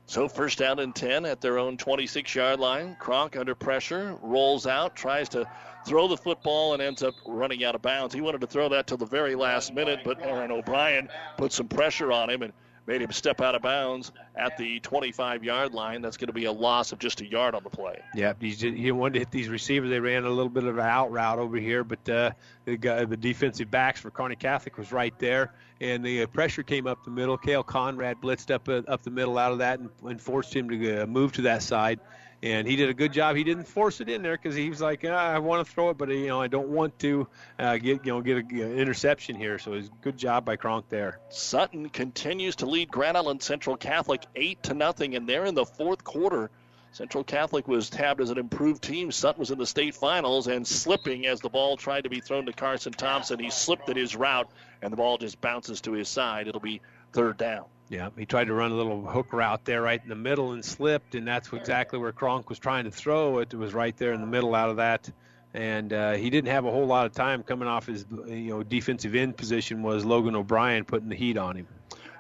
So 0.09 0.28
first 0.28 0.59
down 0.59 0.78
and 0.78 0.94
10 0.94 1.26
at 1.26 1.41
their 1.41 1.59
own 1.59 1.76
26 1.76 2.35
yard 2.35 2.60
line. 2.60 2.97
Kronk 2.99 3.36
under 3.36 3.57
pressure, 3.57 4.17
rolls 4.23 4.67
out, 4.67 4.94
tries 4.94 5.28
to 5.31 5.49
throw 5.85 6.07
the 6.07 6.17
football 6.17 6.75
and 6.75 6.83
ends 6.83 7.02
up 7.02 7.15
running 7.26 7.65
out 7.65 7.75
of 7.75 7.83
bounds. 7.83 8.15
He 8.15 8.20
wanted 8.20 8.41
to 8.43 8.47
throw 8.47 8.68
that 8.68 8.86
till 8.86 8.97
the 8.97 9.07
very 9.07 9.35
last 9.35 9.75
minute, 9.75 10.01
but 10.05 10.20
Aaron 10.23 10.52
O'Brien 10.52 11.09
put 11.36 11.52
some 11.52 11.67
pressure 11.67 12.12
on 12.12 12.31
him 12.31 12.43
and 12.43 12.52
made 12.87 13.03
him 13.03 13.13
step 13.13 13.41
out 13.41 13.55
of 13.55 13.63
bounds 13.63 14.13
at 14.35 14.57
the 14.57 14.81
25 14.81 15.45
yard 15.45 15.75
line. 15.75 16.03
That's 16.03 16.17
going 16.17 16.29
to 16.29 16.33
be 16.33 16.45
a 16.45 16.53
loss 16.53 16.93
of 16.93 16.99
just 16.99 17.21
a 17.21 17.27
yard 17.27 17.55
on 17.55 17.63
the 17.63 17.71
play. 17.71 18.01
Yeah, 18.15 18.35
he 18.41 18.93
wanted 18.93 19.15
to 19.15 19.19
hit 19.21 19.31
these 19.31 19.49
receivers. 19.49 19.91
They 19.91 20.01
ran 20.01 20.25
a 20.25 20.31
little 20.31 20.49
bit 20.49 20.65
of 20.65 20.79
an 20.79 20.85
out 20.85 21.11
route 21.11 21.39
over 21.39 21.57
here, 21.57 21.85
but 21.85 22.09
uh, 22.09 22.31
the, 22.65 22.77
guy, 22.77 23.05
the 23.05 23.17
defensive 23.17 23.71
backs 23.71 24.01
for 24.01 24.11
Kearney 24.11 24.37
Catholic 24.37 24.79
was 24.79 24.93
right 24.93 25.17
there, 25.19 25.53
and 25.81 26.05
the 26.05 26.23
uh, 26.23 26.27
pressure 26.27 26.63
came 26.63 26.87
up 26.87 27.05
the 27.05 27.11
middle. 27.11 27.37
Kale 27.37 27.63
Conrad 27.63 28.21
blitzed 28.21 28.51
up 28.51 28.69
uh, 28.69 28.83
up 28.91 29.03
the 29.03 29.11
middle 29.11 29.39
out 29.39 29.53
of 29.53 29.59
that 29.59 29.81
and, 29.81 29.91
and 30.05 30.21
forced 30.21 30.55
him 30.55 30.69
to 30.71 31.03
uh, 31.03 31.07
move 31.07 31.33
to 31.33 31.43
that 31.43 31.63
side 31.63 32.01
and 32.43 32.67
he 32.67 32.77
did 32.77 32.89
a 32.89 32.95
good 32.95 33.13
job. 33.13 33.37
He 33.37 33.45
didn't 33.45 33.67
force 33.67 34.01
it 34.01 34.09
in 34.09 34.23
there 34.23 34.37
because 34.37 34.55
he 34.55 34.69
was 34.69 34.81
like, 34.81 35.05
ah, 35.07 35.15
I 35.15 35.39
want 35.39 35.67
to 35.67 35.73
throw 35.73 35.91
it, 35.91 35.99
but 35.99 36.09
you 36.11 36.27
know, 36.27 36.41
I 36.41 36.49
don't 36.49 36.69
want 36.69 36.99
to 37.01 37.27
uh, 37.59 37.77
get 37.79 38.05
you 38.05 38.13
know 38.13 38.21
get 38.21 38.39
an 38.39 38.79
interception 38.79 39.37
here. 39.37 39.59
So 39.59 39.73
it's 39.75 39.91
good 40.03 40.17
job 40.17 40.45
by 40.45 40.57
Kronk 40.57 40.89
there. 40.89 41.21
Sutton 41.29 41.89
continues 41.89 42.57
to 42.57 42.67
lead 42.67 42.91
Grand 42.91 43.17
Island 43.17 43.43
Central 43.43 43.77
Catholic 43.77 44.25
eight 44.35 44.63
to 44.65 44.75
nothing, 44.75 45.17
and 45.17 45.29
they're 45.29 45.47
in 45.47 45.55
the 45.55 45.67
fourth 45.67 46.05
quarter. 46.05 46.51
Central 46.93 47.25
Catholic 47.25 47.69
was 47.69 47.91
tabbed 47.91 48.23
as 48.23 48.31
an 48.31 48.39
improved 48.39 48.83
team. 48.83 49.13
Sutton 49.13 49.39
was 49.39 49.51
in 49.51 49.59
the 49.59 49.67
state 49.67 49.95
finals 49.95 50.47
and 50.47 50.67
slipping 50.67 51.27
as 51.27 51.41
the 51.41 51.51
ball 51.51 51.77
tried 51.77 52.05
to 52.05 52.09
be 52.09 52.21
thrown 52.21 52.47
to 52.47 52.55
Carson 52.55 52.95
Thompson. 52.95 53.39
He 53.39 53.51
slipped 53.51 53.91
in 53.91 53.99
his 53.99 54.17
route, 54.17 54.49
and 54.81 54.91
the 54.91 54.97
ball 54.97 55.19
just 55.19 55.39
bounces 55.43 55.83
to 55.83 55.93
his 55.93 56.09
side. 56.09 56.49
It'll 56.49 56.59
be 56.59 56.81
third 57.17 57.39
down. 57.39 57.65
Yeah, 57.89 58.11
he 58.19 58.27
tried 58.27 58.49
to 58.49 58.53
run 58.53 58.73
a 58.73 58.75
little 58.75 59.01
hook 59.07 59.33
route 59.33 59.65
there 59.65 59.81
right 59.81 60.01
in 60.03 60.09
the 60.09 60.15
middle 60.15 60.53
and 60.53 60.65
slipped, 60.65 61.15
and 61.15 61.27
that's 61.27 61.51
exactly 61.53 61.99
where 61.99 62.12
Kronk 62.12 62.51
was 62.51 62.59
trying 62.59 62.85
to 62.85 62.91
throw 62.91 63.39
it. 63.39 63.55
It 63.55 63.57
was 63.57 63.73
right 63.73 63.97
there 63.97 64.12
in 64.12 64.20
the 64.20 64.27
middle 64.27 64.55
out 64.55 64.69
of 64.69 64.77
that, 64.77 65.11
and 65.55 65.93
uh, 65.93 66.12
he 66.12 66.28
didn't 66.28 66.51
have 66.51 66.67
a 66.67 66.70
whole 66.70 66.86
lot 66.86 67.07
of 67.07 67.12
time 67.12 67.43
coming 67.43 67.69
off 67.69 67.86
his 67.86 68.05
you 68.27 68.51
know 68.51 68.62
defensive 68.62 69.15
end 69.15 69.36
position. 69.36 69.83
Was 69.83 70.05
Logan 70.05 70.36
O'Brien 70.36 70.85
putting 70.85 71.09
the 71.09 71.17
heat 71.17 71.39
on 71.39 71.57
him? 71.57 71.69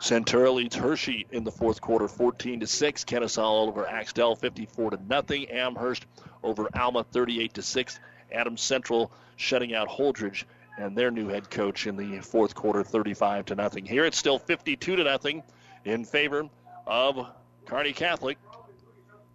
Centura 0.00 0.54
leads 0.54 0.76
Hershey 0.76 1.26
in 1.30 1.44
the 1.44 1.52
fourth 1.52 1.80
quarter, 1.80 2.08
14 2.08 2.60
to 2.60 2.66
six. 2.66 3.04
Kenesaw 3.04 3.66
over 3.66 3.86
Axtell, 3.86 4.36
54 4.36 4.92
to 4.92 4.98
nothing. 5.08 5.50
Amherst 5.50 6.06
over 6.42 6.68
Alma, 6.74 7.04
38 7.12 7.54
to 7.54 7.62
six. 7.62 7.98
Adams 8.32 8.62
Central 8.62 9.10
shutting 9.36 9.74
out 9.74 9.88
Holdrege 9.88 10.44
and 10.78 10.96
their 10.96 11.10
new 11.10 11.28
head 11.28 11.50
coach 11.50 11.86
in 11.86 11.96
the 11.96 12.20
fourth 12.20 12.54
quarter, 12.54 12.82
35 12.82 13.46
to 13.46 13.54
nothing. 13.54 13.84
Here 13.84 14.04
it's 14.04 14.18
still 14.18 14.38
52 14.38 14.96
to 14.96 15.04
nothing 15.04 15.42
in 15.84 16.04
favor 16.04 16.48
of 16.86 17.26
Kearney 17.66 17.92
Catholic. 17.92 18.38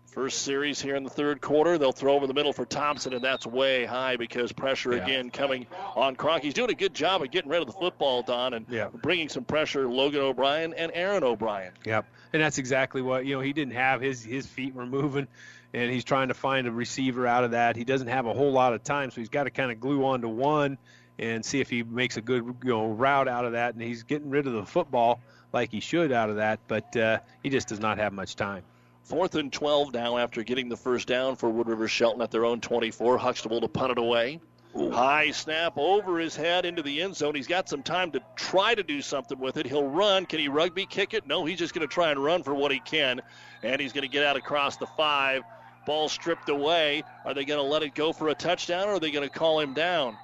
First 0.07 0.41
series 0.41 0.81
here 0.81 0.97
in 0.97 1.05
the 1.05 1.09
third 1.09 1.39
quarter. 1.39 1.77
They'll 1.77 1.93
throw 1.93 2.15
over 2.15 2.27
the 2.27 2.33
middle 2.33 2.51
for 2.51 2.65
Thompson, 2.65 3.13
and 3.13 3.23
that's 3.23 3.47
way 3.47 3.85
high 3.85 4.17
because 4.17 4.51
pressure 4.51 4.93
yeah. 4.93 5.03
again 5.03 5.29
coming 5.29 5.67
on 5.95 6.17
Kronk. 6.17 6.43
He's 6.43 6.53
doing 6.53 6.69
a 6.69 6.73
good 6.73 6.93
job 6.93 7.21
of 7.21 7.31
getting 7.31 7.49
rid 7.49 7.61
of 7.61 7.67
the 7.67 7.73
football, 7.73 8.21
Don, 8.21 8.53
and 8.53 8.65
yeah. 8.69 8.89
bringing 9.01 9.29
some 9.29 9.45
pressure 9.45 9.87
Logan 9.87 10.19
O'Brien 10.19 10.73
and 10.73 10.91
Aaron 10.93 11.23
O'Brien. 11.23 11.71
Yep, 11.85 12.07
and 12.33 12.41
that's 12.41 12.57
exactly 12.57 13.01
what 13.01 13.25
you 13.25 13.35
know. 13.35 13.39
He 13.41 13.53
didn't 13.53 13.75
have 13.75 14.01
his 14.01 14.21
his 14.21 14.45
feet 14.45 14.75
were 14.75 14.85
moving, 14.85 15.29
and 15.73 15.89
he's 15.89 16.03
trying 16.03 16.27
to 16.27 16.33
find 16.33 16.67
a 16.67 16.71
receiver 16.71 17.25
out 17.25 17.45
of 17.45 17.51
that. 17.51 17.77
He 17.77 17.85
doesn't 17.85 18.09
have 18.09 18.25
a 18.25 18.33
whole 18.33 18.51
lot 18.51 18.73
of 18.73 18.83
time, 18.83 19.11
so 19.11 19.21
he's 19.21 19.29
got 19.29 19.45
to 19.45 19.49
kind 19.49 19.71
of 19.71 19.79
glue 19.79 20.05
on 20.05 20.21
to 20.21 20.27
one 20.27 20.77
and 21.19 21.43
see 21.43 21.59
if 21.59 21.69
he 21.69 21.83
makes 21.83 22.17
a 22.17 22.21
good 22.21 22.43
you 22.63 22.69
know 22.69 22.87
route 22.87 23.27
out 23.27 23.45
of 23.45 23.53
that. 23.53 23.73
And 23.73 23.81
he's 23.81 24.03
getting 24.03 24.29
rid 24.29 24.47
of 24.47 24.53
the 24.53 24.65
football 24.65 25.19
like 25.53 25.71
he 25.71 25.79
should 25.79 26.11
out 26.11 26.29
of 26.29 26.37
that, 26.37 26.59
but 26.67 26.95
uh, 26.95 27.19
he 27.43 27.49
just 27.49 27.67
does 27.67 27.79
not 27.79 27.97
have 27.97 28.13
much 28.13 28.35
time. 28.35 28.63
Fourth 29.03 29.35
and 29.35 29.51
12 29.51 29.93
now 29.93 30.17
after 30.17 30.43
getting 30.43 30.69
the 30.69 30.77
first 30.77 31.07
down 31.07 31.35
for 31.35 31.49
Wood 31.49 31.67
River 31.67 31.87
Shelton 31.87 32.21
at 32.21 32.31
their 32.31 32.45
own 32.45 32.61
24. 32.61 33.17
Huxtable 33.17 33.59
to 33.61 33.67
punt 33.67 33.91
it 33.91 33.97
away. 33.97 34.39
Ooh. 34.79 34.89
High 34.89 35.31
snap 35.31 35.73
over 35.75 36.17
his 36.17 36.35
head 36.35 36.65
into 36.65 36.81
the 36.81 37.01
end 37.01 37.15
zone. 37.15 37.35
He's 37.35 37.47
got 37.47 37.67
some 37.67 37.83
time 37.83 38.11
to 38.11 38.21
try 38.37 38.73
to 38.73 38.83
do 38.83 39.01
something 39.01 39.37
with 39.37 39.57
it. 39.57 39.65
He'll 39.65 39.87
run. 39.87 40.25
Can 40.25 40.39
he 40.39 40.47
rugby 40.47 40.85
kick 40.85 41.13
it? 41.13 41.27
No, 41.27 41.43
he's 41.43 41.59
just 41.59 41.73
going 41.73 41.85
to 41.85 41.93
try 41.93 42.11
and 42.11 42.23
run 42.23 42.43
for 42.43 42.53
what 42.53 42.71
he 42.71 42.79
can. 42.79 43.21
And 43.63 43.81
he's 43.81 43.91
going 43.91 44.03
to 44.03 44.11
get 44.11 44.23
out 44.23 44.37
across 44.37 44.77
the 44.77 44.87
five. 44.87 45.43
Ball 45.85 46.07
stripped 46.07 46.47
away. 46.47 47.03
Are 47.25 47.33
they 47.33 47.43
going 47.43 47.59
to 47.59 47.69
let 47.69 47.83
it 47.83 47.95
go 47.95 48.13
for 48.13 48.29
a 48.29 48.35
touchdown 48.35 48.87
or 48.87 48.93
are 48.93 48.99
they 48.99 49.11
going 49.11 49.27
to 49.27 49.33
call 49.33 49.59
him 49.59 49.73
down? 49.73 50.15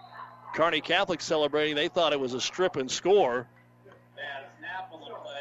Kearney 0.53 0.82
Catholic 0.82 1.22
celebrating. 1.22 1.76
They 1.76 1.88
thought 1.88 2.14
it 2.14 2.19
was 2.19 2.34
a 2.34 2.42
strip 2.42 2.76
and 2.76 2.90
score. 2.90 3.48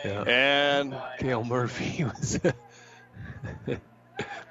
Yeah. 0.04 0.22
And 0.22 0.96
Kale 1.18 1.44
Murphy 1.44 2.04
was 2.20 2.38
the 3.66 3.80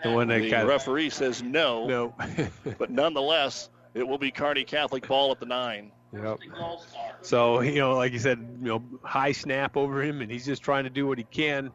one 0.03 0.27
that 0.27 0.39
got 0.39 0.43
the 0.43 0.51
kind 0.51 0.67
referee 0.67 1.09
says 1.11 1.41
no. 1.41 1.87
No. 1.87 2.15
but 2.77 2.89
nonetheless, 2.89 3.69
it 3.93 4.07
will 4.07 4.17
be 4.17 4.31
Kearney 4.31 4.63
Catholic 4.63 5.07
ball 5.07 5.31
at 5.31 5.39
the 5.39 5.45
nine. 5.45 5.91
Yep. 6.13 6.39
So 7.21 7.61
you 7.61 7.79
know, 7.79 7.95
like 7.95 8.13
you 8.13 8.19
said, 8.19 8.39
you 8.61 8.67
know, 8.67 8.83
high 9.03 9.33
snap 9.33 9.77
over 9.77 10.01
him, 10.01 10.21
and 10.21 10.31
he's 10.31 10.45
just 10.45 10.61
trying 10.61 10.85
to 10.85 10.89
do 10.89 11.07
what 11.07 11.17
he 11.17 11.23
can. 11.25 11.71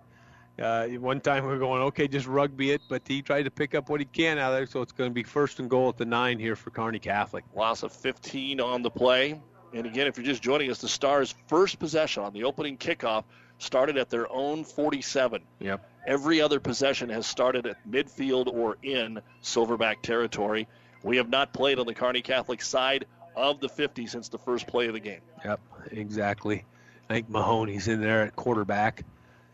Uh, 0.61 0.89
one 0.89 1.21
time 1.21 1.47
we 1.47 1.53
are 1.53 1.59
going, 1.59 1.83
okay, 1.83 2.07
just 2.07 2.27
rugby 2.27 2.73
it, 2.73 2.83
but 2.89 3.03
he 3.07 3.23
tried 3.23 3.45
to 3.45 3.51
pick 3.51 3.75
up 3.75 3.89
what 3.89 4.01
he 4.01 4.05
can 4.05 4.39
out 4.39 4.53
of 4.53 4.59
there, 4.59 4.67
so 4.67 4.83
it's 4.83 4.93
going 4.93 5.09
to 5.09 5.15
be 5.15 5.23
first 5.23 5.59
and 5.59 5.71
goal 5.71 5.89
at 5.89 5.97
the 5.97 6.05
nine 6.05 6.39
here 6.39 6.55
for 6.55 6.71
Kearney 6.71 6.99
Catholic. 6.99 7.45
Loss 7.55 7.83
of 7.83 7.93
15 7.93 8.61
on 8.61 8.83
the 8.83 8.91
play. 8.91 9.41
And 9.73 9.87
again, 9.87 10.07
if 10.07 10.17
you're 10.17 10.27
just 10.27 10.43
joining 10.43 10.71
us, 10.71 10.79
the 10.79 10.89
Stars' 10.89 11.35
first 11.47 11.79
possession 11.79 12.25
on 12.25 12.33
the 12.33 12.45
opening 12.45 12.77
kickoff 12.77 13.25
started 13.59 13.97
at 13.97 14.11
their 14.11 14.31
own 14.31 14.65
47. 14.65 15.43
Yep. 15.61 15.89
Every 16.07 16.41
other 16.41 16.61
possession 16.61 17.09
has 17.11 17.27
started 17.27 17.67
at 17.67 17.77
midfield 17.89 18.49
or 18.49 18.77
in 18.83 19.21
Silverback 19.43 20.03
territory. 20.03 20.67
We 21.03 21.17
have 21.17 21.29
not 21.29 21.53
played 21.53 21.79
on 21.79 21.87
the 21.87 21.95
Kearney 21.95 22.23
Catholic 22.23 22.63
side 22.63 23.07
of 23.37 23.61
the 23.61 23.69
50 23.69 24.07
since 24.07 24.29
the 24.29 24.39
first 24.39 24.67
play 24.67 24.89
of 24.89 24.95
the 24.95 25.01
game. 25.01 25.21
Yep, 25.45 25.61
exactly. 25.93 26.65
I 27.09 27.15
think 27.15 27.31
Mahoney's 27.31 27.89
in 27.89 28.01
there 28.01 28.23
at 28.23 28.37
quarterback. 28.37 29.05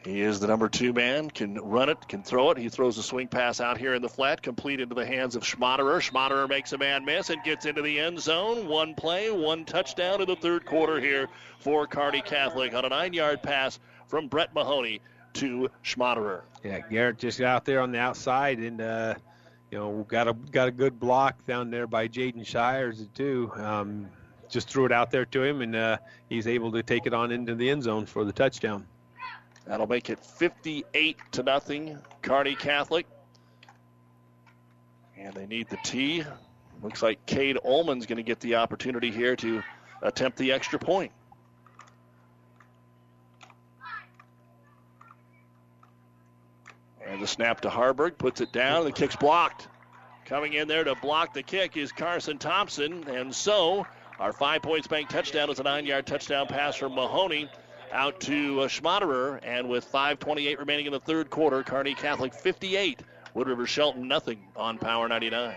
He 0.07 0.20
is 0.20 0.39
the 0.39 0.47
number 0.47 0.68
two 0.68 0.93
man, 0.93 1.28
can 1.31 1.57
run 1.57 1.89
it, 1.89 2.07
can 2.07 2.23
throw 2.23 2.52
it. 2.52 2.59
He 2.59 2.68
throws 2.68 2.97
a 2.97 3.02
swing 3.02 3.26
pass 3.26 3.60
out 3.60 3.76
here 3.76 3.93
in 3.93 4.02
the 4.02 4.09
flat, 4.09 4.41
complete 4.41 4.78
into 4.78 4.94
the 4.94 5.05
hands 5.05 5.35
of 5.35 5.43
Schmaderer. 5.43 6.01
Schmaderer 6.01 6.49
makes 6.49 6.73
a 6.73 6.78
man 6.78 7.05
miss 7.05 7.28
and 7.28 7.43
gets 7.43 7.67
into 7.67 7.83
the 7.83 7.99
end 7.99 8.20
zone. 8.20 8.68
One 8.68 8.94
play, 8.94 9.33
one 9.33 9.65
touchdown 9.65 10.20
in 10.20 10.28
the 10.28 10.36
third 10.36 10.65
quarter 10.65 11.01
here 11.01 11.28
for 11.59 11.89
Kearney 11.89 12.23
Catholic 12.23 12.73
on 12.73 12.85
a 12.85 12.89
nine 12.89 13.15
yard 13.15 13.43
pass 13.43 13.81
from 14.07 14.28
Brett 14.28 14.55
Mahoney 14.55 15.01
to 15.35 15.70
Schmaderer. 15.83 16.43
Yeah, 16.62 16.78
Garrett 16.89 17.18
just 17.18 17.41
out 17.41 17.65
there 17.65 17.81
on 17.81 17.91
the 17.91 17.99
outside 17.99 18.60
and, 18.60 18.81
uh, 18.81 19.15
you 19.73 19.78
know, 19.78 20.07
got 20.07 20.28
a 20.28 20.35
got 20.35 20.68
a 20.68 20.70
good 20.73 21.01
block 21.01 21.44
down 21.47 21.73
there 21.73 21.89
by 21.89 22.07
Jaden 22.07 22.47
Shires 22.47 23.05
too. 23.12 23.51
Um, 23.57 24.09
just 24.49 24.68
threw 24.68 24.86
it 24.86 24.93
out 24.93 25.10
there 25.10 25.25
to 25.25 25.43
him, 25.43 25.62
and 25.62 25.75
uh, 25.75 25.99
he's 26.28 26.47
able 26.47 26.70
to 26.70 26.85
take 26.85 27.07
it 27.07 27.12
on 27.12 27.33
into 27.33 27.57
the 27.57 27.68
end 27.68 27.83
zone 27.83 28.07
for 28.07 28.25
the 28.25 28.33
touchdown. 28.33 28.86
That'll 29.67 29.86
make 29.86 30.11
it 30.11 30.25
58 30.25 31.19
to 31.33 31.43
nothing. 31.43 31.99
Kearney 32.23 32.55
Catholic. 32.55 33.07
And 35.19 35.35
they 35.35 35.47
need 35.47 35.69
the 35.69 35.78
T. 35.83 36.23
Looks 36.83 37.03
like 37.03 37.25
Cade 37.27 37.59
Ullman's 37.65 38.07
going 38.07 38.19
to 38.19 38.23
get 38.23 38.39
the 38.41 38.57
opportunity 38.57 39.11
here 39.11 39.35
to 39.36 39.62
attempt 40.03 40.39
the 40.39 40.53
extra 40.53 40.78
point. 40.78 41.11
And 47.05 47.23
the 47.23 47.27
snap 47.27 47.61
to 47.62 47.69
Haarberg 47.69 48.19
puts 48.19 48.41
it 48.41 48.53
down. 48.53 48.85
The 48.85 48.93
kick's 48.93 49.17
blocked. 49.17 49.69
Coming 50.27 50.55
in 50.55 50.69
there 50.69 50.85
to 50.85 50.95
block 50.97 51.35
the 51.35 51.43
kick 51.43 51.77
is 51.77 51.93
Carson 51.93 52.39
Thompson. 52.39 53.05
And 53.09 53.35
so 53.35 53.86
our 54.19 54.33
five 54.33 54.62
points 54.62 54.86
bank 54.86 55.09
touchdown 55.09 55.51
is 55.51 55.59
a 55.59 55.62
nine 55.62 55.86
yard 55.86 56.07
touchdown 56.07 56.47
pass 56.47 56.77
from 56.77 56.95
Mahoney 56.95 57.49
out 57.97 58.20
to 58.20 58.62
uh. 58.68 59.41
And 59.42 59.68
with 59.68 59.91
5.28 59.91 60.58
remaining 60.58 60.86
in 60.86 60.92
the 60.92 61.00
third 61.00 61.31
quarter, 61.31 61.62
Kearney 61.62 61.94
Catholic 61.94 62.34
58, 62.34 63.00
Wood 63.34 63.49
River 63.49 63.66
Shelton 63.66 64.07
nothing 64.07 64.47
on 64.55 64.78
Power 64.78 65.08
99. 65.08 65.57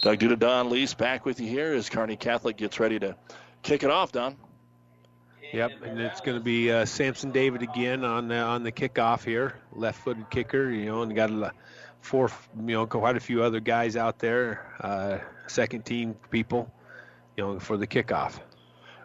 Doug 0.00 0.18
Duda, 0.18 0.38
Don 0.38 0.70
Lease 0.70 0.94
back 0.94 1.24
with 1.24 1.40
you 1.40 1.48
here 1.48 1.72
as 1.72 1.88
Kearney 1.88 2.16
Catholic 2.16 2.56
gets 2.56 2.78
ready 2.78 2.98
to 3.00 3.16
kick 3.62 3.82
it 3.82 3.90
off, 3.90 4.12
Don. 4.12 4.36
Yep, 5.52 5.82
and 5.82 6.00
it's 6.00 6.20
going 6.20 6.36
to 6.36 6.44
be 6.44 6.70
uh, 6.70 6.84
Samson 6.84 7.32
David 7.32 7.62
again 7.62 8.04
on 8.04 8.28
the, 8.28 8.36
on 8.36 8.62
the 8.62 8.70
kickoff 8.70 9.24
here, 9.24 9.56
left-footed 9.72 10.30
kicker. 10.30 10.70
You 10.70 10.86
know, 10.86 11.02
and 11.02 11.14
got 11.16 11.30
a 11.30 11.52
four, 12.00 12.30
you 12.56 12.74
know, 12.74 12.86
quite 12.86 13.16
a 13.16 13.20
few 13.20 13.42
other 13.42 13.60
guys 13.60 13.96
out 13.96 14.18
there, 14.18 14.74
uh, 14.80 15.18
second 15.48 15.84
team 15.84 16.14
people, 16.30 16.72
you 17.36 17.44
know, 17.44 17.58
for 17.58 17.76
the 17.76 17.86
kickoff. 17.86 18.40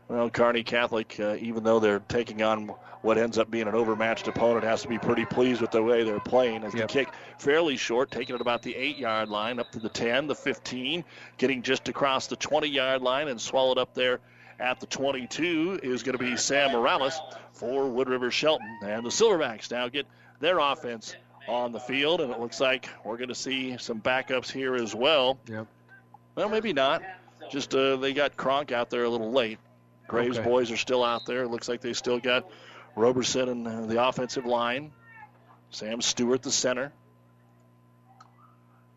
Well, 0.08 0.30
Kearney 0.30 0.64
Catholic, 0.64 1.16
uh, 1.20 1.38
even 1.40 1.64
though 1.64 1.80
they're 1.80 2.00
taking 2.00 2.44
on 2.44 2.74
what 3.04 3.18
ends 3.18 3.38
up 3.38 3.52
being 3.52 3.68
an 3.68 3.76
overmatched 3.76 4.28
opponent, 4.28 4.64
has 4.64 4.82
to 4.82 4.88
be 4.88 4.98
pretty 4.98 5.26
pleased 5.26 5.62
with 5.62 5.72
the 5.72 5.84
way 5.84 6.04
they're 6.04 6.20
playing. 6.20 6.64
As 6.64 6.74
yep. 6.74 6.88
the 6.88 6.94
kick 6.94 7.10
fairly 7.38 7.78
short, 7.78 8.10
taking 8.10 8.34
it 8.34 8.42
about 8.42 8.64
the 8.64 8.76
eight 8.76 8.98
yard 8.98 9.30
line, 9.30 9.60
up 9.60 9.72
to 9.74 9.80
the 9.80 9.90
10, 9.90 10.26
the 10.28 10.36
15, 10.36 11.04
getting 11.38 11.62
just 11.62 11.90
across 11.90 12.28
the 12.28 12.38
20 12.38 12.68
yard 12.68 13.02
line 13.02 13.28
and 13.28 13.40
swallowed 13.40 13.78
up 13.78 13.94
there 13.94 14.20
at 14.60 14.80
the 14.80 14.86
22 14.86 15.82
is 15.84 16.02
going 16.02 16.18
to 16.18 16.24
be 16.24 16.38
Sam 16.38 16.72
Morales 16.72 17.20
for 17.52 17.90
Wood 17.90 18.08
River 18.08 18.32
Shelton. 18.32 18.80
And 18.84 19.06
the 19.06 19.10
Silverbacks 19.10 19.70
now 19.70 19.90
get 19.90 20.08
their 20.40 20.60
offense 20.60 21.16
on 21.48 21.74
the 21.74 21.80
field, 21.80 22.22
and 22.22 22.32
it 22.32 22.40
looks 22.40 22.62
like 22.62 22.88
we're 23.04 23.18
going 23.18 23.30
to 23.30 23.36
see 23.36 23.78
some 23.78 24.00
backups 24.00 24.50
here 24.50 24.76
as 24.76 24.96
well. 24.96 25.38
Yep. 25.48 25.68
Well, 26.36 26.50
maybe 26.50 26.72
not. 26.72 27.04
Just 27.52 27.76
uh, 27.76 27.98
they 27.98 28.14
got 28.14 28.38
Kronk 28.38 28.72
out 28.72 28.90
there 28.90 29.04
a 29.04 29.10
little 29.10 29.32
late. 29.32 29.60
Graves 30.08 30.38
Okay. 30.38 30.48
boys 30.48 30.72
are 30.72 30.78
still 30.78 31.04
out 31.04 31.26
there. 31.26 31.44
It 31.44 31.50
looks 31.50 31.68
like 31.68 31.82
they 31.82 31.94
still 31.94 32.20
got 32.20 32.50
Roberson 32.96 33.50
and 33.50 33.68
uh, 33.68 33.82
the 33.86 34.06
offensive 34.06 34.46
line. 34.46 34.92
Sam 35.72 36.02
Stewart, 36.02 36.42
the 36.42 36.52
center. 36.52 36.94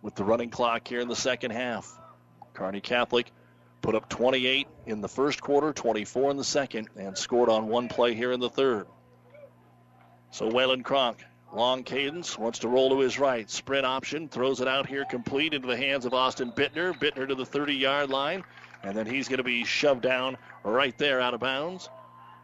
With 0.02 0.14
the 0.14 0.24
running 0.24 0.50
clock 0.50 0.86
here 0.86 1.00
in 1.00 1.08
the 1.08 1.16
second 1.16 1.52
half. 1.52 1.98
Carney 2.54 2.80
Catholic 2.80 3.32
put 3.82 3.94
up 3.94 4.08
28 4.08 4.66
in 4.86 5.00
the 5.00 5.08
first 5.08 5.40
quarter, 5.40 5.72
24 5.72 6.30
in 6.30 6.36
the 6.36 6.44
second, 6.44 6.88
and 6.96 7.16
scored 7.16 7.48
on 7.48 7.68
one 7.68 7.88
play 7.88 8.14
here 8.14 8.32
in 8.32 8.40
the 8.40 8.50
third. 8.50 8.86
So 10.30 10.50
Waylon 10.50 10.84
Kronk, 10.84 11.24
long 11.52 11.82
cadence, 11.82 12.38
wants 12.38 12.60
to 12.60 12.68
roll 12.68 12.90
to 12.90 12.98
his 12.98 13.18
right. 13.18 13.48
Sprint 13.48 13.86
option, 13.86 14.28
throws 14.28 14.60
it 14.60 14.68
out 14.68 14.86
here 14.86 15.04
complete 15.04 15.54
into 15.54 15.68
the 15.68 15.76
hands 15.76 16.04
of 16.04 16.14
Austin 16.14 16.52
Bittner. 16.52 16.92
Bittner 16.98 17.28
to 17.28 17.34
the 17.34 17.46
30 17.46 17.74
yard 17.74 18.10
line, 18.10 18.44
and 18.82 18.96
then 18.96 19.06
he's 19.06 19.28
going 19.28 19.38
to 19.38 19.44
be 19.44 19.64
shoved 19.64 20.02
down 20.02 20.36
right 20.64 20.96
there 20.98 21.20
out 21.20 21.34
of 21.34 21.40
bounds. 21.40 21.88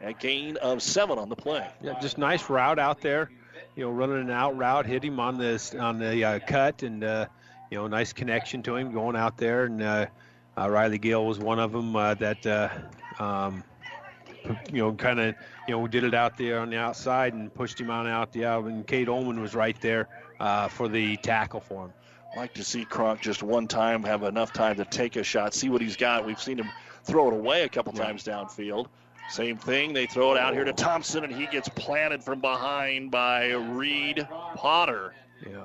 A 0.03 0.13
gain 0.13 0.57
of 0.57 0.83
seven 0.83 1.19
on 1.19 1.29
the 1.29 1.37
play. 1.37 1.69
Yeah, 1.81 1.99
just 2.01 2.19
nice 2.19 2.51
route 2.51 2.79
out 2.79 3.01
there. 3.01 3.31
You 3.77 3.85
know, 3.85 3.91
running 3.91 4.21
an 4.21 4.31
out 4.31 4.57
route, 4.57 4.85
hit 4.85 5.05
him 5.05 5.21
on 5.21 5.39
this 5.39 5.75
on 5.75 5.99
the 5.99 6.25
uh, 6.25 6.39
cut, 6.41 6.83
and 6.83 7.05
uh, 7.05 7.27
you 7.71 7.79
know, 7.79 7.87
nice 7.87 8.13
connection 8.13 8.63
to 8.65 8.77
him 8.77 8.93
going 8.93 9.17
out 9.17 9.39
there. 9.39 9.65
And 9.65 9.83
uh, 9.83 10.07
uh, 10.59 10.69
Riley 10.69 10.99
Gill 10.99 11.25
was 11.25 11.39
one 11.39 11.59
of 11.59 11.73
them 11.73 11.95
uh, 11.97 12.15
that 12.15 12.47
uh, 12.47 12.69
um, 13.23 13.65
you 14.73 14.79
know 14.79 14.93
kind 14.93 15.21
of 15.21 15.35
you 15.69 15.77
know 15.77 15.87
did 15.87 16.05
it 16.05 16.15
out 16.15 16.37
there 16.37 16.61
on 16.61 16.71
the 16.71 16.77
outside 16.77 17.33
and 17.33 17.53
pushed 17.55 17.81
him 17.81 17.91
on 17.91 18.07
out 18.07 18.33
the 18.33 18.45
out. 18.45 18.65
And 18.65 18.87
Cade 18.87 19.09
Ullman 19.09 19.41
was 19.41 19.55
right 19.55 19.81
there 19.81 20.09
uh, 20.41 20.69
for 20.69 20.89
the 20.89 21.17
tackle 21.19 21.61
for 21.61 21.87
him. 21.87 21.93
like 22.37 22.55
to 22.55 22.65
see 22.65 22.85
Kronk 22.85 23.21
just 23.21 23.43
one 23.43 23.69
time 23.69 24.03
have 24.03 24.23
enough 24.25 24.53
time 24.53 24.77
to 24.77 24.85
take 24.85 25.17
a 25.17 25.23
shot, 25.23 25.55
see 25.55 25.69
what 25.69 25.81
he's 25.81 25.97
got. 25.97 26.27
We've 26.27 26.41
seen 26.41 26.59
him 26.59 26.69
throw 27.05 27.29
it 27.29 27.35
away 27.35 27.63
a 27.63 27.69
couple 27.69 27.93
times 27.93 28.25
downfield. 28.25 28.87
Same 29.33 29.57
thing, 29.57 29.95
they 29.95 30.05
throw 30.05 30.35
it 30.35 30.39
out 30.39 30.53
here 30.53 30.65
to 30.65 30.75
Thompson, 30.75 31.25
and 31.25 31.35
he 31.35 31.47
gets 31.47 31.67
planted 31.71 32.23
from 32.23 32.43
behind 32.43 33.11
by 33.11 33.53
Reed 33.53 34.29
Potter. 34.57 35.15
Yeah. 35.49 35.65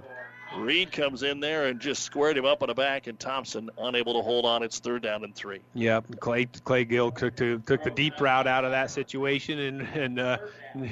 Reed 0.56 0.94
comes 0.94 1.22
in 1.22 1.42
there 1.42 1.68
and 1.68 1.78
just 1.78 2.04
squared 2.04 2.38
him 2.38 2.46
up 2.46 2.64
on 2.64 2.68
the 2.68 2.74
back, 2.74 3.08
and 3.08 3.20
Thompson 3.20 3.70
unable 3.78 4.14
to 4.14 4.22
hold 4.22 4.46
on. 4.46 4.64
It's 4.64 4.80
third 4.80 5.04
down 5.04 5.26
and 5.26 5.36
three. 5.36 5.60
Yep, 5.74 6.22
Clay 6.22 6.46
Clay 6.46 6.86
Gill 6.86 7.12
took 7.12 7.36
to, 7.36 7.60
took 7.60 7.84
the 7.84 7.90
deep 7.90 8.22
route 8.22 8.48
out 8.48 8.64
of 8.64 8.72
that 8.72 8.90
situation, 8.90 9.60
and 9.60 9.82
and 9.82 10.20
uh, 10.20 10.38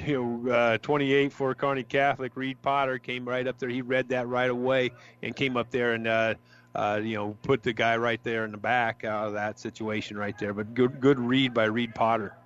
you 0.06 0.42
know, 0.44 0.52
uh, 0.52 0.78
28 0.78 1.32
for 1.32 1.54
Kearney 1.54 1.82
Catholic. 1.82 2.32
Reed 2.36 2.60
Potter 2.60 2.98
came 2.98 3.26
right 3.26 3.46
up 3.46 3.58
there. 3.58 3.70
He 3.70 3.80
read 3.80 4.10
that 4.10 4.28
right 4.28 4.50
away 4.50 4.90
and 5.22 5.34
came 5.34 5.56
up 5.56 5.70
there 5.70 5.92
and. 5.94 6.06
Uh, 6.06 6.34
uh, 6.74 7.00
you 7.02 7.14
know, 7.14 7.34
put 7.42 7.62
the 7.62 7.72
guy 7.72 7.96
right 7.96 8.22
there 8.22 8.44
in 8.44 8.52
the 8.52 8.58
back 8.58 9.02
out 9.02 9.28
of 9.28 9.32
that 9.32 9.58
situation 9.58 10.18
right 10.18 10.38
there. 10.38 10.52
But 10.52 10.74
good, 10.74 11.00
good 11.00 11.18
read 11.18 11.54
by 11.54 11.64
Reed 11.64 11.94
Potter. 11.94 12.36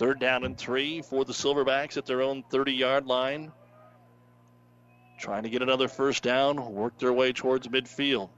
Third 0.00 0.18
down 0.18 0.44
and 0.44 0.56
three 0.56 1.02
for 1.02 1.26
the 1.26 1.34
Silverbacks 1.34 1.98
at 1.98 2.06
their 2.06 2.22
own 2.22 2.42
30-yard 2.50 3.04
line. 3.04 3.52
Trying 5.18 5.42
to 5.42 5.50
get 5.50 5.60
another 5.60 5.88
first 5.88 6.22
down, 6.22 6.72
work 6.72 6.98
their 6.98 7.12
way 7.12 7.34
towards 7.34 7.68
midfield. 7.68 8.30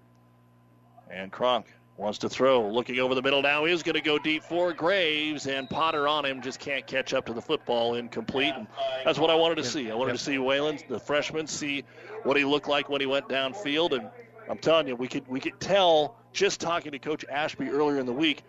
And 1.08 1.30
Kronk 1.30 1.66
wants 1.96 2.18
to 2.18 2.28
throw. 2.28 2.68
Looking 2.68 2.98
over 2.98 3.14
the 3.14 3.22
middle 3.22 3.42
now 3.42 3.66
is 3.66 3.84
going 3.84 3.94
to 3.94 4.00
go 4.00 4.18
deep 4.18 4.42
for 4.42 4.72
Graves, 4.72 5.46
and 5.46 5.70
Potter 5.70 6.08
on 6.08 6.24
him 6.24 6.42
just 6.42 6.58
can't 6.58 6.84
catch 6.84 7.14
up 7.14 7.26
to 7.26 7.32
the 7.32 7.40
football, 7.40 7.94
incomplete. 7.94 8.54
And 8.56 8.66
that's 9.04 9.20
what 9.20 9.30
I 9.30 9.36
wanted 9.36 9.58
to 9.58 9.64
see. 9.64 9.88
I 9.88 9.94
wanted 9.94 10.14
to 10.14 10.18
see 10.18 10.38
Waylon, 10.38 10.84
the 10.88 10.98
freshman, 10.98 11.46
see 11.46 11.84
what 12.24 12.36
he 12.36 12.44
looked 12.44 12.66
like 12.66 12.88
when 12.88 13.00
he 13.00 13.06
went 13.06 13.28
downfield. 13.28 13.92
And 13.92 14.10
I'm 14.50 14.58
telling 14.58 14.88
you, 14.88 14.96
we 14.96 15.06
could 15.06 15.28
we 15.28 15.38
could 15.38 15.60
tell 15.60 16.16
just 16.32 16.60
talking 16.60 16.90
to 16.90 16.98
Coach 16.98 17.24
Ashby 17.30 17.68
earlier 17.68 18.00
in 18.00 18.06
the 18.06 18.12
week 18.12 18.42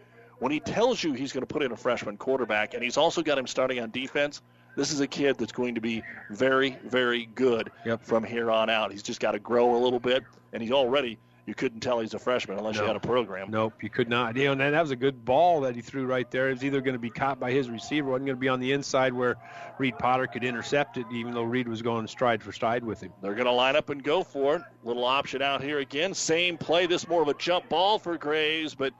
when 0.44 0.52
he 0.52 0.60
tells 0.60 1.02
you 1.02 1.14
he's 1.14 1.32
going 1.32 1.42
to 1.42 1.48
put 1.48 1.64
in 1.64 1.72
a 1.72 1.78
freshman 1.78 2.18
quarterback, 2.18 2.74
and 2.74 2.84
he's 2.84 2.98
also 2.98 3.22
got 3.22 3.38
him 3.38 3.48
starting 3.48 3.80
on 3.80 3.90
defense. 3.92 4.42
This 4.76 4.92
is 4.92 5.00
a 5.00 5.08
kid 5.08 5.38
that's 5.38 5.54
going 5.54 5.74
to 5.76 5.80
be 5.80 6.04
very, 6.32 6.78
very 6.84 7.28
good 7.28 7.72
yep. 7.86 8.04
from 8.04 8.26
here 8.26 8.52
on 8.52 8.70
out. 8.70 8.92
He's 8.92 9.04
just 9.04 9.22
got 9.22 9.32
to 9.32 9.40
grow 9.40 9.74
a 9.74 9.80
little 9.80 10.02
bit, 10.02 10.22
and 10.52 10.62
he's 10.62 10.74
already 10.74 11.18
you 11.46 11.56
couldn't 11.56 11.80
tell 11.80 12.02
he's 12.02 12.14
a 12.14 12.20
freshman 12.20 12.58
unless 12.58 12.76
no. 12.76 12.82
you 12.82 12.88
had 12.88 12.98
a 12.98 13.02
program. 13.02 13.52
Nope, 13.52 13.84
you 13.84 13.90
could 13.90 14.10
not. 14.10 14.36
You 14.36 14.46
know, 14.46 14.52
and 14.52 14.74
that 14.74 14.82
was 14.82 14.92
a 14.92 14.98
good 14.98 15.24
ball 15.24 15.62
that 15.62 15.78
he 15.78 15.82
threw 15.82 16.06
right 16.06 16.30
there. 16.30 16.50
It 16.50 16.56
was 16.56 16.66
either 16.66 16.82
going 16.82 16.96
to 16.96 17.00
be 17.00 17.10
caught 17.10 17.40
by 17.40 17.52
his 17.52 17.70
receiver, 17.70 18.10
wasn't 18.10 18.26
going 18.26 18.36
to 18.36 18.42
be 18.42 18.50
on 18.50 18.60
the 18.60 18.74
inside 18.74 19.14
where 19.14 19.38
Reed 19.78 19.98
Potter 19.98 20.28
could 20.28 20.44
intercept 20.44 20.98
it, 20.98 21.06
even 21.10 21.34
though 21.34 21.44
Reed 21.44 21.70
was 21.70 21.82
going 21.82 22.06
stride 22.08 22.44
for 22.44 22.52
stride 22.52 22.84
with 22.84 23.00
him. 23.00 23.14
They're 23.22 23.34
going 23.34 23.46
to 23.46 23.52
line 23.52 23.78
up 23.78 23.90
and 23.90 24.04
go 24.04 24.24
for 24.24 24.58
it. 24.58 24.62
Little 24.84 25.06
option 25.06 25.42
out 25.42 25.64
here 25.64 25.80
again. 25.80 26.14
Same 26.14 26.58
play. 26.58 26.86
This 26.86 27.08
more 27.08 27.22
of 27.22 27.30
a 27.30 27.34
jump 27.34 27.70
ball 27.70 27.98
for 27.98 28.18
Graves, 28.18 28.76
but 28.76 28.94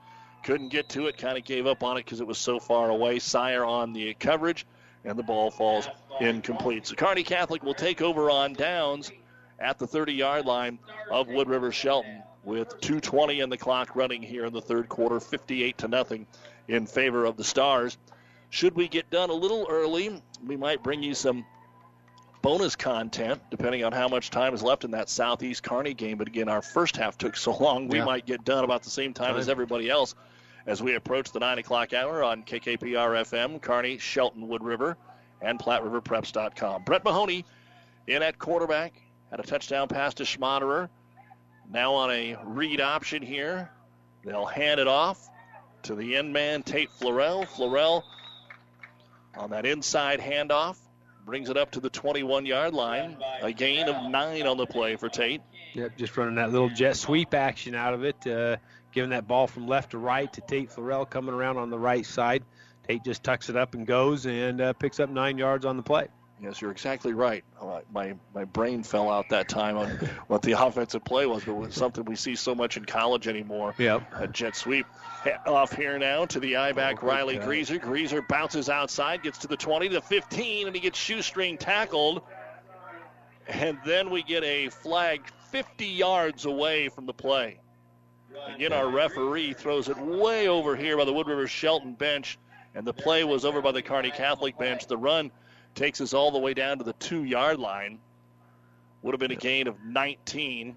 couldn't 0.44 0.68
get 0.68 0.88
to 0.90 1.06
it. 1.08 1.16
Kind 1.16 1.36
of 1.36 1.44
gave 1.44 1.66
up 1.66 1.82
on 1.82 1.96
it 1.96 2.04
because 2.04 2.20
it 2.20 2.26
was 2.26 2.38
so 2.38 2.60
far 2.60 2.90
away. 2.90 3.18
Sire 3.18 3.64
on 3.64 3.92
the 3.92 4.14
coverage, 4.14 4.66
and 5.04 5.18
the 5.18 5.22
ball 5.22 5.50
falls 5.50 5.88
incomplete. 6.20 6.86
So 6.86 6.94
Kearney 6.94 7.24
Catholic 7.24 7.64
will 7.64 7.74
take 7.74 8.00
over 8.02 8.30
on 8.30 8.52
downs 8.52 9.10
at 9.58 9.78
the 9.78 9.86
30-yard 9.86 10.46
line 10.46 10.78
of 11.10 11.28
Wood 11.28 11.48
River 11.48 11.72
Shelton 11.72 12.22
with 12.44 12.80
2:20 12.80 13.42
in 13.42 13.48
the 13.48 13.56
clock 13.56 13.96
running 13.96 14.22
here 14.22 14.44
in 14.44 14.52
the 14.52 14.60
third 14.60 14.88
quarter, 14.88 15.18
58 15.18 15.78
to 15.78 15.88
nothing 15.88 16.26
in 16.68 16.86
favor 16.86 17.24
of 17.24 17.36
the 17.36 17.44
Stars. 17.44 17.96
Should 18.50 18.76
we 18.76 18.86
get 18.86 19.10
done 19.10 19.30
a 19.30 19.34
little 19.34 19.66
early, 19.68 20.22
we 20.46 20.56
might 20.56 20.82
bring 20.82 21.02
you 21.02 21.14
some 21.14 21.44
bonus 22.42 22.76
content 22.76 23.40
depending 23.50 23.82
on 23.84 23.92
how 23.92 24.06
much 24.06 24.28
time 24.30 24.52
is 24.52 24.62
left 24.62 24.84
in 24.84 24.90
that 24.90 25.08
Southeast 25.08 25.62
Kearney 25.62 25.94
game. 25.94 26.18
But 26.18 26.28
again, 26.28 26.48
our 26.50 26.60
first 26.60 26.96
half 26.96 27.16
took 27.16 27.36
so 27.36 27.56
long, 27.56 27.88
we 27.88 27.98
Yeah. 27.98 28.04
might 28.04 28.26
get 28.26 28.44
done 28.44 28.64
about 28.64 28.82
the 28.82 28.90
same 28.90 29.14
time 29.14 29.36
as 29.36 29.48
everybody 29.48 29.88
else 29.88 30.14
as 30.66 30.82
we 30.82 30.94
approach 30.94 31.32
the 31.32 31.40
9 31.40 31.58
o'clock 31.58 31.92
hour 31.92 32.22
on 32.22 32.42
KKPR 32.42 33.22
FM, 33.22 33.60
Kearney, 33.60 33.98
Shelton, 33.98 34.48
Wood 34.48 34.62
River, 34.62 34.96
and 35.40 35.58
PlatteRiverPreps.com. 35.58 36.84
Brett 36.84 37.04
Mahoney 37.04 37.44
in 38.06 38.22
at 38.22 38.38
quarterback, 38.38 38.94
had 39.30 39.40
a 39.40 39.42
touchdown 39.42 39.88
pass 39.88 40.14
to 40.14 40.24
Schmaderer. 40.24 40.88
Now 41.70 41.94
on 41.94 42.10
a 42.10 42.36
read 42.44 42.80
option 42.80 43.22
here. 43.22 43.70
They'll 44.24 44.46
hand 44.46 44.80
it 44.80 44.88
off 44.88 45.28
to 45.84 45.94
the 45.94 46.16
end 46.16 46.32
man, 46.32 46.62
Tate 46.62 46.90
Florell. 47.00 47.46
Florell 47.46 48.02
on 49.36 49.50
that 49.50 49.66
inside 49.66 50.20
handoff 50.20 50.76
brings 51.24 51.48
it 51.48 51.56
up 51.56 51.70
to 51.72 51.80
the 51.80 51.90
21 51.90 52.46
yard 52.46 52.74
line. 52.74 53.16
A 53.42 53.52
gain 53.52 53.88
of 53.88 54.10
nine 54.10 54.46
on 54.46 54.56
the 54.56 54.66
play 54.66 54.96
for 54.96 55.08
Tate. 55.08 55.40
Yep, 55.74 55.96
just 55.96 56.16
running 56.16 56.36
that 56.36 56.52
little 56.52 56.68
jet 56.68 56.96
sweep 56.96 57.34
action 57.34 57.74
out 57.74 57.94
of 57.94 58.04
it, 58.04 58.26
uh, 58.26 58.56
giving 58.94 59.10
that 59.10 59.26
ball 59.28 59.46
from 59.46 59.66
left 59.66 59.90
to 59.90 59.98
right 59.98 60.32
to 60.32 60.40
Tate 60.40 60.70
Florell 60.70 61.08
coming 61.08 61.34
around 61.34 61.58
on 61.58 61.68
the 61.70 61.78
right 61.78 62.06
side. 62.06 62.42
Tate 62.88 63.04
just 63.04 63.22
tucks 63.22 63.48
it 63.50 63.56
up 63.56 63.74
and 63.74 63.86
goes 63.86 64.26
and 64.26 64.60
uh, 64.60 64.72
picks 64.74 65.00
up 65.00 65.10
nine 65.10 65.36
yards 65.38 65.64
on 65.64 65.76
the 65.76 65.82
play. 65.82 66.06
Yes, 66.42 66.60
you're 66.60 66.72
exactly 66.72 67.12
right. 67.14 67.42
Uh, 67.60 67.80
My 67.92 68.14
my 68.34 68.44
brain 68.44 68.82
fell 68.82 69.08
out 69.08 69.28
that 69.30 69.48
time 69.48 69.76
on 69.78 69.88
what 70.26 70.42
the 70.42 70.52
offensive 70.52 71.04
play 71.04 71.26
was, 71.26 71.44
but 71.44 71.52
it 71.52 71.56
was 71.56 71.74
something 71.74 72.04
we 72.04 72.16
see 72.16 72.34
so 72.34 72.54
much 72.54 72.76
in 72.76 72.84
college 72.84 73.28
anymore. 73.28 73.74
Yep. 73.78 74.02
A 74.16 74.28
jet 74.28 74.54
sweep 74.56 74.84
off 75.46 75.72
here 75.74 75.98
now 75.98 76.26
to 76.26 76.40
the 76.40 76.56
eye 76.56 76.72
back 76.72 77.02
Oh, 77.02 77.06
Riley 77.06 77.36
God. 77.36 77.44
Greaser. 77.46 77.78
Greaser 77.78 78.20
bounces 78.20 78.68
outside, 78.68 79.22
gets 79.22 79.38
to 79.38 79.46
the 79.46 79.56
20 79.56 79.88
to 79.88 79.94
the 79.94 80.00
15, 80.02 80.66
and 80.66 80.74
he 80.76 80.82
gets 80.82 80.98
shoestring 80.98 81.56
tackled. 81.56 82.20
And 83.46 83.78
then 83.86 84.10
we 84.10 84.22
get 84.22 84.42
a 84.44 84.68
flag 84.70 85.22
50 85.50 85.86
yards 85.86 86.44
away 86.46 86.88
from 86.88 87.06
the 87.06 87.14
play. 87.14 87.60
Again, 88.54 88.72
our 88.72 88.88
referee 88.88 89.52
throws 89.52 89.88
it 89.88 89.98
way 89.98 90.48
over 90.48 90.76
here 90.76 90.96
by 90.96 91.04
the 91.04 91.12
Wood 91.12 91.26
River 91.26 91.46
Shelton 91.46 91.94
bench, 91.94 92.38
and 92.74 92.86
the 92.86 92.92
play 92.92 93.24
was 93.24 93.44
over 93.44 93.62
by 93.62 93.72
the 93.72 93.82
Kearney 93.82 94.10
Catholic 94.10 94.58
bench. 94.58 94.86
The 94.86 94.96
run 94.96 95.30
takes 95.74 96.00
us 96.00 96.14
all 96.14 96.30
the 96.30 96.38
way 96.38 96.54
down 96.54 96.78
to 96.78 96.84
the 96.84 96.92
two 96.94 97.24
yard 97.24 97.58
line. 97.58 97.98
Would 99.02 99.12
have 99.12 99.20
been 99.20 99.32
a 99.32 99.36
gain 99.36 99.66
of 99.66 99.82
19, 99.84 100.76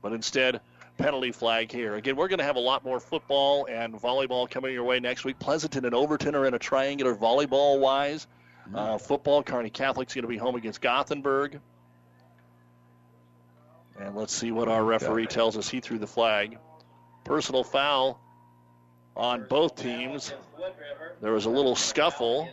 but 0.00 0.12
instead, 0.12 0.60
penalty 0.98 1.32
flag 1.32 1.70
here. 1.70 1.94
Again, 1.94 2.16
we're 2.16 2.28
going 2.28 2.38
to 2.38 2.44
have 2.44 2.56
a 2.56 2.60
lot 2.60 2.84
more 2.84 3.00
football 3.00 3.66
and 3.70 3.94
volleyball 3.94 4.50
coming 4.50 4.72
your 4.72 4.84
way 4.84 5.00
next 5.00 5.24
week. 5.24 5.38
Pleasanton 5.38 5.84
and 5.84 5.94
Overton 5.94 6.34
are 6.34 6.46
in 6.46 6.54
a 6.54 6.58
triangular 6.58 7.14
volleyball 7.14 7.78
wise. 7.78 8.26
Uh, 8.74 8.98
football, 8.98 9.42
Kearney 9.42 9.70
Catholic's 9.70 10.14
going 10.14 10.22
to 10.22 10.28
be 10.28 10.36
home 10.36 10.54
against 10.54 10.80
Gothenburg. 10.80 11.60
And 14.00 14.16
let's 14.16 14.32
see 14.32 14.50
what 14.50 14.68
our 14.68 14.82
referee 14.82 15.26
tells 15.26 15.56
us. 15.56 15.68
He 15.68 15.80
threw 15.80 15.98
the 15.98 16.06
flag. 16.06 16.58
Personal 17.24 17.64
foul 17.64 18.20
on 19.16 19.46
both 19.48 19.76
teams. 19.76 20.32
There 21.20 21.32
was 21.32 21.46
a 21.46 21.50
little 21.50 21.76
scuffle. 21.76 22.48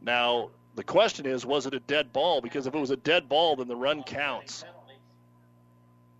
Now, 0.00 0.50
the 0.74 0.84
question 0.84 1.26
is, 1.26 1.44
was 1.44 1.66
it 1.66 1.74
a 1.74 1.80
dead 1.80 2.12
ball? 2.12 2.40
Because 2.40 2.66
if 2.66 2.74
it 2.74 2.78
was 2.78 2.90
a 2.90 2.96
dead 2.96 3.28
ball, 3.28 3.56
then 3.56 3.68
the 3.68 3.76
run 3.76 4.02
counts. 4.02 4.64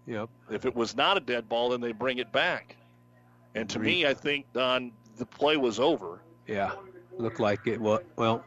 Yep. 0.07 0.29
If 0.51 0.65
it 0.67 0.75
was 0.75 0.97
not 0.97 1.17
a 1.17 1.21
dead 1.21 1.49
ball, 1.49 1.71
then 1.71 1.81
they 1.81 1.93
bring 1.93 2.19
it 2.19 2.33
back. 2.33 2.77
And 3.55 3.69
to 3.71 3.79
me, 3.79 4.07
I 4.07 4.15
think, 4.15 4.47
Don, 4.53 4.93
the 5.17 5.27
play 5.27 5.57
was 5.57 5.81
over. 5.81 6.21
Yeah, 6.47 6.73
looked 7.17 7.41
like 7.41 7.67
it. 7.67 7.81
Well, 7.81 8.01
well, 8.17 8.45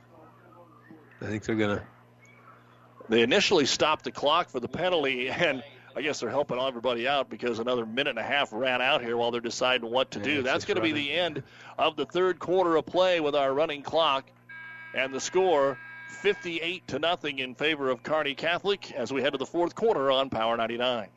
I 1.21 1.25
think 1.25 1.43
they're 1.43 1.55
gonna. 1.55 1.83
They 3.09 3.21
initially 3.21 3.65
stopped 3.65 4.05
the 4.05 4.11
clock 4.11 4.49
for 4.49 4.59
the 4.59 4.67
penalty, 4.67 5.29
and 5.29 5.63
I 5.99 6.01
guess 6.01 6.21
they're 6.21 6.29
helping 6.29 6.57
everybody 6.57 7.09
out 7.09 7.29
because 7.29 7.59
another 7.59 7.85
minute 7.85 8.11
and 8.11 8.19
a 8.19 8.23
half 8.23 8.53
ran 8.53 8.81
out 8.81 9.01
here 9.01 9.17
while 9.17 9.31
they're 9.31 9.41
deciding 9.41 9.91
what 9.91 10.11
to 10.11 10.19
Yeah, 10.19 10.25
do. 10.25 10.41
That's 10.43 10.63
going 10.63 10.77
to 10.77 10.81
be 10.81 10.93
the 10.93 11.11
end 11.11 11.43
of 11.77 11.97
the 11.97 12.05
third 12.05 12.39
quarter 12.39 12.77
of 12.77 12.85
play 12.85 13.19
with 13.19 13.35
our 13.35 13.53
running 13.53 13.81
clock, 13.81 14.23
and 14.93 15.13
the 15.13 15.19
score 15.19 15.77
58 16.21 16.87
to 16.87 16.99
nothing 16.99 17.39
in 17.39 17.53
favor 17.53 17.89
of 17.89 18.01
Kearney 18.01 18.33
Catholic 18.33 18.93
as 18.93 19.11
we 19.11 19.21
head 19.21 19.33
to 19.33 19.37
the 19.37 19.45
fourth 19.45 19.75
quarter 19.75 20.09
on 20.09 20.29
Power 20.29 20.55
99. 20.55 21.09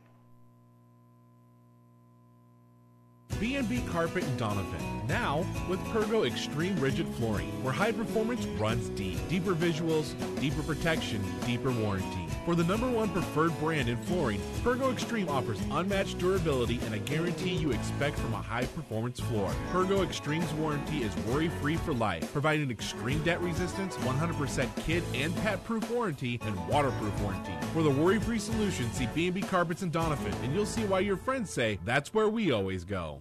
B&B 3.42 3.82
Carpet 3.90 4.22
in 4.22 4.36
Doniphan. 4.36 5.08
Now 5.08 5.44
with 5.68 5.80
Pergo 5.86 6.24
Extreme 6.24 6.78
Rigid 6.78 7.08
Flooring, 7.16 7.50
where 7.64 7.72
high 7.72 7.90
performance 7.90 8.46
runs 8.46 8.88
deep. 8.90 9.18
Deeper 9.28 9.52
visuals, 9.52 10.14
deeper 10.40 10.62
protection, 10.62 11.20
deeper 11.44 11.72
warranty. 11.72 12.28
For 12.44 12.54
the 12.54 12.62
number 12.62 12.88
one 12.88 13.08
preferred 13.08 13.58
brand 13.58 13.88
in 13.88 13.96
flooring, 14.04 14.40
Pergo 14.62 14.92
Extreme 14.92 15.28
offers 15.28 15.58
unmatched 15.72 16.18
durability 16.18 16.78
and 16.84 16.94
a 16.94 17.00
guarantee 17.00 17.54
you 17.54 17.72
expect 17.72 18.16
from 18.16 18.32
a 18.32 18.36
high 18.36 18.64
performance 18.64 19.18
floor. 19.18 19.50
Pergo 19.72 20.04
Extreme's 20.04 20.52
warranty 20.52 21.02
is 21.02 21.16
worry 21.26 21.48
free 21.48 21.76
for 21.76 21.92
life, 21.92 22.32
providing 22.32 22.70
extreme 22.70 23.24
debt 23.24 23.40
resistance, 23.40 23.96
100% 23.96 24.84
kid 24.84 25.02
and 25.14 25.34
pet 25.38 25.64
proof 25.64 25.90
warranty, 25.90 26.38
and 26.42 26.68
waterproof 26.68 27.20
warranty. 27.20 27.54
For 27.72 27.82
the 27.82 27.90
worry 27.90 28.20
free 28.20 28.38
solution, 28.38 28.92
see 28.92 29.08
B&B 29.16 29.40
Carpets 29.40 29.82
and 29.82 29.90
Doniphan, 29.90 30.32
and 30.44 30.54
you'll 30.54 30.64
see 30.64 30.84
why 30.84 31.00
your 31.00 31.16
friends 31.16 31.50
say 31.50 31.80
that's 31.84 32.14
where 32.14 32.28
we 32.28 32.52
always 32.52 32.84
go. 32.84 33.20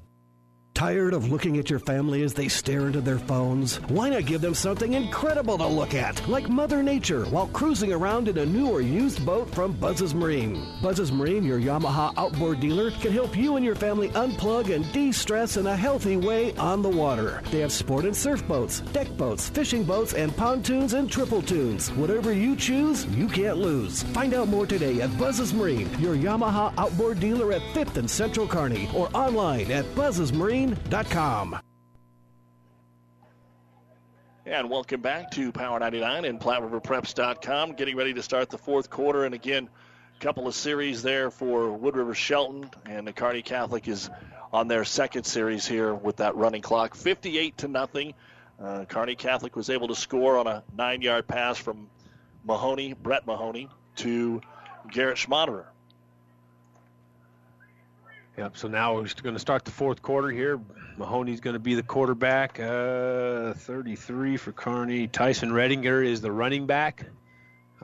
Tired 0.73 1.13
of 1.13 1.31
looking 1.31 1.57
at 1.57 1.69
your 1.69 1.77
family 1.77 2.23
as 2.23 2.33
they 2.33 2.47
stare 2.47 2.87
into 2.87 3.01
their 3.01 3.19
phones? 3.19 3.75
Why 3.81 4.09
not 4.09 4.25
give 4.25 4.41
them 4.41 4.55
something 4.55 4.93
incredible 4.93 5.57
to 5.59 5.67
look 5.67 5.93
at, 5.93 6.27
like 6.27 6.49
Mother 6.49 6.81
Nature, 6.81 7.25
while 7.25 7.47
cruising 7.47 7.93
around 7.93 8.27
in 8.27 8.39
a 8.39 8.45
new 8.45 8.67
or 8.67 8.81
used 8.81 9.23
boat 9.23 9.53
from 9.53 9.73
Buzz's 9.73 10.15
Marine? 10.15 10.65
Buzz's 10.81 11.11
Marine, 11.11 11.43
your 11.43 11.59
Yamaha 11.59 12.13
outboard 12.17 12.59
dealer, 12.59 12.89
can 12.89 13.11
help 13.11 13.37
you 13.37 13.57
and 13.57 13.65
your 13.65 13.75
family 13.75 14.09
unplug 14.09 14.73
and 14.73 14.91
de 14.91 15.11
stress 15.11 15.57
in 15.57 15.67
a 15.67 15.77
healthy 15.77 16.17
way 16.17 16.55
on 16.55 16.81
the 16.81 16.89
water. 16.89 17.43
They 17.51 17.59
have 17.59 17.71
sport 17.71 18.05
and 18.05 18.15
surf 18.15 18.47
boats, 18.47 18.79
deck 18.91 19.09
boats, 19.17 19.49
fishing 19.49 19.83
boats, 19.83 20.13
and 20.13 20.35
pontoons 20.35 20.93
and 20.93 21.11
triple 21.11 21.43
tunes. 21.43 21.91
Whatever 21.91 22.33
you 22.33 22.55
choose, 22.55 23.05
you 23.07 23.27
can't 23.27 23.57
lose. 23.57 24.01
Find 24.01 24.33
out 24.33 24.47
more 24.47 24.65
today 24.65 25.01
at 25.01 25.15
Buzz's 25.19 25.53
Marine, 25.53 25.89
your 25.99 26.15
Yamaha 26.15 26.73
outboard 26.79 27.19
dealer 27.19 27.51
at 27.51 27.61
5th 27.75 27.97
and 27.97 28.09
Central 28.09 28.47
Kearney, 28.47 28.89
or 28.95 29.09
online 29.13 29.69
at 29.69 29.85
And 34.45 34.69
welcome 34.69 35.01
back 35.01 35.31
to 35.31 35.51
Power 35.51 35.79
99 35.79 36.23
and 36.23 36.39
PlatteRiverPreps.com. 36.39 37.73
Getting 37.73 37.95
ready 37.95 38.13
to 38.13 38.21
start 38.21 38.51
the 38.51 38.59
fourth 38.59 38.91
quarter. 38.91 39.25
And 39.25 39.33
again, 39.33 39.69
a 40.15 40.19
couple 40.19 40.47
of 40.47 40.53
series 40.53 41.01
there 41.01 41.31
for 41.31 41.71
Wood 41.71 41.95
River 41.95 42.13
Shelton. 42.13 42.69
And 42.85 43.07
the 43.07 43.11
Kearney 43.11 43.41
Catholic 43.41 43.87
is 43.87 44.11
on 44.53 44.67
their 44.67 44.85
second 44.85 45.23
series 45.23 45.65
here 45.65 45.95
with 45.95 46.17
that 46.17 46.35
running 46.35 46.61
clock. 46.61 46.93
58 46.93 47.57
to 47.57 47.67
nothing. 47.67 48.13
Uh, 48.61 48.85
Kearney 48.85 49.15
Catholic 49.15 49.55
was 49.55 49.71
able 49.71 49.87
to 49.87 49.95
score 49.95 50.37
on 50.37 50.45
a 50.45 50.63
nine 50.77 51.01
yard 51.01 51.27
pass 51.27 51.57
from 51.57 51.89
Mahoney, 52.43 52.93
Brett 52.93 53.25
Mahoney, 53.25 53.67
to 53.95 54.41
Garrett 54.91 55.17
Schmaderer. 55.17 55.70
Yep. 58.37 58.57
So 58.57 58.67
now 58.67 58.95
we're 58.95 59.07
going 59.21 59.35
to 59.35 59.39
start 59.39 59.65
the 59.65 59.71
fourth 59.71 60.01
quarter 60.01 60.29
here. 60.29 60.59
Mahoney's 60.97 61.41
going 61.41 61.53
to 61.53 61.59
be 61.59 61.75
the 61.75 61.83
quarterback. 61.83 62.59
Uh, 62.59 63.53
33 63.53 64.37
for 64.37 64.51
Kearney. 64.51 65.07
Tyson 65.07 65.51
Redinger 65.51 66.05
is 66.05 66.21
the 66.21 66.31
running 66.31 66.65
back 66.65 67.05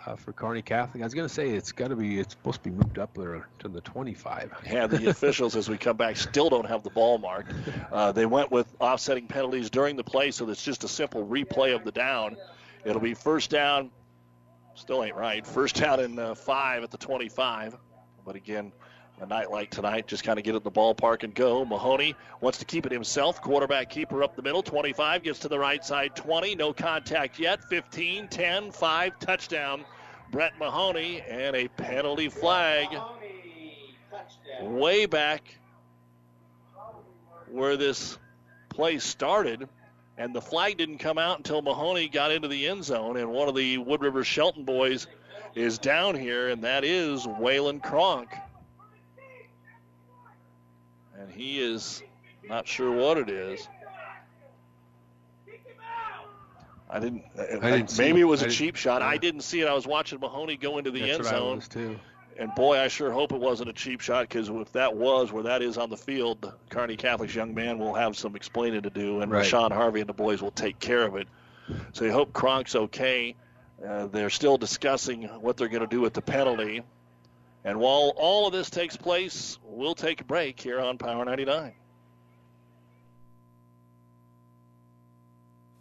uh, 0.06 0.16
for 0.16 0.32
Kearney 0.32 0.62
Catholic. 0.62 1.02
I 1.02 1.06
was 1.06 1.14
going 1.14 1.28
to 1.28 1.34
say 1.34 1.50
it's 1.50 1.72
got 1.72 1.90
to 1.90 1.96
be. 1.96 2.20
It's 2.20 2.34
supposed 2.34 2.64
to 2.64 2.70
be 2.70 2.76
moved 2.76 2.98
up 2.98 3.14
there 3.14 3.48
to 3.60 3.68
the 3.68 3.82
25. 3.82 4.54
Yeah, 4.66 4.88
the 4.88 5.08
officials, 5.10 5.56
as 5.56 5.70
we 5.70 5.78
come 5.78 5.98
back, 5.98 6.16
still 6.16 6.50
don't 6.50 6.68
have 6.68 6.84
the 6.84 6.90
ball 6.92 7.18
marked. 7.18 7.54
Uh, 7.92 8.12
they 8.14 8.26
went 8.26 8.50
with 8.50 8.74
offsetting 8.80 9.28
penalties 9.28 9.70
during 9.70 9.98
the 9.98 10.04
play, 10.04 10.32
so 10.32 10.50
it's 10.50 10.64
just 10.64 10.84
a 10.84 10.88
simple 10.88 11.26
replay 11.26 11.76
of 11.76 11.84
the 11.84 11.92
down. 11.92 12.38
It'll 12.86 13.02
be 13.02 13.14
first 13.14 13.50
down. 13.50 13.92
Still 14.76 15.04
ain't 15.04 15.16
right. 15.16 15.46
First 15.46 15.76
down 15.76 16.00
in 16.00 16.20
uh, 16.20 16.36
five 16.36 16.84
at 16.84 16.92
the 16.92 16.98
25. 16.98 17.76
But 18.26 18.36
again, 18.36 18.72
a 19.20 19.26
night 19.26 19.50
like 19.50 19.72
tonight, 19.72 20.08
just 20.08 20.24
kind 20.24 20.38
of 20.38 20.46
get 20.46 20.56
in 20.56 20.64
the 20.64 20.72
ballpark 20.72 21.24
and 21.24 21.34
go. 21.34 21.66
Mahoney 21.66 22.16
wants 22.40 22.60
to 22.60 22.66
keep 22.66 22.86
it 22.86 22.92
himself. 22.92 23.42
Quarterback 23.42 23.90
keeper 23.90 24.24
up 24.24 24.36
the 24.36 24.42
middle. 24.42 24.62
25 24.62 25.24
gets 25.24 25.40
to 25.40 25.48
the 25.48 25.58
right 25.58 25.84
side. 25.84 26.16
20, 26.16 26.56
no 26.56 26.72
contact 26.72 27.40
yet. 27.40 27.64
15, 27.66 28.28
10, 28.28 28.72
5, 28.72 29.20
touchdown. 29.20 29.86
Brett 30.32 30.54
Mahoney 30.60 31.22
and 31.22 31.56
a 31.56 31.68
penalty 31.70 32.30
flag 32.30 32.90
way 34.62 35.06
back 35.06 35.58
where 37.50 37.78
this 37.78 38.18
play 38.70 39.00
started. 39.00 39.68
And 40.20 40.36
the 40.36 40.42
flag 40.42 40.78
didn't 40.78 40.98
come 40.98 41.18
out 41.18 41.38
until 41.38 41.62
Mahoney 41.62 42.10
got 42.10 42.32
into 42.32 42.48
the 42.48 42.68
end 42.68 42.84
zone. 42.84 43.18
And 43.18 43.30
one 43.32 43.48
of 43.48 43.56
the 43.56 43.78
Wood 43.78 44.02
River 44.02 44.24
Shelton 44.24 44.64
boys 44.64 45.08
is 45.56 45.80
down 45.80 46.16
here, 46.16 46.50
and 46.50 46.64
that 46.64 46.84
is 46.84 47.26
Waylon 47.26 47.82
Kronk 47.82 48.30
and 51.20 51.30
he 51.32 51.60
is 51.62 52.04
not 52.48 52.68
sure 52.68 52.92
what 52.92 53.18
it 53.18 53.30
is. 53.30 53.68
I 56.90 57.00
didn't. 57.00 57.24
I 57.38 57.72
didn't 57.72 57.98
maybe 57.98 58.20
it. 58.20 58.24
it 58.24 58.26
was 58.26 58.44
I 58.44 58.48
a 58.48 58.50
cheap 58.50 58.76
shot. 58.78 59.02
yeah. 59.02 59.08
I 59.10 59.18
didn't 59.18 59.42
see 59.42 59.60
it. 59.62 59.68
I 59.68 59.74
was 59.74 59.86
watching 59.86 60.20
Mahoney 60.20 60.56
go 60.56 60.78
into 60.78 60.92
the 60.92 61.02
That's 61.02 61.14
end 61.14 61.26
zone. 61.26 61.60
too. 61.62 62.00
And 62.40 62.54
boy, 62.56 62.80
I 62.80 62.88
sure 62.88 63.12
hope 63.12 63.32
it 63.34 63.42
wasn't 63.42 63.70
a 63.70 63.74
cheap 63.74 64.00
shot 64.00 64.30
because 64.30 64.48
if 64.48 64.72
that 64.74 64.96
was 64.96 65.32
where 65.32 65.44
that 65.44 65.62
is 65.64 65.78
on 65.78 65.90
the 65.90 65.98
field, 65.98 66.42
the 66.42 66.54
Kearney 66.70 66.96
Catholic's 66.96 67.34
young 67.36 67.54
man 67.56 67.80
will 67.80 67.96
have 67.96 68.16
some 68.16 68.36
explaining 68.36 68.84
to 68.84 68.90
do, 68.92 69.22
and 69.22 69.32
Right. 69.32 69.44
Rashawn 69.44 69.72
Harvey 69.72 70.02
and 70.02 70.08
the 70.10 70.14
boys 70.14 70.42
will 70.42 70.52
take 70.52 70.80
care 70.80 71.04
of 71.04 71.16
it. 71.16 71.28
So 71.94 72.06
you 72.06 72.12
hope 72.14 72.32
Kronk's 72.34 72.76
okay. 72.76 73.36
Uh, 73.86 74.08
they're 74.08 74.30
still 74.30 74.58
discussing 74.58 75.24
what 75.24 75.58
they're 75.58 75.68
going 75.68 75.82
to 75.82 75.88
do 75.88 76.00
with 76.00 76.14
the 76.14 76.22
penalty. 76.22 76.84
And 77.64 77.80
while 77.80 78.14
all 78.16 78.48
of 78.48 78.54
this 78.54 78.70
takes 78.70 78.96
place, 78.96 79.58
we'll 79.64 79.96
take 79.96 80.22
a 80.22 80.24
break 80.24 80.60
here 80.60 80.80
on 80.80 80.98
Power 80.98 81.26
99. 81.26 81.74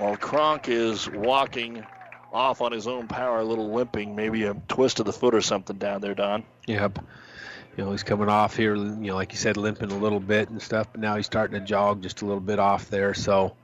Well, 0.00 0.16
Kronk 0.16 0.68
is 0.68 1.08
walking 1.10 1.84
off 2.32 2.62
on 2.62 2.72
his 2.72 2.86
own 2.86 3.06
power, 3.06 3.40
a 3.40 3.44
little 3.44 3.72
limping, 3.72 4.16
maybe 4.16 4.44
a 4.44 4.54
twist 4.54 4.98
of 4.98 5.06
the 5.06 5.12
foot 5.12 5.34
or 5.34 5.42
something 5.42 5.76
down 5.76 6.00
there, 6.00 6.14
Don. 6.14 6.44
Yep. 6.66 7.00
You 7.76 7.84
know, 7.84 7.90
he's 7.90 8.02
coming 8.02 8.28
off 8.28 8.56
here, 8.56 8.74
you 8.74 8.82
know, 8.82 9.14
like 9.14 9.32
you 9.32 9.38
said, 9.38 9.56
limping 9.58 9.92
a 9.92 9.98
little 9.98 10.20
bit 10.20 10.48
and 10.48 10.60
stuff, 10.60 10.88
but 10.90 11.00
now 11.00 11.16
he's 11.16 11.26
starting 11.26 11.60
to 11.60 11.66
jog 11.66 12.02
just 12.02 12.22
a 12.22 12.24
little 12.24 12.40
bit 12.40 12.58
off 12.58 12.88
there. 12.88 13.12
So, 13.12 13.56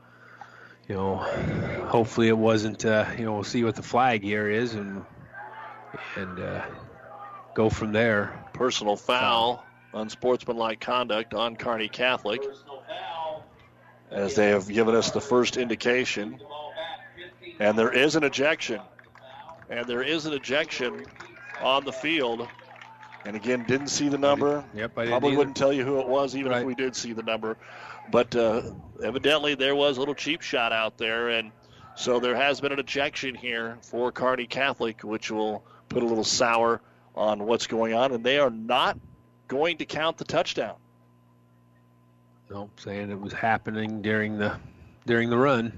you 0.88 0.94
know, 0.94 1.16
hopefully 1.88 2.28
it 2.28 2.36
wasn't, 2.36 2.84
uh, 2.84 3.06
you 3.16 3.24
know, 3.24 3.32
we'll 3.32 3.44
see 3.44 3.64
what 3.64 3.74
the 3.74 3.82
flag 3.82 4.22
here 4.22 4.48
is 4.50 4.74
and, 4.74 5.04
and, 6.16 6.38
uh, 6.38 6.64
go 7.54 7.70
from 7.70 7.92
there. 7.92 8.44
Personal 8.52 8.96
foul, 8.96 9.64
unsportsmanlike 9.94 10.80
conduct 10.80 11.32
on 11.32 11.56
Kearney 11.56 11.88
Catholic. 11.88 12.42
As 14.10 14.34
they 14.34 14.48
have 14.48 14.68
given 14.68 14.94
us 14.94 15.10
the 15.10 15.20
first 15.20 15.56
indication. 15.56 16.40
And 17.58 17.78
there 17.78 17.92
is 17.92 18.16
an 18.16 18.24
ejection. 18.24 18.80
And 19.68 19.86
there 19.86 20.02
is 20.02 20.26
an 20.26 20.32
ejection 20.32 21.04
on 21.60 21.84
the 21.84 21.92
field. 21.92 22.46
And 23.24 23.34
again, 23.34 23.64
didn't 23.66 23.88
see 23.88 24.08
the 24.08 24.18
number. 24.18 24.64
Yep, 24.74 24.98
I 24.98 25.06
Probably 25.08 25.30
either. 25.30 25.38
wouldn't 25.38 25.56
tell 25.56 25.72
you 25.72 25.84
who 25.84 25.98
it 25.98 26.06
was, 26.08 26.36
even 26.36 26.52
if 26.52 26.64
we 26.64 26.74
did 26.74 26.94
see 26.94 27.12
the 27.12 27.24
number. 27.24 27.56
But 28.12 28.36
uh, 28.36 28.62
evidently, 29.02 29.56
there 29.56 29.74
was 29.74 29.96
a 29.96 30.00
little 30.00 30.14
cheap 30.14 30.42
shot 30.42 30.72
out 30.72 30.96
there, 30.96 31.30
and 31.30 31.50
so 31.96 32.20
there 32.20 32.36
has 32.36 32.60
been 32.60 32.70
an 32.70 32.78
ejection 32.78 33.34
here 33.34 33.78
for 33.82 34.12
Kearney 34.12 34.46
Catholic, 34.46 35.02
which 35.02 35.30
will 35.30 35.64
put 35.88 36.04
a 36.04 36.06
little 36.06 36.22
sour 36.22 36.80
on 37.16 37.44
what's 37.46 37.66
going 37.66 37.94
on, 37.94 38.12
and 38.12 38.22
they 38.22 38.38
are 38.38 38.50
not 38.50 38.96
going 39.48 39.78
to 39.78 39.86
count 39.86 40.18
the 40.18 40.24
touchdown. 40.24 40.76
Nope, 42.50 42.78
saying 42.80 43.10
it 43.10 43.20
was 43.20 43.32
happening 43.32 44.02
during 44.02 44.38
the 44.38 44.56
during 45.06 45.30
the 45.30 45.38
run. 45.38 45.72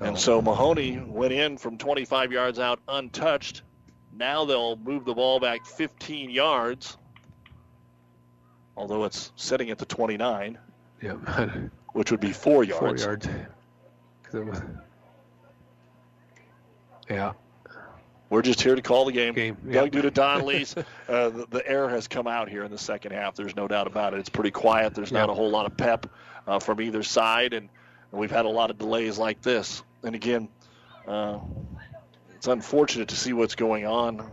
And 0.00 0.18
so 0.18 0.42
Mahoney 0.42 0.98
went 0.98 1.32
in 1.32 1.56
from 1.56 1.78
25 1.78 2.32
yards 2.32 2.58
out 2.58 2.80
untouched. 2.88 3.62
Now 4.12 4.44
they'll 4.44 4.76
move 4.76 5.04
the 5.04 5.14
ball 5.14 5.38
back 5.38 5.66
15 5.66 6.30
yards, 6.30 6.96
although 8.76 9.04
it's 9.04 9.30
sitting 9.36 9.70
at 9.70 9.78
the 9.78 9.84
29, 9.86 10.58
Yep. 11.02 11.18
which 11.92 12.10
would 12.10 12.20
be 12.20 12.32
four 12.32 12.64
yards. 12.64 13.04
Four 13.04 13.10
yards. 13.10 13.28
was- 14.32 14.62
Yeah. 17.08 17.32
We're 18.34 18.42
just 18.42 18.60
here 18.60 18.74
to 18.74 18.82
call 18.82 19.04
the 19.04 19.12
game. 19.12 19.32
Game, 19.32 19.56
Doug 19.70 19.94
yeah. 19.94 20.00
Duda, 20.02 20.12
Don 20.12 20.44
Lees. 20.44 20.74
Uh, 21.08 21.28
the, 21.28 21.46
the 21.50 21.68
air 21.68 21.88
has 21.88 22.08
come 22.08 22.26
out 22.26 22.48
here 22.48 22.64
in 22.64 22.70
the 22.72 22.78
second 22.78 23.12
half. 23.12 23.36
There's 23.36 23.54
no 23.54 23.68
doubt 23.68 23.86
about 23.86 24.12
it. 24.12 24.18
It's 24.18 24.28
pretty 24.28 24.50
quiet. 24.50 24.92
There's 24.92 25.12
not 25.12 25.28
Yeah. 25.28 25.32
a 25.32 25.36
whole 25.36 25.50
lot 25.50 25.66
of 25.66 25.76
pep 25.76 26.06
uh, 26.48 26.58
from 26.58 26.80
either 26.80 27.04
side, 27.04 27.52
and, 27.52 27.68
and 28.10 28.20
we've 28.20 28.32
had 28.32 28.44
a 28.44 28.48
lot 28.48 28.72
of 28.72 28.78
delays 28.78 29.18
like 29.18 29.40
this. 29.40 29.84
And 30.02 30.16
again, 30.16 30.48
uh, 31.06 31.38
it's 32.34 32.48
unfortunate 32.48 33.06
to 33.10 33.16
see 33.16 33.32
what's 33.32 33.54
going 33.54 33.86
on 33.86 34.18
uh, 34.18 34.24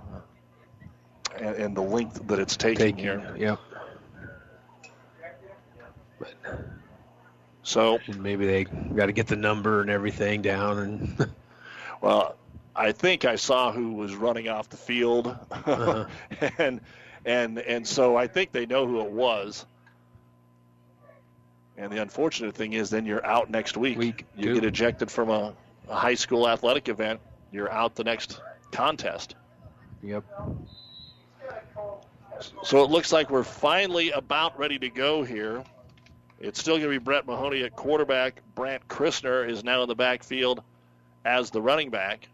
and, 1.38 1.56
and 1.58 1.78
the 1.78 1.84
length 1.84 2.26
that 2.26 2.40
it's 2.40 2.58
taking, 2.58 2.98
here. 2.98 3.36
Yep. 3.38 3.60
So 7.62 8.00
and 8.08 8.24
maybe 8.24 8.48
they 8.48 8.64
got 8.64 9.06
to 9.06 9.12
get 9.12 9.28
the 9.28 9.36
number 9.36 9.82
and 9.82 9.92
everything 9.92 10.42
down 10.42 10.80
and 10.80 11.32
Well, 12.02 12.36
I 12.76 12.92
think 12.92 13.26
I 13.26 13.36
saw 13.36 13.72
who 13.72 13.94
was 13.94 14.16
running 14.16 14.48
off 14.48 14.70
the 14.70 14.78
field, 14.78 15.28
Uh-huh. 15.52 16.06
and 16.58 16.82
and 17.26 17.60
and 17.60 17.88
so 17.88 18.16
I 18.16 18.28
think 18.28 18.52
they 18.52 18.66
know 18.66 18.88
who 18.88 19.02
it 19.02 19.12
was. 19.12 19.66
And 21.78 21.92
the 21.92 22.02
unfortunate 22.02 22.56
thing 22.56 22.74
is, 22.74 22.90
then 22.90 23.06
you're 23.06 23.26
out 23.26 23.50
next 23.50 23.76
week. 23.76 23.98
week 23.98 24.26
you 24.36 24.54
get 24.54 24.64
ejected 24.64 25.10
from 25.10 25.30
a, 25.30 25.54
a 25.90 25.96
high 25.96 26.14
school 26.16 26.48
athletic 26.48 26.90
event. 26.90 27.20
You're 27.52 27.72
out 27.72 27.96
the 27.96 28.04
next 28.04 28.40
contest. 28.72 29.36
Yep. 30.04 30.24
So 32.64 32.84
it 32.84 32.90
looks 32.90 33.12
like 33.12 33.30
we're 33.30 33.44
finally 33.44 34.12
about 34.12 34.58
ready 34.58 34.80
to 34.80 34.90
go 34.90 35.24
here. 35.24 35.64
It's 36.40 36.60
still 36.60 36.78
going 36.78 36.90
to 36.92 37.00
be 37.00 37.04
Brett 37.04 37.28
Mahoney 37.28 37.64
at 37.64 37.76
quarterback. 37.76 38.42
Brant 38.56 38.88
Christner 38.88 39.48
is 39.48 39.64
now 39.64 39.84
in 39.84 39.88
the 39.90 39.96
backfield 39.96 40.64
as 41.24 41.52
the 41.52 41.62
running 41.62 41.90
back. 41.92 42.28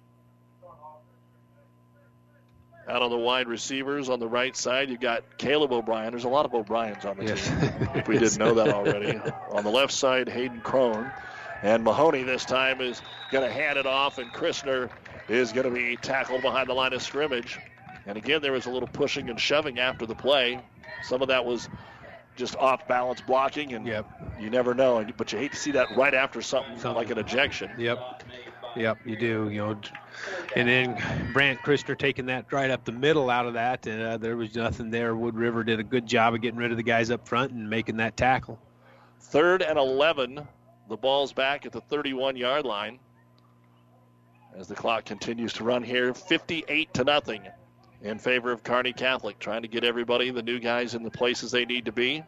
Out 2.87 3.01
on 3.01 3.09
the 3.09 3.17
wide 3.17 3.47
receivers 3.47 4.07
on 4.09 4.19
the 4.19 4.27
right 4.27 4.55
side, 4.55 4.89
you've 4.89 5.01
got 5.01 5.37
Caleb 5.37 5.73
O'Brien. 5.73 6.11
There's 6.11 6.23
a 6.23 6.29
lot 6.29 6.45
of 6.45 6.53
O'Briens 6.53 7.03
on 7.03 7.17
the 7.17 7.25
Yes. 7.25 7.45
team. 7.47 7.89
If 7.95 8.07
we 8.07 8.17
didn't 8.19 8.37
know 8.37 8.53
that 8.53 8.69
already. 8.69 9.19
on 9.51 9.63
the 9.65 9.69
left 9.69 9.91
side, 9.91 10.29
Hayden 10.29 10.61
Crone. 10.61 11.11
And 11.63 11.83
Mahoney 11.83 12.23
this 12.23 12.45
time 12.45 12.79
is 12.79 13.01
going 13.31 13.45
to 13.45 13.51
hand 13.53 13.77
it 13.77 13.85
off, 13.85 14.19
and 14.19 14.31
Christner 14.31 14.89
is 15.27 15.51
going 15.51 15.65
to 15.65 15.71
be 15.73 15.97
tackled 15.97 16.41
behind 16.41 16.69
the 16.69 16.73
line 16.73 16.93
of 16.93 17.01
scrimmage. 17.01 17.59
And 18.05 18.17
again, 18.17 18.41
there 18.41 18.53
was 18.53 18.67
a 18.67 18.69
little 18.69 18.87
pushing 18.87 19.29
and 19.29 19.37
shoving 19.39 19.79
after 19.79 20.05
the 20.05 20.15
play. 20.15 20.57
Some 21.01 21.21
of 21.21 21.27
that 21.27 21.43
was 21.45 21.67
just 22.37 22.55
off 22.55 22.87
balance 22.87 23.19
blocking, 23.19 23.73
and 23.73 23.85
you 24.39 24.49
never 24.49 24.73
know. 24.73 25.03
But 25.17 25.33
you 25.33 25.39
hate 25.39 25.51
to 25.51 25.57
see 25.57 25.71
that 25.71 25.97
right 25.97 26.13
after 26.13 26.41
something, 26.41 26.79
like 26.93 27.09
an 27.09 27.17
ejection. 27.17 27.69
Yep. 27.77 28.23
Yep, 28.77 28.99
you 29.05 29.15
do. 29.15 29.49
You 29.49 29.57
know, 29.57 29.79
and 30.55 30.67
then 30.67 31.31
Brant 31.33 31.59
Christner 31.61 31.97
taking 31.97 32.27
that 32.27 32.51
right 32.51 32.69
up 32.69 32.85
the 32.85 32.91
middle 32.91 33.29
out 33.29 33.47
of 33.47 33.53
that, 33.55 33.87
and 33.87 34.01
uh, 34.01 34.17
there 34.17 34.37
was 34.37 34.55
nothing 34.55 34.91
there. 34.91 35.15
Wood 35.15 35.35
River 35.35 35.63
did 35.63 35.79
a 35.79 35.83
good 35.83 36.05
job 36.05 36.35
of 36.35 36.41
getting 36.41 36.59
rid 36.59 36.71
of 36.71 36.77
the 36.77 36.83
guys 36.83 37.09
up 37.09 37.27
front 37.27 37.51
and 37.51 37.69
making 37.69 37.97
that 37.97 38.15
tackle. 38.15 38.59
Third 39.19 39.61
and 39.63 39.79
11. 39.79 40.47
The 40.89 40.97
ball's 40.97 41.33
back 41.33 41.65
at 41.65 41.71
the 41.71 41.81
31 41.81 42.37
yard 42.37 42.65
line. 42.65 42.99
As 44.55 44.67
the 44.67 44.75
clock 44.75 45.05
continues 45.05 45.53
to 45.53 45.63
run 45.63 45.83
here, 45.83 46.13
58 46.13 46.93
to 46.93 47.03
nothing 47.03 47.47
in 48.01 48.19
favor 48.19 48.51
of 48.51 48.63
Kearney 48.63 48.93
Catholic, 48.93 49.39
trying 49.39 49.63
to 49.63 49.67
get 49.67 49.83
everybody, 49.83 50.29
the 50.29 50.41
new 50.41 50.59
guys, 50.59 50.93
in 50.93 51.03
the 51.03 51.11
places 51.11 51.51
they 51.51 51.65
need 51.65 51.85
to 51.85 51.91
be. 51.91 52.23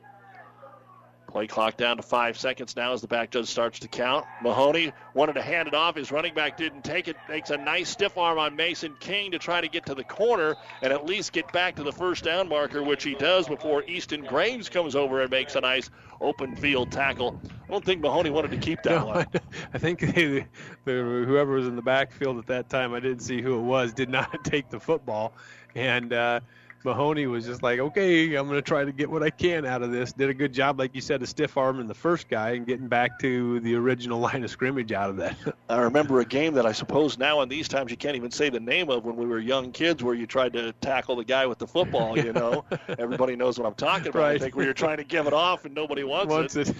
Play 1.29 1.47
clock 1.47 1.77
down 1.77 1.97
to 1.97 2.03
five 2.03 2.37
seconds 2.37 2.75
now 2.75 2.93
as 2.93 3.01
the 3.01 3.07
back 3.07 3.29
judge 3.29 3.47
starts 3.47 3.79
to 3.79 3.87
count. 3.87 4.25
Mahoney 4.41 4.91
wanted 5.13 5.33
to 5.33 5.41
hand 5.41 5.67
it 5.67 5.75
off. 5.75 5.95
His 5.95 6.11
running 6.11 6.33
back 6.33 6.57
didn't 6.57 6.83
take 6.83 7.07
it. 7.07 7.15
Makes 7.27 7.51
a 7.51 7.57
nice 7.57 7.89
stiff 7.89 8.17
arm 8.17 8.39
on 8.39 8.55
Mason 8.55 8.95
King 8.99 9.31
to 9.31 9.39
try 9.39 9.61
to 9.61 9.67
get 9.67 9.85
to 9.85 9.95
the 9.95 10.03
corner 10.03 10.55
and 10.81 10.91
at 10.91 11.05
least 11.05 11.31
get 11.31 11.51
back 11.53 11.75
to 11.75 11.83
the 11.83 11.91
first 11.91 12.23
down 12.23 12.49
marker, 12.49 12.83
which 12.83 13.03
he 13.03 13.13
does 13.13 13.47
before 13.47 13.83
Easton 13.83 14.23
Graves 14.23 14.69
comes 14.69 14.95
over 14.95 15.21
and 15.21 15.29
makes 15.29 15.55
a 15.55 15.61
nice 15.61 15.89
open 16.19 16.55
field 16.55 16.91
tackle. 16.91 17.39
I 17.67 17.71
don't 17.71 17.85
think 17.85 18.01
Mahoney 18.01 18.31
wanted 18.31 18.51
to 18.51 18.57
keep 18.57 18.81
that 18.83 19.01
No, 19.01 19.05
one. 19.05 19.27
I 19.73 19.77
think 19.77 19.99
the, 19.99 20.45
the, 20.85 20.91
whoever 20.91 21.53
was 21.53 21.67
in 21.67 21.75
the 21.75 21.81
backfield 21.81 22.39
at 22.39 22.47
that 22.47 22.69
time, 22.69 22.93
I 22.93 22.99
didn't 22.99 23.19
see 23.21 23.41
who 23.41 23.59
it 23.59 23.63
was, 23.63 23.93
did 23.93 24.09
not 24.09 24.43
take 24.43 24.69
the 24.69 24.79
football. 24.79 25.33
And 25.75 26.11
uh, 26.11 26.39
Mahoney 26.83 27.27
was 27.27 27.45
just 27.45 27.61
like, 27.61 27.79
okay, 27.79 28.35
I'm 28.35 28.47
going 28.47 28.57
to 28.57 28.61
try 28.61 28.85
to 28.85 28.91
get 28.91 29.09
what 29.09 29.21
I 29.21 29.29
can 29.29 29.65
out 29.65 29.81
of 29.81 29.91
this. 29.91 30.13
Did 30.13 30.29
a 30.29 30.33
good 30.33 30.53
job, 30.53 30.79
like 30.79 30.95
you 30.95 31.01
said, 31.01 31.21
of 31.21 31.27
stiff 31.27 31.57
arming 31.57 31.87
the 31.87 31.93
first 31.93 32.29
guy 32.29 32.51
and 32.51 32.65
getting 32.65 32.87
back 32.87 33.19
to 33.19 33.59
the 33.59 33.75
original 33.75 34.19
line 34.19 34.43
of 34.43 34.49
scrimmage 34.49 34.91
out 34.91 35.09
of 35.09 35.17
that. 35.17 35.35
I 35.69 35.81
remember 35.81 36.21
a 36.21 36.25
game 36.25 36.53
that 36.53 36.65
I 36.65 36.71
suppose 36.71 37.17
now 37.17 37.41
in 37.41 37.49
these 37.49 37.67
times 37.67 37.91
you 37.91 37.97
can't 37.97 38.15
even 38.15 38.31
say 38.31 38.49
the 38.49 38.61
name 38.61 38.89
of 38.89 39.03
when 39.03 39.17
we 39.17 39.25
were 39.25 39.39
young 39.39 39.71
kids 39.71 40.03
where 40.03 40.15
you 40.15 40.25
tried 40.25 40.53
to 40.53 40.71
tackle 40.73 41.17
the 41.17 41.25
guy 41.25 41.45
with 41.45 41.57
the 41.57 41.67
football, 41.67 42.17
you 42.17 42.31
know. 42.31 42.63
Everybody 42.97 43.35
knows 43.35 43.59
what 43.59 43.67
I'm 43.67 43.75
talking 43.75 44.07
about. 44.07 44.23
I 44.23 44.37
think 44.37 44.55
where 44.55 44.65
you're 44.65 44.73
trying 44.73 44.97
to 44.97 45.03
give 45.03 45.27
it 45.27 45.33
off 45.33 45.65
and 45.65 45.75
nobody 45.75 46.03
wants, 46.03 46.31
Wants 46.31 46.55
it. 46.55 46.73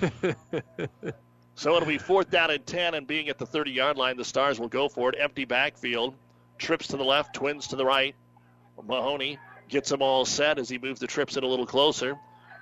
So 1.56 1.76
it'll 1.76 1.90
be 1.90 1.98
fourth 1.98 2.30
down 2.32 2.52
and 2.52 2.66
10, 2.66 2.94
and 2.94 3.06
being 3.06 3.28
at 3.28 3.38
the 3.38 3.46
30 3.46 3.72
yard 3.72 3.98
line, 3.98 4.16
the 4.16 4.24
Stars 4.24 4.62
will 4.62 4.70
go 4.70 4.88
for 4.88 5.10
it. 5.10 5.18
Empty 5.20 5.44
backfield. 5.44 6.16
Trips 6.58 6.88
to 6.88 6.96
the 6.96 7.04
left, 7.04 7.36
twins 7.36 7.68
to 7.68 7.76
the 7.76 7.84
right. 7.84 8.16
Mahoney 8.88 9.38
gets 9.70 9.90
them 9.90 10.02
all 10.02 10.26
set 10.26 10.60
as 10.60 10.68
he 10.70 10.78
moves 10.78 11.00
the 11.00 11.08
trips 11.08 11.38
in 11.38 11.44
a 11.44 11.48
little 11.48 11.66
closer. 11.66 12.18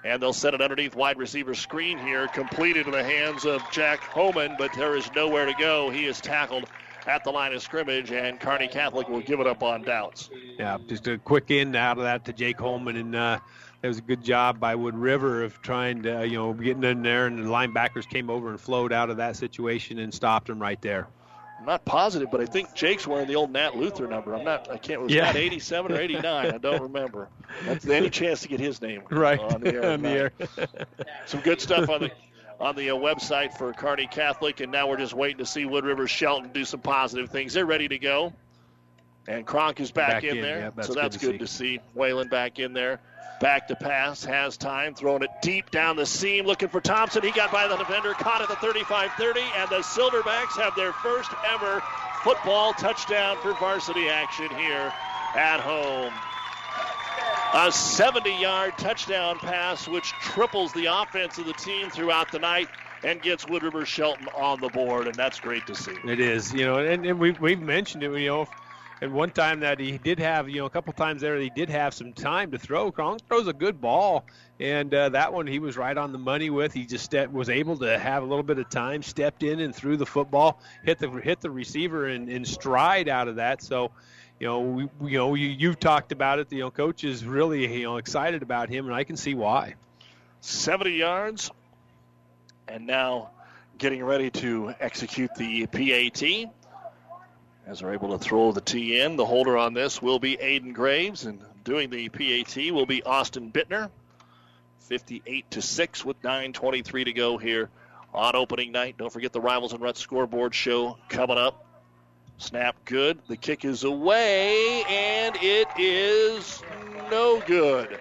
And 0.05 0.21
they'll 0.21 0.33
set 0.33 0.53
it 0.53 0.61
underneath 0.61 0.95
wide 0.95 1.17
receiver 1.17 1.55
screen 1.55 1.97
here, 1.97 2.27
completed 2.27 2.85
in 2.85 2.91
the 2.91 3.03
hands 3.03 3.45
of 3.45 3.61
Jack 3.71 3.99
Homan, 4.01 4.55
but 4.57 4.71
there 4.73 4.95
is 4.95 5.09
nowhere 5.15 5.45
to 5.45 5.53
go. 5.53 5.89
He 5.89 6.05
is 6.05 6.21
tackled 6.21 6.65
at 7.07 7.23
the 7.23 7.31
line 7.31 7.53
of 7.53 7.61
scrimmage, 7.61 8.11
and 8.11 8.39
Kearney 8.39 8.67
Catholic 8.67 9.09
will 9.09 9.21
give 9.21 9.39
it 9.39 9.47
up 9.47 9.63
on 9.63 9.81
downs. 9.81 10.29
Yeah, 10.59 10.77
just 10.87 11.07
a 11.07 11.17
quick 11.17 11.49
in 11.49 11.75
out 11.75 11.97
of 11.97 12.03
that 12.03 12.25
to 12.25 12.33
Jake 12.33 12.59
Holman, 12.59 12.95
and 12.95 13.15
uh, 13.15 13.39
that 13.81 13.87
was 13.87 13.97
a 13.97 14.01
good 14.01 14.23
job 14.23 14.59
by 14.59 14.75
Wood 14.75 14.95
River 14.95 15.43
of 15.43 15.61
trying 15.61 16.03
to, 16.03 16.27
you 16.27 16.37
know, 16.37 16.53
getting 16.53 16.83
in 16.83 17.01
there, 17.01 17.25
and 17.25 17.39
the 17.39 17.49
linebackers 17.49 18.07
came 18.07 18.29
over 18.29 18.49
and 18.49 18.59
flowed 18.59 18.93
out 18.93 19.09
of 19.09 19.17
that 19.17 19.35
situation 19.35 19.99
and 19.99 20.13
stopped 20.13 20.49
him 20.49 20.59
right 20.59 20.81
there. 20.81 21.07
Not 21.67 21.83
positive, 21.83 22.31
but 22.31 22.39
I 22.39 22.45
think 22.45 22.73
Jake's 22.73 23.05
wearing 23.05 23.27
the 23.27 23.35
old 23.35 23.51
Nat 23.51 23.75
Luther 23.75 24.07
number. 24.07 24.33
I'm 24.33 24.45
not. 24.45 24.71
I 24.71 24.77
can't. 24.77 25.01
Was 25.01 25.13
Yeah. 25.13 25.25
Nat 25.25 25.35
87 25.35 25.91
or 25.91 25.99
89? 25.99 26.25
I 26.25 26.57
don't 26.57 26.81
remember. 26.81 27.27
That's 27.65 27.85
any 27.85 28.09
chance 28.09 28.41
to 28.43 28.47
get 28.47 28.61
his 28.61 28.81
name 28.81 29.03
Right 29.09 29.37
on 29.37 29.59
the 29.59 29.73
air. 29.73 29.85
on 29.91 30.01
the 30.01 30.09
air. 30.09 30.31
Some 31.25 31.41
good 31.41 31.59
stuff 31.59 31.89
on 31.89 31.99
the 31.99 32.11
on 32.61 32.77
the 32.77 32.91
uh, 32.91 32.95
website 32.95 33.57
for 33.57 33.73
Kearney 33.73 34.07
Catholic, 34.07 34.61
and 34.61 34.71
now 34.71 34.87
we're 34.87 34.97
just 34.97 35.13
waiting 35.13 35.39
to 35.39 35.45
see 35.45 35.65
Wood 35.65 35.83
River 35.83 36.07
Shelton 36.07 36.51
do 36.53 36.63
some 36.63 36.79
positive 36.79 37.29
things. 37.29 37.53
They're 37.53 37.65
ready 37.65 37.89
to 37.89 37.99
go, 37.99 38.31
and 39.27 39.45
Kronk 39.45 39.81
is 39.81 39.91
back, 39.91 40.09
Back 40.09 40.23
in, 40.23 40.37
in, 40.37 40.41
there, 40.41 40.59
yeah, 40.59 40.69
that's 40.73 40.87
so 40.87 40.93
good 40.93 41.03
that's 41.03 41.17
to 41.17 41.25
good 41.31 41.39
to 41.39 41.47
see. 41.47 41.81
Waylon 41.97 42.29
back 42.29 42.59
in 42.59 42.71
there. 42.71 43.01
Back 43.40 43.67
to 43.67 43.75
pass, 43.75 44.24
has 44.24 44.57
time, 44.57 44.95
throwing 44.95 45.22
it 45.22 45.30
deep 45.41 45.69
down 45.69 45.95
the 45.95 46.07
seam, 46.07 46.45
looking 46.45 46.69
for 46.69 46.82
Thompson. 46.82 47.22
He 47.22 47.32
got 47.32 47.51
by 47.51 47.67
the 47.67 47.77
defender, 47.77 48.14
caught 48.14 48.41
at 48.41 48.48
the 48.48 48.56
35 48.56 49.11
30, 49.14 49.41
and 49.56 49.69
the 49.69 49.77
Silverbacks 49.77 50.57
have 50.57 50.75
their 50.75 50.91
first 50.93 51.30
ever 51.48 51.83
football 52.24 52.74
touchdown 52.74 53.38
for 53.41 53.53
varsity 53.53 54.09
action 54.09 54.49
here 54.49 54.91
at 55.35 55.59
home. 55.59 56.14
A 57.53 57.72
70 57.72 58.32
yard 58.41 58.74
touchdown 58.77 59.38
pass, 59.40 59.88
which 59.88 60.11
triples 60.14 60.74
the 60.74 60.88
offense 60.88 61.38
of 61.38 61.45
the 61.45 61.53
team 61.53 61.90
throughout 61.90 62.32
the 62.32 62.40
night 62.40 62.67
and 63.03 63.22
gets 63.22 63.48
Wood 63.48 63.64
River 63.64 63.85
Shelton 63.85 64.27
on 64.35 64.59
the 64.59 64.69
board, 64.69 65.06
and 65.06 65.16
that's 65.16 65.40
great 65.40 65.66
to 65.67 65.75
see. 65.75 65.95
It 66.06 66.19
is, 66.19 66.53
you 66.53 66.66
know, 66.66 66.80
and, 66.80 67.06
and 67.06 67.19
we 67.19 67.32
we've 67.32 67.61
mentioned 67.61 68.03
it, 68.03 68.11
you 68.19 68.27
know, 68.27 68.48
and 69.01 69.14
one 69.14 69.30
time 69.30 69.59
that 69.59 69.80
he 69.80 69.98
did 69.98 70.19
have, 70.19 70.50
you 70.50 70.58
know, 70.58 70.66
a 70.66 70.69
couple 70.69 70.92
times 70.93 71.22
there 71.22 71.38
he 71.38 71.51
did 71.51 71.69
have 71.69 71.93
some 71.93 72.14
time 72.14 72.51
to 72.51 72.58
throw. 72.58 72.92
Kronk 72.92 73.22
throws 73.27 73.48
a 73.48 73.53
good 73.53 73.80
ball, 73.80 74.26
and 74.59 74.93
uh, 74.93 75.09
that 75.09 75.32
one 75.32 75.45
he 75.45 75.59
was 75.59 75.77
right 75.77 75.95
on 75.95 76.11
the 76.11 76.17
money 76.17 76.50
with. 76.50 76.74
He 76.74 76.85
just 76.85 77.14
was 77.32 77.50
able 77.50 77.77
to 77.77 78.00
have 78.00 78.24
a 78.24 78.26
little 78.26 78.43
bit 78.43 78.58
of 78.58 78.69
time, 78.69 79.03
stepped 79.03 79.43
in 79.43 79.59
and 79.59 79.76
threw 79.76 79.98
the 79.98 80.06
football, 80.06 80.59
hit 80.84 80.98
the 80.98 81.09
hit 81.09 81.42
the 81.42 81.51
receiver 81.51 82.08
in, 82.08 82.27
in 82.30 82.43
stride 82.43 83.08
out 83.08 83.27
of 83.27 83.35
that. 83.35 83.61
So, 83.61 83.92
you 84.40 84.48
know, 84.48 84.61
we, 84.61 84.90
you 85.11 85.17
know, 85.17 85.35
you 85.35 85.48
you've 85.48 85.80
talked 85.80 86.11
about 86.11 86.40
it. 86.40 86.51
You 86.51 86.59
know, 86.59 86.72
coach 86.72 87.03
is 87.03 87.24
really 87.24 87.72
you 87.72 87.84
know 87.84 87.98
excited 87.98 88.42
about 88.42 88.69
him, 88.69 88.88
and 88.88 88.95
I 88.95 89.03
can 89.03 89.17
see 89.17 89.35
why. 89.35 89.76
70 90.42 90.92
yards, 90.92 91.51
and 92.67 92.88
now 92.88 93.32
getting 93.77 94.03
ready 94.03 94.30
to 94.32 94.74
execute 94.80 95.34
the 95.35 95.67
PAT. 95.67 96.50
As 97.67 97.79
they're 97.79 97.93
able 97.93 98.17
to 98.17 98.23
throw 98.23 98.53
the 98.53 98.61
T 98.61 99.01
in, 99.01 99.17
the 99.17 99.25
holder 99.25 99.57
on 99.57 99.73
this 99.73 100.01
will 100.01 100.19
be 100.19 100.37
Aiden 100.37 100.73
Graves, 100.73 101.25
and 101.25 101.41
doing 101.65 101.89
the 101.89 102.07
PAT 102.07 102.71
will 102.71 102.85
be 102.85 103.03
Austin 103.03 103.51
Bittner. 103.51 103.89
58 104.79 105.51
to 105.51 105.61
6 105.61 106.05
with 106.05 106.21
9.23 106.21 107.05
to 107.05 107.11
go 107.11 107.37
here 107.37 107.69
on 108.13 108.37
opening 108.37 108.71
night. 108.71 108.97
Don't 108.97 109.11
forget 109.11 109.33
the 109.33 109.41
Rivals 109.41 109.73
and 109.73 109.81
Ruts 109.81 109.99
scoreboard 109.99 110.55
show 110.55 110.97
coming 111.09 111.37
up. 111.37 111.65
Snap 112.37 112.77
good. 112.85 113.19
The 113.27 113.35
kick 113.35 113.65
is 113.65 113.83
away, 113.83 114.83
and 114.87 115.35
it 115.41 115.67
is 115.77 116.61
no 117.11 117.41
good. 117.41 117.99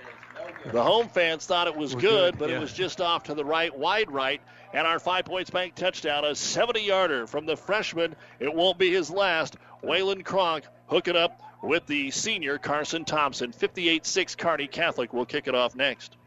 The 0.70 0.82
home 0.82 1.08
fans 1.08 1.44
thought 1.44 1.66
it 1.66 1.76
was 1.76 1.94
good, 1.94 2.38
but 2.38 2.50
it 2.50 2.60
was 2.60 2.72
just 2.72 3.00
off 3.00 3.24
to 3.24 3.34
the 3.34 3.44
right, 3.44 3.76
wide 3.76 4.12
right. 4.12 4.40
And 4.76 4.86
our 4.86 4.98
Five 4.98 5.24
Points 5.24 5.48
Bank 5.48 5.74
touchdown, 5.74 6.26
a 6.26 6.34
70 6.34 6.82
yarder 6.82 7.26
from 7.26 7.46
the 7.46 7.56
freshman. 7.56 8.14
It 8.38 8.52
won't 8.52 8.76
be 8.76 8.92
his 8.92 9.10
last. 9.10 9.56
Waylon 9.82 10.22
Kronk 10.22 10.64
hook 10.88 11.08
it 11.08 11.16
up 11.16 11.40
with 11.62 11.86
the 11.86 12.10
senior 12.10 12.58
Carson 12.58 13.06
Thompson. 13.06 13.52
58 13.52 14.04
6 14.04 14.34
Kearney 14.34 14.66
Catholic 14.66 15.14
will 15.14 15.24
kick 15.24 15.48
it 15.48 15.54
off 15.54 15.74
next. 15.74 16.18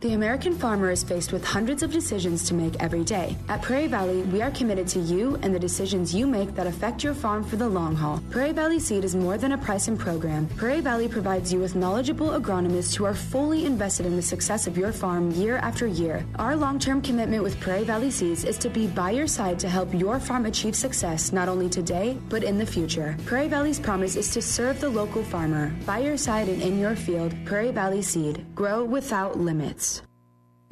The 0.00 0.12
American 0.12 0.54
farmer 0.54 0.90
is 0.90 1.02
faced 1.02 1.32
with 1.32 1.44
hundreds 1.44 1.82
of 1.82 1.90
decisions 1.90 2.44
to 2.48 2.54
make 2.54 2.82
every 2.82 3.04
day. 3.04 3.36
At 3.48 3.62
Prairie 3.62 3.86
Valley, 3.86 4.20
we 4.22 4.42
are 4.42 4.50
committed 4.50 4.86
to 4.88 4.98
you 4.98 5.38
and 5.42 5.54
the 5.54 5.58
decisions 5.58 6.14
you 6.14 6.26
make 6.26 6.54
that 6.56 6.66
affect 6.66 7.02
your 7.02 7.14
farm 7.14 7.42
for 7.42 7.56
the 7.56 7.68
long 7.68 7.96
haul. 7.96 8.20
Prairie 8.30 8.52
Valley 8.52 8.78
Seed 8.78 9.04
is 9.04 9.16
more 9.16 9.38
than 9.38 9.52
a 9.52 9.58
price 9.58 9.74
pricing 9.74 9.96
program. 9.96 10.46
Prairie 10.56 10.80
Valley 10.80 11.08
provides 11.08 11.52
you 11.52 11.58
with 11.58 11.74
knowledgeable 11.74 12.28
agronomists 12.28 12.94
who 12.94 13.04
are 13.04 13.12
fully 13.12 13.66
invested 13.66 14.06
in 14.06 14.14
the 14.14 14.22
success 14.22 14.66
of 14.66 14.78
your 14.78 14.92
farm 14.92 15.30
year 15.32 15.56
after 15.56 15.86
year. 15.86 16.24
Our 16.38 16.54
long 16.54 16.78
term 16.78 17.02
commitment 17.02 17.42
with 17.42 17.58
Prairie 17.58 17.84
Valley 17.84 18.10
Seeds 18.10 18.44
is 18.44 18.56
to 18.58 18.70
be 18.70 18.86
by 18.86 19.10
your 19.10 19.26
side 19.26 19.58
to 19.58 19.68
help 19.68 19.92
your 19.92 20.20
farm 20.20 20.46
achieve 20.46 20.76
success 20.76 21.32
not 21.32 21.48
only 21.48 21.68
today, 21.68 22.16
but 22.28 22.44
in 22.44 22.56
the 22.56 22.64
future. 22.64 23.16
Prairie 23.26 23.48
Valley's 23.48 23.80
promise 23.80 24.16
is 24.16 24.30
to 24.32 24.40
serve 24.40 24.80
the 24.80 24.88
local 24.88 25.22
farmer. 25.22 25.74
By 25.84 25.98
your 25.98 26.16
side 26.16 26.48
and 26.48 26.62
in 26.62 26.78
your 26.78 26.96
field, 26.96 27.34
Prairie 27.44 27.72
Valley 27.72 28.02
Seed. 28.02 28.46
Grow 28.54 28.84
without 28.84 29.38
limits. 29.38 29.93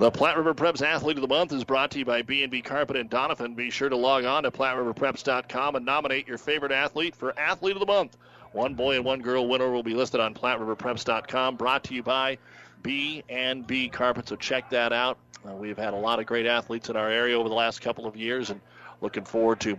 The 0.00 0.10
Platte 0.10 0.38
River 0.38 0.54
Preps 0.54 0.80
Athlete 0.80 1.18
of 1.18 1.20
the 1.20 1.28
Month 1.28 1.52
is 1.52 1.62
brought 1.62 1.90
to 1.90 1.98
you 1.98 2.06
by 2.06 2.22
B&B 2.22 2.62
Carpet 2.62 2.96
and 2.96 3.10
Doniphan. 3.10 3.54
Be 3.54 3.68
sure 3.68 3.90
to 3.90 3.96
log 3.96 4.24
on 4.24 4.44
to 4.44 4.50
PlatteRiverPreps.com 4.50 5.76
and 5.76 5.84
nominate 5.84 6.26
your 6.26 6.38
favorite 6.38 6.72
athlete 6.72 7.14
for 7.14 7.38
Athlete 7.38 7.76
of 7.76 7.80
the 7.80 7.86
Month. 7.86 8.16
One 8.52 8.72
boy 8.72 8.96
and 8.96 9.04
one 9.04 9.20
girl 9.20 9.46
winner 9.46 9.70
will 9.70 9.82
be 9.82 9.92
listed 9.92 10.18
on 10.18 10.32
PlatteRiverPreps.com. 10.32 11.56
Brought 11.56 11.84
to 11.84 11.94
you 11.94 12.02
by 12.02 12.38
B&B 12.82 13.90
Carpet, 13.90 14.26
so 14.26 14.36
check 14.36 14.70
that 14.70 14.94
out. 14.94 15.18
Uh, 15.46 15.52
we've 15.52 15.76
had 15.76 15.92
a 15.92 15.98
lot 15.98 16.18
of 16.18 16.24
great 16.24 16.46
athletes 16.46 16.88
in 16.88 16.96
our 16.96 17.10
area 17.10 17.38
over 17.38 17.50
the 17.50 17.54
last 17.54 17.82
couple 17.82 18.06
of 18.06 18.16
years, 18.16 18.48
and 18.48 18.62
looking 19.02 19.26
forward 19.26 19.60
to 19.60 19.78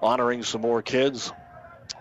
honoring 0.00 0.44
some 0.44 0.60
more 0.60 0.82
kids. 0.82 1.32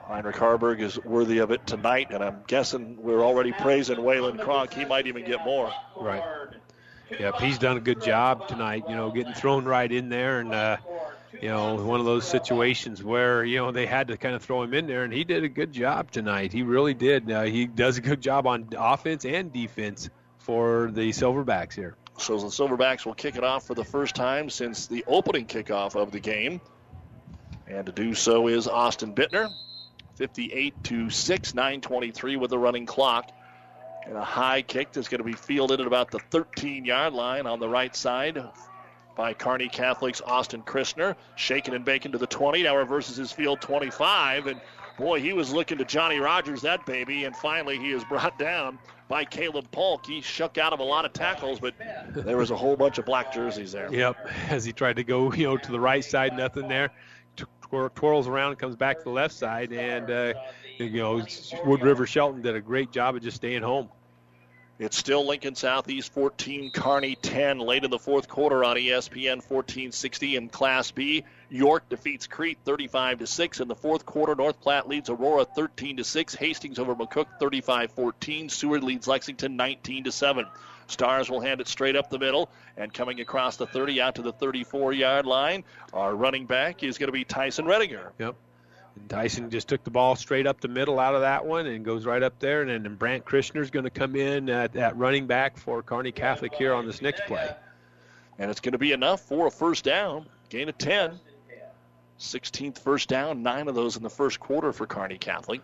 Heinrich 0.03 0.36
Haarberg 0.36 0.80
is 0.80 1.03
worthy 1.03 1.40
of 1.40 1.50
it 1.50 1.66
tonight, 1.66 2.10
and 2.11 2.24
I'm 2.24 2.44
guessing 2.45 2.98
we're 3.02 3.24
already 3.24 3.52
praising 3.52 3.98
Waylon 3.98 4.40
Kronk. 4.40 4.76
He 4.76 4.86
might 4.86 5.08
even 5.08 5.26
get 5.26 5.44
more. 5.44 5.74
Right. 6.00 6.22
Yep, 7.11 7.40
he's 7.40 7.58
done 7.58 7.77
a 7.77 7.80
good 7.80 8.02
job 8.02 8.48
tonight. 8.48 8.84
You 8.90 8.95
know, 8.95 9.11
getting 9.11 9.34
thrown 9.34 9.66
right 9.66 9.92
in 9.92 10.10
there, 10.10 10.40
and 10.40 10.53
uh, 10.53 10.77
you 11.42 11.50
know, 11.50 11.76
one 11.76 12.00
of 12.00 12.06
those 12.06 12.27
situations 12.27 13.03
where 13.03 13.44
you 13.44 13.58
know 13.58 13.72
they 13.72 13.86
had 13.86 14.10
to 14.10 14.18
kind 14.18 14.36
of 14.36 14.44
throw 14.44 14.61
him 14.64 14.74
in 14.74 14.88
there, 14.88 15.03
and 15.03 15.14
he 15.14 15.24
did 15.24 15.44
a 15.44 15.50
good 15.50 15.72
job 15.72 16.11
tonight. 16.11 16.52
He 16.52 16.64
really 16.64 16.94
did. 16.94 17.32
Uh, 17.32 17.44
he 17.44 17.66
does 17.66 17.98
a 17.98 18.02
good 18.02 18.22
job 18.22 18.45
on 18.45 18.69
offense 18.77 19.26
and 19.26 19.53
defense 19.53 20.10
for 20.38 20.92
the 20.94 21.10
Silverbacks 21.10 21.74
here. 21.74 21.95
So 22.18 22.38
the 22.38 22.48
Silverbacks 22.48 23.06
will 23.06 23.14
kick 23.14 23.36
it 23.36 23.44
off 23.44 23.66
for 23.68 23.74
the 23.74 23.86
first 23.86 24.16
time 24.16 24.50
since 24.50 24.88
the 24.88 25.06
opening 25.08 25.45
kickoff 25.45 25.95
of 25.95 26.11
the 26.11 26.19
game, 26.19 26.60
and 27.68 27.86
to 27.86 27.92
do 27.92 28.14
so 28.14 28.48
is 28.48 28.68
Austin 28.68 29.14
Bittner. 29.14 29.50
58 30.16 30.84
to 30.86 31.10
6, 31.11 31.53
9:23 31.53 32.38
with 32.38 32.50
the 32.50 32.58
running 32.58 32.88
clock. 32.88 33.32
And 34.08 34.16
a 34.16 34.24
high 34.24 34.61
kick 34.61 34.94
that's 34.94 35.10
going 35.10 35.19
to 35.19 35.26
be 35.26 35.34
fielded 35.34 35.82
at 35.82 35.88
about 35.88 36.11
the 36.11 36.19
13 36.19 36.86
yard 36.86 37.14
line 37.14 37.45
on 37.45 37.60
the 37.60 37.68
right 37.68 37.94
side 37.94 38.42
by 39.18 39.34
Kearney 39.34 39.68
Catholic's 39.68 40.22
Austin 40.22 40.61
Christner. 40.61 41.16
Shaking 41.36 41.74
and 41.74 41.84
baking 41.84 42.14
to 42.14 42.18
the 42.18 42.27
20. 42.27 42.64
Now 42.64 42.77
reverses 42.77 43.18
his 43.18 43.34
field 43.34 43.60
25. 43.60 44.48
And 44.48 44.61
boy, 44.98 45.19
he 45.19 45.34
was 45.34 45.52
looking 45.52 45.77
to 45.80 45.86
Johnny 45.86 46.19
Rogers, 46.19 46.61
that 46.61 46.86
baby. 46.86 47.26
And 47.26 47.36
finally, 47.36 47.77
he 47.77 47.92
is 47.92 48.06
brought 48.06 48.40
down 48.40 48.80
by 49.10 49.26
Caleb 49.26 49.69
Polk. 49.72 50.06
He 50.06 50.22
shook 50.22 50.58
out 50.58 50.72
of 50.72 50.80
a 50.80 50.84
lot 50.84 51.03
of 51.03 51.11
tackles, 51.11 51.60
but 51.60 51.74
there 52.14 52.38
was 52.38 52.52
a 52.52 52.56
whole 52.56 52.77
bunch 52.77 53.00
of 53.00 53.06
black 53.06 53.34
jerseys 53.34 53.74
there. 53.74 53.92
Yep. 53.92 54.30
As 54.50 54.64
he 54.64 54.72
tried 54.72 54.95
to 54.95 55.03
go, 55.03 55.34
you 55.34 55.48
know, 55.48 55.58
to 55.58 55.72
the 55.72 55.80
right 55.80 56.03
side, 56.03 56.36
nothing 56.36 56.69
there. 56.69 56.92
Twirls 57.95 58.30
around 58.30 58.56
comes 58.56 58.77
back 58.77 59.00
to 59.00 59.03
the 59.03 59.10
left 59.10 59.34
side. 59.34 59.74
And, 59.74 60.10
uh, 60.10 60.34
you 60.77 61.02
know, 61.02 61.26
Wood 61.66 61.82
River 61.82 62.06
Shelton 62.06 62.42
did 62.42 62.56
a 62.56 62.61
great 62.61 62.92
job 62.92 63.16
of 63.16 63.22
just 63.22 63.36
staying 63.38 63.64
home. 63.64 63.90
It's 64.80 64.95
still 64.95 65.25
Lincoln 65.25 65.56
Southeast 65.56 66.14
14, 66.14 66.69
Kearney 66.69 67.15
10. 67.15 67.57
Late 67.57 67.83
in 67.83 67.89
the 67.89 67.97
fourth 67.97 68.27
quarter 68.27 68.64
on 68.64 68.75
ESPN 68.75 69.38
1460 69.38 70.35
in 70.35 70.49
Class 70.49 70.91
B. 70.91 71.23
York 71.49 71.89
defeats 71.89 72.27
Crete 72.27 72.59
35 72.64 73.19
to 73.19 73.27
6 73.27 73.59
in 73.59 73.67
the 73.67 73.75
fourth 73.75 74.06
quarter. 74.06 74.35
North 74.35 74.61
Platte 74.61 74.88
leads 74.88 75.09
Aurora 75.09 75.45
13 75.45 75.97
to 75.97 76.03
6. 76.03 76.35
Hastings 76.35 76.77
over 76.77 76.95
McCook 76.95 77.25
35-14. 77.41 78.51
Seward 78.51 78.83
leads 78.83 79.07
Lexington 79.07 79.56
19 79.56 80.03
to 80.03 80.11
7. 80.11 80.45
Stars 80.85 81.27
will 81.27 81.41
hand 81.41 81.59
it 81.59 81.67
straight 81.67 81.95
up 81.95 82.11
the 82.11 82.19
middle 82.19 82.49
and 82.77 82.93
coming 82.93 83.19
across 83.19 83.57
the 83.57 83.65
30 83.65 83.99
out 83.99 84.15
to 84.15 84.22
the 84.22 84.31
34 84.31 84.93
yard 84.93 85.25
line. 85.25 85.64
Our 85.91 86.15
running 86.15 86.45
back 86.45 86.83
is 86.83 86.99
going 86.99 87.07
to 87.07 87.14
be 87.14 87.23
Tyson 87.23 87.65
Redinger. 87.65 88.11
Yep. 88.19 88.35
And 89.09 89.51
just 89.51 89.67
took 89.67 89.84
the 89.84 89.92
ball 89.92 90.16
straight 90.16 90.48
up 90.48 90.61
the 90.61 90.67
middle 90.67 91.00
out 91.00 91.16
of 91.16 91.22
that 91.22 91.45
one 91.45 91.66
and 91.66 91.84
goes 91.84 92.06
right 92.06 92.22
up 92.22 92.40
there. 92.40 92.61
And 92.61 92.85
then 92.85 92.95
Brant 92.95 93.26
Christner's 93.26 93.69
going 93.69 93.85
to 93.85 93.90
come 93.90 94.16
in 94.16 94.50
at, 94.50 94.76
at 94.76 94.98
running 94.98 95.27
back 95.27 95.58
for 95.58 95.82
Kearney 95.82 96.11
Catholic 96.11 96.53
here 96.56 96.74
on 96.74 96.85
this 96.85 97.01
next 97.01 97.26
play. 97.26 97.50
And 98.40 98.51
it's 98.51 98.59
going 98.59 98.74
to 98.74 98.77
be 98.77 98.92
enough 98.92 99.22
for 99.22 99.48
a 99.48 99.51
first 99.51 99.84
down. 99.84 100.27
Gain 100.50 100.69
of 100.69 100.77
10. 100.77 101.19
16th 102.19 102.80
first 102.80 103.09
down, 103.09 103.43
nine 103.43 103.67
of 103.67 103.76
those 103.76 103.95
in 103.95 104.03
the 104.03 104.09
first 104.09 104.40
quarter 104.40 104.74
for 104.74 104.88
Kearney 104.88 105.19
Catholic. 105.19 105.61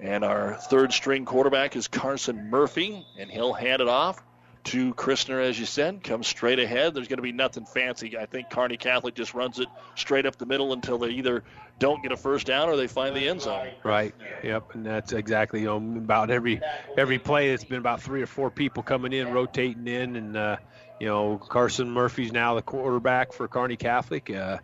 And 0.00 0.24
our 0.24 0.54
third 0.54 0.92
string 0.92 1.24
quarterback 1.24 1.76
is 1.76 1.88
Carson 1.88 2.50
Murphy, 2.50 3.06
and 3.18 3.30
he'll 3.30 3.52
hand 3.52 3.82
it 3.82 3.88
off 3.88 4.22
to 4.64 4.94
Christner, 4.94 5.42
as 5.42 5.58
you 5.58 5.66
said. 5.66 6.02
Comes 6.02 6.26
straight 6.26 6.58
ahead. 6.58 6.94
There's 6.94 7.08
going 7.08 7.18
to 7.18 7.22
be 7.22 7.32
nothing 7.32 7.66
fancy. 7.66 8.16
I 8.16 8.26
think 8.26 8.50
Kearney 8.50 8.76
Catholic 8.76 9.14
just 9.14 9.34
runs 9.34 9.58
it 9.58 9.68
straight 9.94 10.26
up 10.26 10.36
the 10.36 10.46
middle 10.46 10.72
until 10.72 10.98
they 10.98 11.10
either 11.10 11.44
don't 11.78 12.02
get 12.02 12.12
a 12.12 12.16
first 12.16 12.46
down 12.46 12.68
or 12.68 12.76
they 12.76 12.86
find 12.86 13.14
the 13.14 13.28
end 13.28 13.42
zone. 13.42 13.68
Right. 13.82 14.14
Yep. 14.42 14.74
And 14.74 14.86
that's 14.86 15.12
exactly 15.12 15.60
you 15.60 15.66
know 15.66 15.76
about 15.76 16.30
every 16.30 16.60
every 16.96 17.18
play. 17.18 17.50
It's 17.50 17.64
been 17.64 17.78
about 17.78 18.02
three 18.02 18.22
or 18.22 18.26
four 18.26 18.50
people 18.50 18.82
coming 18.82 19.12
in, 19.12 19.32
rotating 19.32 19.86
in, 19.86 20.16
and 20.16 20.36
uh, 20.36 20.56
you 21.00 21.06
know 21.06 21.38
Carson 21.38 21.90
Murphy's 21.90 22.32
now 22.32 22.54
the 22.54 22.62
quarterback 22.62 23.32
for 23.32 23.48
Kearney 23.48 23.76
Catholic. 23.76 24.30
Uh, 24.30 24.58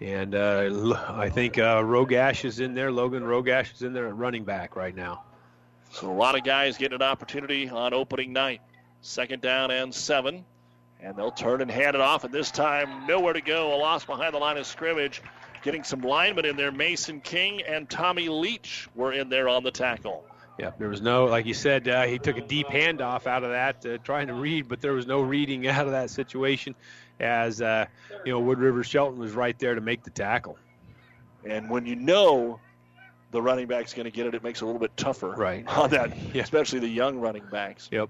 and 0.00 0.34
uh, 0.34 0.98
I 1.08 1.28
think 1.30 1.58
uh, 1.58 1.82
Rogash 1.82 2.44
is 2.44 2.60
in 2.60 2.74
there. 2.74 2.90
Logan 2.90 3.22
Rogash 3.22 3.74
is 3.74 3.82
in 3.82 3.92
there 3.92 4.08
at 4.08 4.16
running 4.16 4.44
back 4.44 4.74
right 4.76 4.94
now. 4.94 5.24
So 5.90 6.10
a 6.10 6.12
lot 6.12 6.36
of 6.36 6.42
guys 6.42 6.76
getting 6.76 6.96
an 6.96 7.02
opportunity 7.02 7.68
on 7.68 7.94
opening 7.94 8.32
night. 8.32 8.60
Second 9.04 9.42
down 9.42 9.70
and 9.70 9.94
seven. 9.94 10.46
And 10.98 11.14
they'll 11.14 11.30
turn 11.30 11.60
and 11.60 11.70
hand 11.70 11.94
it 11.94 12.00
off. 12.00 12.24
And 12.24 12.32
this 12.32 12.50
time, 12.50 13.06
nowhere 13.06 13.34
to 13.34 13.42
go. 13.42 13.74
A 13.74 13.76
loss 13.76 14.06
behind 14.06 14.34
the 14.34 14.38
line 14.38 14.56
of 14.56 14.66
scrimmage. 14.66 15.20
Getting 15.62 15.84
some 15.84 16.00
linemen 16.00 16.46
in 16.46 16.56
there. 16.56 16.72
Mason 16.72 17.20
King 17.20 17.60
and 17.62 17.88
Tommy 17.88 18.30
Leach 18.30 18.88
were 18.94 19.12
in 19.12 19.28
there 19.28 19.46
on 19.46 19.62
the 19.62 19.70
tackle. 19.70 20.24
Yeah, 20.58 20.70
there 20.78 20.88
was 20.88 21.02
no, 21.02 21.26
like 21.26 21.44
you 21.44 21.52
said, 21.52 21.86
uh, 21.86 22.04
he 22.04 22.18
took 22.18 22.38
a 22.38 22.40
deep 22.40 22.68
handoff 22.68 23.26
out 23.26 23.44
of 23.44 23.50
that, 23.50 23.84
uh, 23.84 23.98
trying 23.98 24.28
to 24.28 24.34
read, 24.34 24.68
but 24.68 24.80
there 24.80 24.92
was 24.94 25.06
no 25.06 25.20
reading 25.20 25.66
out 25.68 25.84
of 25.84 25.92
that 25.92 26.08
situation 26.08 26.74
as, 27.20 27.60
uh, 27.60 27.84
you 28.24 28.32
know, 28.32 28.40
Wood 28.40 28.58
River 28.58 28.82
Shelton 28.84 29.18
was 29.18 29.32
right 29.32 29.58
there 29.58 29.74
to 29.74 29.82
make 29.82 30.02
the 30.02 30.10
tackle. 30.10 30.56
And 31.44 31.68
when 31.68 31.84
you 31.84 31.96
know 31.96 32.58
the 33.32 33.42
running 33.42 33.66
back's 33.66 33.92
going 33.92 34.04
to 34.04 34.10
get 34.10 34.26
it, 34.26 34.34
it 34.34 34.42
makes 34.42 34.62
it 34.62 34.64
a 34.64 34.66
little 34.66 34.80
bit 34.80 34.96
tougher 34.96 35.32
right. 35.32 35.66
on 35.76 35.90
that, 35.90 36.16
yeah. 36.32 36.42
especially 36.42 36.78
the 36.78 36.88
young 36.88 37.18
running 37.18 37.44
backs. 37.50 37.90
Yep. 37.92 38.08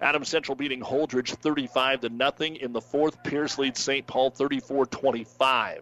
Adams 0.00 0.28
Central 0.28 0.56
beating 0.56 0.80
Holdrege 0.80 1.30
35 1.30 2.00
to 2.02 2.08
nothing 2.08 2.56
in 2.56 2.72
the 2.72 2.80
fourth. 2.80 3.22
Pierce 3.22 3.58
leads 3.58 3.80
St. 3.80 4.06
Paul 4.06 4.30
34-25. 4.30 5.80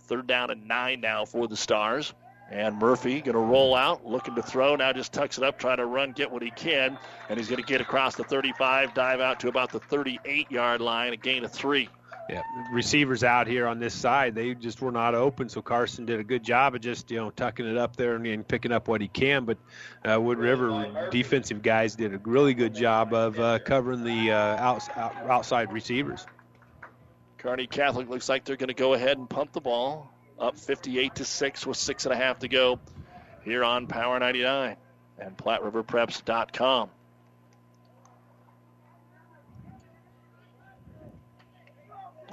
Third 0.00 0.26
down 0.26 0.50
and 0.50 0.68
nine 0.68 1.00
now 1.00 1.24
for 1.24 1.48
the 1.48 1.56
Stars. 1.56 2.12
And 2.50 2.78
Murphy 2.78 3.22
going 3.22 3.34
to 3.34 3.40
roll 3.40 3.74
out, 3.74 4.06
looking 4.06 4.34
to 4.34 4.42
throw. 4.42 4.76
Now 4.76 4.92
just 4.92 5.12
tucks 5.12 5.38
it 5.38 5.44
up, 5.44 5.58
trying 5.58 5.78
to 5.78 5.86
run, 5.86 6.12
get 6.12 6.30
what 6.30 6.42
he 6.42 6.50
can. 6.50 6.98
And 7.28 7.38
he's 7.38 7.48
going 7.48 7.62
to 7.62 7.66
get 7.66 7.80
across 7.80 8.16
the 8.16 8.24
35, 8.24 8.92
dive 8.92 9.20
out 9.20 9.40
to 9.40 9.48
about 9.48 9.72
the 9.72 9.80
38 9.80 10.50
yard 10.50 10.80
line, 10.80 11.14
a 11.14 11.16
gain 11.16 11.44
of 11.44 11.52
three. 11.52 11.88
Yeah, 12.28 12.42
receivers 12.72 13.22
out 13.22 13.46
here 13.46 13.66
on 13.66 13.78
this 13.78 13.92
side, 13.92 14.34
they 14.34 14.54
just 14.54 14.80
were 14.80 14.90
not 14.90 15.14
open. 15.14 15.50
So 15.50 15.60
Carson 15.60 16.06
did 16.06 16.20
a 16.20 16.24
good 16.24 16.42
job 16.42 16.74
of 16.74 16.80
just 16.80 17.10
you 17.10 17.18
know 17.18 17.30
tucking 17.30 17.66
it 17.66 17.76
up 17.76 17.96
there 17.96 18.14
and, 18.16 18.26
and 18.26 18.48
picking 18.48 18.72
up 18.72 18.88
what 18.88 19.02
he 19.02 19.08
can. 19.08 19.44
But 19.44 19.58
uh, 20.04 20.18
Wood 20.18 20.38
River 20.38 21.08
defensive 21.10 21.60
guys 21.60 21.96
did 21.96 22.14
a 22.14 22.18
really 22.18 22.54
good 22.54 22.74
job 22.74 23.12
of 23.12 23.38
uh, 23.38 23.58
covering 23.58 24.04
the 24.04 24.32
uh, 24.32 24.36
outs, 24.56 24.88
out, 24.96 25.14
outside 25.28 25.70
receivers. 25.70 26.26
Kearney 27.36 27.66
Catholic 27.66 28.08
looks 28.08 28.26
like 28.26 28.46
they're 28.46 28.56
going 28.56 28.68
to 28.68 28.74
go 28.74 28.94
ahead 28.94 29.18
and 29.18 29.28
pump 29.28 29.52
the 29.52 29.60
ball 29.60 30.10
up 30.38 30.56
58 30.56 31.16
to 31.16 31.24
6 31.26 31.66
with 31.66 31.76
six 31.76 32.06
and 32.06 32.14
a 32.14 32.16
half 32.16 32.38
to 32.38 32.48
go 32.48 32.80
here 33.42 33.62
on 33.62 33.86
Power 33.86 34.18
99 34.18 34.76
and 35.18 35.36
PlatteRiverPreps.com. 35.36 36.88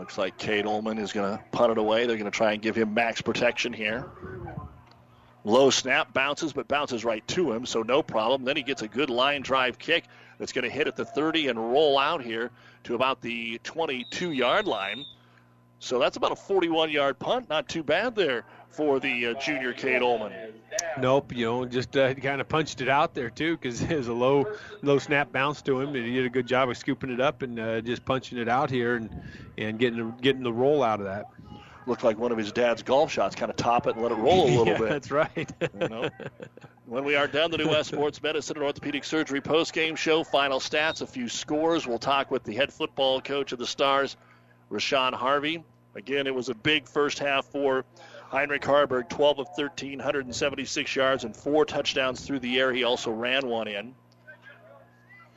Looks 0.02 0.18
like 0.18 0.36
Cade 0.40 0.66
Ullman 0.66 0.98
is 0.98 1.14
going 1.14 1.38
to 1.38 1.44
punt 1.52 1.72
it 1.72 1.78
away. 1.78 2.08
They're 2.08 2.18
going 2.18 2.26
to 2.26 2.36
try 2.36 2.54
and 2.54 2.62
give 2.62 2.76
him 2.76 2.96
max 2.96 3.22
protection 3.22 3.72
here. 3.72 4.10
Low 5.44 5.70
snap, 5.70 6.12
bounces, 6.12 6.54
but 6.54 6.68
bounces 6.68 7.06
right 7.06 7.26
to 7.28 7.52
him, 7.52 7.68
so 7.68 7.84
no 7.84 8.02
problem. 8.02 8.44
Then 8.44 8.58
he 8.58 8.64
gets 8.64 8.82
a 8.82 8.88
good 8.88 9.12
line 9.12 9.44
drive 9.44 9.78
kick 9.78 10.06
that's 10.40 10.54
going 10.54 10.64
to 10.64 10.72
hit 10.72 10.88
at 10.88 10.96
the 10.96 11.06
30 11.06 11.50
and 11.50 11.72
roll 11.72 12.00
out 12.00 12.24
here 12.24 12.50
to 12.86 12.96
about 12.96 13.22
the 13.22 13.60
22 13.64 14.32
yard 14.32 14.66
line. 14.66 15.06
So 15.78 16.00
that's 16.00 16.18
about 16.18 16.32
a 16.32 16.36
41 16.36 16.90
yard 16.90 17.20
punt. 17.20 17.48
Not 17.48 17.70
too 17.70 17.84
bad 17.84 18.16
there 18.16 18.44
for 18.72 19.00
the 19.00 19.28
uh, 19.28 19.34
junior 19.36 19.74
Cade 19.74 20.02
Ullman. 20.02 20.32
Nope, 20.98 21.34
you 21.36 21.46
know, 21.46 21.66
just 21.66 21.96
uh, 21.98 22.14
kind 22.16 22.42
of 22.42 22.48
punched 22.48 22.82
it 22.82 22.90
out 22.90 23.14
there 23.14 23.30
too 23.30 23.58
because 23.58 23.82
it 23.90 23.96
was 23.96 24.08
a 24.08 24.14
low, 24.14 24.46
low 24.82 25.00
snap 25.00 25.32
bounce 25.32 25.62
to 25.64 25.80
him, 25.80 25.96
and 25.96 26.06
he 26.06 26.14
did 26.14 26.26
a 26.26 26.30
good 26.30 26.48
job 26.48 26.70
of 26.70 26.78
scooping 26.78 27.12
it 27.12 27.20
up 27.20 27.42
and 27.42 27.60
uh, 27.60 27.82
just 27.82 28.06
punching 28.06 28.38
it 28.38 28.48
out 28.48 28.70
here 28.70 28.96
and 28.96 29.10
and 29.58 29.80
getting 29.80 30.14
getting 30.22 30.44
the 30.44 30.54
roll 30.54 30.84
out 30.84 31.00
of 31.00 31.06
that. 31.06 31.26
Looked 31.88 32.04
like 32.04 32.18
one 32.18 32.32
of 32.32 32.38
his 32.38 32.52
dad's 32.52 32.84
golf 32.84 33.12
shots, 33.12 33.36
kind 33.36 33.50
of 33.50 33.56
top 33.56 33.88
it 33.88 33.96
and 33.96 34.04
let 34.04 34.12
it 34.12 34.16
roll 34.16 34.48
a 34.48 34.50
little 34.58 34.68
yeah, 34.68 34.78
bit. 34.78 34.90
That's 34.90 35.12
right. 35.12 35.52
you 35.80 35.88
know? 35.88 36.10
When 36.92 37.06
we 37.06 37.16
are 37.16 37.26
done, 37.26 37.52
the 37.52 37.58
New 37.58 37.70
West 37.70 37.88
Sports 37.90 38.22
Medicine 38.22 38.58
and 38.58 38.66
Orthopedic 38.66 39.06
Surgery 39.06 39.40
post-game 39.40 39.96
show, 39.96 40.26
final 40.26 40.60
stats, 40.60 41.02
a 41.02 41.08
few 41.08 41.30
scores. 41.30 41.88
We'll 41.88 41.98
talk 41.98 42.30
with 42.30 42.44
the 42.44 42.54
head 42.54 42.74
football 42.74 43.22
coach 43.22 43.54
of 43.54 43.60
the 43.60 43.66
Stars, 43.66 44.18
Rashawn 44.70 45.14
Harvey. 45.14 45.64
Again, 45.96 46.28
it 46.28 46.36
was 46.36 46.50
a 46.50 46.54
big 46.54 46.90
first 46.90 47.18
half 47.18 47.46
for 47.46 47.86
Heinrich 48.32 48.62
Haarberg, 48.62 49.10
12 49.10 49.40
of 49.40 49.48
13, 49.58 50.00
176 50.00 50.96
yards 50.96 51.26
and 51.26 51.36
four 51.36 51.66
touchdowns 51.66 52.22
through 52.22 52.40
the 52.40 52.60
air. 52.60 52.72
He 52.72 52.86
also 52.86 53.12
ran 53.12 53.46
one 53.46 53.68
in. 53.68 53.94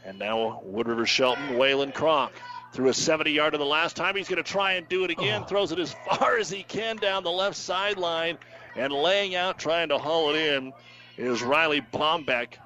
And 0.04 0.16
now 0.16 0.60
Wood 0.62 0.86
River 0.86 1.04
Shelton, 1.04 1.56
Waylon 1.56 1.92
Kronk 1.92 2.30
threw 2.72 2.88
a 2.88 2.94
70 2.94 3.32
yarder 3.32 3.58
the 3.58 3.64
last 3.64 3.96
time. 3.96 4.14
He's 4.14 4.28
going 4.28 4.42
to 4.42 4.48
try 4.48 4.74
and 4.74 4.88
do 4.88 5.02
it 5.02 5.10
again. 5.10 5.42
Oh. 5.42 5.46
Throws 5.46 5.72
it 5.72 5.80
as 5.80 5.92
far 6.08 6.38
as 6.38 6.48
he 6.48 6.62
can 6.62 6.96
down 6.96 7.24
the 7.24 7.32
left 7.32 7.56
sideline 7.56 8.38
and 8.76 8.92
laying 8.92 9.34
out, 9.34 9.58
trying 9.58 9.88
to 9.88 9.98
haul 9.98 10.30
it 10.30 10.36
in 10.36 10.72
is 11.16 11.42
Riley 11.42 11.80
Bombeck, 11.80 12.58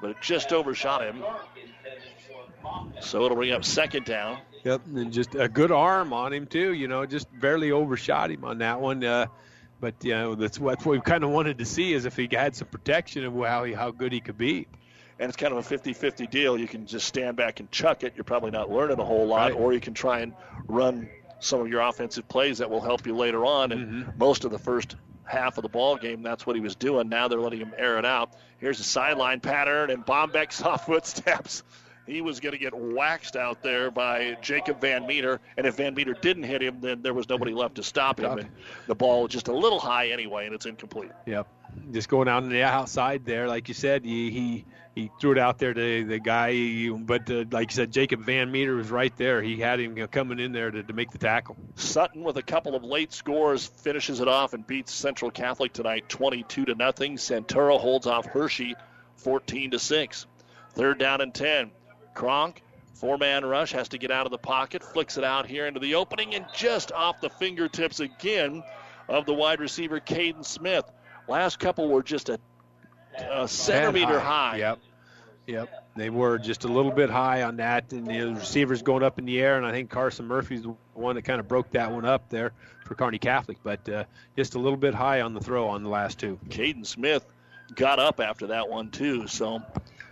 but 0.00 0.10
it 0.10 0.16
just 0.22 0.50
overshot 0.50 1.02
him. 1.02 1.22
So 3.00 3.24
it'll 3.26 3.36
bring 3.36 3.52
up 3.52 3.66
second 3.66 4.06
down. 4.06 4.38
Yep, 4.64 4.80
and 4.94 5.12
just 5.12 5.34
a 5.34 5.46
good 5.46 5.70
arm 5.70 6.14
on 6.14 6.32
him 6.32 6.46
too. 6.46 6.72
You 6.72 6.88
know, 6.88 7.04
just 7.04 7.28
barely 7.38 7.70
overshot 7.70 8.30
him 8.30 8.44
on 8.46 8.58
that 8.58 8.80
one. 8.80 9.04
Uh, 9.04 9.26
but 9.84 10.02
you 10.02 10.14
know, 10.14 10.34
that's 10.34 10.58
what 10.58 10.82
we 10.86 10.98
kind 10.98 11.24
of 11.24 11.28
wanted 11.28 11.58
to 11.58 11.66
see 11.66 11.92
is 11.92 12.06
if 12.06 12.16
he 12.16 12.26
had 12.32 12.56
some 12.56 12.68
protection 12.68 13.22
of 13.26 13.34
how 13.34 13.64
he, 13.64 13.74
how 13.74 13.90
good 13.90 14.12
he 14.12 14.20
could 14.20 14.38
be. 14.38 14.66
And 15.18 15.28
it's 15.28 15.36
kind 15.36 15.52
of 15.52 15.70
a 15.70 15.76
50-50 15.76 16.30
deal. 16.30 16.58
You 16.58 16.66
can 16.66 16.86
just 16.86 17.06
stand 17.06 17.36
back 17.36 17.60
and 17.60 17.70
chuck 17.70 18.02
it. 18.02 18.14
You're 18.16 18.24
probably 18.24 18.50
not 18.50 18.70
learning 18.70 18.98
a 18.98 19.04
whole 19.04 19.26
lot, 19.26 19.52
right. 19.52 19.60
or 19.60 19.74
you 19.74 19.80
can 19.80 19.92
try 19.92 20.20
and 20.20 20.32
run 20.68 21.10
some 21.38 21.60
of 21.60 21.68
your 21.68 21.82
offensive 21.82 22.26
plays 22.30 22.56
that 22.58 22.70
will 22.70 22.80
help 22.80 23.06
you 23.06 23.14
later 23.14 23.44
on. 23.44 23.72
And 23.72 23.86
mm-hmm. 24.06 24.18
most 24.18 24.46
of 24.46 24.52
the 24.52 24.58
first 24.58 24.96
half 25.24 25.58
of 25.58 25.62
the 25.62 25.68
ball 25.68 25.96
game. 25.96 26.22
That's 26.22 26.46
what 26.46 26.56
he 26.56 26.62
was 26.62 26.76
doing. 26.76 27.10
Now 27.10 27.28
they're 27.28 27.38
letting 27.38 27.60
him 27.60 27.74
air 27.76 27.98
it 27.98 28.06
out. 28.06 28.32
Here's 28.56 28.80
a 28.80 28.84
sideline 28.84 29.40
pattern 29.40 29.90
and 29.90 30.04
Bombeck's 30.04 30.62
off 30.62 30.86
footsteps. 30.86 31.62
He 32.06 32.20
was 32.20 32.40
going 32.40 32.52
to 32.52 32.58
get 32.58 32.74
waxed 32.74 33.34
out 33.34 33.62
there 33.62 33.90
by 33.90 34.36
Jacob 34.42 34.80
Van 34.80 35.06
Meter, 35.06 35.40
and 35.56 35.66
if 35.66 35.76
Van 35.76 35.94
Meter 35.94 36.12
didn't 36.12 36.42
hit 36.42 36.62
him, 36.62 36.80
then 36.80 37.00
there 37.00 37.14
was 37.14 37.28
nobody 37.28 37.52
left 37.52 37.76
to 37.76 37.82
stop 37.82 38.20
him. 38.20 38.38
And 38.38 38.48
the 38.86 38.94
ball 38.94 39.22
was 39.22 39.32
just 39.32 39.48
a 39.48 39.52
little 39.52 39.80
high 39.80 40.08
anyway, 40.10 40.44
and 40.44 40.54
it's 40.54 40.66
incomplete. 40.66 41.12
Yep, 41.26 41.46
just 41.92 42.08
going 42.10 42.28
out 42.28 42.42
on 42.42 42.50
the 42.50 42.62
outside 42.62 43.24
there, 43.24 43.48
like 43.48 43.68
you 43.68 43.74
said, 43.74 44.04
he 44.04 44.30
he, 44.30 44.64
he 44.94 45.10
threw 45.18 45.32
it 45.32 45.38
out 45.38 45.58
there 45.58 45.72
to 45.72 46.04
the 46.04 46.18
guy, 46.18 46.90
but 46.90 47.30
uh, 47.30 47.44
like 47.50 47.70
you 47.70 47.74
said, 47.74 47.90
Jacob 47.90 48.20
Van 48.24 48.52
Meter 48.52 48.76
was 48.76 48.90
right 48.90 49.16
there. 49.16 49.40
He 49.40 49.56
had 49.56 49.80
him 49.80 49.96
coming 50.08 50.38
in 50.38 50.52
there 50.52 50.70
to, 50.70 50.82
to 50.82 50.92
make 50.92 51.10
the 51.10 51.18
tackle. 51.18 51.56
Sutton 51.76 52.22
with 52.22 52.36
a 52.36 52.42
couple 52.42 52.74
of 52.74 52.84
late 52.84 53.14
scores 53.14 53.66
finishes 53.66 54.20
it 54.20 54.28
off 54.28 54.52
and 54.52 54.66
beats 54.66 54.92
Central 54.92 55.30
Catholic 55.30 55.72
tonight, 55.72 56.08
22 56.10 56.66
to 56.66 56.74
nothing. 56.74 57.16
Centura 57.16 57.80
holds 57.80 58.06
off 58.06 58.26
Hershey, 58.26 58.74
14 59.16 59.70
to 59.70 59.78
six. 59.78 60.26
Third 60.74 60.98
down 60.98 61.20
and 61.20 61.32
10. 61.32 61.70
Kronk, 62.14 62.62
four 62.94 63.18
man 63.18 63.44
rush, 63.44 63.72
has 63.72 63.88
to 63.88 63.98
get 63.98 64.10
out 64.10 64.26
of 64.26 64.32
the 64.32 64.38
pocket, 64.38 64.82
flicks 64.82 65.18
it 65.18 65.24
out 65.24 65.46
here 65.46 65.66
into 65.66 65.80
the 65.80 65.96
opening, 65.96 66.34
and 66.34 66.46
just 66.54 66.92
off 66.92 67.20
the 67.20 67.30
fingertips 67.30 68.00
again 68.00 68.62
of 69.08 69.26
the 69.26 69.34
wide 69.34 69.60
receiver, 69.60 70.00
Caden 70.00 70.44
Smith. 70.44 70.84
Last 71.28 71.58
couple 71.58 71.88
were 71.88 72.02
just 72.02 72.28
a, 72.28 72.38
a 73.30 73.48
centimeter 73.48 74.18
high. 74.20 74.50
high. 74.50 74.56
Yep. 74.58 74.78
Yep. 75.46 75.68
They 75.96 76.10
were 76.10 76.38
just 76.38 76.64
a 76.64 76.68
little 76.68 76.90
bit 76.90 77.10
high 77.10 77.42
on 77.42 77.56
that, 77.58 77.92
and 77.92 78.06
the 78.06 78.34
receivers 78.34 78.82
going 78.82 79.02
up 79.02 79.18
in 79.18 79.26
the 79.26 79.40
air, 79.40 79.56
and 79.56 79.66
I 79.66 79.70
think 79.70 79.90
Carson 79.90 80.26
Murphy's 80.26 80.62
the 80.62 80.74
one 80.94 81.16
that 81.16 81.22
kind 81.22 81.38
of 81.38 81.46
broke 81.46 81.70
that 81.72 81.92
one 81.92 82.04
up 82.04 82.28
there 82.30 82.52
for 82.84 82.94
Kearney 82.94 83.18
Catholic, 83.18 83.58
but 83.62 83.88
uh, 83.88 84.04
just 84.36 84.54
a 84.54 84.58
little 84.58 84.76
bit 84.76 84.94
high 84.94 85.20
on 85.20 85.34
the 85.34 85.40
throw 85.40 85.68
on 85.68 85.82
the 85.82 85.88
last 85.88 86.18
two. 86.18 86.38
Caden 86.48 86.86
Smith 86.86 87.24
got 87.74 87.98
up 87.98 88.20
after 88.20 88.48
that 88.48 88.68
one, 88.68 88.90
too, 88.90 89.28
so 89.28 89.62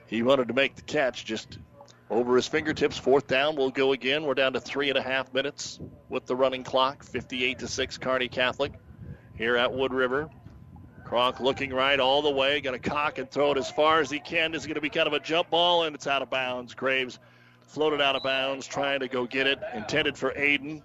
he 0.06 0.22
wanted 0.22 0.48
to 0.48 0.54
make 0.54 0.76
the 0.76 0.82
catch, 0.82 1.24
just 1.24 1.58
over 2.12 2.36
his 2.36 2.46
fingertips. 2.46 2.98
Fourth 2.98 3.26
down 3.26 3.56
we'll 3.56 3.70
go 3.70 3.92
again. 3.92 4.24
We're 4.24 4.34
down 4.34 4.52
to 4.52 4.60
three 4.60 4.90
and 4.90 4.98
a 4.98 5.02
half 5.02 5.32
minutes 5.32 5.80
with 6.08 6.26
the 6.26 6.36
running 6.36 6.62
clock. 6.62 7.02
58 7.02 7.60
to 7.60 7.68
6, 7.68 7.98
Kearney 7.98 8.28
Catholic 8.28 8.72
here 9.34 9.56
at 9.56 9.72
Wood 9.72 9.94
River. 9.94 10.28
Kronk 11.04 11.40
looking 11.40 11.72
right 11.72 11.98
all 11.98 12.22
the 12.22 12.30
way, 12.30 12.60
going 12.60 12.80
to 12.80 12.90
cock 12.90 13.18
and 13.18 13.30
throw 13.30 13.52
it 13.52 13.58
as 13.58 13.70
far 13.70 14.00
as 14.00 14.10
he 14.10 14.20
can. 14.20 14.52
This 14.52 14.62
is 14.62 14.66
going 14.66 14.76
to 14.76 14.80
be 14.80 14.90
kind 14.90 15.06
of 15.06 15.12
a 15.14 15.20
jump 15.20 15.50
ball, 15.50 15.84
and 15.84 15.94
it's 15.94 16.06
out 16.06 16.22
of 16.22 16.30
bounds. 16.30 16.74
Graves 16.74 17.18
floated 17.66 18.00
out 18.00 18.16
of 18.16 18.22
bounds, 18.22 18.66
trying 18.66 19.00
to 19.00 19.08
go 19.08 19.26
get 19.26 19.46
it. 19.46 19.58
Intended 19.74 20.16
for 20.16 20.32
Aiden, 20.32 20.82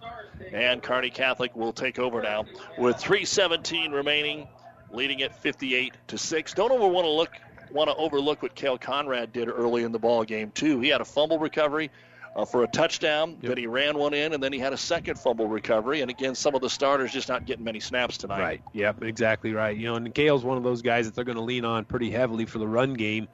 and 0.52 0.82
Kearney 0.82 1.10
Catholic 1.10 1.56
will 1.56 1.74
take 1.74 2.00
over 2.00 2.22
now 2.22 2.46
with 2.78 2.98
3:17 2.98 3.92
remaining, 3.92 4.48
leading 4.92 5.22
at 5.22 5.42
58 5.42 5.94
to 6.08 6.18
six. 6.18 6.54
Don't 6.54 6.72
ever 6.72 6.88
want 6.88 7.06
to 7.06 7.12
look 7.12 7.32
want 7.72 7.90
to 7.90 7.96
overlook 7.96 8.42
what 8.42 8.56
Kale 8.56 8.78
Conrad 8.78 9.34
did 9.34 9.50
early 9.50 9.84
in 9.84 9.92
the 9.92 10.00
ball 10.00 10.24
game 10.24 10.52
too. 10.52 10.80
He 10.80 10.90
had 10.90 11.02
a 11.02 11.06
fumble 11.06 11.40
recovery 11.40 11.92
uh, 12.36 12.46
for 12.46 12.64
a 12.64 12.68
touchdown, 12.68 13.32
yep. 13.42 13.50
then 13.50 13.58
he 13.58 13.66
ran 13.66 13.98
one 13.98 14.14
in, 14.14 14.34
and 14.34 14.42
then 14.42 14.54
he 14.54 14.60
had 14.60 14.72
a 14.72 14.78
second 14.78 15.18
fumble 15.18 15.48
recovery. 15.48 16.02
And 16.02 16.12
again, 16.12 16.36
some 16.36 16.54
of 16.54 16.62
the 16.62 16.70
starters 16.70 17.12
just 17.12 17.30
not 17.30 17.46
getting 17.46 17.66
many 17.66 17.80
snaps 17.80 18.18
tonight. 18.18 18.40
Right. 18.40 18.62
Yep. 18.74 19.04
Exactly 19.04 19.54
right. 19.54 19.76
You 19.76 19.88
know, 19.88 19.96
and 19.96 20.14
Kale's 20.14 20.44
one 20.44 20.58
of 20.58 20.64
those 20.64 20.82
guys 20.82 21.08
that 21.08 21.16
they're 21.16 21.24
going 21.24 21.38
to 21.38 21.44
lean 21.44 21.66
on 21.66 21.86
pretty 21.86 22.12
heavily 22.12 22.46
for 22.46 22.60
the 22.60 22.68
run 22.68 22.94
game 22.94 23.28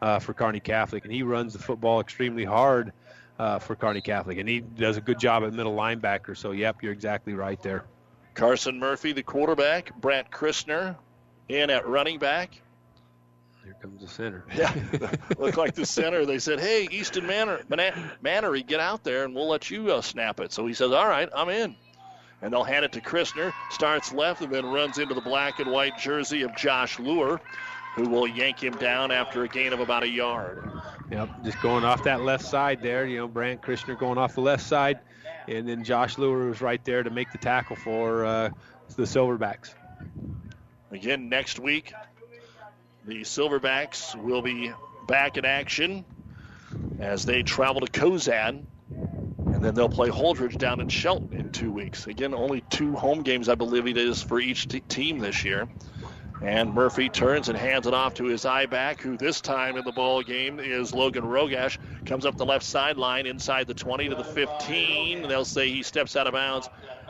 uh, 0.00 0.18
for 0.18 0.32
Kearney 0.32 0.60
Catholic, 0.60 1.04
and 1.04 1.12
he 1.12 1.22
runs 1.22 1.52
the 1.52 1.58
football 1.58 2.00
extremely 2.00 2.44
hard. 2.44 2.92
Uh, 3.38 3.58
for 3.58 3.76
Kearney 3.76 4.00
Catholic, 4.00 4.38
and 4.38 4.48
he 4.48 4.60
does 4.60 4.96
a 4.96 5.00
good 5.02 5.18
job 5.18 5.44
at 5.44 5.52
middle 5.52 5.76
linebacker. 5.76 6.34
So, 6.34 6.52
yep, 6.52 6.82
you're 6.82 6.94
exactly 6.94 7.34
right 7.34 7.62
there. 7.62 7.84
Carson 8.32 8.78
Murphy, 8.78 9.12
the 9.12 9.22
quarterback, 9.22 9.94
Brant 10.00 10.30
Christner 10.30 10.96
in 11.50 11.68
at 11.68 11.86
running 11.86 12.18
back, 12.18 12.62
here 13.66 13.74
comes 13.82 14.00
the 14.00 14.08
center. 14.08 14.44
Yeah, 14.54 14.72
look 15.38 15.56
like 15.56 15.74
the 15.74 15.84
center. 15.84 16.24
They 16.24 16.38
said, 16.38 16.60
"Hey, 16.60 16.86
Easton 16.90 17.26
Manor, 17.26 17.60
Mannery, 18.22 18.62
get 18.62 18.80
out 18.80 19.02
there, 19.02 19.24
and 19.24 19.34
we'll 19.34 19.48
let 19.48 19.70
you 19.70 19.92
uh, 19.92 20.00
snap 20.00 20.40
it." 20.40 20.52
So 20.52 20.66
he 20.66 20.72
says, 20.72 20.92
"All 20.92 21.08
right, 21.08 21.28
I'm 21.34 21.48
in." 21.48 21.74
And 22.42 22.52
they'll 22.52 22.64
hand 22.64 22.84
it 22.84 22.92
to 22.92 23.00
Christner. 23.00 23.52
Starts 23.70 24.12
left 24.12 24.40
and 24.42 24.52
then 24.52 24.66
runs 24.66 24.98
into 24.98 25.14
the 25.14 25.20
black 25.20 25.58
and 25.58 25.70
white 25.70 25.98
jersey 25.98 26.42
of 26.42 26.54
Josh 26.54 26.98
Lure, 26.98 27.40
who 27.96 28.08
will 28.08 28.28
yank 28.28 28.62
him 28.62 28.74
down 28.74 29.10
after 29.10 29.42
a 29.42 29.48
gain 29.48 29.72
of 29.72 29.80
about 29.80 30.02
a 30.02 30.08
yard. 30.08 30.70
Yep, 31.10 31.44
just 31.44 31.60
going 31.60 31.84
off 31.84 32.04
that 32.04 32.20
left 32.20 32.44
side 32.44 32.82
there. 32.82 33.06
You 33.06 33.18
know, 33.18 33.28
Brant 33.28 33.62
Christner 33.62 33.98
going 33.98 34.18
off 34.18 34.34
the 34.34 34.42
left 34.42 34.62
side, 34.62 35.00
and 35.48 35.68
then 35.68 35.82
Josh 35.82 36.18
Lure 36.18 36.46
was 36.46 36.60
right 36.60 36.84
there 36.84 37.02
to 37.02 37.10
make 37.10 37.32
the 37.32 37.38
tackle 37.38 37.76
for 37.76 38.24
uh, 38.24 38.50
the 38.94 39.04
Silverbacks. 39.04 39.74
Again, 40.92 41.28
next 41.28 41.58
week, 41.58 41.92
the 43.06 43.20
Silverbacks 43.20 44.20
will 44.20 44.42
be 44.42 44.72
back 45.06 45.36
in 45.36 45.44
action 45.44 46.04
as 46.98 47.24
they 47.24 47.42
travel 47.44 47.80
to 47.80 47.92
Cozad. 47.92 48.64
And 48.90 49.64
then 49.64 49.74
they'll 49.74 49.88
play 49.88 50.08
Holdrege 50.08 50.58
down 50.58 50.80
in 50.80 50.88
Shelton 50.88 51.32
in 51.32 51.50
two 51.50 51.70
weeks. 51.70 52.08
Again, 52.08 52.34
only 52.34 52.62
two 52.68 52.94
home 52.94 53.22
games, 53.22 53.48
I 53.48 53.54
believe 53.54 53.86
it 53.86 53.96
is, 53.96 54.22
for 54.22 54.40
each 54.40 54.66
t- 54.66 54.80
team 54.80 55.20
this 55.20 55.44
year. 55.44 55.68
And 56.42 56.74
Murphy 56.74 57.08
turns 57.08 57.48
and 57.48 57.56
hands 57.56 57.86
it 57.86 57.94
off 57.94 58.14
to 58.14 58.24
his 58.24 58.44
eye 58.44 58.66
back, 58.66 59.00
who 59.00 59.16
this 59.16 59.40
time 59.40 59.76
in 59.76 59.84
the 59.84 59.92
ball 59.92 60.22
game 60.22 60.58
is 60.60 60.92
Logan 60.92 61.24
Rogash. 61.24 61.78
Comes 62.04 62.26
up 62.26 62.36
the 62.36 62.44
left 62.44 62.64
sideline 62.64 63.26
inside 63.26 63.68
the 63.68 63.74
20 63.74 64.10
to 64.10 64.16
the 64.16 64.24
15. 64.24 65.28
They'll 65.28 65.44
say 65.44 65.70
he 65.70 65.82
steps 65.82 66.16
out 66.16 66.26
of 66.26 66.34
bounds. 66.34 66.68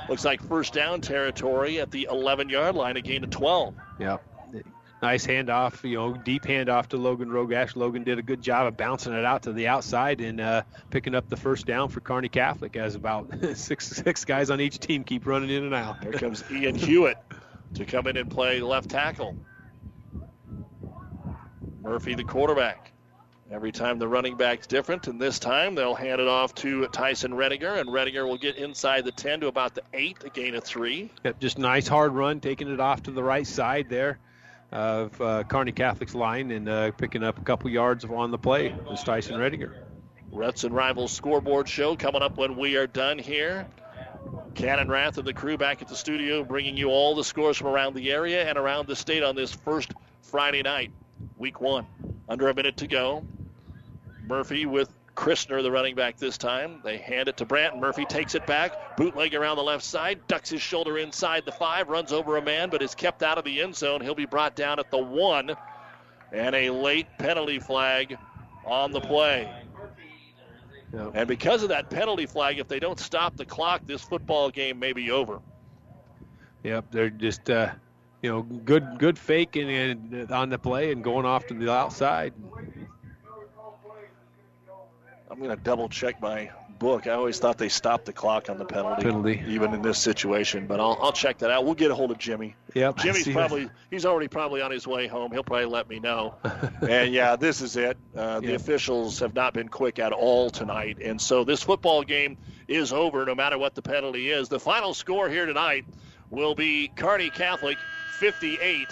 Looks 0.08 0.24
like 0.24 0.42
first 0.42 0.74
down 0.74 1.00
territory 1.00 1.80
at 1.80 1.90
the 1.90 2.06
11 2.08 2.50
yard 2.50 2.76
line, 2.76 2.96
a 2.96 3.00
gain 3.00 3.24
of 3.24 3.30
12. 3.30 3.74
Yeah 3.98 4.18
nice 5.06 5.24
handoff, 5.24 5.88
you 5.88 5.96
know, 5.96 6.14
deep 6.14 6.42
handoff 6.42 6.88
to 6.88 6.96
Logan 6.96 7.28
Rogash. 7.28 7.76
Logan 7.76 8.02
did 8.02 8.18
a 8.18 8.22
good 8.22 8.42
job 8.42 8.66
of 8.66 8.76
bouncing 8.76 9.12
it 9.12 9.24
out 9.24 9.44
to 9.44 9.52
the 9.52 9.68
outside 9.68 10.20
and 10.20 10.40
uh, 10.40 10.62
picking 10.90 11.14
up 11.14 11.28
the 11.28 11.36
first 11.36 11.64
down 11.64 11.88
for 11.88 12.00
Kearney 12.00 12.28
Catholic 12.28 12.74
as 12.76 12.96
about 12.96 13.32
six 13.54 13.86
six 13.86 14.24
guys 14.24 14.50
on 14.50 14.60
each 14.60 14.80
team 14.80 15.04
keep 15.04 15.24
running 15.24 15.50
in 15.50 15.62
and 15.62 15.74
out. 15.74 16.02
Here 16.02 16.10
comes 16.10 16.42
Ian 16.50 16.74
Hewitt 16.74 17.18
to 17.74 17.84
come 17.84 18.08
in 18.08 18.16
and 18.16 18.28
play 18.28 18.60
left 18.60 18.90
tackle. 18.90 19.36
Murphy, 21.82 22.14
the 22.14 22.24
quarterback. 22.24 22.90
Every 23.48 23.70
time 23.70 24.00
the 24.00 24.08
running 24.08 24.36
back's 24.36 24.66
different, 24.66 25.06
and 25.06 25.20
this 25.20 25.38
time 25.38 25.76
they'll 25.76 25.94
hand 25.94 26.20
it 26.20 26.26
off 26.26 26.52
to 26.56 26.88
Tyson 26.88 27.30
Rediger, 27.30 27.78
and 27.78 27.88
Rediger 27.88 28.26
will 28.26 28.38
get 28.38 28.56
inside 28.56 29.04
the 29.04 29.12
10 29.12 29.42
to 29.42 29.46
about 29.46 29.76
the 29.76 29.82
8, 29.94 30.24
a 30.24 30.30
gain 30.30 30.56
of 30.56 30.64
3. 30.64 31.12
Yep, 31.22 31.38
just 31.38 31.58
nice 31.58 31.86
hard 31.86 32.12
run, 32.12 32.40
taking 32.40 32.66
it 32.66 32.80
off 32.80 33.04
to 33.04 33.12
the 33.12 33.22
right 33.22 33.46
side 33.46 33.88
there 33.88 34.18
of 34.72 35.20
uh, 35.20 35.44
Kearney 35.44 35.72
Catholic's 35.72 36.14
line 36.14 36.50
and 36.50 36.68
uh, 36.68 36.90
picking 36.92 37.22
up 37.22 37.38
a 37.38 37.42
couple 37.42 37.70
yards 37.70 38.04
on 38.04 38.30
the 38.30 38.38
play 38.38 38.74
was 38.88 39.02
Tyson 39.02 39.36
Rediger. 39.36 39.72
Reds 40.32 40.64
and 40.64 40.74
Rivals 40.74 41.12
scoreboard 41.12 41.68
show 41.68 41.96
coming 41.96 42.22
up 42.22 42.36
when 42.36 42.56
we 42.56 42.76
are 42.76 42.86
done 42.86 43.18
here. 43.18 43.66
Cannon 44.54 44.88
Rath 44.88 45.18
and 45.18 45.26
the 45.26 45.32
crew 45.32 45.56
back 45.56 45.82
at 45.82 45.88
the 45.88 45.96
studio 45.96 46.42
bringing 46.42 46.76
you 46.76 46.88
all 46.88 47.14
the 47.14 47.24
scores 47.24 47.56
from 47.56 47.68
around 47.68 47.94
the 47.94 48.10
area 48.10 48.48
and 48.48 48.58
around 48.58 48.86
the 48.86 48.96
state 48.96 49.22
on 49.22 49.36
this 49.36 49.52
first 49.52 49.92
Friday 50.22 50.62
night, 50.62 50.90
week 51.36 51.60
one. 51.60 51.86
Under 52.28 52.48
a 52.48 52.54
minute 52.54 52.78
to 52.78 52.86
go. 52.86 53.24
Murphy 54.26 54.66
with 54.66 54.92
Christner, 55.16 55.62
the 55.62 55.70
running 55.70 55.94
back 55.94 56.18
this 56.18 56.38
time. 56.38 56.80
They 56.84 56.98
hand 56.98 57.28
it 57.28 57.38
to 57.38 57.44
Brandt. 57.44 57.78
Murphy 57.78 58.04
takes 58.04 58.34
it 58.34 58.46
back. 58.46 58.96
Bootleg 58.96 59.34
around 59.34 59.56
the 59.56 59.62
left 59.62 59.82
side. 59.82 60.20
Ducks 60.28 60.50
his 60.50 60.62
shoulder 60.62 60.98
inside 60.98 61.44
the 61.44 61.52
five. 61.52 61.88
Runs 61.88 62.12
over 62.12 62.36
a 62.36 62.42
man, 62.42 62.70
but 62.70 62.82
is 62.82 62.94
kept 62.94 63.22
out 63.22 63.38
of 63.38 63.44
the 63.44 63.62
end 63.62 63.74
zone. 63.74 64.00
He'll 64.00 64.14
be 64.14 64.26
brought 64.26 64.54
down 64.54 64.78
at 64.78 64.90
the 64.90 64.98
one. 64.98 65.56
And 66.32 66.54
a 66.54 66.70
late 66.70 67.06
penalty 67.18 67.58
flag 67.58 68.16
on 68.64 68.92
the 68.92 69.00
play. 69.00 69.50
Yep. 70.92 71.12
And 71.14 71.28
because 71.28 71.62
of 71.62 71.70
that 71.70 71.90
penalty 71.90 72.26
flag, 72.26 72.58
if 72.58 72.68
they 72.68 72.78
don't 72.78 72.98
stop 72.98 73.36
the 73.36 73.44
clock, 73.44 73.82
this 73.86 74.02
football 74.02 74.50
game 74.50 74.78
may 74.78 74.92
be 74.92 75.10
over. 75.10 75.40
Yep, 76.62 76.86
they're 76.90 77.10
just 77.10 77.48
uh, 77.50 77.70
you 78.22 78.30
know 78.30 78.42
good 78.42 78.98
good 78.98 79.18
faking 79.18 79.70
and 79.70 80.30
on 80.32 80.48
the 80.48 80.58
play 80.58 80.92
and 80.92 81.02
going 81.02 81.26
off 81.26 81.46
to 81.46 81.54
the 81.54 81.70
outside. 81.70 82.32
I'm 85.28 85.38
going 85.38 85.50
to 85.50 85.56
double 85.56 85.88
check 85.88 86.20
my 86.22 86.50
book. 86.78 87.06
I 87.08 87.10
always 87.12 87.38
thought 87.40 87.58
they 87.58 87.68
stopped 87.68 88.04
the 88.04 88.12
clock 88.12 88.48
on 88.48 88.58
the 88.58 88.64
penalty, 88.64 89.02
Penalty. 89.02 89.42
even 89.48 89.74
in 89.74 89.82
this 89.82 89.98
situation. 89.98 90.66
But 90.68 90.78
I'll, 90.78 90.96
I'll 91.00 91.12
check 91.12 91.38
that 91.38 91.50
out. 91.50 91.64
We'll 91.64 91.74
get 91.74 91.90
a 91.90 91.94
hold 91.96 92.12
of 92.12 92.18
Jimmy. 92.18 92.54
Yep, 92.74 92.98
Jimmy's 92.98 93.26
probably 93.32 93.68
he's 93.90 94.06
already 94.06 94.28
probably 94.28 94.62
on 94.62 94.70
his 94.70 94.86
way 94.86 95.08
home. 95.08 95.32
He'll 95.32 95.42
probably 95.42 95.66
let 95.66 95.88
me 95.88 95.98
know. 95.98 96.34
and 96.88 97.12
yeah, 97.12 97.34
this 97.34 97.60
is 97.60 97.76
it. 97.76 97.96
Uh, 98.16 98.38
the 98.40 98.48
Yep. 98.52 98.60
officials 98.60 99.18
have 99.18 99.34
not 99.34 99.52
been 99.52 99.68
quick 99.68 99.98
at 99.98 100.12
all 100.12 100.48
tonight, 100.48 100.98
and 101.02 101.20
so 101.20 101.42
this 101.42 101.62
football 101.62 102.02
game 102.04 102.36
is 102.68 102.92
over. 102.92 103.24
No 103.24 103.34
matter 103.34 103.58
what 103.58 103.74
the 103.74 103.82
penalty 103.82 104.30
is, 104.30 104.48
the 104.48 104.60
final 104.60 104.94
score 104.94 105.28
here 105.28 105.46
tonight 105.46 105.86
will 106.30 106.54
be 106.54 106.88
Kearney 106.94 107.30
Catholic 107.30 107.78
58 108.18 108.86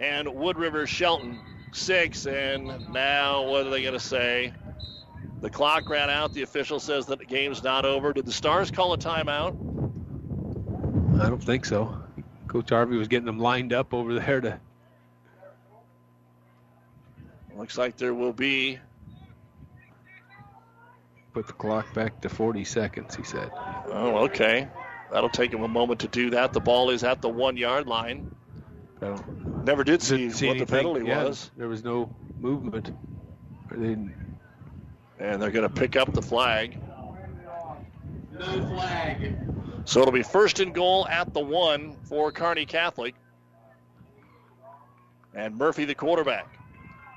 and 0.00 0.28
Wood 0.28 0.58
River 0.58 0.86
Shelton 0.86 1.40
6. 1.72 2.26
And 2.26 2.88
now 2.92 3.48
what 3.48 3.66
are 3.66 3.70
they 3.70 3.82
going 3.82 3.94
to 3.94 4.00
say? 4.00 4.52
The 5.40 5.50
clock 5.50 5.88
ran 5.88 6.10
out. 6.10 6.32
The 6.32 6.42
official 6.42 6.80
says 6.80 7.06
that 7.06 7.18
the 7.18 7.24
game's 7.24 7.62
not 7.62 7.84
over. 7.84 8.12
Did 8.12 8.26
the 8.26 8.32
Stars 8.32 8.70
call 8.70 8.92
a 8.92 8.98
timeout? 8.98 9.54
I 11.20 11.28
don't 11.28 11.42
think 11.42 11.64
so. 11.64 12.00
Coach 12.48 12.70
Harvey 12.70 12.96
was 12.96 13.08
getting 13.08 13.26
them 13.26 13.38
lined 13.38 13.72
up 13.72 13.94
over 13.94 14.14
there 14.18 14.40
to. 14.40 14.60
Looks 17.56 17.76
like 17.76 17.96
there 17.96 18.14
will 18.14 18.32
be. 18.32 18.78
Put 21.34 21.46
the 21.46 21.52
clock 21.52 21.92
back 21.94 22.20
to 22.22 22.28
40 22.28 22.64
seconds, 22.64 23.14
he 23.14 23.22
said. 23.22 23.50
Oh, 23.54 24.24
okay. 24.24 24.68
That'll 25.12 25.28
take 25.28 25.52
him 25.52 25.62
a 25.62 25.68
moment 25.68 26.00
to 26.00 26.08
do 26.08 26.30
that. 26.30 26.52
The 26.52 26.60
ball 26.60 26.90
is 26.90 27.04
at 27.04 27.20
the 27.20 27.28
one 27.28 27.56
yard 27.56 27.86
line. 27.86 28.30
Never 29.64 29.84
did 29.84 30.02
see, 30.02 30.30
see 30.30 30.48
what 30.48 30.58
the 30.58 30.66
penalty 30.66 31.06
Yeah, 31.06 31.24
was. 31.24 31.50
There 31.56 31.68
was 31.68 31.84
no 31.84 32.14
movement. 32.40 32.90
They 33.70 33.88
didn't- 33.88 34.37
And 35.18 35.42
they're 35.42 35.50
going 35.50 35.68
to 35.68 35.74
pick 35.74 35.96
up 35.96 36.12
the 36.12 36.22
flag. 36.22 36.80
No 38.38 38.44
flag. 38.44 39.36
So 39.84 40.00
it'll 40.00 40.12
be 40.12 40.22
first 40.22 40.60
and 40.60 40.74
goal 40.74 41.08
at 41.08 41.32
the 41.32 41.40
one 41.40 41.96
for 42.04 42.30
Kearney 42.30 42.66
Catholic. 42.66 43.14
And 45.34 45.56
Murphy, 45.56 45.84
the 45.84 45.94
quarterback, 45.94 46.46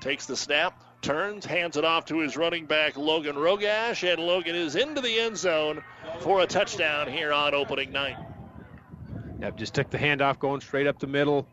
takes 0.00 0.26
the 0.26 0.36
snap, 0.36 0.82
turns, 1.02 1.44
hands 1.44 1.76
it 1.76 1.84
off 1.84 2.06
to 2.06 2.18
his 2.18 2.36
running 2.36 2.66
back, 2.66 2.96
Logan 2.96 3.36
Rogash, 3.36 4.10
and 4.10 4.22
Logan 4.22 4.54
is 4.54 4.76
into 4.76 5.00
the 5.00 5.20
end 5.20 5.36
zone 5.36 5.82
for 6.20 6.40
a 6.40 6.46
touchdown 6.46 7.08
here 7.08 7.32
on 7.32 7.54
opening 7.54 7.92
night. 7.92 8.16
Yep, 9.40 9.56
just 9.56 9.74
took 9.74 9.90
the 9.90 9.98
handoff 9.98 10.38
going 10.38 10.60
straight 10.60 10.86
up 10.86 10.98
the 10.98 11.06
middle. 11.06 11.46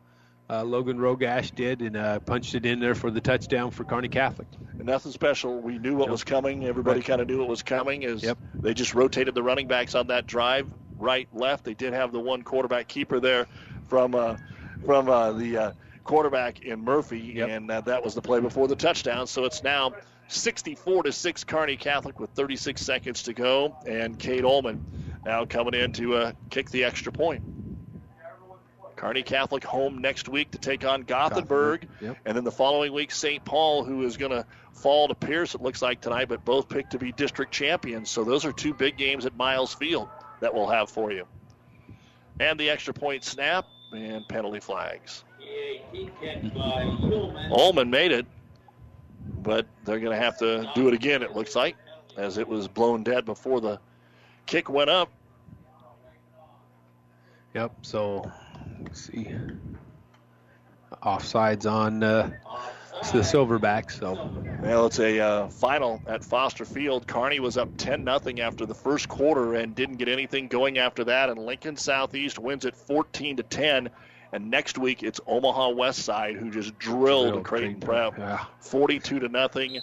Uh, 0.50 0.64
Logan 0.64 0.98
Rogash 0.98 1.54
did 1.54 1.82
and 1.82 1.96
uh, 1.96 2.20
punched 2.22 2.56
it 2.56 2.66
in 2.66 2.80
there 2.80 2.96
for 2.96 3.12
the 3.12 3.22
touchdown 3.22 3.70
for 3.70 3.84
Kearney 3.84 4.08
Catholic. 4.08 4.48
And 4.78 4.86
nothing 4.86 5.12
special. 5.12 5.60
We 5.60 5.78
knew 5.78 5.96
what 5.96 6.10
was 6.10 6.24
coming. 6.24 6.66
Everybody 6.66 7.00
Right. 7.02 7.06
kind 7.08 7.22
of 7.22 7.28
knew 7.28 7.38
what 7.40 7.48
was 7.50 7.62
coming. 7.62 8.04
As 8.04 8.24
Yep. 8.24 8.38
they 8.56 8.74
just 8.74 8.96
rotated 8.96 9.36
the 9.36 9.44
running 9.44 9.68
backs 9.68 9.94
on 9.94 10.08
that 10.08 10.26
drive, 10.26 10.68
right, 10.98 11.28
left. 11.34 11.66
They 11.66 11.76
did 11.76 11.94
have 11.94 12.12
the 12.12 12.20
one 12.20 12.42
quarterback 12.42 12.88
keeper 12.88 13.20
there 13.20 13.46
from 13.88 14.16
uh, 14.16 14.38
from 14.86 15.08
uh, 15.10 15.34
the 15.34 15.58
uh, 15.58 15.72
quarterback 16.04 16.62
in 16.62 16.80
Murphy, 16.84 17.42
and 17.42 17.70
uh, 17.70 17.82
that 17.82 18.04
was 18.04 18.16
the 18.16 18.22
play 18.22 18.40
before 18.40 18.68
the 18.68 18.76
touchdown. 18.76 19.28
So 19.28 19.44
it's 19.46 19.62
now 19.62 19.94
64 20.30 21.04
to 21.04 21.12
six, 21.12 21.44
Kearney 21.44 21.76
Catholic 21.78 22.20
with 22.20 22.32
36 22.32 22.82
seconds 22.82 23.24
to 23.24 23.34
go, 23.34 23.76
and 23.86 24.18
Cade 24.18 24.46
Ullman 24.46 24.84
now 25.26 25.46
coming 25.46 25.74
in 25.76 25.92
to 25.94 26.16
uh, 26.16 26.32
kick 26.50 26.70
the 26.72 26.86
extra 26.86 27.12
point. 27.12 27.44
Kearney 29.00 29.24
Catholic 29.24 29.64
home 29.64 30.00
next 30.00 30.28
week 30.28 30.52
to 30.52 30.58
take 30.58 30.84
on 30.84 31.04
Gothenburg. 31.04 31.88
Yep. 32.02 32.18
And 32.26 32.36
then 32.36 32.44
the 32.44 32.52
following 32.52 32.92
week, 32.92 33.12
St. 33.12 33.46
Paul, 33.46 33.86
who 33.86 34.04
is 34.04 34.18
going 34.18 34.34
to 34.34 34.46
fall 34.74 35.08
to 35.08 35.16
Pierce, 35.16 35.56
it 35.56 35.62
looks 35.62 35.82
like 35.82 36.02
tonight, 36.02 36.28
but 36.28 36.44
both 36.44 36.68
picked 36.68 36.92
to 36.92 37.00
be 37.00 37.14
district 37.14 37.54
champions. 37.54 38.10
So 38.10 38.26
those 38.26 38.44
are 38.44 38.52
two 38.52 38.74
big 38.74 38.98
games 38.98 39.26
at 39.26 39.38
Miles 39.38 39.74
Field 39.74 40.10
that 40.42 40.54
we'll 40.54 40.68
have 40.68 40.90
for 40.90 41.14
you. 41.14 41.26
And 42.42 42.60
the 42.60 42.70
extra 42.70 42.94
point 42.94 43.24
snap 43.24 43.68
and 43.94 44.28
penalty 44.28 44.60
flags. 44.60 45.24
Ullman 47.52 47.90
made 47.90 48.12
it, 48.12 48.26
but 49.26 49.66
they're 49.86 50.02
going 50.02 50.18
to 50.18 50.22
have 50.22 50.38
to 50.40 50.70
do 50.76 50.90
it 50.90 50.94
again, 50.94 51.24
it 51.24 51.34
looks 51.34 51.56
like, 51.56 51.78
as 52.18 52.38
it 52.38 52.50
was 52.50 52.68
blown 52.68 53.04
dead 53.04 53.24
before 53.24 53.62
the 53.62 53.80
kick 54.46 54.70
went 54.70 54.90
up. 54.90 55.10
Yep. 57.54 57.72
So, 57.82 58.30
let's 58.84 59.02
see. 59.02 59.28
Offsides 61.04 61.70
on 61.70 62.04
uh, 62.04 62.32
the 63.12 63.20
Silverbacks. 63.20 64.00
So, 64.00 64.32
Well, 64.62 64.88
it's 64.88 65.00
a 65.00 65.20
uh, 65.20 65.48
final 65.50 66.02
at 66.08 66.24
Foster 66.24 66.66
Field. 66.66 67.08
Kearney 67.08 67.40
was 67.40 67.58
up 67.58 67.70
10 67.78 68.04
nothing 68.04 68.42
after 68.42 68.66
the 68.66 68.74
first 68.74 69.08
quarter 69.08 69.56
and 69.56 69.74
didn't 69.76 69.98
get 69.98 70.08
anything 70.08 70.48
going 70.48 70.78
after 70.78 71.04
that. 71.06 71.30
And 71.30 71.40
Lincoln 71.40 71.78
Southeast 71.78 72.40
wins 72.40 72.66
it 72.66 72.76
14 72.76 73.38
to 73.38 73.44
10. 73.44 73.90
And 74.32 74.52
next 74.52 74.78
week 74.78 75.02
it's 75.04 75.20
Omaha 75.26 75.70
West 75.70 76.00
Side 76.00 76.36
who 76.36 76.52
just 76.52 76.78
drilled, 76.78 77.44
Creighton 77.44 77.80
Creighton, 77.80 77.80
Prep, 77.80 78.18
yeah. 78.18 78.46
42 78.60 79.20
to 79.20 79.30
nothing. 79.30 79.80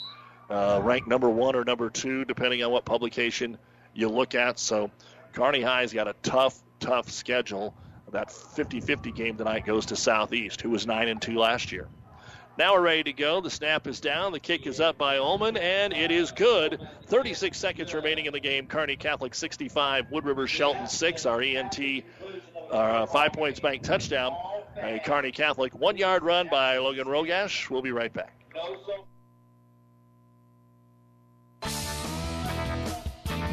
Uh, 0.48 0.80
ranked 0.84 1.08
number 1.08 1.28
one 1.28 1.56
or 1.56 1.64
number 1.64 1.90
two, 1.90 2.24
depending 2.24 2.62
on 2.62 2.70
what 2.70 2.84
publication 2.84 3.58
you 3.94 4.08
look 4.08 4.36
at. 4.36 4.58
So 4.58 4.90
Kearney 5.32 5.62
High's 5.62 5.92
got 5.92 6.06
a 6.06 6.14
tough, 6.22 6.56
tough 6.78 7.10
schedule. 7.10 7.74
That 8.12 8.28
50-50 8.28 9.14
game 9.14 9.36
tonight 9.36 9.66
goes 9.66 9.86
to 9.86 9.96
Southeast, 9.96 10.60
who 10.60 10.70
was 10.70 10.86
nine 10.86 11.08
and 11.08 11.20
two 11.20 11.38
last 11.38 11.72
year. 11.72 11.88
Now 12.58 12.72
we're 12.72 12.80
ready 12.80 13.02
to 13.04 13.12
go. 13.12 13.42
The 13.42 13.50
snap 13.50 13.86
is 13.86 14.00
down. 14.00 14.32
The 14.32 14.40
kick 14.40 14.66
is 14.66 14.80
up 14.80 14.96
by 14.96 15.18
Ullman, 15.18 15.58
and 15.58 15.92
it 15.92 16.10
is 16.10 16.32
good. 16.32 16.80
36 17.04 17.58
seconds 17.58 17.92
remaining 17.92 18.24
in 18.24 18.32
the 18.32 18.40
game. 18.40 18.66
Kearney 18.66 18.96
Catholic 18.96 19.34
65, 19.34 20.10
Wood 20.10 20.24
River 20.24 20.46
Shelton 20.46 20.88
6. 20.88 21.26
Our 21.26 21.42
ENT 21.42 22.04
uh, 22.70 23.04
five 23.06 23.32
points 23.34 23.60
bank 23.60 23.82
touchdown. 23.82 24.34
A 24.80 24.98
Kearney 25.00 25.32
Catholic 25.32 25.74
one 25.74 25.98
yard 25.98 26.22
run 26.22 26.48
by 26.50 26.78
Logan 26.78 27.06
Rogash. 27.06 27.68
We'll 27.68 27.82
be 27.82 27.92
right 27.92 28.12
back. 28.12 28.32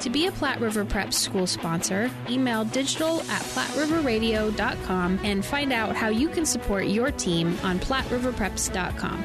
To 0.00 0.08
be 0.10 0.26
a 0.26 0.32
Platte 0.32 0.60
River 0.60 0.84
Prep 0.84 1.12
school 1.12 1.46
sponsor, 1.46 2.10
email 2.28 2.64
digital 2.64 3.20
at 3.22 3.42
platteriverradio.com 3.42 5.20
and 5.22 5.44
find 5.44 5.72
out 5.72 5.94
how 5.94 6.08
you 6.08 6.28
can 6.28 6.46
support 6.46 6.86
your 6.86 7.10
team 7.10 7.58
on 7.62 7.78
platteriverpreps.com. 7.78 9.24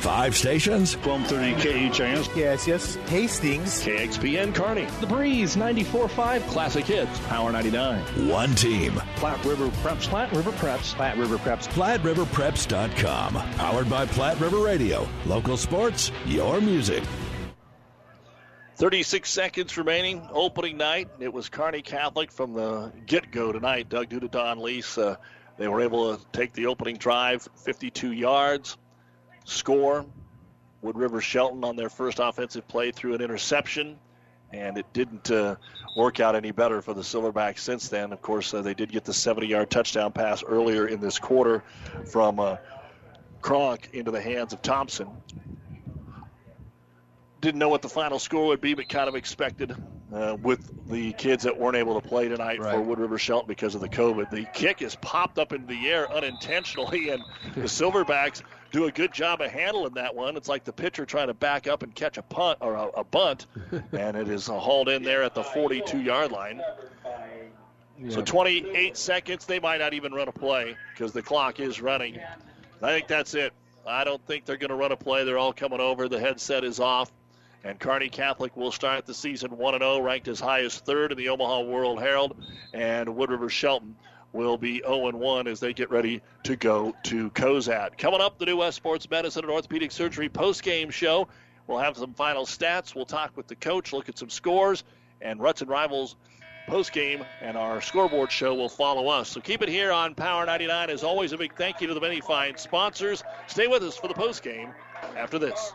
Five 0.00 0.36
stations. 0.36 0.96
1230 0.96 1.90
KHIS. 1.90 2.36
Yes, 2.36 2.66
yes. 2.66 2.94
Hastings. 3.06 3.84
KXPN 3.84 4.52
Kearney. 4.52 4.86
The 5.00 5.06
Breeze 5.06 5.54
94.5 5.54 6.40
Classic 6.48 6.84
Hits. 6.84 7.20
Power 7.28 7.52
99. 7.52 8.28
One 8.28 8.52
team. 8.56 8.94
Platte 9.14 9.44
River 9.44 9.68
Preps. 9.68 10.08
Platte 10.08 10.32
River 10.32 10.50
Preps. 10.50 10.92
Platte 10.94 11.18
River 11.18 11.36
Preps. 11.36 11.68
PlatteRiverPreps.com. 11.68 13.34
Powered 13.34 13.88
by 13.88 14.06
Platte 14.06 14.40
River 14.40 14.58
Radio. 14.58 15.08
Local 15.24 15.56
sports, 15.56 16.10
your 16.26 16.60
music. 16.60 17.04
36 18.82 19.30
seconds 19.30 19.78
remaining, 19.78 20.28
opening 20.32 20.76
night. 20.76 21.08
It 21.20 21.32
was 21.32 21.48
Kearney 21.48 21.82
Catholic 21.82 22.32
from 22.32 22.52
the 22.52 22.90
get 23.06 23.30
go 23.30 23.52
tonight. 23.52 23.88
Doug 23.88 24.08
Duda 24.08 24.28
Don 24.28 24.58
Lees. 24.58 24.98
Uh, 24.98 25.14
they 25.56 25.68
were 25.68 25.80
able 25.80 26.16
to 26.16 26.26
take 26.32 26.52
the 26.52 26.66
opening 26.66 26.96
drive, 26.96 27.48
52 27.58 28.10
yards, 28.10 28.76
score. 29.44 30.04
Wood 30.80 30.96
River 30.96 31.20
Shelton 31.20 31.62
on 31.62 31.76
their 31.76 31.90
first 31.90 32.18
offensive 32.20 32.66
play 32.66 32.90
threw 32.90 33.14
an 33.14 33.20
interception, 33.20 34.00
and 34.52 34.76
it 34.76 34.92
didn't 34.92 35.30
uh, 35.30 35.54
work 35.96 36.18
out 36.18 36.34
any 36.34 36.50
better 36.50 36.82
for 36.82 36.92
the 36.92 37.02
Silverbacks 37.02 37.60
since 37.60 37.88
then. 37.88 38.12
Of 38.12 38.20
course, 38.20 38.52
uh, 38.52 38.62
they 38.62 38.74
did 38.74 38.90
get 38.90 39.04
the 39.04 39.14
70 39.14 39.46
yard 39.46 39.70
touchdown 39.70 40.10
pass 40.10 40.42
earlier 40.42 40.88
in 40.88 40.98
this 40.98 41.20
quarter 41.20 41.62
from 42.10 42.40
uh, 42.40 42.56
Kronk 43.42 43.90
into 43.92 44.10
the 44.10 44.20
hands 44.20 44.52
of 44.52 44.60
Thompson 44.60 45.06
didn't 47.42 47.58
know 47.58 47.68
what 47.68 47.82
the 47.82 47.88
final 47.88 48.18
score 48.18 48.46
would 48.46 48.60
be, 48.60 48.72
but 48.72 48.88
kind 48.88 49.08
of 49.08 49.16
expected 49.16 49.76
uh, 50.14 50.36
with 50.40 50.88
the 50.88 51.12
kids 51.14 51.42
that 51.42 51.58
weren't 51.58 51.76
able 51.76 52.00
to 52.00 52.08
play 52.08 52.28
tonight 52.28 52.60
right. 52.60 52.72
for 52.72 52.80
Wood 52.80 53.00
River 53.00 53.18
Shelton 53.18 53.48
because 53.48 53.74
of 53.74 53.80
the 53.80 53.88
COVID. 53.88 54.30
The 54.30 54.46
kick 54.54 54.80
is 54.80 54.94
popped 54.94 55.38
up 55.38 55.52
into 55.52 55.66
the 55.66 55.88
air 55.88 56.10
unintentionally, 56.10 57.08
and 57.10 57.22
the 57.54 57.62
Silverbacks 57.62 58.42
do 58.70 58.86
a 58.86 58.92
good 58.92 59.12
job 59.12 59.40
of 59.40 59.50
handling 59.50 59.94
that 59.94 60.14
one. 60.14 60.36
It's 60.36 60.48
like 60.48 60.64
the 60.64 60.72
pitcher 60.72 61.04
trying 61.04 61.26
to 61.26 61.34
back 61.34 61.66
up 61.66 61.82
and 61.82 61.92
catch 61.94 62.16
a 62.16 62.22
punt 62.22 62.58
or 62.62 62.74
a, 62.74 62.86
a 62.88 63.04
bunt, 63.04 63.46
and 63.92 64.16
it 64.16 64.28
is 64.28 64.46
hauled 64.46 64.88
in 64.88 65.02
there 65.02 65.24
at 65.24 65.34
the 65.34 65.42
42-yard 65.42 66.30
line. 66.30 66.62
So 68.08 68.22
28 68.22 68.96
seconds, 68.96 69.46
they 69.46 69.60
might 69.60 69.78
not 69.78 69.94
even 69.94 70.12
run 70.12 70.26
a 70.26 70.32
play 70.32 70.76
because 70.92 71.12
the 71.12 71.22
clock 71.22 71.60
is 71.60 71.80
running. 71.80 72.18
I 72.80 72.88
think 72.88 73.06
that's 73.06 73.34
it. 73.34 73.52
I 73.86 74.04
don't 74.04 74.24
think 74.26 74.44
they're 74.44 74.56
going 74.56 74.70
to 74.70 74.76
run 74.76 74.90
a 74.90 74.96
play. 74.96 75.24
They're 75.24 75.38
all 75.38 75.52
coming 75.52 75.80
over. 75.80 76.08
The 76.08 76.18
headset 76.18 76.64
is 76.64 76.80
off. 76.80 77.12
And 77.64 77.78
Kearney 77.78 78.08
Catholic 78.08 78.56
will 78.56 78.72
start 78.72 79.06
the 79.06 79.14
season 79.14 79.56
1 79.56 79.78
0, 79.78 80.00
ranked 80.00 80.28
as 80.28 80.40
high 80.40 80.62
as 80.62 80.78
third 80.78 81.12
in 81.12 81.18
the 81.18 81.28
Omaha 81.28 81.60
World 81.60 82.00
Herald. 82.00 82.36
And 82.72 83.14
Wood 83.16 83.30
River 83.30 83.48
Shelton 83.48 83.96
will 84.32 84.56
be 84.56 84.80
0 84.80 85.10
1 85.12 85.46
as 85.46 85.60
they 85.60 85.72
get 85.72 85.90
ready 85.90 86.22
to 86.44 86.56
go 86.56 86.94
to 87.04 87.30
Cozad. 87.30 87.98
Coming 87.98 88.20
up, 88.20 88.38
the 88.38 88.46
new 88.46 88.56
West 88.56 88.76
Sports 88.76 89.08
Medicine 89.08 89.44
and 89.44 89.52
Orthopedic 89.52 89.92
Surgery 89.92 90.28
post 90.28 90.62
game 90.62 90.90
show. 90.90 91.28
We'll 91.66 91.78
have 91.78 91.96
some 91.96 92.14
final 92.14 92.44
stats. 92.44 92.94
We'll 92.94 93.06
talk 93.06 93.36
with 93.36 93.46
the 93.46 93.54
coach, 93.54 93.92
look 93.92 94.08
at 94.08 94.18
some 94.18 94.30
scores, 94.30 94.82
and 95.20 95.40
Ruts 95.40 95.60
and 95.60 95.70
Rivals 95.70 96.16
post 96.66 96.92
game, 96.92 97.24
and 97.40 97.56
our 97.56 97.80
scoreboard 97.80 98.30
show 98.30 98.54
will 98.54 98.68
follow 98.68 99.08
us. 99.08 99.28
So 99.28 99.40
keep 99.40 99.62
it 99.62 99.68
here 99.68 99.92
on 99.92 100.14
Power 100.14 100.46
99. 100.46 100.90
As 100.90 101.04
always, 101.04 101.32
a 101.32 101.38
big 101.38 101.54
thank 101.56 101.80
you 101.80 101.86
to 101.88 101.94
the 101.94 102.00
many 102.00 102.20
fine 102.20 102.56
sponsors. 102.56 103.22
Stay 103.46 103.66
with 103.66 103.82
us 103.82 103.96
for 103.96 104.08
the 104.08 104.14
post 104.14 104.42
game 104.42 104.72
after 105.16 105.38
this. 105.38 105.74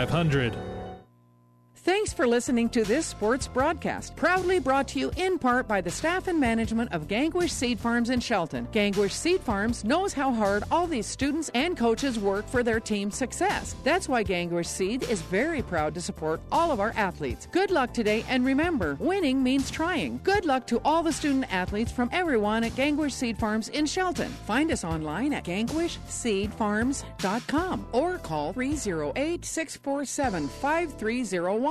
500. 0.05 0.70
Thanks 1.83 2.13
for 2.13 2.27
listening 2.27 2.69
to 2.69 2.83
this 2.83 3.07
sports 3.07 3.47
broadcast, 3.47 4.15
proudly 4.15 4.59
brought 4.59 4.87
to 4.89 4.99
you 4.99 5.09
in 5.17 5.39
part 5.39 5.67
by 5.67 5.81
the 5.81 5.89
staff 5.89 6.27
and 6.27 6.39
management 6.39 6.93
of 6.93 7.07
Gangwish 7.07 7.49
Seed 7.49 7.79
Farms 7.79 8.11
in 8.11 8.19
Shelton. 8.19 8.67
Gangwish 8.71 9.13
Seed 9.13 9.41
Farms 9.41 9.83
knows 9.83 10.13
how 10.13 10.31
hard 10.31 10.63
all 10.69 10.85
these 10.85 11.07
students 11.07 11.49
and 11.55 11.75
coaches 11.75 12.19
work 12.19 12.47
for 12.47 12.61
their 12.61 12.79
team's 12.79 13.17
success. 13.17 13.75
That's 13.83 14.07
why 14.07 14.23
Gangwish 14.23 14.67
Seed 14.67 15.01
is 15.09 15.23
very 15.23 15.63
proud 15.63 15.95
to 15.95 16.01
support 16.01 16.39
all 16.51 16.69
of 16.69 16.79
our 16.79 16.93
athletes. 16.95 17.47
Good 17.51 17.71
luck 17.71 17.95
today, 17.95 18.23
and 18.29 18.45
remember, 18.45 18.95
winning 18.99 19.41
means 19.41 19.71
trying. 19.71 20.19
Good 20.21 20.45
luck 20.45 20.67
to 20.67 20.79
all 20.85 21.01
the 21.01 21.11
student 21.11 21.51
athletes 21.51 21.91
from 21.91 22.09
everyone 22.11 22.63
at 22.63 22.75
Gangwish 22.75 23.13
Seed 23.13 23.39
Farms 23.39 23.69
in 23.69 23.87
Shelton. 23.87 24.29
Find 24.45 24.71
us 24.71 24.83
online 24.83 25.33
at 25.33 25.45
gangwishseedfarms.com 25.45 27.87
or 27.91 28.19
call 28.19 28.53
308 28.53 29.43
647 29.43 30.47
5301. 30.47 31.70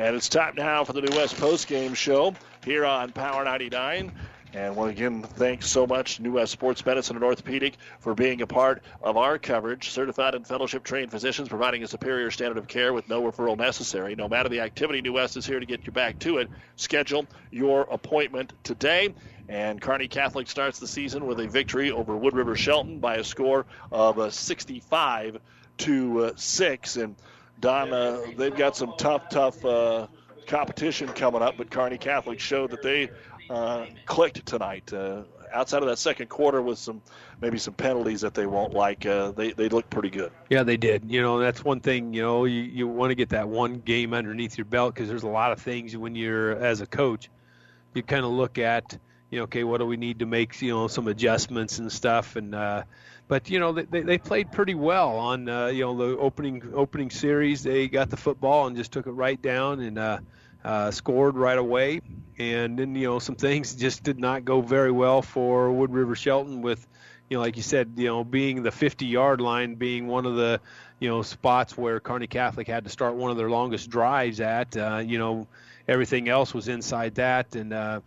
And 0.00 0.16
it's 0.16 0.30
time 0.30 0.54
now 0.56 0.82
for 0.84 0.94
the 0.94 1.02
New 1.02 1.14
West 1.14 1.36
Post 1.36 1.68
Game 1.68 1.92
Show 1.92 2.34
here 2.64 2.86
on 2.86 3.12
Power 3.12 3.44
99. 3.44 4.10
And 4.54 4.74
well, 4.74 4.86
again, 4.86 5.22
thanks 5.22 5.68
so 5.68 5.86
much, 5.86 6.20
New 6.20 6.32
West 6.32 6.52
Sports 6.52 6.86
Medicine 6.86 7.16
and 7.16 7.22
Orthopedic, 7.22 7.74
for 7.98 8.14
being 8.14 8.40
a 8.40 8.46
part 8.46 8.82
of 9.02 9.18
our 9.18 9.38
coverage. 9.38 9.90
Certified 9.90 10.34
and 10.34 10.46
fellowship 10.46 10.84
trained 10.84 11.10
physicians 11.10 11.50
providing 11.50 11.82
a 11.82 11.86
superior 11.86 12.30
standard 12.30 12.56
of 12.56 12.66
care 12.66 12.94
with 12.94 13.10
no 13.10 13.20
referral 13.20 13.58
necessary. 13.58 14.14
No 14.14 14.26
matter 14.26 14.48
the 14.48 14.60
activity, 14.60 15.02
New 15.02 15.12
West 15.12 15.36
is 15.36 15.44
here 15.44 15.60
to 15.60 15.66
get 15.66 15.84
you 15.84 15.92
back 15.92 16.18
to 16.20 16.38
it. 16.38 16.48
Schedule 16.76 17.26
your 17.50 17.82
appointment 17.82 18.54
today. 18.62 19.14
And 19.50 19.82
Kearney 19.82 20.08
Catholic 20.08 20.48
starts 20.48 20.78
the 20.78 20.88
season 20.88 21.26
with 21.26 21.40
a 21.40 21.46
victory 21.46 21.90
over 21.90 22.16
Wood 22.16 22.32
River 22.32 22.56
Shelton 22.56 23.00
by 23.00 23.16
a 23.16 23.24
score 23.24 23.66
of 23.92 24.18
uh, 24.18 24.30
65 24.30 25.40
to 25.76 26.24
uh, 26.24 26.32
6. 26.36 26.96
And 26.96 27.16
Don, 27.60 27.92
uh, 27.92 28.22
they've 28.36 28.56
got 28.56 28.76
some 28.76 28.94
tough, 28.96 29.28
tough 29.28 29.64
uh, 29.64 30.06
competition 30.46 31.08
coming 31.08 31.42
up, 31.42 31.56
but 31.56 31.70
Kearney 31.70 31.98
Catholic 31.98 32.40
showed 32.40 32.70
that 32.70 32.82
they 32.82 33.10
uh, 33.50 33.86
clicked 34.06 34.44
tonight. 34.46 34.92
Uh, 34.92 35.22
outside 35.52 35.82
of 35.82 35.88
that 35.88 35.98
second 35.98 36.28
quarter 36.28 36.62
with 36.62 36.78
some 36.78 37.02
maybe 37.40 37.58
some 37.58 37.74
penalties 37.74 38.20
that 38.20 38.34
they 38.34 38.46
won't 38.46 38.72
like, 38.72 39.04
uh, 39.04 39.32
they 39.32 39.52
they 39.52 39.68
look 39.68 39.90
pretty 39.90 40.10
good. 40.10 40.32
Yeah, 40.48 40.62
they 40.62 40.76
did. 40.76 41.04
You 41.08 41.22
know, 41.22 41.38
that's 41.38 41.64
one 41.64 41.80
thing. 41.80 42.14
You 42.14 42.22
know, 42.22 42.44
you, 42.44 42.62
you 42.62 42.88
want 42.88 43.10
to 43.10 43.14
get 43.14 43.30
that 43.30 43.48
one 43.48 43.80
game 43.80 44.14
underneath 44.14 44.56
your 44.56 44.64
belt 44.64 44.94
because 44.94 45.08
there's 45.08 45.24
a 45.24 45.28
lot 45.28 45.52
of 45.52 45.60
things 45.60 45.96
when 45.96 46.14
you're 46.14 46.52
as 46.52 46.80
a 46.80 46.86
coach, 46.86 47.28
you 47.94 48.02
kind 48.02 48.24
of 48.24 48.30
look 48.30 48.58
at, 48.58 48.96
you 49.30 49.38
know, 49.38 49.44
okay, 49.44 49.64
what 49.64 49.78
do 49.78 49.86
we 49.86 49.96
need 49.96 50.20
to 50.20 50.26
make, 50.26 50.60
you 50.62 50.70
know, 50.70 50.88
some 50.88 51.08
adjustments 51.08 51.78
and 51.78 51.90
stuff, 51.90 52.36
and 52.36 52.54
uh, 52.54 52.84
but 53.30 53.48
you 53.48 53.60
know 53.60 53.70
they, 53.72 54.02
they 54.02 54.18
played 54.18 54.50
pretty 54.50 54.74
well 54.74 55.10
on 55.16 55.48
uh, 55.48 55.66
you 55.66 55.84
know 55.84 55.96
the 55.96 56.18
opening 56.18 56.60
opening 56.74 57.10
series. 57.10 57.62
They 57.62 57.86
got 57.86 58.10
the 58.10 58.16
football 58.16 58.66
and 58.66 58.76
just 58.76 58.90
took 58.90 59.06
it 59.06 59.12
right 59.12 59.40
down 59.40 59.78
and 59.78 59.98
uh, 59.98 60.18
uh, 60.64 60.90
scored 60.90 61.36
right 61.36 61.56
away. 61.56 62.00
And 62.40 62.76
then 62.76 62.96
you 62.96 63.06
know 63.06 63.20
some 63.20 63.36
things 63.36 63.74
just 63.86 64.02
did 64.02 64.18
not 64.18 64.44
go 64.44 64.60
very 64.60 64.90
well 64.90 65.22
for 65.22 65.70
Wood 65.70 65.92
River 65.92 66.16
Shelton 66.16 66.60
with 66.60 66.84
you 67.28 67.36
know 67.36 67.42
like 67.42 67.56
you 67.56 67.62
said 67.62 67.92
you 67.96 68.06
know 68.06 68.24
being 68.24 68.64
the 68.64 68.72
50 68.72 69.06
yard 69.06 69.40
line 69.40 69.76
being 69.76 70.08
one 70.08 70.26
of 70.26 70.34
the 70.34 70.60
you 70.98 71.08
know 71.08 71.22
spots 71.22 71.78
where 71.78 72.00
Kearney 72.00 72.26
Catholic 72.26 72.66
had 72.66 72.82
to 72.82 72.90
start 72.90 73.14
one 73.14 73.30
of 73.30 73.36
their 73.36 73.48
longest 73.48 73.90
drives 73.90 74.40
at. 74.40 74.76
Uh, 74.76 75.02
you 75.06 75.18
know 75.18 75.46
everything 75.86 76.28
else 76.28 76.52
was 76.52 76.66
inside 76.66 77.14
that 77.14 77.54
and. 77.54 77.72
Uh, 77.72 78.00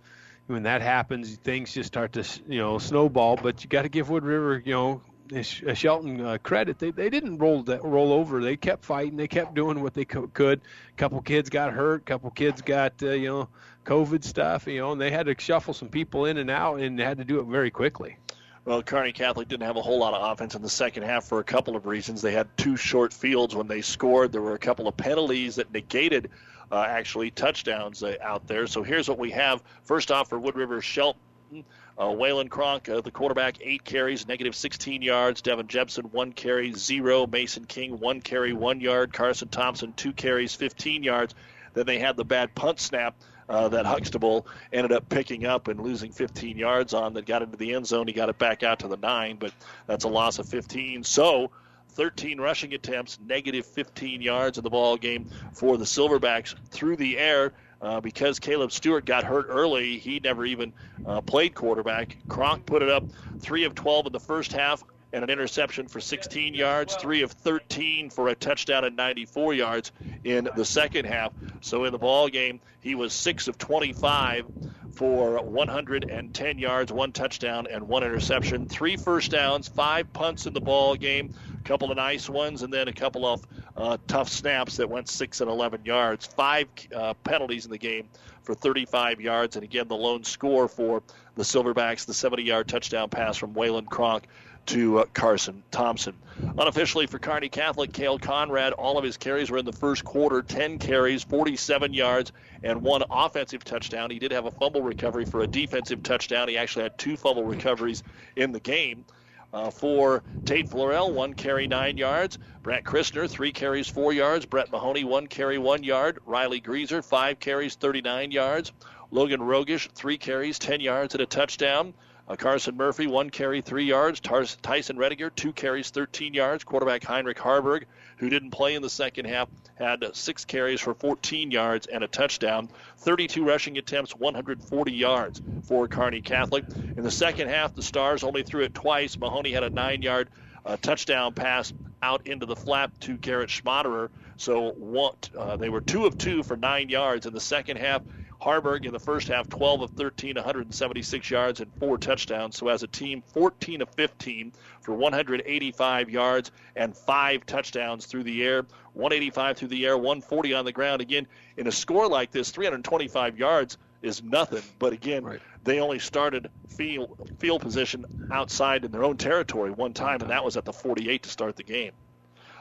when 0.48 0.64
that 0.64 0.82
happens, 0.82 1.38
things 1.38 1.74
just 1.74 1.88
start 1.88 2.12
to 2.12 2.24
you 2.50 2.60
know 2.60 2.78
snowball. 2.78 3.38
But 3.38 3.64
you 3.64 3.70
got 3.70 3.84
to 3.84 3.90
give 3.90 4.10
Wood 4.10 4.26
River 4.26 4.62
you 4.66 4.74
know 4.74 5.02
Shelton 5.42 6.22
uh, 6.22 6.38
credit. 6.44 6.80
They 6.80 6.92
they 6.92 7.10
didn't 7.10 7.38
roll 7.38 7.64
that, 7.64 7.84
roll 7.84 8.12
over. 8.12 8.42
They 8.42 8.58
kept 8.58 8.86
fighting. 8.86 9.18
They 9.18 9.28
kept 9.28 9.54
doing 9.54 9.82
what 9.82 9.94
they 9.94 10.06
co- 10.06 10.28
could. 10.28 10.62
A 10.62 10.98
couple 10.98 11.22
kids 11.22 11.50
got 11.50 11.74
hurt. 11.74 12.02
A 12.02 12.06
couple 12.06 12.30
kids 12.32 12.62
got 12.62 12.94
uh, 13.02 13.12
you 13.12 13.28
know 13.28 13.50
COVID 13.86 14.24
stuff. 14.24 14.68
You 14.68 14.80
know, 14.80 14.92
and 14.92 15.02
they 15.02 15.12
had 15.12 15.26
to 15.26 15.36
shuffle 15.38 15.74
some 15.74 15.90
people 15.90 16.26
in 16.26 16.38
and 16.38 16.50
out, 16.50 16.80
and 16.80 17.00
had 17.00 17.18
to 17.18 17.24
do 17.24 17.40
it 17.40 17.46
very 17.46 17.72
quickly. 17.72 18.18
Well, 18.66 18.82
Kearney 18.82 19.12
Catholic 19.12 19.50
didn't 19.50 19.64
have 19.64 19.76
a 19.76 19.82
whole 19.82 20.00
lot 20.00 20.14
of 20.14 20.32
offense 20.32 20.56
in 20.56 20.62
the 20.62 20.70
second 20.70 21.04
half 21.04 21.26
for 21.26 21.40
a 21.40 21.44
couple 21.44 21.76
of 21.76 21.86
reasons. 21.86 22.22
They 22.22 22.32
had 22.32 22.48
two 22.56 22.78
short 22.78 23.12
fields 23.12 23.54
when 23.54 23.68
they 23.68 23.82
scored. 23.82 24.32
There 24.32 24.42
were 24.42 24.56
a 24.56 24.60
couple 24.60 24.88
of 24.88 24.96
penalties 24.96 25.56
that 25.56 25.74
negated 25.74 26.30
uh, 26.72 26.86
actually 26.88 27.30
touchdowns 27.30 28.04
uh, 28.04 28.16
out 28.22 28.48
there. 28.48 28.66
So 28.68 28.82
here's 28.82 29.10
what 29.10 29.20
we 29.20 29.32
have. 29.32 29.62
First 29.84 30.12
off, 30.12 30.30
for 30.30 30.40
Wood 30.40 30.56
River 30.56 30.82
Shelton. 30.82 31.66
Uh, 31.98 32.06
Waylon 32.06 32.50
Kronk, 32.50 32.90
uh, 32.90 33.02
the 33.02 33.12
quarterback, 33.12 33.58
eight 33.62 33.84
carries, 33.84 34.28
negative 34.28 34.56
16 34.56 35.02
yards. 35.02 35.42
Devin 35.42 35.68
Jepson, 35.68 36.06
one 36.06 36.32
carry, 36.32 36.74
zero. 36.74 37.28
Mason 37.28 37.66
King, 37.66 38.00
one 38.00 38.20
carry, 38.20 38.52
one 38.54 38.82
yard. 38.82 39.14
Carson 39.14 39.48
Thompson, 39.48 39.94
two 39.94 40.12
carries, 40.12 40.56
15 40.56 41.04
yards. 41.04 41.36
Then 41.74 41.86
they 41.86 42.00
had 42.00 42.18
the 42.18 42.26
bad 42.26 42.56
punt 42.56 42.80
snap 42.80 43.16
uh, 43.48 43.70
that 43.70 43.86
Huxtable 43.86 44.48
ended 44.72 44.92
up 44.92 45.10
picking 45.10 45.46
up 45.46 45.68
and 45.68 45.80
losing 45.80 46.12
15 46.12 46.58
yards 46.58 46.94
on 46.94 47.14
that 47.14 47.26
got 47.26 47.42
into 47.42 47.58
the 47.58 47.74
end 47.74 47.86
zone. 47.86 48.08
He 48.08 48.14
got 48.14 48.30
it 48.30 48.40
back 48.40 48.64
out 48.64 48.80
to 48.80 48.88
the 48.88 48.98
nine, 48.98 49.38
but 49.38 49.54
that's 49.86 50.06
a 50.06 50.10
loss 50.10 50.40
of 50.40 50.48
15. 50.48 51.04
So 51.04 51.52
13 51.90 52.40
rushing 52.40 52.74
attempts, 52.74 53.20
negative 53.24 53.66
15 53.66 54.22
yards 54.22 54.58
in 54.58 54.64
the 54.64 54.70
ball 54.70 54.98
game 54.98 55.30
for 55.54 55.78
the 55.78 55.86
Silverbacks 55.86 56.56
through 56.70 56.96
the 56.96 57.18
air. 57.18 57.54
Uh, 57.84 58.00
because 58.00 58.40
Caleb 58.40 58.72
Stewart 58.72 59.06
got 59.06 59.26
hurt 59.26 59.48
early, 59.50 59.98
he 59.98 60.22
never 60.24 60.46
even 60.46 60.72
uh, 61.06 61.20
played 61.20 61.54
quarterback. 61.54 62.16
Kronk 62.30 62.66
put 62.66 62.82
it 62.82 62.90
up 62.90 63.04
3 63.42 63.66
of 63.66 63.76
12 63.76 64.08
in 64.08 64.14
the 64.14 64.22
first 64.22 64.54
half 64.54 64.82
and 65.12 65.22
an 65.22 65.30
interception 65.30 65.90
for 65.90 66.00
16 66.00 66.54
yards, 66.54 66.96
3 66.96 67.24
of 67.24 67.32
13 67.34 68.10
for 68.10 68.30
a 68.30 68.36
touchdown 68.36 68.86
and 68.86 68.96
94 68.96 69.54
yards 69.54 69.92
in 70.24 70.50
the 70.56 70.64
second 70.64 71.06
half. 71.06 71.34
So 71.60 71.84
in 71.84 71.92
the 71.92 72.00
ball 72.00 72.30
game, 72.30 72.62
he 72.80 72.96
was 72.96 73.12
6 73.12 73.50
of 73.50 73.58
25 73.58 74.46
for 74.94 75.42
110 75.44 76.58
yards, 76.58 76.92
one 76.92 77.12
touchdown, 77.12 77.68
and 77.70 77.88
one 77.90 78.04
interception. 78.04 78.68
Three 78.68 78.96
first 78.96 79.30
downs, 79.30 79.68
five 79.68 80.12
punts 80.14 80.46
in 80.46 80.54
the 80.54 80.62
ball 80.62 80.96
game, 80.96 81.34
couple 81.64 81.92
of 81.92 81.98
nice 81.98 82.30
ones, 82.30 82.64
and 82.64 82.74
then 82.74 82.88
a 82.88 82.94
couple 82.94 83.26
of 83.26 83.46
uh, 83.76 83.98
tough 84.08 84.30
snaps 84.30 84.78
that 84.78 84.90
went 84.90 85.10
six 85.10 85.42
and 85.42 85.50
11 85.50 85.86
yards. 85.86 86.26
Five 86.26 86.68
uh, 86.96 87.14
penalties 87.16 87.66
in 87.66 87.72
the 87.72 87.78
game 87.78 88.08
for 88.44 88.54
35 88.54 89.22
yards, 89.22 89.56
and 89.56 89.64
again 89.64 89.88
the 89.88 89.96
lone 89.96 90.24
score 90.24 90.68
for 90.68 91.02
the 91.36 91.44
Silverbacks, 91.44 92.06
the 92.06 92.14
70-yard 92.14 92.68
touchdown 92.68 93.10
pass 93.10 93.38
from 93.38 93.54
Waylon 93.54 93.88
Kronk 93.88 94.28
to 94.68 95.00
uh, 95.00 95.06
Carson 95.14 95.64
Thompson. 95.72 96.14
Unofficially 96.58 97.06
for 97.06 97.20
Kearney 97.20 97.50
Catholic, 97.50 97.92
Kale 97.94 98.18
Conrad, 98.18 98.74
all 98.74 98.98
of 98.98 99.04
his 99.04 99.18
carries 99.18 99.52
were 99.52 99.58
in 99.58 99.66
the 99.66 99.74
first 99.74 100.04
quarter 100.04 100.42
10 100.42 100.80
carries, 100.80 101.24
47 101.24 101.94
yards, 101.94 102.32
and 102.64 102.82
one 102.82 103.04
offensive 103.10 103.64
touchdown. 103.64 104.10
He 104.10 104.20
did 104.20 104.32
have 104.32 104.46
a 104.46 104.52
fumble 104.52 104.82
recovery 104.82 105.26
for 105.26 105.42
a 105.42 105.48
defensive 105.48 106.02
touchdown. 106.04 106.48
He 106.48 106.58
actually 106.58 106.84
had 106.84 106.98
two 106.98 107.18
fumble 107.18 107.44
recoveries 107.44 108.04
in 108.36 108.52
the 108.52 108.60
game. 108.60 109.06
Uh, 109.54 109.70
for 109.70 110.24
Tate 110.46 110.68
Florell, 110.68 111.14
one 111.14 111.36
carry, 111.36 111.68
nine 111.68 111.96
yards. 111.96 112.40
Brett 112.64 112.84
Christner, 112.84 113.30
three 113.30 113.52
carries, 113.52 113.88
four 113.88 114.12
yards. 114.12 114.48
Brett 114.48 114.72
Mahoney, 114.72 115.04
one 115.04 115.28
carry, 115.28 115.60
one 115.60 115.84
yard. 115.84 116.18
Riley 116.26 116.60
Greaser, 116.60 117.04
five 117.04 117.40
carries, 117.40 117.76
39 117.76 118.32
yards. 118.32 118.72
Logan 119.12 119.42
Rogish, 119.42 119.92
three 119.92 120.18
carries, 120.18 120.58
10 120.58 120.82
yards, 120.82 121.14
and 121.14 121.22
a 121.22 121.28
touchdown. 121.28 121.94
Uh, 122.28 122.36
Carson 122.36 122.76
Murphy, 122.76 123.06
one 123.06 123.30
carry, 123.30 123.62
three 123.62 123.86
yards. 123.86 124.20
Tyson 124.20 124.98
Rediger, 124.98 125.30
two 125.36 125.54
carries, 125.54 125.92
13 125.92 126.34
yards. 126.34 126.64
Quarterback 126.64 127.04
Heinrich 127.04 127.38
Haarberg, 127.38 127.84
who 128.18 128.30
didn't 128.32 128.52
play 128.52 128.74
in 128.74 128.82
the 128.82 128.90
second 128.90 129.26
half, 129.26 129.50
had 129.76 130.04
six 130.14 130.46
carries 130.46 130.82
for 130.82 130.94
14 130.94 131.52
yards 131.52 131.88
and 131.88 132.04
a 132.04 132.08
touchdown. 132.08 132.70
32 132.98 133.44
rushing 133.46 133.78
attempts, 133.78 134.16
140 134.16 134.92
yards 134.92 135.42
for 135.64 135.88
Kearney 135.88 136.22
Catholic. 136.22 136.66
In 136.96 137.04
the 137.04 137.12
second 137.12 137.50
half, 137.50 137.76
the 137.76 137.82
Stars 137.82 138.24
only 138.24 138.44
threw 138.44 138.64
it 138.64 138.74
twice. 138.74 139.18
Mahoney 139.18 139.52
had 139.52 139.64
a 139.64 139.70
nine 139.70 140.02
yard 140.02 140.30
uh, 140.66 140.78
touchdown 140.82 141.34
pass 141.34 141.74
out 142.02 142.28
into 142.28 142.46
the 142.46 142.56
flat 142.56 142.92
to 143.02 143.18
Garrett 143.18 143.50
Schmaderer. 143.50 144.10
So 144.38 144.72
one, 144.72 145.16
uh, 145.38 145.58
they 145.58 145.70
were 145.70 145.82
two 145.82 146.06
of 146.06 146.18
two 146.18 146.44
for 146.44 146.58
nine 146.58 146.90
yards 146.90 147.26
in 147.26 147.34
the 147.34 147.40
second 147.40 147.78
half. 147.78 148.02
Haarberg 148.44 148.86
in 148.86 148.92
the 148.92 149.00
first 149.00 149.28
half, 149.28 149.48
12 149.50 149.82
of 149.82 149.90
13, 149.92 150.36
176 150.36 151.30
yards 151.30 151.62
and 151.62 151.72
four 151.76 151.98
touchdowns. 151.98 152.58
So 152.58 152.68
as 152.68 152.84
a 152.84 152.88
team, 152.88 153.24
14 153.34 153.82
of 153.82 153.90
15 153.92 154.52
for 154.82 154.94
185 154.94 156.10
yards 156.10 156.52
and 156.76 156.96
five 156.96 157.46
touchdowns 157.46 158.06
through 158.06 158.24
the 158.24 158.44
air. 158.44 158.66
185 158.94 159.58
through 159.58 159.68
the 159.70 159.86
air, 159.86 159.98
140 159.98 160.54
on 160.54 160.66
the 160.66 160.72
ground. 160.72 161.02
Again, 161.02 161.26
in 161.58 161.68
a 161.68 161.72
score 161.72 162.08
like 162.08 162.32
this, 162.32 162.52
325 162.52 163.40
yards 163.40 163.78
is 164.04 164.22
nothing. 164.22 164.62
But 164.78 164.94
again, 164.94 165.24
right. 165.24 165.40
they 165.64 165.80
only 165.80 166.00
started 166.00 166.50
field 166.68 167.32
field 167.40 167.62
position 167.62 168.06
outside 168.32 168.86
in 168.86 168.92
their 168.92 169.04
own 169.04 169.18
territory 169.18 169.72
one 169.72 169.94
time, 169.94 170.22
and 170.22 170.30
that 170.30 170.44
was 170.44 170.58
at 170.58 170.66
the 170.66 170.74
48 170.74 171.24
to 171.24 171.30
start 171.30 171.56
the 171.56 171.64
game. 171.64 171.94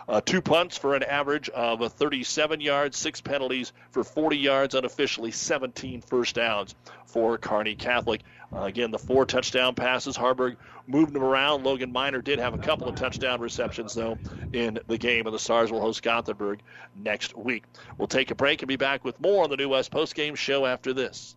Uh, 0.09 0.21
two 0.21 0.41
punts 0.41 0.77
for 0.77 0.95
an 0.95 1.03
average 1.03 1.49
of 1.51 1.81
a 1.81 1.89
37 1.89 2.61
yards, 2.61 2.97
six 2.97 3.21
penalties 3.21 3.73
for 3.91 4.05
40 4.05 4.37
yards, 4.37 4.75
unofficially 4.75 5.31
17 5.31 6.01
first 6.03 6.35
downs 6.35 6.75
for 7.07 7.39
Kearney 7.39 7.75
Catholic. 7.75 8.23
Uh, 8.53 8.63
again, 8.63 8.91
the 8.91 8.99
four 8.99 9.25
touchdown 9.25 9.75
passes. 9.75 10.17
Haarberg 10.17 10.57
moved 10.87 11.13
them 11.13 11.23
around. 11.23 11.65
Logan 11.65 11.93
Miner 11.93 12.21
did 12.21 12.39
have 12.39 12.55
a 12.55 12.59
couple 12.59 12.89
of 12.89 12.95
touchdown 12.95 13.41
receptions, 13.41 13.95
though, 13.95 14.19
in 14.53 14.79
the 14.89 14.99
game, 14.99 15.27
and 15.27 15.35
the 15.35 15.39
Stars 15.39 15.71
will 15.71 15.81
host 15.81 16.03
Gothenburg 16.03 16.61
next 16.97 17.37
week. 17.37 17.65
We'll 17.97 18.09
take 18.09 18.31
a 18.31 18.35
break 18.35 18.63
and 18.63 18.69
be 18.69 18.77
back 18.77 19.05
with 19.05 19.21
more 19.21 19.45
on 19.45 19.51
the 19.51 19.57
New 19.57 19.71
West 19.71 19.91
postgame 19.91 20.37
show 20.37 20.67
after 20.67 20.93
this. 20.93 21.37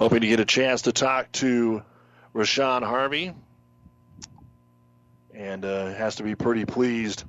Hoping 0.00 0.22
to 0.22 0.28
get 0.28 0.40
a 0.40 0.46
chance 0.46 0.80
to 0.82 0.92
talk 0.92 1.30
to 1.30 1.82
Rashawn 2.34 2.82
Harvey. 2.82 3.34
And 5.34 5.62
uh, 5.62 5.92
has 5.92 6.16
to 6.16 6.22
be 6.22 6.34
pretty 6.34 6.64
pleased 6.64 7.24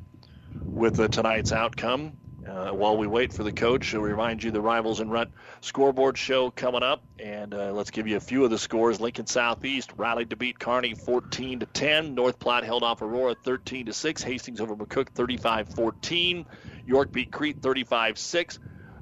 with 0.63 0.97
uh, 0.97 1.09
tonight's 1.09 1.51
outcome. 1.51 2.13
Uh, 2.47 2.69
while 2.69 2.95
we 2.95 3.07
wait 3.07 3.33
for 3.33 3.43
the 3.43 3.51
coach, 3.51 3.93
I'll 3.93 3.99
remind 3.99 4.41
you 4.41 4.51
the 4.51 4.61
Rivals 4.61 5.01
and 5.01 5.11
Runt 5.11 5.31
scoreboard 5.59 6.17
show 6.17 6.49
coming 6.49 6.81
up, 6.81 7.03
and 7.19 7.53
uh, 7.53 7.73
let's 7.73 7.91
give 7.91 8.07
you 8.07 8.15
a 8.15 8.21
few 8.21 8.45
of 8.45 8.49
the 8.49 8.57
scores. 8.57 9.01
Lincoln 9.01 9.27
Southeast 9.27 9.91
rallied 9.97 10.29
to 10.29 10.37
beat 10.37 10.57
Kearney 10.57 10.93
14 10.93 11.59
to 11.59 11.65
10. 11.65 12.15
North 12.15 12.39
Platte 12.39 12.63
held 12.63 12.83
off 12.83 13.01
Aurora 13.01 13.35
13 13.35 13.87
to 13.87 13.93
6. 13.93 14.23
Hastings 14.23 14.61
over 14.61 14.77
McCook 14.77 15.11
35-14. 15.11 16.45
York 16.85 17.11
beat 17.11 17.33
Crete 17.33 17.59
35-6. 17.59 18.59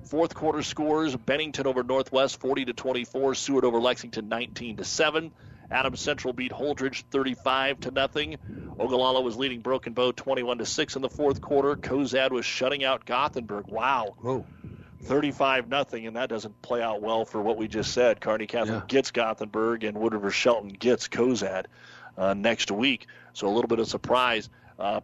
Fourth 0.09 0.33
quarter 0.33 0.63
scores: 0.63 1.15
Bennington 1.15 1.67
over 1.67 1.83
Northwest 1.83 2.39
40 2.39 2.65
to 2.65 2.73
24. 2.73 3.35
Seward 3.35 3.63
over 3.63 3.79
Lexington 3.79 4.27
19 4.27 4.77
to 4.77 4.83
7. 4.83 5.31
Adams 5.69 6.01
Central 6.01 6.33
beat 6.33 6.51
Holdrege 6.51 7.03
35 7.11 7.81
to 7.81 7.91
nothing. 7.91 8.37
Ogallala 8.79 9.21
was 9.21 9.37
leading 9.37 9.59
Broken 9.59 9.93
Bow 9.93 10.11
21 10.11 10.57
to 10.57 10.65
6 10.65 10.95
in 10.95 11.03
the 11.03 11.09
fourth 11.09 11.41
quarter. 11.41 11.75
Cozad 11.75 12.31
was 12.31 12.43
shutting 12.43 12.83
out 12.83 13.05
Gothenburg. 13.05 13.67
Wow. 13.67 14.15
Whoa. 14.19 14.45
35 15.03 15.67
nothing, 15.67 16.07
and 16.07 16.15
that 16.15 16.27
doesn't 16.27 16.59
play 16.63 16.81
out 16.81 17.03
well 17.03 17.23
for 17.23 17.39
what 17.39 17.57
we 17.57 17.67
just 17.67 17.93
said. 17.93 18.19
Kearney 18.19 18.47
Catholic 18.47 18.81
yeah. 18.81 18.87
gets 18.87 19.11
Gothenburg, 19.11 19.83
and 19.83 19.95
Wood 19.95 20.13
River 20.13 20.31
Shelton 20.31 20.69
gets 20.69 21.07
Cozad 21.07 21.65
uh, 22.17 22.33
next 22.33 22.71
week. 22.71 23.05
So 23.33 23.47
a 23.47 23.53
little 23.53 23.67
bit 23.67 23.77
of 23.77 23.87
surprise. 23.87 24.49
Uh, 24.79 25.01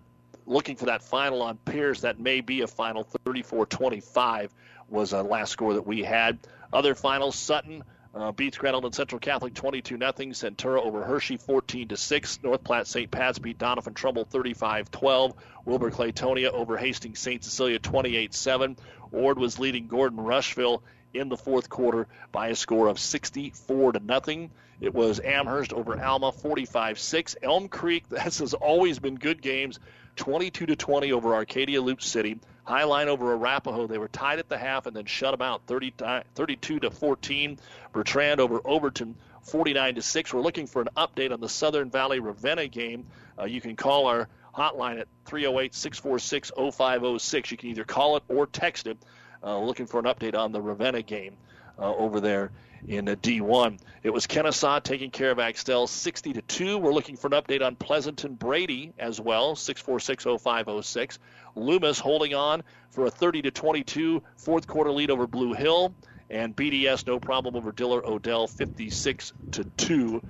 looking 0.48 0.76
for 0.76 0.86
that 0.86 1.04
final 1.04 1.44
on 1.44 1.58
Pierce, 1.58 2.02
that 2.02 2.20
may 2.20 2.42
be 2.42 2.62
a 2.62 2.68
final 2.68 3.08
34-25 3.26 4.50
was 4.90 5.14
a 5.14 5.24
last 5.24 5.52
score 5.52 5.74
that 5.74 5.88
we 5.88 6.04
had. 6.04 6.40
Other 6.72 6.96
finals, 6.96 7.36
Sutton 7.36 7.84
uh, 8.16 8.32
beats 8.32 8.58
Island 8.64 8.96
Central 8.96 9.20
Catholic 9.20 9.54
22 9.54 9.98
0. 9.98 10.12
Centura 10.12 10.80
over 10.80 11.04
Hershey 11.04 11.38
14 11.38 11.90
to 11.90 11.98
6. 11.98 12.40
North 12.44 12.64
Platte 12.64 12.88
St. 12.88 13.12
Pat's 13.12 13.40
beat 13.40 13.58
Doniphan 13.58 13.94
Trumbull 13.94 14.26
35 14.26 14.90
12. 14.90 15.34
Wilber 15.66 15.92
Clatonia 15.92 16.52
over 16.52 16.78
Hastings 16.78 17.20
St. 17.20 17.44
Cecilia 17.44 17.80
28 17.80 18.34
7. 18.34 18.78
Ord 19.12 19.38
was 19.38 19.60
leading 19.60 19.88
Gordon 19.88 20.20
Rushville 20.20 20.82
in 21.14 21.30
the 21.30 21.38
fourth 21.38 21.70
quarter 21.70 22.08
by 22.32 22.50
a 22.50 22.56
score 22.56 22.88
of 22.88 23.00
64 23.00 23.94
to 23.94 24.00
nothing. 24.00 24.52
It 24.80 24.94
was 24.94 25.20
Amherst 25.20 25.74
over 25.74 26.02
Alma 26.02 26.32
45 26.32 27.00
6. 27.00 27.36
Elm 27.42 27.68
Creek, 27.68 28.08
this 28.10 28.40
has 28.40 28.54
always 28.54 29.00
been 29.00 29.16
good 29.16 29.42
games, 29.42 29.80
22 30.16 30.68
to 30.68 30.76
20 30.76 31.12
over 31.12 31.34
Arcadia 31.34 31.82
Loup 31.82 32.02
City. 32.02 32.40
Highline 32.68 33.08
over 33.08 33.34
Arapaho. 33.34 33.88
They 33.88 33.98
were 33.98 34.08
tied 34.08 34.40
at 34.40 34.50
the 34.50 34.58
half 34.58 34.88
and 34.88 34.96
then 34.96 35.06
shut 35.06 35.32
them 35.32 35.42
out 35.42 35.62
30, 35.68 35.94
32 36.34 36.80
to 36.80 36.92
14. 36.92 37.60
Bertrand 37.94 38.40
over 38.40 38.60
Overton 38.66 39.16
49 39.44 39.96
to 39.96 40.02
6. 40.02 40.34
We're 40.34 40.42
looking 40.42 40.66
for 40.66 40.82
an 40.82 40.90
update 40.98 41.32
on 41.32 41.40
the 41.40 41.50
Southern 41.50 41.92
Valley 41.92 42.20
Ravenna 42.20 42.68
game. 42.68 43.06
Uh, 43.40 43.46
you 43.46 43.62
can 43.62 43.76
call 43.76 44.08
our 44.08 44.28
hotline 44.56 45.00
at 45.00 45.08
308 45.26 45.76
646 45.76 46.52
0506. 46.56 47.52
You 47.52 47.58
can 47.58 47.70
either 47.70 47.84
call 47.84 48.18
it 48.18 48.24
or 48.28 48.48
text 48.48 48.88
it. 48.88 48.98
Uh, 49.44 49.60
looking 49.60 49.86
for 49.86 50.00
an 50.00 50.06
update 50.06 50.36
on 50.36 50.52
the 50.52 50.62
Ravenna 50.62 51.04
game 51.04 51.38
uh, 51.78 51.94
over 51.96 52.20
there 52.20 52.52
in 52.88 53.06
D1. 53.06 53.80
It 54.04 54.12
was 54.12 54.28
Kenesaw 54.28 54.84
taking 54.84 55.12
care 55.12 55.32
of 55.32 55.40
Axtell 55.40 55.88
60 55.88 56.34
to 56.34 56.42
2. 56.42 56.78
We're 56.78 56.94
looking 56.94 57.18
for 57.18 57.28
an 57.28 57.34
update 57.34 57.66
on 57.66 57.76
Pleasanton 57.76 58.36
Brady 58.36 58.94
as 59.00 59.20
well, 59.20 59.56
6460506. 59.56 61.18
Loomis 61.56 62.00
holding 62.00 62.34
on 62.34 62.64
for 62.92 63.06
a 63.06 63.12
30 63.12 63.44
to 63.44 63.52
22 63.52 64.22
fourth 64.38 64.68
quarter 64.68 64.92
lead 64.92 65.10
over 65.10 65.26
Blue 65.28 65.54
Hill 65.54 65.94
and 66.30 66.56
BDS 66.56 67.06
no 67.06 67.20
problem 67.20 67.56
over 67.56 67.72
Diller 67.72 68.06
Odell 68.06 68.48
56 68.48 69.34
to 69.52 69.64
2 69.64 70.22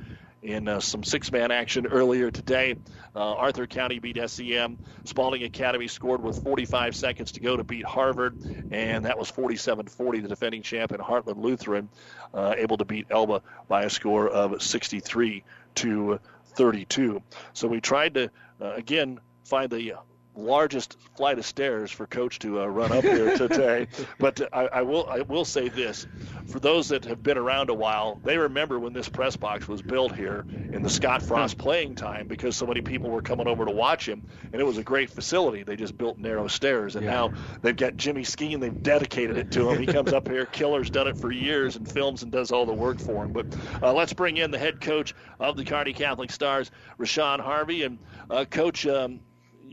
in 0.46 0.68
uh, 0.68 0.80
some 0.80 1.04
six-man 1.04 1.52
action 1.52 1.88
earlier 1.88 2.30
today. 2.30 2.76
Uh, 3.16 3.34
Arthur 3.34 3.66
County 3.66 4.00
beat 4.00 4.18
SEM. 4.30 4.78
Spalding 5.04 5.44
Academy 5.44 5.88
scored 5.88 6.22
with 6.22 6.44
45 6.44 6.96
seconds 6.96 7.32
to 7.34 7.40
go 7.40 7.58
to 7.58 7.64
beat 7.64 7.86
Harvard, 7.86 8.38
and 8.72 9.06
that 9.06 9.18
was 9.18 9.32
47-40. 9.32 10.22
The 10.22 10.28
defending 10.28 10.62
champion 10.62 11.02
Heartland 11.02 11.42
Lutheran 11.42 11.90
uh, 12.34 12.54
able 12.58 12.78
to 12.78 12.86
beat 12.86 13.08
Elba 13.10 13.42
by 13.68 13.84
a 13.84 13.90
score 13.90 14.30
of 14.30 14.62
63 14.62 15.44
to 15.76 16.20
32. 16.56 17.22
So 17.54 17.68
we 17.68 17.82
tried 17.82 18.14
to 18.14 18.30
uh, 18.62 18.74
again 18.74 19.20
find 19.46 19.70
the 19.70 19.94
largest 20.36 20.98
flight 21.16 21.38
of 21.38 21.46
stairs 21.46 21.92
for 21.92 22.06
coach 22.06 22.40
to 22.40 22.62
uh, 22.62 22.66
run 22.66 22.92
up 22.92 23.04
here 23.04 23.38
today. 23.38 23.88
but 24.20 24.42
I, 24.54 24.68
I, 24.68 24.82
will 24.82 25.08
I 25.08 25.22
will 25.22 25.46
say 25.46 25.70
this: 25.70 26.08
for 26.48 26.60
those 26.60 26.90
that 26.90 27.06
have 27.06 27.24
been 27.24 27.38
around 27.38 27.70
a 27.70 27.74
while, 27.74 28.20
they 28.24 28.38
remember 28.38 28.80
when 28.80 28.94
this 28.94 29.10
press 29.10 29.36
box 29.36 29.68
was 29.68 29.82
built 29.82 30.16
here 30.16 30.46
in 30.72 30.82
the 30.82 30.90
Scott 30.90 31.22
Frost 31.22 31.58
playing 31.58 31.96
time 31.96 32.28
because 32.28 32.56
so 32.56 32.66
many 32.66 32.82
people 32.82 33.10
were 33.10 33.22
coming 33.22 33.48
over 33.48 33.66
to 33.66 33.72
watch 33.72 34.08
him, 34.08 34.24
and 34.52 34.62
it 34.62 34.66
was 34.66 34.78
a 34.78 34.84
great 34.84 35.10
facility. 35.10 35.64
They 35.64 35.76
just 35.76 35.98
built 35.98 36.18
narrow 36.18 36.48
stairs, 36.48 36.96
and 36.96 37.06
yeah. 37.06 37.12
now 37.12 37.34
they've 37.62 37.76
got 37.76 37.98
Jimmy 37.98 38.24
Skeen. 38.24 38.60
They've 38.60 38.84
dedicated 38.84 39.38
it 39.38 39.52
to 39.52 39.70
him. 39.70 39.80
He 39.80 39.86
comes 39.86 40.14
up 40.14 40.28
here. 40.28 40.46
Killer's 40.46 40.90
done 40.90 41.08
it 41.08 41.18
for 41.18 41.32
years 41.32 41.76
and 41.76 41.90
films 41.90 42.24
and 42.24 42.32
does 42.32 42.52
all 42.52 42.66
the 42.66 42.74
work 42.74 43.00
for 43.00 43.26
him. 43.26 43.32
But 43.32 43.48
uh, 43.82 43.94
let's 43.94 44.14
bring 44.14 44.38
in 44.38 44.52
the 44.52 44.60
head 44.60 44.82
coach 44.82 45.14
of 45.40 45.58
the 45.58 45.64
Kearney 45.64 45.94
Catholic 45.94 46.32
Stars, 46.32 46.72
Rashawn 47.00 47.40
Harvey, 47.40 47.84
and 47.84 48.00
uh, 48.30 48.46
coach. 48.46 48.86
Um, 48.86 49.20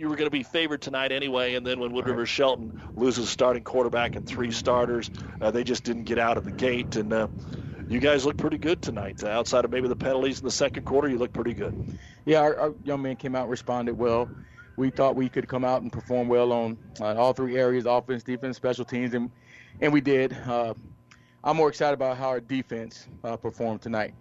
you 0.02 0.08
were 0.08 0.16
going 0.16 0.26
to 0.26 0.30
be 0.30 0.42
favored 0.42 0.82
tonight 0.82 1.12
anyway. 1.12 1.54
And 1.54 1.64
then 1.64 1.78
when 1.78 1.92
Wood 1.92 2.08
River 2.08 2.26
Shelton 2.26 2.82
loses 2.96 3.30
starting 3.30 3.62
quarterback 3.62 4.16
and 4.16 4.26
three 4.26 4.50
starters, 4.50 5.08
uh, 5.40 5.52
they 5.52 5.62
just 5.62 5.84
didn't 5.84 6.04
get 6.04 6.18
out 6.18 6.36
of 6.36 6.44
the 6.44 6.50
gate. 6.50 6.96
And 6.96 7.12
uh, 7.12 7.28
you 7.88 8.00
guys 8.00 8.26
look 8.26 8.36
pretty 8.36 8.58
good 8.58 8.82
tonight. 8.82 9.22
Uh, 9.22 9.28
outside 9.28 9.64
of 9.64 9.70
maybe 9.70 9.86
the 9.86 9.94
penalties 9.94 10.40
in 10.40 10.44
the 10.44 10.50
second 10.50 10.84
quarter, 10.84 11.08
you 11.08 11.18
look 11.18 11.32
pretty 11.32 11.54
good. 11.54 11.96
Yeah, 12.24 12.40
our, 12.40 12.58
our 12.58 12.74
young 12.82 13.00
man 13.00 13.14
came 13.14 13.36
out 13.36 13.48
responded 13.48 13.96
well. 13.96 14.28
We 14.74 14.90
thought 14.90 15.14
we 15.14 15.28
could 15.28 15.46
come 15.46 15.64
out 15.64 15.82
and 15.82 15.92
perform 15.92 16.26
well 16.26 16.50
on 16.50 16.78
all 17.00 17.32
three 17.32 17.56
areas: 17.56 17.86
offense, 17.86 18.24
defense, 18.24 18.56
special 18.56 18.84
teams, 18.84 19.14
and 19.14 19.30
and 19.80 19.92
we 19.92 20.00
did. 20.00 20.32
Uh, 20.32 20.74
I'm 21.44 21.56
more 21.56 21.68
excited 21.68 21.94
about 21.94 22.16
how 22.16 22.28
our 22.28 22.40
defense 22.40 23.06
uh, 23.22 23.36
performed 23.36 23.82
tonight. 23.82 24.14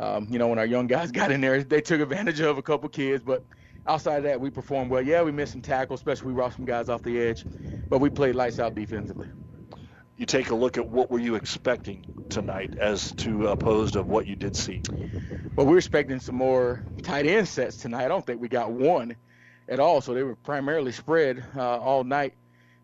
Um, 0.00 0.26
you 0.28 0.38
know, 0.38 0.48
when 0.48 0.58
our 0.58 0.66
young 0.66 0.86
guys 0.86 1.12
got 1.12 1.30
in 1.30 1.40
there, 1.40 1.62
they 1.62 1.80
took 1.80 2.00
advantage 2.00 2.40
of 2.40 2.58
a 2.58 2.62
couple 2.62 2.88
kids, 2.88 3.22
but 3.24 3.42
outside 3.86 4.18
of 4.18 4.22
that, 4.24 4.40
we 4.40 4.50
performed 4.50 4.90
well. 4.90 5.02
Yeah, 5.02 5.22
we 5.22 5.32
missed 5.32 5.52
some 5.52 5.62
tackles, 5.62 6.00
especially 6.00 6.28
we 6.28 6.34
rocked 6.34 6.56
some 6.56 6.64
guys 6.64 6.88
off 6.88 7.02
the 7.02 7.20
edge, 7.20 7.46
but 7.90 8.00
we 8.00 8.10
played 8.10 8.34
lights 8.34 8.58
out 8.58 8.74
defensively. 8.74 9.28
You 10.16 10.26
take 10.26 10.50
a 10.50 10.54
look 10.54 10.78
at 10.78 10.88
what 10.88 11.10
were 11.10 11.18
you 11.18 11.34
expecting 11.34 12.04
tonight 12.28 12.74
as 12.78 13.12
to 13.12 13.48
opposed 13.48 13.96
of 13.96 14.08
what 14.08 14.26
you 14.26 14.36
did 14.36 14.56
see. 14.56 14.80
Well, 15.56 15.66
we 15.66 15.72
were 15.72 15.78
expecting 15.78 16.18
some 16.20 16.36
more 16.36 16.84
tight 17.02 17.26
end 17.26 17.48
sets 17.48 17.76
tonight. 17.76 18.04
I 18.04 18.08
don't 18.08 18.24
think 18.24 18.40
we 18.40 18.48
got 18.48 18.72
one 18.72 19.16
at 19.68 19.80
all, 19.80 20.00
so 20.00 20.14
they 20.14 20.22
were 20.22 20.36
primarily 20.36 20.92
spread 20.92 21.44
uh, 21.56 21.78
all 21.78 22.04
night. 22.04 22.34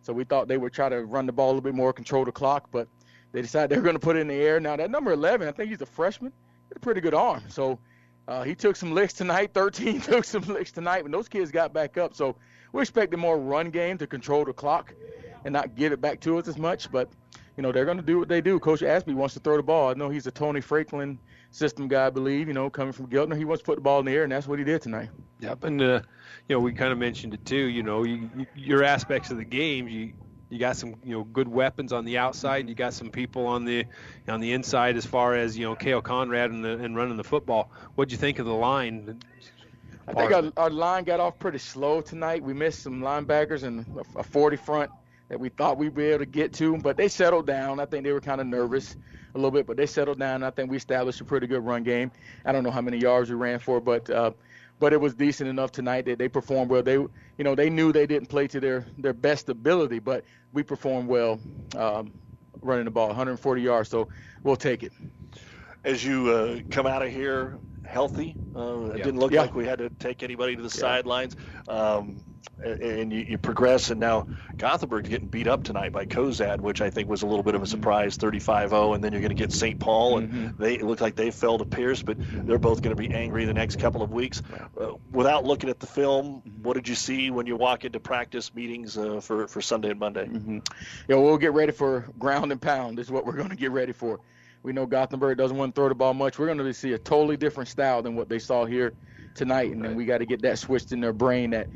So 0.02 0.12
we 0.12 0.24
thought 0.24 0.48
they 0.48 0.56
would 0.56 0.72
try 0.72 0.88
to 0.88 1.04
run 1.04 1.26
the 1.26 1.32
ball 1.32 1.46
a 1.46 1.50
little 1.50 1.60
bit 1.62 1.74
more, 1.74 1.92
control 1.92 2.24
the 2.24 2.32
clock, 2.32 2.68
but 2.70 2.88
they 3.32 3.42
decided 3.42 3.70
they 3.70 3.76
were 3.76 3.82
going 3.82 3.96
to 3.96 4.00
put 4.00 4.16
it 4.16 4.20
in 4.20 4.28
the 4.28 4.34
air. 4.34 4.60
Now 4.60 4.76
that 4.76 4.90
number 4.90 5.12
11, 5.12 5.46
I 5.48 5.52
think 5.52 5.70
he's 5.70 5.80
a 5.82 5.86
freshman. 5.86 6.32
He's 6.68 6.76
a 6.76 6.80
pretty 6.80 7.00
good 7.00 7.14
arm. 7.14 7.42
So 7.48 7.78
uh, 8.30 8.44
he 8.44 8.54
took 8.54 8.76
some 8.76 8.94
licks 8.94 9.12
tonight. 9.12 9.50
13 9.54 10.00
took 10.00 10.24
some 10.24 10.44
licks 10.44 10.70
tonight, 10.70 11.02
but 11.02 11.10
those 11.10 11.28
kids 11.28 11.50
got 11.50 11.72
back 11.72 11.98
up. 11.98 12.14
So 12.14 12.36
we're 12.72 12.82
expecting 12.82 13.18
more 13.18 13.36
run 13.36 13.70
game 13.70 13.98
to 13.98 14.06
control 14.06 14.44
the 14.44 14.52
clock 14.52 14.94
and 15.44 15.52
not 15.52 15.74
give 15.74 15.92
it 15.92 16.00
back 16.00 16.20
to 16.20 16.38
us 16.38 16.46
as 16.46 16.56
much. 16.56 16.90
But 16.92 17.10
you 17.56 17.62
know 17.62 17.72
they're 17.72 17.84
going 17.84 17.96
to 17.96 18.04
do 18.04 18.20
what 18.20 18.28
they 18.28 18.40
do. 18.40 18.60
Coach 18.60 18.82
Aspie 18.82 19.14
wants 19.14 19.34
to 19.34 19.40
throw 19.40 19.56
the 19.56 19.64
ball. 19.64 19.90
I 19.90 19.94
know 19.94 20.08
he's 20.10 20.28
a 20.28 20.30
Tony 20.30 20.60
Franklin 20.60 21.18
system 21.50 21.88
guy, 21.88 22.06
I 22.06 22.10
believe. 22.10 22.46
You 22.46 22.54
know, 22.54 22.70
coming 22.70 22.92
from 22.92 23.08
Giltner, 23.08 23.36
he 23.36 23.44
wants 23.44 23.62
to 23.62 23.66
put 23.66 23.74
the 23.74 23.82
ball 23.82 23.98
in 23.98 24.06
the 24.06 24.12
air, 24.12 24.22
and 24.22 24.30
that's 24.30 24.46
what 24.46 24.60
he 24.60 24.64
did 24.64 24.80
tonight. 24.80 25.10
Yep, 25.40 25.64
and 25.64 25.82
uh, 25.82 26.00
you 26.48 26.54
know 26.54 26.60
we 26.60 26.72
kind 26.72 26.92
of 26.92 26.98
mentioned 26.98 27.34
it 27.34 27.44
too. 27.44 27.56
You 27.56 27.82
know, 27.82 28.04
you, 28.04 28.30
you, 28.36 28.46
your 28.54 28.84
aspects 28.84 29.32
of 29.32 29.38
the 29.38 29.44
game, 29.44 29.88
you 29.88 30.12
you 30.50 30.58
got 30.58 30.76
some 30.76 30.96
you 31.04 31.16
know 31.16 31.24
good 31.24 31.48
weapons 31.48 31.92
on 31.92 32.04
the 32.04 32.18
outside. 32.18 32.60
And 32.60 32.68
you 32.68 32.74
got 32.74 32.92
some 32.92 33.10
people 33.10 33.46
on 33.46 33.64
the 33.64 33.86
on 34.28 34.40
the 34.40 34.52
inside 34.52 34.96
as 34.96 35.06
far 35.06 35.34
as 35.34 35.56
you 35.56 35.64
know 35.64 35.74
Kale 35.74 36.02
Conrad 36.02 36.50
and, 36.50 36.64
the, 36.64 36.78
and 36.78 36.96
running 36.96 37.16
the 37.16 37.24
football. 37.24 37.70
What'd 37.94 38.12
you 38.12 38.18
think 38.18 38.38
of 38.38 38.46
the 38.46 38.52
line? 38.52 39.20
I 40.08 40.12
think 40.12 40.32
our, 40.32 40.52
our 40.56 40.70
line 40.70 41.04
got 41.04 41.20
off 41.20 41.38
pretty 41.38 41.58
slow 41.58 42.00
tonight. 42.00 42.42
We 42.42 42.52
missed 42.52 42.82
some 42.82 43.00
linebackers 43.00 43.62
and 43.62 43.86
a 44.16 44.24
40 44.24 44.56
front 44.56 44.90
that 45.28 45.38
we 45.38 45.48
thought 45.50 45.78
we'd 45.78 45.94
be 45.94 46.06
able 46.06 46.18
to 46.18 46.26
get 46.26 46.52
to, 46.54 46.76
but 46.78 46.96
they 46.96 47.06
settled 47.06 47.46
down. 47.46 47.78
I 47.78 47.86
think 47.86 48.02
they 48.02 48.12
were 48.12 48.20
kind 48.20 48.40
of 48.40 48.48
nervous 48.48 48.96
a 49.34 49.38
little 49.38 49.52
bit, 49.52 49.66
but 49.66 49.76
they 49.76 49.86
settled 49.86 50.18
down. 50.18 50.42
I 50.42 50.50
think 50.50 50.68
we 50.68 50.76
established 50.76 51.20
a 51.20 51.24
pretty 51.24 51.46
good 51.46 51.64
run 51.64 51.84
game. 51.84 52.10
I 52.44 52.50
don't 52.50 52.64
know 52.64 52.72
how 52.72 52.80
many 52.80 52.98
yards 52.98 53.30
we 53.30 53.36
ran 53.36 53.60
for, 53.60 53.80
but 53.80 54.10
uh, 54.10 54.32
but 54.80 54.94
it 54.94 55.00
was 55.00 55.14
decent 55.14 55.48
enough 55.48 55.70
tonight 55.70 56.06
that 56.06 56.18
they 56.18 56.28
performed 56.28 56.70
well. 56.70 56.82
They, 56.82 56.94
you 56.94 57.10
know, 57.38 57.54
they 57.54 57.70
knew 57.70 57.92
they 57.92 58.06
didn't 58.06 58.28
play 58.28 58.48
to 58.48 58.58
their 58.58 58.86
their 58.98 59.12
best 59.12 59.48
ability, 59.48 60.00
but 60.00 60.24
we 60.52 60.64
performed 60.64 61.08
well 61.08 61.38
um, 61.76 62.12
running 62.62 62.86
the 62.86 62.90
ball, 62.90 63.08
140 63.08 63.62
yards. 63.62 63.90
So 63.90 64.08
we'll 64.42 64.56
take 64.56 64.82
it. 64.82 64.92
As 65.84 66.04
you 66.04 66.30
uh, 66.30 66.60
come 66.70 66.86
out 66.86 67.02
of 67.02 67.10
here 67.10 67.58
healthy, 67.84 68.34
uh, 68.56 68.86
it 68.86 69.04
didn't 69.04 69.20
look 69.20 69.32
yeah. 69.32 69.42
like 69.42 69.54
we 69.54 69.66
had 69.66 69.78
to 69.78 69.90
take 69.90 70.22
anybody 70.22 70.56
to 70.56 70.62
the 70.62 70.74
yeah. 70.74 70.80
sidelines. 70.80 71.36
Um, 71.68 72.24
and 72.62 73.12
you, 73.12 73.20
you, 73.20 73.38
progress, 73.38 73.90
and 73.90 74.00
now 74.00 74.26
Gothenburg's 74.56 75.08
getting 75.08 75.28
beat 75.28 75.46
up 75.46 75.64
tonight 75.64 75.92
by 75.92 76.04
Cozad, 76.06 76.60
which 76.60 76.80
I 76.80 76.90
think 76.90 77.08
was 77.08 77.22
a 77.22 77.26
little 77.26 77.42
bit 77.42 77.54
of 77.54 77.62
a 77.62 77.66
surprise, 77.66 78.18
35-0, 78.18 78.94
and 78.94 79.02
then 79.02 79.12
you're 79.12 79.20
going 79.20 79.34
to 79.34 79.34
get 79.34 79.52
St. 79.52 79.78
Paul, 79.78 80.18
and 80.18 80.28
mm-hmm. 80.30 80.62
they 80.62 80.78
look 80.78 81.00
like 81.00 81.16
they 81.16 81.30
fell 81.30 81.58
to 81.58 81.64
Pierce, 81.64 82.02
but 82.02 82.16
they're 82.18 82.58
both 82.58 82.82
going 82.82 82.94
to 82.94 83.00
be 83.00 83.12
angry 83.14 83.44
the 83.44 83.54
next 83.54 83.78
couple 83.78 84.02
of 84.02 84.12
weeks. 84.12 84.42
Uh, 84.78 84.92
without 85.10 85.44
looking 85.44 85.70
at 85.70 85.80
the 85.80 85.86
film, 85.86 86.42
mm-hmm. 86.46 86.62
what 86.62 86.74
did 86.74 86.88
you 86.88 86.94
see 86.94 87.30
when 87.30 87.46
you 87.46 87.56
walk 87.56 87.84
into 87.84 88.00
practice 88.00 88.54
meetings 88.54 88.98
uh, 88.98 89.20
for 89.20 89.46
for 89.48 89.60
Sunday 89.60 89.90
and 89.90 90.00
Monday? 90.00 90.26
Mm-hmm. 90.26 90.58
Yeah, 91.08 91.16
we'll 91.16 91.38
get 91.38 91.52
ready 91.52 91.72
for 91.72 92.06
ground 92.18 92.52
and 92.52 92.60
pound. 92.60 92.98
This 92.98 93.06
is 93.06 93.12
what 93.12 93.24
we're 93.24 93.36
going 93.36 93.50
to 93.50 93.56
get 93.56 93.70
ready 93.70 93.92
for. 93.92 94.20
We 94.62 94.74
know 94.74 94.84
Gothenburg 94.84 95.38
doesn't 95.38 95.56
want 95.56 95.74
to 95.74 95.80
throw 95.80 95.88
the 95.88 95.94
ball 95.94 96.12
much. 96.12 96.38
We're 96.38 96.46
going 96.46 96.58
to 96.58 96.74
see 96.74 96.92
a 96.92 96.98
totally 96.98 97.38
different 97.38 97.70
style 97.70 98.02
than 98.02 98.14
what 98.14 98.28
they 98.28 98.38
saw 98.38 98.66
here 98.66 98.92
tonight, 99.34 99.72
and 99.72 99.82
right. 99.82 99.88
then 99.88 99.96
we 99.96 100.04
got 100.04 100.18
to 100.18 100.26
get 100.26 100.42
that 100.42 100.58
switched 100.58 100.92
in 100.92 101.00
their 101.00 101.12
brain 101.12 101.50
that 101.50 101.68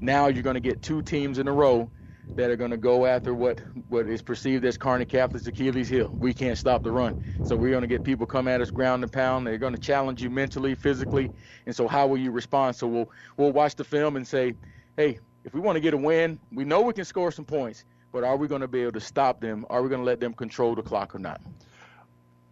now 0.00 0.26
you're 0.26 0.42
going 0.42 0.54
to 0.54 0.60
get 0.60 0.82
two 0.82 1.02
teams 1.02 1.38
in 1.38 1.48
a 1.48 1.52
row 1.52 1.90
that 2.36 2.50
are 2.50 2.56
going 2.56 2.70
to 2.70 2.76
go 2.76 3.04
after 3.04 3.34
what 3.34 3.60
what 3.88 4.06
is 4.06 4.22
perceived 4.22 4.64
as 4.64 4.78
Kearney 4.78 5.04
Catholic's 5.04 5.46
Achilles 5.46 5.88
heel. 5.88 6.14
We 6.18 6.32
can't 6.32 6.56
stop 6.56 6.82
the 6.82 6.90
run, 6.90 7.22
so 7.44 7.56
we're 7.56 7.70
going 7.70 7.82
to 7.82 7.88
get 7.88 8.04
people 8.04 8.26
come 8.26 8.48
at 8.48 8.60
us 8.60 8.70
ground 8.70 9.02
and 9.02 9.12
pound. 9.12 9.46
They're 9.46 9.58
going 9.58 9.74
to 9.74 9.80
challenge 9.80 10.22
you 10.22 10.30
mentally, 10.30 10.74
physically, 10.74 11.30
and 11.66 11.74
so 11.74 11.88
how 11.88 12.06
will 12.06 12.18
you 12.18 12.30
respond? 12.30 12.76
So 12.76 12.86
we'll 12.86 13.10
we'll 13.36 13.52
watch 13.52 13.74
the 13.74 13.84
film 13.84 14.16
and 14.16 14.26
say, 14.26 14.54
hey, 14.96 15.18
if 15.44 15.54
we 15.54 15.60
want 15.60 15.76
to 15.76 15.80
get 15.80 15.94
a 15.94 15.96
win, 15.96 16.38
we 16.52 16.64
know 16.64 16.80
we 16.80 16.92
can 16.92 17.04
score 17.04 17.30
some 17.32 17.44
points, 17.44 17.84
but 18.12 18.24
are 18.24 18.36
we 18.36 18.48
going 18.48 18.60
to 18.60 18.68
be 18.68 18.82
able 18.82 18.92
to 18.92 19.00
stop 19.00 19.40
them? 19.40 19.66
Are 19.68 19.82
we 19.82 19.88
going 19.88 20.00
to 20.00 20.06
let 20.06 20.20
them 20.20 20.32
control 20.32 20.74
the 20.74 20.82
clock 20.82 21.14
or 21.14 21.18
not? 21.18 21.40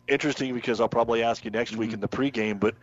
Interesting 0.09 0.55
because 0.55 0.81
I'll 0.81 0.89
probably 0.89 1.23
ask 1.23 1.45
you 1.45 1.51
next 1.51 1.73
mm-hmm. 1.73 1.81
week 1.81 1.93
in 1.93 2.01
the 2.01 2.09
pregame, 2.09 2.59
but 2.59 2.75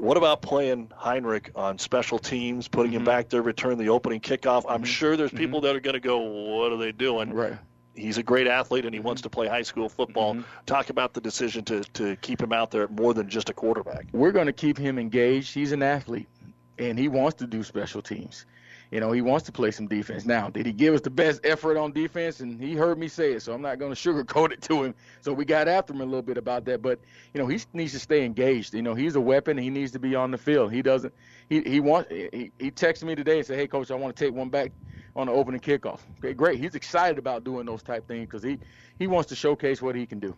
what 0.00 0.16
about 0.16 0.42
playing 0.42 0.90
Heinrich 0.96 1.50
on 1.54 1.78
special 1.78 2.18
teams, 2.18 2.68
putting 2.68 2.92
mm-hmm. 2.92 3.00
him 3.00 3.04
back 3.04 3.28
there, 3.28 3.42
return 3.42 3.78
the 3.78 3.90
opening 3.90 4.20
kickoff? 4.20 4.64
I'm 4.68 4.78
mm-hmm. 4.78 4.84
sure 4.84 5.16
there's 5.16 5.30
people 5.30 5.60
mm-hmm. 5.60 5.66
that 5.66 5.76
are 5.76 5.80
going 5.80 5.94
to 5.94 6.00
go, 6.00 6.18
"What 6.18 6.72
are 6.72 6.78
they 6.78 6.92
doing?" 6.92 7.32
Right. 7.32 7.58
He's 7.94 8.18
a 8.18 8.22
great 8.22 8.46
athlete 8.46 8.86
and 8.86 8.94
he 8.94 9.00
wants 9.00 9.20
mm-hmm. 9.20 9.26
to 9.26 9.30
play 9.30 9.48
high 9.48 9.62
school 9.62 9.88
football. 9.88 10.34
Mm-hmm. 10.34 10.64
Talk 10.64 10.90
about 10.90 11.12
the 11.12 11.20
decision 11.20 11.64
to 11.66 11.82
to 11.94 12.16
keep 12.16 12.40
him 12.40 12.52
out 12.52 12.70
there 12.70 12.88
more 12.88 13.14
than 13.14 13.28
just 13.28 13.50
a 13.50 13.52
quarterback. 13.52 14.06
We're 14.12 14.32
going 14.32 14.46
to 14.46 14.52
keep 14.52 14.78
him 14.78 14.98
engaged. 14.98 15.52
He's 15.52 15.72
an 15.72 15.82
athlete, 15.82 16.28
and 16.78 16.98
he 16.98 17.08
wants 17.08 17.38
to 17.38 17.46
do 17.46 17.62
special 17.62 18.00
teams. 18.00 18.46
You 18.90 18.98
know, 18.98 19.12
he 19.12 19.20
wants 19.20 19.46
to 19.46 19.52
play 19.52 19.70
some 19.70 19.86
defense. 19.86 20.26
Now, 20.26 20.50
did 20.50 20.66
he 20.66 20.72
give 20.72 20.94
us 20.94 21.00
the 21.00 21.10
best 21.10 21.40
effort 21.44 21.76
on 21.76 21.92
defense? 21.92 22.40
And 22.40 22.60
he 22.60 22.74
heard 22.74 22.98
me 22.98 23.06
say 23.06 23.32
it, 23.32 23.42
so 23.42 23.52
I'm 23.52 23.62
not 23.62 23.78
going 23.78 23.94
to 23.94 23.96
sugarcoat 23.96 24.50
it 24.50 24.62
to 24.62 24.82
him. 24.82 24.94
So 25.20 25.32
we 25.32 25.44
got 25.44 25.68
after 25.68 25.92
him 25.92 26.00
a 26.00 26.04
little 26.04 26.22
bit 26.22 26.36
about 26.36 26.64
that. 26.64 26.82
But 26.82 26.98
you 27.32 27.40
know, 27.40 27.46
he 27.46 27.60
needs 27.72 27.92
to 27.92 28.00
stay 28.00 28.24
engaged. 28.24 28.74
You 28.74 28.82
know, 28.82 28.94
he's 28.94 29.14
a 29.14 29.20
weapon. 29.20 29.56
He 29.56 29.70
needs 29.70 29.92
to 29.92 30.00
be 30.00 30.16
on 30.16 30.32
the 30.32 30.38
field. 30.38 30.72
He 30.72 30.82
doesn't. 30.82 31.14
He 31.48 31.60
he 31.62 31.78
wants. 31.78 32.10
He, 32.10 32.50
he 32.58 32.70
texted 32.70 33.04
me 33.04 33.14
today 33.14 33.38
and 33.38 33.46
said, 33.46 33.58
"Hey, 33.58 33.68
coach, 33.68 33.90
I 33.92 33.94
want 33.94 34.16
to 34.16 34.24
take 34.24 34.34
one 34.34 34.48
back 34.48 34.72
on 35.14 35.28
the 35.28 35.32
opening 35.32 35.60
kickoff." 35.60 36.00
Okay, 36.18 36.34
great. 36.34 36.58
He's 36.58 36.74
excited 36.74 37.18
about 37.18 37.44
doing 37.44 37.66
those 37.66 37.84
type 37.84 38.08
things 38.08 38.26
because 38.26 38.42
he 38.42 38.58
he 38.98 39.06
wants 39.06 39.28
to 39.28 39.36
showcase 39.36 39.80
what 39.80 39.94
he 39.94 40.04
can 40.04 40.18
do. 40.18 40.34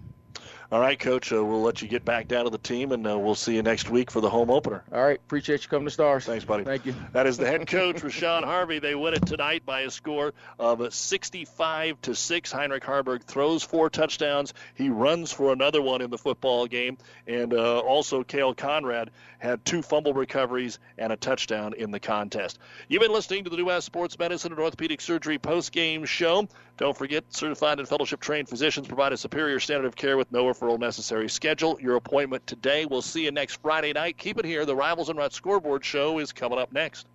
All 0.73 0.81
right, 0.81 0.99
Coach. 0.99 1.31
Uh, 1.31 1.44
we'll 1.44 1.60
let 1.60 1.83
you 1.83 1.89
get 1.89 2.02
back 2.02 2.28
down 2.28 2.44
to 2.44 2.51
the 2.51 2.57
team, 2.57 2.92
and 2.92 3.07
uh, 3.07 3.18
we'll 3.18 3.34
see 3.34 3.57
you 3.57 3.62
next 3.62 3.91
week 3.91 4.10
for 4.10 4.23
the 4.23 4.31
home 4.31 4.49
opener. 4.49 4.83
All 4.91 5.05
right. 5.05 5.18
Appreciate 5.18 5.62
you 5.62 5.68
coming 5.68 5.84
to 5.84 5.91
Stars. 5.91 6.25
Thanks, 6.25 6.47
buddy. 6.47 6.65
Thank 6.65 6.86
you. 6.86 6.94
That 7.12 7.26
is 7.26 7.36
the 7.36 7.47
head 7.47 7.67
coach, 7.67 7.97
Rashawn 7.97 8.42
Harvey. 8.42 8.78
They 8.78 8.94
win 8.94 9.12
it 9.12 9.26
tonight 9.26 9.67
by 9.67 9.83
a 9.83 9.91
score 9.91 10.33
of 10.59 10.94
65 10.94 12.01
to 12.01 12.15
six. 12.15 12.51
Heinrich 12.51 12.84
Haarberg 12.84 13.23
throws 13.25 13.62
four 13.62 13.91
touchdowns. 13.91 14.55
He 14.75 14.89
runs 14.89 15.31
for 15.31 15.52
another 15.52 15.83
one 15.83 16.01
in 16.01 16.09
the 16.09 16.17
football 16.17 16.67
game, 16.67 16.97
and 17.26 17.52
uh, 17.52 17.81
also 17.81 18.25
Kale 18.25 18.55
Conrad 18.55 19.10
had 19.41 19.62
two 19.67 19.83
fumble 19.83 20.15
recoveries 20.15 20.78
and 20.97 21.12
a 21.12 21.17
touchdown 21.17 21.75
in 21.75 21.91
the 21.91 22.01
contest. 22.01 22.59
You've 22.89 23.02
been 23.02 23.12
listening 23.12 23.44
to 23.44 23.51
the 23.51 23.57
New 23.57 23.67
West 23.67 23.84
Sports 23.84 24.18
Medicine 24.18 24.52
and 24.52 24.60
Orthopedic 24.60 25.02
Surgery 25.02 25.39
post-game 25.39 26.07
show. 26.07 26.49
Don't 26.78 26.97
forget, 26.97 27.25
certified 27.28 27.78
and 27.78 27.89
fellowship 27.89 28.20
trained 28.20 28.49
physicians 28.49 28.86
provide 28.86 29.12
a 29.12 29.17
superior 29.17 29.60
standard 29.60 29.86
of 29.86 29.97
care 29.97 30.17
with 30.17 30.33
no 30.33 30.44
referral 30.44 30.61
necessary. 30.62 31.28
Schedule 31.28 31.78
your 31.81 31.97
appointment 31.97 32.47
today. 32.47 32.86
We'll 32.86 33.02
see 33.02 33.24
you 33.24 33.31
next 33.31 33.60
Friday 33.60 33.92
night. 33.92 34.16
Keep 34.16 34.39
it 34.39 34.44
here. 34.44 34.65
The 34.65 34.76
Rivals 34.76 35.08
and 35.08 35.18
Ruts 35.18 35.36
scoreboard 35.36 35.84
show 35.84 36.18
is 36.18 36.32
coming 36.32 36.58
up 36.58 36.73
next. 36.73 37.07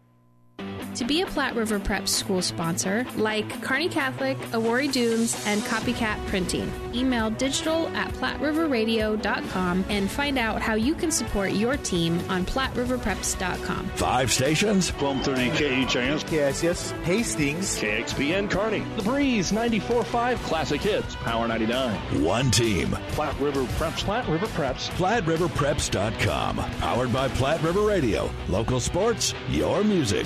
To 0.98 1.06
be 1.06 1.22
a 1.22 1.28
Platte 1.28 1.54
River 1.54 1.80
Prep 1.80 2.08
school 2.08 2.42
sponsor, 2.42 3.06
like 3.18 3.62
Kearney 3.62 3.88
Catholic, 3.88 4.36
Awori 4.50 4.92
Dunes, 4.92 5.40
and 5.46 5.62
Copycat 5.62 6.18
Printing, 6.26 6.72
email 6.92 7.30
digital 7.30 7.88
at 7.90 8.12
PlatteRiverRadio.com 8.14 9.86
and 9.90 10.10
find 10.10 10.40
out 10.40 10.60
how 10.60 10.74
you 10.74 10.96
can 10.96 11.12
support 11.12 11.52
your 11.52 11.78
team 11.78 12.20
on 12.30 12.46
PlatteRiverPreps.com. 12.48 13.90
Five 13.90 14.32
stations. 14.32 14.92
1230 14.94 15.86
KHIS. 15.86 16.24
KSS. 16.24 17.04
Hastings. 17.04 17.78
KXPN 17.78 18.50
Carney. 18.50 18.84
The 18.96 19.04
Breeze 19.04 19.52
94.5 19.52 20.38
Classic 20.38 20.82
Hits. 20.82 21.16
Power 21.18 21.48
99. 21.48 22.24
One 22.24 22.50
team. 22.50 22.90
Platte 23.10 23.40
River 23.40 23.66
Preps. 23.78 24.04
Platte 24.04 24.28
River 24.28 24.48
Preps. 24.48 24.90
PlatteRiverPreps.com. 24.98 26.58
Powered 26.58 27.14
by 27.14 27.28
Platte 27.28 27.62
River 27.62 27.82
Radio. 27.82 28.32
Local 28.50 28.80
sports, 28.80 29.36
your 29.50 29.84
music. 29.84 30.26